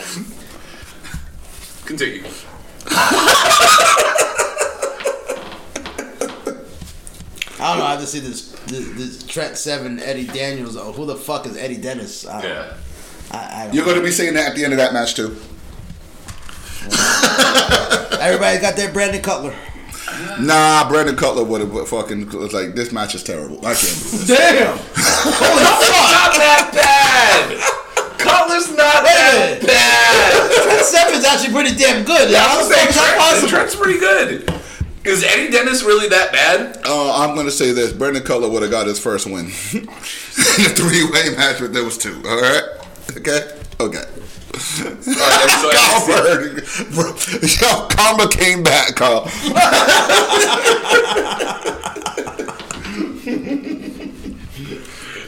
Continue. 1.85 2.23
I 7.59 7.69
don't 7.69 7.79
know. 7.79 7.85
I 7.85 7.91
have 7.91 8.01
to 8.01 8.05
see 8.05 8.19
this, 8.19 8.51
this, 8.67 8.87
this 8.93 9.23
Trent 9.23 9.57
Seven 9.57 9.99
Eddie 9.99 10.27
Daniels. 10.27 10.77
Oh, 10.77 10.91
who 10.91 11.07
the 11.07 11.15
fuck 11.15 11.47
is 11.47 11.57
Eddie 11.57 11.77
Dennis? 11.77 12.27
I 12.27 12.43
Yeah. 12.43 12.73
I, 13.31 13.37
I 13.37 13.71
You're 13.73 13.83
going 13.83 13.97
to 13.97 14.03
be 14.03 14.11
saying 14.11 14.35
that 14.35 14.51
at 14.51 14.55
the 14.55 14.63
end 14.63 14.73
of 14.73 14.77
that 14.77 14.93
match 14.93 15.15
too. 15.15 15.35
Everybody 18.21 18.59
got 18.59 18.75
their 18.75 18.91
Brandon 18.91 19.23
Cutler. 19.23 19.55
Nah, 20.39 20.87
Brandon 20.89 21.15
Cutler 21.15 21.43
would 21.43 21.61
have 21.61 21.87
fucking 21.87 22.29
was 22.29 22.53
like, 22.53 22.75
this 22.75 22.91
match 22.91 23.15
is 23.15 23.23
terrible. 23.23 23.57
I 23.65 23.73
can't 23.73 23.81
do 23.81 23.87
this. 23.87 24.27
Damn. 24.27 24.77
Not 24.77 26.33
that 26.37 26.71
bad! 26.73 27.73
Cutler's 28.17 28.69
not 28.75 29.03
that 29.03 29.59
minute. 29.61 29.67
bad! 29.67 30.63
Trent 30.63 30.85
Seven's 30.85 31.23
actually 31.25 31.53
pretty 31.53 31.75
damn 31.77 32.03
good. 32.03 32.31
Yeah, 32.31 32.45
I'm 32.47 32.65
saying 32.65 32.87
Trent. 32.91 33.49
Trent's 33.49 33.75
pretty 33.75 33.99
good. 33.99 34.49
Is 35.05 35.23
Eddie 35.23 35.51
Dennis 35.51 35.83
really 35.83 36.09
that 36.09 36.31
bad? 36.31 36.81
Uh, 36.85 37.21
I'm 37.21 37.35
going 37.35 37.45
to 37.45 37.51
say 37.51 37.71
this: 37.71 37.93
Brandon 37.93 38.23
Cutler 38.23 38.49
would 38.49 38.61
have 38.63 38.71
got 38.71 38.87
his 38.87 38.99
first 38.99 39.25
win 39.25 39.45
in 39.73 39.87
a 39.87 40.73
three-way 40.73 41.35
match 41.37 41.61
with 41.61 41.73
those 41.73 41.97
two. 41.97 42.21
All 42.25 42.41
right, 42.41 42.63
okay, 43.15 43.57
okay. 43.79 44.03
Alright, 44.57 45.03
so 45.03 45.69
Carl, 45.71 46.07
bro, 46.95 47.13
yo, 47.43 47.87
karma 47.89 48.27
came 48.27 48.63
back, 48.63 48.95
Carl. 48.95 49.19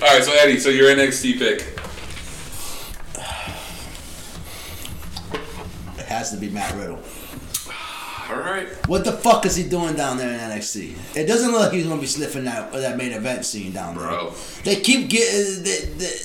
Alright, 0.01 0.23
so 0.23 0.31
Eddie, 0.33 0.59
so 0.59 0.69
your 0.69 0.89
NXT 0.89 1.37
pick. 1.37 1.59
It 5.99 6.05
has 6.07 6.31
to 6.31 6.37
be 6.37 6.49
Matt 6.49 6.73
Riddle. 6.73 6.99
Alright. 8.31 8.87
What 8.87 9.05
the 9.05 9.11
fuck 9.11 9.45
is 9.45 9.55
he 9.55 9.69
doing 9.69 9.95
down 9.95 10.17
there 10.17 10.33
in 10.33 10.39
NXT? 10.39 11.15
It 11.15 11.27
doesn't 11.27 11.51
look 11.51 11.61
like 11.61 11.73
he's 11.73 11.85
gonna 11.85 12.01
be 12.01 12.07
sniffing 12.07 12.45
that 12.45 12.71
that 12.71 12.97
main 12.97 13.11
event 13.11 13.45
scene 13.45 13.73
down 13.73 13.95
there. 13.95 14.07
Bro. 14.07 14.33
They 14.63 14.77
keep 14.77 15.07
getting 15.09 15.61
they, 15.63 15.81
they, 15.97 16.17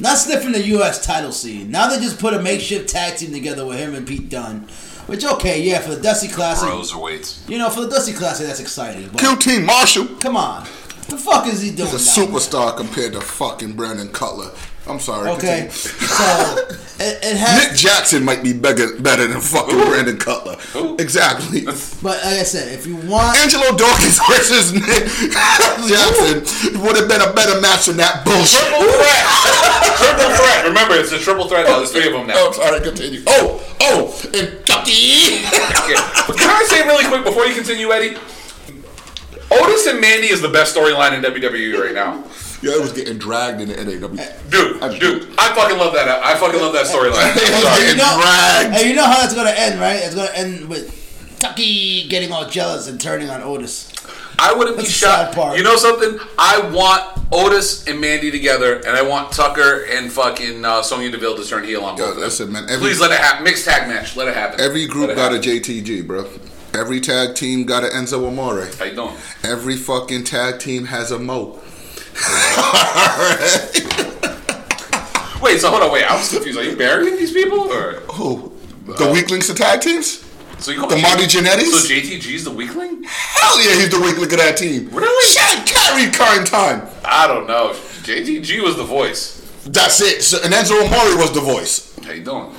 not 0.00 0.18
sniffing 0.18 0.52
the 0.52 0.62
U.S. 0.68 1.04
title 1.04 1.32
scene. 1.32 1.70
Now 1.70 1.88
they 1.88 1.98
just 1.98 2.18
put 2.18 2.34
a 2.34 2.40
makeshift 2.42 2.88
tag 2.88 3.16
team 3.18 3.32
together 3.32 3.64
with 3.66 3.78
him 3.78 3.94
and 3.94 4.06
Pete 4.06 4.28
Dunne. 4.28 4.66
Which 5.06 5.24
okay, 5.24 5.62
yeah, 5.62 5.78
for 5.80 5.94
the 5.94 6.00
Dusty 6.02 6.26
Classic, 6.28 6.68
Bros 6.68 6.94
weights. 6.94 7.44
you 7.48 7.58
know, 7.58 7.70
for 7.70 7.82
the 7.82 7.88
Dusty 7.88 8.12
Classic, 8.12 8.44
that's 8.46 8.58
exciting. 8.60 9.08
But 9.12 9.20
QT 9.20 9.64
Marshall. 9.64 10.06
come 10.18 10.36
on, 10.36 10.64
the 11.08 11.16
fuck 11.16 11.46
is 11.46 11.62
he 11.62 11.70
doing? 11.70 11.88
He's 11.90 12.16
a 12.16 12.20
down 12.20 12.32
there? 12.32 12.40
superstar 12.40 12.76
compared 12.76 13.12
to 13.12 13.20
fucking 13.20 13.74
Brandon 13.74 14.08
Cutler. 14.08 14.50
I'm 14.88 15.00
sorry. 15.00 15.30
Okay, 15.30 15.68
so 15.70 16.22
it, 17.02 17.18
it 17.22 17.36
has. 17.36 17.68
Nick 17.68 17.76
Jackson 17.76 18.24
might 18.24 18.42
be 18.42 18.52
better, 18.52 18.94
better 19.00 19.26
than 19.26 19.40
fucking 19.40 19.74
Brandon 19.74 20.16
Cutler. 20.16 20.56
Exactly. 20.98 21.66
But 22.06 22.22
like 22.22 22.38
I 22.38 22.46
said, 22.46 22.70
if 22.70 22.86
you 22.86 22.94
want, 22.94 23.36
Angelo 23.38 23.74
Dawkins 23.74 24.20
versus 24.30 24.72
Nick 24.72 25.10
Jackson 25.90 26.78
would 26.82 26.94
have 26.94 27.08
been 27.08 27.20
a 27.20 27.32
better 27.34 27.58
match 27.60 27.86
than 27.86 27.96
that 27.96 28.22
bullshit. 28.22 28.62
Triple 28.62 28.86
threat! 28.86 29.24
triple 29.98 30.30
threat! 30.38 30.64
Remember, 30.68 30.94
it's 30.94 31.10
a 31.10 31.18
triple 31.18 31.48
threat 31.48 31.66
now. 31.66 31.78
There's 31.78 31.90
three 31.90 32.06
of 32.06 32.12
them 32.12 32.28
now. 32.28 32.34
Oh, 32.36 32.52
sorry, 32.52 32.78
continue. 32.80 33.22
Oh, 33.26 33.58
oh, 33.80 34.14
and 34.38 34.62
Chucky. 34.64 35.42
Okay. 35.82 35.98
But 36.30 36.38
can 36.38 36.46
I 36.52 36.62
say 36.70 36.86
really 36.86 37.08
quick 37.10 37.24
before 37.24 37.46
you 37.46 37.54
continue, 37.54 37.90
Eddie? 37.90 38.16
Otis 39.50 39.86
and 39.86 40.00
Mandy 40.00 40.28
is 40.28 40.42
the 40.42 40.48
best 40.50 40.76
storyline 40.76 41.16
in 41.16 41.22
WWE 41.22 41.74
right 41.80 41.94
now. 41.94 42.22
Yeah, 42.62 42.72
it 42.74 42.80
was 42.80 42.92
getting 42.92 43.18
dragged 43.18 43.60
in 43.60 43.68
the 43.68 43.76
NAW. 43.76 44.08
Dude, 44.50 45.00
dude, 45.00 45.28
I 45.38 45.54
fucking 45.54 45.78
love 45.78 45.92
that. 45.94 46.08
I 46.24 46.36
fucking 46.36 46.60
love 46.60 46.72
that 46.72 46.86
storyline. 46.86 47.30
I'm 47.30 47.34
Hey, 47.80 47.90
you 47.90 47.96
know, 47.96 48.18
dragged. 48.20 48.74
hey, 48.74 48.88
you 48.90 48.96
know 48.96 49.04
how 49.04 49.20
that's 49.20 49.34
gonna 49.34 49.50
end, 49.50 49.80
right? 49.80 49.96
It's 49.96 50.14
gonna 50.14 50.30
end 50.34 50.68
with 50.68 51.36
Tucky 51.38 52.08
getting 52.08 52.32
all 52.32 52.48
jealous 52.48 52.88
and 52.88 53.00
turning 53.00 53.28
on 53.30 53.42
Otis. 53.42 53.92
I 54.38 54.52
wouldn't 54.52 54.76
be 54.76 54.82
That's 54.82 55.00
the 55.00 55.06
sad 55.06 55.34
shocked. 55.34 55.56
You 55.56 55.64
know 55.64 55.76
something? 55.76 56.18
I 56.38 56.60
want 56.70 57.18
Otis 57.32 57.86
and 57.88 58.00
Mandy 58.00 58.30
together, 58.30 58.76
and 58.76 58.88
I 58.88 59.00
want 59.02 59.32
Tucker 59.32 59.86
and 59.90 60.12
fucking 60.12 60.62
uh, 60.64 60.82
Sonya 60.82 61.10
Deville 61.10 61.36
to 61.36 61.44
turn 61.44 61.64
heel 61.64 61.82
on 61.84 61.96
Yo, 61.96 62.04
both 62.04 62.08
of 62.10 62.14
them. 62.16 62.24
listen, 62.24 62.52
man. 62.52 62.64
Every, 62.64 62.78
Please 62.88 63.00
let 63.00 63.10
it 63.12 63.18
happen. 63.18 63.44
Mixed 63.44 63.64
tag 63.64 63.88
match. 63.88 64.14
Let 64.16 64.28
it 64.28 64.34
happen. 64.34 64.60
every 64.60 64.86
group 64.86 65.08
Let 65.08 65.12
it 65.12 65.16
got 65.16 65.32
a. 65.34 65.38
JTG, 65.38 66.06
bro. 66.06 66.28
Every 66.74 67.00
tag 67.00 67.34
team 67.34 67.64
got 67.64 67.84
an 67.84 67.90
Enzo 67.90 68.26
Amore. 68.28 68.66
How 68.78 68.84
you 68.84 68.94
doing? 68.94 69.14
Every 69.42 69.76
fucking 69.76 70.24
tag 70.24 70.58
team 70.60 70.84
has 70.84 71.10
a 71.10 71.18
Mo. 71.18 71.58
Wait, 75.42 75.60
so 75.60 75.70
hold 75.70 75.82
on. 75.82 75.92
Wait, 75.92 76.04
I 76.04 76.16
was 76.16 76.32
confused. 76.32 76.58
Are 76.58 76.64
you 76.64 76.76
burying 76.76 77.16
these 77.16 77.32
people, 77.32 77.60
or 77.60 78.00
Who? 78.14 78.52
The 78.86 79.08
uh, 79.08 79.12
weaklings 79.12 79.46
to 79.48 79.54
tag 79.54 79.80
teams? 79.80 80.24
so 80.58 80.70
you 80.70 80.80
call 80.80 80.88
The 80.88 80.96
Marty 80.96 81.24
Jannettis? 81.24 81.66
So 81.66 81.86
JTG's 81.92 82.44
the 82.44 82.50
weakling? 82.50 83.04
Hell 83.06 83.60
yeah, 83.62 83.74
he's 83.74 83.90
the 83.90 84.00
weakling 84.00 84.32
of 84.32 84.38
that 84.38 84.56
team. 84.56 84.88
Really? 84.90 85.26
Shad 85.26 85.66
carried 85.66 86.14
current 86.14 86.46
time. 86.46 86.88
I 87.04 87.26
don't 87.26 87.46
know. 87.46 87.72
JTG 88.02 88.62
was 88.62 88.76
the 88.76 88.84
voice. 88.84 89.42
That's 89.66 90.00
it. 90.00 90.22
So, 90.22 90.38
and 90.42 90.54
Enzo 90.54 90.80
Amore 90.86 91.18
was 91.18 91.32
the 91.32 91.40
voice. 91.40 91.94
How 92.04 92.12
you 92.12 92.24
doing? 92.24 92.54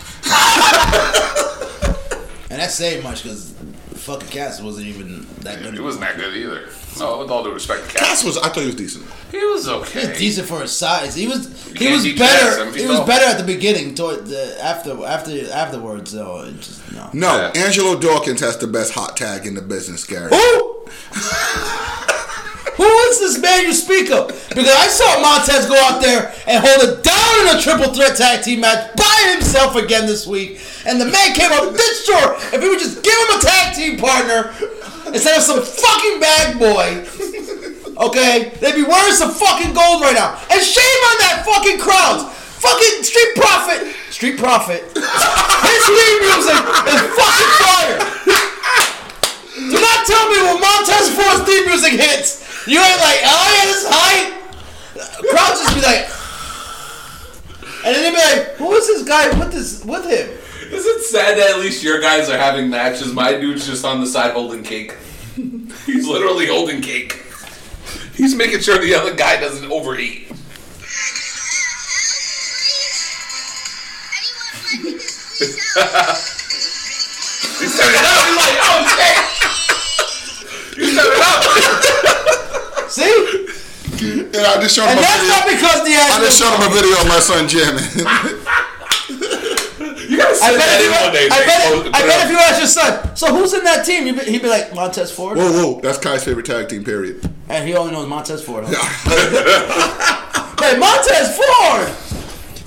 And 2.49 2.61
that's 2.61 2.75
saying 2.75 3.03
much 3.03 3.23
because 3.23 3.53
fucking 3.95 4.29
Cass 4.29 4.61
wasn't 4.61 4.87
even 4.87 5.27
that 5.41 5.61
good. 5.61 5.75
It 5.75 5.81
wasn't 5.81 6.05
that 6.05 6.17
good 6.17 6.35
either. 6.35 6.69
No, 6.99 7.19
with 7.19 7.29
all 7.31 7.43
due 7.43 7.51
respect 7.53 7.89
Cass, 7.89 7.99
Cass 7.99 8.23
was. 8.23 8.37
I 8.37 8.49
thought 8.49 8.61
he 8.61 8.65
was 8.67 8.75
decent. 8.75 9.05
he 9.31 9.37
was 9.37 9.65
He 9.65 9.71
was 9.71 9.87
okay. 9.95 10.17
decent 10.17 10.47
for 10.47 10.61
his 10.61 10.71
size. 10.71 11.15
He 11.15 11.27
was 11.27 11.47
he 11.73 11.91
was 11.91 12.03
better. 12.13 12.51
seven 12.51 12.73
He 12.73 12.85
was 12.87 12.99
better 13.01 13.25
at 13.25 13.37
the 13.37 13.43
beginning. 13.45 13.95
Toward 13.95 14.25
the 14.27 14.57
after 14.63 15.03
after 15.05 15.51
afterwards 15.51 16.11
though. 16.13 16.41
It 16.43 16.59
just 16.59 16.91
no. 16.93 17.09
No, 17.13 17.51
Yeah. 17.53 17.63
Angelo 17.65 17.99
Dawkins 17.99 18.39
has 18.41 18.57
the 18.57 18.67
best 18.67 18.93
hot 18.93 19.15
tag 19.17 19.45
in 19.45 19.53
the 19.55 19.61
business, 19.61 20.03
Gary. 20.03 20.29
Who? 20.33 20.85
Who 22.77 22.83
is 23.09 23.19
this 23.19 23.39
man 23.41 23.63
you 23.65 23.73
speak 23.73 24.11
of? 24.11 24.27
Because 24.49 24.67
I 24.69 24.85
saw 24.87 25.19
Montez 25.19 25.65
go 25.67 25.75
out 25.81 25.99
there 25.99 26.31
and 26.45 26.63
hold 26.63 26.87
it 26.87 27.03
down 27.03 27.47
in 27.49 27.57
a 27.57 27.61
triple 27.61 27.91
threat 27.91 28.15
tag 28.15 28.43
team 28.43 28.61
match 28.61 28.95
by 28.95 29.31
himself 29.33 29.75
again 29.75 30.05
this 30.05 30.27
week. 30.27 30.61
And 30.85 31.01
the 31.01 31.05
man 31.05 31.33
came 31.33 31.51
up 31.51 31.73
this 31.73 32.05
short. 32.05 32.37
If 32.53 32.61
he 32.61 32.69
would 32.69 32.77
just 32.77 33.01
give 33.03 33.13
him 33.13 33.39
a 33.39 33.41
tag 33.41 33.75
team 33.75 33.97
partner 33.97 34.53
instead 35.13 35.37
of 35.37 35.43
some 35.43 35.61
fucking 35.61 36.19
bag 36.19 36.59
boy, 36.59 37.05
okay, 38.07 38.51
they'd 38.59 38.75
be 38.75 38.83
wearing 38.83 39.13
some 39.13 39.31
fucking 39.31 39.73
gold 39.73 40.01
right 40.01 40.15
now. 40.15 40.35
And 40.51 40.61
shame 40.61 41.01
on 41.11 41.17
that 41.23 41.43
fucking 41.45 41.79
crowd. 41.79 42.31
Fucking 42.57 43.03
Street 43.05 43.35
Profit. 43.37 43.93
Street 44.09 44.37
Profit. 44.37 44.81
His 44.81 45.83
theme 45.85 46.19
music 46.25 46.57
is 46.89 47.01
fucking 47.13 47.51
fire. 47.61 48.01
Do 49.57 49.77
not 49.77 49.99
tell 50.09 50.25
me 50.29 50.37
when 50.41 50.57
Montez 50.61 51.13
Ford's 51.13 51.45
theme 51.45 51.65
music 51.69 51.93
hits, 51.93 52.65
you 52.65 52.81
ain't 52.81 53.01
like, 53.01 53.21
oh 53.25 53.47
yeah, 53.53 53.65
this 53.69 53.85
is 53.85 53.89
hype. 53.89 54.33
Crowd 55.29 55.53
just 55.53 55.75
be 55.75 55.81
like, 55.81 56.09
and 57.85 57.95
then 57.95 58.01
they 58.03 58.11
be 58.11 58.17
like, 58.17 58.57
who 58.57 58.73
is 58.73 58.87
this 58.87 59.03
guy 59.07 59.29
with 59.37 59.51
this 59.51 59.85
with 59.85 60.05
him? 60.09 60.29
Is 60.71 60.85
it 60.85 61.01
sad 61.03 61.37
that 61.37 61.51
at 61.51 61.59
least 61.59 61.83
your 61.83 61.99
guys 62.01 62.29
are 62.29 62.37
having 62.37 62.69
matches? 62.69 63.13
My 63.13 63.33
dude's 63.33 63.65
just 63.65 63.85
on 63.85 63.99
the 64.01 64.07
side 64.07 64.31
holding 64.33 64.63
cake. 64.63 64.95
He's 65.85 66.07
literally 66.07 66.47
holding 66.47 66.81
cake. 66.81 67.23
He's 68.15 68.35
making 68.35 68.59
sure 68.61 68.77
the 68.79 68.95
other 68.95 69.13
guy 69.15 69.39
doesn't 69.39 69.71
overeat. 69.71 70.27
He's 77.57 77.73
turning 77.77 78.05
up. 78.05 78.21
He's 78.27 78.37
like, 78.37 78.57
oh 78.61 78.79
shit. 78.93 79.17
He's 80.77 80.93
turning 80.95 81.21
up. 81.21 81.43
See? 82.89 83.13
And 83.97 84.45
I 84.45 84.61
just 84.61 84.75
showed 84.75 84.85
him 84.85 84.97
And 84.97 84.99
a 84.99 85.01
that's 85.01 85.21
video. 85.21 85.33
not 85.33 85.45
because 85.47 85.79
the 85.83 85.93
I 85.97 86.19
just 86.21 86.37
showed 86.37 86.53
him 86.53 86.61
a 86.69 86.73
video 86.73 86.95
of 87.01 87.07
my 87.07 87.19
son 87.19 87.47
jamming. 87.47 87.89
You 90.09 90.17
gotta 90.17 90.37
I 90.43 90.51
bet, 90.51 90.59
that 90.59 90.79
if 90.79 90.79
in 90.79 90.85
you, 90.85 91.05
one 91.05 91.13
day. 91.13 91.27
I, 91.31 91.45
bet, 91.45 91.61
Post- 91.83 91.95
I 91.95 92.07
bet 92.07 92.25
if 92.25 92.31
you 92.31 92.37
ask 92.37 92.57
your 92.59 92.67
son, 92.67 93.15
so 93.15 93.35
who's 93.35 93.53
in 93.53 93.63
that 93.63 93.85
team? 93.85 94.05
He'd 94.05 94.15
be, 94.19 94.31
he'd 94.31 94.41
be 94.41 94.49
like 94.49 94.73
Montez 94.73 95.11
Ford, 95.11 95.37
whoa, 95.37 95.51
whoa, 95.51 95.81
that's 95.81 95.97
Kai's 95.97 96.23
favorite 96.23 96.45
tag 96.45 96.69
team. 96.69 96.83
Period. 96.83 97.29
and 97.49 97.67
he 97.67 97.75
only 97.75 97.91
knows 97.91 98.07
Montez 98.07 98.43
Ford. 98.43 98.65
Huh? 98.67 98.73
hey, 100.59 100.77
Montez 100.79 101.35
Ford. 101.37 101.87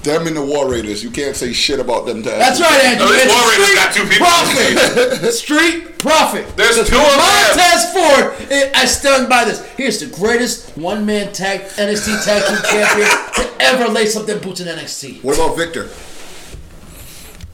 Them 0.02 0.26
and 0.26 0.34
the 0.34 0.40
War 0.44 0.70
Raiders. 0.70 1.04
You 1.04 1.10
can't 1.10 1.36
say 1.36 1.52
shit 1.52 1.78
about 1.78 2.06
them 2.06 2.22
tag. 2.22 2.38
That's 2.38 2.58
right, 2.58 2.84
Andrew. 2.84 3.06
Oh, 3.06 3.12
War 3.12 3.50
Raiders 3.52 3.74
got 3.74 3.92
two 3.94 4.04
people. 4.08 4.26
profit. 4.26 5.32
street 5.34 5.98
profit. 5.98 6.56
There's 6.56 6.76
two 6.76 6.80
of 6.82 6.88
them. 6.88 7.18
Montez 7.18 7.92
Ford. 7.92 8.50
eh, 8.50 8.72
I 8.74 8.86
stand 8.86 9.28
by 9.28 9.44
this. 9.44 9.60
He's 9.76 10.00
the 10.00 10.06
greatest 10.16 10.74
one-man 10.78 11.34
tag 11.34 11.60
NXT 11.76 12.24
tag 12.24 12.42
team 12.48 12.58
champion 12.70 13.08
to 13.34 13.62
ever 13.62 13.88
lace 13.92 14.16
up 14.16 14.24
them 14.24 14.40
boots 14.40 14.60
in 14.60 14.68
NXT. 14.68 15.22
What 15.22 15.34
about 15.36 15.54
Victor? 15.58 15.90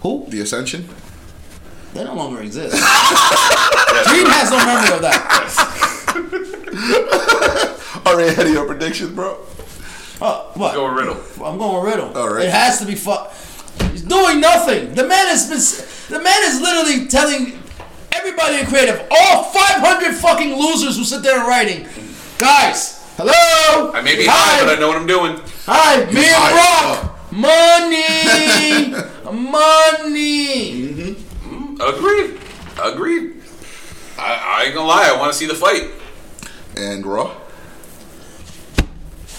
Who? 0.01 0.27
The 0.29 0.41
Ascension? 0.41 0.89
They 1.95 2.05
no 2.05 2.15
longer 2.15 2.43
exist. 2.43 2.73
Dream 2.77 4.27
has 4.27 4.51
no 4.51 4.59
memory 4.59 4.93
of 4.95 5.03
that. 5.03 5.23
Already 8.07 8.29
ahead 8.31 8.47
of 8.47 8.53
your 8.53 8.67
predictions, 8.67 9.11
bro. 9.11 9.39
Oh, 10.21 10.51
what? 10.55 10.75
Go 10.75 10.85
with 10.95 10.99
Riddle. 11.07 11.45
I'm 11.47 11.59
going 11.59 11.85
Riddle. 11.85 12.17
All 12.17 12.33
right. 12.35 12.45
It 12.47 12.51
has 12.53 12.79
to 12.81 12.87
be 12.87 12.95
fu- 12.95 13.17
He's 13.91 14.03
doing 14.03 14.41
nothing. 14.41 14.95
The 14.95 15.07
man 15.07 15.27
has 15.29 15.49
been. 15.49 15.61
The 16.19 16.23
man 16.23 16.43
is 16.45 16.61
literally 16.61 17.07
telling 17.09 17.59
everybody 18.13 18.59
in 18.61 18.67
creative, 18.67 19.07
all 19.11 19.45
500 19.45 20.15
fucking 20.15 20.55
losers 20.55 20.97
who 20.97 21.05
sit 21.05 21.23
there 21.23 21.39
and 21.39 21.49
writing, 21.49 21.87
guys, 22.39 23.03
hello. 23.17 23.91
I 23.93 24.01
may 24.03 24.17
be 24.17 24.25
Hi. 24.27 24.31
high, 24.61 24.65
but 24.65 24.77
I 24.77 24.81
know 24.81 24.89
what 24.89 24.97
I'm 24.97 25.07
doing. 25.07 25.41
Hi, 25.67 26.05
me 26.13 26.25
and 26.25 26.35
high. 26.37 26.53
Brock. 27.03 27.16
Money, 27.33 28.91
money. 29.33 31.17
Agreed. 31.81 32.41
Agreed. 32.83 33.43
I, 34.19 34.59
I 34.59 34.65
ain't 34.67 34.75
gonna 34.75 34.89
lie. 34.89 35.11
I 35.13 35.19
want 35.19 35.33
to 35.33 35.39
see 35.39 35.47
the 35.47 35.55
fight. 35.55 35.91
And 36.77 37.05
Raw? 37.05 37.35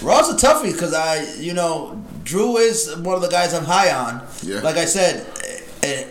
Raw's 0.02 0.30
a 0.30 0.36
toughie 0.36 0.72
because 0.72 0.94
I, 0.94 1.24
you 1.40 1.54
know, 1.54 2.04
Drew 2.24 2.58
is 2.58 2.96
one 2.98 3.16
of 3.16 3.22
the 3.22 3.30
guys 3.30 3.54
I'm 3.54 3.64
high 3.66 3.92
on. 3.92 4.26
Yeah. 4.44 4.60
Like 4.62 4.78
I 4.78 4.86
said, 4.86 5.26
eh, 5.44 5.62
eh, 5.84 6.08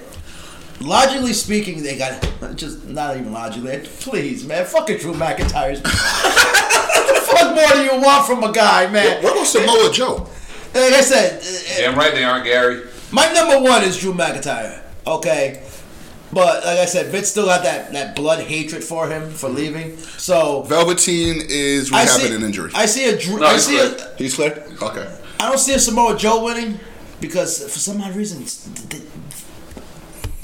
logically 0.80 1.32
speaking, 1.32 1.82
they 1.82 1.96
got 1.96 2.26
just 2.56 2.84
not 2.86 3.16
even 3.16 3.32
logically. 3.32 3.78
Please, 4.00 4.44
man, 4.44 4.64
Fuck 4.64 4.88
fucking 4.88 4.98
Drew 4.98 5.14
McIntyre's. 5.14 5.80
what 5.82 7.14
the 7.14 7.20
fuck 7.20 7.54
more 7.54 7.68
do 7.74 7.82
you 7.82 8.00
want 8.00 8.26
from 8.26 8.42
a 8.42 8.52
guy, 8.52 8.90
man? 8.90 9.22
What 9.22 9.34
about 9.34 9.46
Samoa 9.46 9.92
Joe? 9.92 10.28
Like 10.76 10.92
I 10.94 11.00
said, 11.00 11.40
eh, 11.42 11.80
Damn 11.86 11.98
right 11.98 12.12
they 12.14 12.24
aren't, 12.24 12.44
Gary. 12.44 12.84
my 13.12 13.30
number 13.32 13.60
one 13.60 13.82
is 13.82 13.98
Drew 13.98 14.12
McIntyre. 14.12 14.82
Okay. 15.06 15.62
But 16.32 16.64
like 16.64 16.78
I 16.78 16.84
said, 16.86 17.06
Vince 17.12 17.28
still 17.28 17.46
got 17.46 17.62
that, 17.62 17.92
that 17.92 18.16
blood 18.16 18.40
hatred 18.40 18.82
for 18.82 19.08
him 19.08 19.30
for 19.30 19.48
leaving. 19.48 19.96
So 19.96 20.62
Velveteen 20.62 21.40
is 21.48 21.90
rehabbing 21.90 22.06
see 22.28 22.34
an 22.34 22.42
injury. 22.42 22.70
I 22.74 22.86
see 22.86 23.08
a 23.08 23.16
Drew. 23.16 23.38
No, 23.38 23.46
I 23.46 23.52
he's 23.54 23.66
see 23.66 23.76
good. 23.76 24.00
a, 24.00 24.14
He's 24.16 24.34
clear? 24.34 24.66
Okay. 24.82 25.16
I 25.40 25.48
don't 25.48 25.58
see 25.58 25.74
a 25.74 25.78
Samoa 25.78 26.16
Joe 26.18 26.44
winning 26.44 26.80
because 27.20 27.62
for 27.62 27.78
some 27.78 28.00
odd 28.02 28.14
reason 28.16 28.38
it's- 28.42 28.68
th- 28.74 28.88
th- 28.88 29.02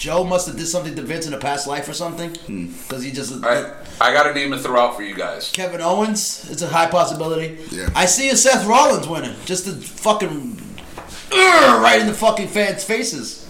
Joe 0.03 0.24
must 0.24 0.49
have 0.49 0.57
did 0.57 0.66
something 0.66 0.97
to 0.97 1.03
Vince 1.03 1.29
in 1.29 1.33
a 1.33 1.39
past 1.39 1.69
life 1.69 1.89
or 1.89 1.93
something 1.93 2.35
hmm. 2.35 2.73
because 2.73 3.05
he 3.05 3.12
just 3.12 3.33
All 3.35 3.39
right, 3.39 3.73
I 4.01 4.12
got 4.12 4.27
a 4.27 4.35
name 4.35 4.51
to 4.51 4.59
throw 4.59 4.81
out 4.81 4.97
for 4.97 5.05
you 5.05 5.15
guys. 5.15 5.53
Kevin 5.53 5.81
Owens. 5.81 6.51
It's 6.51 6.61
a 6.61 6.66
high 6.66 6.91
possibility. 6.91 7.57
Yeah. 7.70 7.89
I 7.95 8.07
see 8.07 8.29
a 8.29 8.35
Seth 8.35 8.66
Rollins 8.66 9.07
winning 9.07 9.37
just 9.45 9.65
to 9.66 9.70
fucking 9.70 10.61
right 11.31 11.99
in 12.01 12.09
the 12.09 12.15
fucking 12.15 12.49
fans' 12.49 12.83
faces. 12.83 13.49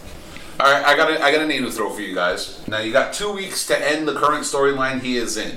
All 0.61 0.70
right, 0.70 0.85
I 0.85 0.95
got 0.95 1.11
a, 1.11 1.23
I 1.23 1.33
got 1.33 1.41
a 1.41 1.47
name 1.47 1.65
to 1.65 1.70
throw 1.70 1.89
for 1.89 2.03
you 2.03 2.15
guys. 2.15 2.62
Now 2.69 2.81
you 2.81 2.93
got 2.93 3.15
two 3.15 3.33
weeks 3.33 3.66
to 3.69 3.89
end 3.91 4.07
the 4.07 4.15
current 4.15 4.45
storyline 4.45 5.01
he 5.01 5.16
is 5.16 5.39
in, 5.39 5.57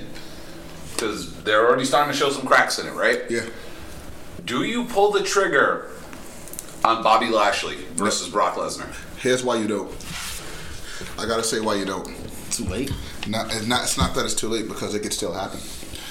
because 0.94 1.42
they're 1.42 1.66
already 1.66 1.84
starting 1.84 2.10
to 2.10 2.18
show 2.18 2.30
some 2.30 2.46
cracks 2.46 2.78
in 2.78 2.86
it, 2.86 2.94
right? 2.94 3.20
Yeah. 3.28 3.44
Do 4.46 4.62
you 4.62 4.86
pull 4.86 5.12
the 5.12 5.22
trigger 5.22 5.90
on 6.86 7.02
Bobby 7.02 7.28
Lashley 7.28 7.84
versus 7.96 8.30
Brock 8.30 8.54
Lesnar? 8.54 8.90
Here's 9.18 9.44
why 9.44 9.56
you 9.56 9.68
don't. 9.68 9.92
I 11.18 11.26
gotta 11.26 11.42
say 11.42 11.60
why 11.60 11.74
you 11.74 11.84
don't. 11.84 12.06
Too 12.50 12.64
late. 12.64 12.92
Not, 13.26 13.46
it's 13.52 13.66
not. 13.66 13.82
It's 13.82 13.98
not 13.98 14.14
that 14.14 14.24
it's 14.24 14.34
too 14.34 14.48
late 14.48 14.68
because 14.68 14.94
it 14.94 15.00
could 15.00 15.12
still 15.12 15.32
happen. 15.32 15.60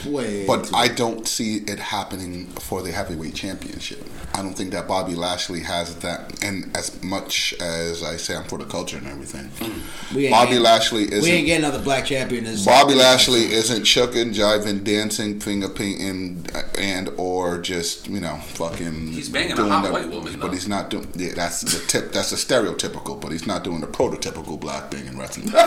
Wait. 0.05 0.45
But 0.47 0.73
I 0.73 0.87
don't 0.87 1.27
see 1.27 1.57
it 1.67 1.79
happening 1.79 2.47
for 2.47 2.81
the 2.81 2.91
heavyweight 2.91 3.35
championship. 3.35 4.03
I 4.33 4.41
don't 4.41 4.53
think 4.53 4.71
that 4.71 4.87
Bobby 4.87 5.15
Lashley 5.15 5.61
has 5.61 5.95
that. 5.97 6.43
And 6.43 6.75
as 6.75 7.01
much 7.01 7.53
as 7.61 8.03
I 8.03 8.17
say 8.17 8.35
I'm 8.35 8.43
for 8.43 8.57
the 8.57 8.65
culture 8.65 8.97
and 8.97 9.07
everything, 9.07 9.45
mm. 9.49 10.13
We 10.15 10.25
ain't 10.25 10.31
Bobby 10.33 10.47
getting- 10.51 10.63
Lashley 10.63 11.03
isn't. 11.03 11.21
we 11.23 11.31
ain't 11.31 11.45
getting 11.45 11.63
another 11.65 11.81
black 11.83 12.05
champion. 12.05 12.43
This 12.43 12.65
Bobby 12.65 12.95
Lashley 12.95 13.51
isn't 13.53 13.85
shucking, 13.85 14.33
jiving, 14.33 14.83
dancing, 14.83 15.39
finger 15.39 15.69
painting, 15.69 16.45
uh, 16.53 16.63
and 16.77 17.09
or 17.17 17.59
just 17.59 18.07
you 18.09 18.19
know 18.19 18.35
fucking. 18.35 19.07
He's 19.13 19.29
banging 19.29 19.57
a 19.57 19.63
hot 19.63 19.85
the- 19.85 19.91
white 19.93 20.09
woman, 20.09 20.33
but 20.39 20.47
though. 20.47 20.53
he's 20.53 20.67
not 20.67 20.89
doing. 20.89 21.07
Yeah, 21.15 21.33
that's 21.35 21.61
the 21.61 21.79
tip. 21.87 22.11
That's 22.11 22.31
the 22.31 22.35
stereotypical. 22.35 23.19
But 23.21 23.31
he's 23.31 23.47
not 23.47 23.63
doing 23.63 23.79
the 23.81 23.87
prototypical 23.87 24.59
black 24.59 24.91
thing 24.91 25.07
in 25.07 25.17
wrestling. 25.17 25.49
All 25.55 25.61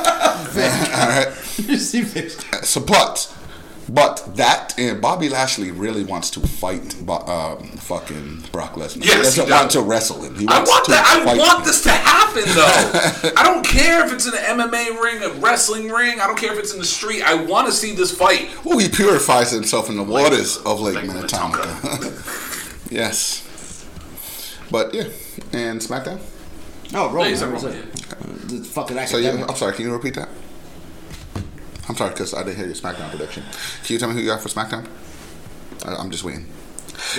right. 1.08 1.28
you 1.58 1.76
see 1.78 2.02
Vince. 2.02 2.36
Uh, 2.52 2.62
so, 2.62 2.80
but, 2.80 3.34
but 3.88 4.36
that 4.36 4.78
and 4.78 5.00
Bobby 5.00 5.28
Lashley 5.28 5.70
really 5.70 6.04
wants 6.04 6.30
to 6.30 6.40
fight, 6.40 6.96
um, 7.08 7.62
fucking 7.78 8.44
Brock 8.52 8.74
Lesnar. 8.74 9.04
Yes, 9.04 9.34
he 9.34 9.40
doesn't 9.40 9.46
he 9.46 9.52
want 9.52 9.70
to 9.70 9.80
wrestle 9.80 10.22
him. 10.22 10.34
He 10.34 10.46
I 10.46 10.58
wants 10.58 10.70
want 10.70 10.84
to 10.84 10.90
that. 10.90 11.24
I 11.26 11.36
want 11.36 11.60
him. 11.60 11.64
this 11.64 11.82
to 11.84 11.90
happen, 11.90 12.42
though. 12.54 13.32
I 13.36 13.42
don't 13.44 13.64
care 13.64 14.04
if 14.04 14.12
it's 14.12 14.26
in 14.26 14.34
an 14.34 14.60
MMA 14.60 15.00
ring, 15.00 15.22
a 15.22 15.30
wrestling 15.40 15.88
ring. 15.88 16.20
I 16.20 16.26
don't 16.26 16.38
care 16.38 16.52
if 16.52 16.58
it's 16.58 16.72
in 16.74 16.78
the 16.78 16.84
street. 16.84 17.22
I 17.22 17.34
want 17.34 17.66
to 17.66 17.72
see 17.72 17.94
this 17.94 18.16
fight. 18.16 18.50
Well, 18.64 18.78
he 18.78 18.88
purifies 18.88 19.50
himself 19.50 19.88
in 19.88 19.96
the 19.96 20.02
waters 20.02 20.58
of 20.58 20.80
Lake 20.80 20.96
Lake 20.96 21.06
Minnetonka. 21.06 21.62
yes. 22.90 23.44
But 24.70 24.92
yeah, 24.92 25.04
and 25.52 25.80
SmackDown. 25.80 26.20
Oh, 26.94 27.10
Roman. 27.10 27.30
he's 27.30 27.42
a 27.42 27.46
I 27.46 27.50
was 27.50 27.62
The 27.62 28.64
fucking 28.64 29.06
So 29.06 29.18
yeah. 29.18 29.46
I'm 29.48 29.56
sorry. 29.56 29.74
Can 29.74 29.86
you 29.86 29.92
repeat 29.92 30.14
that? 30.14 30.28
I'm 31.88 31.96
sorry 31.96 32.10
because 32.10 32.34
I 32.34 32.42
didn't 32.42 32.56
hear 32.56 32.66
your 32.66 32.74
SmackDown 32.74 33.08
prediction. 33.10 33.42
Can 33.84 33.94
you 33.94 33.98
tell 33.98 34.08
me 34.08 34.14
who 34.14 34.20
you 34.20 34.26
got 34.28 34.40
for 34.40 34.48
SmackDown? 34.48 34.86
I, 35.84 35.94
I'm 35.94 36.10
just 36.10 36.24
waiting. 36.24 36.46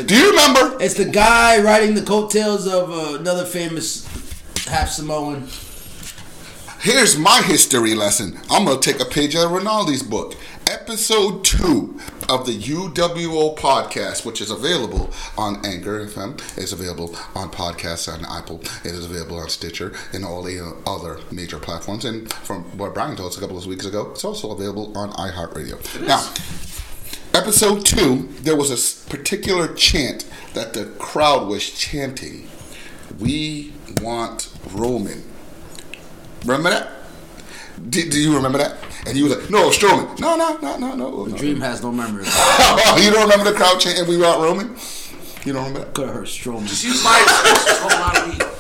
Do 0.05 0.15
you 0.15 0.29
remember? 0.31 0.77
It's 0.79 0.95
the 0.95 1.05
guy 1.05 1.61
riding 1.61 1.95
the 1.95 2.01
coattails 2.03 2.67
of 2.67 2.91
uh, 2.91 3.17
another 3.19 3.45
famous 3.45 4.05
half 4.67 4.89
Samoan. 4.89 5.47
Here's 6.81 7.17
my 7.17 7.41
history 7.41 7.95
lesson. 7.95 8.39
I'm 8.49 8.65
gonna 8.65 8.79
take 8.79 9.01
a 9.01 9.05
page 9.05 9.35
out 9.35 9.45
of 9.45 9.51
Rinaldi's 9.51 10.03
book. 10.03 10.35
Episode 10.69 11.43
two 11.43 11.99
of 12.29 12.45
the 12.45 12.55
UWO 12.55 13.57
podcast, 13.57 14.23
which 14.23 14.39
is 14.39 14.51
available 14.51 15.09
on 15.35 15.65
Anchor 15.65 16.05
FM, 16.05 16.39
is 16.59 16.71
available 16.71 17.15
on 17.33 17.49
podcasts 17.49 18.07
on 18.07 18.23
Apple. 18.23 18.61
It 18.85 18.93
is 18.93 19.03
available 19.03 19.39
on 19.39 19.49
Stitcher 19.49 19.93
and 20.13 20.23
all 20.23 20.43
the 20.43 20.79
other 20.85 21.21
major 21.31 21.57
platforms. 21.57 22.05
And 22.05 22.31
from 22.31 22.65
what 22.77 22.93
Brian 22.93 23.15
told 23.15 23.31
us 23.31 23.37
a 23.37 23.39
couple 23.39 23.57
of 23.57 23.65
weeks 23.65 23.87
ago, 23.87 24.11
it's 24.11 24.23
also 24.23 24.51
available 24.51 24.95
on 24.95 25.11
iHeartRadio. 25.13 26.05
Now, 26.05 26.21
episode 27.33 27.83
two, 27.83 28.27
there 28.41 28.55
was 28.55 28.69
a 28.69 29.09
particular 29.09 29.73
chant 29.73 30.29
that 30.53 30.75
the 30.75 30.85
crowd 30.99 31.47
was 31.47 31.67
chanting. 31.67 32.47
We 33.17 33.73
want 34.03 34.51
Roman. 34.71 35.23
Remember 36.45 36.69
that? 36.69 36.98
Do, 37.89 38.10
do 38.10 38.19
you 38.19 38.35
remember 38.35 38.57
that? 38.57 38.77
And 39.07 39.18
you 39.18 39.26
was 39.26 39.38
like, 39.38 39.49
no, 39.49 39.69
Strowman. 39.69 40.19
No, 40.19 40.35
no, 40.35 40.57
no, 40.57 40.77
no, 40.77 40.95
no. 40.95 41.26
no. 41.26 41.38
Dream 41.38 41.61
has 41.61 41.81
no 41.81 41.91
memory. 41.91 42.26
you 42.97 43.11
don't 43.11 43.23
remember 43.23 43.49
the 43.49 43.56
crowd 43.56 43.80
chanting 43.80 44.07
"We 44.07 44.18
want 44.18 44.41
Roman"? 44.41 44.76
You 45.45 45.53
don't 45.53 45.68
remember 45.68 45.80
that? 45.80 45.93
Could 45.93 46.07
have 46.07 46.15
heard 46.15 46.27
Strowman. 46.27 46.68
Just 46.68 46.84
use 46.84 47.03
my 47.03 47.19
excuse. 47.22 47.91
Out 47.93 48.18
of 48.18 48.27
me. 48.27 48.60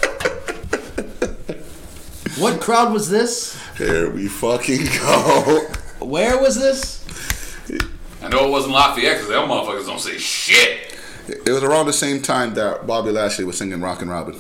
What 2.41 2.61
crowd 2.61 2.93
was 2.93 3.09
this? 3.09 3.61
Here 3.77 4.09
we 4.09 4.29
fucking 4.29 4.85
go. 4.85 5.67
Where 5.99 6.39
was 6.39 6.55
this? 6.55 7.05
I 8.21 8.29
know 8.29 8.47
it 8.47 8.51
wasn't 8.51 8.73
Lafayette 8.73 9.17
because 9.17 9.27
them 9.27 9.49
motherfuckers 9.49 9.85
don't 9.85 9.99
say 9.99 10.17
shit. 10.17 10.97
It 11.27 11.51
was 11.51 11.63
around 11.63 11.87
the 11.87 11.93
same 11.93 12.21
time 12.21 12.53
that 12.53 12.87
Bobby 12.87 13.11
Lashley 13.11 13.43
was 13.43 13.57
singing 13.57 13.81
"Rockin' 13.81 14.09
Robin." 14.09 14.39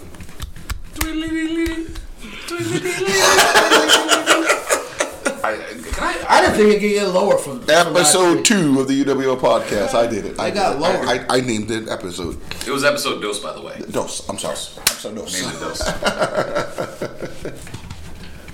I, 5.43 5.55
can 5.55 6.03
I, 6.03 6.25
I 6.29 6.41
didn't 6.41 6.55
think 6.57 6.69
it 6.75 6.79
could 6.79 6.89
get 6.89 7.07
lower 7.07 7.37
from 7.37 7.61
from 7.61 7.69
Episode 7.69 8.35
week. 8.37 8.45
two 8.45 8.79
of 8.79 8.87
the 8.87 9.03
UWO 9.05 9.39
podcast. 9.39 9.93
I 9.93 10.07
did 10.07 10.25
it. 10.25 10.39
I 10.39 10.49
They 10.49 10.55
got 10.55 10.75
it. 10.75 10.79
lower. 10.79 10.97
I, 11.05 11.25
I, 11.29 11.37
I 11.37 11.41
named 11.41 11.71
it 11.71 11.87
episode. 11.89 12.39
it 12.65 12.71
was 12.71 12.83
episode 12.83 13.21
dose, 13.21 13.39
by 13.39 13.53
the 13.53 13.61
way. 13.61 13.81
Dos. 13.91 14.27
I'm 14.29 14.37
sorry. 14.37 14.55
Episode 14.55 15.15
dos. 15.15 15.33
Named 15.33 15.53
it 15.53 15.59
dose. 15.59 15.79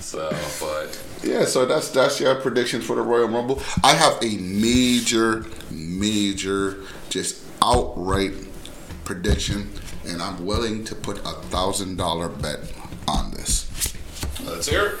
so, 0.00 0.30
but 0.60 1.02
Yeah, 1.22 1.44
so 1.44 1.66
that's 1.66 1.90
that's 1.90 2.20
your 2.20 2.34
predictions 2.36 2.84
for 2.86 2.96
the 2.96 3.02
Royal 3.02 3.28
Rumble. 3.28 3.60
I 3.82 3.94
have 3.94 4.18
a 4.22 4.36
major, 4.38 5.46
major, 5.70 6.78
just 7.08 7.42
outright 7.62 8.32
prediction, 9.04 9.70
and 10.06 10.22
I'm 10.22 10.44
willing 10.46 10.84
to 10.84 10.94
put 10.94 11.18
a 11.18 11.32
thousand 11.50 11.96
dollar 11.96 12.28
bet 12.28 12.60
on 13.08 13.30
this. 13.32 13.66
Let's 14.44 14.68
hear 14.68 14.86
it. 14.86 14.98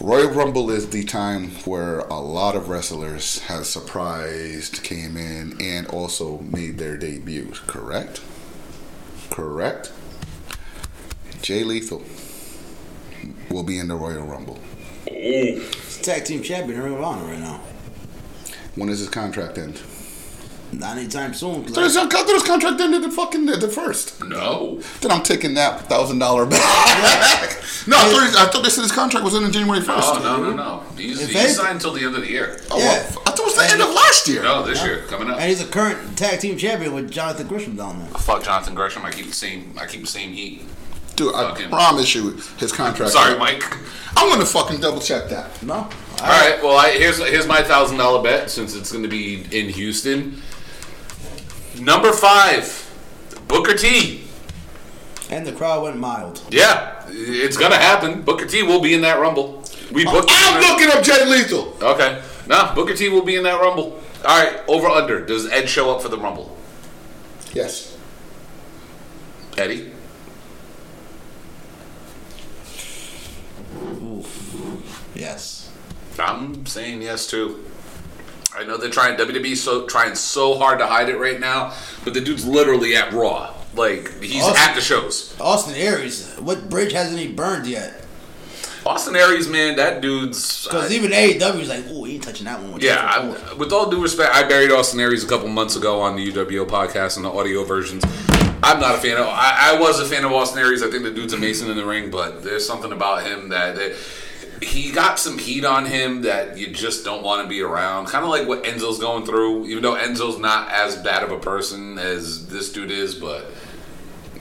Royal 0.00 0.30
Rumble 0.30 0.70
is 0.70 0.90
the 0.90 1.02
time 1.02 1.50
where 1.64 1.98
a 1.98 2.20
lot 2.20 2.54
of 2.54 2.68
wrestlers 2.68 3.40
have 3.40 3.66
surprised, 3.66 4.84
came 4.84 5.16
in, 5.16 5.60
and 5.60 5.88
also 5.88 6.38
made 6.38 6.78
their 6.78 6.96
debuts. 6.96 7.58
Correct? 7.58 8.20
Correct? 9.28 9.92
Jay 11.42 11.64
Lethal 11.64 12.04
will 13.50 13.64
be 13.64 13.76
in 13.76 13.88
the 13.88 13.96
Royal 13.96 14.24
Rumble. 14.24 14.60
He's 15.08 16.00
tag 16.00 16.24
team 16.24 16.44
champion 16.44 16.78
in 16.78 16.84
Ring 16.84 16.94
of 16.94 17.02
Honor 17.02 17.24
right 17.24 17.40
now. 17.40 17.60
When 18.76 18.88
does 18.88 19.00
his 19.00 19.08
contract 19.08 19.58
end? 19.58 19.82
Not 20.72 20.98
anytime 20.98 21.32
soon. 21.34 21.64
'cause 21.64 21.72
There's, 21.74 21.96
I 21.96 22.06
thought 22.06 22.26
his 22.28 22.42
contract 22.42 22.80
ended 22.80 23.02
the 23.02 23.10
fucking 23.10 23.46
the 23.46 23.68
first. 23.68 24.22
No. 24.24 24.80
Then 25.00 25.10
I'm 25.10 25.22
taking 25.22 25.54
that 25.54 25.88
thousand 25.88 26.18
dollar 26.18 26.44
back. 26.46 26.60
no, 27.86 27.96
I 27.96 28.00
thought, 28.00 28.30
he- 28.30 28.36
I 28.38 28.46
thought 28.50 28.62
they 28.64 28.70
said 28.70 28.82
his 28.82 28.92
contract 28.92 29.24
was 29.24 29.34
ending 29.34 29.50
January 29.52 29.80
first. 29.80 30.08
Oh, 30.10 30.18
no, 30.22 30.42
no, 30.50 30.54
no. 30.54 30.82
He's, 30.96 31.20
If 31.22 31.28
he's 31.28 31.36
anything- 31.36 31.54
signed 31.56 31.72
until 31.76 31.92
the 31.92 32.04
end 32.04 32.14
of 32.16 32.20
the 32.22 32.28
year. 32.30 32.60
Oh, 32.70 32.78
Yeah. 32.78 32.84
well, 33.14 33.22
I 33.26 33.30
thought 33.30 33.38
it 33.40 33.44
was 33.46 33.54
the 33.56 33.70
end 33.72 33.80
of 33.82 33.88
last 33.94 34.28
year. 34.28 34.42
No, 34.42 34.62
this 34.62 34.82
year 34.84 35.04
coming 35.08 35.30
up. 35.30 35.38
And 35.40 35.48
he's 35.48 35.60
a 35.62 35.66
current 35.66 36.16
tag 36.18 36.40
team 36.40 36.56
champion 36.58 36.94
with 36.94 37.10
Jonathan 37.10 37.46
Gresham 37.46 37.76
down 37.76 37.98
there. 38.00 38.08
Fuck 38.20 38.44
Jonathan 38.44 38.74
Gresham. 38.74 39.04
I 39.04 39.10
keep 39.10 39.26
the 39.26 39.32
same. 39.34 39.74
I 39.80 39.86
keep 39.86 40.02
the 40.02 40.06
same 40.06 40.32
heat. 40.32 40.62
Dude, 41.16 41.34
I 41.34 41.48
Fucking- 41.48 41.70
promise 41.70 42.14
you, 42.14 42.38
his 42.58 42.72
contract. 42.72 43.10
Sorry, 43.12 43.36
Mike. 43.38 43.64
I'm 44.16 44.28
gonna 44.28 44.46
fucking 44.46 44.80
double 44.80 45.00
check 45.00 45.28
that. 45.30 45.60
No? 45.62 45.74
All 45.74 45.88
right. 46.26 46.58
Well, 46.62 46.76
I, 46.76 46.90
here's 46.90 47.18
here's 47.18 47.46
my 47.46 47.62
thousand 47.62 47.96
dollar 47.98 48.22
bet 48.22 48.50
since 48.50 48.74
it's 48.76 48.90
going 48.92 49.02
to 49.04 49.08
be 49.08 49.44
in 49.52 49.68
Houston. 49.68 50.42
Number 51.80 52.12
five, 52.12 52.84
Booker 53.46 53.74
T. 53.74 54.24
And 55.30 55.46
the 55.46 55.52
crowd 55.52 55.82
went 55.82 55.96
mild. 55.98 56.42
Yeah, 56.50 57.04
it's 57.08 57.56
gonna 57.56 57.76
happen. 57.76 58.22
Booker 58.22 58.46
T 58.46 58.62
will 58.62 58.80
be 58.80 58.94
in 58.94 59.02
that 59.02 59.20
rumble. 59.20 59.62
We 59.92 60.06
oh, 60.06 60.12
booked. 60.12 60.30
I'm 60.32 60.60
looking 60.60 60.88
up 60.96 61.02
Jay 61.02 61.24
Lethal. 61.24 61.76
Okay. 61.82 62.22
No, 62.46 62.72
Booker 62.74 62.94
T 62.94 63.08
will 63.08 63.24
be 63.24 63.36
in 63.36 63.42
that 63.44 63.60
rumble. 63.60 64.00
All 64.24 64.44
right. 64.44 64.60
Over 64.68 64.88
under. 64.88 65.24
Does 65.24 65.50
Ed 65.50 65.68
show 65.68 65.94
up 65.94 66.02
for 66.02 66.08
the 66.08 66.18
rumble? 66.18 66.56
Yes. 67.52 67.96
Eddie. 69.56 69.92
Yes. 75.14 75.70
I'm 76.18 76.66
saying 76.66 77.02
yes 77.02 77.26
too. 77.26 77.67
I 78.58 78.64
know 78.64 78.76
they're 78.76 78.90
trying 78.90 79.16
WWE 79.16 79.56
so 79.56 79.86
trying 79.86 80.14
so 80.16 80.58
hard 80.58 80.80
to 80.80 80.86
hide 80.86 81.08
it 81.08 81.16
right 81.18 81.38
now, 81.38 81.74
but 82.04 82.12
the 82.14 82.20
dude's 82.20 82.44
literally 82.46 82.96
at 82.96 83.12
Raw. 83.12 83.54
Like 83.74 84.20
he's 84.20 84.42
Awesome. 84.42 84.56
at 84.56 84.74
the 84.74 84.80
shows. 84.80 85.36
Austin 85.40 85.74
Aries, 85.76 86.34
what 86.40 86.68
bridge 86.68 86.92
hasn't 86.92 87.20
he 87.20 87.28
burned 87.28 87.66
yet? 87.66 88.04
Austin 88.84 89.14
Aries, 89.14 89.48
man, 89.48 89.76
that 89.76 90.00
dude's. 90.00 90.64
Because 90.64 90.90
I- 90.90 90.94
even 90.94 91.10
AEW's 91.12 91.68
like, 91.68 91.84
oh, 91.90 92.04
he 92.04 92.14
ain't 92.14 92.24
touching 92.24 92.46
that 92.46 92.60
one. 92.60 92.72
With 92.72 92.82
yeah, 92.82 93.04
I'm, 93.06 93.58
with 93.58 93.72
all 93.72 93.90
due 93.90 94.02
respect, 94.02 94.34
I 94.34 94.48
buried 94.48 94.72
Austin 94.72 94.98
Aries 94.98 95.22
a 95.22 95.28
couple 95.28 95.46
months 95.48 95.76
ago 95.76 96.00
on 96.00 96.16
the 96.16 96.32
UWO 96.32 96.66
podcast 96.66 97.16
and 97.16 97.24
the 97.24 97.30
audio 97.30 97.64
versions. 97.64 98.02
I'm 98.62 98.80
not 98.80 98.96
a 98.96 98.98
fan 98.98 99.18
of. 99.18 99.26
I, 99.28 99.74
I 99.76 99.80
was 99.80 100.00
a 100.00 100.04
fan 100.04 100.24
of 100.24 100.32
Austin 100.32 100.58
Aries. 100.60 100.82
I 100.82 100.90
think 100.90 101.04
the 101.04 101.12
dude's 101.12 101.32
amazing 101.32 101.68
in 101.70 101.76
the 101.76 101.84
ring, 101.86 102.10
but 102.10 102.42
there's 102.42 102.66
something 102.66 102.90
about 102.90 103.24
him 103.24 103.50
that, 103.50 103.76
that 103.76 103.94
he 104.62 104.92
got 104.92 105.18
some 105.18 105.38
heat 105.38 105.64
on 105.64 105.86
him 105.86 106.22
that 106.22 106.58
you 106.58 106.68
just 106.68 107.04
don't 107.04 107.22
want 107.22 107.42
to 107.42 107.48
be 107.48 107.60
around. 107.60 108.06
Kind 108.06 108.24
of 108.24 108.30
like 108.30 108.48
what 108.48 108.64
Enzo's 108.64 108.98
going 108.98 109.24
through. 109.24 109.66
Even 109.66 109.82
though 109.82 109.94
Enzo's 109.94 110.38
not 110.38 110.70
as 110.70 110.96
bad 110.96 111.22
of 111.22 111.30
a 111.30 111.38
person 111.38 111.98
as 111.98 112.46
this 112.48 112.72
dude 112.72 112.90
is, 112.90 113.14
but 113.14 113.46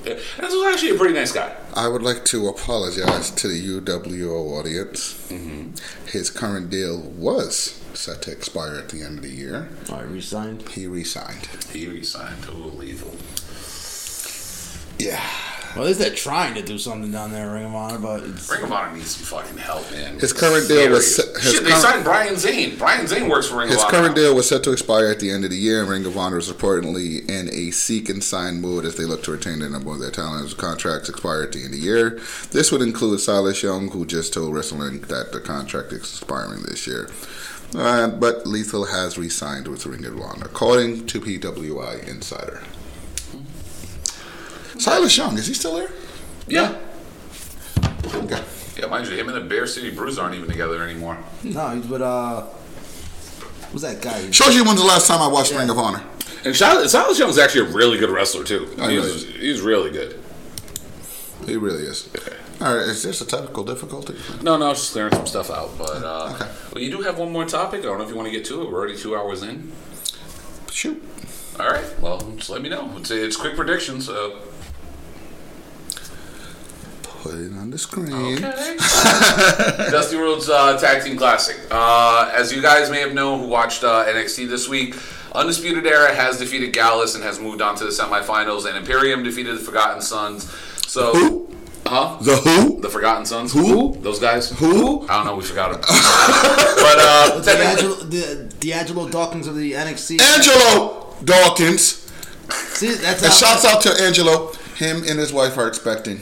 Enzo's 0.03 0.73
actually 0.73 0.91
a 0.91 0.97
pretty 0.97 1.13
nice 1.13 1.31
guy. 1.31 1.55
I 1.75 1.87
would 1.87 2.01
like 2.01 2.25
to 2.25 2.47
apologize 2.47 3.29
to 3.31 3.47
the 3.47 3.81
UWO 3.81 4.59
audience. 4.59 5.29
Mm-hmm. 5.29 6.07
His 6.07 6.29
current 6.29 6.69
deal 6.69 6.99
was 6.99 7.79
set 7.93 8.21
to 8.23 8.31
expire 8.31 8.75
at 8.75 8.89
the 8.89 9.01
end 9.01 9.19
of 9.19 9.23
the 9.23 9.29
year. 9.29 9.69
Oh, 9.89 9.95
I 9.95 10.01
resigned. 10.01 10.67
He 10.69 10.87
resigned. 10.87 11.47
He 11.71 11.87
resigned 11.87 12.43
to 12.43 12.51
Lethal. 12.51 13.15
Yeah. 14.99 15.23
Well, 15.77 15.85
at 15.85 15.87
least 15.89 15.99
they're 15.99 16.09
trying 16.15 16.55
to 16.55 16.61
do 16.61 16.77
something 16.77 17.11
down 17.11 17.31
there 17.31 17.45
in 17.47 17.53
Ring 17.53 17.65
of 17.65 17.75
Honor, 17.75 17.99
but 17.99 18.23
it's, 18.23 18.49
Ring 18.51 18.63
of 18.63 18.71
Honor 18.71 18.95
needs 18.95 19.11
some 19.15 19.39
fucking 19.39 19.57
help, 19.57 19.89
man. 19.91 20.19
His 20.19 20.33
current 20.33 20.67
deal 20.67 20.91
was 20.91 21.15
his 21.17 21.43
Shit, 21.53 21.63
they 21.63 21.69
current- 21.69 21.81
signed 21.83 22.03
Brian 22.03 22.35
Zane. 22.37 22.75
Brian 22.77 23.05
Zane 23.07 23.29
works 23.29 23.47
for 23.47 23.57
Ring 23.57 23.67
His 23.67 23.77
of 23.77 23.83
Honor. 23.83 23.91
current 23.91 24.15
now. 24.15 24.21
deal 24.23 24.35
was 24.35 24.49
set 24.49 24.63
to 24.63 24.71
expire 24.71 25.05
at 25.07 25.19
the 25.19 25.29
end 25.29 25.43
of 25.45 25.51
the 25.51 25.57
year, 25.57 25.81
and 25.81 25.89
Ring 25.89 26.05
of 26.05 26.17
Honor 26.17 26.39
is 26.39 26.51
reportedly 26.51 27.29
in 27.29 27.49
a 27.53 27.71
seek 27.71 28.09
and 28.09 28.23
sign 28.23 28.59
mode 28.61 28.85
as 28.85 28.95
they 28.95 29.05
look 29.05 29.23
to 29.23 29.31
retain 29.31 29.59
the 29.59 29.69
number 29.69 29.91
of 29.91 29.99
their 29.99 30.11
talent 30.11 30.45
as 30.45 30.53
contracts 30.53 31.09
expire 31.09 31.43
at 31.43 31.51
the 31.51 31.59
end 31.59 31.73
of 31.73 31.79
the 31.79 31.85
year. 31.85 32.19
This 32.51 32.71
would 32.71 32.81
include 32.81 33.19
Silas 33.19 33.61
Young, 33.61 33.89
who 33.91 34.05
just 34.05 34.33
told 34.33 34.55
Wrestling 34.55 35.01
that 35.01 35.31
the 35.31 35.39
contract 35.39 35.91
is 35.93 35.99
expiring 35.99 36.63
this 36.63 36.87
year. 36.87 37.09
Uh, 37.75 38.07
but 38.07 38.47
Lethal 38.47 38.85
has 38.85 39.17
re-signed 39.17 39.67
with 39.67 39.85
Ring 39.85 40.05
of 40.05 40.17
Honor, 40.21 40.45
according 40.45 41.05
to 41.07 41.19
PWInsider. 41.19 42.63
Silas 44.79 45.15
Young, 45.17 45.37
is 45.37 45.47
he 45.47 45.53
still 45.53 45.75
there? 45.75 45.89
Yeah. 46.47 46.77
Okay. 48.13 48.43
Yeah, 48.77 48.85
mind 48.87 49.07
you, 49.07 49.15
him 49.17 49.27
and 49.27 49.35
the 49.37 49.41
Beer 49.41 49.65
City 49.67 49.89
Bruiser 49.91 50.21
aren't 50.21 50.35
even 50.35 50.49
together 50.49 50.83
anymore. 50.83 51.17
no, 51.43 51.69
he's 51.69 51.87
with 51.87 52.01
uh, 52.01 52.41
what's 53.71 53.81
that 53.81 54.01
guy? 54.01 54.29
Shows 54.31 54.55
you 54.55 54.63
when's 54.63 54.79
the 54.79 54.85
last 54.85 55.07
time 55.07 55.21
I 55.21 55.27
watched 55.27 55.51
Ring 55.53 55.69
of 55.69 55.77
Honor. 55.77 56.03
And 56.45 56.55
Silas, 56.55 56.91
Silas 56.91 57.17
Young's 57.19 57.37
actually 57.39 57.69
a 57.71 57.73
really 57.73 57.97
good 57.97 58.09
wrestler 58.11 58.43
too. 58.43 58.67
Oh, 58.77 58.87
he's, 58.87 59.25
really? 59.25 59.39
he's 59.39 59.61
really 59.61 59.91
good. 59.91 60.19
He 61.45 61.55
really 61.57 61.83
is. 61.83 62.09
All 62.61 62.75
right, 62.75 62.87
is 62.87 63.03
this 63.03 63.21
a 63.21 63.25
technical 63.25 63.63
difficulty? 63.63 64.15
No, 64.41 64.57
no, 64.57 64.67
I 64.67 64.69
was 64.69 64.79
just 64.79 64.91
clearing 64.91 65.13
some 65.13 65.27
stuff 65.27 65.49
out. 65.49 65.77
But 65.77 66.03
uh, 66.03 66.33
Okay. 66.35 66.51
well, 66.73 66.83
you 66.83 66.91
do 66.91 67.01
have 67.01 67.17
one 67.17 67.31
more 67.31 67.45
topic. 67.45 67.81
I 67.81 67.83
don't 67.83 67.97
know 67.97 68.03
if 68.03 68.09
you 68.09 68.15
want 68.15 68.27
to 68.27 68.31
get 68.31 68.45
to 68.45 68.61
it. 68.61 68.69
We're 68.71 68.77
already 68.79 68.97
two 68.97 69.15
hours 69.15 69.43
in. 69.43 69.71
Shoot. 70.71 71.03
All 71.59 71.67
right. 71.67 71.85
Well, 71.99 72.19
just 72.37 72.49
let 72.49 72.61
me 72.61 72.69
know. 72.69 72.91
It's, 72.97 73.09
it's 73.11 73.35
quick 73.35 73.55
prediction, 73.55 74.01
so 74.01 74.39
Put 77.29 77.39
it 77.39 77.51
on 77.57 77.69
the 77.69 77.77
screen. 77.77 78.13
Okay. 78.13 78.77
Dusty 79.91 80.15
Rhodes 80.15 80.47
uh, 80.49 80.77
Tag 80.79 81.03
Team 81.03 81.17
Classic. 81.17 81.57
Uh, 81.69 82.31
as 82.33 82.53
you 82.53 82.61
guys 82.61 82.89
may 82.89 83.01
have 83.01 83.13
known 83.13 83.39
who 83.41 83.47
watched 83.47 83.83
uh, 83.83 84.05
NXT 84.05 84.47
this 84.47 84.69
week, 84.69 84.95
Undisputed 85.35 85.85
Era 85.85 86.13
has 86.15 86.39
defeated 86.39 86.71
Gallus 86.71 87.15
and 87.15 87.23
has 87.25 87.37
moved 87.37 87.61
on 87.61 87.75
to 87.75 87.83
the 87.83 87.89
semifinals, 87.89 88.65
and 88.65 88.77
Imperium 88.77 89.23
defeated 89.23 89.57
the 89.57 89.59
Forgotten 89.59 90.01
Sons. 90.01 90.49
So, 90.87 91.11
Who? 91.11 91.55
huh? 91.85 92.17
The 92.21 92.37
who? 92.37 92.79
The 92.79 92.89
Forgotten 92.89 93.25
Sons. 93.25 93.51
Who? 93.51 93.97
Those 93.99 94.19
guys. 94.19 94.49
Who? 94.51 95.05
I 95.09 95.17
don't 95.17 95.25
know. 95.25 95.35
We 95.35 95.43
forgot 95.43 95.73
them. 95.73 95.81
but 95.81 95.89
uh, 95.91 97.41
technically, 97.43 97.83
D'Angelo, 97.83 97.95
the 98.05 98.55
D'Angelo 98.61 99.09
Dawkins 99.09 99.47
of 99.47 99.55
the 99.57 99.73
NXT. 99.73 100.21
Angelo 100.21 101.13
Dawkins. 101.25 102.09
See, 102.49 102.93
that's 102.93 103.21
And 103.21 103.33
shouts 103.33 103.65
out 103.65 103.81
to 103.81 104.01
Angelo. 104.01 104.53
Him 104.75 104.97
and 104.97 105.19
his 105.19 105.33
wife 105.33 105.57
are 105.57 105.67
expecting. 105.67 106.21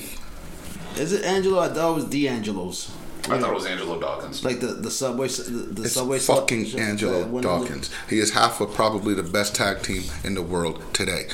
Is 0.97 1.11
it 1.13 1.23
Angelo? 1.25 1.59
I 1.59 1.69
thought 1.69 1.91
it 1.91 1.95
was 1.95 2.05
D'Angelo's. 2.05 2.91
I 3.27 3.39
thought 3.39 3.51
it 3.51 3.55
was 3.55 3.65
Angelo 3.65 3.99
Dawkins. 3.99 4.43
Like 4.45 4.59
the 4.59 4.67
the 4.67 4.91
subway, 4.91 5.27
the, 5.27 5.41
the 5.51 5.83
It's 5.83 5.93
subway. 5.93 6.19
fucking 6.19 6.65
sub- 6.67 6.79
Angelo 6.79 7.25
one 7.25 7.25
of 7.25 7.31
the- 7.33 7.41
Dawkins. 7.41 7.89
He 8.09 8.19
is 8.19 8.33
half 8.33 8.61
of 8.61 8.73
probably 8.73 9.13
the 9.15 9.23
best 9.23 9.55
tag 9.55 9.81
team 9.81 10.03
in 10.23 10.35
the 10.35 10.43
world 10.43 10.81
today. 10.93 11.27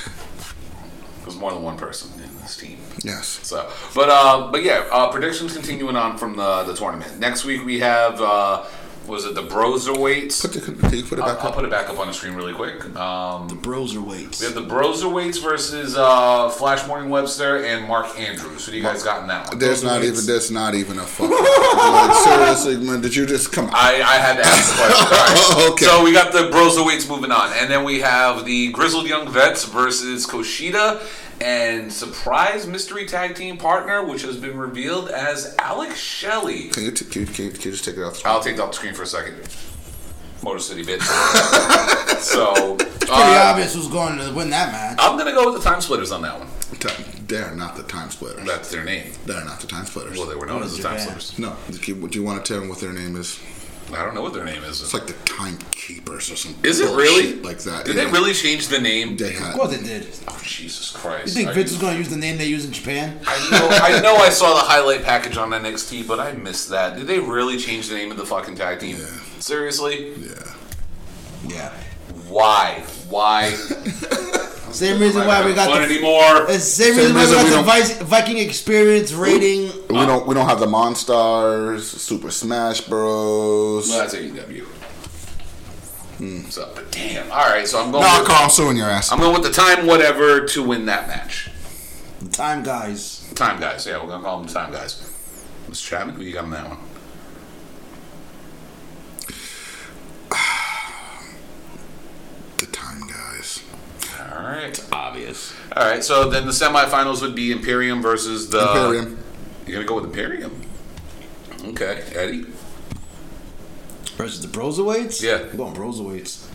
There's 1.22 1.36
more 1.36 1.52
than 1.52 1.62
one 1.62 1.76
person 1.76 2.10
in 2.20 2.40
this 2.40 2.56
team. 2.56 2.78
Yes. 3.04 3.26
So, 3.42 3.70
but 3.94 4.08
uh, 4.08 4.50
but 4.50 4.64
yeah, 4.64 4.88
uh, 4.90 5.10
predictions 5.10 5.52
continuing 5.54 5.94
on 5.96 6.16
from 6.18 6.36
the 6.36 6.64
the 6.64 6.74
tournament. 6.74 7.18
Next 7.20 7.44
week 7.44 7.64
we 7.64 7.78
have 7.80 8.20
uh, 8.20 8.64
was 9.06 9.24
it 9.24 9.34
the 9.34 9.42
Broserweights? 9.42 10.42
Put 10.42 10.52
the, 10.52 10.60
can 10.60 10.96
you 10.96 11.04
put 11.04 11.18
it 11.18 11.22
I'll, 11.22 11.34
back 11.34 11.44
I'll 11.44 11.52
put 11.52 11.64
it 11.64 11.70
back 11.70 11.88
up 11.88 11.98
on 11.98 12.06
the 12.06 12.12
screen 12.12 12.34
really 12.34 12.52
quick. 12.52 12.84
Um, 12.96 13.48
Bros 13.62 13.94
are 13.96 14.00
weights. 14.00 14.40
we 14.40 14.46
have 14.46 14.54
the 14.54 14.62
Broserweights 14.62 15.42
versus 15.42 15.96
uh, 15.96 16.48
Flash 16.50 16.86
Morgan 16.86 17.10
Webster 17.10 17.64
and 17.64 17.86
Mark 17.86 18.18
Andrews. 18.18 18.64
Who 18.66 18.72
do 18.72 18.78
you 18.78 18.82
guys 18.82 19.02
got 19.02 19.22
in 19.22 19.28
that 19.28 19.48
one? 19.48 19.58
There's 19.58 19.82
not 19.82 20.02
even 20.02 20.24
That's 20.26 20.50
not 20.50 20.74
even 20.74 20.98
a 20.98 21.02
fucking 21.02 21.30
like 21.36 22.14
seriously 22.24 22.76
man. 22.84 23.00
Did 23.00 23.14
you 23.14 23.26
just 23.26 23.52
come? 23.52 23.70
I, 23.72 23.94
I 24.02 24.16
had 24.16 24.36
to 24.36 24.46
ask 24.46 24.70
the 24.70 24.82
question. 24.82 25.06
All 25.06 25.10
right. 25.10 25.72
Okay. 25.72 25.84
So 25.84 26.02
we 26.04 26.12
got 26.12 26.32
the 26.32 26.50
Broserweights 26.50 27.08
moving 27.08 27.30
on, 27.30 27.52
and 27.54 27.70
then 27.70 27.84
we 27.84 28.00
have 28.00 28.44
the 28.44 28.72
Grizzled 28.72 29.06
Young 29.06 29.30
Vets 29.30 29.64
versus 29.64 30.26
Kushida 30.26 31.00
and 31.42 31.92
surprise 31.92 32.66
mystery 32.66 33.04
tag 33.06 33.34
team 33.34 33.56
partner, 33.56 34.04
which 34.04 34.22
has 34.22 34.36
been 34.36 34.56
revealed 34.56 35.08
as 35.10 35.54
Alex 35.58 35.98
Shelley. 35.98 36.68
Can 36.68 36.84
you, 36.84 36.90
t- 36.92 37.04
can, 37.04 37.22
you, 37.22 37.26
can, 37.26 37.44
you, 37.46 37.50
can 37.50 37.60
you 37.62 37.70
just 37.72 37.84
take 37.84 37.96
it 37.96 38.02
off? 38.02 38.12
the 38.14 38.18
screen? 38.20 38.32
I'll 38.34 38.40
take 38.42 38.56
that 38.56 38.62
off 38.62 38.70
the 38.70 38.76
screen 38.76 38.94
for 38.94 39.02
a 39.02 39.06
second. 39.06 39.36
Motor 40.42 40.58
City 40.60 40.84
bitch. 40.84 41.00
so 42.20 42.74
it's 42.76 42.84
Pretty 42.98 43.12
uh, 43.12 43.44
obvious 43.50 43.74
who's 43.74 43.88
going 43.88 44.18
to 44.18 44.32
win 44.32 44.50
that 44.50 44.72
match. 44.72 44.98
I'm 45.00 45.16
gonna 45.18 45.32
go 45.32 45.52
with 45.52 45.62
the 45.62 45.68
Time 45.68 45.80
Splitters 45.80 46.10
on 46.12 46.22
that 46.22 46.38
one. 46.38 46.48
Ti- 46.78 46.88
They're 47.28 47.54
not 47.54 47.76
the 47.76 47.82
time 47.84 48.10
splitters. 48.10 48.44
That's 48.46 48.70
their 48.70 48.82
name. 48.82 49.12
They're 49.26 49.44
not 49.44 49.60
the 49.60 49.66
time 49.66 49.84
splitters. 49.84 50.18
Well, 50.18 50.26
they 50.26 50.34
were 50.34 50.46
known 50.46 50.62
as 50.62 50.76
the 50.76 50.82
Time 50.82 50.98
Splitters. 50.98 51.38
no. 51.38 51.54
Do 51.70 51.92
you, 51.92 52.08
do 52.08 52.18
you 52.18 52.24
want 52.24 52.44
to 52.44 52.52
tell 52.52 52.60
them 52.60 52.68
what 52.70 52.78
their 52.80 52.92
name 52.94 53.14
is? 53.14 53.38
I 53.94 54.04
don't 54.04 54.14
know 54.14 54.22
what 54.22 54.32
their 54.32 54.44
name 54.44 54.64
is. 54.64 54.80
It's 54.80 54.94
like 54.94 55.06
the 55.06 55.12
timekeepers 55.24 56.30
or 56.30 56.36
something. 56.36 56.64
Is 56.64 56.80
it 56.80 56.94
really 56.96 57.34
like 57.42 57.58
that? 57.60 57.84
Did 57.84 57.96
yeah. 57.96 58.04
they 58.04 58.10
really 58.10 58.32
change 58.32 58.68
the 58.68 58.80
name? 58.80 59.16
They 59.16 59.34
Of 59.34 59.38
had. 59.40 59.54
course 59.54 59.76
they 59.76 59.82
did. 59.82 60.06
Oh 60.28 60.40
Jesus 60.42 60.90
Christ! 60.90 61.28
You 61.28 61.32
think 61.32 61.48
Are 61.50 61.52
Vince 61.52 61.72
is 61.72 61.78
going 61.78 61.94
to 61.94 61.98
use 61.98 62.08
the 62.08 62.16
name 62.16 62.38
they 62.38 62.46
use 62.46 62.64
in 62.64 62.72
Japan? 62.72 63.20
I 63.26 63.50
know, 63.50 63.68
I 63.70 64.00
know. 64.00 64.16
I 64.16 64.30
saw 64.30 64.54
the 64.54 64.60
highlight 64.60 65.02
package 65.02 65.36
on 65.36 65.50
NXT, 65.50 66.06
but 66.08 66.20
I 66.20 66.32
missed 66.32 66.70
that. 66.70 66.96
Did 66.96 67.06
they 67.06 67.20
really 67.20 67.58
change 67.58 67.88
the 67.88 67.94
name 67.94 68.10
of 68.10 68.16
the 68.16 68.26
fucking 68.26 68.54
tag 68.54 68.80
team? 68.80 68.96
Yeah. 68.98 69.06
Seriously? 69.40 70.14
Yeah. 70.18 70.54
Yeah. 71.46 71.72
Why? 72.28 72.82
Why? 73.08 73.50
Same 74.72 75.00
reason 75.00 75.26
why 75.26 75.44
we 75.44 75.54
got 75.54 75.68
fun 75.70 75.82
the. 75.88 75.94
anymore? 75.94 76.50
It's 76.50 76.64
same 76.64 76.94
Same 76.94 77.14
reason 77.14 77.14
why 77.14 77.26
we 77.26 77.32
got 77.34 77.44
we 77.44 77.50
the 77.50 77.98
don't- 77.98 78.06
Viking 78.08 78.38
experience 78.38 79.12
rating. 79.12 79.70
We 79.88 80.06
don't. 80.06 80.26
We 80.26 80.34
don't 80.34 80.48
have 80.48 80.60
the 80.60 80.66
Monstars, 80.66 81.80
Super 81.82 82.30
Smash 82.30 82.80
Bros. 82.82 83.88
Well, 83.88 83.98
that's 84.00 84.14
AEW. 84.14 84.64
Hmm. 86.18 86.42
So, 86.50 86.70
but 86.74 86.90
damn. 86.92 87.30
All 87.32 87.38
right, 87.48 87.66
so 87.66 87.82
I'm 87.82 87.90
going. 87.90 88.04
No, 88.04 88.18
with, 88.20 88.28
Carl, 88.28 88.44
I'm 88.44 88.50
suing 88.50 88.76
your 88.76 88.88
ass. 88.88 89.10
I'm 89.12 89.18
going 89.18 89.32
with 89.34 89.42
the 89.42 89.52
time 89.52 89.86
whatever 89.86 90.46
to 90.46 90.62
win 90.62 90.86
that 90.86 91.06
match. 91.08 91.50
The 92.20 92.30
time 92.30 92.62
guys. 92.62 93.30
Time 93.34 93.60
guys. 93.60 93.86
Yeah, 93.86 94.00
we're 94.02 94.08
gonna 94.08 94.22
call 94.22 94.38
them 94.38 94.46
the 94.46 94.52
time 94.54 94.72
guys. 94.72 95.08
Mr. 95.68 95.88
Chapman, 95.88 96.14
who 96.16 96.22
you 96.22 96.32
got 96.32 96.44
on 96.44 96.50
that 96.50 96.68
one? 96.68 96.78
the 102.58 102.66
time, 102.66 103.00
guys. 103.08 103.62
All 104.42 104.48
right. 104.48 104.64
It's 104.64 104.90
Obvious. 104.90 105.54
All 105.76 105.84
right. 105.84 106.02
So 106.02 106.28
then 106.28 106.46
the 106.46 106.52
semifinals 106.52 107.22
would 107.22 107.34
be 107.34 107.52
Imperium 107.52 108.02
versus 108.02 108.50
the 108.50 108.60
Imperium. 108.60 109.18
You're 109.66 109.76
gonna 109.76 109.86
go 109.86 109.94
with 109.94 110.04
Imperium. 110.04 110.60
Okay, 111.64 112.02
Eddie. 112.14 112.46
Versus 114.16 114.40
the 114.40 114.48
Broserweights? 114.48 115.22
Yeah. 115.22 115.48
I'm 115.50 115.56
going 115.56 115.74
Broserweights. 115.74 116.48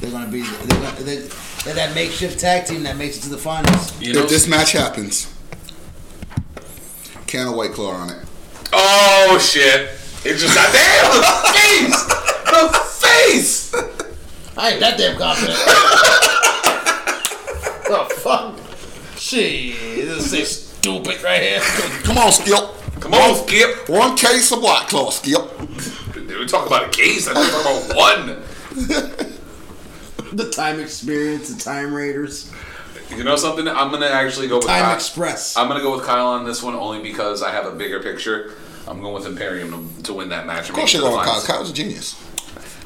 They're 0.00 0.10
going 0.10 0.24
to 0.24 0.30
be. 0.30 0.42
They're, 0.42 0.80
gonna, 0.80 0.96
they're, 1.02 1.28
they're 1.64 1.74
that 1.74 1.94
makeshift 1.94 2.40
tag 2.40 2.66
team 2.66 2.82
that 2.84 2.96
makes 2.96 3.18
it 3.18 3.22
to 3.22 3.28
the 3.28 3.38
finals. 3.38 4.00
You 4.00 4.14
know. 4.14 4.22
if 4.22 4.30
this 4.30 4.48
match 4.48 4.72
happens, 4.72 5.32
can 7.26 7.48
of 7.48 7.54
White 7.54 7.72
Claw 7.72 7.92
on 7.92 8.10
it. 8.10 8.24
oh 8.72 9.38
shit! 9.38 9.90
It 10.24 10.38
just 10.38 10.54
got 10.54 10.72
damn 10.72 11.10
the 11.20 11.52
face. 11.52 12.04
The 12.44 12.78
face. 13.06 13.74
I 14.56 14.70
ain't 14.70 14.80
that 14.80 14.96
damn 14.98 15.18
confident. 15.18 15.58
oh, 17.90 18.08
fuck. 18.08 18.56
Jeez, 19.16 19.74
This 19.96 20.32
is 20.32 20.66
stupid 20.68 21.22
right 21.22 21.40
here. 21.42 21.60
Come 22.04 22.18
on, 22.18 22.32
Skip. 22.32 23.00
Come 23.00 23.14
on, 23.14 23.34
Skip. 23.46 23.88
One 23.88 24.16
case 24.16 24.50
of 24.52 24.62
White 24.62 24.86
Claw, 24.88 25.10
Skip. 25.10 25.42
Dude, 26.14 26.38
we 26.38 26.46
talk 26.46 26.66
about 26.66 26.84
a 26.86 26.88
case. 26.90 27.28
I 27.28 27.34
thought 27.34 27.44
we 27.44 27.50
talking 27.50 27.90
about 27.90 27.96
one. 27.96 29.16
The 30.36 30.48
time 30.50 30.78
experience, 30.80 31.52
the 31.52 31.60
time 31.60 31.92
raiders, 31.92 32.52
You 33.10 33.24
know 33.24 33.34
something? 33.34 33.66
I'm 33.66 33.90
gonna 33.90 34.06
actually 34.06 34.46
go 34.46 34.58
with 34.58 34.66
time 34.66 34.84
Kyle. 34.84 34.94
express. 34.94 35.56
I'm 35.56 35.66
gonna 35.66 35.82
go 35.82 35.96
with 35.96 36.06
Kyle 36.06 36.28
on 36.28 36.44
this 36.44 36.62
one 36.62 36.74
only 36.74 37.02
because 37.02 37.42
I 37.42 37.50
have 37.50 37.66
a 37.66 37.72
bigger 37.72 38.00
picture. 38.00 38.52
I'm 38.86 39.00
going 39.00 39.12
with 39.14 39.26
Imperium 39.26 39.92
to, 39.96 40.02
to 40.04 40.14
win 40.14 40.28
that 40.28 40.46
match. 40.46 40.68
Of 40.68 40.76
course 40.76 40.92
you're 40.92 41.02
going 41.02 41.16
with 41.18 41.26
Kyle. 41.26 41.42
Kyle's 41.42 41.70
a 41.70 41.72
genius. 41.74 42.14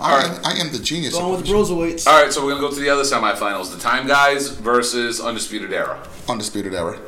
I, 0.01 0.13
All 0.13 0.19
am, 0.19 0.41
I 0.45 0.53
am 0.59 0.73
the 0.73 0.79
genius. 0.79 1.15
Going 1.15 1.33
with 1.37 1.47
the 1.47 1.53
Broserweights. 1.53 2.07
All 2.07 2.21
right, 2.23 2.33
so 2.33 2.45
we're 2.45 2.51
gonna 2.55 2.61
go 2.69 2.71
to 2.75 2.81
the 2.81 2.89
other 2.91 3.03
semifinals: 3.05 3.73
the 3.75 3.81
Time 3.81 4.07
Guys 4.07 4.49
versus 4.49 5.21
Undisputed 5.21 5.73
Era. 5.73 5.99
Undisputed 6.29 6.75
Era. 6.75 6.99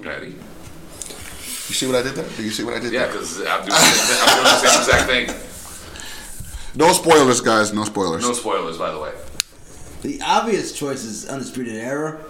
Ready? 0.00 0.28
You 0.28 1.74
see 1.74 1.86
what 1.86 1.96
I 1.96 2.02
did 2.02 2.14
there? 2.14 2.28
Do 2.36 2.42
you 2.42 2.50
see 2.50 2.62
what 2.64 2.74
I 2.74 2.78
did 2.78 2.92
Yeah, 2.92 3.00
there? 3.06 3.12
because 3.12 3.40
I'm, 3.40 3.60
doing 3.60 3.68
the 3.68 3.74
same- 3.76 4.28
I'm 4.28 4.34
doing 4.34 4.44
the 4.44 4.58
same 4.68 4.80
exact 4.80 5.06
thing. 5.08 6.78
No 6.78 6.92
spoilers, 6.92 7.40
guys. 7.40 7.72
No 7.72 7.84
spoilers. 7.84 8.22
No 8.22 8.32
spoilers, 8.32 8.76
by 8.78 8.90
the 8.90 8.98
way. 8.98 9.12
The 10.02 10.20
obvious 10.22 10.72
choice 10.72 11.04
is 11.04 11.26
Undisputed 11.28 11.74
Era, 11.76 12.20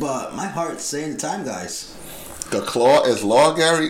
but 0.00 0.34
my 0.34 0.46
heart's 0.46 0.84
saying 0.84 1.12
the 1.12 1.18
time 1.18 1.44
guys. 1.44 1.94
The 2.52 2.60
claw 2.60 3.02
is 3.04 3.24
law, 3.24 3.54
Gary. 3.54 3.88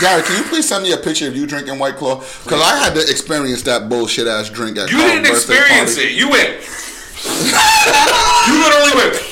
Gary, 0.00 0.22
can 0.24 0.36
you 0.36 0.42
please 0.48 0.68
send 0.68 0.82
me 0.82 0.90
a 0.92 0.96
picture 0.96 1.28
of 1.28 1.36
you 1.36 1.46
drinking 1.46 1.78
White 1.78 1.94
Claw? 1.94 2.16
Because 2.16 2.60
I 2.60 2.76
had 2.76 2.92
to 2.94 3.00
experience 3.00 3.62
that 3.62 3.88
bullshit 3.88 4.26
ass 4.26 4.50
drink 4.50 4.76
at 4.78 4.90
You 4.90 4.96
Carl's 4.96 5.12
didn't 5.12 5.22
birthday 5.30 5.54
experience 5.54 5.94
party. 5.94 6.08
it. 6.08 6.18
You 6.18 6.28
went. 6.28 6.50
you 8.48 8.54
literally 8.64 8.96
went. 8.96 9.26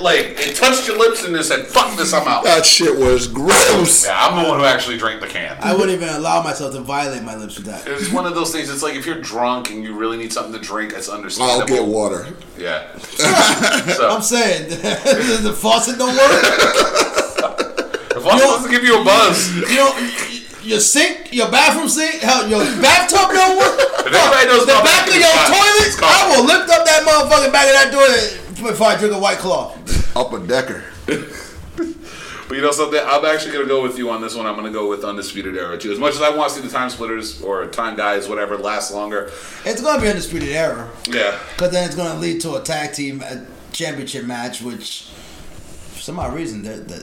Like 0.00 0.34
it 0.46 0.56
touched 0.56 0.86
your 0.88 0.98
lips 0.98 1.24
and 1.24 1.34
it 1.36 1.44
said, 1.44 1.66
"Fuck 1.66 1.96
this, 1.96 2.12
I'm 2.12 2.26
out." 2.28 2.42
That 2.44 2.66
shit 2.66 2.98
was 2.98 3.26
gross. 3.28 4.04
Yeah, 4.04 4.26
I'm 4.26 4.42
the 4.42 4.50
one 4.50 4.58
who 4.58 4.64
actually 4.66 4.98
drank 4.98 5.20
the 5.22 5.28
can. 5.28 5.56
I 5.60 5.72
wouldn't 5.72 5.92
even 5.92 6.08
allow 6.10 6.42
myself 6.42 6.74
to 6.74 6.80
violate 6.80 7.22
my 7.22 7.36
lips 7.36 7.56
with 7.56 7.66
that. 7.66 7.86
It's 7.86 8.12
one 8.12 8.26
of 8.26 8.34
those 8.34 8.50
things. 8.52 8.68
It's 8.70 8.82
like 8.82 8.96
if 8.96 9.06
you're 9.06 9.20
drunk 9.20 9.70
and 9.70 9.82
you 9.84 9.94
really 9.96 10.16
need 10.18 10.32
something 10.32 10.52
to 10.52 10.58
drink, 10.58 10.92
it's 10.94 11.08
understandable. 11.08 11.60
I'll 11.62 11.66
get 11.68 11.86
water. 11.86 12.26
Yeah. 12.58 12.88
I'm 12.92 14.20
so 14.20 14.20
saying 14.20 14.68
the 15.42 15.56
faucet 15.56 15.96
don't 15.96 16.14
work. 16.16 17.10
if 18.24 18.32
I'm 18.32 18.38
supposed 18.38 18.64
to 18.64 18.70
give 18.70 18.84
you 18.84 19.00
a 19.00 19.04
buzz, 19.04 19.54
You 19.56 19.76
know, 19.76 19.90
y- 19.94 20.40
your 20.62 20.80
sink, 20.80 21.32
your 21.32 21.50
bathroom 21.50 21.88
sink, 21.88 22.20
hell, 22.22 22.48
your 22.48 22.60
bathtub 22.80 23.28
don't 23.30 23.58
work. 23.58 23.76
if 23.78 24.06
anybody 24.06 24.46
knows 24.48 24.64
The 24.66 24.80
back 24.82 25.08
of 25.08 25.14
your 25.14 25.36
toilet, 25.52 25.92
I 26.02 26.32
will 26.36 26.44
lift 26.46 26.70
up 26.70 26.84
that 26.86 27.02
motherfucking 27.04 27.52
back 27.52 27.66
of 27.68 27.74
that 27.74 27.90
toilet 27.92 28.72
before 28.72 28.86
I 28.86 28.96
drink 28.96 29.14
a 29.14 29.18
white 29.18 29.38
claw. 29.38 29.76
Upper 30.16 30.38
decker. 30.46 30.82
But 32.46 32.56
you 32.56 32.60
know 32.62 32.72
something? 32.72 33.00
I'm 33.02 33.24
actually 33.24 33.52
gonna 33.54 33.64
go 33.66 33.82
with 33.82 33.96
you 33.96 34.10
on 34.10 34.20
this 34.20 34.34
one. 34.34 34.44
I'm 34.44 34.54
gonna 34.54 34.70
go 34.70 34.86
with 34.86 35.02
Undisputed 35.02 35.56
Era 35.56 35.78
too. 35.78 35.90
As 35.92 35.98
much 35.98 36.14
as 36.14 36.20
I 36.20 36.28
want 36.28 36.50
to 36.52 36.56
see 36.60 36.60
the 36.66 36.70
Time 36.70 36.90
Splitters 36.90 37.40
or 37.40 37.66
Time 37.68 37.96
Guys, 37.96 38.28
whatever, 38.28 38.58
last 38.58 38.92
longer. 38.92 39.30
It's 39.64 39.80
gonna 39.80 40.00
be 40.00 40.08
undisputed 40.08 40.50
era, 40.50 40.90
Yeah. 41.08 41.38
because 41.56 41.70
then 41.72 41.86
it's 41.86 41.94
gonna 41.96 42.20
lead 42.20 42.42
to 42.42 42.56
a 42.56 42.60
tag 42.60 42.92
team 42.92 43.24
uh 43.26 43.36
championship 43.72 44.26
match, 44.26 44.60
which 44.60 45.08
for 45.94 46.00
some 46.00 46.18
odd 46.18 46.34
reason 46.34 46.62
they're, 46.62 46.76
they're, 46.80 47.00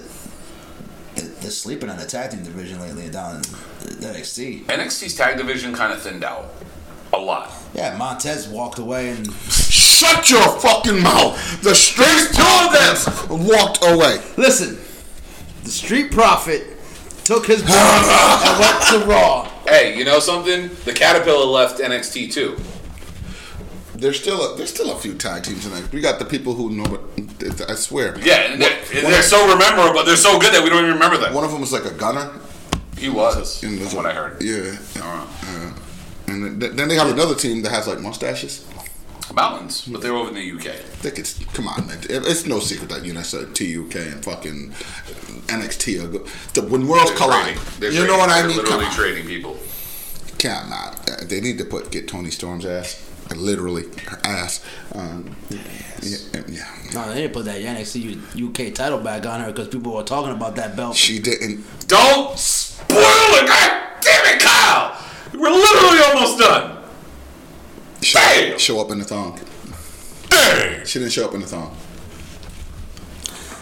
they're 1.22 1.42
they're 1.42 1.52
sleeping 1.52 1.90
on 1.90 1.98
the 1.98 2.06
tag 2.06 2.32
team 2.32 2.44
division 2.44 2.80
lately 2.80 3.10
down 3.10 3.38
in 3.38 3.42
NXT. 3.42 4.66
NXT's 4.66 5.16
tag 5.16 5.38
division 5.38 5.74
kind 5.74 5.94
of 5.94 6.02
thinned 6.02 6.24
out 6.24 6.54
a 7.14 7.18
lot. 7.18 7.52
Yeah, 7.74 7.96
Montez 7.98 8.48
walked 8.48 8.80
away 8.80 9.10
and 9.10 9.32
Shut 9.50 10.30
your 10.32 10.60
fucking 10.60 11.02
mouth. 11.02 11.62
The 11.62 11.76
straight 11.76 12.30
two 12.34 12.42
of 12.44 13.30
them 13.30 13.48
walked 13.48 13.80
away. 13.84 14.20
listen. 14.38 14.78
The 15.64 15.70
Street 15.70 16.12
prophet 16.12 16.66
took 17.24 17.46
his 17.46 17.62
belt 17.62 17.72
and 17.78 18.60
went 18.60 18.82
to 18.88 19.08
Raw. 19.08 19.44
Hey, 19.68 19.96
you 19.96 20.04
know 20.04 20.20
something? 20.20 20.72
The 20.86 20.92
Caterpillar 20.92 21.46
left 21.46 21.80
NXT 21.80 22.34
too. 22.34 22.58
There's 24.02 24.20
still 24.20 24.40
a, 24.54 24.58
there's 24.58 24.72
still 24.74 24.92
a 24.92 25.00
few 25.00 25.14
tag 25.14 25.44
teams 25.44 25.66
in 25.66 25.72
there. 25.74 25.84
We 25.94 26.02
got 26.02 26.18
the 26.20 26.26
people 26.26 26.54
who 26.56 26.72
know 26.72 27.00
it. 27.18 27.62
I 27.70 27.76
swear. 27.76 28.18
Yeah, 28.20 28.52
and 28.52 28.62
they're, 28.62 28.78
they're 28.92 29.22
so 29.22 29.46
memorable, 29.58 29.94
but 29.94 30.06
they're 30.06 30.16
so 30.16 30.40
good 30.40 30.54
that 30.54 30.64
we 30.64 30.70
don't 30.70 30.84
even 30.84 30.94
remember 30.94 31.18
them. 31.18 31.34
One 31.34 31.44
of 31.44 31.52
them 31.52 31.62
was 31.62 31.72
like 31.72 31.86
a 31.86 31.94
gunner. 31.94 32.32
He 32.98 33.10
was. 33.10 33.64
And 33.64 33.80
That's 33.80 33.94
what 33.94 34.06
I 34.08 34.14
heard. 34.14 34.42
Yeah. 34.42 34.76
Uh, 35.00 35.28
Uh, 35.44 35.74
and 36.28 36.62
then, 36.62 36.76
then 36.76 36.88
they 36.88 36.96
have 36.96 37.10
another 37.12 37.36
team 37.36 37.62
that 37.64 37.72
has 37.72 37.88
like 37.88 38.00
mustaches. 38.00 38.66
Mountains, 39.34 39.86
but 39.88 40.02
they're 40.02 40.14
over 40.14 40.30
in 40.30 40.36
the 40.36 40.52
UK. 40.52 40.76
They 41.02 41.12
could, 41.12 41.30
come 41.54 41.68
on, 41.68 41.88
man. 41.88 42.00
It's 42.10 42.46
no 42.46 42.60
secret 42.60 42.90
that 42.90 43.06
you 43.06 43.14
know, 43.14 43.22
so 43.22 43.46
TUK 43.46 43.96
and 43.96 44.24
fucking 44.26 44.72
NXT 45.48 46.04
are 46.04 46.08
go- 46.08 46.26
the, 46.54 46.62
when 46.68 46.86
worlds 46.88 47.12
collide. 47.12 47.56
You 47.82 48.06
know 48.08 48.18
what 48.18 48.30
I 48.30 48.46
mean? 48.46 48.58
They're 48.58 48.66
literally 48.66 48.86
trading 48.88 49.26
people. 49.28 49.58
Can't 50.38 50.70
not. 50.70 51.10
Uh, 51.10 51.24
They 51.26 51.40
need 51.40 51.58
to 51.60 51.66
put 51.66 51.92
get 51.92 52.08
Toni 52.10 52.30
Storm's 52.32 52.66
ass, 52.66 53.02
literally 53.38 53.84
her 54.08 54.20
ass. 54.24 54.64
Um, 54.94 55.36
yeah, 56.02 56.18
yeah. 56.48 56.68
No, 56.94 57.10
they 57.10 57.22
didn't 57.22 57.34
put 57.34 57.46
that 57.46 57.62
NXT 57.62 58.22
U- 58.36 58.48
UK 58.50 58.74
title 58.74 59.00
back 59.00 59.26
on 59.26 59.40
her 59.42 59.48
because 59.48 59.68
people 59.70 59.94
were 59.94 60.04
talking 60.04 60.32
about 60.34 60.56
that 60.56 60.76
belt. 60.76 60.96
She 60.96 61.20
didn't. 61.20 61.64
Don't 61.88 62.38
spoil 62.38 62.98
it! 62.98 63.48
God 63.48 63.82
damn 64.02 64.36
it, 64.36 64.42
Kyle! 64.42 64.98
We're 65.34 65.50
literally 65.50 66.00
almost 66.06 66.40
done. 66.40 66.84
Show, 68.02 68.20
Damn! 68.20 68.58
show 68.58 68.82
up 68.82 68.92
in 68.92 69.00
the 69.00 69.06
thong. 69.06 69.40
Dang! 70.30 70.86
She 70.86 71.00
didn't 71.00 71.12
show 71.14 71.26
up 71.26 71.34
in 71.36 71.42
the 71.42 71.48
thong. 71.48 71.76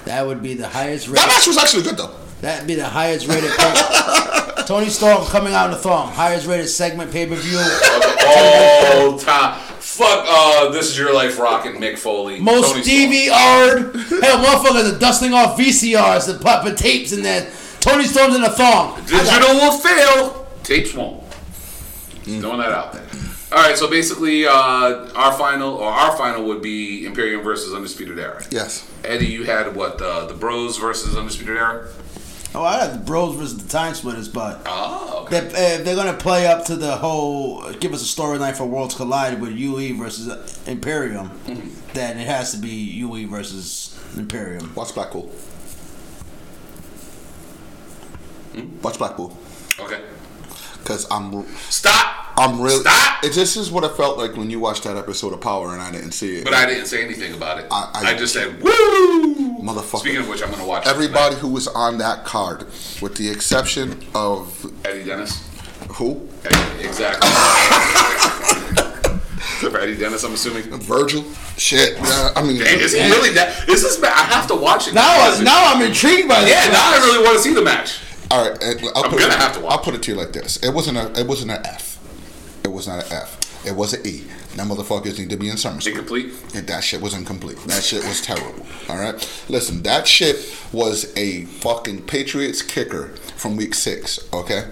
That 0.06 0.26
would 0.26 0.42
be 0.42 0.54
the 0.56 0.68
highest 0.68 1.08
That 1.08 1.28
match 1.28 1.46
was 1.48 1.58
actually 1.58 1.84
good 1.84 1.98
though. 1.98 2.16
That'd 2.42 2.68
be 2.68 2.76
the 2.76 2.86
highest 2.86 3.28
rated. 3.28 3.52
Pay- 3.52 4.64
Toni 4.68 4.90
Storm 4.90 5.26
coming 5.26 5.54
out 5.54 5.66
in 5.66 5.72
the 5.72 5.78
thong, 5.78 6.12
highest 6.12 6.46
rated 6.48 6.70
segment 6.70 7.12
pay 7.12 7.26
per 7.26 7.36
view. 7.36 7.58
All 7.58 9.18
time. 9.18 9.60
Fuck, 9.80 10.26
uh, 10.30 10.70
this 10.70 10.90
is 10.90 10.98
your 10.98 11.14
life 11.14 11.40
rocking 11.40 11.74
Mick 11.82 11.98
Foley. 11.98 12.40
Most 12.40 12.72
Toni 12.72 12.84
Storm. 12.84 13.94
DVR'd. 13.94 14.22
Hell, 14.24 14.44
motherfuckers 14.46 14.96
are 14.96 15.00
dusting 15.00 15.34
off 15.34 15.58
VCRs 15.58 16.30
and 16.30 16.40
popping 16.40 16.76
tapes 16.76 17.12
in 17.12 17.24
there. 17.24 17.52
Toni 17.80 18.04
Storm's 18.06 18.36
in 18.36 18.42
the 18.42 18.50
thong. 18.50 18.96
Digital 19.06 19.56
will 19.56 19.72
fail. 19.80 20.48
Tapes 20.64 20.94
won't. 20.94 21.24
Just 22.24 22.42
Throwing 22.42 22.60
that 22.60 22.72
out 22.72 22.94
there. 22.94 23.08
All 23.52 23.58
right, 23.64 23.76
so 23.76 23.90
basically, 23.90 24.46
uh, 24.46 24.52
our 25.16 25.34
final 25.34 25.74
or 25.74 25.90
our 25.90 26.16
final 26.16 26.44
would 26.46 26.62
be 26.62 27.06
Imperium 27.08 27.42
versus 27.42 27.74
Undisputed 27.74 28.20
Era. 28.20 28.44
Yes. 28.52 28.88
Eddie, 29.04 29.26
you 29.26 29.44
had 29.46 29.76
what? 29.76 30.00
Uh, 30.00 30.28
the 30.28 30.36
Bros 30.36 30.78
versus 30.78 31.18
Undisputed 31.18 31.58
Era. 31.58 31.88
Oh, 32.56 32.64
I 32.64 32.80
got 32.80 32.94
the 32.94 33.00
Bros 33.00 33.36
versus 33.36 33.58
the 33.64 33.70
Time 33.70 33.94
Splitters, 33.94 34.28
but 34.28 34.62
Oh, 34.66 35.24
okay. 35.26 35.38
if, 35.38 35.46
if 35.56 35.86
they're 35.86 35.96
gonna 35.96 36.16
play 36.18 36.48
up 36.48 36.66
to 36.66 36.76
the 36.76 36.98
whole, 36.98 37.72
give 37.74 37.94
us 37.94 38.02
a 38.02 38.22
storyline 38.22 38.56
for 38.58 38.66
Worlds 38.66 38.96
Collide 38.96 39.40
with 39.40 39.52
UE 39.52 39.96
versus 39.98 40.60
Imperium, 40.68 41.32
then 41.94 42.18
it 42.18 42.26
has 42.26 42.52
to 42.54 42.58
be 42.58 42.70
UE 42.70 43.28
versus 43.28 43.96
Imperium. 44.18 44.74
Watch 44.74 44.96
Blackpool. 44.96 45.32
Hmm? 48.56 48.82
Watch 48.82 48.98
Blackpool. 48.98 49.38
Okay. 49.80 50.02
Because 50.80 51.08
I'm, 51.12 51.46
Stop. 51.70 52.16
I'm 52.38 52.62
really. 52.62 52.80
Stop! 52.82 53.24
It 53.24 53.34
just 53.34 53.58
is 53.58 53.70
what 53.70 53.84
it 53.84 53.92
felt 53.98 54.18
like 54.18 54.36
when 54.38 54.50
you 54.50 54.60
watched 54.60 54.86
that 54.86 54.96
episode 54.98 55.34
of 55.34 55.42
Power 55.42 55.74
and 55.74 55.82
I 55.82 55.92
didn't 55.92 56.12
see 56.14 56.38
it. 56.38 56.46
But 56.46 56.54
I 56.54 56.66
didn't 56.66 56.86
say 56.88 57.04
anything 57.04 57.34
about 57.34 57.60
it. 57.60 57.68
I- 57.70 57.92
I, 57.94 58.14
I- 58.14 58.18
just 58.18 58.34
said, 58.34 58.62
woo! 58.62 59.49
Motherfucker. 59.62 60.00
Speaking 60.00 60.22
of 60.22 60.30
which, 60.30 60.42
I'm 60.42 60.50
going 60.50 60.62
to 60.62 60.68
watch 60.68 60.88
Everybody 60.88 61.36
who 61.36 61.48
was 61.50 61.68
on 61.68 61.98
that 62.00 62.26
card, 62.26 62.66
with 63.02 63.16
the 63.16 63.30
exception 63.30 64.06
of 64.16 64.66
Eddie 64.86 65.04
Dennis. 65.04 65.48
who? 65.94 66.28
Eddie, 66.46 66.86
exactly. 66.88 67.28
Except 69.60 69.74
for 69.74 69.80
Eddie 69.82 69.98
Dennis, 69.98 70.24
I'm 70.24 70.34
assuming. 70.34 70.64
Virgil. 70.80 71.24
Shit. 71.58 71.98
Yeah, 71.98 72.32
I 72.36 72.42
mean, 72.44 72.58
Hey, 72.62 72.80
is 72.80 72.94
he 72.94 73.02
really 73.10 73.32
that? 73.34 73.68
Is 73.68 73.82
this? 73.84 74.00
ma- 74.02 74.08
I 74.08 74.24
have 74.24 74.48
to 74.48 74.56
watch 74.56 74.88
it 74.88 74.94
Now, 74.94 75.18
because- 75.26 75.42
now 75.42 75.74
I'm 75.74 75.82
intrigued 75.82 76.30
by 76.30 76.40
this. 76.42 76.50
yeah, 76.50 76.72
now 76.72 76.94
I 76.94 76.98
really 77.04 77.24
want 77.24 77.36
to 77.38 77.44
see 77.44 77.54
the 77.54 77.62
match. 77.62 78.00
All 78.32 78.48
right, 78.50 78.58
I'll 78.62 79.04
I'm 79.04 79.10
put 79.10 79.20
gonna 79.20 79.34
it, 79.34 79.40
have 79.40 79.54
to 79.56 79.60
watch 79.62 79.72
I'll 79.74 79.80
put 79.80 79.96
it 79.96 80.04
to 80.04 80.12
you 80.12 80.18
like 80.18 80.32
this: 80.32 80.58
it 80.58 80.70
wasn't 80.74 80.98
a, 80.98 81.20
it 81.20 81.26
wasn't 81.28 81.52
an 81.52 81.66
F. 81.66 81.98
It 82.64 82.68
was 82.72 82.88
not 82.88 83.04
an 83.06 83.12
F. 83.12 83.66
It 83.66 83.76
was 83.76 83.94
an 83.94 84.06
E. 84.06 84.24
That 84.56 84.68
motherfuckers 84.68 85.20
need 85.20 85.30
to 85.30 85.38
be 85.38 85.48
in 85.50 85.58
summer 85.58 85.80
school. 85.80 85.94
Incomplete. 85.94 86.34
And 86.56 86.68
that 86.68 86.84
shit 86.84 87.02
was 87.02 87.14
incomplete. 87.14 87.58
That 87.68 87.84
shit 87.84 88.04
was 88.04 88.22
terrible. 88.22 88.66
All 88.90 88.98
right, 88.98 89.16
listen, 89.48 89.84
that 89.84 90.08
shit 90.08 90.38
was 90.72 91.16
a 91.16 91.46
fucking 91.46 92.04
Patriots 92.08 92.62
kicker 92.62 93.10
from 93.38 93.56
week 93.58 93.76
six. 93.76 94.20
Okay, 94.34 94.66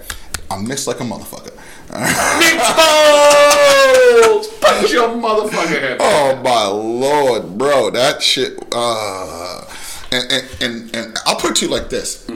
I 0.50 0.58
missed 0.58 0.86
like 0.88 1.00
a 1.00 1.04
motherfucker. 1.04 1.54
Nick! 1.90 2.60
Punch 4.60 4.92
your 4.92 5.08
motherfucking 5.08 5.80
head. 5.80 5.96
Oh 6.00 6.40
my 6.44 6.66
lord, 6.66 7.56
bro, 7.56 7.90
that 7.90 8.22
shit. 8.22 8.58
Uh, 8.72 9.64
and, 10.10 10.32
and 10.32 10.48
and 10.60 10.96
and 10.96 11.18
I'll 11.26 11.36
put 11.36 11.52
it 11.52 11.56
to 11.56 11.66
you 11.66 11.70
like 11.70 11.88
this: 11.88 12.28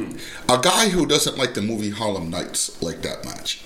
a 0.49 0.59
guy 0.59 0.89
who 0.89 1.07
doesn't 1.07 1.37
like 1.37 1.55
the 1.55 1.63
movie 1.63 1.91
Harlem 1.91 2.31
Nights 2.31 2.81
like 2.83 3.03
that 3.03 3.25
match. 3.25 3.63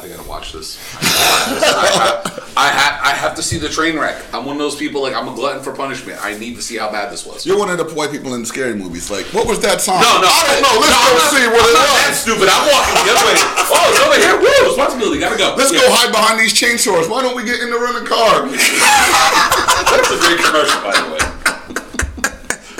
I 0.00 0.08
gotta 0.08 0.24
watch 0.28 0.52
this. 0.56 0.80
I 0.96 1.92
have, 1.92 2.52
I, 2.56 2.68
have, 2.72 2.94
I 3.04 3.12
have 3.12 3.34
to 3.36 3.42
see 3.42 3.58
the 3.58 3.68
train 3.68 3.98
wreck. 4.00 4.16
I'm 4.32 4.44
one 4.48 4.56
of 4.56 4.62
those 4.64 4.76
people, 4.76 5.02
like, 5.02 5.12
I'm 5.14 5.28
a 5.28 5.34
glutton 5.36 5.60
for 5.62 5.72
punishment. 5.76 6.16
I 6.24 6.36
need 6.38 6.56
to 6.56 6.62
see 6.62 6.76
how 6.80 6.90
bad 6.90 7.12
this 7.12 7.26
was. 7.26 7.44
You're 7.44 7.58
one 7.58 7.68
of 7.68 7.76
the 7.76 7.84
white 7.92 8.10
people 8.10 8.32
in 8.34 8.46
scary 8.48 8.72
movies. 8.74 9.10
Like, 9.10 9.26
what 9.36 9.46
was 9.46 9.60
that 9.60 9.80
song? 9.84 10.00
No, 10.00 10.24
no, 10.24 10.28
I 10.32 10.40
don't 10.48 10.62
know. 10.64 10.74
Let's 10.80 10.96
no, 10.96 11.00
go 11.04 11.12
not- 11.20 11.32
see 11.36 11.46
what 11.52 11.60
I'm 11.60 11.68
it 11.68 11.76
not 11.76 12.00
that 12.00 12.14
stupid. 12.16 12.48
I'm 12.48 12.64
walking 12.64 12.96
the 12.96 13.12
other 13.12 13.26
way. 13.28 13.36
Oh, 13.70 13.84
it's 13.92 14.00
over 14.00 14.16
here. 14.16 14.34
Woo, 14.40 14.68
responsibility. 14.72 15.20
Gotta 15.20 15.36
go. 15.36 15.52
Let's 15.56 15.68
Yeah. 15.72 15.84
go 15.84 15.92
hide 15.92 16.12
behind 16.16 16.40
these 16.40 16.56
chainsaws. 16.56 17.04
Why 17.12 17.20
don't 17.20 17.36
we 17.36 17.44
get 17.44 17.60
in 17.60 17.68
the 17.68 17.76
rental 17.78 18.08
car? 18.08 18.48
That's 18.48 20.10
a 20.10 20.18
great 20.24 20.40
commercial, 20.40 20.80
by 20.80 20.96
the 20.96 21.06
way. 21.12 21.22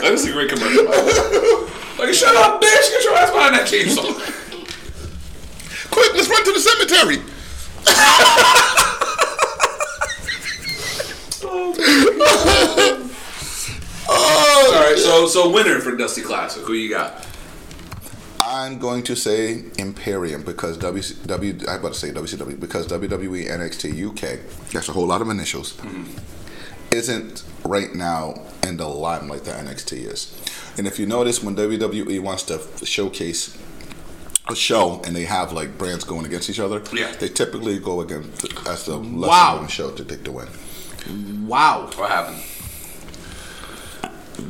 That 0.00 0.16
is 0.16 0.24
a 0.24 0.32
great 0.32 0.48
commercial. 0.48 0.88
By 0.88 0.96
the 0.96 1.12
way. 1.12 2.06
Like, 2.06 2.14
shut 2.16 2.32
up, 2.32 2.62
bitch! 2.64 2.86
Get 2.96 3.04
your 3.04 3.12
ass 3.20 3.28
behind 3.28 3.52
that 3.60 3.68
chainsaw. 3.68 4.08
Quick, 5.90 6.14
let's 6.14 6.28
run 6.28 6.44
to 6.44 6.52
the 6.52 6.60
cemetery. 6.60 7.22
oh, 11.42 11.74
oh, 14.08 14.72
All 14.74 14.82
right, 14.82 14.98
so 14.98 15.26
so 15.26 15.50
winner 15.50 15.80
for 15.80 15.96
Dusty 15.96 16.22
Classic. 16.22 16.62
Who 16.62 16.72
you 16.72 16.88
got? 16.90 17.26
I'm 18.50 18.78
going 18.78 19.04
to 19.04 19.14
say 19.14 19.62
Imperium 19.78 20.42
because 20.42 20.76
W 20.78 21.02
W 21.26 21.58
I 21.68 21.76
about 21.76 21.92
to 21.92 21.98
say 21.98 22.10
WCW 22.10 22.58
because 22.58 22.88
WWE 22.88 23.48
NXT 23.48 24.08
UK 24.08 24.40
that's 24.72 24.88
a 24.88 24.92
whole 24.92 25.06
lot 25.06 25.22
of 25.22 25.30
initials 25.30 25.74
mm-hmm. 25.74 26.18
isn't 26.90 27.44
right 27.64 27.94
now 27.94 28.42
in 28.66 28.76
the 28.76 28.88
limelight 28.88 29.44
that 29.44 29.64
NXT 29.64 30.04
is. 30.04 30.36
And 30.76 30.86
if 30.86 30.98
you 30.98 31.06
notice 31.06 31.42
when 31.42 31.54
WWE 31.54 32.20
wants 32.20 32.42
to 32.44 32.60
showcase 32.84 33.54
a 33.54 33.58
show 34.54 35.00
and 35.04 35.14
they 35.16 35.24
have 35.24 35.52
like 35.52 35.76
brands 35.78 36.04
going 36.04 36.24
against 36.26 36.48
each 36.50 36.60
other, 36.60 36.82
Yeah. 36.92 37.12
they 37.18 37.28
typically 37.28 37.78
go 37.78 38.00
against 38.00 38.44
as 38.66 38.84
the 38.86 38.96
lesser 38.96 39.28
Wow. 39.30 39.56
known 39.58 39.68
show 39.68 39.90
to 39.90 40.04
take 40.04 40.24
the 40.24 40.32
win. 40.32 40.48
Wow. 41.46 41.90
What 41.96 42.10
happened? 42.10 42.42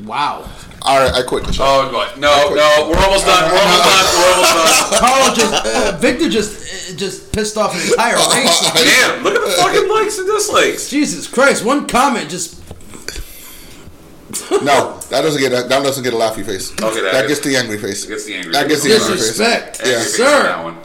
Wow. 0.07 0.49
All 0.83 0.99
right, 1.03 1.13
I 1.13 1.23
quit 1.23 1.45
the 1.45 1.53
show. 1.53 1.65
Oh, 1.65 1.91
God. 1.91 2.17
No, 2.19 2.55
no, 2.55 2.89
we're 2.89 2.97
almost 3.05 3.27
done. 3.27 3.51
We're 3.53 3.59
almost 3.59 3.85
done. 3.85 4.05
We're 4.15 4.33
almost 4.33 4.91
done. 4.91 5.01
Carl 5.01 5.35
just, 5.35 5.67
uh, 5.67 5.97
Victor 5.99 6.29
just, 6.31 6.93
uh, 6.93 6.97
just 6.97 7.33
pissed 7.33 7.57
off 7.59 7.75
an 7.75 7.81
entire 7.83 8.15
race. 8.15 8.61
Damn, 8.75 9.23
look 9.25 9.35
at 9.35 9.43
the 9.45 9.51
fucking 9.53 9.89
likes 9.89 10.19
and 10.19 10.27
dislikes. 10.29 10.89
Jesus 10.89 11.27
Christ! 11.27 11.65
One 11.65 11.87
comment 11.87 12.31
just. 12.31 12.60
No, 14.63 14.99
that 15.11 15.23
doesn't 15.23 15.41
get 15.41 15.53
a, 15.53 15.67
that 15.69 15.83
doesn't 15.83 16.05
get 16.05 16.13
a 16.13 16.17
laughy 16.17 16.45
face. 16.45 16.73
Okay, 16.73 17.01
that 17.01 17.13
that 17.13 17.27
gets- 17.29 17.41
gets 17.41 17.41
the 17.41 17.57
angry 17.57 17.79
face. 17.79 18.05
gets 18.05 18.25
the 18.27 18.35
angry 18.35 18.53
That 18.53 18.69
face. 18.69 18.83
gets 18.83 18.83
the 18.85 18.93
angry 18.95 19.17
face. 19.17 19.37
Disrespect. 19.39 19.81
Angry 19.81 19.93
Yeah. 19.93 19.99
face 19.99 20.17
Sir. 20.17 20.37
on 20.37 20.43
that 20.45 20.65
one. 20.65 20.77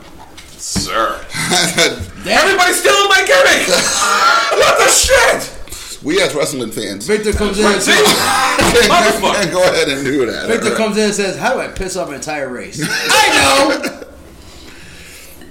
Sir. 0.57 1.25
Damn. 2.23 2.37
Everybody's 2.45 2.79
stealing 2.79 3.09
my 3.09 3.21
gimmick! 3.27 3.67
what 4.57 4.77
the 4.79 4.89
shit? 4.89 5.51
we 6.03 6.21
as 6.21 6.33
wrestling 6.35 6.71
fans 6.71 7.05
Victor 7.07 7.33
comes 7.33 7.59
in. 7.59 7.65
And 7.65 7.81
says, 7.81 7.95
can, 7.97 8.89
Motherfucker. 8.89 9.51
go 9.51 9.63
ahead 9.63 9.89
and 9.89 10.03
do 10.05 10.25
that. 10.27 10.47
Victor 10.47 10.75
comes 10.75 10.97
in 10.97 11.05
and 11.05 11.13
says, 11.13 11.37
"How 11.37 11.53
do 11.53 11.59
I 11.59 11.67
piss 11.67 11.95
off 11.97 12.09
an 12.09 12.15
entire 12.15 12.47
race?" 12.49 12.79
I 12.83 13.97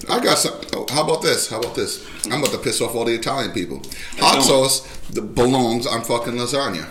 know. 0.08 0.14
I 0.14 0.20
got 0.22 0.38
some. 0.38 0.52
Oh, 0.72 0.86
how 0.90 1.02
about 1.04 1.22
this? 1.22 1.48
How 1.48 1.58
about 1.60 1.74
this? 1.74 2.04
I'm 2.26 2.40
about 2.40 2.52
to 2.52 2.58
piss 2.58 2.80
off 2.80 2.94
all 2.94 3.04
the 3.04 3.14
Italian 3.14 3.52
people. 3.52 3.82
Hot 4.18 4.42
sauce 4.42 4.80
that 5.10 5.22
belongs 5.34 5.86
on 5.86 6.02
fucking 6.04 6.34
lasagna. 6.34 6.86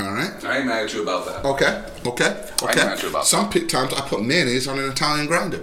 All 0.00 0.12
right. 0.12 0.44
I 0.44 0.58
ain't 0.58 0.66
mad 0.66 0.84
at 0.84 0.94
you 0.94 1.02
about 1.02 1.26
that. 1.26 1.44
Okay. 1.44 1.82
Okay. 2.06 2.24
I 2.26 2.64
Okay. 2.64 2.66
ain't 2.68 2.76
mad 2.76 2.92
at 2.98 3.02
you 3.02 3.08
about 3.10 3.26
Some 3.26 3.50
pe- 3.50 3.66
times 3.66 3.92
I 3.94 4.00
put 4.02 4.22
mayonnaise 4.22 4.68
on 4.68 4.78
an 4.78 4.88
Italian 4.90 5.26
grinder. 5.26 5.60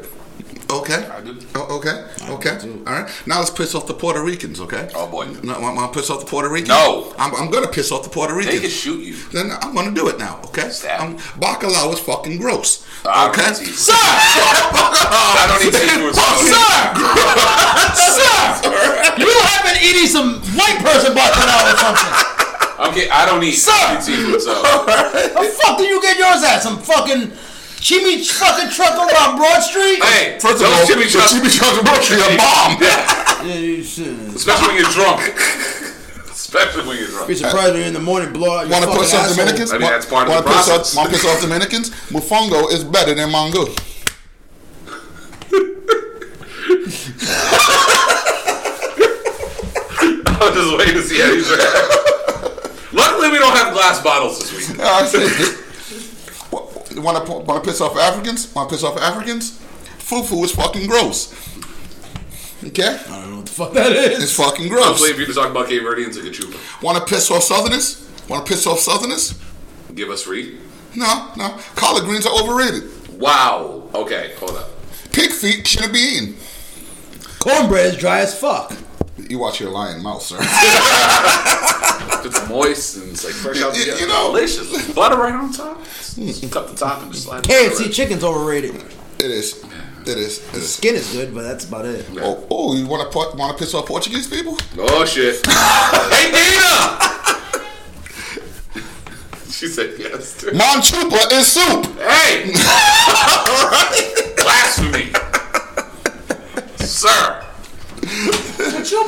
Okay. 0.70 0.96
I 1.08 1.22
do. 1.22 1.38
Oh, 1.54 1.78
okay. 1.78 2.06
Okay. 2.28 2.58
All 2.88 2.94
right. 2.94 3.10
Now 3.28 3.38
let's 3.40 3.52
piss 3.52 3.76
off 3.76 3.86
the 3.88 3.94
Puerto 3.94 4.22
Ricans. 4.24 4.60
Okay. 4.60 4.90
Oh, 4.96 5.08
boy. 5.08 5.28
No, 5.44 5.60
want 5.60 5.94
to 5.94 6.00
piss 6.00 6.10
off 6.10 6.20
the 6.20 6.26
Puerto 6.26 6.50
Ricans? 6.50 6.70
No. 6.70 7.14
I'm, 7.20 7.36
I'm 7.36 7.50
gonna 7.52 7.68
piss 7.68 7.92
off 7.92 8.04
the 8.04 8.10
Puerto 8.10 8.34
Ricans. 8.34 8.56
They 8.56 8.62
can 8.62 8.70
shoot 8.72 9.00
you. 9.06 9.16
Then 9.32 9.52
I'm 9.62 9.76
gonna 9.76 9.92
do 9.94 10.08
it 10.10 10.18
now, 10.18 10.42
okay? 10.46 10.70
Stab. 10.70 11.02
Um, 11.02 11.18
bacalao 11.40 11.94
is 11.94 12.00
fucking 12.00 12.38
gross. 12.40 12.84
Okay? 13.06 13.54
Sir! 13.54 13.94
I 13.96 15.46
don't 15.48 15.60
okay? 15.62 15.68
eat 15.68 15.74
seafood. 15.76 16.16
I 16.18 16.20
don't 16.98 17.14
eat 17.78 17.96
seafood. 17.96 18.82
You 19.26 19.32
have 19.32 19.64
been 19.64 19.82
eating 19.82 20.08
some 20.08 20.42
white 20.58 20.80
person 20.84 21.14
bacalao 21.16 21.74
or 21.74 21.78
something. 21.78 22.45
Okay, 22.78 23.08
I 23.10 23.26
don't 23.26 23.44
eat, 23.44 23.54
Sir! 23.54 23.72
eat 23.96 24.04
seafood, 24.04 24.42
so. 24.42 24.52
The 24.56 25.58
fuck 25.64 25.78
did 25.78 25.90
you 25.90 26.02
get 26.02 26.18
yours 26.18 26.44
at? 26.44 26.60
Some 26.60 26.80
fucking 26.80 27.32
chimmy 27.80 28.20
fucking 28.28 28.70
truck 28.72 29.00
on 29.00 29.38
Broad 29.38 29.62
Street? 29.62 30.04
Hey, 30.04 30.38
First 30.40 30.56
of 30.62 30.68
those 30.68 30.70
all, 30.70 30.86
chimichurri- 30.86 31.40
the 31.42 31.48
chimichurri 31.48 31.84
grocery 31.86 32.20
a 32.20 32.38
bomb. 32.38 32.78
Yeah, 32.82 33.44
Yeah, 33.46 33.56
you 33.60 33.84
should. 33.84 34.20
especially 34.36 34.68
when 34.68 34.78
you're 34.84 34.92
drunk. 34.92 35.22
especially 36.32 36.88
when 36.88 36.98
you're 36.98 37.08
drunk. 37.08 37.28
Be 37.28 37.36
surprised 37.36 37.72
when 37.72 37.78
you're 37.80 37.88
in 37.88 37.94
the 37.94 38.00
morning 38.00 38.34
blow 38.34 38.58
out 38.58 38.68
your 38.68 38.72
Want 38.72 38.84
to 38.84 38.92
fucking 38.92 39.02
piss 39.04 39.14
off. 39.14 39.36
Dominicans? 39.36 39.72
I 39.72 39.78
mean, 39.78 39.90
that's 39.90 40.06
part 40.06 40.28
of 40.28 40.34
Wanna 40.34 40.44
the 40.44 40.50
piss 40.52 40.68
off- 40.70 40.76
process. 40.76 40.96
Want 40.98 41.10
to 41.10 41.16
piss 41.16 41.26
off 41.26 41.42
Dominicans? 41.42 41.90
Mufongo 42.12 42.72
is 42.72 42.84
better 42.84 43.14
than 43.14 43.30
Mongo. 43.30 43.72
I 49.18 50.38
was 50.42 50.56
just 50.56 50.78
waiting 50.78 50.94
to 50.96 51.02
see 51.04 51.20
how 51.20 51.32
he's 51.34 51.50
react. 51.50 52.15
Luckily, 52.96 53.30
we 53.30 53.38
don't 53.40 53.56
have 53.56 53.74
glass 53.74 54.02
bottles 54.02 54.40
this 54.40 54.70
week. 54.70 54.78
Want 57.04 57.26
to 57.28 57.32
want 57.34 57.64
to 57.64 57.70
piss 57.70 57.82
off 57.82 57.98
Africans? 57.98 58.54
Want 58.56 58.70
to 58.70 58.76
piss 58.76 58.84
off 58.84 58.98
Africans? 58.98 59.60
Fufu 60.00 60.44
is 60.44 60.52
fucking 60.52 60.88
gross. 60.88 61.34
Okay, 62.64 62.84
I 63.10 63.22
don't 63.22 63.30
know 63.32 63.36
what 63.38 63.46
the 63.46 63.52
fuck 63.52 63.74
that 63.74 63.92
is. 63.92 64.24
it's 64.24 64.36
fucking 64.36 64.66
I 64.68 64.70
gross. 64.70 65.00
believe 65.02 65.20
you 65.20 65.26
to 65.26 65.34
talk 65.34 65.52
about 65.52 65.68
Cape 65.68 65.82
Verdeans 65.82 66.18
and 66.18 66.26
Cachupa. 66.28 66.82
Want 66.82 66.98
to 66.98 67.06
piss 67.06 67.30
off 67.30 67.44
Southerners? 67.44 68.10
Want 68.30 68.46
to 68.46 68.52
piss 68.54 68.66
off 68.66 68.80
Southerners? 68.80 69.40
Give 69.94 70.10
us 70.10 70.26
Reed. 70.26 70.58
No, 70.96 71.32
no. 71.36 71.60
Collard 71.76 72.06
greens 72.06 72.26
are 72.26 72.34
overrated. 72.42 72.90
Wow. 73.20 73.90
Okay, 73.94 74.34
hold 74.40 74.56
up. 74.58 74.70
Pig 75.12 75.32
feet 75.32 75.68
shouldn't 75.68 75.94
be 75.94 76.00
eaten. 76.00 76.36
Cornbread 77.40 77.94
is 77.94 77.98
dry 77.98 78.20
as 78.22 78.38
fuck. 78.40 78.72
You 79.18 79.40
watch 79.40 79.60
your 79.60 79.70
lion 79.72 80.04
mouth, 80.04 80.22
sir. 80.22 80.38
It's 82.26 82.50
moist 82.50 82.98
and 82.98 83.12
it's 83.12 83.24
like 83.24 83.34
fresh 83.34 83.62
out 83.62 83.74
the 83.74 83.80
You- 83.80 83.92
oven. 83.94 84.02
you 84.04 84.08
know- 84.08 84.28
delicious. 84.28 84.94
Butter 84.94 85.16
right 85.18 85.34
on 85.34 85.52
top. 85.54 85.84
Just 85.84 86.52
cut 86.52 86.68
the 86.70 86.76
top 86.76 87.04
and 87.04 87.12
just 87.12 87.26
slide. 87.26 87.46
it 87.46 87.50
KFC 87.50 87.80
right. 87.82 87.92
chicken's 87.94 88.24
overrated. 88.24 88.76
It 89.20 89.32
is. 89.32 89.64
It 90.02 90.18
is. 90.18 90.40
It 90.50 90.56
is. 90.56 90.76
Skin 90.76 90.96
is 90.96 91.12
good, 91.12 91.34
but 91.34 91.44
that's 91.44 91.66
about 91.68 91.86
it. 91.86 92.06
Oh, 92.18 92.46
oh 92.52 92.76
you 92.76 92.86
want 92.88 93.12
to 93.12 93.18
want 93.18 93.58
to 93.58 93.64
piss 93.64 93.74
off 93.74 93.86
Portuguese 93.88 94.28
people? 94.28 94.58
Oh 94.78 95.06
shit! 95.06 95.46
hey 95.48 96.32
Dina! 96.32 97.02
She 99.56 99.68
said 99.68 99.94
yes. 99.98 100.44
Mon 100.54 100.82
chupa 100.82 101.32
is 101.32 101.48
soup. 101.48 101.86
Hey! 102.02 102.52
Blasphemy! 104.36 105.14
Sir! 106.86 107.35
Thank 108.26 108.92
you, 108.92 109.02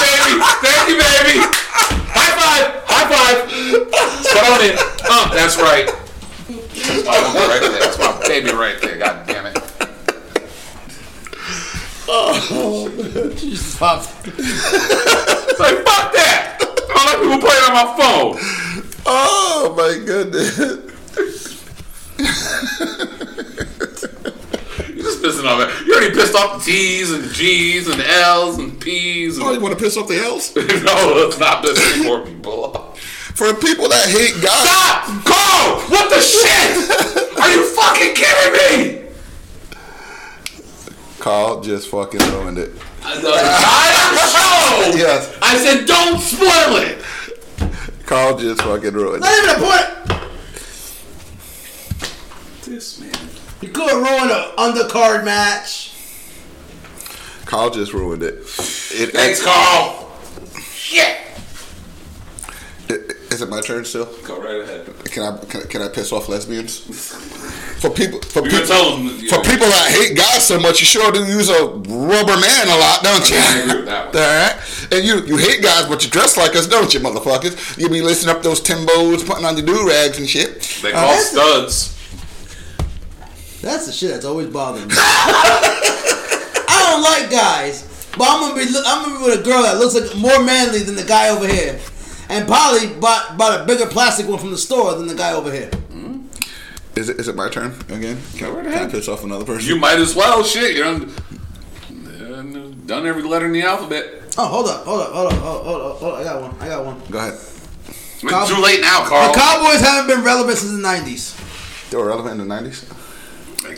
baby! 0.00 0.40
Thank 0.60 0.88
you, 0.88 0.96
baby! 0.96 1.36
High 2.12 2.32
five! 2.40 2.64
High 2.86 3.06
five! 3.10 3.38
Put 4.22 4.44
on 4.48 4.60
it. 4.64 4.76
Oh, 5.04 5.28
that's 5.32 5.56
right. 5.58 5.86
That's 6.48 7.04
my 7.04 7.18
baby 7.32 7.48
right 7.48 7.60
there. 7.60 7.80
That's 7.80 7.98
my 7.98 8.12
baby 8.26 8.50
right 8.52 8.78
there. 8.80 8.98
God 8.98 9.26
damn 9.26 9.46
it. 9.46 9.58
Oh, 12.08 12.88
just 13.36 13.78
pop. 13.78 14.04
It's 14.26 15.60
like, 15.60 15.84
fuck 15.84 16.12
that! 16.12 16.58
I 16.60 16.96
don't 16.96 17.06
like 17.06 17.20
people 17.22 17.38
playing 17.38 17.64
on 17.64 17.72
my 17.74 17.86
phone. 17.96 18.32
Oh 19.06 19.74
my 19.76 19.92
goodness. 20.04 20.78
You're 25.20 25.30
just 25.30 25.42
pissing 25.42 25.48
off 25.48 25.60
it. 25.60 25.86
You 25.86 25.94
already 25.94 26.14
pissed 26.14 26.34
off 26.34 26.64
the 26.64 26.70
T's 26.72 27.10
and 27.12 27.30
G's 27.32 27.88
and 27.88 28.00
L's 28.00 28.58
and 28.58 28.80
P's. 28.80 29.38
Oh, 29.38 29.52
you 29.52 29.60
want 29.60 29.76
to 29.78 29.82
piss 29.82 29.96
off 29.96 30.08
the 30.08 30.18
L's? 30.18 30.54
no, 30.56 31.14
let's 31.16 31.38
not 31.38 31.62
piss 31.62 31.94
any 31.94 32.04
more 32.04 32.24
people 32.24 32.64
off. 32.64 32.98
For 32.98 33.54
people 33.54 33.88
that 33.88 34.08
hate 34.08 34.42
God. 34.42 34.66
Stop! 34.66 35.24
Carl! 35.24 35.80
What 35.88 36.10
the 36.10 36.20
shit? 36.20 37.38
Are 37.40 37.50
you 37.50 37.64
fucking 37.64 38.14
kidding 38.14 38.52
me? 38.52 39.08
Carl 41.18 41.60
just 41.60 41.88
fucking 41.88 42.20
ruined 42.20 42.58
it. 42.58 42.74
The 43.02 43.16
entire 43.16 44.16
show! 44.28 44.46
Yes. 44.96 45.36
I 45.42 45.56
said 45.56 45.86
don't 45.86 46.20
spoil 46.20 46.76
it! 46.76 47.04
Carl 48.06 48.38
just 48.38 48.62
fucking 48.62 48.92
ruined 48.92 49.20
Not 49.20 49.32
it. 49.32 49.46
Not 49.46 49.58
even 49.58 49.62
a 49.62 49.68
point. 49.68 50.22
This 52.64 53.00
man. 53.00 53.19
You 53.60 53.68
could 53.68 53.90
have 53.90 53.98
ruined 54.02 54.30
an 54.30 54.50
undercard 54.56 55.24
match. 55.24 55.92
Carl 57.44 57.70
just 57.70 57.92
ruined 57.92 58.22
it. 58.22 58.34
it 58.34 59.10
Thanks, 59.12 59.42
Carl. 59.42 60.10
Shit! 60.72 61.16
it- 62.88 63.16
Is 63.30 63.42
it 63.42 63.48
my 63.48 63.60
turn 63.60 63.84
still? 63.84 64.06
Go 64.24 64.40
right 64.40 64.60
ahead. 64.60 64.86
Can 65.04 65.22
I 65.24 65.36
can, 65.44 65.60
I- 65.62 65.66
can 65.66 65.82
I 65.82 65.88
piss 65.88 66.12
off 66.12 66.28
lesbians? 66.28 66.78
For 67.80 67.90
people 67.90 68.20
for 68.22 68.40
You're 68.42 68.50
people 68.50 68.66
tell 68.66 68.96
them. 68.96 69.08
for 69.28 69.40
people 69.42 69.66
that 69.68 69.90
hate 69.90 70.16
God 70.16 70.40
so 70.40 70.58
much, 70.60 70.80
you 70.80 70.86
sure 70.86 71.10
do 71.12 71.24
use 71.24 71.48
a 71.48 71.66
rubber 71.66 72.36
man 72.40 72.68
a 72.68 72.76
lot, 72.76 73.02
don't 73.02 73.28
you? 73.30 73.36
I 73.36 73.58
agree 73.64 73.76
with 73.76 73.86
that 73.86 74.06
one. 74.14 74.16
All 74.16 74.22
right. 74.22 74.88
And 74.92 75.04
you 75.04 75.24
you 75.26 75.36
hate 75.36 75.62
guys, 75.62 75.86
but 75.86 76.04
you 76.04 76.10
dress 76.10 76.36
like 76.36 76.54
us, 76.56 76.66
don't 76.66 76.92
you, 76.94 77.00
motherfuckers? 77.00 77.78
You 77.78 77.88
be 77.88 78.00
lacing 78.02 78.28
up 78.30 78.42
those 78.42 78.60
Timbos, 78.60 79.26
putting 79.26 79.44
on 79.44 79.54
the 79.56 79.62
do 79.62 79.86
rags 79.88 80.18
and 80.18 80.28
shit. 80.28 80.62
They 80.82 80.92
Uh, 80.92 81.00
call 81.00 81.08
that's- 81.08 81.30
studs. 81.30 81.96
That's 83.62 83.86
the 83.86 83.92
shit 83.92 84.10
that's 84.10 84.24
always 84.24 84.48
bothering 84.48 84.88
me. 84.88 84.94
I 84.98 86.86
don't 86.90 87.02
like 87.02 87.30
guys, 87.30 87.84
but 88.16 88.26
I'm 88.28 88.40
gonna 88.40 88.54
be 88.54 88.62
I'm 88.86 89.04
gonna 89.04 89.18
be 89.18 89.24
with 89.24 89.40
a 89.40 89.42
girl 89.44 89.62
that 89.62 89.78
looks 89.78 89.94
like 89.94 90.16
more 90.16 90.42
manly 90.42 90.80
than 90.80 90.96
the 90.96 91.04
guy 91.04 91.28
over 91.28 91.46
here, 91.46 91.78
and 92.28 92.48
Polly 92.48 92.88
bought 92.94 93.36
bought 93.36 93.60
a 93.60 93.64
bigger 93.64 93.86
plastic 93.86 94.26
one 94.28 94.38
from 94.38 94.50
the 94.50 94.58
store 94.58 94.94
than 94.94 95.06
the 95.06 95.14
guy 95.14 95.32
over 95.32 95.52
here. 95.52 95.68
Mm-hmm. 95.68 96.26
Is 96.98 97.08
it 97.10 97.20
is 97.20 97.28
it 97.28 97.36
my 97.36 97.48
turn 97.50 97.74
again? 97.90 98.18
Can, 98.36 98.56
I, 98.56 98.62
can 98.62 98.88
I 98.88 98.90
piss 98.90 99.08
off 99.08 99.24
another 99.24 99.44
person? 99.44 99.68
You 99.68 99.76
might 99.76 99.98
as 99.98 100.14
well. 100.16 100.42
Shit, 100.42 100.74
you're 100.76 100.86
on, 100.86 101.12
done 102.86 103.06
every 103.06 103.22
letter 103.22 103.46
in 103.46 103.52
the 103.52 103.62
alphabet. 103.62 104.34
Oh, 104.38 104.46
hold 104.46 104.68
up, 104.68 104.84
hold 104.84 105.00
up, 105.00 105.12
hold 105.12 105.32
up, 105.32 105.38
hold 105.38 105.56
up, 105.56 105.64
hold 105.64 105.82
up, 105.82 105.98
hold 105.98 106.14
up. 106.14 106.20
I 106.20 106.24
got 106.24 106.40
one. 106.42 106.54
I 106.60 106.68
got 106.68 106.84
one. 106.86 107.02
Go 107.10 107.18
ahead. 107.18 107.34
It's 107.34 108.22
Cow- 108.22 108.46
too 108.46 108.60
late 108.60 108.80
now, 108.80 109.04
Carl. 109.04 109.32
The 109.32 109.38
Cowboys 109.38 109.80
haven't 109.80 110.14
been 110.14 110.24
relevant 110.24 110.58
since 110.58 110.72
the 110.72 110.78
'90s. 110.82 111.90
They 111.90 111.96
were 111.96 112.06
relevant 112.06 112.40
in 112.40 112.48
the 112.48 112.54
'90s 112.54 113.09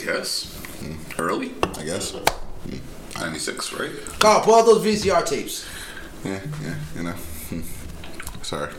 guess. 0.05 0.55
Hmm. 0.81 1.21
Early? 1.21 1.53
I 1.79 1.85
guess. 1.85 2.11
Hmm. 2.13 2.77
96, 3.19 3.73
right? 3.75 3.91
Carl, 4.19 4.43
pull 4.43 4.55
out 4.55 4.67
those 4.67 4.85
VCR 4.85 5.25
tapes. 5.25 5.67
Yeah, 6.25 6.41
yeah, 6.63 6.75
you 6.97 7.03
know. 7.03 7.13
Hmm. 7.13 7.63
Sorry. 8.43 8.73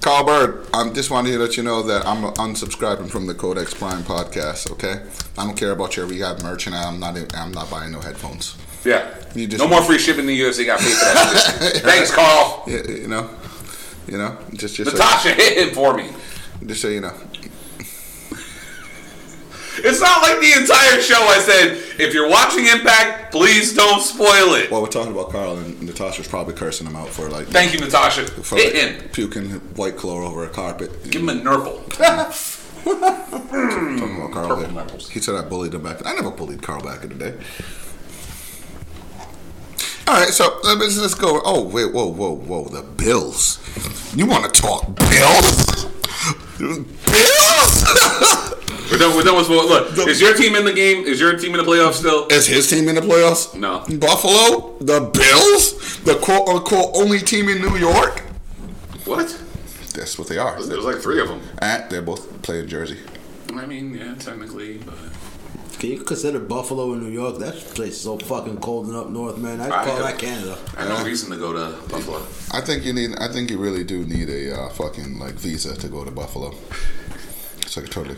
Carl 0.00 0.24
Bird, 0.24 0.66
I 0.72 0.88
just 0.90 1.10
wanted 1.10 1.32
to 1.32 1.38
let 1.38 1.56
you 1.56 1.62
know 1.62 1.82
that 1.82 2.06
I'm 2.06 2.22
unsubscribing 2.34 3.10
from 3.10 3.26
the 3.26 3.34
Codex 3.34 3.74
Prime 3.74 4.02
podcast. 4.02 4.70
Okay, 4.72 5.02
I 5.36 5.44
don't 5.44 5.56
care 5.56 5.72
about 5.72 5.96
your 5.96 6.06
rehab 6.06 6.40
merch, 6.42 6.66
and 6.66 6.74
I'm 6.74 7.00
not. 7.00 7.16
I'm 7.34 7.52
not 7.52 7.70
buying 7.70 7.92
no 7.92 8.00
headphones. 8.00 8.56
Yeah, 8.84 9.12
you 9.34 9.46
just 9.48 9.62
no 9.62 9.68
more 9.68 9.82
free 9.82 9.98
shipping 9.98 10.20
in 10.20 10.26
the 10.28 10.40
UFC. 10.40 10.64
Got 10.64 10.78
paid 10.80 10.94
for 10.94 11.04
that. 11.04 11.72
Thanks, 11.82 12.14
Carl. 12.14 12.64
Yeah, 12.68 12.82
you 12.86 13.08
know, 13.08 13.28
you 14.06 14.18
know, 14.18 14.38
just 14.54 14.76
just 14.76 14.92
Natasha 14.92 15.30
so, 15.30 15.34
hit 15.34 15.68
him 15.68 15.74
for 15.74 15.94
me. 15.94 16.10
Just 16.64 16.80
so 16.80 16.88
you 16.88 17.00
know, 17.00 17.14
it's 19.84 20.00
not 20.00 20.22
like 20.22 20.40
the 20.40 20.60
entire 20.60 21.00
show 21.00 21.20
I 21.20 21.38
said, 21.40 21.72
if 22.00 22.12
you're 22.14 22.28
watching 22.28 22.66
Impact, 22.66 23.32
please 23.32 23.74
don't 23.74 24.00
spoil 24.02 24.54
it. 24.54 24.70
Well, 24.70 24.82
we're 24.82 24.88
talking 24.88 25.12
about 25.12 25.30
Carl, 25.30 25.56
and 25.58 25.80
Natasha's 25.82 26.26
probably 26.28 26.54
cursing 26.54 26.86
him 26.86 26.96
out 26.96 27.08
for 27.08 27.28
like 27.28 27.46
Thank 27.48 27.72
you, 27.74 27.80
Natasha. 27.80 28.26
for 28.26 28.56
Hit 28.56 28.74
like, 28.74 29.02
him. 29.02 29.08
puking 29.10 29.50
white 29.76 29.96
claw 29.96 30.24
over 30.26 30.44
a 30.44 30.48
carpet. 30.48 31.10
Give 31.10 31.22
him 31.22 31.28
a 31.30 31.34
nurple. 31.34 31.82
Talking 32.88 34.16
about 34.16 34.32
Carl 34.32 34.48
Purple 34.48 34.56
there. 34.62 34.72
knuckles. 34.72 35.08
He 35.10 35.20
said 35.20 35.34
I 35.34 35.42
bullied 35.42 35.74
him 35.74 35.82
back. 35.82 36.04
I 36.06 36.14
never 36.14 36.30
bullied 36.30 36.62
Carl 36.62 36.82
back 36.82 37.02
in 37.04 37.10
the 37.10 37.14
day. 37.16 37.34
All 40.06 40.14
right, 40.14 40.28
so 40.30 40.58
uh, 40.64 40.74
let's, 40.76 40.96
let's 40.96 41.14
go. 41.14 41.40
Oh 41.44 41.62
wait, 41.68 41.92
whoa, 41.92 42.06
whoa, 42.06 42.34
whoa! 42.34 42.64
The 42.64 42.82
Bills. 42.82 43.58
You 44.16 44.24
want 44.26 44.52
to 44.52 44.60
talk 44.60 44.86
Bills? 44.96 45.84
Bills? 46.58 48.54
We're 48.90 48.98
done. 48.98 49.14
We're 49.16 49.22
done 49.22 49.36
with 49.36 49.46
spoil. 49.46 49.68
Look, 49.68 50.08
is 50.08 50.20
your 50.20 50.34
team 50.34 50.54
in 50.54 50.64
the 50.64 50.72
game? 50.72 51.04
Is 51.04 51.20
your 51.20 51.36
team 51.36 51.54
in 51.54 51.58
the 51.58 51.70
playoffs 51.70 51.94
still? 51.94 52.26
Is 52.28 52.46
his 52.46 52.68
team 52.68 52.88
in 52.88 52.94
the 52.94 53.00
playoffs? 53.02 53.54
No. 53.54 53.84
Buffalo, 53.98 54.78
the 54.78 55.00
Bills, 55.12 55.98
the 56.04 56.14
quote 56.16 56.48
unquote 56.48 56.96
only 56.96 57.18
team 57.18 57.48
in 57.48 57.60
New 57.60 57.76
York. 57.76 58.20
What? 59.04 59.28
That's 59.94 60.18
what 60.18 60.28
they 60.28 60.38
are. 60.38 60.62
There's 60.62 60.84
like 60.84 60.98
three 60.98 61.20
of 61.20 61.28
them. 61.28 61.42
And 61.58 61.90
they're 61.90 62.02
both 62.02 62.40
playing 62.42 62.68
Jersey. 62.68 62.98
I 63.54 63.66
mean, 63.66 63.94
yeah, 63.94 64.14
technically, 64.14 64.78
but 64.78 64.94
Can 65.78 65.90
you 65.90 66.00
consider 66.00 66.40
Buffalo 66.40 66.92
in 66.94 67.00
New 67.04 67.10
York? 67.10 67.38
That 67.38 67.54
place 67.54 67.92
is 67.94 68.00
so 68.00 68.18
fucking 68.18 68.58
cold 68.58 68.88
and 68.88 68.96
up 68.96 69.10
north, 69.10 69.38
man. 69.38 69.60
I'd 69.60 69.70
I 69.70 69.84
call 69.84 69.96
have- 69.96 70.04
that 70.06 70.18
Canada. 70.18 70.58
I 70.76 70.82
have 70.82 70.98
no 70.98 71.04
reason 71.04 71.30
to 71.30 71.36
go 71.36 71.52
to 71.52 71.76
Buffalo. 71.88 72.18
I 72.52 72.60
think 72.60 72.84
you 72.84 72.92
need. 72.92 73.10
I 73.18 73.28
think 73.32 73.48
you 73.50 73.58
really 73.58 73.84
do 73.84 74.04
need 74.04 74.28
a 74.28 74.58
uh, 74.60 74.68
fucking 74.70 75.18
like 75.20 75.34
visa 75.34 75.76
to 75.76 75.88
go 75.88 76.04
to 76.04 76.10
Buffalo. 76.10 76.52
It's 77.62 77.76
like 77.76 77.90
totally. 77.90 78.16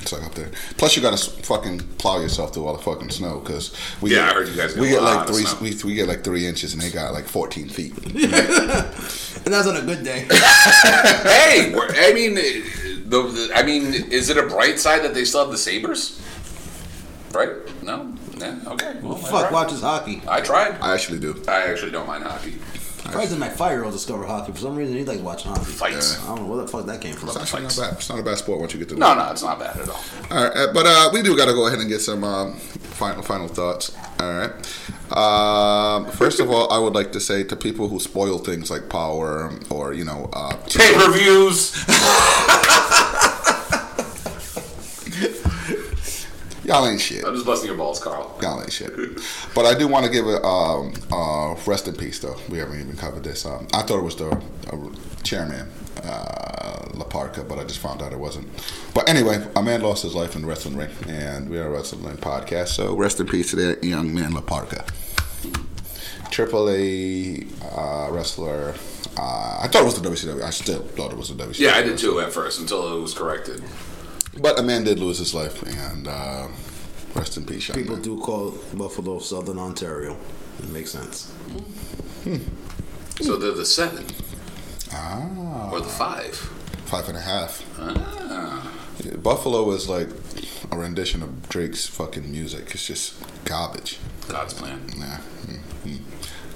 It's 0.00 0.12
like 0.12 0.22
up 0.22 0.34
there. 0.34 0.50
Plus, 0.76 0.94
you 0.96 1.02
gotta 1.02 1.16
fucking 1.16 1.80
plow 1.98 2.20
yourself 2.20 2.52
through 2.54 2.66
all 2.66 2.76
the 2.76 2.82
fucking 2.82 3.10
snow 3.10 3.40
because 3.40 3.74
we. 4.02 4.10
Yeah, 4.10 4.16
get, 4.26 4.28
I 4.28 4.34
heard 4.34 4.48
you 4.48 4.54
guys 4.56 4.74
get 4.74 4.80
We 4.80 4.88
a 4.88 4.90
get 4.92 5.02
lot 5.02 5.16
like 5.16 5.28
of 5.30 5.34
three. 5.34 5.44
snow. 5.44 5.60
We, 5.86 5.90
we 5.90 5.94
get 5.94 6.08
like 6.08 6.22
three 6.24 6.46
inches, 6.46 6.72
and 6.74 6.82
they 6.82 6.90
got 6.90 7.14
like 7.14 7.24
fourteen 7.26 7.68
feet. 7.68 7.94
And 9.44 9.54
that's 9.54 9.66
on 9.68 9.76
a 9.76 9.82
good 9.82 10.04
day. 10.04 10.26
hey, 10.30 11.72
I 11.74 12.12
mean, 12.12 12.34
the, 12.34 12.62
the, 13.08 13.50
I 13.54 13.62
mean, 13.62 13.94
is 14.10 14.28
it 14.28 14.36
a 14.36 14.42
bright 14.42 14.78
side 14.78 15.02
that 15.04 15.14
they 15.14 15.24
still 15.24 15.40
have 15.42 15.50
the 15.50 15.56
Sabres? 15.56 16.20
Right? 17.32 17.82
No. 17.82 18.14
Yeah. 18.36 18.58
Okay. 18.66 18.96
Well, 19.02 19.16
I 19.16 19.20
Fuck 19.20 19.30
tried. 19.40 19.52
watches 19.52 19.80
hockey. 19.82 20.22
I 20.28 20.40
tried. 20.40 20.80
I 20.80 20.94
actually 20.94 21.18
do. 21.20 21.42
I 21.48 21.64
actually 21.64 21.92
don't 21.92 22.06
mind 22.06 22.24
hockey. 22.24 22.54
Surprised 22.98 23.32
that 23.32 23.38
my 23.38 23.48
five 23.48 23.72
year 23.72 23.84
old 23.84 23.92
discovered 23.94 24.26
hockey. 24.26 24.52
For 24.52 24.58
some 24.58 24.76
reason, 24.76 24.94
he 24.96 25.04
likes 25.04 25.20
watching 25.20 25.50
hockey. 25.50 25.64
Fights. 25.64 26.22
I 26.24 26.26
don't 26.28 26.42
know 26.42 26.46
where 26.46 26.62
the 26.64 26.68
fuck 26.68 26.84
that 26.86 27.00
came 27.00 27.14
from. 27.14 27.28
It's 27.30 27.38
actually 27.38 27.62
not 27.62 27.76
bad. 27.76 27.92
It's 27.94 28.08
not 28.08 28.18
a 28.18 28.22
bad 28.22 28.36
sport 28.38 28.60
once 28.60 28.72
you 28.74 28.78
get 28.80 28.88
to. 28.90 28.96
No, 28.96 29.14
no, 29.14 29.30
it's 29.30 29.42
not 29.42 29.58
bad 29.58 29.76
at 29.78 29.88
all. 29.88 30.04
All 30.30 30.44
right, 30.44 30.56
uh, 30.56 30.72
but 30.74 30.84
uh, 30.86 31.10
we 31.12 31.22
do 31.22 31.36
got 31.36 31.46
to 31.46 31.52
go 31.54 31.66
ahead 31.68 31.78
and 31.78 31.88
get 31.88 32.00
some 32.00 32.22
um, 32.24 32.54
final 32.58 33.22
final 33.22 33.48
thoughts. 33.48 33.96
All 34.20 34.30
right. 34.32 34.52
Um, 35.16 36.10
first 36.12 36.38
of 36.40 36.50
all, 36.50 36.70
I 36.70 36.78
would 36.78 36.94
like 36.94 37.12
to 37.12 37.20
say 37.20 37.44
to 37.44 37.56
people 37.56 37.88
who 37.88 37.98
spoil 37.98 38.38
things 38.38 38.70
like 38.70 38.90
power 38.90 39.52
or 39.70 39.94
you 39.94 40.04
know, 40.04 40.28
uh, 40.34 40.54
Pay 40.68 40.92
per 40.94 41.10
views. 41.12 41.72
y'all 46.68 46.86
ain't 46.86 47.00
shit. 47.00 47.24
I'm 47.24 47.34
just 47.34 47.46
busting 47.46 47.66
your 47.66 47.76
balls, 47.76 47.98
Carl. 47.98 48.38
Y'all 48.42 48.60
ain't 48.60 48.72
shit. 48.72 48.92
But 49.54 49.64
I 49.64 49.76
do 49.76 49.88
want 49.88 50.04
to 50.04 50.12
give 50.12 50.26
a 50.26 50.42
um, 50.44 50.92
uh, 51.10 51.54
rest 51.66 51.88
in 51.88 51.94
peace 51.96 52.20
though. 52.20 52.36
We 52.48 52.58
haven't 52.58 52.78
even 52.78 52.96
covered 52.96 53.24
this. 53.24 53.46
Um, 53.46 53.66
I 53.72 53.82
thought 53.82 53.98
it 53.98 54.04
was 54.04 54.16
the 54.16 54.30
uh, 54.30 55.22
chairman. 55.24 55.68
Uh, 56.02 56.88
La 56.94 57.04
Parka, 57.04 57.42
but 57.42 57.58
I 57.58 57.64
just 57.64 57.80
found 57.80 58.02
out 58.02 58.12
it 58.12 58.18
wasn't. 58.18 58.48
But 58.94 59.08
anyway, 59.08 59.44
a 59.56 59.62
man 59.62 59.82
lost 59.82 60.02
his 60.02 60.14
life 60.14 60.36
in 60.36 60.42
the 60.42 60.48
wrestling 60.48 60.76
ring, 60.76 60.90
and 61.08 61.48
we 61.48 61.58
are 61.58 61.66
a 61.66 61.70
wrestling 61.70 62.16
podcast. 62.16 62.68
So 62.68 62.94
rest 62.96 63.18
in 63.20 63.26
peace 63.26 63.50
to 63.50 63.56
that 63.56 63.84
young 63.84 64.14
man, 64.14 64.32
La 64.32 64.40
Parka. 64.40 64.84
Triple 66.30 66.70
A 66.70 67.46
uh, 67.76 68.08
wrestler. 68.10 68.74
Uh, 69.16 69.58
I 69.60 69.68
thought 69.68 69.82
it 69.82 69.84
was 69.84 70.00
the 70.00 70.08
WCW. 70.08 70.42
I 70.42 70.50
still 70.50 70.82
thought 70.82 71.10
it 71.10 71.18
was 71.18 71.34
the 71.34 71.44
WCW. 71.44 71.58
Yeah, 71.58 71.74
I 71.74 71.82
did 71.82 71.98
too 71.98 72.20
at 72.20 72.32
first 72.32 72.60
until 72.60 72.96
it 72.96 73.00
was 73.00 73.14
corrected. 73.14 73.62
But 74.40 74.58
a 74.58 74.62
man 74.62 74.84
did 74.84 74.98
lose 74.98 75.18
his 75.18 75.34
life, 75.34 75.62
and 75.62 76.06
uh, 76.08 76.48
rest 77.14 77.36
in 77.36 77.44
peace, 77.44 77.70
People 77.70 77.94
man. 77.94 78.02
do 78.02 78.18
call 78.20 78.52
Buffalo 78.74 79.18
Southern 79.18 79.58
Ontario. 79.58 80.16
It 80.60 80.68
makes 80.70 80.90
sense. 80.90 81.32
So 83.20 83.36
they're 83.36 83.52
the 83.52 83.64
seven 83.66 84.04
Ah. 84.92 85.70
or 85.72 85.80
the 85.80 85.88
five. 85.88 86.34
Five 86.86 87.08
and 87.08 87.16
a 87.18 87.20
half. 87.20 87.64
Ah. 87.78 88.72
Yeah, 89.04 89.16
Buffalo 89.16 89.70
is 89.72 89.88
like 89.88 90.08
a 90.70 90.78
rendition 90.78 91.22
of 91.22 91.48
Drake's 91.48 91.86
fucking 91.86 92.30
music. 92.30 92.70
It's 92.74 92.86
just 92.86 93.14
garbage. 93.44 93.98
God's 94.28 94.54
plan. 94.54 94.80
Nah. 94.98 95.16
mm-mm. 95.46 96.00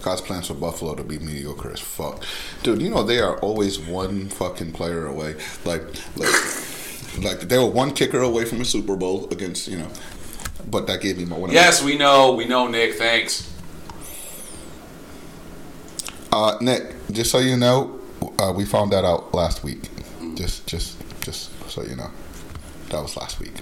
God's 0.02 0.20
plans 0.20 0.48
for 0.48 0.54
Buffalo 0.54 0.94
to 0.96 1.04
be 1.04 1.18
mediocre 1.18 1.70
as 1.72 1.80
fuck, 1.80 2.24
dude. 2.62 2.82
You 2.82 2.90
know 2.90 3.02
they 3.04 3.20
are 3.20 3.38
always 3.38 3.78
one 3.78 4.28
fucking 4.28 4.72
player 4.72 5.06
away. 5.06 5.36
Like, 5.64 5.84
like, 6.16 6.34
like 7.20 7.40
they 7.40 7.58
were 7.58 7.66
one 7.70 7.92
kicker 7.92 8.20
away 8.20 8.44
from 8.44 8.60
a 8.60 8.64
Super 8.64 8.96
Bowl 8.96 9.28
against 9.30 9.68
you 9.68 9.78
know, 9.78 9.88
but 10.70 10.86
that 10.86 11.00
gave 11.00 11.18
me 11.18 11.24
my 11.24 11.36
one. 11.36 11.50
Yes, 11.50 11.82
we 11.82 11.96
know. 11.96 12.32
We 12.32 12.46
know, 12.46 12.66
Nick. 12.68 12.94
Thanks. 12.94 13.52
Uh, 16.32 16.56
Nick, 16.62 16.94
just 17.10 17.30
so 17.30 17.38
you 17.38 17.56
know, 17.58 18.00
uh, 18.38 18.52
we 18.56 18.64
found 18.64 18.90
that 18.92 19.04
out 19.04 19.34
last 19.34 19.62
week. 19.62 19.90
Just, 20.34 20.66
just, 20.66 20.96
just 21.20 21.50
so 21.70 21.82
you 21.82 21.94
know, 21.94 22.10
that 22.88 23.02
was 23.02 23.16
last 23.18 23.38
week. 23.38 23.52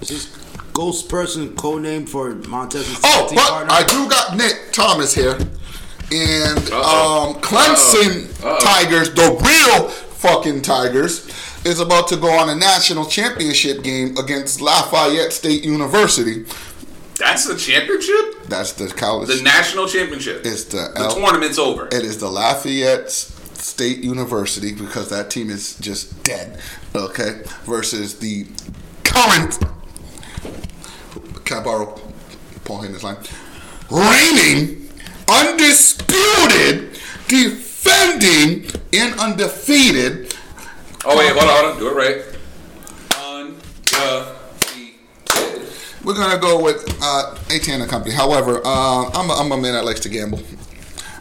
Is 0.00 0.08
this 0.08 0.36
ghost 0.72 1.08
person 1.08 1.48
codenamed 1.56 2.08
for 2.08 2.32
Montez? 2.32 2.86
Oh, 3.02 3.26
but 3.28 3.38
partner? 3.38 3.72
I 3.72 3.82
do 3.84 4.08
got 4.08 4.36
Nick 4.36 4.70
Thomas 4.70 5.12
here, 5.14 5.32
and 5.32 6.70
Uh-oh. 6.70 7.34
um, 7.34 7.42
Clemson 7.42 8.30
Uh-oh. 8.44 8.50
Uh-oh. 8.50 8.60
Tigers, 8.60 9.12
the 9.12 9.30
real 9.42 9.90
fucking 10.24 10.62
Tigers, 10.62 11.28
is 11.66 11.80
about 11.80 12.08
to 12.08 12.16
go 12.16 12.30
on 12.30 12.48
a 12.48 12.54
national 12.54 13.04
championship 13.04 13.82
game 13.82 14.16
against 14.16 14.60
Lafayette 14.62 15.34
State 15.34 15.64
University. 15.64 16.46
That's 17.18 17.46
the 17.46 17.56
championship. 17.56 18.44
That's 18.48 18.72
the 18.72 18.88
college. 18.88 19.28
The 19.28 19.42
national 19.42 19.86
championship. 19.86 20.44
it's 20.46 20.64
the 20.64 20.90
the 20.94 21.00
L- 21.00 21.14
tournament's 21.14 21.58
over. 21.58 21.86
It 21.88 22.04
is 22.04 22.18
the 22.18 22.28
Lafayette 22.30 23.10
State 23.10 23.98
University 23.98 24.72
because 24.74 25.10
that 25.10 25.30
team 25.30 25.50
is 25.50 25.78
just 25.78 26.22
dead. 26.24 26.58
Okay, 26.94 27.42
versus 27.64 28.18
the 28.18 28.46
current. 29.04 29.58
Can 31.44 31.58
I 31.58 31.62
borrow 31.62 32.00
Paul 32.64 32.82
Heyman's 32.82 33.04
line? 33.04 33.18
Reigning, 33.90 34.88
undisputed, 35.28 36.98
defending, 37.84 38.64
and 38.92 39.18
undefeated. 39.20 40.34
Oh 41.04 41.16
wait, 41.18 41.32
hold 41.32 41.44
on, 41.44 41.48
hold 41.48 41.72
on. 41.72 41.78
Do 41.78 41.88
it 41.88 41.94
right. 41.94 42.24
Undefeated. 43.18 44.34
We're 46.04 46.14
gonna 46.14 46.38
go 46.38 46.62
with 46.62 46.84
uh, 47.02 47.34
AT&T 47.50 47.70
and 47.72 47.88
Company. 47.88 48.14
However, 48.14 48.60
uh, 48.64 49.10
I'm, 49.10 49.30
a, 49.30 49.34
I'm 49.34 49.52
a 49.52 49.56
man 49.56 49.72
that 49.72 49.84
likes 49.84 50.00
to 50.00 50.08
gamble. 50.08 50.40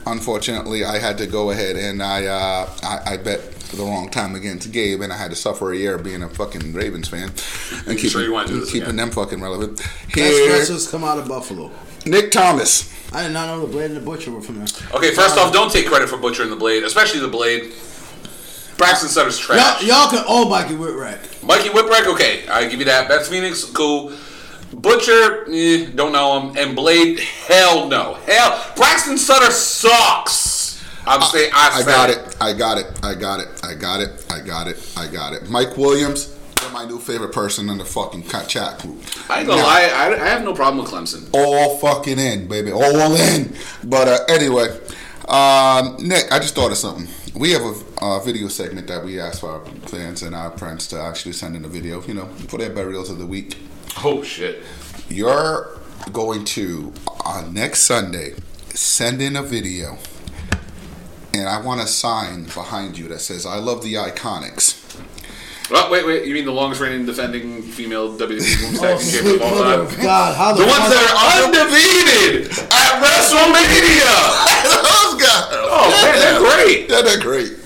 Unfortunately, 0.05 0.83
I 0.83 0.99
had 0.99 1.17
to 1.19 1.27
go 1.27 1.51
ahead 1.51 1.75
and 1.75 2.01
I 2.03 2.25
uh, 2.25 2.69
I, 2.83 3.13
I 3.13 3.17
bet 3.17 3.51
the 3.71 3.83
wrong 3.83 4.09
time 4.09 4.35
against 4.35 4.71
Gabe, 4.71 5.01
and 5.01 5.11
I 5.11 5.17
had 5.17 5.31
to 5.31 5.35
suffer 5.35 5.71
a 5.71 5.77
year 5.77 5.97
being 5.97 6.21
a 6.21 6.29
fucking 6.29 6.73
Ravens 6.73 7.07
fan 7.07 7.29
and 7.87 7.97
keeping, 7.97 8.09
Sure 8.09 8.21
you 8.23 8.31
wanna 8.33 8.47
do 8.49 8.65
keeping 8.65 8.83
again? 8.83 8.95
them 8.97 9.11
fucking 9.11 9.41
relevant. 9.41 9.77
Best 9.77 10.15
Here, 10.15 10.49
wrestlers 10.51 10.87
come 10.89 11.03
out 11.03 11.17
of 11.17 11.27
Buffalo. 11.27 11.71
Nick 12.05 12.31
Thomas. 12.31 12.91
I 13.13 13.23
did 13.23 13.33
not 13.33 13.47
know 13.47 13.61
the 13.65 13.71
Blade 13.71 13.85
and 13.91 13.97
the 13.97 14.01
Butcher 14.01 14.31
were 14.31 14.41
from 14.41 14.57
there. 14.57 14.67
Okay, 14.93 15.11
first 15.13 15.37
off, 15.37 15.53
don't 15.53 15.71
take 15.71 15.85
credit 15.87 16.09
for 16.09 16.17
Butcher 16.17 16.43
and 16.43 16.51
the 16.51 16.55
Blade, 16.55 16.83
especially 16.83 17.19
the 17.19 17.27
Blade. 17.27 17.71
Braxton 18.77 19.07
Sutter's 19.09 19.37
trash. 19.37 19.83
Y'all, 19.83 19.87
y'all 19.87 20.09
can 20.09 20.23
all 20.27 20.49
Mikey 20.49 20.73
Whipwreck. 20.73 21.43
Mikey 21.43 21.69
Whipwreck, 21.69 22.07
okay, 22.13 22.47
I 22.47 22.67
give 22.67 22.79
you 22.79 22.85
that. 22.85 23.07
Beth 23.07 23.27
Phoenix, 23.27 23.63
cool. 23.65 24.11
Butcher, 24.73 25.45
eh, 25.51 25.89
don't 25.95 26.11
know 26.11 26.39
him. 26.39 26.57
And 26.57 26.75
Blade, 26.75 27.19
hell 27.19 27.87
no. 27.87 28.15
Hell, 28.25 28.65
Braxton 28.75 29.17
Sutter 29.17 29.51
sucks. 29.51 30.83
I'm 31.05 31.21
saying, 31.21 31.51
I, 31.53 31.81
I 31.81 31.83
got 31.83 32.09
it. 32.09 32.35
I 32.39 32.53
got 32.53 32.77
it. 32.77 32.99
I 33.03 33.13
got 33.15 33.39
it. 33.41 33.47
I 33.63 33.73
got 33.75 34.01
it. 34.01 34.25
I 34.29 34.39
got 34.39 34.67
it. 34.67 34.93
I 34.97 35.07
got 35.07 35.33
it. 35.33 35.49
Mike 35.49 35.75
Williams, 35.77 36.37
you're 36.61 36.71
my 36.71 36.85
new 36.85 36.97
favorite 36.97 37.33
person 37.33 37.69
in 37.69 37.77
the 37.77 37.83
fucking 37.85 38.23
chat 38.47 38.79
group. 38.79 39.03
I 39.29 39.39
ain't 39.39 39.47
gonna 39.47 39.61
Now, 39.61 39.67
lie, 39.67 39.81
I, 39.93 40.13
I 40.13 40.27
have 40.29 40.43
no 40.43 40.53
problem 40.53 40.83
with 40.83 40.93
Clemson. 40.93 41.29
all 41.33 41.77
fucking 41.79 42.19
in, 42.19 42.47
baby, 42.47 42.71
all 42.71 43.15
in. 43.15 43.53
But 43.83 44.07
uh, 44.07 44.19
anyway, 44.29 44.69
um, 45.27 45.97
Nick, 45.99 46.31
I 46.31 46.39
just 46.39 46.55
thought 46.55 46.71
of 46.71 46.77
something. 46.77 47.07
We 47.35 47.51
have 47.51 47.63
a 47.63 47.73
uh, 48.01 48.19
video 48.23 48.47
segment 48.47 48.87
that 48.87 49.03
we 49.03 49.19
ask 49.19 49.41
for 49.41 49.49
our 49.49 49.65
fans 49.87 50.21
and 50.23 50.33
our 50.33 50.57
friends 50.57 50.87
to 50.89 51.01
actually 51.01 51.33
send 51.33 51.55
in 51.57 51.65
a 51.65 51.67
video, 51.67 52.01
you 52.03 52.13
know, 52.13 52.27
for 52.47 52.57
their 52.59 52.69
burials 52.69 53.09
of 53.09 53.17
the 53.17 53.25
week. 53.25 53.57
Oh 54.03 54.23
shit. 54.23 54.63
You're 55.09 55.77
going 56.11 56.45
to 56.45 56.93
on 57.25 57.53
next 57.53 57.81
Sunday 57.81 58.35
send 58.69 59.21
in 59.21 59.35
a 59.35 59.43
video, 59.43 59.97
and 61.33 61.47
I 61.47 61.61
want 61.61 61.81
a 61.81 61.87
sign 61.87 62.45
behind 62.45 62.97
you 62.97 63.07
that 63.09 63.19
says 63.19 63.45
"I 63.45 63.57
love 63.57 63.83
the 63.83 63.93
Iconics." 63.95 64.79
Oh, 65.71 65.89
wait, 65.89 66.05
wait. 66.05 66.25
You 66.27 66.33
mean 66.33 66.43
the 66.45 66.51
longest 66.51 66.81
reigning 66.81 67.05
defending 67.05 67.61
female 67.61 68.09
WWE 68.17 68.19
Women's 68.19 68.79
Tag 68.79 68.95
Oh, 68.95 68.99
Team 68.99 69.11
champion 69.11 69.35
of 69.35 69.41
all 69.41 69.53
oh, 69.59 69.87
time? 69.87 70.01
God. 70.03 70.35
How 70.35 70.51
the, 70.53 70.61
The 70.63 70.67
ones 70.67 70.89
that 70.91 71.07
are 71.07 71.47
undefeated 71.47 72.51
at 72.69 72.99
WrestleMania. 72.99 74.13
Those 74.83 75.15
guys. 75.23 75.47
Oh 75.55 75.89
man, 76.03 76.19
they're 76.19 76.39
great. 76.43 76.89
Yeah, 76.89 77.01
they're 77.01 77.21
great. 77.21 77.59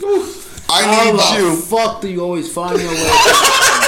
I 0.69 0.83
How 0.83 1.11
need 1.11 1.19
the 1.19 1.49
you. 1.49 1.55
fuck 1.55 2.01
do 2.01 2.09
you 2.09 2.21
always 2.21 2.51
find 2.53 2.79
your 2.79 2.91
way? 2.91 2.97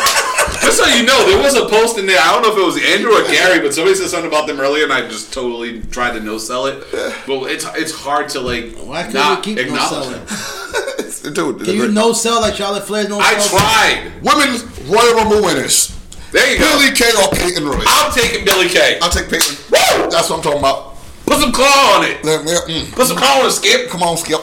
Just 0.61 0.77
so 0.77 0.85
you 0.88 1.03
know, 1.05 1.25
there 1.25 1.41
was 1.41 1.55
a 1.55 1.67
post 1.67 1.97
in 1.97 2.05
there. 2.05 2.19
I 2.19 2.31
don't 2.33 2.41
know 2.43 2.51
if 2.51 2.57
it 2.57 2.65
was 2.65 2.77
Andrew 2.93 3.11
or 3.11 3.23
Gary, 3.31 3.59
but 3.59 3.73
somebody 3.73 3.95
said 3.95 4.09
something 4.09 4.27
about 4.29 4.47
them 4.47 4.59
earlier, 4.59 4.83
and 4.83 4.93
I 4.93 5.07
just 5.07 5.31
totally 5.33 5.81
tried 5.83 6.13
to 6.13 6.19
no 6.19 6.38
sell 6.38 6.65
it. 6.67 6.83
But 7.25 7.51
it's 7.51 7.65
it's 7.75 7.91
hard 7.93 8.29
to 8.29 8.39
like 8.41 8.75
Why 8.77 9.03
can't 9.03 9.13
not 9.15 9.38
you 9.47 9.55
keep 9.55 9.67
no 9.67 9.73
acknowledge. 9.75 10.27
selling? 10.27 11.33
Dude, 11.33 11.65
Can 11.65 11.75
you 11.75 11.88
no 11.91 12.13
sell 12.13 12.41
like 12.41 12.55
Charlotte 12.55 12.83
Flair 12.85 13.07
no 13.07 13.19
I 13.19 13.38
sell? 13.39 13.59
tried. 13.59 14.11
Women's 14.23 14.63
Royal 14.89 15.13
Rumble 15.15 15.43
winners. 15.43 15.95
There 16.31 16.51
you 16.53 16.59
go. 16.59 16.65
Billie 16.79 16.95
Kay 16.95 17.09
or 17.21 17.29
Peyton 17.31 17.65
Royce. 17.65 17.83
I'm 17.88 18.11
taking 18.13 18.45
Billie 18.45 18.69
Kay. 18.69 18.99
I'll 19.01 19.09
take 19.09 19.29
Peyton. 19.29 19.55
Woo! 19.71 20.09
That's 20.09 20.29
what 20.29 20.38
I'm 20.38 20.41
talking 20.43 20.59
about. 20.59 20.95
Put 21.25 21.39
some 21.39 21.51
claw 21.51 21.97
on 21.97 22.05
it. 22.05 22.23
Let 22.23 22.43
me- 22.45 22.51
mm. 22.83 22.91
Put 22.93 23.07
some 23.07 23.17
claw 23.17 23.41
on 23.41 23.47
it, 23.47 23.51
Skip. 23.51 23.89
Come 23.89 24.01
on, 24.03 24.17
Skip. 24.17 24.39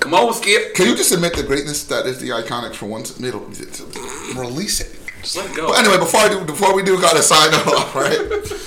Come 0.00 0.14
on, 0.14 0.32
Skip. 0.34 0.74
Can 0.74 0.86
you 0.86 0.96
just 0.96 1.12
admit 1.12 1.34
the 1.34 1.42
greatness 1.42 1.84
that 1.84 2.06
is 2.06 2.18
the 2.18 2.30
iconics 2.30 2.74
for 2.76 2.86
once? 2.86 3.18
Middle, 3.20 3.40
release 4.36 4.80
it. 4.80 4.98
Just 5.22 5.36
let 5.36 5.50
it 5.50 5.56
go. 5.56 5.68
But 5.68 5.78
anyway, 5.78 5.98
before 5.98 6.20
I 6.20 6.28
do, 6.28 6.44
before 6.44 6.74
we 6.74 6.82
do, 6.82 7.00
gotta 7.00 7.22
sign 7.22 7.52
off, 7.54 7.94
right? 7.94 8.18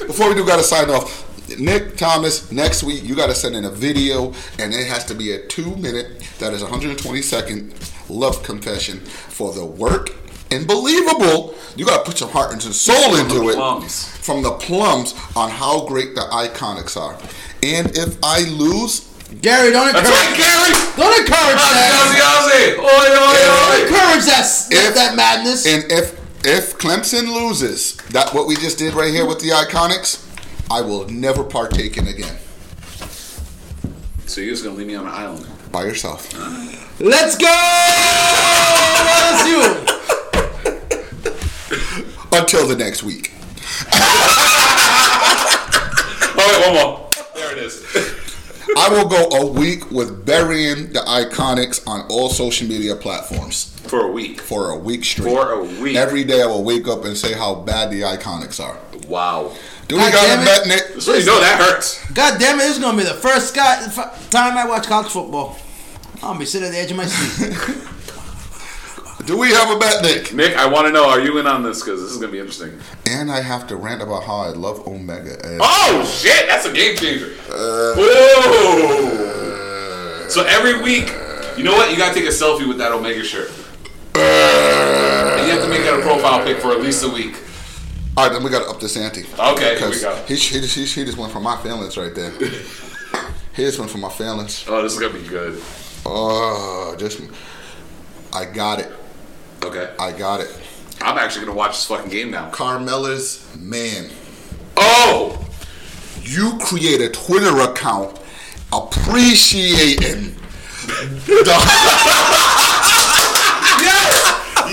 Before 0.07 0.29
we 0.29 0.35
do, 0.35 0.45
gotta 0.45 0.63
sign 0.63 0.89
off. 0.89 1.23
Nick 1.59 1.95
Thomas, 1.95 2.51
next 2.51 2.83
week 2.83 3.03
you 3.03 3.15
gotta 3.15 3.35
send 3.35 3.55
in 3.55 3.65
a 3.65 3.69
video, 3.69 4.33
and 4.59 4.73
it 4.73 4.87
has 4.87 5.05
to 5.05 5.13
be 5.15 5.33
a 5.33 5.45
two 5.47 5.75
minute, 5.75 6.21
that 6.39 6.53
is 6.53 6.61
120 6.61 7.21
second 7.21 7.73
love 8.09 8.41
confession 8.43 8.99
for 8.99 9.53
the 9.53 9.65
work 9.65 10.09
and 10.51 10.65
believable. 10.65 11.53
You 11.75 11.85
gotta 11.85 12.03
put 12.03 12.19
your 12.19 12.29
heart 12.29 12.53
and 12.53 12.61
some 12.61 12.73
soul 12.73 13.11
From 13.15 13.19
into 13.19 13.49
it. 13.49 13.55
plums. 13.55 14.07
From 14.25 14.41
the 14.41 14.51
plums 14.53 15.13
on 15.35 15.49
how 15.51 15.85
great 15.85 16.15
the 16.15 16.21
iconics 16.21 16.95
are. 16.99 17.13
And 17.61 17.95
if 17.97 18.17
I 18.23 18.41
lose, 18.49 19.11
Gary, 19.41 19.71
don't 19.71 19.87
encourage. 19.89 20.07
right, 20.07 20.37
Gary. 20.37 20.71
Don't 20.95 21.19
encourage 21.19 21.61
that. 21.61 21.91
Ozzy, 21.99 22.21
Ozzy. 22.23 22.79
Oi, 22.79 22.85
oi, 22.85 23.37
Don't 23.43 23.81
encourage 23.81 24.25
that, 24.25 24.67
that, 24.69 24.85
If- 24.89 24.95
that 24.95 25.15
madness. 25.15 25.65
And 25.65 25.91
if 25.91 26.24
if 26.47 26.77
Clemson 26.77 27.33
loses, 27.33 27.95
that 28.11 28.33
what 28.33 28.45
we 28.47 28.55
just 28.55 28.77
did 28.77 28.93
right 28.93 29.11
here 29.11 29.25
with 29.25 29.39
the 29.39 29.49
Iconics, 29.49 30.21
I 30.69 30.81
will 30.81 31.07
never 31.09 31.43
partake 31.43 31.97
in 31.97 32.07
again 32.07 32.37
So 34.27 34.41
you're 34.41 34.51
just 34.51 34.63
gonna 34.63 34.75
leave 34.75 34.87
me 34.87 34.95
on 34.95 35.05
an 35.07 35.11
island? 35.13 35.47
by 35.71 35.83
yourself. 35.83 36.31
Let's 37.01 37.35
go! 37.37 37.47
LSU. 39.25 39.91
Until 42.31 42.67
the 42.67 42.75
next 42.77 43.03
week. 43.03 43.31
Oh 46.37 46.43
wait, 46.51 46.67
one 46.67 46.75
more. 46.75 47.09
There 47.33 47.51
it 47.53 47.57
is. 47.59 47.81
I 48.77 48.89
will 48.89 49.07
go 49.07 49.29
a 49.29 49.45
week 49.45 49.89
with 49.89 50.25
burying 50.25 50.91
the 50.91 50.99
Iconics 50.99 51.87
on 51.87 52.01
all 52.09 52.29
social 52.29 52.67
media 52.67 52.95
platforms 52.95 53.73
For 53.87 54.01
a 54.01 54.11
week. 54.11 54.41
for 54.41 54.71
a 54.71 54.77
week 54.77 55.05
straight. 55.05 55.33
For 55.33 55.51
a 55.53 55.63
week. 55.63 55.95
Every 55.95 56.23
day 56.25 56.41
I 56.41 56.45
will 56.45 56.63
wake 56.63 56.87
up 56.87 57.05
and 57.05 57.15
say 57.17 57.33
how 57.33 57.55
bad 57.55 57.89
the 57.89 58.01
Iconics 58.01 58.61
are. 58.61 58.77
Wow. 59.07 59.55
Do 59.87 59.95
we 59.95 60.01
got 60.01 60.41
a 60.41 60.43
bet, 60.45 60.67
Nick? 60.67 61.01
So 61.01 61.13
you 61.13 61.25
know 61.25 61.39
that 61.39 61.59
hurts. 61.61 62.03
God 62.11 62.39
damn 62.39 62.55
it, 62.59 62.63
this 62.63 62.77
is 62.77 62.83
gonna 62.83 62.97
be 62.97 63.03
the 63.03 63.13
first 63.13 63.55
guy, 63.55 63.87
time 64.29 64.57
I 64.57 64.67
watch 64.67 64.87
college 64.87 65.11
football. 65.11 65.57
I'm 66.15 66.19
gonna 66.21 66.39
be 66.39 66.45
sitting 66.45 66.67
at 66.67 66.71
the 66.71 66.79
edge 66.79 66.91
of 66.91 66.97
my 66.97 67.05
seat. 67.05 67.87
Do 69.25 69.37
we 69.37 69.49
have 69.49 69.75
a 69.75 69.79
bet, 69.79 70.03
Nick? 70.03 70.33
Nick, 70.33 70.55
I 70.55 70.67
want 70.67 70.85
to 70.87 70.93
know: 70.93 71.09
Are 71.09 71.19
you 71.19 71.37
in 71.39 71.47
on 71.47 71.63
this? 71.63 71.81
Because 71.81 72.01
this 72.01 72.11
is 72.11 72.17
gonna 72.17 72.31
be 72.31 72.37
interesting. 72.39 72.77
And 73.07 73.31
I 73.31 73.41
have 73.41 73.65
to 73.67 73.75
rant 73.75 74.01
about 74.03 74.23
how 74.23 74.35
I 74.37 74.49
love 74.49 74.85
Omega. 74.87 75.43
Ed. 75.43 75.57
Oh 75.61 76.05
shit! 76.05 76.47
That's 76.47 76.65
a 76.67 76.71
game 76.71 76.95
changer. 76.95 77.33
Uh, 77.49 77.95
Whoa! 79.15 80.27
So 80.29 80.43
every 80.45 80.81
week, 80.83 81.11
you 81.57 81.63
know 81.63 81.73
what? 81.73 81.89
You 81.91 81.97
gotta 81.97 82.13
take 82.13 82.25
a 82.25 82.31
selfie 82.31 82.67
with 82.67 82.77
that 82.77 82.91
Omega 82.91 83.23
shirt. 83.23 83.49
And 84.15 85.47
you 85.47 85.53
have 85.53 85.63
to 85.63 85.69
make 85.69 85.81
that 85.83 85.99
a 85.99 86.01
profile 86.03 86.43
pic 86.45 86.57
for 86.59 86.71
at 86.71 86.81
least 86.81 87.03
a 87.03 87.09
week. 87.09 87.35
All 88.17 88.25
right, 88.27 88.33
then 88.33 88.43
we 88.43 88.49
got 88.49 88.63
to 88.63 88.69
up 88.69 88.79
this 88.79 88.95
ante. 88.95 89.25
Okay, 89.37 89.77
here 89.77 89.89
we 89.89 89.95
Because 89.95 90.01
go. 90.03 90.15
he, 90.27 90.35
he, 90.35 90.61
just- 90.61 90.75
he, 90.75 90.85
he 90.85 91.03
just 91.03 91.17
went 91.17 91.33
for 91.33 91.41
my 91.41 91.57
feelings 91.57 91.97
right 91.97 92.15
there. 92.15 92.29
he 93.55 93.63
just 93.63 93.77
went 93.77 93.91
for 93.91 93.97
my 93.97 94.09
feelings. 94.09 94.63
Oh, 94.69 94.81
this 94.81 94.93
is 94.93 94.99
gonna 94.99 95.13
be 95.13 95.27
good. 95.27 95.61
Oh, 96.05 96.95
just 96.97 97.19
I 98.31 98.45
got 98.45 98.79
it. 98.79 98.91
Okay. 99.63 99.93
I 99.99 100.11
got 100.11 100.41
it. 100.41 100.49
I'm 101.01 101.17
actually 101.17 101.45
gonna 101.45 101.57
watch 101.57 101.71
this 101.71 101.85
fucking 101.85 102.09
game 102.09 102.31
now. 102.31 102.49
Carmella's 102.51 103.45
man. 103.57 104.09
Oh! 104.77 105.45
You 106.21 106.57
create 106.59 107.01
a 107.01 107.09
Twitter 107.09 107.59
account 107.61 108.19
appreciating 108.73 110.35
the 111.25 111.45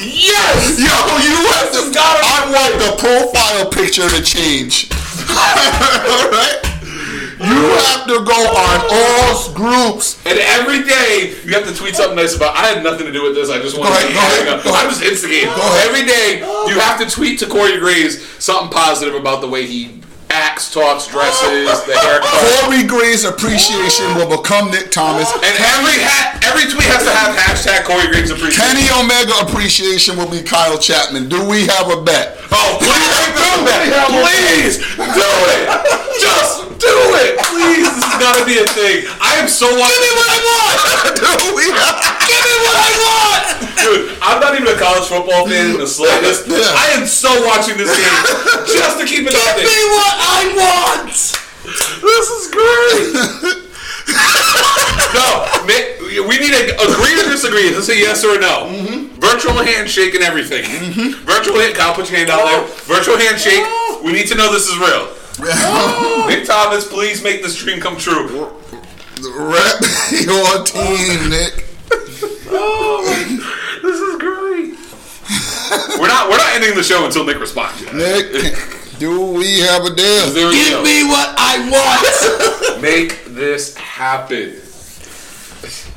Yes! 0.02 0.78
Yo, 0.78 0.96
you 1.22 1.36
have 1.52 1.70
to. 1.72 1.92
I 1.94 2.50
want 2.50 2.74
the 2.80 2.92
profile 2.98 3.70
picture 3.70 4.08
to 4.08 4.22
change. 4.22 4.90
Alright? 5.30 6.72
You 7.42 7.58
have 7.90 8.06
to 8.06 8.22
go 8.24 8.38
on 8.54 8.78
all 8.90 9.52
groups. 9.52 10.18
And 10.26 10.38
every 10.38 10.82
day 10.84 11.34
you 11.44 11.54
have 11.54 11.66
to 11.66 11.74
tweet 11.74 11.96
something 11.96 12.16
nice 12.16 12.36
about. 12.36 12.54
I 12.56 12.66
had 12.68 12.82
nothing 12.84 13.06
to 13.06 13.12
do 13.12 13.22
with 13.22 13.34
this. 13.34 13.50
I 13.50 13.58
just 13.60 13.76
want 13.76 13.90
Go 13.90 13.98
to. 13.98 14.06
ahead, 14.06 14.46
go 14.46 14.54
ahead, 14.54 14.64
go 14.64 14.70
I'm 14.72 14.88
just 14.90 15.02
instigating. 15.02 15.48
Ahead. 15.50 15.86
Every 15.88 16.06
day 16.06 16.38
you 16.70 16.78
have 16.78 17.00
to 17.02 17.06
tweet 17.10 17.38
to 17.40 17.46
Corey 17.46 17.78
Graves 17.78 18.22
something 18.38 18.70
positive 18.70 19.14
about 19.14 19.40
the 19.40 19.48
way 19.48 19.66
he 19.66 20.00
acts, 20.32 20.72
talks, 20.72 21.06
dresses, 21.08 21.68
the 21.84 21.92
haircut. 21.98 22.32
Corey 22.64 22.84
Gray's 22.88 23.24
appreciation 23.24 24.06
will 24.16 24.30
become 24.32 24.70
Nick 24.70 24.90
Thomas. 24.90 25.28
And 25.34 25.44
every 25.76 25.98
hat, 26.00 26.40
every 26.40 26.64
tweet 26.72 26.88
has 26.88 27.04
to 27.04 27.12
have 27.12 27.36
hashtag 27.36 27.84
Corey 27.84 28.08
Graves 28.08 28.30
appreciation. 28.30 28.64
Kenny 28.64 28.88
Omega 28.96 29.34
appreciation 29.44 30.16
will 30.16 30.30
be 30.30 30.40
Kyle 30.40 30.78
Chapman. 30.78 31.28
Do 31.28 31.44
we 31.44 31.66
have 31.68 31.90
a 31.92 32.00
bet? 32.00 32.38
Oh, 32.48 32.78
please 32.80 33.12
do 33.36 33.50
that! 33.68 34.08
Please 34.08 34.80
do 34.96 35.30
it! 35.52 35.68
Just 36.24 36.72
do 36.82 36.94
it! 37.22 37.38
Please, 37.46 37.86
this 37.86 38.02
has 38.02 38.18
got 38.18 38.34
to 38.36 38.44
be 38.44 38.58
a 38.58 38.66
thing. 38.66 39.06
I 39.22 39.38
am 39.38 39.46
so 39.46 39.70
watching. 39.70 39.94
Give 39.94 40.02
me 40.02 40.12
what 40.18 40.28
I 40.28 40.38
want! 40.42 40.78
Do 41.22 41.48
we 41.54 41.66
have? 41.70 41.96
Give 42.26 42.42
me 42.42 42.54
what 42.66 42.76
I 42.76 42.90
want! 42.98 43.44
Dude, 43.78 44.02
I'm 44.22 44.38
not 44.42 44.58
even 44.58 44.66
a 44.66 44.78
college 44.78 45.06
football 45.06 45.46
fan 45.46 45.74
in 45.74 45.78
the 45.78 45.86
slightest. 45.86 46.50
Yeah. 46.50 46.58
I 46.74 46.98
am 46.98 47.06
so 47.06 47.30
watching 47.46 47.78
this 47.78 47.90
game 47.90 48.18
just 48.70 48.98
to 48.98 49.06
keep 49.06 49.26
it 49.26 49.34
up. 49.34 49.54
Give 49.58 49.66
me 49.66 49.82
what 49.94 50.14
I 50.18 50.40
want. 50.58 51.14
This 52.02 52.26
is 52.30 52.50
great. 52.50 53.62
no, 55.14 55.46
we 56.26 56.38
need 56.38 56.52
to 56.52 56.74
agree 56.82 57.14
or 57.20 57.30
disagree. 57.30 57.70
Is 57.70 57.86
this 57.86 57.88
a 57.88 57.98
yes 57.98 58.24
or 58.24 58.36
a 58.36 58.40
no? 58.40 58.66
Mm-hmm. 58.68 59.20
Virtual 59.20 59.54
handshake 59.54 60.14
and 60.14 60.24
everything. 60.24 60.64
Mm-hmm. 60.64 61.24
Virtual 61.24 61.58
hand. 61.58 61.74
Kyle, 61.74 61.94
put 61.94 62.10
your 62.10 62.18
hand 62.18 62.30
out 62.30 62.44
there. 62.44 62.60
Oh. 62.60 62.82
Virtual 62.84 63.16
handshake. 63.16 63.62
Oh. 63.62 64.00
We 64.04 64.12
need 64.12 64.26
to 64.28 64.34
know 64.34 64.52
this 64.52 64.66
is 64.68 64.76
real. 64.78 65.22
Nick 65.38 66.46
Thomas, 66.46 66.86
please 66.88 67.22
make 67.22 67.42
this 67.42 67.56
dream 67.56 67.80
come 67.80 67.96
true. 67.96 68.50
Rep 69.22 69.80
your 70.10 70.64
team, 70.64 71.30
Nick. 71.30 71.66
Oh, 72.54 73.02
This 73.82 74.00
is 74.00 74.18
great. 74.18 75.98
we're 76.00 76.08
not. 76.08 76.28
We're 76.28 76.36
not 76.36 76.54
ending 76.54 76.74
the 76.74 76.82
show 76.82 77.04
until 77.06 77.24
Nick 77.24 77.38
responds. 77.40 77.80
Nick, 77.92 78.56
do 78.98 79.32
we 79.32 79.60
have 79.60 79.84
a 79.84 79.94
deal? 79.94 80.30
There 80.32 80.48
we 80.48 80.54
Give 80.56 80.70
go. 80.70 80.82
me 80.82 81.04
what 81.04 81.34
I 81.38 81.68
want. 81.70 82.82
Make 82.82 83.24
this 83.26 83.76
happen. 83.76 84.56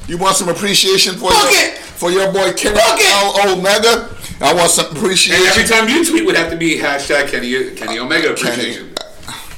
You 0.08 0.18
want 0.20 0.36
some 0.36 0.50
appreciation 0.50 1.16
for 1.16 1.30
Book 1.32 1.52
your, 1.52 1.62
it! 1.62 1.78
for 1.80 2.12
your 2.12 2.32
boy 2.32 2.54
Kenny 2.54 2.76
Book 2.76 3.00
it! 3.00 3.46
L. 3.48 3.58
Omega? 3.58 4.16
I 4.40 4.54
want 4.54 4.70
some 4.70 4.96
appreciation. 4.96 5.44
And 5.48 5.52
every 5.58 5.64
time 5.68 5.90
you 5.90 6.06
tweet 6.06 6.26
would 6.26 6.36
have 6.36 6.52
to 6.52 6.58
be 6.58 6.78
hashtag 6.78 7.28
Kenny 7.30 7.72
Kenny 7.72 7.98
Omega 7.98 8.36
Kenny, 8.36 8.52
appreciation. 8.52 8.85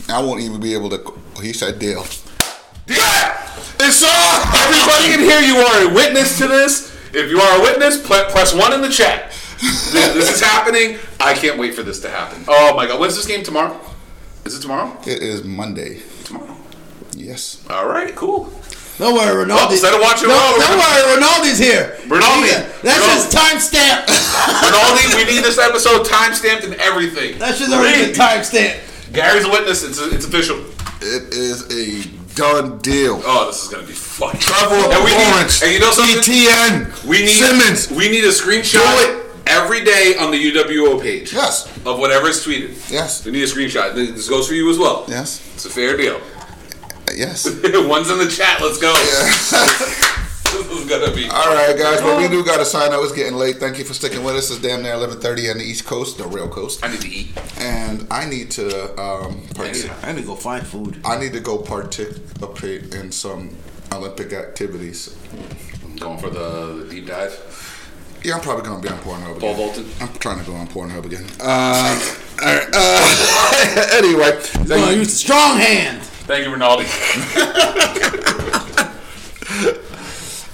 I 0.10 0.22
won't 0.22 0.42
even 0.42 0.60
be 0.60 0.74
able 0.74 0.90
to. 0.92 1.14
He 1.42 1.53
said 1.53 1.80
deal. 1.80 2.06
Yeah. 2.88 3.34
It's 3.80 4.03
on. 4.03 4.10
Everybody 4.56 5.14
in 5.14 5.19
here, 5.19 5.42
you 5.42 5.58
are 5.58 5.90
a 5.92 5.94
witness 5.94 6.38
to 6.40 6.48
this. 6.48 6.95
If 7.14 7.30
you 7.30 7.40
are 7.40 7.60
a 7.60 7.61
witness, 7.61 7.98
pl- 8.06 8.26
press 8.32 8.53
one 8.53 8.74
in 8.74 8.82
the 8.82 8.90
chat. 8.90 9.32
This, 9.61 9.92
this 9.92 10.36
is 10.36 10.42
happening. 10.42 10.98
I 11.19 11.34
can't 11.34 11.58
wait 11.58 11.74
for 11.74 11.84
this 11.84 12.00
to 12.02 12.10
happen. 12.10 12.44
Oh 12.48 12.76
my 12.76 12.86
god, 12.88 13.00
when's 13.00 13.16
this 13.16 13.26
game 13.26 13.44
tomorrow? 13.44 13.80
Is 14.45 14.58
it 14.58 14.61
tomorrow? 14.61 14.95
It 15.06 15.22
is 15.22 15.44
Monday. 15.44 16.02
Tomorrow. 16.26 16.56
Yes. 17.16 17.66
All 17.69 17.88
right, 17.88 18.16
cool. 18.16 18.52
Don't 18.98 19.14
worry, 19.14 19.36
Well, 19.36 19.45
Ronaldo. 19.45 19.68
Oh, 19.69 19.72
instead 19.72 19.94
of 19.94 20.02
watching 20.02 20.27
no, 20.30 20.34
Ronaldo, 20.36 20.58
don't 20.58 20.80
worry, 20.80 21.02
Ronaldo's 21.22 21.60
here. 21.60 21.98
Ronaldo. 22.06 22.48
Yeah, 22.50 22.72
That's 22.82 22.98
Ronaldo. 22.98 23.14
his 23.14 23.26
timestamp. 23.34 24.06
Ronaldo, 24.08 25.16
we 25.18 25.24
need 25.36 25.44
this 25.45 25.58
episode 25.60 26.06
timestamped 26.06 26.64
and 26.66 26.74
everything. 26.76 27.38
That 27.40 27.56
should 27.56 27.69
already 27.69 28.08
Read. 28.08 28.16
Gary's 29.14 29.45
a 29.45 29.50
witness. 29.50 29.84
It's 29.84 30.00
it's 30.00 30.26
official. 30.26 30.58
It 31.02 31.34
is 31.34 31.64
a 31.72 32.08
done 32.36 32.77
deal. 32.80 33.22
Oh, 33.26 33.48
this 33.48 33.64
is 33.64 33.69
gonna 33.69 33.86
be 33.88 33.94
fun. 33.94 34.36
Trevor 34.38 34.76
and 34.76 35.03
we 35.06 35.11
Lawrence. 35.11 35.61
need, 35.61 35.68
and 35.68 35.74
you 35.76 35.80
know 35.80 35.92
something? 35.92 36.18
ETN. 36.18 37.06
We 37.06 37.19
need 37.22 37.27
Simmons. 37.30 37.90
We 37.92 38.10
need 38.10 38.24
a 38.26 38.30
screenshot 38.30 38.74
Do 38.74 39.19
it. 39.19 39.26
every 39.48 39.84
day 39.84 40.16
on 40.19 40.32
the 40.32 40.52
UWO 40.52 41.02
page. 41.02 41.34
Yes. 41.34 41.68
Of 41.86 42.00
whatever 42.00 42.27
is 42.27 42.45
tweeted. 42.45 42.92
Yes. 42.92 43.24
We 43.26 43.32
need 43.32 43.44
a 43.44 43.48
screenshot. 43.48 43.95
This 43.95 44.27
goes 44.30 44.48
for 44.48 44.53
you 44.53 44.69
as 44.69 44.77
well. 44.77 45.06
Yes. 45.08 45.42
It's 45.56 45.66
a 45.66 45.69
fair 45.69 45.98
deal. 45.98 46.19
Yes. 47.16 47.45
One's 47.64 48.10
in 48.11 48.18
the 48.19 48.27
chat. 48.30 48.61
Let's 48.61 48.77
go. 48.80 48.94
this 50.51 50.72
is 50.72 50.90
gonna 50.90 51.14
be. 51.14 51.27
All 51.30 51.53
right, 51.53 51.77
guys. 51.77 52.01
But 52.01 52.17
we 52.17 52.27
do 52.27 52.43
got 52.43 52.58
to 52.58 52.66
sign 52.66 52.92
out. 52.92 53.03
It's 53.03 53.11
getting 53.14 53.35
late. 53.35 53.58
Thank 53.58 53.77
you 53.77 53.84
for 53.85 53.93
sticking 53.93 54.24
with 54.24 54.35
us. 54.35 54.50
It's 54.51 54.61
damn 54.61 54.82
near 54.84 54.93
11:30 54.93 55.51
on 55.51 55.58
the 55.58 55.64
East 55.64 55.85
Coast, 55.85 56.17
the 56.17 56.26
real 56.27 56.48
coast, 56.50 56.84
I 56.84 56.90
need 56.92 57.01
to 57.01 57.09
eat. 57.09 57.27
and 57.59 58.08
I 58.11 58.26
need 58.26 58.51
to 58.51 58.92
um, 59.01 59.42
partic- 59.53 59.92
I 60.03 60.11
need 60.14 60.22
to 60.22 60.27
go 60.27 60.35
find 60.35 60.66
food. 60.66 61.00
I 61.06 61.17
need 61.17 61.34
to 61.34 61.40
go 61.40 61.58
participate 61.58 62.93
in 62.95 63.11
some 63.11 63.56
Olympic 63.92 64.34
activities. 64.34 65.16
I'm 65.84 65.95
going 65.95 66.17
for 66.19 66.30
the, 66.30 66.84
the 66.84 66.90
deep 66.90 67.08
dive. 67.08 67.53
Yeah, 68.24 68.35
I'm 68.35 68.42
probably 68.42 68.64
gonna 68.66 68.82
be 68.82 68.90
on 68.90 68.98
Pornhub. 69.00 69.40
Paul 69.40 69.53
Again. 69.53 69.58
Bolton. 69.58 69.85
I'm 70.01 70.14
trying 70.16 70.40
to 70.40 70.45
go 70.45 70.56
on 70.56 70.67
Pornhub 70.67 71.06
again. 71.06 71.26
Uh, 71.40 72.00
all 72.42 72.48
right. 72.48 72.67
Uh, 72.74 73.88
anyway, 73.93 74.32
thank 74.42 74.92
you. 74.92 74.98
use 74.98 75.09
the 75.09 75.16
strong 75.16 75.58
hand. 75.58 76.01
Thank 76.01 76.45
you, 76.45 76.51
Ronaldo. 76.53 76.84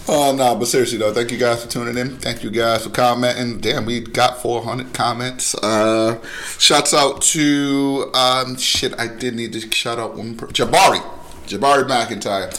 Oh 0.05 0.35
no, 0.35 0.55
but 0.55 0.65
seriously 0.65 0.97
though, 0.97 1.13
thank 1.13 1.31
you 1.31 1.37
guys 1.37 1.63
for 1.63 1.69
tuning 1.71 1.97
in. 1.97 2.17
Thank 2.17 2.43
you 2.43 2.51
guys 2.51 2.83
for 2.83 2.89
commenting. 2.89 3.59
Damn, 3.59 3.85
we 3.85 4.01
got 4.01 4.41
400 4.41 4.93
comments. 4.93 5.55
Uh, 5.55 6.21
shouts 6.59 6.93
out 6.93 7.21
to 7.21 8.11
um, 8.13 8.57
shit. 8.57 8.93
I 8.99 9.07
did 9.07 9.33
need 9.35 9.53
to 9.53 9.61
shout 9.71 9.99
out 9.99 10.15
one 10.17 10.35
per- 10.35 10.47
Jabari, 10.47 11.01
Jabari 11.47 11.87
McIntyre. 11.87 12.51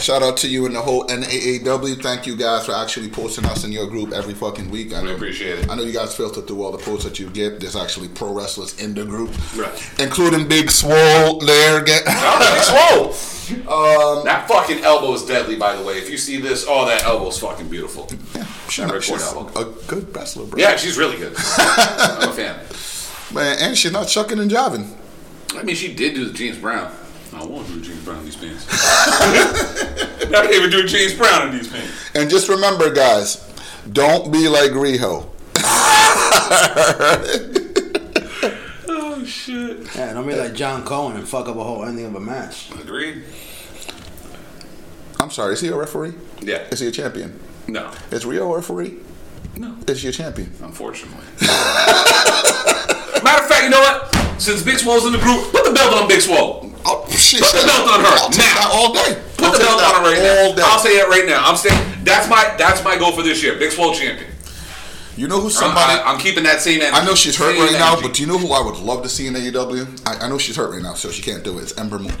Shout 0.00 0.22
out 0.22 0.36
to 0.38 0.48
you 0.48 0.66
and 0.66 0.74
the 0.74 0.80
whole 0.80 1.06
NAAW. 1.06 2.02
Thank 2.02 2.26
you 2.26 2.36
guys 2.36 2.66
for 2.66 2.72
actually 2.72 3.08
posting 3.08 3.44
us 3.46 3.64
in 3.64 3.72
your 3.72 3.86
group 3.86 4.12
every 4.12 4.34
fucking 4.34 4.70
week. 4.70 4.92
I 4.92 5.00
We 5.02 5.08
know, 5.08 5.14
appreciate 5.14 5.60
it. 5.60 5.70
I 5.70 5.74
know 5.74 5.82
you 5.82 5.92
guys 5.92 6.14
filter 6.14 6.40
through 6.42 6.62
all 6.62 6.72
the 6.72 6.78
posts 6.78 7.04
that 7.04 7.18
you 7.18 7.28
get. 7.30 7.60
There's 7.60 7.76
actually 7.76 8.08
pro 8.08 8.32
wrestlers 8.32 8.78
in 8.82 8.94
the 8.94 9.04
group, 9.04 9.30
Right. 9.56 9.90
including 9.98 10.46
Big 10.48 10.70
Swole 10.70 11.38
there. 11.40 11.82
Get 11.82 12.02
Swole. 12.62 13.14
Um, 13.68 14.24
that 14.24 14.46
fucking 14.48 14.82
elbow 14.84 15.12
is 15.14 15.24
deadly, 15.24 15.56
by 15.56 15.76
the 15.76 15.82
way. 15.84 15.98
If 15.98 16.08
you 16.10 16.16
see 16.18 16.40
this, 16.40 16.64
oh, 16.68 16.86
that 16.86 17.04
elbow 17.04 17.28
is 17.28 17.38
fucking 17.38 17.68
beautiful. 17.68 18.08
she's, 18.68 18.84
That 18.86 18.88
not, 18.92 19.02
she's 19.02 19.22
a 19.32 19.64
good 19.86 20.14
wrestler, 20.16 20.46
bro. 20.46 20.58
Yeah, 20.58 20.76
she's 20.76 20.96
really 20.96 21.16
good. 21.18 21.34
I'm 21.58 22.30
a 22.30 22.32
fan. 22.32 22.58
Man, 23.34 23.56
and 23.60 23.76
she's 23.76 23.92
not 23.92 24.08
chucking 24.08 24.38
and 24.38 24.50
jiving. 24.50 24.88
I 25.54 25.62
mean, 25.62 25.76
she 25.76 25.92
did 25.94 26.14
do 26.14 26.24
the 26.24 26.32
James 26.32 26.58
Brown. 26.58 26.90
I 27.34 27.44
won't 27.44 27.66
do 27.68 27.80
James 27.80 28.04
Brown 28.04 28.18
in 28.20 28.24
these 28.26 28.36
pants. 28.36 28.66
I 28.70 30.26
can't 30.30 30.52
even 30.54 30.70
do 30.70 30.80
a 30.80 30.84
James 30.86 31.14
Brown 31.14 31.48
in 31.48 31.56
these 31.58 31.68
pants. 31.68 32.10
And 32.14 32.30
just 32.30 32.48
remember, 32.48 32.92
guys, 32.92 33.50
don't 33.92 34.32
be 34.32 34.48
like 34.48 34.70
Riho. 34.72 35.28
Oh 38.86 39.24
shit. 39.24 39.94
Yeah, 39.96 40.12
don't 40.12 40.26
be 40.26 40.34
like 40.34 40.54
John 40.54 40.84
Cohen 40.84 41.16
and 41.16 41.26
fuck 41.26 41.48
up 41.48 41.56
a 41.56 41.64
whole 41.64 41.84
ending 41.84 42.04
of 42.04 42.14
a 42.14 42.20
match. 42.20 42.70
Agreed. 42.72 43.24
I'm 45.18 45.30
sorry, 45.30 45.54
is 45.54 45.60
he 45.60 45.68
a 45.68 45.76
referee? 45.76 46.12
Yeah. 46.42 46.58
Is 46.70 46.80
he 46.80 46.88
a 46.88 46.90
champion? 46.90 47.40
No. 47.66 47.90
Is 48.10 48.24
Riho 48.24 48.52
a 48.52 48.56
referee? 48.56 48.98
No. 49.56 49.76
Is 49.86 50.02
he 50.02 50.08
a 50.08 50.12
champion? 50.12 50.52
Unfortunately. 50.60 51.24
Matter 53.22 53.42
of 53.42 53.48
fact, 53.48 53.64
you 53.64 53.70
know 53.70 53.80
what? 53.80 54.10
Since 54.38 54.62
Big 54.62 54.78
Swole's 54.78 55.06
in 55.06 55.12
the 55.12 55.18
group, 55.18 55.50
put 55.52 55.64
the 55.64 55.72
belt 55.72 55.94
on 55.94 56.08
Big 56.08 56.20
Swole. 56.20 56.70
Oh, 56.84 57.06
shit. 57.10 57.40
Put 57.40 57.52
the 57.52 57.66
belt 57.66 57.88
on 57.88 58.00
her 58.00 58.06
I'll 58.12 58.30
now. 58.30 58.68
all 58.72 58.92
day. 58.92 59.22
Put 59.36 59.46
I'll 59.46 59.52
the 59.52 59.58
belt 59.58 59.82
on 59.82 60.04
her 60.04 60.10
right 60.10 60.18
all 60.18 60.50
now. 60.50 60.56
day. 60.56 60.62
I'll 60.66 60.78
say 60.78 60.90
it 60.98 61.08
right 61.08 61.24
now. 61.26 61.42
I'm 61.44 61.56
saying 61.56 61.80
that's 62.04 62.28
my 62.28 62.54
that's 62.58 62.84
my 62.84 62.98
goal 62.98 63.12
for 63.12 63.22
this 63.22 63.42
year. 63.42 63.58
Big 63.58 63.70
Swole 63.72 63.94
champion. 63.94 64.30
You 65.16 65.28
know 65.28 65.38
who 65.38 65.46
I'm, 65.46 65.50
somebody. 65.52 65.92
I, 66.02 66.12
am 66.12 66.18
keeping 66.18 66.42
that 66.44 66.60
same 66.60 66.80
energy. 66.82 66.96
I 66.96 67.04
know 67.04 67.14
she's 67.14 67.36
hurt 67.36 67.56
right 67.56 67.72
now, 67.72 68.00
but 68.00 68.14
do 68.14 68.22
you 68.22 68.28
know 68.28 68.36
who 68.36 68.52
I 68.52 68.60
would 68.64 68.76
love 68.78 69.02
to 69.04 69.08
see 69.08 69.28
in 69.28 69.34
AEW? 69.34 70.02
I, 70.06 70.26
I 70.26 70.28
know 70.28 70.38
she's 70.38 70.56
hurt 70.56 70.72
right 70.72 70.82
now, 70.82 70.94
so 70.94 71.10
she 71.10 71.22
can't 71.22 71.44
do 71.44 71.58
it. 71.58 71.62
It's 71.62 71.78
Ember 71.78 72.00
Moon. 72.00 72.12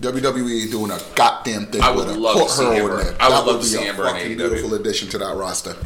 WWE 0.00 0.62
ain't 0.62 0.70
doing 0.70 0.90
a 0.90 0.98
goddamn 1.14 1.66
thing 1.66 1.80
I 1.80 1.90
with 1.90 2.06
would 2.06 2.14
her. 2.14 2.20
love 2.20 2.36
Put 2.36 2.48
to 2.48 2.54
see 2.54 2.64
her 2.64 2.72
in. 2.74 2.82
I 2.82 2.88
would 2.90 3.16
that 3.18 3.28
love 3.30 3.46
would 3.46 3.52
to 3.54 3.58
be 3.60 3.64
see 3.64 3.78
a 3.86 3.88
Ember 3.88 4.02
in 4.08 4.14
fucking 4.14 4.32
AEW. 4.32 4.36
beautiful 4.36 4.74
addition 4.74 5.08
to 5.10 5.18
that 5.18 5.36
roster. 5.36 5.76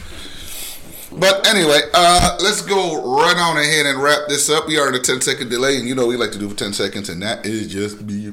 But 1.12 1.46
anyway, 1.46 1.80
uh, 1.94 2.38
let's 2.42 2.62
go 2.62 3.16
right 3.16 3.36
on 3.36 3.56
ahead 3.56 3.86
and 3.86 4.02
wrap 4.02 4.28
this 4.28 4.50
up. 4.50 4.66
We 4.66 4.78
are 4.78 4.88
in 4.88 4.94
a 4.94 4.98
10 4.98 5.20
second 5.20 5.48
delay, 5.50 5.76
and 5.78 5.88
you 5.88 5.94
know 5.94 6.06
we 6.06 6.16
like 6.16 6.32
to 6.32 6.38
do 6.38 6.48
for 6.48 6.56
10 6.56 6.72
seconds, 6.72 7.08
and 7.08 7.22
that 7.22 7.46
is 7.46 7.68
just 7.72 8.06
be 8.06 8.32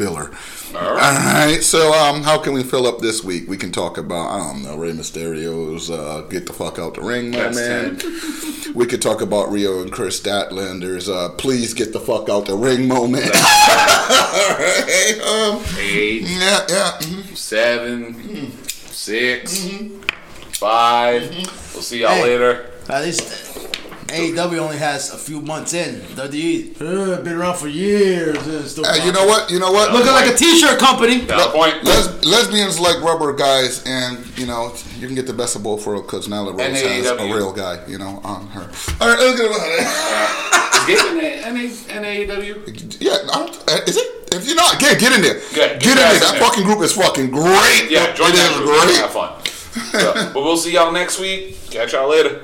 filler. 0.00 0.30
All 0.74 0.94
right. 0.94 1.46
right. 1.46 1.62
So, 1.62 1.92
um, 1.92 2.22
how 2.22 2.38
can 2.38 2.52
we 2.52 2.62
fill 2.62 2.86
up 2.86 3.00
this 3.00 3.24
week? 3.24 3.48
We 3.48 3.56
can 3.56 3.72
talk 3.72 3.98
about 3.98 4.30
I 4.30 4.38
don't 4.38 4.62
know 4.62 4.76
Rey 4.76 4.92
Mysterio's 4.92 5.90
uh, 5.90 6.26
"Get 6.30 6.46
the 6.46 6.52
fuck 6.52 6.78
out 6.78 6.94
the 6.94 7.02
ring" 7.02 7.32
That's 7.32 7.56
moment. 7.56 8.74
we 8.74 8.86
could 8.86 9.02
talk 9.02 9.20
about 9.20 9.48
Riho 9.48 9.82
and 9.82 9.90
Kris 9.92 10.20
Statlander's 10.20 11.08
uh, 11.08 11.30
"Please 11.30 11.74
get 11.74 11.92
the 11.92 12.00
fuck 12.00 12.28
out 12.28 12.46
the 12.46 12.56
ring" 12.56 12.86
moment. 12.86 13.24
All 13.34 14.56
right. 14.58 15.20
Um, 15.26 15.62
Eight, 15.78 16.22
yeah, 16.22 16.60
yeah. 16.68 16.92
mhm. 17.00 17.36
seven, 17.36 18.52
six, 18.64 19.66
five. 20.60 21.30
We'll 21.72 21.82
see 21.82 22.00
y'all 22.02 22.10
Hey. 22.14 22.22
later. 22.22 22.66
At 22.88 23.02
least 23.02 23.22
AEW 24.08 24.58
only 24.58 24.76
has 24.76 25.14
a 25.14 25.16
few 25.16 25.40
months 25.40 25.72
in. 25.72 26.00
WWE 26.16 26.74
uh, 26.82 27.22
been 27.22 27.32
around 27.34 27.56
for 27.56 27.68
years. 27.68 28.36
Still 28.70 28.84
Hey, 28.84 29.06
you 29.06 29.12
know 29.12 29.24
what? 29.24 29.50
You 29.50 29.58
know 29.60 29.70
what? 29.72 29.92
Looking 29.92 30.10
like 30.12 30.28
a 30.28 30.36
T-shirt 30.36 30.78
company. 30.80 31.20
Valid 31.20 31.52
point. 31.54 31.84
Les- 31.84 32.24
lesbians 32.24 32.78
like 32.80 33.00
rubber 33.02 33.32
guys, 33.32 33.82
and 33.86 34.18
you 34.36 34.46
know 34.46 34.74
you 34.98 35.06
can 35.06 35.14
get 35.14 35.26
the 35.28 35.32
best 35.32 35.54
of 35.56 35.62
both 35.62 35.86
worlds 35.86 36.06
because 36.06 36.26
Nyla 36.28 36.50
Rose 36.52 36.60
And 36.60 36.76
has 36.76 37.06
a 37.06 37.16
real 37.32 37.52
guy, 37.52 37.78
you 37.86 37.98
know, 37.98 38.20
on 38.24 38.48
her. 38.48 38.68
All 39.00 39.08
right, 39.08 39.18
let's 39.18 39.40
get 39.40 39.46
about 39.48 39.62
it. 39.64 40.56
Is 40.90 41.02
Gabe 41.02 41.12
in 41.12 41.20
A- 41.20 41.52
NA 41.52 42.34
NAEW? 42.34 43.00
Yeah, 43.00 43.12
I 43.30 43.46
don't, 43.46 43.52
uh, 43.70 43.80
is 43.86 43.96
it? 43.96 44.08
If 44.34 44.46
you're 44.46 44.56
not, 44.56 44.80
get 44.80 44.98
get 44.98 45.12
in 45.12 45.20
there. 45.22 45.34
Good. 45.54 45.54
Get 45.54 45.72
in 45.74 45.78
Get 45.78 45.94
there. 45.96 46.14
in 46.14 46.20
That 46.20 46.32
there. 46.34 46.40
fucking 46.42 46.64
group 46.64 46.80
is 46.82 46.92
fucking 46.94 47.30
great. 47.30 47.90
Yeah, 47.90 48.12
join 48.14 48.30
it 48.30 48.36
that 48.36 48.50
is 48.50 48.56
group. 48.58 48.80
great. 48.82 48.96
Have 48.96 49.10
fun. 49.12 49.32
But 49.92 50.34
we'll 50.34 50.56
see 50.56 50.72
y'all 50.72 50.92
next 50.92 51.18
week. 51.18 51.56
Catch 51.70 51.92
y'all 51.92 52.10
later. 52.10 52.40